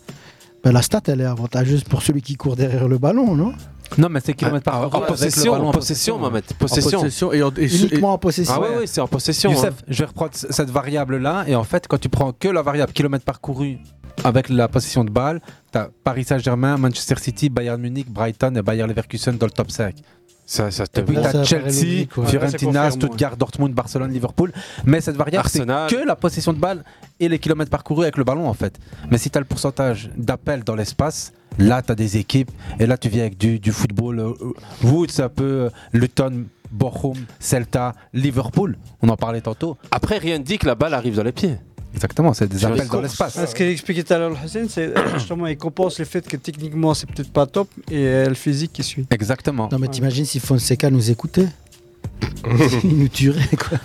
Ben, 0.63 0.71
la 0.73 0.83
stat, 0.83 1.01
elle 1.07 1.23
est 1.23 1.25
avantageuse 1.25 1.85
pour 1.85 2.03
celui 2.03 2.21
qui 2.21 2.35
court 2.37 2.55
derrière 2.55 2.87
le 2.87 2.99
ballon, 2.99 3.35
non? 3.35 3.55
Non, 3.99 4.09
mais 4.09 4.21
c'est 4.25 4.35
kilomètres 4.35 4.65
par 4.65 4.81
En 4.81 4.83
heure 4.85 5.01
le 5.01 5.07
possession, 5.07 5.53
en 5.53 5.71
possession, 5.71 6.19
Mohamed. 6.19 6.45
Possession. 6.59 7.05
Uniquement 7.57 8.15
en 8.15 8.19
possession. 8.19 8.55
Ah 8.57 8.61
ouais, 8.61 8.77
ouais, 8.79 8.87
c'est 8.87 9.01
en 9.01 9.09
possession. 9.09 9.51
Youssef, 9.51 9.75
hein. 9.81 9.85
je 9.89 9.99
vais 9.99 10.07
reprendre 10.07 10.33
cette 10.35 10.71
variable-là. 10.71 11.45
Et 11.47 11.55
en 11.55 11.65
fait, 11.65 11.87
quand 11.89 11.99
tu 11.99 12.09
prends 12.09 12.33
que 12.33 12.49
la 12.49 12.63
variable 12.63 12.93
kilomètres 12.93 13.25
parcourus 13.25 13.79
avec 14.23 14.49
la 14.49 14.69
possession 14.69 15.05
de 15.05 15.11
balle, 15.11 15.41
tu 15.73 15.79
as 15.79 15.91
Paris 16.05 16.25
Saint-Germain, 16.25 16.77
Manchester 16.77 17.17
City, 17.19 17.49
Bayern 17.49 17.81
Munich, 17.81 18.11
Brighton 18.11 18.55
et 18.57 18.63
Bayern 18.63 18.89
Leverkusen 18.89 19.37
dans 19.37 19.47
le 19.47 19.53
top 19.53 19.71
5. 19.71 19.95
Ça, 20.47 20.71
ça 20.71 20.87
te 20.87 21.01
et 21.01 21.03
puis 21.03 21.17
Chelsea, 21.45 21.65
logique, 21.67 22.17
ouais. 22.19 22.27
Fiorentina, 22.27 22.91
Stuttgart, 22.91 23.37
Dortmund, 23.37 23.73
Barcelone, 23.75 24.13
Liverpool. 24.13 24.53
Mais 24.85 25.01
cette 25.01 25.17
variable, 25.17 25.49
c'est 25.49 25.65
que 25.65 26.07
la 26.07 26.17
possession 26.17 26.53
de 26.53 26.59
balle 26.59 26.85
et 27.19 27.29
les 27.29 27.39
kilomètres 27.39 27.71
parcourus 27.71 28.03
avec 28.03 28.19
le 28.19 28.25
ballon, 28.25 28.47
en 28.47 28.55
fait. 28.55 28.79
Mais 29.11 29.17
si 29.19 29.31
tu 29.31 29.39
as 29.39 29.41
le 29.41 29.47
pourcentage 29.47 30.11
d'appels 30.17 30.63
dans 30.63 30.75
l'espace, 30.75 31.33
là, 31.59 31.81
tu 31.81 31.93
as 31.93 31.95
des 31.95 32.19
équipes. 32.19 32.51
Et 32.79 32.87
là, 32.87 32.99
tu 32.99 33.09
viens 33.09 33.23
avec 33.23 33.39
du, 33.39 33.59
du 33.59 33.73
football. 33.73 34.19
euh, 34.21 34.33
Wood, 34.83 35.11
c'est 35.11 35.23
un 35.23 35.29
peu 35.31 35.45
euh, 35.45 35.71
Luton, 35.93 36.45
Bochum, 36.71 37.15
Celta, 37.41 37.95
Liverpool. 38.13 38.77
On 39.01 39.09
en 39.09 39.17
parlait 39.17 39.41
tantôt. 39.41 39.79
Après, 39.91 40.19
rien 40.19 40.39
ne 40.39 40.45
dit 40.45 40.59
que 40.59 40.67
la 40.67 40.75
balle 40.75 40.93
arrive 40.93 41.17
dans 41.17 41.23
les 41.23 41.33
pieds. 41.33 41.57
Exactement, 41.95 42.35
c'est 42.35 42.49
des 42.49 42.65
appels 42.65 42.89
dans 42.89 43.01
l'espace. 43.01 43.47
Ce 43.47 43.55
qu'il 43.55 43.67
expliquait 43.67 44.03
tout 44.03 44.13
à 44.13 44.19
l'heure, 44.19 44.37
Hussein, 44.45 44.67
c'est 44.69 44.97
euh, 44.97 45.09
justement, 45.15 45.47
il 45.47 45.57
compense 45.57 45.99
le 45.99 46.05
fait 46.05 46.27
que 46.27 46.37
techniquement, 46.37 46.93
c'est 46.93 47.07
peut-être 47.07 47.31
pas 47.31 47.47
top 47.47 47.69
et 47.91 48.07
euh, 48.07 48.29
le 48.29 48.35
physique 48.35 48.73
qui 48.73 48.83
suit. 48.83 49.07
Exactement. 49.11 49.69
Non, 49.71 49.79
mais 49.79 49.89
t'imagines 49.89 50.25
si 50.25 50.41
Fonseca 50.41 50.91
nous 50.91 51.11
écoutait 51.11 51.47
Il 52.85 52.99
nous 52.99 53.09
tuerait, 53.09 53.49
quoi. 53.57 53.79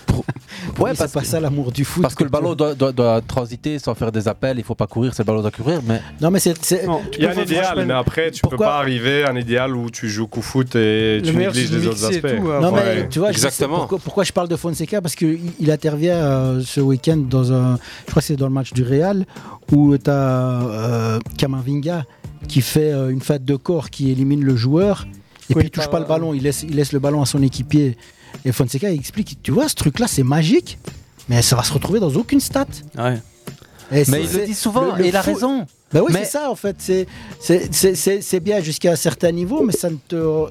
Ouais, 0.80 0.92
c'est 0.92 0.98
parce 1.00 1.12
pas 1.14 1.24
ça 1.24 1.40
l'amour 1.40 1.72
du 1.72 1.84
foot. 1.86 2.02
Parce 2.02 2.16
que 2.16 2.24
le 2.24 2.30
ballon 2.30 2.54
doit, 2.56 2.74
doit- 2.76 2.92
doit 2.92 3.22
transiter 3.22 3.80
sans 3.80 3.96
faire 3.96 4.12
des 4.12 4.28
appels, 4.28 4.58
il 4.58 4.64
faut 4.64 4.76
pas 4.76 4.88
courir, 4.88 5.14
c'est 5.14 5.24
le 5.24 5.28
ballon 5.28 5.42
doit 5.42 5.52
courir. 5.52 5.82
Mais 5.86 6.02
Non, 6.22 6.32
mais 6.32 6.40
c'est. 6.40 6.54
c'est- 6.64 6.86
Il 7.18 7.24
y 7.24 7.26
a 7.26 7.32
un 7.32 7.42
idéal, 7.42 7.86
mais 7.86 7.94
après, 7.94 8.32
tu 8.32 8.42
peux 8.42 8.50
Pourquoi 8.50 8.68
pas 8.68 8.78
arriver 8.80 9.24
à 9.24 9.32
un 9.32 9.36
idéal 9.36 9.76
où 9.76 9.90
tu 9.90 10.10
joues 10.10 10.28
coup 10.28 10.42
foot 10.42 10.76
et 10.76 11.22
tu 11.24 11.34
négliges 11.36 11.72
les 11.72 11.88
autres 11.88 12.06
aspects. 12.06 12.22
tout, 12.22 12.52
hein. 12.52 12.60
Non, 12.62 12.72
mais 12.72 12.80
Ouais. 12.82 13.08
tu 13.10 13.20
vois, 13.20 13.32
je 13.32 13.38
sais 13.40 13.68
pourquoi, 13.68 14.00
pourquoi 14.00 14.24
je 14.24 14.32
parle 14.34 14.48
de 14.48 14.56
Fonseca 14.56 15.02
Parce 15.02 15.16
qu'il 15.16 15.40
il 15.60 15.72
intervient 15.72 16.16
euh, 16.16 16.62
ce 16.66 16.80
week-end 16.82 17.18
dans 17.18 17.52
un. 17.54 17.78
Je 18.06 18.12
crois 18.12 18.22
que 18.22 18.26
c'est 18.28 18.36
dans 18.36 18.48
le 18.48 18.54
match 18.54 18.74
du 18.74 18.84
Real 18.84 19.26
où 19.72 19.98
tu 19.98 20.10
as 20.10 20.14
euh, 20.14 21.20
Kamavinga 21.38 22.06
qui 22.48 22.62
fait 22.62 22.92
euh, 22.92 23.10
une 23.10 23.22
fête 23.22 23.46
de 23.46 23.56
corps 23.56 23.90
qui 23.90 24.12
élimine 24.12 24.44
le 24.44 24.56
joueur 24.56 25.08
et 25.50 25.56
puis 25.56 25.66
il 25.66 25.70
touche 25.72 25.88
pas 25.90 26.00
le 26.00 26.06
ballon, 26.06 26.34
il 26.34 26.44
laisse, 26.44 26.64
il 26.64 26.76
laisse 26.76 26.94
le 26.94 27.00
ballon 27.00 27.22
à 27.22 27.26
son 27.26 27.42
équipier. 27.44 27.98
Et 28.46 28.52
Fonseca 28.52 28.92
explique 28.92 29.38
Tu 29.44 29.52
vois, 29.52 29.68
ce 29.70 29.76
truc-là, 29.76 30.08
c'est 30.08 30.24
magique, 30.24 30.78
mais 31.28 31.42
ça 31.42 31.56
va 31.56 31.64
se 31.64 31.74
retrouver 31.74 32.00
dans 32.00 32.14
aucune 32.14 32.40
stat. 32.40 32.68
Et 33.92 34.04
Mais 34.08 34.24
il 34.24 34.32
le 34.34 34.46
dit 34.46 34.54
souvent, 34.54 34.96
et 34.98 35.08
il 35.08 35.16
a 35.16 35.22
raison. 35.22 35.66
Ben 35.92 36.02
oui, 36.02 36.12
Mais- 36.14 36.24
c'est 36.26 36.32
ça 36.32 36.52
en 36.52 36.56
fait. 36.56 36.76
C'est 37.40 38.40
bien 38.40 38.62
jusqu'à 38.62 38.92
un 38.92 38.96
certain 38.96 39.32
niveau, 39.32 39.64
mais 39.64 39.74
ça 39.74 39.90
ne 39.90 39.96
te. 40.08 40.46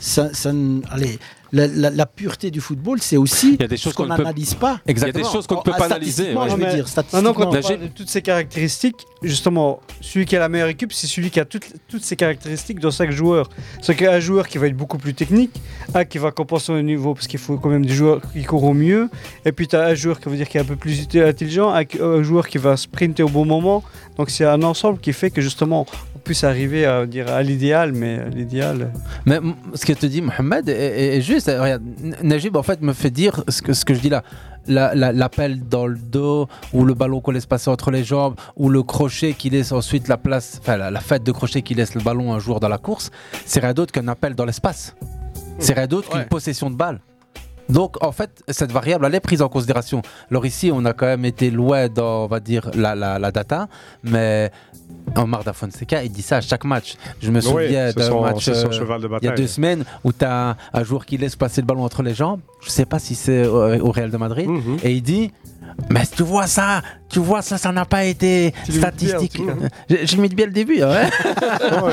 Ça, 0.00 0.32
ça 0.32 0.52
ne- 0.52 0.80
allez, 0.90 1.18
la, 1.54 1.66
la- 1.68 1.90
la 1.90 2.06
pureté 2.06 2.50
du 2.50 2.60
football, 2.60 3.00
c'est 3.00 3.16
aussi 3.16 3.54
Il 3.54 3.60
y 3.62 3.64
a 3.64 3.68
des 3.68 3.76
choses 3.76 3.92
ce 3.92 3.96
qu'on 3.96 4.04
qu'on 4.04 4.10
ne 4.12 4.16
peut- 4.16 4.22
n'analyse 4.24 4.54
pas. 4.54 4.80
Il 4.86 4.98
y 4.98 5.04
a 5.04 5.12
des 5.12 5.22
choses 5.24 5.46
qu'on 5.46 5.56
ne 5.56 5.62
peut 5.62 5.70
Ah, 5.74 5.78
pas 5.78 5.84
analyser. 5.86 6.10
statistiquement, 6.12 6.42
ouais. 6.42 6.50
je 6.50 6.54
veux 6.56 6.60
Mais 6.60 6.64
dire, 6.74 6.84
Maintenant, 6.84 6.90
statistiquement. 6.90 7.32
quand 7.34 7.46
on 7.48 7.52
Là, 7.52 7.60
parle 7.62 7.74
j'ai- 7.80 7.88
de 7.88 7.92
toutes 7.92 8.10
ces 8.10 8.22
caractéristiques, 8.22 9.06
justement, 9.22 9.80
celui 10.00 10.26
qui 10.26 10.36
a 10.36 10.40
la 10.40 10.48
meilleure 10.48 10.68
équipe, 10.68 10.92
c'est 10.92 11.06
celui 11.06 11.30
qui 11.30 11.40
a 11.40 11.44
toutes, 11.44 11.66
toutes 11.88 12.02
ces 12.04 12.16
caractéristiques 12.16 12.80
dans 12.80 12.90
chaque 12.90 13.10
joueur. 13.12 13.48
C'est 13.82 13.94
qu'un 13.94 14.20
joueur 14.20 14.48
qui 14.48 14.58
va 14.58 14.66
être 14.66 14.76
beaucoup 14.76 14.98
plus 14.98 15.14
technique, 15.14 15.52
un 15.94 16.04
qui 16.04 16.18
va 16.18 16.30
compenser 16.32 16.72
au 16.72 16.82
niveau, 16.82 17.14
parce 17.14 17.26
qu'il 17.26 17.38
faut 17.40 17.56
quand 17.56 17.68
même 17.70 17.86
des 17.86 17.94
joueurs 17.94 18.20
qui 18.32 18.42
courent 18.44 18.64
au 18.64 18.74
mieux, 18.74 19.08
et 19.44 19.52
puis 19.52 19.68
tu 19.68 19.76
as 19.76 19.84
un 19.86 19.94
joueur 19.94 20.20
qui 20.20 20.28
veut 20.28 20.36
dire 20.36 20.48
qui 20.48 20.58
est 20.58 20.60
un 20.60 20.64
peu 20.64 20.76
plus 20.76 21.06
intelligent, 21.16 21.70
un, 21.72 21.84
un 22.00 22.22
joueur 22.22 22.48
qui 22.48 22.58
va 22.58 22.76
sprinter 22.76 23.22
au 23.22 23.28
bon 23.28 23.44
moment. 23.44 23.82
Donc 24.16 24.30
c'est 24.30 24.44
un 24.44 24.62
ensemble 24.62 24.98
qui 24.98 25.12
fait 25.12 25.30
que 25.30 25.40
justement, 25.40 25.86
on 26.13 26.13
puisse 26.24 26.42
arriver 26.44 26.86
à, 26.86 27.06
dire, 27.06 27.30
à 27.32 27.42
l'idéal, 27.42 27.92
mais 27.92 28.18
euh, 28.18 28.28
l'idéal. 28.30 28.92
Mais 29.26 29.36
m- 29.36 29.54
ce 29.74 29.84
que 29.86 29.92
te 29.92 30.06
dit 30.06 30.22
Mohamed 30.22 30.68
est, 30.68 31.20
juste. 31.20 31.46
Regarde, 31.48 31.82
Najib 32.22 32.56
en 32.56 32.62
fait 32.62 32.80
me 32.80 32.92
fait 32.92 33.10
dire 33.10 33.44
ce 33.48 33.62
que, 33.62 33.72
ce 33.72 33.84
que 33.84 33.94
je 33.94 34.00
dis 34.00 34.08
là. 34.08 34.22
La- 34.66 34.94
la- 34.94 35.12
L'appel 35.12 35.62
dans 35.68 35.86
le 35.86 35.98
dos, 35.98 36.48
ou 36.72 36.84
le 36.86 36.94
ballon 36.94 37.20
qu'on 37.20 37.32
laisse 37.32 37.44
passer 37.44 37.68
entre 37.68 37.90
les 37.90 38.02
jambes, 38.02 38.34
ou 38.56 38.70
le 38.70 38.82
crochet 38.82 39.34
qui 39.34 39.50
laisse 39.50 39.72
ensuite 39.72 40.08
la 40.08 40.16
place, 40.16 40.58
enfin 40.62 40.78
la, 40.78 40.90
la 40.90 41.00
fête 41.00 41.22
de 41.22 41.32
crochet 41.32 41.60
qui 41.60 41.74
laisse 41.74 41.94
le 41.94 42.00
ballon 42.00 42.32
un 42.32 42.38
joueur 42.38 42.60
dans 42.60 42.68
la 42.68 42.78
course, 42.78 43.10
c'est 43.44 43.60
rien 43.60 43.74
d'autre 43.74 43.92
qu'un 43.92 44.08
appel 44.08 44.34
dans 44.34 44.46
l'espace. 44.46 44.96
C'est 45.58 45.74
rien 45.74 45.86
d'autre 45.86 46.08
qu'une 46.08 46.24
possession 46.24 46.70
de 46.70 46.76
balle. 46.76 47.00
Donc 47.68 48.02
en 48.04 48.12
fait, 48.12 48.42
cette 48.48 48.72
variable, 48.72 49.06
elle 49.06 49.14
est 49.14 49.20
prise 49.20 49.40
en 49.42 49.48
considération. 49.48 50.02
Alors 50.30 50.44
ici, 50.46 50.70
on 50.72 50.84
a 50.84 50.92
quand 50.92 51.06
même 51.06 51.24
été 51.24 51.50
loin 51.50 51.88
dans, 51.88 52.24
on 52.24 52.26
va 52.26 52.40
dire, 52.40 52.70
la, 52.74 52.94
la, 52.94 53.18
la 53.18 53.30
data, 53.30 53.68
mais 54.02 54.50
Omar 55.16 55.44
Da 55.44 55.52
Fonseca, 55.52 56.02
il 56.02 56.10
dit 56.12 56.22
ça 56.22 56.36
à 56.36 56.40
chaque 56.40 56.64
match. 56.64 56.96
Je 57.20 57.30
me 57.30 57.36
Oui, 57.38 57.42
souviens 57.42 57.88
c'est 57.88 57.96
d'un 57.98 58.08
son- 58.08 58.20
match 58.22 58.48
euh, 58.48 58.64
il 59.22 59.24
y 59.24 59.28
a 59.28 59.32
deux 59.32 59.46
semaines 59.46 59.84
où 60.02 60.12
tu 60.12 60.24
as 60.24 60.56
un 60.72 60.84
joueur 60.84 61.06
qui 61.06 61.16
laisse 61.16 61.36
passer 61.36 61.60
le 61.62 61.66
ballon 61.66 61.84
entre 61.84 62.02
les 62.02 62.14
jambes. 62.14 62.40
Je 62.62 62.70
sais 62.70 62.86
pas 62.86 62.98
si 62.98 63.14
c'est 63.14 63.46
au, 63.46 63.86
au 63.86 63.90
Real 63.90 64.10
de 64.10 64.16
Madrid. 64.16 64.48
Mhm. 64.48 64.78
Et 64.82 64.92
il 64.92 65.02
dit 65.02 65.32
mais 65.90 66.02
tu 66.06 66.22
vois 66.22 66.46
ça, 66.46 66.82
tu 67.08 67.18
vois 67.20 67.42
ça, 67.42 67.58
ça 67.58 67.72
n'a 67.72 67.84
pas 67.84 68.04
été 68.04 68.52
statistique. 68.68 69.40
J'ai 69.88 70.06
j'ai 70.06 70.16
mis 70.16 70.28
bien 70.28 70.46
le 70.46 70.52
début. 70.52 70.82
hein. 70.82 71.10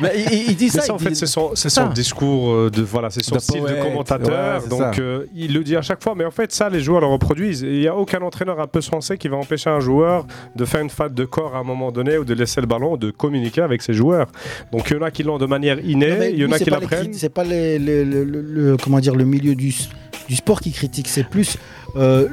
Mais 0.00 0.12
il, 0.16 0.50
il- 0.50 0.56
dit 0.56 0.64
Mais 0.66 0.70
ça. 0.70 0.80
ça, 0.80 0.86
il 0.88 0.92
en 0.92 0.98
fait, 0.98 1.14
c'est 1.14 1.26
son, 1.26 1.54
son 1.54 1.88
discours 1.88 2.52
euh, 2.52 2.70
de 2.70 2.82
voilà, 2.82 3.10
c'est 3.10 3.24
son 3.24 3.34
De 3.36 3.40
style 3.40 3.60
poète, 3.62 3.78
de 3.78 3.82
commentateur. 3.82 4.62
ouais, 4.62 4.68
donc 4.68 4.98
euh, 4.98 5.24
il 5.34 5.52
le 5.54 5.64
dit 5.64 5.76
à 5.76 5.82
chaque 5.82 6.02
fois. 6.02 6.14
Mais 6.16 6.24
en 6.24 6.30
fait, 6.30 6.52
ça, 6.52 6.68
les 6.68 6.80
joueurs 6.80 7.00
le 7.00 7.06
reproduisent. 7.06 7.62
Il 7.62 7.80
n'y 7.80 7.88
a 7.88 7.96
aucun 7.96 8.20
entraîneur 8.22 8.60
un 8.60 8.66
peu 8.66 8.80
sensé 8.80 9.18
qui 9.18 9.28
va 9.28 9.36
empêcher 9.36 9.70
un 9.70 9.80
joueur 9.80 10.26
de 10.56 10.64
faire 10.64 10.80
une 10.80 10.90
faute 10.90 11.14
de 11.14 11.24
corps 11.24 11.56
à 11.56 11.58
un 11.60 11.64
moment 11.64 11.90
donné 11.90 12.16
ou 12.18 12.24
de 12.24 12.34
laisser 12.34 12.60
le 12.60 12.66
ballon, 12.66 12.96
de 12.96 13.10
communiquer 13.10 13.62
avec 13.62 13.82
ses 13.82 13.92
joueurs. 13.92 14.28
Donc 14.72 14.90
il 14.90 14.96
y 14.96 15.00
en 15.00 15.02
a 15.02 15.10
qui 15.10 15.22
l'ont 15.22 15.38
de 15.38 15.46
manière 15.46 15.78
innée, 15.84 16.30
il 16.32 16.38
y 16.38 16.44
en 16.46 16.52
a 16.52 16.58
qui 16.58 16.64
les 16.66 16.70
l'apprennent. 16.70 17.12
C'est 17.14 17.28
pas 17.28 17.44
les- 17.44 17.78
les- 17.78 18.04
le, 18.04 18.24
le- 18.24 18.40
le- 18.42 18.76
comment 18.76 19.00
dire, 19.00 19.14
le 19.14 19.24
milieu 19.24 19.54
du, 19.54 19.74
du 20.28 20.36
sport 20.36 20.60
qui 20.60 20.72
critique, 20.72 21.08
c'est 21.08 21.24
plus 21.24 21.56
euh, 21.96 22.28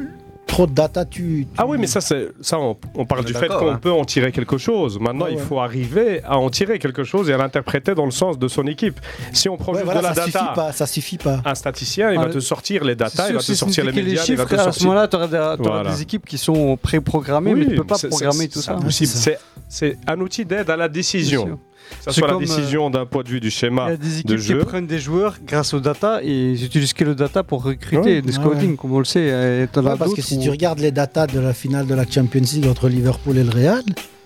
trop 0.47 0.67
de 0.67 0.71
data, 0.73 1.05
tu. 1.05 1.47
Ah 1.57 1.65
oui, 1.65 1.77
mais 1.79 1.87
ça, 1.87 2.01
c'est 2.01 2.29
ça 2.41 2.59
on, 2.59 2.77
on 2.93 3.05
parle 3.05 3.25
du 3.25 3.33
fait 3.33 3.47
qu'on 3.47 3.71
hein. 3.71 3.79
peut 3.81 3.91
en 3.91 4.05
tirer 4.05 4.31
quelque 4.31 4.57
chose. 4.57 4.99
Maintenant, 4.99 5.25
Ouais, 5.25 5.33
il 5.33 5.37
ouais. 5.37 5.43
faut 5.43 5.59
arriver 5.59 6.21
à 6.23 6.37
en 6.37 6.49
tirer 6.49 6.79
quelque 6.79 7.03
chose 7.03 7.29
et 7.29 7.33
à 7.33 7.37
l'interpréter 7.37 7.95
dans 7.95 8.05
le 8.05 8.11
sens 8.11 8.37
de 8.39 8.47
son 8.47 8.65
équipe. 8.67 8.99
Si 9.33 9.49
on 9.49 9.57
prend 9.57 9.71
Ouais, 9.73 9.79
juste 9.79 9.85
voilà, 9.85 10.01
de 10.01 10.05
la 10.05 10.13
ça 10.13 10.25
data, 10.25 10.39
suffit 10.39 10.55
pas. 10.55 10.71
Ça 10.71 10.85
suffit 10.87 11.17
pas. 11.17 11.41
un 11.43 11.55
statisticien, 11.55 12.11
il 12.11 12.17
Ah, 12.19 12.25
va 12.25 12.29
te 12.33 12.39
sortir 12.39 12.83
les 12.83 12.95
data, 12.95 13.27
il 13.29 13.33
va 13.33 13.39
te 13.39 13.43
si 13.45 13.55
sortir 13.55 13.83
les 13.85 13.91
médias, 13.91 14.23
il 14.27 14.35
va 14.37 14.45
te 14.45 14.49
chiffres, 14.49 14.53
à 14.53 14.57
ce 14.57 14.63
sortir. 14.63 14.87
moment-là, 14.87 15.07
tu 15.07 15.15
auras, 15.15 15.55
Voilà. 15.57 15.89
des 15.91 16.01
équipes 16.01 16.25
qui 16.25 16.37
sont 16.37 16.77
préprogrammées, 16.77 17.53
mais 17.53 17.65
Oui, 17.65 17.69
tu 17.71 17.75
peux 17.75 17.83
pas 17.83 17.97
programmer 17.97 18.47
tout 18.47 18.59
c'est 18.61 19.05
ça. 19.05 19.31
c'est 19.67 19.97
un 20.07 20.19
outil 20.21 20.45
d'aide 20.45 20.69
à 20.69 20.77
la 20.77 20.87
décision. 20.87 21.59
C'est 22.01 22.11
soit 22.11 22.27
la 22.27 22.33
comme, 22.33 22.43
euh, 22.43 22.45
décision 22.45 22.89
d'un 22.89 23.05
point 23.05 23.23
de 23.23 23.29
vue 23.29 23.39
du 23.39 23.49
schéma 23.49 23.85
Il 23.87 23.91
y 23.91 23.93
a 23.93 23.97
des 23.97 24.07
de 24.07 24.13
équipes 24.13 24.37
qui 24.37 24.37
jeu. 24.43 24.59
prennent 24.59 24.87
des 24.87 24.99
joueurs 24.99 25.35
grâce 25.45 25.73
aux 25.73 25.79
data 25.79 26.19
et 26.23 26.51
ils 26.51 26.63
utilisent 26.65 26.93
que 26.93 27.03
le 27.03 27.15
data 27.15 27.43
pour 27.43 27.63
recruter 27.63 28.15
Ouais. 28.17 28.21
des 28.21 28.31
scouting, 28.31 28.71
ouais. 28.71 28.75
comme 28.77 28.91
on 28.93 28.99
le 28.99 29.05
sait. 29.05 29.31
Ouais, 29.31 29.67
parce 29.97 30.13
que 30.13 30.21
si 30.21 30.39
tu 30.39 30.49
regardes 30.49 30.79
les 30.79 30.91
datas 30.91 31.27
de 31.27 31.39
la 31.39 31.53
finale 31.53 31.87
de 31.87 31.95
la 31.95 32.05
Champions 32.09 32.41
League 32.53 32.67
entre 32.67 32.89
Liverpool 32.89 33.37
et 33.37 33.43
le 33.43 33.49
Real, 33.51 33.83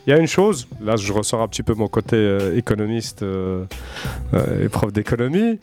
Il 0.08 0.12
y 0.12 0.14
a 0.14 0.18
une 0.18 0.28
chose, 0.28 0.68
là 0.82 0.96
je 0.96 1.12
ressors 1.14 1.42
un 1.42 1.48
petit 1.48 1.62
peu 1.62 1.76
mon 1.76 1.88
côté 1.88 2.16
euh, 2.16 2.58
économiste 2.58 3.22
euh, 3.22 3.66
euh, 4.34 4.66
et 4.66 4.70
prof 4.70 4.92
d'économie, 4.92 5.60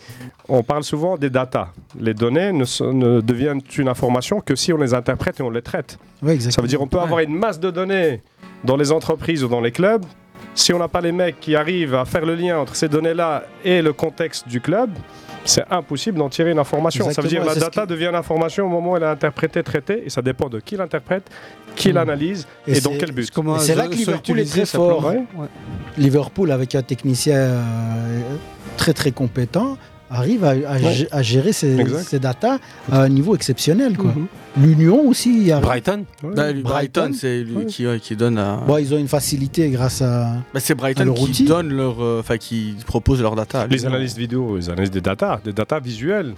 on 0.49 0.63
parle 0.63 0.85
souvent 0.85 1.17
des 1.17 1.31
data. 1.31 1.73
Les 1.99 2.15
données 2.15 2.53
ne, 2.53 2.65
sont- 2.65 2.93
ne 2.93 3.21
deviennent 3.21 3.63
une 3.77 3.89
information 3.89 4.41
que 4.41 4.55
si 4.55 4.73
on 4.73 4.77
les 4.79 4.95
interprète 4.95 5.41
et 5.41 5.43
on 5.43 5.51
les 5.51 5.63
traite. 5.63 5.99
Ouais, 6.23 6.35
exactement. 6.35 6.55
Ça 6.55 6.63
veut 6.63 6.69
dire 6.69 6.81
on 6.81 6.87
peut 6.87 7.01
avoir 7.01 7.21
une 7.21 7.35
masse 7.35 7.59
de 7.59 7.71
données 7.71 8.23
dans 8.63 8.77
les 8.77 8.93
entreprises 8.93 9.43
ou 9.43 9.49
dans 9.49 9.61
les 9.61 9.73
clubs. 9.73 10.05
Si 10.57 10.73
on 10.73 10.79
n'a 10.79 10.89
pas 10.89 11.03
les 11.03 11.13
mecs 11.13 11.39
qui 11.39 11.55
arrivent 11.55 11.95
à 11.95 12.07
faire 12.07 12.25
le 12.25 12.35
lien 12.35 12.59
entre 12.59 12.75
ces 12.75 12.89
données-là 12.89 13.45
et 13.63 13.83
le 13.83 13.93
contexte 13.93 14.49
du 14.49 14.61
club, 14.61 14.91
c'est 15.45 15.65
impossible 15.71 16.19
d'en 16.19 16.31
tirer 16.31 16.51
une 16.51 16.59
information. 16.59 17.11
ça 17.11 17.21
veut 17.21 17.29
dire 17.29 17.45
la 17.45 17.53
c'est 17.53 17.61
ce 17.61 17.65
data 17.67 17.85
devient 17.87 18.11
l'information 18.11 18.65
au 18.65 18.69
moment 18.69 18.93
où 18.93 18.97
elle 18.97 19.03
est 19.03 19.07
interprétée, 19.07 19.63
traitée, 19.63 20.03
et 20.07 20.11
ça 20.11 20.23
dépend 20.23 20.49
de 20.49 20.59
qui 20.59 20.77
l'interprète, 20.77 21.31
qui 21.77 21.93
l'analyse 21.93 22.49
et, 22.67 22.79
Et 22.79 22.81
dans 22.81 22.97
quel 22.99 23.13
but. 23.13 23.31
Et 23.31 23.59
c'est 23.61 23.75
là 23.75 23.87
que 23.87 23.95
Liverpool 23.95 24.41
est 24.41 24.51
très 24.51 24.67
fort. 24.67 25.13
Liverpool, 25.99 26.51
avec 26.51 26.75
un 26.75 26.83
technicien 26.83 27.37
euh, 27.37 28.21
très 28.79 28.95
très 28.95 29.13
compétent, 29.13 29.77
arrive 30.11 30.45
à, 30.45 30.51
à 30.51 30.53
Ouais. 30.55 30.93
gé- 30.93 31.09
à 31.11 31.23
gérer 31.23 31.53
ses, 31.53 31.79
Exact. 31.81 32.03
ses 32.09 32.19
datas 32.19 32.59
à 32.91 33.03
un 33.03 33.09
niveau 33.09 33.35
exceptionnel. 33.35 33.97
quoi. 33.97 34.15
L'Union 34.59 35.07
aussi. 35.07 35.51
Brighton 35.61 36.05
Bah, 36.35 36.51
lui, 36.53 36.63
Brighton, 36.63 37.11
c'est 37.13 37.43
lui 37.45 37.67
qui, 37.67 37.87
ouais, 37.87 38.01
qui 38.01 38.17
donne 38.17 38.39
à. 38.39 38.57
Bon, 38.67 38.79
ils 38.79 38.95
ont 38.95 38.99
une 38.99 39.09
facilité 39.09 39.69
grâce 39.71 40.01
à. 40.03 40.37
Bah, 40.55 40.61
c'est 40.61 40.73
à 40.73 40.77
Brighton 40.77 41.05
leur 41.05 41.15
qui 41.15 41.23
outil. 41.25 41.45
donne 41.45 41.73
leur, 41.75 42.03
euh, 42.03 42.21
enfin 42.21 42.39
qui 42.39 42.75
propose 42.87 43.21
leur 43.21 43.35
data. 43.37 43.67
Les 43.67 43.85
analystes 43.85 44.17
vidéo, 44.17 44.57
les 44.57 44.71
analystes 44.71 44.95
des 44.95 45.01
data, 45.03 45.41
des 45.45 45.53
data 45.53 45.79
visuelles. 45.79 46.35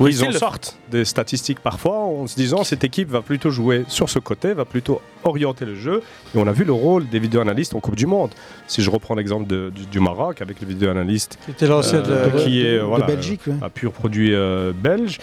Oui, 0.00 0.10
ils 0.12 0.24
en 0.24 0.28
le- 0.28 0.32
sortent 0.32 0.76
des 0.90 1.04
statistiques 1.04 1.60
parfois 1.60 1.98
en 1.98 2.26
se 2.26 2.34
disant 2.34 2.64
cette 2.64 2.82
équipe 2.82 3.08
va 3.10 3.22
plutôt 3.22 3.50
jouer 3.50 3.84
sur 3.88 4.10
ce 4.10 4.18
côté, 4.18 4.52
va 4.52 4.64
plutôt 4.64 5.00
orienter 5.22 5.64
le 5.64 5.76
jeu. 5.76 6.02
Et 6.34 6.38
on 6.38 6.46
a 6.46 6.52
vu 6.52 6.64
le 6.64 6.72
rôle 6.72 7.08
des 7.08 7.18
vidéo-analystes 7.20 7.74
en 7.74 7.80
Coupe 7.80 7.94
du 7.96 8.06
Monde. 8.06 8.30
Si 8.66 8.82
je 8.82 8.90
reprends 8.90 9.14
l'exemple 9.14 9.46
de- 9.46 9.70
du, 9.70 9.86
du 9.86 10.00
Maroc 10.00 10.42
avec 10.42 10.60
le 10.60 10.66
vidéo-analyste 10.66 11.38
de- 12.02 12.38
qui 12.44 12.60
de- 12.60 12.66
est 12.66 12.76
de 12.78 12.82
voilà, 12.82 13.06
Belgique, 13.06 13.42
ouais. 13.46 13.54
un 13.62 13.70
pur 13.70 13.92
produit 13.92 14.34
euh, 14.34 14.72
belge. 14.74 15.18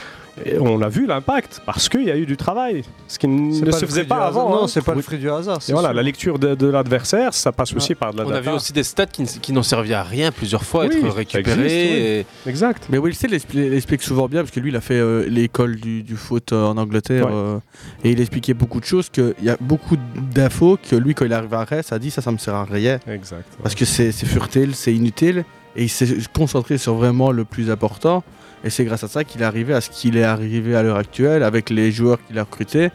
Et 0.45 0.57
on 0.59 0.81
a 0.81 0.87
vu 0.89 1.05
l'impact 1.05 1.61
parce 1.65 1.89
qu'il 1.89 2.03
y 2.03 2.11
a 2.11 2.15
eu 2.17 2.25
du 2.25 2.37
travail, 2.37 2.83
ce 3.07 3.19
qui 3.19 3.27
ne 3.27 3.53
se 3.71 3.85
faisait 3.85 4.05
pas 4.05 4.25
avant. 4.27 4.49
Non, 4.49 4.63
hein. 4.63 4.67
c'est 4.67 4.83
pas 4.83 4.95
le 4.95 5.01
fruit 5.01 5.17
du 5.19 5.29
hasard. 5.29 5.59
Et 5.67 5.71
voilà, 5.73 5.89
sûr. 5.89 5.95
la 5.95 6.03
lecture 6.03 6.39
de, 6.39 6.55
de 6.55 6.67
l'adversaire, 6.67 7.33
ça 7.33 7.51
passe 7.51 7.73
aussi 7.75 7.95
par 7.95 8.13
de 8.13 8.19
la 8.19 8.25
On 8.25 8.29
a 8.29 8.33
data. 8.35 8.49
vu 8.51 8.55
aussi 8.55 8.71
des 8.73 8.83
stats 8.83 9.07
qui, 9.07 9.25
qui 9.25 9.51
n'ont 9.51 9.61
servi 9.63 9.93
à 9.93 10.03
rien 10.03 10.31
plusieurs 10.31 10.63
fois, 10.63 10.85
Oui, 10.87 10.95
être 11.03 11.13
récupérés. 11.15 11.51
existe, 11.65 11.91
oui. 11.91 11.97
et- 12.45 12.49
Exact. 12.49 12.87
Mais 12.89 12.97
Will 12.97 13.13
Steele 13.13 13.31
l'expli- 13.31 13.69
l'explique 13.69 14.01
souvent 14.01 14.27
bien 14.27 14.41
parce 14.41 14.51
que 14.51 14.59
lui, 14.61 14.69
il 14.69 14.75
a 14.75 14.81
fait 14.81 14.95
euh, 14.99 15.25
l'école 15.27 15.75
du, 15.75 16.01
du 16.03 16.15
foot 16.15 16.53
euh, 16.53 16.65
en 16.65 16.77
Angleterre 16.77 17.25
Ouais. 17.25 17.31
euh, 17.33 17.57
et 18.03 18.11
il 18.11 18.19
expliquait 18.21 18.53
beaucoup 18.53 18.79
de 18.79 18.85
choses. 18.85 19.09
qu'il 19.09 19.33
y 19.43 19.49
a 19.49 19.57
beaucoup 19.59 19.97
d'infos 20.33 20.77
que 20.89 20.95
lui, 20.95 21.13
quand 21.13 21.25
il 21.25 21.33
arrive 21.33 21.53
à 21.53 21.65
Rennes, 21.65 21.83
a 21.91 21.99
dit 21.99 22.09
ça, 22.11 22.21
ça 22.21 22.31
me 22.31 22.37
sert 22.37 22.55
à 22.55 22.63
rien. 22.63 22.99
Exact. 23.07 23.45
Parce 23.61 23.75
que 23.75 23.85
c'est 23.85 24.11
c'est 24.11 24.25
furtile, 24.25 24.75
c'est 24.75 24.93
inutile 24.93 25.43
et 25.75 25.83
il 25.83 25.89
s'est 25.89 26.07
concentré 26.33 26.77
sur 26.77 26.95
vraiment 26.95 27.31
le 27.31 27.43
plus 27.45 27.69
important. 27.69 28.23
Et 28.63 28.69
c'est 28.69 28.85
grâce 28.85 29.03
à 29.03 29.07
ça 29.07 29.23
qu'il 29.23 29.41
est 29.41 29.45
arrivé 29.45 29.73
à 29.73 29.81
ce 29.81 29.89
qu'il 29.89 30.17
est 30.17 30.23
arrivé 30.23 30.75
à 30.75 30.83
l'heure 30.83 30.97
actuelle 30.97 31.43
avec 31.43 31.69
les 31.69 31.91
joueurs 31.91 32.19
qu'il 32.25 32.37
a 32.37 32.43
recrutés. 32.43 32.91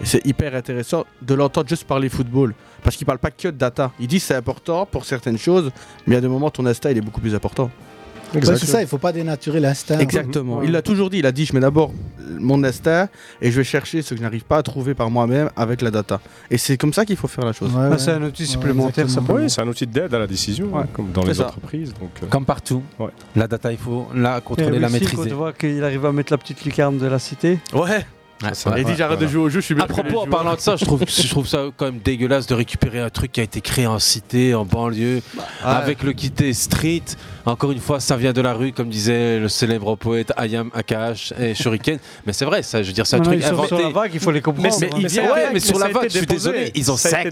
Et 0.00 0.04
c'est 0.04 0.26
hyper 0.26 0.54
intéressant 0.54 1.06
de 1.22 1.34
l'entendre 1.34 1.68
juste 1.68 1.84
parler 1.84 2.08
football. 2.08 2.54
Parce 2.82 2.96
qu'il 2.96 3.06
parle 3.06 3.18
pas 3.18 3.30
que 3.30 3.48
de 3.48 3.56
data. 3.56 3.92
Il 3.98 4.08
dit 4.08 4.20
c'est 4.20 4.34
important 4.34 4.86
pour 4.86 5.04
certaines 5.04 5.38
choses, 5.38 5.70
mais 6.06 6.16
a 6.16 6.20
des 6.20 6.28
moments 6.28 6.50
ton 6.50 6.66
il 6.90 6.98
est 6.98 7.00
beaucoup 7.00 7.20
plus 7.20 7.34
important. 7.34 7.70
Ouais, 8.38 8.56
c'est 8.56 8.66
ça, 8.66 8.80
il 8.82 8.88
faut 8.88 8.98
pas 8.98 9.12
dénaturer 9.12 9.60
l'instinct. 9.60 9.98
Exactement. 9.98 10.62
Il 10.62 10.70
l'a 10.72 10.82
toujours 10.82 11.10
dit. 11.10 11.18
Il 11.18 11.26
a 11.26 11.32
dit 11.32 11.44
je 11.46 11.54
mets 11.54 11.60
d'abord 11.60 11.92
mon 12.38 12.62
instinct 12.64 13.08
et 13.40 13.50
je 13.50 13.56
vais 13.56 13.64
chercher 13.64 14.02
ce 14.02 14.10
que 14.10 14.16
je 14.16 14.22
n'arrive 14.22 14.44
pas 14.44 14.58
à 14.58 14.62
trouver 14.62 14.94
par 14.94 15.10
moi-même 15.10 15.50
avec 15.56 15.82
la 15.82 15.90
data. 15.90 16.20
Et 16.50 16.58
c'est 16.58 16.76
comme 16.76 16.92
ça 16.92 17.04
qu'il 17.04 17.16
faut 17.16 17.28
faire 17.28 17.44
la 17.44 17.52
chose. 17.52 17.70
Ah, 17.76 17.96
c'est 17.98 18.12
un 18.12 18.22
outil 18.22 18.46
supplémentaire, 18.46 19.08
ça 19.08 19.20
Oui, 19.28 19.48
c'est 19.48 19.60
un 19.62 19.68
outil 19.68 19.86
d'aide 19.86 20.12
à 20.14 20.18
la 20.18 20.26
décision, 20.26 20.70
comme 20.92 21.12
dans 21.12 21.24
les 21.24 21.34
ça. 21.34 21.46
entreprises. 21.46 21.92
Donc, 21.94 22.10
euh, 22.22 22.26
Comme 22.26 22.44
partout. 22.44 22.82
La 23.34 23.46
data, 23.46 23.72
il 23.72 23.78
faut 23.78 24.08
la 24.14 24.40
contrôler, 24.40 24.76
Et 24.76 24.80
la 24.80 24.88
maîtriser. 24.88 25.16
Quand 25.16 25.22
tu 25.24 25.34
vois 25.34 25.52
qu'il 25.52 25.82
arrive 25.82 26.04
à 26.06 26.12
mettre 26.12 26.32
la 26.32 26.38
petite 26.38 26.64
lucarne 26.64 26.98
de 26.98 27.06
la 27.06 27.18
cité. 27.18 27.58
Ouais. 27.72 28.06
Ouais, 28.42 28.50
il 28.76 28.84
dit 28.84 28.94
j'arrête 28.96 29.18
de 29.18 29.26
jouer 29.26 29.40
au 29.40 29.48
jeu, 29.48 29.60
je 29.60 29.64
suis 29.64 29.74
bien 29.74 29.84
À 29.84 29.86
propos, 29.86 30.20
en 30.20 30.26
parlant 30.26 30.54
de 30.54 30.60
ça, 30.60 30.76
je 30.76 30.84
trouve, 30.84 31.02
je 31.08 31.28
trouve 31.28 31.46
ça 31.46 31.64
quand 31.74 31.86
même 31.86 32.00
dégueulasse 32.00 32.46
de 32.46 32.54
récupérer 32.54 33.00
un 33.00 33.08
truc 33.08 33.32
qui 33.32 33.40
a 33.40 33.42
été 33.42 33.62
créé 33.62 33.86
en 33.86 33.98
cité, 33.98 34.54
en 34.54 34.66
banlieue, 34.66 35.22
avec 35.64 36.02
le 36.02 36.12
quitté 36.12 36.52
street. 36.52 37.02
Encore 37.46 37.72
une 37.72 37.80
fois, 37.80 37.98
ça 37.98 38.16
vient 38.16 38.34
de 38.34 38.40
la 38.42 38.52
rue, 38.52 38.72
comme 38.72 38.90
disait 38.90 39.38
le 39.38 39.48
célèbre 39.48 39.96
poète 39.96 40.32
Ayam 40.36 40.70
Akash 40.74 41.32
et 41.38 41.54
Shuriken. 41.54 41.98
Mais 42.26 42.32
c'est 42.34 42.44
vrai, 42.44 42.62
ça, 42.62 42.82
je 42.82 42.88
veux 42.88 42.92
dire, 42.92 43.06
c'est 43.06 43.16
un 43.16 43.20
Maintenant, 43.20 43.32
truc 43.32 43.44
inventé. 43.44 43.68
sur 43.68 43.78
la 43.78 43.88
vague, 43.88 44.10
il 44.12 44.20
faut 44.20 44.30
les 44.30 44.42
comprendre. 44.42 44.68
Mais, 44.80 44.90
mais, 44.92 45.02
Mais 45.02 45.18
a 45.18 45.32
ouais, 45.32 45.50
mais 45.54 45.60
sur 45.60 45.78
la 45.78 45.88
vague, 45.88 46.10
je 46.10 46.18
suis 46.18 46.26
désolé, 46.26 46.72
ils 46.74 46.90
ont 46.92 46.96
Ça 46.96 47.22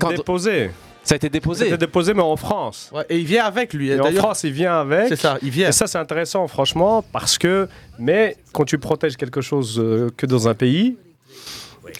a 1.13 1.17
été 1.17 1.27
50 1.27 1.33
déposé. 1.33 1.59
Ça 1.59 1.65
a 1.65 1.69
été 1.69 1.77
déposé. 1.77 2.15
Mais 2.15 2.23
en 2.23 2.37
France. 2.37 2.91
Ouais, 2.95 3.05
et 3.11 3.19
il 3.19 3.27
vient 3.27 3.45
avec 3.45 3.75
lui. 3.75 3.91
Et 3.91 4.01
en 4.01 4.11
France, 4.13 4.45
il 4.45 4.53
vient 4.53 4.81
avec. 4.81 5.09
C'est 5.09 5.17
ça, 5.17 5.39
il 5.43 5.51
vient. 5.51 5.69
Et 5.69 5.73
ça, 5.73 5.87
c'est 5.87 5.99
intéressant, 5.99 6.47
franchement, 6.49 7.05
parce 7.13 7.39
que. 7.39 7.69
Mais 7.99 8.37
quand 8.53 8.65
tu 8.65 8.79
protèges 8.79 9.17
quelque 9.17 9.41
chose 9.41 9.79
euh, 9.79 10.11
que 10.17 10.27
dans 10.27 10.49
un 10.49 10.55
pays. 10.55 10.97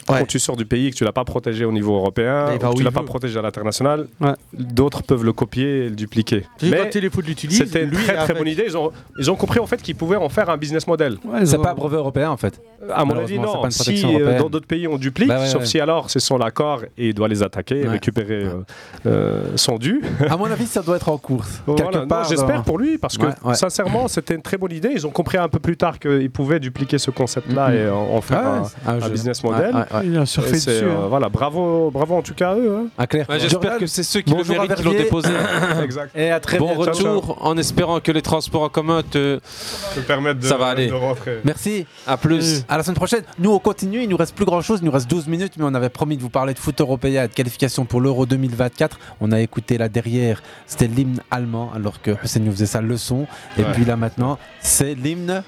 Quand 0.07 0.25
tu 0.27 0.39
sors 0.39 0.57
du 0.57 0.65
pays 0.67 0.87
et 0.87 0.91
que 0.91 0.97
tu 0.97 1.05
l'as 1.05 1.13
pas 1.13 1.25
protégé 1.25 1.65
au 1.65 1.73
niveau 1.73 1.95
européen, 1.97 2.47
Il 2.53 2.59
va 2.61 2.71
ou 2.71 2.75
tu 2.75 2.83
l'as 2.83 2.91
pas 2.91 3.01
veut. 3.01 3.07
protégé 3.07 3.39
à 3.39 3.43
l'international, 3.43 4.07
d'autres 4.53 5.03
peuvent 5.03 5.25
le 5.25 5.33
copier 5.33 5.87
et 5.87 5.89
le 5.89 5.97
dupliquer. 5.97 6.45
L'utilise, 6.63 7.59
c'était 7.59 7.85
une 7.85 7.91
lui, 7.91 8.05
très 8.05 8.17
très 8.17 8.35
bonne 8.35 8.49
idée. 8.49 8.65
Ils 8.67 8.77
ont, 8.77 8.91
ils 9.19 9.31
ont 9.31 9.37
compris 9.37 9.59
en 9.61 9.67
fait 9.67 9.81
qu'ils 9.83 9.95
pouvaient 9.97 10.17
en 10.17 10.29
faire 10.29 10.51
un 10.51 10.57
business 10.57 10.87
model. 10.87 11.19
c'est 11.45 11.61
pas 11.61 11.71
un 11.71 11.75
brevet 11.75 11.97
européen 11.97 12.31
en 12.31 12.37
fait. 12.37 12.61
À 12.93 13.05
mon 13.05 13.17
avis, 13.17 13.39
non. 13.39 13.69
Si 13.71 14.05
euh, 14.05 14.39
dans 14.39 14.51
d'autres 14.51 14.67
pays 14.67 14.87
on 14.87 14.97
duplique, 14.99 15.29
Bah 15.29 15.41
ouais, 15.41 15.47
sauf 15.47 15.63
ouais. 15.63 15.67
si 15.67 15.81
alors 15.81 16.11
c'est 16.11 16.21
son 16.21 16.39
accord 16.41 16.83
et 16.99 17.09
il 17.09 17.15
doit 17.15 17.29
les 17.29 17.43
attaquer 17.43 17.81
et 17.81 17.85
Ouais. 17.85 17.91
récupérer 17.93 18.45
euh, 18.45 18.51
euh, 19.07 19.43
son 19.57 19.79
dû. 19.79 20.03
À 20.29 20.37
mon 20.37 20.45
avis, 20.47 20.67
ça 20.67 20.83
doit 20.83 20.97
être 20.97 21.09
en 21.09 21.17
course. 21.19 21.63
Voilà, 21.67 22.25
J'espère 22.29 22.63
pour 22.63 22.79
lui 22.79 22.99
parce 22.99 23.17
que 23.19 23.27
Ouais, 23.27 23.33
ouais. 23.45 23.55
sincèrement 23.55 24.09
c'était 24.09 24.35
une 24.35 24.43
très 24.43 24.59
bonne 24.59 24.73
idée. 24.73 24.91
Ils 24.93 25.07
ont 25.07 25.11
compris 25.11 25.39
un 25.39 25.49
peu 25.49 25.59
plus 25.59 25.77
tard 25.77 25.99
qu'ils 25.99 26.31
pouvaient 26.31 26.61
dupliquer 26.61 26.99
ce 26.99 27.11
concept-là 27.11 27.69
Mhm. 27.71 27.75
et 27.77 27.89
en, 27.89 28.21
faire 28.21 28.63
Ouais, 28.87 28.93
un, 29.03 29.09
business 29.09 29.43
Ouais, 29.43 29.51
model. 29.75 29.89
ouais, 29.93 29.99
ouais. 30.01 30.07
Il 30.07 30.19
a 30.19 30.27
surfé 30.27 30.53
dessus, 30.53 30.71
euh, 30.71 30.91
hein. 30.93 31.07
Voilà, 31.09 31.29
bravo, 31.29 31.91
bravo 31.93 32.15
en 32.17 32.23
tout 32.23 32.35
cas 32.35 32.51
à 32.51 32.55
eux. 32.57 32.77
hein. 32.79 32.87
Ah, 32.99 33.07
clair. 33.07 33.27
Ouais, 33.29 33.39
J'espère 33.39 33.79
que 33.79 33.87
c'est 33.87 34.03
ceux 34.03 34.21
qui 34.21 34.33
bonjour 34.33 34.55
le 34.55 34.61
méritent 34.63 34.75
qui 34.77 34.83
l'ont 34.83 34.93
déposé. 34.93 35.29
exact. 35.83 36.17
Et 36.17 36.31
à 36.31 36.41
très 36.41 36.59
bon 36.59 36.75
retour 36.75 37.39
en 37.41 37.57
espérant 37.57 38.01
que 38.01 38.13
les 38.13 38.23
transports 38.23 38.63
en 38.63 38.69
commun 38.69 39.03
te, 39.03 39.41
te 39.95 40.01
permettent 40.01 40.39
de, 40.39 40.47
Ça 40.47 40.57
va 40.57 40.67
aller. 40.69 40.87
de 40.89 40.93
rentrer. 40.95 41.41
Merci. 41.45 41.87
À 42.07 42.17
plus. 42.17 42.65
À 42.69 42.77
la 42.77 42.83
semaine 42.83 42.97
prochaine. 42.97 43.23
Nous, 43.39 43.51
on 43.51 43.59
continue. 43.59 44.03
Il 44.03 44.09
nous 44.09 44.17
reste 44.17 44.35
plus 44.35 44.45
grand 44.45 44.61
chose. 44.63 44.81
Il 44.83 44.87
nous 44.87 44.93
reste 44.93 45.09
12 45.11 45.27
minutes, 45.29 45.55
mais 45.59 45.65
on 45.67 45.75
avait 45.75 45.89
promis 45.91 46.17
de 46.17 46.23
vous 46.23 46.31
parler 46.31 46.55
de 46.55 46.59
foot 46.59 46.81
européen 46.81 47.25
et 47.25 47.29
de 47.29 47.33
qualification 47.35 47.85
pour 47.85 48.01
l'Euro 48.01 48.27
2024. 48.27 48.99
On 49.21 49.33
a 49.33 49.41
écouté 49.41 49.79
là 49.79 49.89
derrière. 49.89 50.43
C'était 50.67 50.87
l'hymne 50.87 51.21
allemand, 51.31 51.71
alors 51.75 52.01
que 52.03 52.13
Hussein 52.23 52.41
nous 52.41 52.53
faisait 52.53 52.67
sa 52.67 52.81
leçon. 52.81 53.27
Et 53.59 53.63
Ouais. 53.63 53.69
puis 53.73 53.85
là 53.85 53.97
maintenant, 53.97 54.39
c'est 54.61 54.95
l'hymne. 54.95 55.43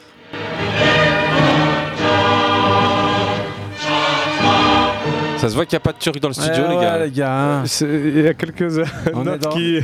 Ça 5.38 5.50
se 5.50 5.54
voit 5.54 5.66
qu'il 5.66 5.74
n'y 5.76 5.80
a 5.80 5.80
pas 5.80 5.92
de 5.92 5.98
turc 5.98 6.18
dans 6.18 6.28
le 6.28 6.34
studio, 6.34 6.62
Ouais, 6.62 6.68
les 6.70 6.76
ouais, 6.76 6.82
gars. 6.82 7.04
les 7.04 7.10
gars. 7.10 7.38
hein. 7.60 7.62
C'est- 7.66 7.84
Il 7.86 8.20
y 8.22 8.26
a 8.28 8.34
quelques 8.34 8.78
On 9.14 9.22
notes 9.24 9.42
dans- 9.42 9.50
qui. 9.50 9.78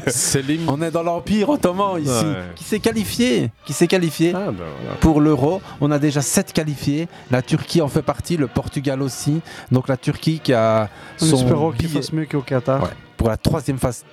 On 0.67 0.81
est 0.81 0.91
dans 0.91 1.03
l'Empire 1.03 1.51
ottoman 1.51 2.01
ici, 2.01 2.11
Ouais. 2.11 2.37
qui 2.57 2.65
s'est 2.65 2.79
qualifié, 2.81 3.51
qui 3.67 3.73
s'est 3.75 3.87
qualifié 3.87 4.33
Ah, 4.35 4.47
ben 4.47 4.55
voilà. 4.81 4.97
pour 5.01 5.21
l'Euro. 5.21 5.61
On 5.81 5.91
a 5.91 5.99
déjà 5.99 6.23
7 6.23 6.53
qualifiés. 6.53 7.07
La 7.31 7.43
Turquie 7.43 7.83
en 7.83 7.89
fait 7.89 8.03
partie, 8.03 8.37
le 8.39 8.47
Portugal 8.47 9.03
aussi. 9.03 9.41
Donc 9.71 9.89
la 9.89 9.97
Turquie 9.99 10.41
qui 10.43 10.53
a 10.55 10.89
son 11.19 11.37
espérant 11.37 11.71
qu'il 11.73 11.89
billet 11.89 12.01
fasse 12.01 12.13
mieux 12.13 12.27
qu'au 12.27 12.41
Qatar. 12.41 12.83
Ouais, 12.83 12.89
pour 13.19 13.29
la 13.29 13.37
troisième 13.37 13.79
phase 13.79 14.05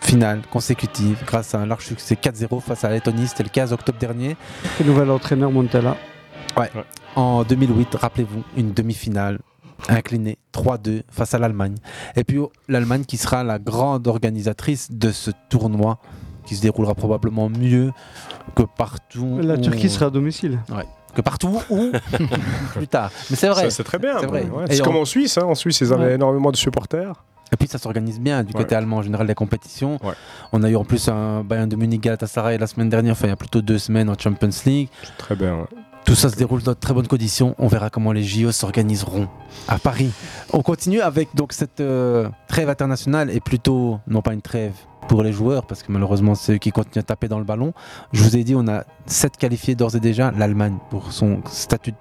finale 0.00 0.42
consécutive 0.50 1.16
grâce 1.26 1.54
à 1.54 1.58
un 1.58 1.66
large 1.66 1.86
succès 1.86 2.14
4-0 2.14 2.60
face 2.60 2.84
à 2.84 2.88
la 2.88 2.94
Lettonie. 2.94 3.26
C'était 3.26 3.42
le 3.42 3.48
15 3.48 3.72
octobre 3.72 3.98
dernier. 3.98 4.36
Le 4.78 4.86
nouvel 4.86 5.10
entraîneur 5.10 5.50
Montella? 5.50 5.96
Ouais. 6.56 6.70
En 7.16 7.42
2008, 7.42 7.94
rappelez-vous, 7.96 8.42
une 8.56 8.72
demi-finale 8.72 9.38
inclinée 9.88 10.38
3-2 10.52 11.02
face 11.10 11.34
à 11.34 11.38
l'Allemagne. 11.38 11.74
Et 12.16 12.24
puis 12.24 12.38
oh, 12.38 12.50
l'Allemagne 12.68 13.04
qui 13.04 13.16
sera 13.16 13.44
la 13.44 13.58
grande 13.58 14.06
organisatrice 14.06 14.90
de 14.90 15.10
ce 15.12 15.30
tournoi 15.48 15.98
qui 16.46 16.56
se 16.56 16.62
déroulera 16.62 16.94
probablement 16.94 17.48
mieux 17.48 17.90
que 18.54 18.62
partout. 18.62 19.38
La 19.40 19.54
où- 19.54 19.60
Turquie 19.60 19.88
sera 19.88 20.06
à 20.06 20.10
domicile. 20.10 20.60
Ouais. 20.70 20.84
que 21.14 21.20
partout 21.22 21.60
ou 21.70 21.92
plus 22.74 22.88
tard. 22.88 23.10
Mais 23.30 23.36
c'est 23.36 23.48
vrai. 23.48 23.70
C'est 23.70 23.84
très 23.84 23.98
bien. 23.98 24.18
C'est 24.18 24.26
vrai. 24.26 24.42
ouais. 24.44 24.80
On- 24.80 24.84
comme 24.84 24.96
en 24.96 25.04
Suisse. 25.04 25.38
hein. 25.38 25.44
En 25.44 25.54
Suisse, 25.54 25.80
ils 25.80 25.92
avaient 25.92 26.04
Ouais. 26.06 26.14
énormément 26.14 26.50
de 26.50 26.56
supporters. 26.56 27.12
Et 27.52 27.56
puis 27.56 27.68
ça 27.68 27.78
s'organise 27.78 28.18
bien 28.20 28.42
du 28.42 28.52
côté 28.52 28.70
Ouais. 28.70 28.78
allemand 28.78 28.96
en 28.96 29.02
général 29.02 29.26
des 29.28 29.34
compétitions. 29.34 29.98
On 30.52 30.62
a 30.64 30.68
eu 30.70 30.74
en 30.76 30.84
plus 30.84 31.08
un 31.08 31.44
Bayern 31.44 31.68
de 31.68 31.76
Munich 31.76 32.00
Galatasaray 32.00 32.58
la 32.58 32.66
semaine 32.66 32.88
dernière, 32.88 33.12
enfin 33.12 33.26
il 33.26 33.30
y 33.30 33.32
a 33.32 33.36
plutôt 33.36 33.62
deux 33.62 33.78
semaines 33.78 34.08
en 34.10 34.18
Champions 34.18 34.48
League. 34.66 34.88
Très 35.18 35.36
bien. 35.36 35.58
ouais. 35.58 35.66
Tout 36.04 36.14
ça 36.14 36.28
se 36.28 36.36
déroule 36.36 36.62
dans 36.62 36.72
de 36.72 36.76
très 36.76 36.92
bonnes 36.92 37.08
conditions. 37.08 37.54
On 37.58 37.66
verra 37.66 37.88
comment 37.88 38.12
les 38.12 38.22
JO 38.22 38.52
s'organiseront 38.52 39.26
à 39.68 39.78
Paris. 39.78 40.10
On 40.52 40.60
continue 40.60 41.00
avec 41.00 41.34
donc 41.34 41.54
cette 41.54 41.80
euh, 41.80 42.28
trêve 42.46 42.68
internationale 42.68 43.30
et 43.30 43.40
plutôt 43.40 43.98
non 44.06 44.20
pas 44.20 44.34
une 44.34 44.42
trêve 44.42 44.74
pour 45.08 45.22
les 45.22 45.32
joueurs 45.32 45.66
parce 45.66 45.82
que 45.82 45.90
malheureusement 45.90 46.34
c'est 46.34 46.54
eux 46.54 46.58
qui 46.58 46.72
continuent 46.72 47.00
à 47.00 47.04
taper 47.04 47.28
dans 47.28 47.38
le 47.38 47.44
ballon. 47.44 47.72
Je 48.12 48.22
vous 48.22 48.36
ai 48.36 48.44
dit 48.44 48.54
on 48.54 48.68
a 48.68 48.84
sept 49.06 49.38
qualifiés 49.38 49.74
d'ores 49.74 49.96
et 49.96 50.00
déjà. 50.00 50.30
L'Allemagne 50.30 50.76
pour 50.90 51.10
son 51.12 51.40
statut 51.46 51.94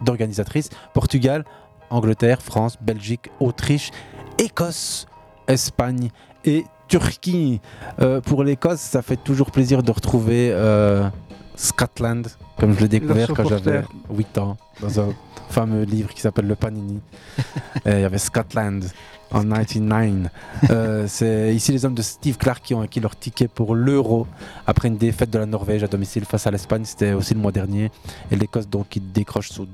d'organisatrice, 0.00 0.70
Portugal, 0.92 1.44
Angleterre, 1.90 2.42
France, 2.42 2.78
Belgique, 2.80 3.30
Autriche, 3.38 3.90
Écosse, 4.38 5.06
Espagne 5.46 6.10
et 6.44 6.64
Turquie. 6.88 7.60
Euh, 8.00 8.20
pour 8.20 8.44
l'Écosse, 8.44 8.80
ça 8.80 9.02
fait 9.02 9.16
toujours 9.16 9.50
plaisir 9.50 9.82
de 9.82 9.90
retrouver 9.90 10.50
euh, 10.52 11.08
Scotland, 11.56 12.28
comme 12.58 12.74
je 12.74 12.80
l'ai 12.80 12.88
découvert 12.88 13.28
quand 13.28 13.48
j'avais 13.48 13.82
supporters. 13.82 13.88
8 14.10 14.38
ans, 14.38 14.56
dans 14.80 15.00
un 15.00 15.08
fameux 15.50 15.82
livre 15.84 16.12
qui 16.12 16.20
s'appelle 16.20 16.46
Le 16.46 16.56
Panini. 16.56 17.00
Et 17.86 17.90
Il 17.92 18.00
y 18.00 18.04
avait 18.04 18.18
Scotland 18.18 18.84
en 19.30 19.42
99. 19.44 20.30
Euh, 20.70 21.04
c'est 21.08 21.54
ici 21.54 21.72
les 21.72 21.84
hommes 21.84 21.94
de 21.94 22.02
Steve 22.02 22.36
Clark 22.36 22.62
qui 22.62 22.74
ont 22.74 22.80
acquis 22.80 23.00
leur 23.00 23.16
ticket 23.16 23.48
pour 23.48 23.74
l'Euro 23.74 24.26
après 24.66 24.88
une 24.88 24.96
défaite 24.96 25.30
de 25.30 25.38
la 25.38 25.46
Norvège 25.46 25.82
à 25.82 25.86
domicile 25.88 26.24
face 26.24 26.46
à 26.46 26.50
l'Espagne. 26.50 26.84
C'était 26.84 27.12
aussi 27.12 27.34
le 27.34 27.40
mois 27.40 27.52
dernier. 27.52 27.90
Et 28.30 28.36
l'Écosse 28.36 28.68
donc 28.68 28.88
qui 28.90 29.00
décroche 29.00 29.50
son- 29.50 29.66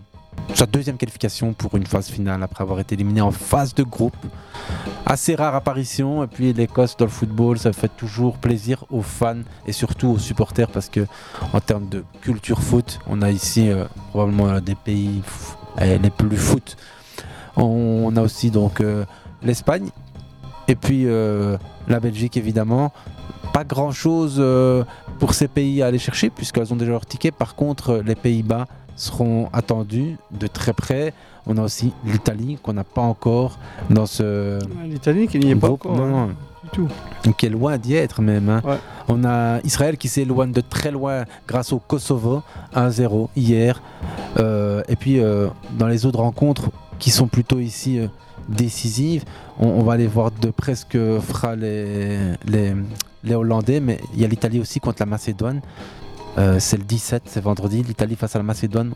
sa 0.55 0.67
deuxième 0.67 0.97
qualification 0.97 1.53
pour 1.53 1.77
une 1.77 1.87
phase 1.87 2.09
finale 2.09 2.43
après 2.43 2.63
avoir 2.63 2.81
été 2.81 2.95
éliminé 2.95 3.21
en 3.21 3.31
phase 3.31 3.75
de 3.75 3.83
groupe. 3.83 4.17
Assez 5.07 5.35
rare 5.35 5.55
apparition. 5.55 6.23
Et 6.25 6.27
puis 6.27 6.53
l'Écosse 6.53 6.97
dans 6.97 7.07
le 7.07 7.11
football, 7.11 7.59
ça 7.59 7.73
fait 7.73 7.91
toujours 7.97 8.37
plaisir 8.39 8.85
aux 8.91 9.03
fans 9.03 9.43
et 9.67 9.73
surtout 9.73 10.09
aux 10.09 10.19
supporters 10.19 10.69
parce 10.69 10.89
que 10.89 11.07
en 11.53 11.61
termes 11.61 11.89
de 11.89 12.05
culture 12.21 12.61
foot, 12.61 12.99
on 13.07 13.23
a 13.23 13.31
ici 13.31 13.71
euh, 13.71 13.85
probablement 14.11 14.61
des 14.61 14.75
pays 14.75 15.23
eh, 15.81 15.99
les 15.99 16.11
plus 16.11 16.37
foot. 16.37 16.77
On 17.57 18.15
a 18.17 18.23
aussi 18.23 18.51
donc 18.51 18.81
euh, 18.81 19.05
l'Espagne 19.43 19.91
et 20.69 20.75
puis 20.75 21.07
euh, 21.07 21.57
la 21.89 22.01
Belgique 22.01 22.37
évidemment. 22.37 22.93
Pas 23.53 23.65
grand 23.65 23.91
chose 23.91 24.41
pour 25.21 25.35
ces 25.35 25.47
pays 25.47 25.83
à 25.83 25.87
aller 25.87 25.99
chercher 25.99 26.31
puisqu'elles 26.31 26.73
ont 26.73 26.77
déjà 26.77 26.93
leur 26.93 27.07
ticket. 27.07 27.31
Par 27.31 27.55
contre, 27.55 27.91
euh, 27.91 28.03
les 28.03 28.17
Pays-Bas 28.17 28.67
seront 28.97 29.49
attendus 29.53 30.17
de 30.33 30.47
très 30.47 30.73
près. 30.73 31.13
On 31.47 31.57
a 31.57 31.63
aussi 31.63 31.93
l'Italie 32.05 32.59
qu'on 32.63 32.73
n'a 32.75 32.85
pas 32.85 33.01
encore 33.03 33.59
dans 33.89 34.07
ce. 34.07 34.59
L'Italie 34.85 35.27
qui 35.27 35.39
n'y 35.39 35.51
est 35.51 35.57
pas 35.57 35.71
encore. 35.71 35.97
Non, 35.97 36.05
hein, 36.05 36.11
non. 36.11 36.27
du 36.65 36.69
tout. 36.73 36.89
Donc, 37.25 37.37
qui 37.39 37.47
est 37.47 37.51
loin 37.51 37.79
d'y 37.79 37.95
être 37.95 38.21
même. 38.23 38.49
hein. 38.49 38.63
On 39.09 39.25
a 39.25 39.61
Israël 39.65 39.97
qui 39.97 40.09
s'éloigne 40.09 40.53
de 40.53 40.61
très 40.61 40.91
loin 40.91 41.25
grâce 41.49 41.73
au 41.73 41.79
Kosovo 41.79 42.43
1-0 42.75 43.29
hier. 43.35 43.83
Euh, 44.39 44.83
et 44.89 44.97
puis 44.97 45.19
euh, 45.19 45.49
dans 45.79 45.89
les 45.89 46.07
autres 46.07 46.21
rencontres 46.21 46.71
qui 46.99 47.11
sont 47.11 47.27
plutôt 47.27 47.59
ici 47.59 47.99
euh, 47.99 48.07
décisives, 48.49 49.25
on, 49.59 49.67
on 49.69 49.83
va 49.83 49.95
aller 49.95 50.07
voir 50.07 50.31
de 50.31 50.51
près 50.51 50.75
ce 50.75 50.85
que 50.85 51.19
fera 51.21 51.57
les, 51.57 52.19
les, 52.47 52.75
les 53.25 53.35
Hollandais. 53.35 53.81
Mais 53.81 53.99
il 54.15 54.21
y 54.21 54.25
a 54.25 54.29
l'Italie 54.29 54.61
aussi 54.61 54.79
contre 54.81 54.99
la 55.01 55.07
Macédoine. 55.07 55.61
Euh, 56.39 56.57
c'est 56.59 56.77
le 56.77 56.85
17, 56.85 57.25
c'est 57.27 57.41
vendredi. 57.43 57.83
L'Italie 57.83 58.17
face 58.17 58.35
à 58.37 58.39
la 58.39 58.43
Macédoine. 58.45 58.93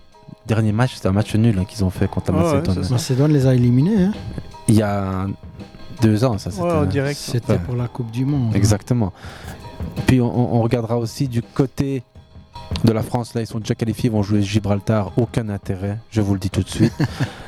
Dernier 0.47 0.73
match, 0.73 0.95
c'était 0.95 1.09
un 1.09 1.13
match 1.13 1.35
nul 1.35 1.59
hein, 1.59 1.65
qu'ils 1.65 1.85
ont 1.85 1.91
fait 1.91 2.09
contre 2.09 2.33
la 2.33 2.39
ouais, 2.39 2.45
Macédoine. 2.45 2.77
c'est 2.77 2.85
ça. 2.85 2.95
Macédoine 2.95 3.33
les 3.33 3.47
a 3.47 3.55
éliminés. 3.55 4.05
hein. 4.05 4.13
Il 4.69 4.75
y 4.77 4.83
a 4.83 5.27
deux 6.01 6.25
ans, 6.25 6.39
ça 6.39 6.51
c'était. 6.51 6.63
Ouais, 6.65 6.73
en 6.73 6.85
direct. 6.87 7.19
C'était 7.19 7.59
pour 7.59 7.77
la 7.77 7.89
Coupe 7.89 8.11
du 8.11 8.25
Monde. 8.25 8.55
Exactement. 8.55 9.13
Puis 10.07 10.21
on, 10.21 10.55
on 10.57 10.63
regardera 10.63 10.97
aussi 10.99 11.29
du 11.29 11.43
côté 11.43 12.03
de 12.85 12.93
la 12.93 13.03
France. 13.03 13.35
Là, 13.35 13.43
ils 13.43 13.47
sont 13.47 13.59
déjà 13.59 13.75
qualifiés, 13.75 14.09
ils 14.09 14.13
vont 14.13 14.23
jouer 14.23 14.41
Gibraltar. 14.43 15.13
Aucun 15.19 15.49
intérêt, 15.51 15.99
je 16.11 16.21
vous 16.23 16.33
le 16.35 16.41
dis 16.41 16.51
tout 16.51 16.63
de 16.63 16.69
suite. 16.71 16.93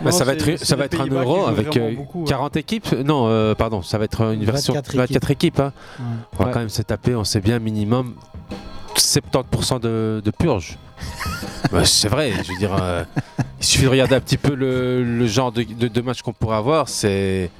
Bah, 0.05 0.13
ça 0.13 0.25
va 0.25 0.35
être, 0.35 0.63
ça 0.63 0.77
va 0.77 0.85
être 0.85 1.01
un 1.01 1.07
euro 1.07 1.47
avec 1.47 1.75
euh, 1.79 1.95
40 2.27 2.57
équipes. 2.59 2.93
Non, 3.05 3.27
euh, 3.29 3.55
pardon, 3.55 3.81
ça 3.83 3.97
va 3.97 4.05
être 4.05 4.33
une 4.35 4.45
version 4.45 4.75
24 4.75 4.95
24 4.97 5.31
équipes. 5.31 5.59
hein. 5.61 5.73
Ouais. 5.99 6.05
On 6.05 6.37
va 6.43 6.45
Ouais. 6.47 6.53
quand 6.53 6.59
même 6.61 6.69
se 6.69 6.83
taper, 6.83 7.15
on 7.17 7.25
sait 7.25 7.41
bien, 7.41 7.59
minimum 7.59 8.15
70% 8.99 9.81
de, 9.81 10.21
de 10.25 10.31
purge. 10.31 10.79
Bah, 11.73 11.85
c'est 11.85 12.09
vrai, 12.09 12.31
je 12.45 12.53
veux 12.53 12.59
dire, 12.59 12.77
euh, 12.81 13.03
il 13.61 13.65
suffit 13.67 13.85
de 13.85 13.89
regarder 13.89 14.15
un 14.15 14.21
petit 14.21 14.37
peu 14.37 14.55
le, 14.55 15.03
le 15.03 15.27
genre 15.27 15.51
de, 15.51 15.65
de, 15.65 15.89
de 15.89 16.01
match 16.01 16.23
qu'on 16.23 16.33
pourrait 16.33 16.59
avoir. 16.59 16.89
C'est 16.89 17.51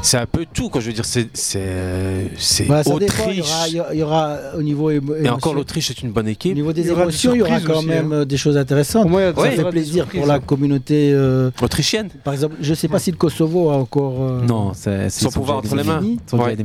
c'est 0.00 0.16
un 0.16 0.24
peu 0.24 0.46
tout, 0.50 0.70
quoi. 0.70 0.80
Je 0.80 0.86
veux 0.86 0.92
dire, 0.94 1.04
c'est 1.04 1.28
c'est 1.34 2.64
Bah, 2.66 2.82
ça 2.82 2.94
dépend, 2.98 3.28
il 3.30 3.36
y 3.38 3.40
Autriche. 3.40 3.50
aura- 3.50 3.68
il 3.68 3.74
y, 3.74 3.80
aura, 3.80 3.92
il 3.94 3.98
y 3.98 4.02
aura 4.02 4.38
au 4.56 4.62
niveau 4.62 4.90
émo- 4.90 5.14
Et 5.22 5.28
encore, 5.28 5.52
l'Autriche 5.52 5.90
est 5.90 6.00
une 6.02 6.10
bonne 6.10 6.28
équipe. 6.28 6.52
Au 6.52 6.54
niveau 6.54 6.72
des 6.72 6.80
Il 6.82 6.86
y 6.86 6.90
aura 6.90 7.00
des 7.02 7.08
émotions, 7.10 7.34
il 7.34 7.38
y 7.38 7.42
aura 7.42 7.60
quand 7.60 7.78
aussi, 7.78 7.86
même 7.86 8.12
hein. 8.12 8.24
des 8.24 8.36
choses 8.38 8.56
intéressantes. 8.56 9.08
moi, 9.10 9.20
il 9.20 9.24
y 9.24 9.28
a- 9.28 9.34
ça 9.34 9.40
ouais. 9.42 9.50
fait 9.56 9.70
plaisir 9.70 10.06
pour 10.06 10.24
la 10.26 10.38
communauté 10.38 11.12
euh, 11.12 11.50
autrichienne. 11.60 12.08
Par 12.24 12.32
exemple, 12.32 12.54
je 12.62 12.70
ne 12.70 12.74
sais 12.74 12.88
pas 12.88 12.98
si 12.98 13.10
le 13.10 13.18
Kosovo 13.18 13.68
a 13.70 13.74
encore. 13.74 14.22
euh, 14.22 14.40
Non, 14.46 14.72
c'est 14.74 15.10
Sans 15.10 15.30
pouvoir 15.30 15.58
entre 15.58 15.76
les 15.76 15.82
mains. 15.84 16.00
Ouais. 16.32 16.56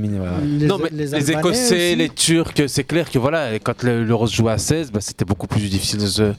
Les- 0.46 0.66
non, 0.68 0.78
mais 0.82 0.90
les 0.94 1.14
Écossais, 1.32 1.90
aussi. 1.90 1.96
les 1.98 2.10
Turcs, 2.10 2.54
c'est 2.68 2.84
clair 2.86 3.10
que 3.12 3.20
voilà, 3.20 3.60
quand 3.60 3.84
le- 3.84 4.06
l'Euro 4.06 4.28
se 4.28 4.36
jouait 4.36 4.54
à 4.54 4.58
16, 4.58 4.92
bah, 4.92 5.00
c'était 5.02 5.26
beaucoup 5.26 5.48
plus 5.48 5.60
difficile 5.60 5.83
de 5.98 6.06
se, 6.08 6.34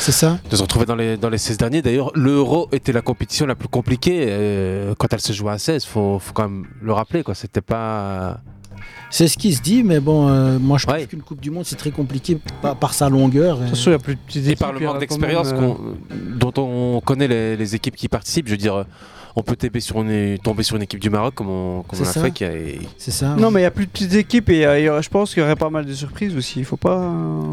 C'est 0.00 0.12
ça. 0.12 0.38
de 0.50 0.56
se 0.56 0.62
retrouver 0.62 0.86
dans 0.86 0.96
les, 0.96 1.16
dans 1.16 1.28
les 1.30 1.38
16 1.38 1.56
derniers. 1.58 1.82
D'ailleurs, 1.82 2.10
l'Euro 2.14 2.68
était 2.72 2.92
la 2.92 3.02
compétition 3.02 3.46
la 3.46 3.54
plus 3.54 3.68
compliquée 3.68 4.26
euh, 4.28 4.94
quand 4.98 5.12
elle 5.12 5.20
se 5.20 5.32
jouait 5.32 5.52
à 5.52 5.58
16. 5.58 5.84
Faut, 5.84 6.18
faut 6.18 6.32
quand 6.32 6.48
même 6.48 6.64
le 6.82 6.92
rappeler, 6.92 7.22
quoi. 7.22 7.34
C'était 7.34 7.60
pas. 7.60 8.40
C'est 9.10 9.28
ce 9.28 9.36
qui 9.38 9.54
se 9.54 9.62
dit, 9.62 9.82
mais 9.84 10.00
bon, 10.00 10.28
euh, 10.28 10.58
moi 10.58 10.76
je 10.76 10.86
trouve 10.86 11.06
qu'une 11.06 11.22
Coupe 11.22 11.40
du 11.40 11.50
Monde 11.50 11.64
c'est 11.64 11.76
très 11.76 11.92
compliqué 11.92 12.38
par, 12.60 12.74
par 12.76 12.94
sa 12.94 13.08
longueur. 13.08 13.56
De 13.58 13.62
toute 13.62 13.70
façon, 13.70 13.90
il 13.90 13.92
y 13.92 13.96
a 13.96 13.98
plus 14.00 14.14
de 14.16 14.20
petites 14.26 14.48
Et 14.48 14.56
par 14.56 14.72
le 14.72 14.80
manque 14.80 14.98
d'expérience 14.98 15.50
euh, 15.52 15.58
qu'on- 15.58 15.78
dont 16.36 16.52
on 16.60 17.00
connaît 17.00 17.28
les, 17.28 17.56
les 17.56 17.74
équipes 17.76 17.94
qui 17.94 18.08
participent, 18.08 18.46
je 18.46 18.52
veux 18.52 18.56
dire, 18.58 18.84
on 19.36 19.42
peut 19.42 19.56
tomber 19.56 19.80
sur 19.80 20.00
une, 20.00 20.38
tomber 20.38 20.62
sur 20.62 20.76
une 20.76 20.82
équipe 20.82 21.00
du 21.00 21.10
Maroc 21.10 21.34
comme 21.34 21.48
on, 21.48 21.82
comme 21.82 21.98
on 22.00 22.04
C'est 22.04 22.08
a 22.10 22.12
ça. 22.12 22.22
fait. 22.22 22.30
Qui 22.30 22.44
a, 22.44 22.50
C'est 22.98 23.10
ça. 23.10 23.34
Non, 23.36 23.50
mais 23.50 23.60
il 23.60 23.62
y 23.64 23.66
a 23.66 23.70
plus 23.70 23.86
de 23.86 23.90
petites 23.90 24.14
équipes 24.14 24.48
et 24.50 24.64
euh, 24.64 24.92
aura- 24.92 25.00
je 25.00 25.08
pense 25.08 25.34
qu'il 25.34 25.42
y 25.42 25.44
aurait 25.44 25.56
pas 25.56 25.70
mal 25.70 25.84
de 25.84 25.92
surprises 25.92 26.36
aussi. 26.36 26.60
Il 26.60 26.64
faut 26.64 26.76
pas. 26.76 27.12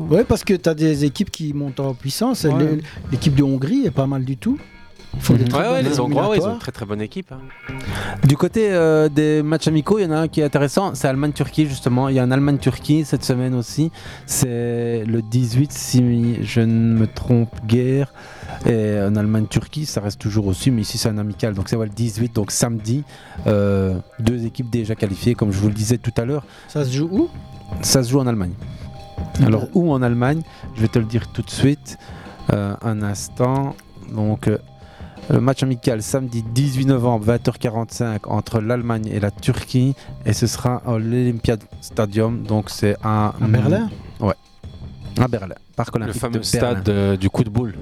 Ouais, 0.10 0.24
parce 0.24 0.44
que 0.44 0.54
tu 0.54 0.70
as 0.70 0.74
des 0.76 1.06
équipes 1.06 1.32
qui 1.32 1.54
montent 1.54 1.80
en 1.80 1.94
puissance. 1.94 2.44
Ouais. 2.44 2.80
L'équipe 3.12 3.34
de 3.36 3.44
Hongrie 3.44 3.86
est 3.86 3.92
pas 3.92 4.06
mal 4.08 4.24
du 4.26 4.38
tout. 4.38 4.58
Ils 5.14 5.22
font 5.22 5.34
des 5.34 5.44
Mhm. 5.44 5.50
très 5.50 5.70
Ouais, 5.70 5.82
les 5.84 6.00
Hongrois, 6.00 6.30
ouais, 6.30 6.38
ils 6.38 6.44
ont 6.44 6.54
une 6.54 6.60
très 6.60 6.72
très 6.72 6.86
bonne 6.86 7.02
équipe. 7.02 7.32
hein. 7.34 7.40
Du 8.24 8.38
côté 8.38 8.72
euh, 8.72 9.10
des 9.10 9.44
matchs 9.44 9.68
amicaux, 9.68 10.00
il 10.00 10.04
y 10.04 10.06
en 10.06 10.12
a 10.12 10.18
un 10.20 10.28
qui 10.28 10.40
est 10.42 10.44
intéressant, 10.44 10.96
c'est 10.96 11.08
Allemagne-Turquie 11.08 11.66
justement. 11.68 12.08
Il 12.10 12.16
y 12.16 12.20
a 12.20 12.24
un 12.24 12.32
Allemagne-Turquie 12.32 13.04
cette 13.04 13.24
semaine 13.24 13.54
aussi. 13.54 13.92
C'est 14.26 15.04
le 15.06 15.22
18 15.22 15.72
si 15.74 16.44
je 16.44 16.62
ne 16.62 16.98
me 17.00 17.08
trompe 17.08 17.54
guère. 17.68 18.14
Et 18.66 18.98
un 18.98 19.16
Allemagne-Turquie, 19.16 19.86
ça 19.86 20.02
reste 20.02 20.20
toujours 20.20 20.48
aussi, 20.48 20.72
mais 20.72 20.82
ici 20.84 20.98
c'est 20.98 21.10
un 21.10 21.18
amical. 21.18 21.54
Donc 21.54 21.68
c'est 21.68 21.76
ouais, 21.76 21.86
le 21.88 21.92
18, 21.92 22.34
donc 22.36 22.52
samedi. 22.52 23.04
Euh, 23.48 23.96
deux 24.20 24.46
équipes 24.46 24.70
déjà 24.70 24.96
qualifiées, 24.96 25.36
comme 25.36 25.52
je 25.52 25.60
vous 25.60 25.68
le 25.68 25.74
disais 25.74 25.98
tout 25.98 26.14
à 26.18 26.26
l'heure. 26.26 26.46
Ça 26.68 26.86
se 26.86 26.92
joue 26.92 27.10
où? 27.12 27.30
Ça 27.82 28.02
se 28.04 28.12
joue 28.12 28.20
en 28.20 28.28
Allemagne. 28.28 28.54
Alors 29.46 29.68
où 29.74 29.92
en 29.92 30.02
Allemagne? 30.02 30.42
Je 30.76 30.82
vais 30.82 30.88
te 30.88 31.00
le 31.00 31.06
dire 31.06 31.28
tout 31.34 31.42
de 31.42 31.50
suite. 31.50 31.98
Euh, 32.54 32.76
un 32.82 33.02
instant. 33.02 33.76
Donc 34.14 34.48
euh, 34.48 34.58
le 35.30 35.40
match 35.40 35.64
amical 35.64 36.02
samedi 36.02 36.44
18 36.44 36.86
novembre 36.86 37.26
20h45 37.34 38.20
entre 38.28 38.60
l'Allemagne 38.60 39.08
et 39.08 39.20
la 39.20 39.32
Turquie 39.32 39.96
et 40.26 40.34
ce 40.34 40.48
sera 40.48 40.82
à 40.86 40.98
l'Olympiad 40.98 41.62
Stadium. 41.82 42.44
Donc 42.44 42.70
c'est 42.70 42.96
à, 43.04 43.28
À 43.42 43.48
Berlin? 43.48 43.90
Ouais. 44.20 44.34
À 45.20 45.28
Berlin. 45.28 45.56
Parc 45.76 45.96
Le 45.96 46.04
olympique 46.04 46.22
fameux 46.22 46.40
de 46.40 46.52
Berlin. 46.52 46.72
stade 46.74 46.90
euh, 46.90 47.18
du 47.18 47.30
coup 47.30 47.44
de 47.44 47.50
boule. 47.50 47.76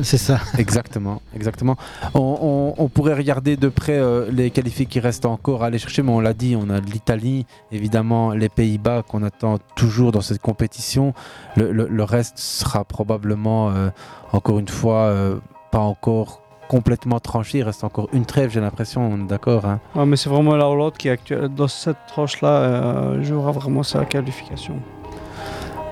C'est 0.00 0.16
ça. 0.16 0.38
Exactement, 0.58 1.20
exactement. 1.34 1.76
On, 2.14 2.74
on- 2.78 2.82
on 2.84 2.88
pourrait 2.88 3.14
regarder 3.14 3.56
de 3.56 3.68
près 3.68 3.98
euh, 3.98 4.30
les 4.30 4.50
qualifiés 4.52 4.86
qui 4.86 5.00
restent 5.00 5.26
encore 5.26 5.64
à 5.64 5.66
aller 5.66 5.78
chercher, 5.78 6.02
mais 6.02 6.12
on 6.12 6.20
l'a 6.20 6.34
dit, 6.34 6.54
on 6.56 6.70
a 6.70 6.78
l'Italie, 6.78 7.46
évidemment 7.72 8.30
les 8.30 8.48
Pays-Bas 8.48 9.02
qu'on 9.02 9.24
attend 9.24 9.58
toujours 9.74 10.12
dans 10.12 10.20
cette 10.20 10.40
compétition. 10.40 11.14
Le, 11.56 11.72
le- 11.72 11.88
le 11.88 12.04
reste 12.04 12.38
sera 12.38 12.84
probablement, 12.84 13.70
euh, 13.70 13.88
encore 14.32 14.60
une 14.60 14.68
fois, 14.68 15.06
euh, 15.06 15.38
pas 15.72 15.80
encore 15.80 16.42
complètement 16.68 17.18
tranché. 17.20 17.58
Il 17.58 17.62
reste 17.64 17.82
encore 17.84 18.08
une 18.12 18.24
trêve, 18.26 18.50
j'ai 18.50 18.60
l'impression, 18.60 19.02
on 19.10 19.24
est 19.24 19.26
d'accord. 19.28 19.64
hein. 19.64 19.80
Ouais, 19.94 20.06
mais 20.06 20.16
c'est 20.16 20.28
vraiment 20.30 20.54
la 20.56 20.68
Hollande 20.68 20.94
qui 20.96 21.08
est 21.08 21.12
actuelle. 21.12 21.48
Dans 21.48 21.68
cette 21.68 21.96
tranche-là, 22.06 22.48
euh, 22.48 23.22
jouera 23.22 23.50
vraiment 23.52 23.82
sa 23.82 24.04
qualification. 24.04 24.74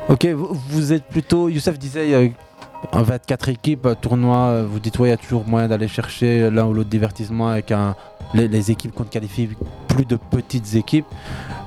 Ok, 0.09 0.24
vous, 0.27 0.57
vous 0.69 0.93
êtes 0.93 1.05
plutôt, 1.05 1.48
Youssef 1.48 1.78
disait, 1.78 2.15
euh, 2.15 2.28
en 2.93 3.03
24 3.03 3.48
équipes, 3.48 3.86
euh, 3.86 3.94
tournoi, 4.01 4.36
euh, 4.36 4.66
vous 4.70 4.78
dites, 4.78 4.98
ouais, 4.98 5.09
il 5.09 5.11
y 5.11 5.15
a 5.15 5.16
toujours 5.16 5.44
moyen 5.47 5.66
d'aller 5.66 5.89
chercher 5.89 6.48
l'un 6.51 6.66
ou 6.66 6.73
l'autre 6.73 6.90
divertissement 6.90 7.48
avec 7.48 7.73
un, 7.73 7.97
les, 8.35 8.47
les 8.47 8.70
équipes 8.70 8.94
qu'on 8.94 9.05
qualifie 9.05 9.48
plus 9.89 10.05
de 10.05 10.15
petites 10.16 10.74
équipes. 10.77 11.07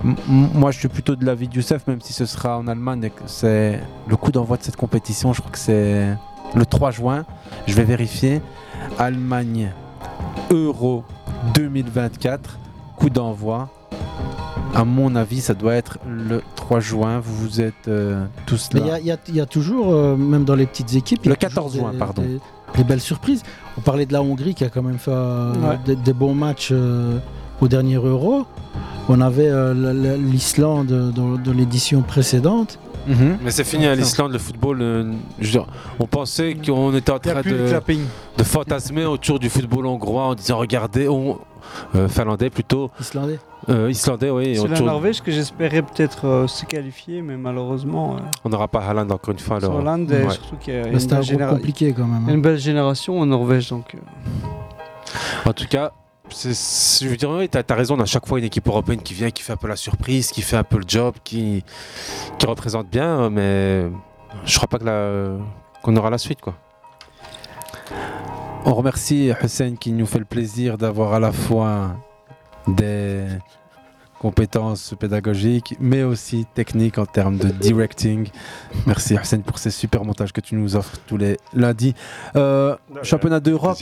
M- 0.05 0.15
moi, 0.27 0.71
je 0.71 0.79
suis 0.79 0.87
plutôt 0.87 1.17
de 1.17 1.25
l'avis 1.25 1.49
de 1.49 1.55
Youssef, 1.55 1.85
même 1.87 1.99
si 1.99 2.13
ce 2.13 2.25
sera 2.25 2.57
en 2.57 2.67
Allemagne 2.67 3.03
et 3.03 3.09
que 3.09 3.23
c'est 3.25 3.81
le 4.07 4.15
coup 4.15 4.31
d'envoi 4.31 4.55
de 4.55 4.63
cette 4.63 4.77
compétition, 4.77 5.33
je 5.33 5.41
crois 5.41 5.51
que 5.51 5.57
c'est 5.57 6.07
le 6.55 6.65
3 6.65 6.91
juin. 6.91 7.25
Je 7.67 7.73
vais 7.73 7.83
vérifier. 7.83 8.41
Allemagne 8.97 9.71
Euro 10.51 11.03
2024. 11.55 12.57
Coup 12.97 13.09
d'envoi. 13.09 13.69
À 14.75 14.85
mon 14.85 15.15
avis, 15.15 15.41
ça 15.41 15.53
doit 15.53 15.73
être 15.75 15.97
le 16.07 16.41
3 16.55 16.79
juin. 16.79 17.19
Vous 17.19 17.35
vous 17.35 17.61
êtes 17.61 17.87
euh, 17.87 18.23
tous 18.45 18.69
là. 18.73 18.81
il 19.01 19.05
y 19.05 19.11
a- 19.11 19.15
y, 19.27 19.39
y 19.39 19.47
toujours, 19.47 19.93
euh, 19.93 20.15
même 20.15 20.43
dans 20.43 20.55
les 20.55 20.65
petites 20.67 20.93
équipes, 20.95 21.19
Le 21.25 21.35
toujours 21.35 21.37
14 21.39 21.75
juin, 21.77 21.91
des- 21.91 21.97
pardon. 21.97 22.21
Des, 22.21 22.39
des 22.77 22.83
belles 22.83 23.01
surprises. 23.01 23.41
On 23.77 23.81
parlait 23.81 24.05
de 24.05 24.13
la 24.13 24.21
Hongrie 24.21 24.53
qui 24.53 24.63
a 24.63 24.69
quand 24.69 24.83
même 24.83 24.99
fait 24.99 25.11
euh, 25.11 25.53
Ouais. 25.55 25.79
des, 25.85 25.95
des 25.95 26.13
bons 26.13 26.35
matchs 26.35 26.69
euh, 26.71 27.17
au 27.61 27.67
dernier 27.67 27.95
Euro. 27.95 28.45
On 29.07 29.21
avait 29.21 29.47
euh, 29.49 29.73
la- 29.73 29.93
la- 29.93 30.17
l'Islande 30.17 31.11
dans, 31.15 31.35
dans 31.37 31.53
l'édition 31.53 32.01
précédente. 32.03 32.77
Mais 33.07 33.51
c'est 33.51 33.63
fini 33.63 33.87
à 33.87 33.95
l'Islande, 33.95 34.31
le 34.33 34.39
football. 34.39 34.81
euh, 34.81 35.13
je 35.39 35.45
veux 35.45 35.51
dire, 35.51 35.65
on 35.99 36.05
pensait 36.05 36.55
qu'on 36.55 36.95
était 36.95 37.11
en 37.11 37.17
Il 37.23 37.27
y 37.27 37.29
a 37.29 37.33
train 37.33 37.41
plus 37.41 37.51
de 37.53 37.57
de, 37.63 37.67
clapping. 37.69 38.01
de 38.37 38.43
fantasmer 38.43 39.05
autour 39.05 39.39
du 39.39 39.49
football 39.49 39.85
hongrois 39.87 40.23
en 40.25 40.35
disant 40.35 40.57
regardez, 40.57 41.07
on, 41.07 41.39
euh, 41.95 42.07
finlandais 42.07 42.49
plutôt. 42.49 42.91
Islandais 42.99 43.39
Euh, 43.67 43.89
Islandais, 43.91 44.29
oui. 44.31 44.55
C'est 44.55 44.67
la 44.67 44.73
autour- 44.75 44.85
Norvège 44.87 45.21
que 45.21 45.31
j'espérais 45.31 45.81
peut-être 45.81 46.25
euh, 46.25 46.47
se 46.47 46.65
qualifier, 46.65 47.21
mais 47.21 47.35
malheureusement, 47.37 48.15
euh, 48.15 48.19
On 48.45 48.49
n'aura 48.49 48.67
pas 48.67 48.79
Haaland 48.79 49.09
encore 49.09 49.33
une 49.33 49.39
fois. 49.39 49.57
alors. 49.57 49.75
Hollande, 49.75 50.11
et 50.11 50.23
Ouais. 50.23 50.29
surtout 50.31 50.55
qu'il 50.55 50.73
y 50.73 50.77
a 50.77 50.87
une 50.87 50.99
c'était 50.99 51.13
un 51.13 51.17
belle, 51.17 51.25
groupe 51.27 51.39
généra- 51.39 51.51
compliqué 51.55 51.93
quand 51.93 52.05
même. 52.05 52.27
a 52.29 52.31
une 52.31 52.41
belle 52.41 52.57
génération 52.57 53.19
en 53.19 53.25
Norvège. 53.25 53.69
Donc, 53.69 53.95
euh, 53.95 55.49
En 55.49 55.53
tout 55.53 55.67
cas, 55.69 55.91
je 56.31 57.07
veux 57.07 57.17
dire, 57.17 57.29
oui, 57.31 57.49
t'as 57.49 57.61
as 57.67 57.75
raison, 57.75 57.95
on 57.97 58.01
a 58.01 58.05
chaque 58.05 58.25
fois 58.27 58.39
une 58.39 58.45
équipe 58.45 58.67
européenne 58.67 59.01
qui 59.01 59.13
vient, 59.13 59.31
qui 59.31 59.43
fait 59.43 59.53
un 59.53 59.57
peu 59.57 59.67
la 59.67 59.75
surprise, 59.75 60.31
qui 60.31 60.41
fait 60.41 60.57
un 60.57 60.63
peu 60.63 60.77
le 60.77 60.85
job, 60.87 61.15
qui, 61.23 61.63
qui 62.37 62.45
représente 62.45 62.87
bien, 62.89 63.29
mais 63.29 63.85
je 64.45 64.55
crois 64.57 64.67
pas 64.67 64.77
que 64.79 64.85
la- 64.85 65.37
qu'on 65.81 65.95
aura 65.95 66.09
la 66.09 66.17
suite. 66.17 66.41
quoi. 66.41 66.55
On 68.65 68.73
remercie 68.73 69.31
Hussein 69.41 69.75
qui 69.79 69.91
nous 69.91 70.05
fait 70.05 70.19
le 70.19 70.25
plaisir 70.25 70.77
d'avoir 70.77 71.13
à 71.13 71.19
la 71.19 71.31
fois 71.31 71.95
des 72.67 73.25
compétences 74.19 74.93
pédagogiques, 74.99 75.75
mais 75.79 76.03
aussi 76.03 76.45
techniques 76.53 76.97
en 76.97 77.05
termes 77.05 77.37
de 77.37 77.47
directing. 77.47 78.27
Merci 78.85 79.15
Hussein 79.15 79.39
pour 79.39 79.57
ces 79.59 79.71
super 79.71 80.03
montages 80.03 80.33
que 80.33 80.41
tu 80.41 80.55
nous 80.55 80.75
offres 80.75 80.97
tous 81.07 81.15
les 81.15 81.37
lundis. 81.53 81.95
Euh, 82.35 82.75
championnat 83.01 83.39
d'Europe 83.39 83.77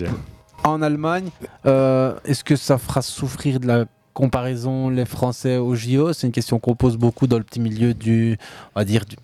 en 0.70 0.82
Allemagne, 0.82 1.30
euh, 1.66 2.14
est-ce 2.26 2.44
que 2.44 2.56
ça 2.56 2.78
fera 2.78 3.02
souffrir 3.02 3.60
de 3.60 3.68
la 3.68 3.86
comparaison 4.14 4.90
les 4.90 5.06
Français 5.06 5.58
au 5.58 5.76
JO 5.76 6.12
C'est 6.14 6.26
une 6.28 6.34
question 6.34 6.58
qu'on 6.60 6.76
pose 6.76 6.98
beaucoup 6.98 7.28
dans 7.28 7.38
le 7.38 7.44
petit 7.44 7.60
milieu 7.60 7.94
du, 7.94 8.38
on 8.76 8.80
va 8.80 8.86
dire, 8.86 9.04
du- 9.06 9.16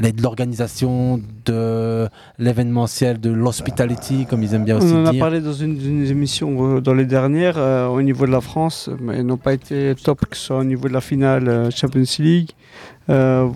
de 0.00 0.22
l'organisation, 0.22 1.20
de 1.44 2.08
l'événementiel, 2.38 3.20
de 3.20 3.30
l'hospitality, 3.30 4.26
comme 4.26 4.42
ils 4.42 4.52
aiment 4.54 4.64
bien 4.64 4.78
aussi 4.78 4.92
on 4.92 5.02
en 5.04 5.06
a 5.06 5.10
dire. 5.12 5.20
parlé 5.20 5.40
dans 5.40 5.52
une, 5.52 5.80
une 5.80 6.04
émission 6.06 6.76
euh, 6.76 6.80
dans 6.80 6.94
les 6.94 7.04
dernières 7.04 7.58
euh, 7.58 7.86
au 7.86 8.02
niveau 8.02 8.26
de 8.26 8.32
la 8.32 8.40
France, 8.40 8.90
mais 9.00 9.18
ils 9.18 9.26
n'ont 9.26 9.36
pas 9.36 9.52
été 9.52 9.94
top, 10.02 10.26
que 10.26 10.36
ce 10.36 10.46
soit 10.46 10.58
au 10.58 10.64
niveau 10.64 10.88
de 10.88 10.92
la 10.94 11.00
finale 11.00 11.70
Champions 11.72 12.02
League. 12.18 12.50
Euh, 13.08 13.48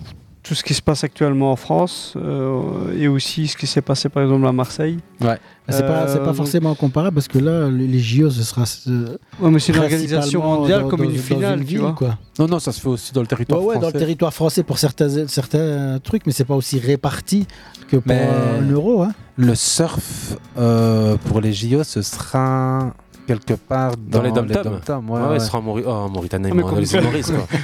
tout 0.49 0.55
ce 0.55 0.63
qui 0.63 0.73
se 0.73 0.81
passe 0.81 1.03
actuellement 1.03 1.51
en 1.51 1.55
France 1.55 2.15
euh, 2.17 2.97
et 2.97 3.07
aussi 3.07 3.47
ce 3.47 3.55
qui 3.55 3.67
s'est 3.67 3.83
passé 3.83 4.09
par 4.09 4.23
exemple 4.23 4.47
à 4.47 4.51
Marseille. 4.51 4.97
Ouais. 5.21 5.37
C'est 5.69 5.85
pas, 5.85 6.07
c'est 6.07 6.15
Euh, 6.15 6.17
pas 6.21 6.25
donc- 6.25 6.35
forcément 6.37 6.73
comparable 6.73 7.13
parce 7.13 7.27
que 7.27 7.37
là, 7.37 7.69
les, 7.69 7.99
JO, 7.99 8.31
ce 8.31 8.41
sera. 8.41 8.63
euh, 8.87 9.15
Ouais, 9.39 9.51
mais 9.51 9.59
c'est 9.59 9.71
une 9.73 9.77
organisation 9.83 10.41
mondiale 10.43 10.81
dans- 10.81 10.87
comme 10.89 11.01
dans- 11.03 11.09
une 11.11 11.17
finale, 11.17 11.59
tu 11.59 11.65
ville, 11.65 11.79
vois. 11.81 11.93
Quoi. 11.93 12.17
Non, 12.39 12.47
non, 12.47 12.57
ça 12.57 12.71
se 12.71 12.81
fait 12.81 12.87
aussi 12.89 13.13
dans 13.13 13.21
le 13.21 13.27
territoire 13.27 13.61
Ouais, 13.61 13.67
ouais, 13.67 13.73
dans 13.75 13.81
français. 13.81 13.93
le 13.93 13.99
territoire 13.99 14.33
français 14.33 14.63
pour 14.63 14.79
certains, 14.79 15.27
certains 15.27 15.99
trucs, 16.03 16.25
mais 16.25 16.31
c'est 16.31 16.45
pas 16.45 16.55
aussi 16.55 16.79
réparti 16.79 17.45
que 17.87 17.97
pour 17.97 18.07
Mais 18.07 18.27
un 18.59 18.67
euro. 18.71 19.03
Hein. 19.03 19.13
Le 19.37 19.53
surf 19.53 20.35
euh, 20.57 21.15
pour 21.25 21.39
les 21.41 21.53
JO, 21.53 21.83
ce 21.83 22.01
sera 22.01 22.91
quelque 23.37 23.53
part 23.53 23.91
dans, 23.97 24.19
Dans 24.19 24.23
les 24.23 24.31
dom 24.31 24.47
dom-toms, 24.47 25.09
ouais, 25.09 25.21
ouais, 25.21 25.27
ouais. 25.29 25.39
sera 25.39 25.59
en. 25.59 25.63
Oh, 25.67 26.09
Mauritanie, 26.09 26.49
Ah, 26.51 26.55
mais 26.55 26.61
dans 26.63 26.69
comme- 26.69 26.79
les 26.79 26.93
îles 26.95 27.01
Maurice, 27.01 27.31
quoi. 27.31 27.47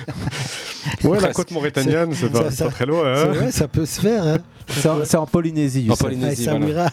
Ouais, 1.03 1.19
la 1.19 1.33
côte 1.33 1.49
mauritanienne, 1.51 2.13
c'est 2.13 2.31
pas, 2.31 2.51
ça- 2.51 2.67
très 2.69 2.85
loin. 2.85 3.15
C'est 3.15 3.23
Hein 3.23 3.31
vrai, 3.31 3.51
ça 3.51 3.67
peut 3.67 3.85
se 3.87 3.99
faire. 4.01 4.23
Hein. 4.25 4.37
C'est 4.67 4.87
en, 4.87 4.97
c'est 5.03 5.17
en 5.17 5.25
Polynésie. 5.25 5.87
En. 5.89 5.95
Polynésie, 5.95 6.45
voilà. 6.47 6.59
Samira. 6.59 6.83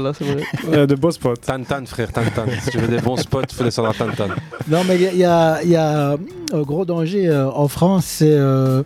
là, 0.02 0.12
c'est 0.16 0.24
vrai. 0.24 0.42
Euh, 0.72 0.86
de 0.86 0.94
beaux 0.96 1.10
spots. 1.12 1.36
Tantan, 1.36 1.86
frère, 1.86 2.10
Tantan. 2.12 2.46
si 2.62 2.70
tu 2.70 2.78
veux 2.78 2.88
des 2.88 3.00
bons 3.00 3.16
spots, 3.16 3.42
il 3.48 3.54
faut 3.54 3.62
descendre 3.64 3.90
à 3.90 3.94
Tantan. 3.94 4.28
Non, 4.68 4.82
mais 4.86 4.96
il 4.96 5.02
y 5.02 5.06
a, 5.06 5.12
il 5.14 5.18
y 5.20 5.24
a- 5.24 5.62
y 5.64 5.76
a 5.76 6.16
un 6.52 6.62
gros 6.62 6.84
danger 6.84 7.28
euh, 7.28 7.48
en 7.50 7.68
France, 7.68 8.04
c'est 8.06 8.28
euh, 8.32 8.82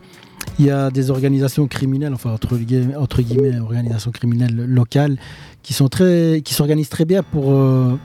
il 0.59 0.67
y 0.67 0.71
a 0.71 0.91
des 0.91 1.11
organisations 1.11 1.67
criminelles, 1.67 2.15
enfin 2.15 2.31
entre, 2.33 2.57
guillemets- 2.57 2.97
entre 2.97 3.23
guillemets, 3.23 3.59
organisations 3.59 4.11
criminelles 4.13 4.55
locales, 4.67 5.17
qui 5.63 5.73
sont 5.73 5.89
très, 5.89 6.43
qui 6.45 6.55
s'organisent 6.55 6.89
très 6.89 7.05
bien 7.05 7.23
pour, 7.23 7.53
euh, 7.53 7.97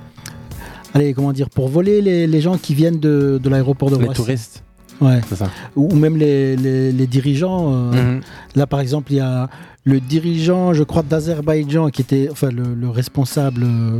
allez, 0.94 1.14
comment 1.14 1.32
dire, 1.34 1.50
pour 1.50 1.68
voler 1.70 2.02
les, 2.02 2.26
les 2.28 2.42
gens 2.42 2.58
qui 2.58 2.74
viennent 2.74 3.00
de, 3.00 3.40
de 3.42 3.50
l'aéroport 3.50 3.90
de 3.92 3.98
Les 3.98 4.06
Roissy. 4.06 4.22
touristes. 4.22 4.64
Ouais. 5.02 5.22
C'est 5.30 5.36
ça. 5.36 5.50
Ou, 5.76 5.94
même 5.96 6.18
les, 6.18 6.56
les- 6.58 6.92
les 6.92 7.08
dirigeants. 7.08 7.72
euh, 7.74 8.16
Mhm. 8.16 8.22
Là, 8.56 8.68
par 8.68 8.80
exemple, 8.82 9.14
il 9.14 9.18
y 9.18 9.22
a 9.22 9.50
le 9.86 10.00
dirigeant, 10.02 10.74
je 10.74 10.84
crois, 10.84 11.04
d'Azerbaïdjan, 11.04 11.90
qui 11.90 12.02
était, 12.02 12.28
enfin, 12.32 12.50
le, 12.50 12.74
le 12.74 12.90
responsable 12.90 13.64
euh, 13.64 13.98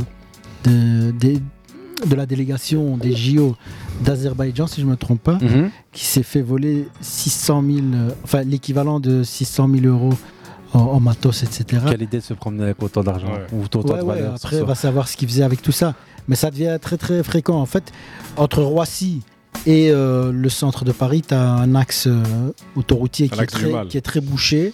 de, 1.12 1.38
de 2.06 2.14
la 2.14 2.26
délégation 2.26 2.96
des 2.98 3.14
JO 3.16 3.56
d'Azerbaïdjan, 4.00 4.66
si 4.66 4.80
je 4.80 4.86
ne 4.86 4.90
me 4.92 4.96
trompe 4.96 5.22
pas, 5.22 5.38
Mhm. 5.40 5.70
qui 5.92 6.04
s'est 6.04 6.22
fait 6.22 6.42
voler 6.42 6.88
600 7.00 7.62
000, 7.66 7.78
euh, 7.94 8.10
enfin, 8.24 8.42
l'équivalent 8.42 9.00
de 9.00 9.22
600 9.22 9.68
000 9.72 9.86
euros 9.86 10.14
en, 10.72 10.78
en 10.80 11.00
matos, 11.00 11.42
etc. 11.42 11.82
Quelle 11.90 12.02
idée 12.02 12.18
de 12.18 12.22
se 12.22 12.34
promener 12.34 12.64
avec 12.64 12.82
autant 12.82 13.02
d'argent 13.02 13.28
ou 13.52 13.64
autant 13.64 13.80
Ouais, 13.80 13.98
de 13.98 14.02
ouais, 14.02 14.14
valeur 14.16 14.38
sur 14.38 14.46
après, 14.46 14.62
on 14.62 14.66
va 14.66 14.74
savoir 14.74 15.08
ce 15.08 15.16
qu'il 15.16 15.28
faisait 15.28 15.42
avec 15.42 15.62
tout 15.62 15.72
ça. 15.72 15.94
Mais 16.28 16.36
ça 16.36 16.50
devient 16.50 16.78
très 16.80 16.96
très 16.96 17.22
fréquent. 17.22 17.58
En 17.60 17.66
fait, 17.66 17.90
entre 18.36 18.62
Roissy 18.62 19.22
et 19.66 19.90
euh, 19.90 20.30
le 20.32 20.48
centre 20.48 20.84
de 20.84 20.92
Paris, 20.92 21.22
tu 21.26 21.34
as 21.34 21.42
un 21.54 21.74
axe 21.74 22.06
euh, 22.06 22.22
autoroutier 22.76 23.26
Un 23.26 23.28
qui 23.34 23.40
est, 23.40 23.42
axe 23.42 23.52
très, 23.52 23.86
qui 23.88 23.96
est 23.98 24.00
très 24.00 24.20
bouché, 24.20 24.72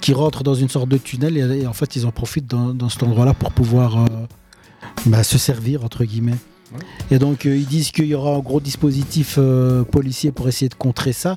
qui 0.00 0.12
rentre 0.14 0.44
dans 0.44 0.54
une 0.54 0.68
sorte 0.68 0.88
de 0.88 0.96
tunnel. 0.98 1.36
Et, 1.36 1.62
et 1.62 1.66
en 1.66 1.72
fait, 1.72 1.96
ils 1.96 2.06
en 2.06 2.12
profitent 2.12 2.48
dans, 2.48 2.72
dans 2.72 2.88
cet 2.88 3.02
endroit-là 3.02 3.34
pour 3.34 3.50
pouvoir 3.50 4.04
euh, 4.04 4.06
bah, 5.06 5.24
se 5.24 5.36
servir, 5.36 5.84
entre 5.84 6.04
guillemets. 6.04 6.36
Et 7.10 7.18
donc, 7.18 7.46
euh, 7.46 7.56
ils 7.56 7.66
disent 7.66 7.90
qu'il 7.90 8.06
y 8.06 8.14
aura 8.14 8.34
un 8.34 8.40
gros 8.40 8.60
dispositif 8.60 9.36
euh, 9.38 9.84
policier 9.84 10.32
pour 10.32 10.48
essayer 10.48 10.68
de 10.68 10.74
contrer 10.74 11.12
ça. 11.12 11.36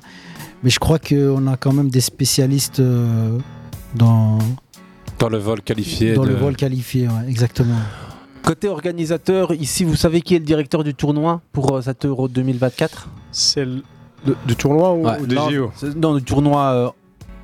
Mais 0.62 0.70
je 0.70 0.78
crois 0.80 0.98
qu'on 0.98 1.46
a 1.46 1.56
quand 1.56 1.72
même 1.72 1.90
des 1.90 2.00
spécialistes 2.00 2.80
euh, 2.80 3.38
dans, 3.94 4.38
Dans 5.18 5.28
le 5.28 5.38
vol 5.38 5.60
qualifié. 5.62 6.14
dans 6.14 6.24
de- 6.24 6.28
le 6.30 6.34
vol 6.34 6.56
qualifié, 6.56 7.06
ouais, 7.06 7.28
exactement. 7.28 7.76
Côté 8.42 8.68
organisateur, 8.68 9.52
ici, 9.54 9.84
vous 9.84 9.94
savez 9.96 10.20
qui 10.22 10.34
est 10.34 10.38
le 10.38 10.44
directeur 10.44 10.82
du 10.82 10.94
tournoi 10.94 11.40
pour 11.52 11.76
euh, 11.76 11.82
cet 11.82 12.04
Euro 12.06 12.26
2024 12.28 13.08
C'est 13.30 13.64
le- 13.64 13.82
du 14.46 14.56
tournoi 14.56 14.92
ou, 14.94 15.06
Ouais, 15.06 15.20
ou 15.20 15.26
des 15.26 15.36
non, 15.36 15.50
JO 15.50 15.70
Non, 15.96 16.16
du 16.16 16.22
tournoi, 16.24 16.62
euh, 16.72 16.88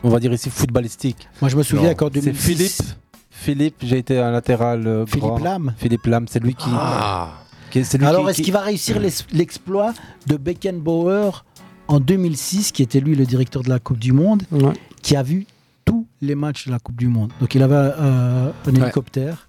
on 0.02 0.08
va 0.08 0.18
dire 0.18 0.32
ici, 0.32 0.50
footballistique. 0.50 1.28
Moi, 1.40 1.48
je 1.50 1.56
me 1.56 1.62
souviens 1.62 1.90
Non. 1.90 1.94
qu'en 1.94 2.06
C'est 2.12 2.20
2006 2.20 2.42
Philippe. 2.42 2.82
Philippe, 3.30 3.76
j'ai 3.82 3.98
été 3.98 4.18
un 4.18 4.30
latéral 4.32 4.86
euh, 4.86 5.06
Philippe. 5.06 5.38
Lam. 5.44 5.74
Philippe 5.76 6.06
Lam, 6.06 6.26
c'est 6.28 6.42
lui 6.42 6.54
qui. 6.54 6.68
Ah. 6.72 7.34
Est- 7.80 7.94
Alors, 8.02 8.28
est-ce 8.30 8.36
qui- 8.38 8.42
qu'il 8.44 8.52
va 8.52 8.60
réussir 8.60 9.00
l'exploit 9.32 9.94
de 10.26 10.36
Beckenbauer 10.36 11.44
en 11.88 12.00
2006, 12.00 12.72
qui 12.72 12.82
était 12.82 13.00
lui 13.00 13.14
le 13.14 13.26
directeur 13.26 13.62
de 13.62 13.68
la 13.68 13.78
Coupe 13.78 13.98
du 13.98 14.12
Monde, 14.12 14.42
qui 15.02 15.16
a 15.16 15.22
vu 15.22 15.46
tous 15.84 16.06
les 16.22 16.34
matchs 16.34 16.66
de 16.66 16.70
la 16.72 16.78
Coupe 16.78 16.96
du 16.96 17.08
Monde? 17.08 17.30
Donc, 17.40 17.54
il 17.54 17.62
avait 17.62 17.74
euh, 17.74 18.50
un 18.66 18.70
Ouais. 18.72 18.80
hélicoptère. 18.80 19.43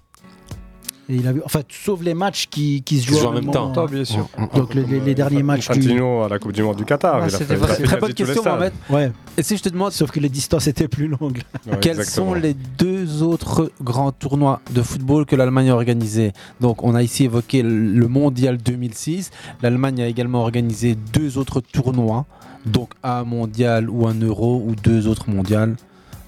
Et 1.08 1.14
il 1.14 1.28
a 1.28 1.32
vu, 1.32 1.40
enfin, 1.44 1.60
sauf 1.68 2.02
les 2.02 2.14
matchs 2.14 2.48
qui, 2.50 2.82
qui 2.82 2.98
se 2.98 3.06
jouent 3.06 3.18
en 3.26 3.28
en 3.28 3.32
même 3.32 3.50
temps. 3.50 3.86
bien 3.86 4.04
sûr. 4.04 4.28
Donc, 4.54 4.74
les, 4.74 4.82
les- 4.82 4.98
les 4.98 5.14
derniers 5.14 5.44
matchs 5.44 5.68
du. 5.70 5.78
Infantino 5.78 6.22
à 6.22 6.28
la 6.28 6.38
Coupe 6.40 6.50
du 6.52 6.64
Monde 6.64 6.76
du 6.76 6.84
Qatar. 6.84 7.20
Ah, 7.22 7.28
c'était 7.28 7.56
Très 7.56 7.98
bonne 7.98 8.12
question. 8.12 8.42
Mohamed. 8.42 8.72
Ouais. 8.90 9.12
Et 9.38 9.42
si 9.44 9.56
je 9.56 9.62
te 9.62 9.68
demande, 9.68 9.92
Sauf 9.92 10.10
que 10.10 10.18
les 10.18 10.28
distances 10.28 10.66
étaient 10.66 10.88
plus 10.88 11.06
longues. 11.06 11.42
Ouais, 11.66 11.78
Quels 11.80 11.98
exactement. 12.00 12.28
sont 12.30 12.34
les 12.34 12.54
deux 12.54 13.22
autres 13.22 13.70
grands 13.80 14.10
tournois 14.10 14.60
de 14.74 14.82
football 14.82 15.26
que 15.26 15.36
l'Allemagne 15.36 15.70
a 15.70 15.74
organisés 15.74 16.32
Donc, 16.60 16.82
on 16.82 16.94
a 16.96 17.02
ici 17.04 17.24
évoqué 17.24 17.62
le 17.62 18.08
Mondial 18.08 18.56
2006. 18.58 19.30
L'Allemagne 19.62 20.02
a 20.02 20.06
également 20.08 20.40
organisé 20.42 20.96
deux 21.12 21.38
autres 21.38 21.60
tournois, 21.60 22.24
donc 22.64 22.90
un 23.04 23.22
mondial 23.22 23.88
ou 23.88 24.08
un 24.08 24.14
euro 24.14 24.60
ou 24.66 24.74
deux 24.74 25.06
autres 25.06 25.30
mondiales. 25.30 25.76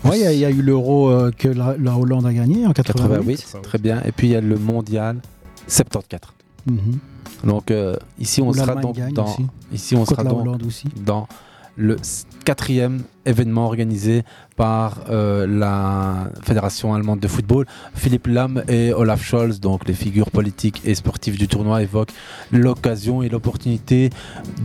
Ouais, 0.05 0.19
il 0.19 0.23
y 0.23 0.27
a- 0.27 0.33
il 0.33 0.39
y, 0.39 0.45
a 0.45 0.51
eu 0.51 0.63
l'euro 0.63 1.11
euh, 1.11 1.31
que 1.37 1.49
la, 1.49 1.77
la 1.79 1.97
Hollande 1.97 2.27
a 2.27 2.33
gagné 2.33 2.67
en 2.67 2.73
88. 2.73 3.37
88, 3.37 3.63
très 3.63 3.79
bien. 3.79 4.01
Et 4.05 4.13
puis 4.13 4.29
il 4.29 4.31
y 4.33 4.37
a 4.37 4.41
le 4.41 4.57
mondial 4.57 5.17
74. 5.67 6.33
Mhm. 6.67 6.79
Donc 7.45 7.71
euh, 7.71 7.97
ici 8.19 8.43
on 8.43 8.53
sera 8.53 8.75
donc 8.75 8.97
dans 9.13 9.37
ici 9.73 9.95
on 9.97 10.05
sera 10.05 10.25
donc 10.25 10.63
aussi. 10.67 10.89
dans 11.05 11.27
le 11.77 11.97
quatrième 12.49 13.03
événement 13.27 13.67
organisé 13.67 14.23
par 14.57 15.01
euh, 15.11 15.47
la 15.47 16.31
Fédération 16.43 16.95
allemande 16.95 17.21
de 17.21 17.29
football. 17.29 17.67
Philippe 17.95 18.27
Lam 18.27 18.65
et 18.69 18.95
Olaf 18.95 19.23
Scholz, 19.23 19.61
donc 19.61 19.87
les 19.87 19.93
figures 19.93 20.31
politiques 20.31 20.81
et 20.87 20.95
sportives 20.95 21.37
du 21.37 21.47
tournoi, 21.47 21.83
évoquent 21.83 22.15
l'occasion 22.51 23.23
et 23.23 23.29
l'opportunité 23.29 24.09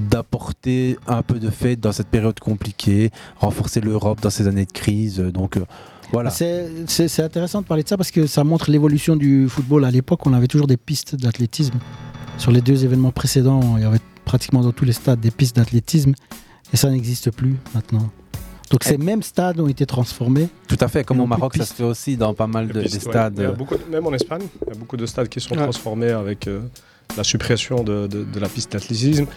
d'apporter 0.09 0.97
un 1.07 1.23
peu 1.23 1.39
de 1.39 1.49
fête 1.49 1.81
dans 1.81 1.91
cette 1.91 2.07
période 2.07 2.39
compliquée, 2.39 3.11
renforcer 3.35 3.81
l'Europe 3.81 4.21
dans 4.21 4.29
ces 4.29 4.47
années 4.47 4.65
de 4.65 4.71
crise. 4.71 5.17
Donc 5.19 5.57
euh, 5.57 5.65
Voilà. 6.13 6.29
C'est 6.29 7.19
intéressant 7.19 7.63
de 7.63 7.67
parler 7.67 7.83
de 7.83 7.89
ça 7.89 7.97
parce 7.97 8.11
que 8.11 8.27
ça 8.27 8.45
montre 8.45 8.71
l'évolution 8.71 9.17
du 9.17 9.49
football. 9.49 9.83
À 9.83 9.91
l'époque, 9.91 10.25
on 10.25 10.31
avait 10.31 10.47
toujours 10.47 10.67
des 10.67 10.77
pistes 10.77 11.17
d'athlétisme. 11.17 11.79
Sur 12.37 12.53
les 12.53 12.61
deux 12.61 12.85
événements 12.85 13.11
précédents, 13.11 13.75
il 13.75 13.83
y 13.83 13.85
avait 13.85 13.99
pratiquement 14.23 14.61
dans 14.61 14.71
tous 14.71 14.85
les 14.85 14.93
stades 14.93 15.19
des 15.19 15.31
pistes 15.31 15.57
d'athlétisme 15.57 16.13
et 16.73 16.77
ça 16.77 16.89
n'existe 16.89 17.31
plus 17.31 17.55
maintenant. 17.73 18.09
Donc 18.71 18.83
ces 18.83 18.97
mêmes 18.97 19.21
stades 19.21 19.59
ont 19.59 19.67
été 19.67 19.85
transformés. 19.85 20.47
Tout 20.67 20.77
à 20.79 20.87
fait, 20.87 21.03
comme 21.03 21.19
au 21.19 21.27
Maroc, 21.27 21.55
ça 21.57 21.65
se 21.65 21.73
fait 21.75 21.83
aussi 21.83 22.17
dans 22.17 22.33
pas 22.33 22.47
mal 22.47 22.67
de, 22.69 22.79
ouais, 22.81 22.87
stades. 22.87 23.35
il 23.37 23.43
y 23.43 23.45
a 23.45 23.51
beaucoup- 23.51 23.75
même 23.91 24.07
en 24.07 24.13
Espagne, 24.13 24.41
il 24.65 24.73
y 24.73 24.75
a 24.75 24.79
beaucoup 24.79 24.97
de 24.97 25.05
stades 25.05 25.29
qui 25.29 25.39
sont 25.39 25.51
Ouais. 25.55 25.61
transformés 25.61 26.09
avec 26.09 26.47
euh, 26.47 26.61
la 27.15 27.23
suppression 27.23 27.83
de, 27.83 28.07
de- 28.07 28.23
de 28.23 28.39
la 28.39 28.49
piste 28.49 28.71
d'athlétisme. 28.73 29.27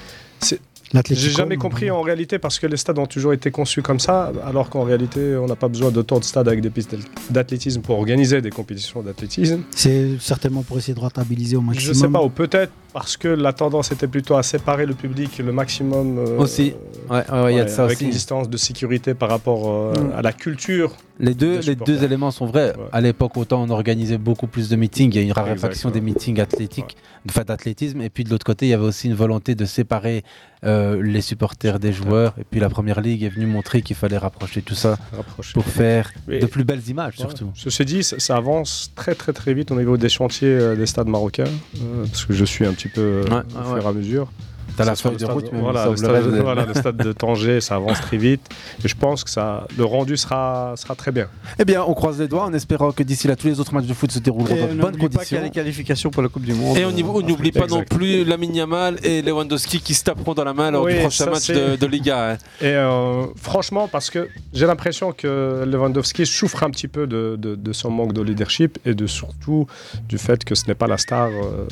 J'ai 1.11 1.31
jamais 1.31 1.57
compris 1.57 1.91
en 1.91 2.01
réalité 2.01 2.39
parce 2.39 2.59
que 2.61 2.67
les 2.69 2.77
stades 2.77 2.99
ont 2.99 3.07
toujours 3.07 3.33
été 3.33 3.51
conçus 3.51 3.83
comme 3.83 3.99
ça, 3.99 4.33
alors 4.47 4.71
qu'en 4.71 4.85
réalité, 4.85 5.37
on 5.37 5.47
n'a 5.47 5.57
pas 5.57 5.67
besoin 5.69 5.91
d'autant 5.91 6.19
de 6.21 6.25
stades 6.25 6.47
avec 6.47 6.61
des 6.61 6.71
pistes 6.71 6.95
d'athlétisme 7.29 7.81
pour 7.83 7.99
organiser 7.99 8.41
des 8.41 8.51
compétitions 8.51 9.03
d'athlétisme. 9.03 9.63
C'est 9.73 10.13
certainement 10.21 10.63
pour 10.63 10.79
essayer 10.79 10.95
de 10.95 11.01
rentabiliser 11.01 11.57
au 11.57 11.61
maximum. 11.61 11.93
Je 11.95 11.99
sais 11.99 12.09
pas, 12.09 12.23
ou 12.23 12.31
peut-être 12.31 12.73
parce 12.97 13.19
que 13.19 13.29
la 13.29 13.53
tendance 13.53 13.93
était 13.93 14.07
plutôt 14.07 14.37
à 14.37 14.43
séparer 14.43 14.87
le 14.87 14.95
public 14.95 15.37
le 15.39 15.53
maximum. 15.53 16.17
euh, 16.19 16.39
Aussi. 16.39 16.73
Ouais, 17.11 17.23
ouais, 17.31 17.43
ouais, 17.43 17.53
il 17.53 17.57
y 17.59 17.61
a 17.61 17.65
de 17.65 17.69
ça 17.69 17.85
avec 17.85 17.97
aussi. 17.99 18.07
une 18.07 18.11
distance 18.11 18.49
de 18.49 18.57
sécurité 18.57 19.13
par 19.13 19.29
rapport 19.29 19.69
euh, 19.71 19.93
Mm. 19.93 20.13
à 20.17 20.23
la 20.23 20.33
culture. 20.33 20.97
Les 21.19 21.35
deux, 21.35 21.61
les 21.61 21.77
deux 21.77 22.05
éléments 22.05 22.31
sont 22.31 22.45
vrais. 22.47 22.75
À 22.93 23.01
l'époque, 23.01 23.37
autant 23.39 23.63
on 23.63 23.71
organisait 23.71 24.19
beaucoup 24.19 24.47
plus 24.47 24.69
de 24.69 24.77
meetings, 24.77 25.11
il 25.13 25.17
y 25.17 25.19
a 25.19 25.23
une 25.23 25.33
raréfaction 25.33 25.91
des 25.91 26.03
meetings 26.03 26.41
athlétiques, 26.41 26.95
enfin 27.29 27.43
d'athlétisme, 27.43 28.03
et 28.03 28.11
puis 28.11 28.23
de 28.25 28.29
l'autre 28.31 28.45
côté, 28.45 28.67
il 28.67 28.69
y 28.69 28.75
avait 28.75 28.85
aussi 28.85 29.07
une 29.09 29.15
volonté 29.15 29.55
de 29.55 29.65
séparer 29.65 30.25
euh, 30.65 31.01
les 31.03 31.23
supporters 31.23 31.79
des 31.79 31.93
joueurs. 31.93 32.35
Et 32.39 32.45
puis 32.45 32.61
la 32.61 32.69
première 32.69 33.01
ligue 33.01 33.23
est 33.23 33.31
venue 33.31 33.47
montrer 33.47 33.81
qu'il 33.81 33.97
fallait 33.97 34.19
rapprocher 34.19 34.61
tout 34.61 34.75
ça 34.75 34.99
Rapprocher. 35.17 35.53
pour 35.55 35.65
faire 35.65 36.13
Mais- 36.29 36.39
de 36.39 36.47
plus 36.47 36.65
belles 36.65 36.87
images, 36.89 37.17
surtout. 37.17 37.51
Ceci 37.55 37.85
dit, 37.87 38.03
ça, 38.03 38.19
ça 38.19 38.37
avance 38.37 38.93
très 38.95 39.15
très 39.15 39.33
très 39.33 39.55
vite 39.55 39.71
au 39.71 39.77
niveau 39.77 39.97
des 39.97 40.11
chantiers 40.11 40.49
euh, 40.49 40.77
des 40.77 40.85
stades 40.87 41.09
marocains, 41.09 41.45
euh, 41.45 42.05
parce 42.05 42.27
que 42.27 42.35
je 42.35 42.45
suis 42.45 42.67
un 42.67 42.75
petit 42.75 42.86
peu 42.89 43.01
euh, 43.01 43.25
Ouais, 43.25 43.31
au 43.31 43.59
ouais, 43.59 43.65
fur 43.65 43.73
ouais. 43.75 43.83
et 43.83 43.87
à 43.87 43.93
mesure. 43.93 44.29
T'as 44.77 44.85
la 44.85 44.95
feuille 44.95 45.13
le 45.13 45.19
de 45.19 45.25
route, 45.27 45.47
voilà, 45.53 45.87
le 45.89 45.97
stade, 45.97 46.27
voilà, 46.43 46.67
le 46.67 46.75
stade 46.75 46.97
de 46.99 47.13
Tanger, 47.13 47.61
ça 47.61 47.77
avance 47.77 48.01
très 48.01 48.17
vite. 48.19 48.43
Et 48.85 48.89
je 48.89 48.95
pense 48.95 49.25
que 49.25 49.31
ça, 49.31 49.67
le 49.79 49.85
rendu 49.85 50.17
sera, 50.17 50.75
sera 50.77 50.95
très 50.95 51.13
bien. 51.13 51.29
Eh 51.59 51.65
bien, 51.65 51.83
on 51.87 51.95
croise 51.95 52.19
les 52.21 52.29
doigts 52.29 52.45
en 52.45 52.53
espérant 52.53 52.93
que 52.93 53.03
d'ici 53.03 53.27
là, 53.27 53.37
tous 53.37 53.47
les 53.47 53.59
autres 53.59 53.73
matchs 53.73 53.87
de 53.87 53.95
foot 53.95 54.11
se 54.13 54.19
dérouleront 54.19 54.55
dans 54.55 54.67
de 54.67 54.73
on 54.73 54.75
bonnes 54.83 54.93
n'oublie 54.93 55.09
pas 55.09 55.25
qu'il 55.25 55.37
y 55.37 55.39
conditions. 55.39 55.39
a 55.39 55.43
les 55.43 55.51
qualifications 55.51 56.11
pour 56.11 56.23
la 56.23 56.29
Coupe 56.29 56.43
du 56.45 56.53
Monde. 56.53 56.77
Et 56.77 56.85
on 56.85 56.91
n'oublie 56.93 57.53
pas 57.53 57.67
non 57.67 57.85
plus 57.85 58.25
Lamine 58.25 58.55
Yamal 58.55 58.99
et 59.03 59.23
Lewandowski 59.23 59.81
qui 59.81 59.95
se 59.95 60.05
taperont 60.05 60.35
dans 60.35 60.45
la 60.45 60.53
main 60.53 60.71
lors 60.71 60.85
Oui, 60.85 60.95
du 60.95 61.01
prochain 61.01 61.25
ça, 61.25 61.31
match 61.31 61.49
de, 61.51 61.77
de 61.77 61.87
Liga. 61.87 62.33
hein. 62.33 62.37
Et 62.61 62.67
euh, 62.75 63.25
franchement, 63.37 63.89
parce 63.91 64.11
que 64.11 64.29
j'ai 64.53 64.67
l'impression 64.67 65.13
que 65.13 65.65
Lewandowski 65.67 66.27
souffre 66.27 66.63
un 66.65 66.71
petit 66.71 66.89
peu 66.89 67.07
de, 67.07 67.37
de- 67.39 67.55
de 67.55 67.73
son 67.73 67.91
manque 67.91 68.13
de 68.13 68.21
leadership 68.23 68.79
et 68.85 68.95
de 68.95 69.07
surtout 69.07 69.67
du 70.09 70.19
fait 70.19 70.45
que 70.45 70.55
ce 70.55 70.67
n'est 70.67 70.75
pas 70.75 70.87
la 70.87 70.99
star 70.99 71.29
euh, 71.29 71.67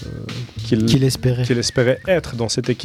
qu'il 0.65 0.87
Qu'il 0.87 1.05
espérait. 1.05 1.43
qu'il 1.43 1.59
espérait 1.59 1.99
être 2.09 2.37
dans 2.37 2.49
cette 2.49 2.71
équipe 2.71 2.84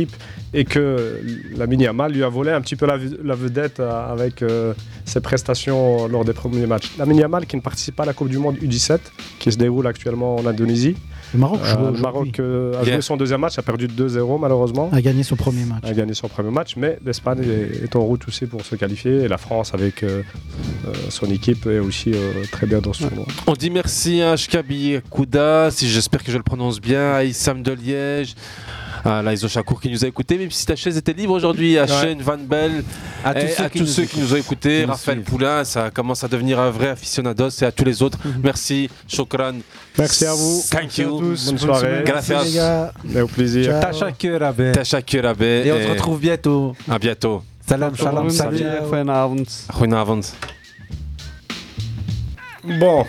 et 0.53 0.65
que 0.65 1.21
Lamine 1.55 1.81
Yamal 1.81 2.11
lui 2.11 2.23
a 2.23 2.29
volé 2.29 2.51
un 2.51 2.61
petit 2.61 2.75
peu 2.75 2.85
la, 2.85 3.35
vedette 3.35 3.79
euh, 3.79 4.11
avec 4.11 4.41
euh, 4.41 4.73
ses 5.05 5.21
prestations 5.21 6.07
lors 6.07 6.25
des 6.25 6.33
premiers 6.33 6.67
matchs. 6.67 6.91
Lamine 6.97 7.17
Yamal 7.17 7.45
qui 7.45 7.55
ne 7.55 7.61
participe 7.61 7.95
pas 7.95 8.03
à 8.03 8.05
la 8.05 8.13
Coupe 8.13 8.29
du 8.29 8.37
Monde 8.37 8.57
U17 8.57 8.99
qui 9.39 9.51
se 9.51 9.57
déroule 9.57 9.87
actuellement 9.87 10.35
en 10.35 10.45
Indonésie. 10.45 10.95
Le 11.33 11.39
Maroc 11.39 11.59
joue 11.63 11.77
Euh, 11.77 11.91
le. 11.91 11.99
Maroc 11.99 12.39
euh, 12.39 12.81
a 12.81 12.83
joué 12.83 13.01
son 13.01 13.15
deuxième 13.17 13.41
match, 13.41 13.57
a 13.59 13.61
perdu 13.61 13.87
2-0 13.87 14.39
malheureusement 14.39 14.89
A 14.91 15.01
gagné 15.01 15.21
son 15.23 15.35
premier 15.35 15.63
match. 15.63 15.83
a 15.83 15.93
gagné 15.93 16.13
son 16.15 16.27
premier 16.27 16.49
match, 16.49 16.75
mais 16.75 16.97
l'Espagne 17.05 17.43
est, 17.43 17.83
est 17.83 17.95
en 17.95 18.01
route 18.01 18.27
aussi 18.27 18.47
pour 18.47 18.65
se 18.65 18.75
qualifier 18.75 19.23
et 19.23 19.27
la 19.27 19.37
France 19.37 19.73
avec 19.73 20.03
euh, 20.03 20.23
euh, 20.87 20.93
son 21.09 21.27
équipe 21.27 21.65
est 21.67 21.79
aussi 21.79 22.11
euh, 22.13 22.43
très 22.51 22.65
bien 22.65 22.79
dans 22.79 22.93
ce 22.93 23.03
tournoi. 23.03 23.25
On 23.47 23.53
dit 23.53 23.69
merci 23.69 24.21
à 24.21 24.35
Shkabi 24.35 24.99
Kouda, 25.09 25.69
si 25.71 25.87
j'espère 25.89 26.23
que 26.23 26.31
je 26.31 26.37
le 26.37 26.43
prononce 26.43 26.79
bien, 26.79 27.13
à 27.13 27.23
Issam 27.23 27.61
de 27.61 27.71
Liège, 27.71 28.35
à 29.05 29.21
Laizo 29.21 29.47
Chakour 29.47 29.79
qui 29.81 29.89
nous 29.89 30.03
a 30.03 30.07
écoutés, 30.07 30.37
même 30.37 30.51
si 30.51 30.65
ta 30.65 30.75
chaise 30.75 30.97
était 30.97 31.13
libre 31.13 31.33
aujourd'hui, 31.33 31.77
à 31.77 31.83
Ouais. 31.83 31.87
Shane 31.87 32.21
Van 32.21 32.37
Bell, 32.37 32.83
À 33.23 33.33
tous 33.33 33.47
ceux 33.57 33.63
à 33.63 33.69
qui 33.69 33.79
tous 33.79 33.85
nous 33.85 33.89
ceux 33.91 34.03
qui 34.03 34.19
nous 34.19 34.33
ont 34.33 34.37
écoutés, 34.37 34.85
Raphaël. 34.85 35.21
Poulain, 35.21 35.63
ça 35.63 35.89
commence 35.91 36.23
à 36.23 36.27
devenir 36.27 36.59
un 36.59 36.69
vrai 36.69 36.89
aficionados, 36.89 37.49
et 37.61 37.65
à 37.65 37.71
tous 37.71 37.85
les 37.85 38.01
autres, 38.01 38.17
merci, 38.43 38.89
Shokran. 39.07 39.53
Merci 39.97 40.25
à 40.25 40.33
vous. 40.33 40.63
Thank 40.69 40.81
Merci 40.83 41.01
à 41.01 41.03
you. 41.05 41.19
tous. 41.19 41.45
Bonne 41.47 41.57
soirée. 41.57 42.03
Gracias. 42.05 42.35
Merci, 42.35 42.51
les 42.51 42.57
gars. 42.57 42.93
Et 43.15 43.21
au 43.21 43.27
plaisir. 43.27 43.79
Tacha 43.79 44.11
Kurabe. 45.01 45.41
Et 45.41 45.71
on 45.71 45.81
se 45.81 45.89
retrouve 45.89 46.19
bientôt. 46.19 46.75
À 46.89 46.99
bientôt. 46.99 47.43
Salam, 47.67 47.95
salam, 47.95 48.29
salut. 48.29 48.63
Bon. 52.63 53.05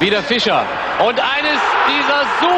Wieder 0.00 0.22
Fischer. 0.22 0.64
Und 0.98 1.20
eines 1.20 1.60
dieser 1.86 2.24
super 2.40 2.40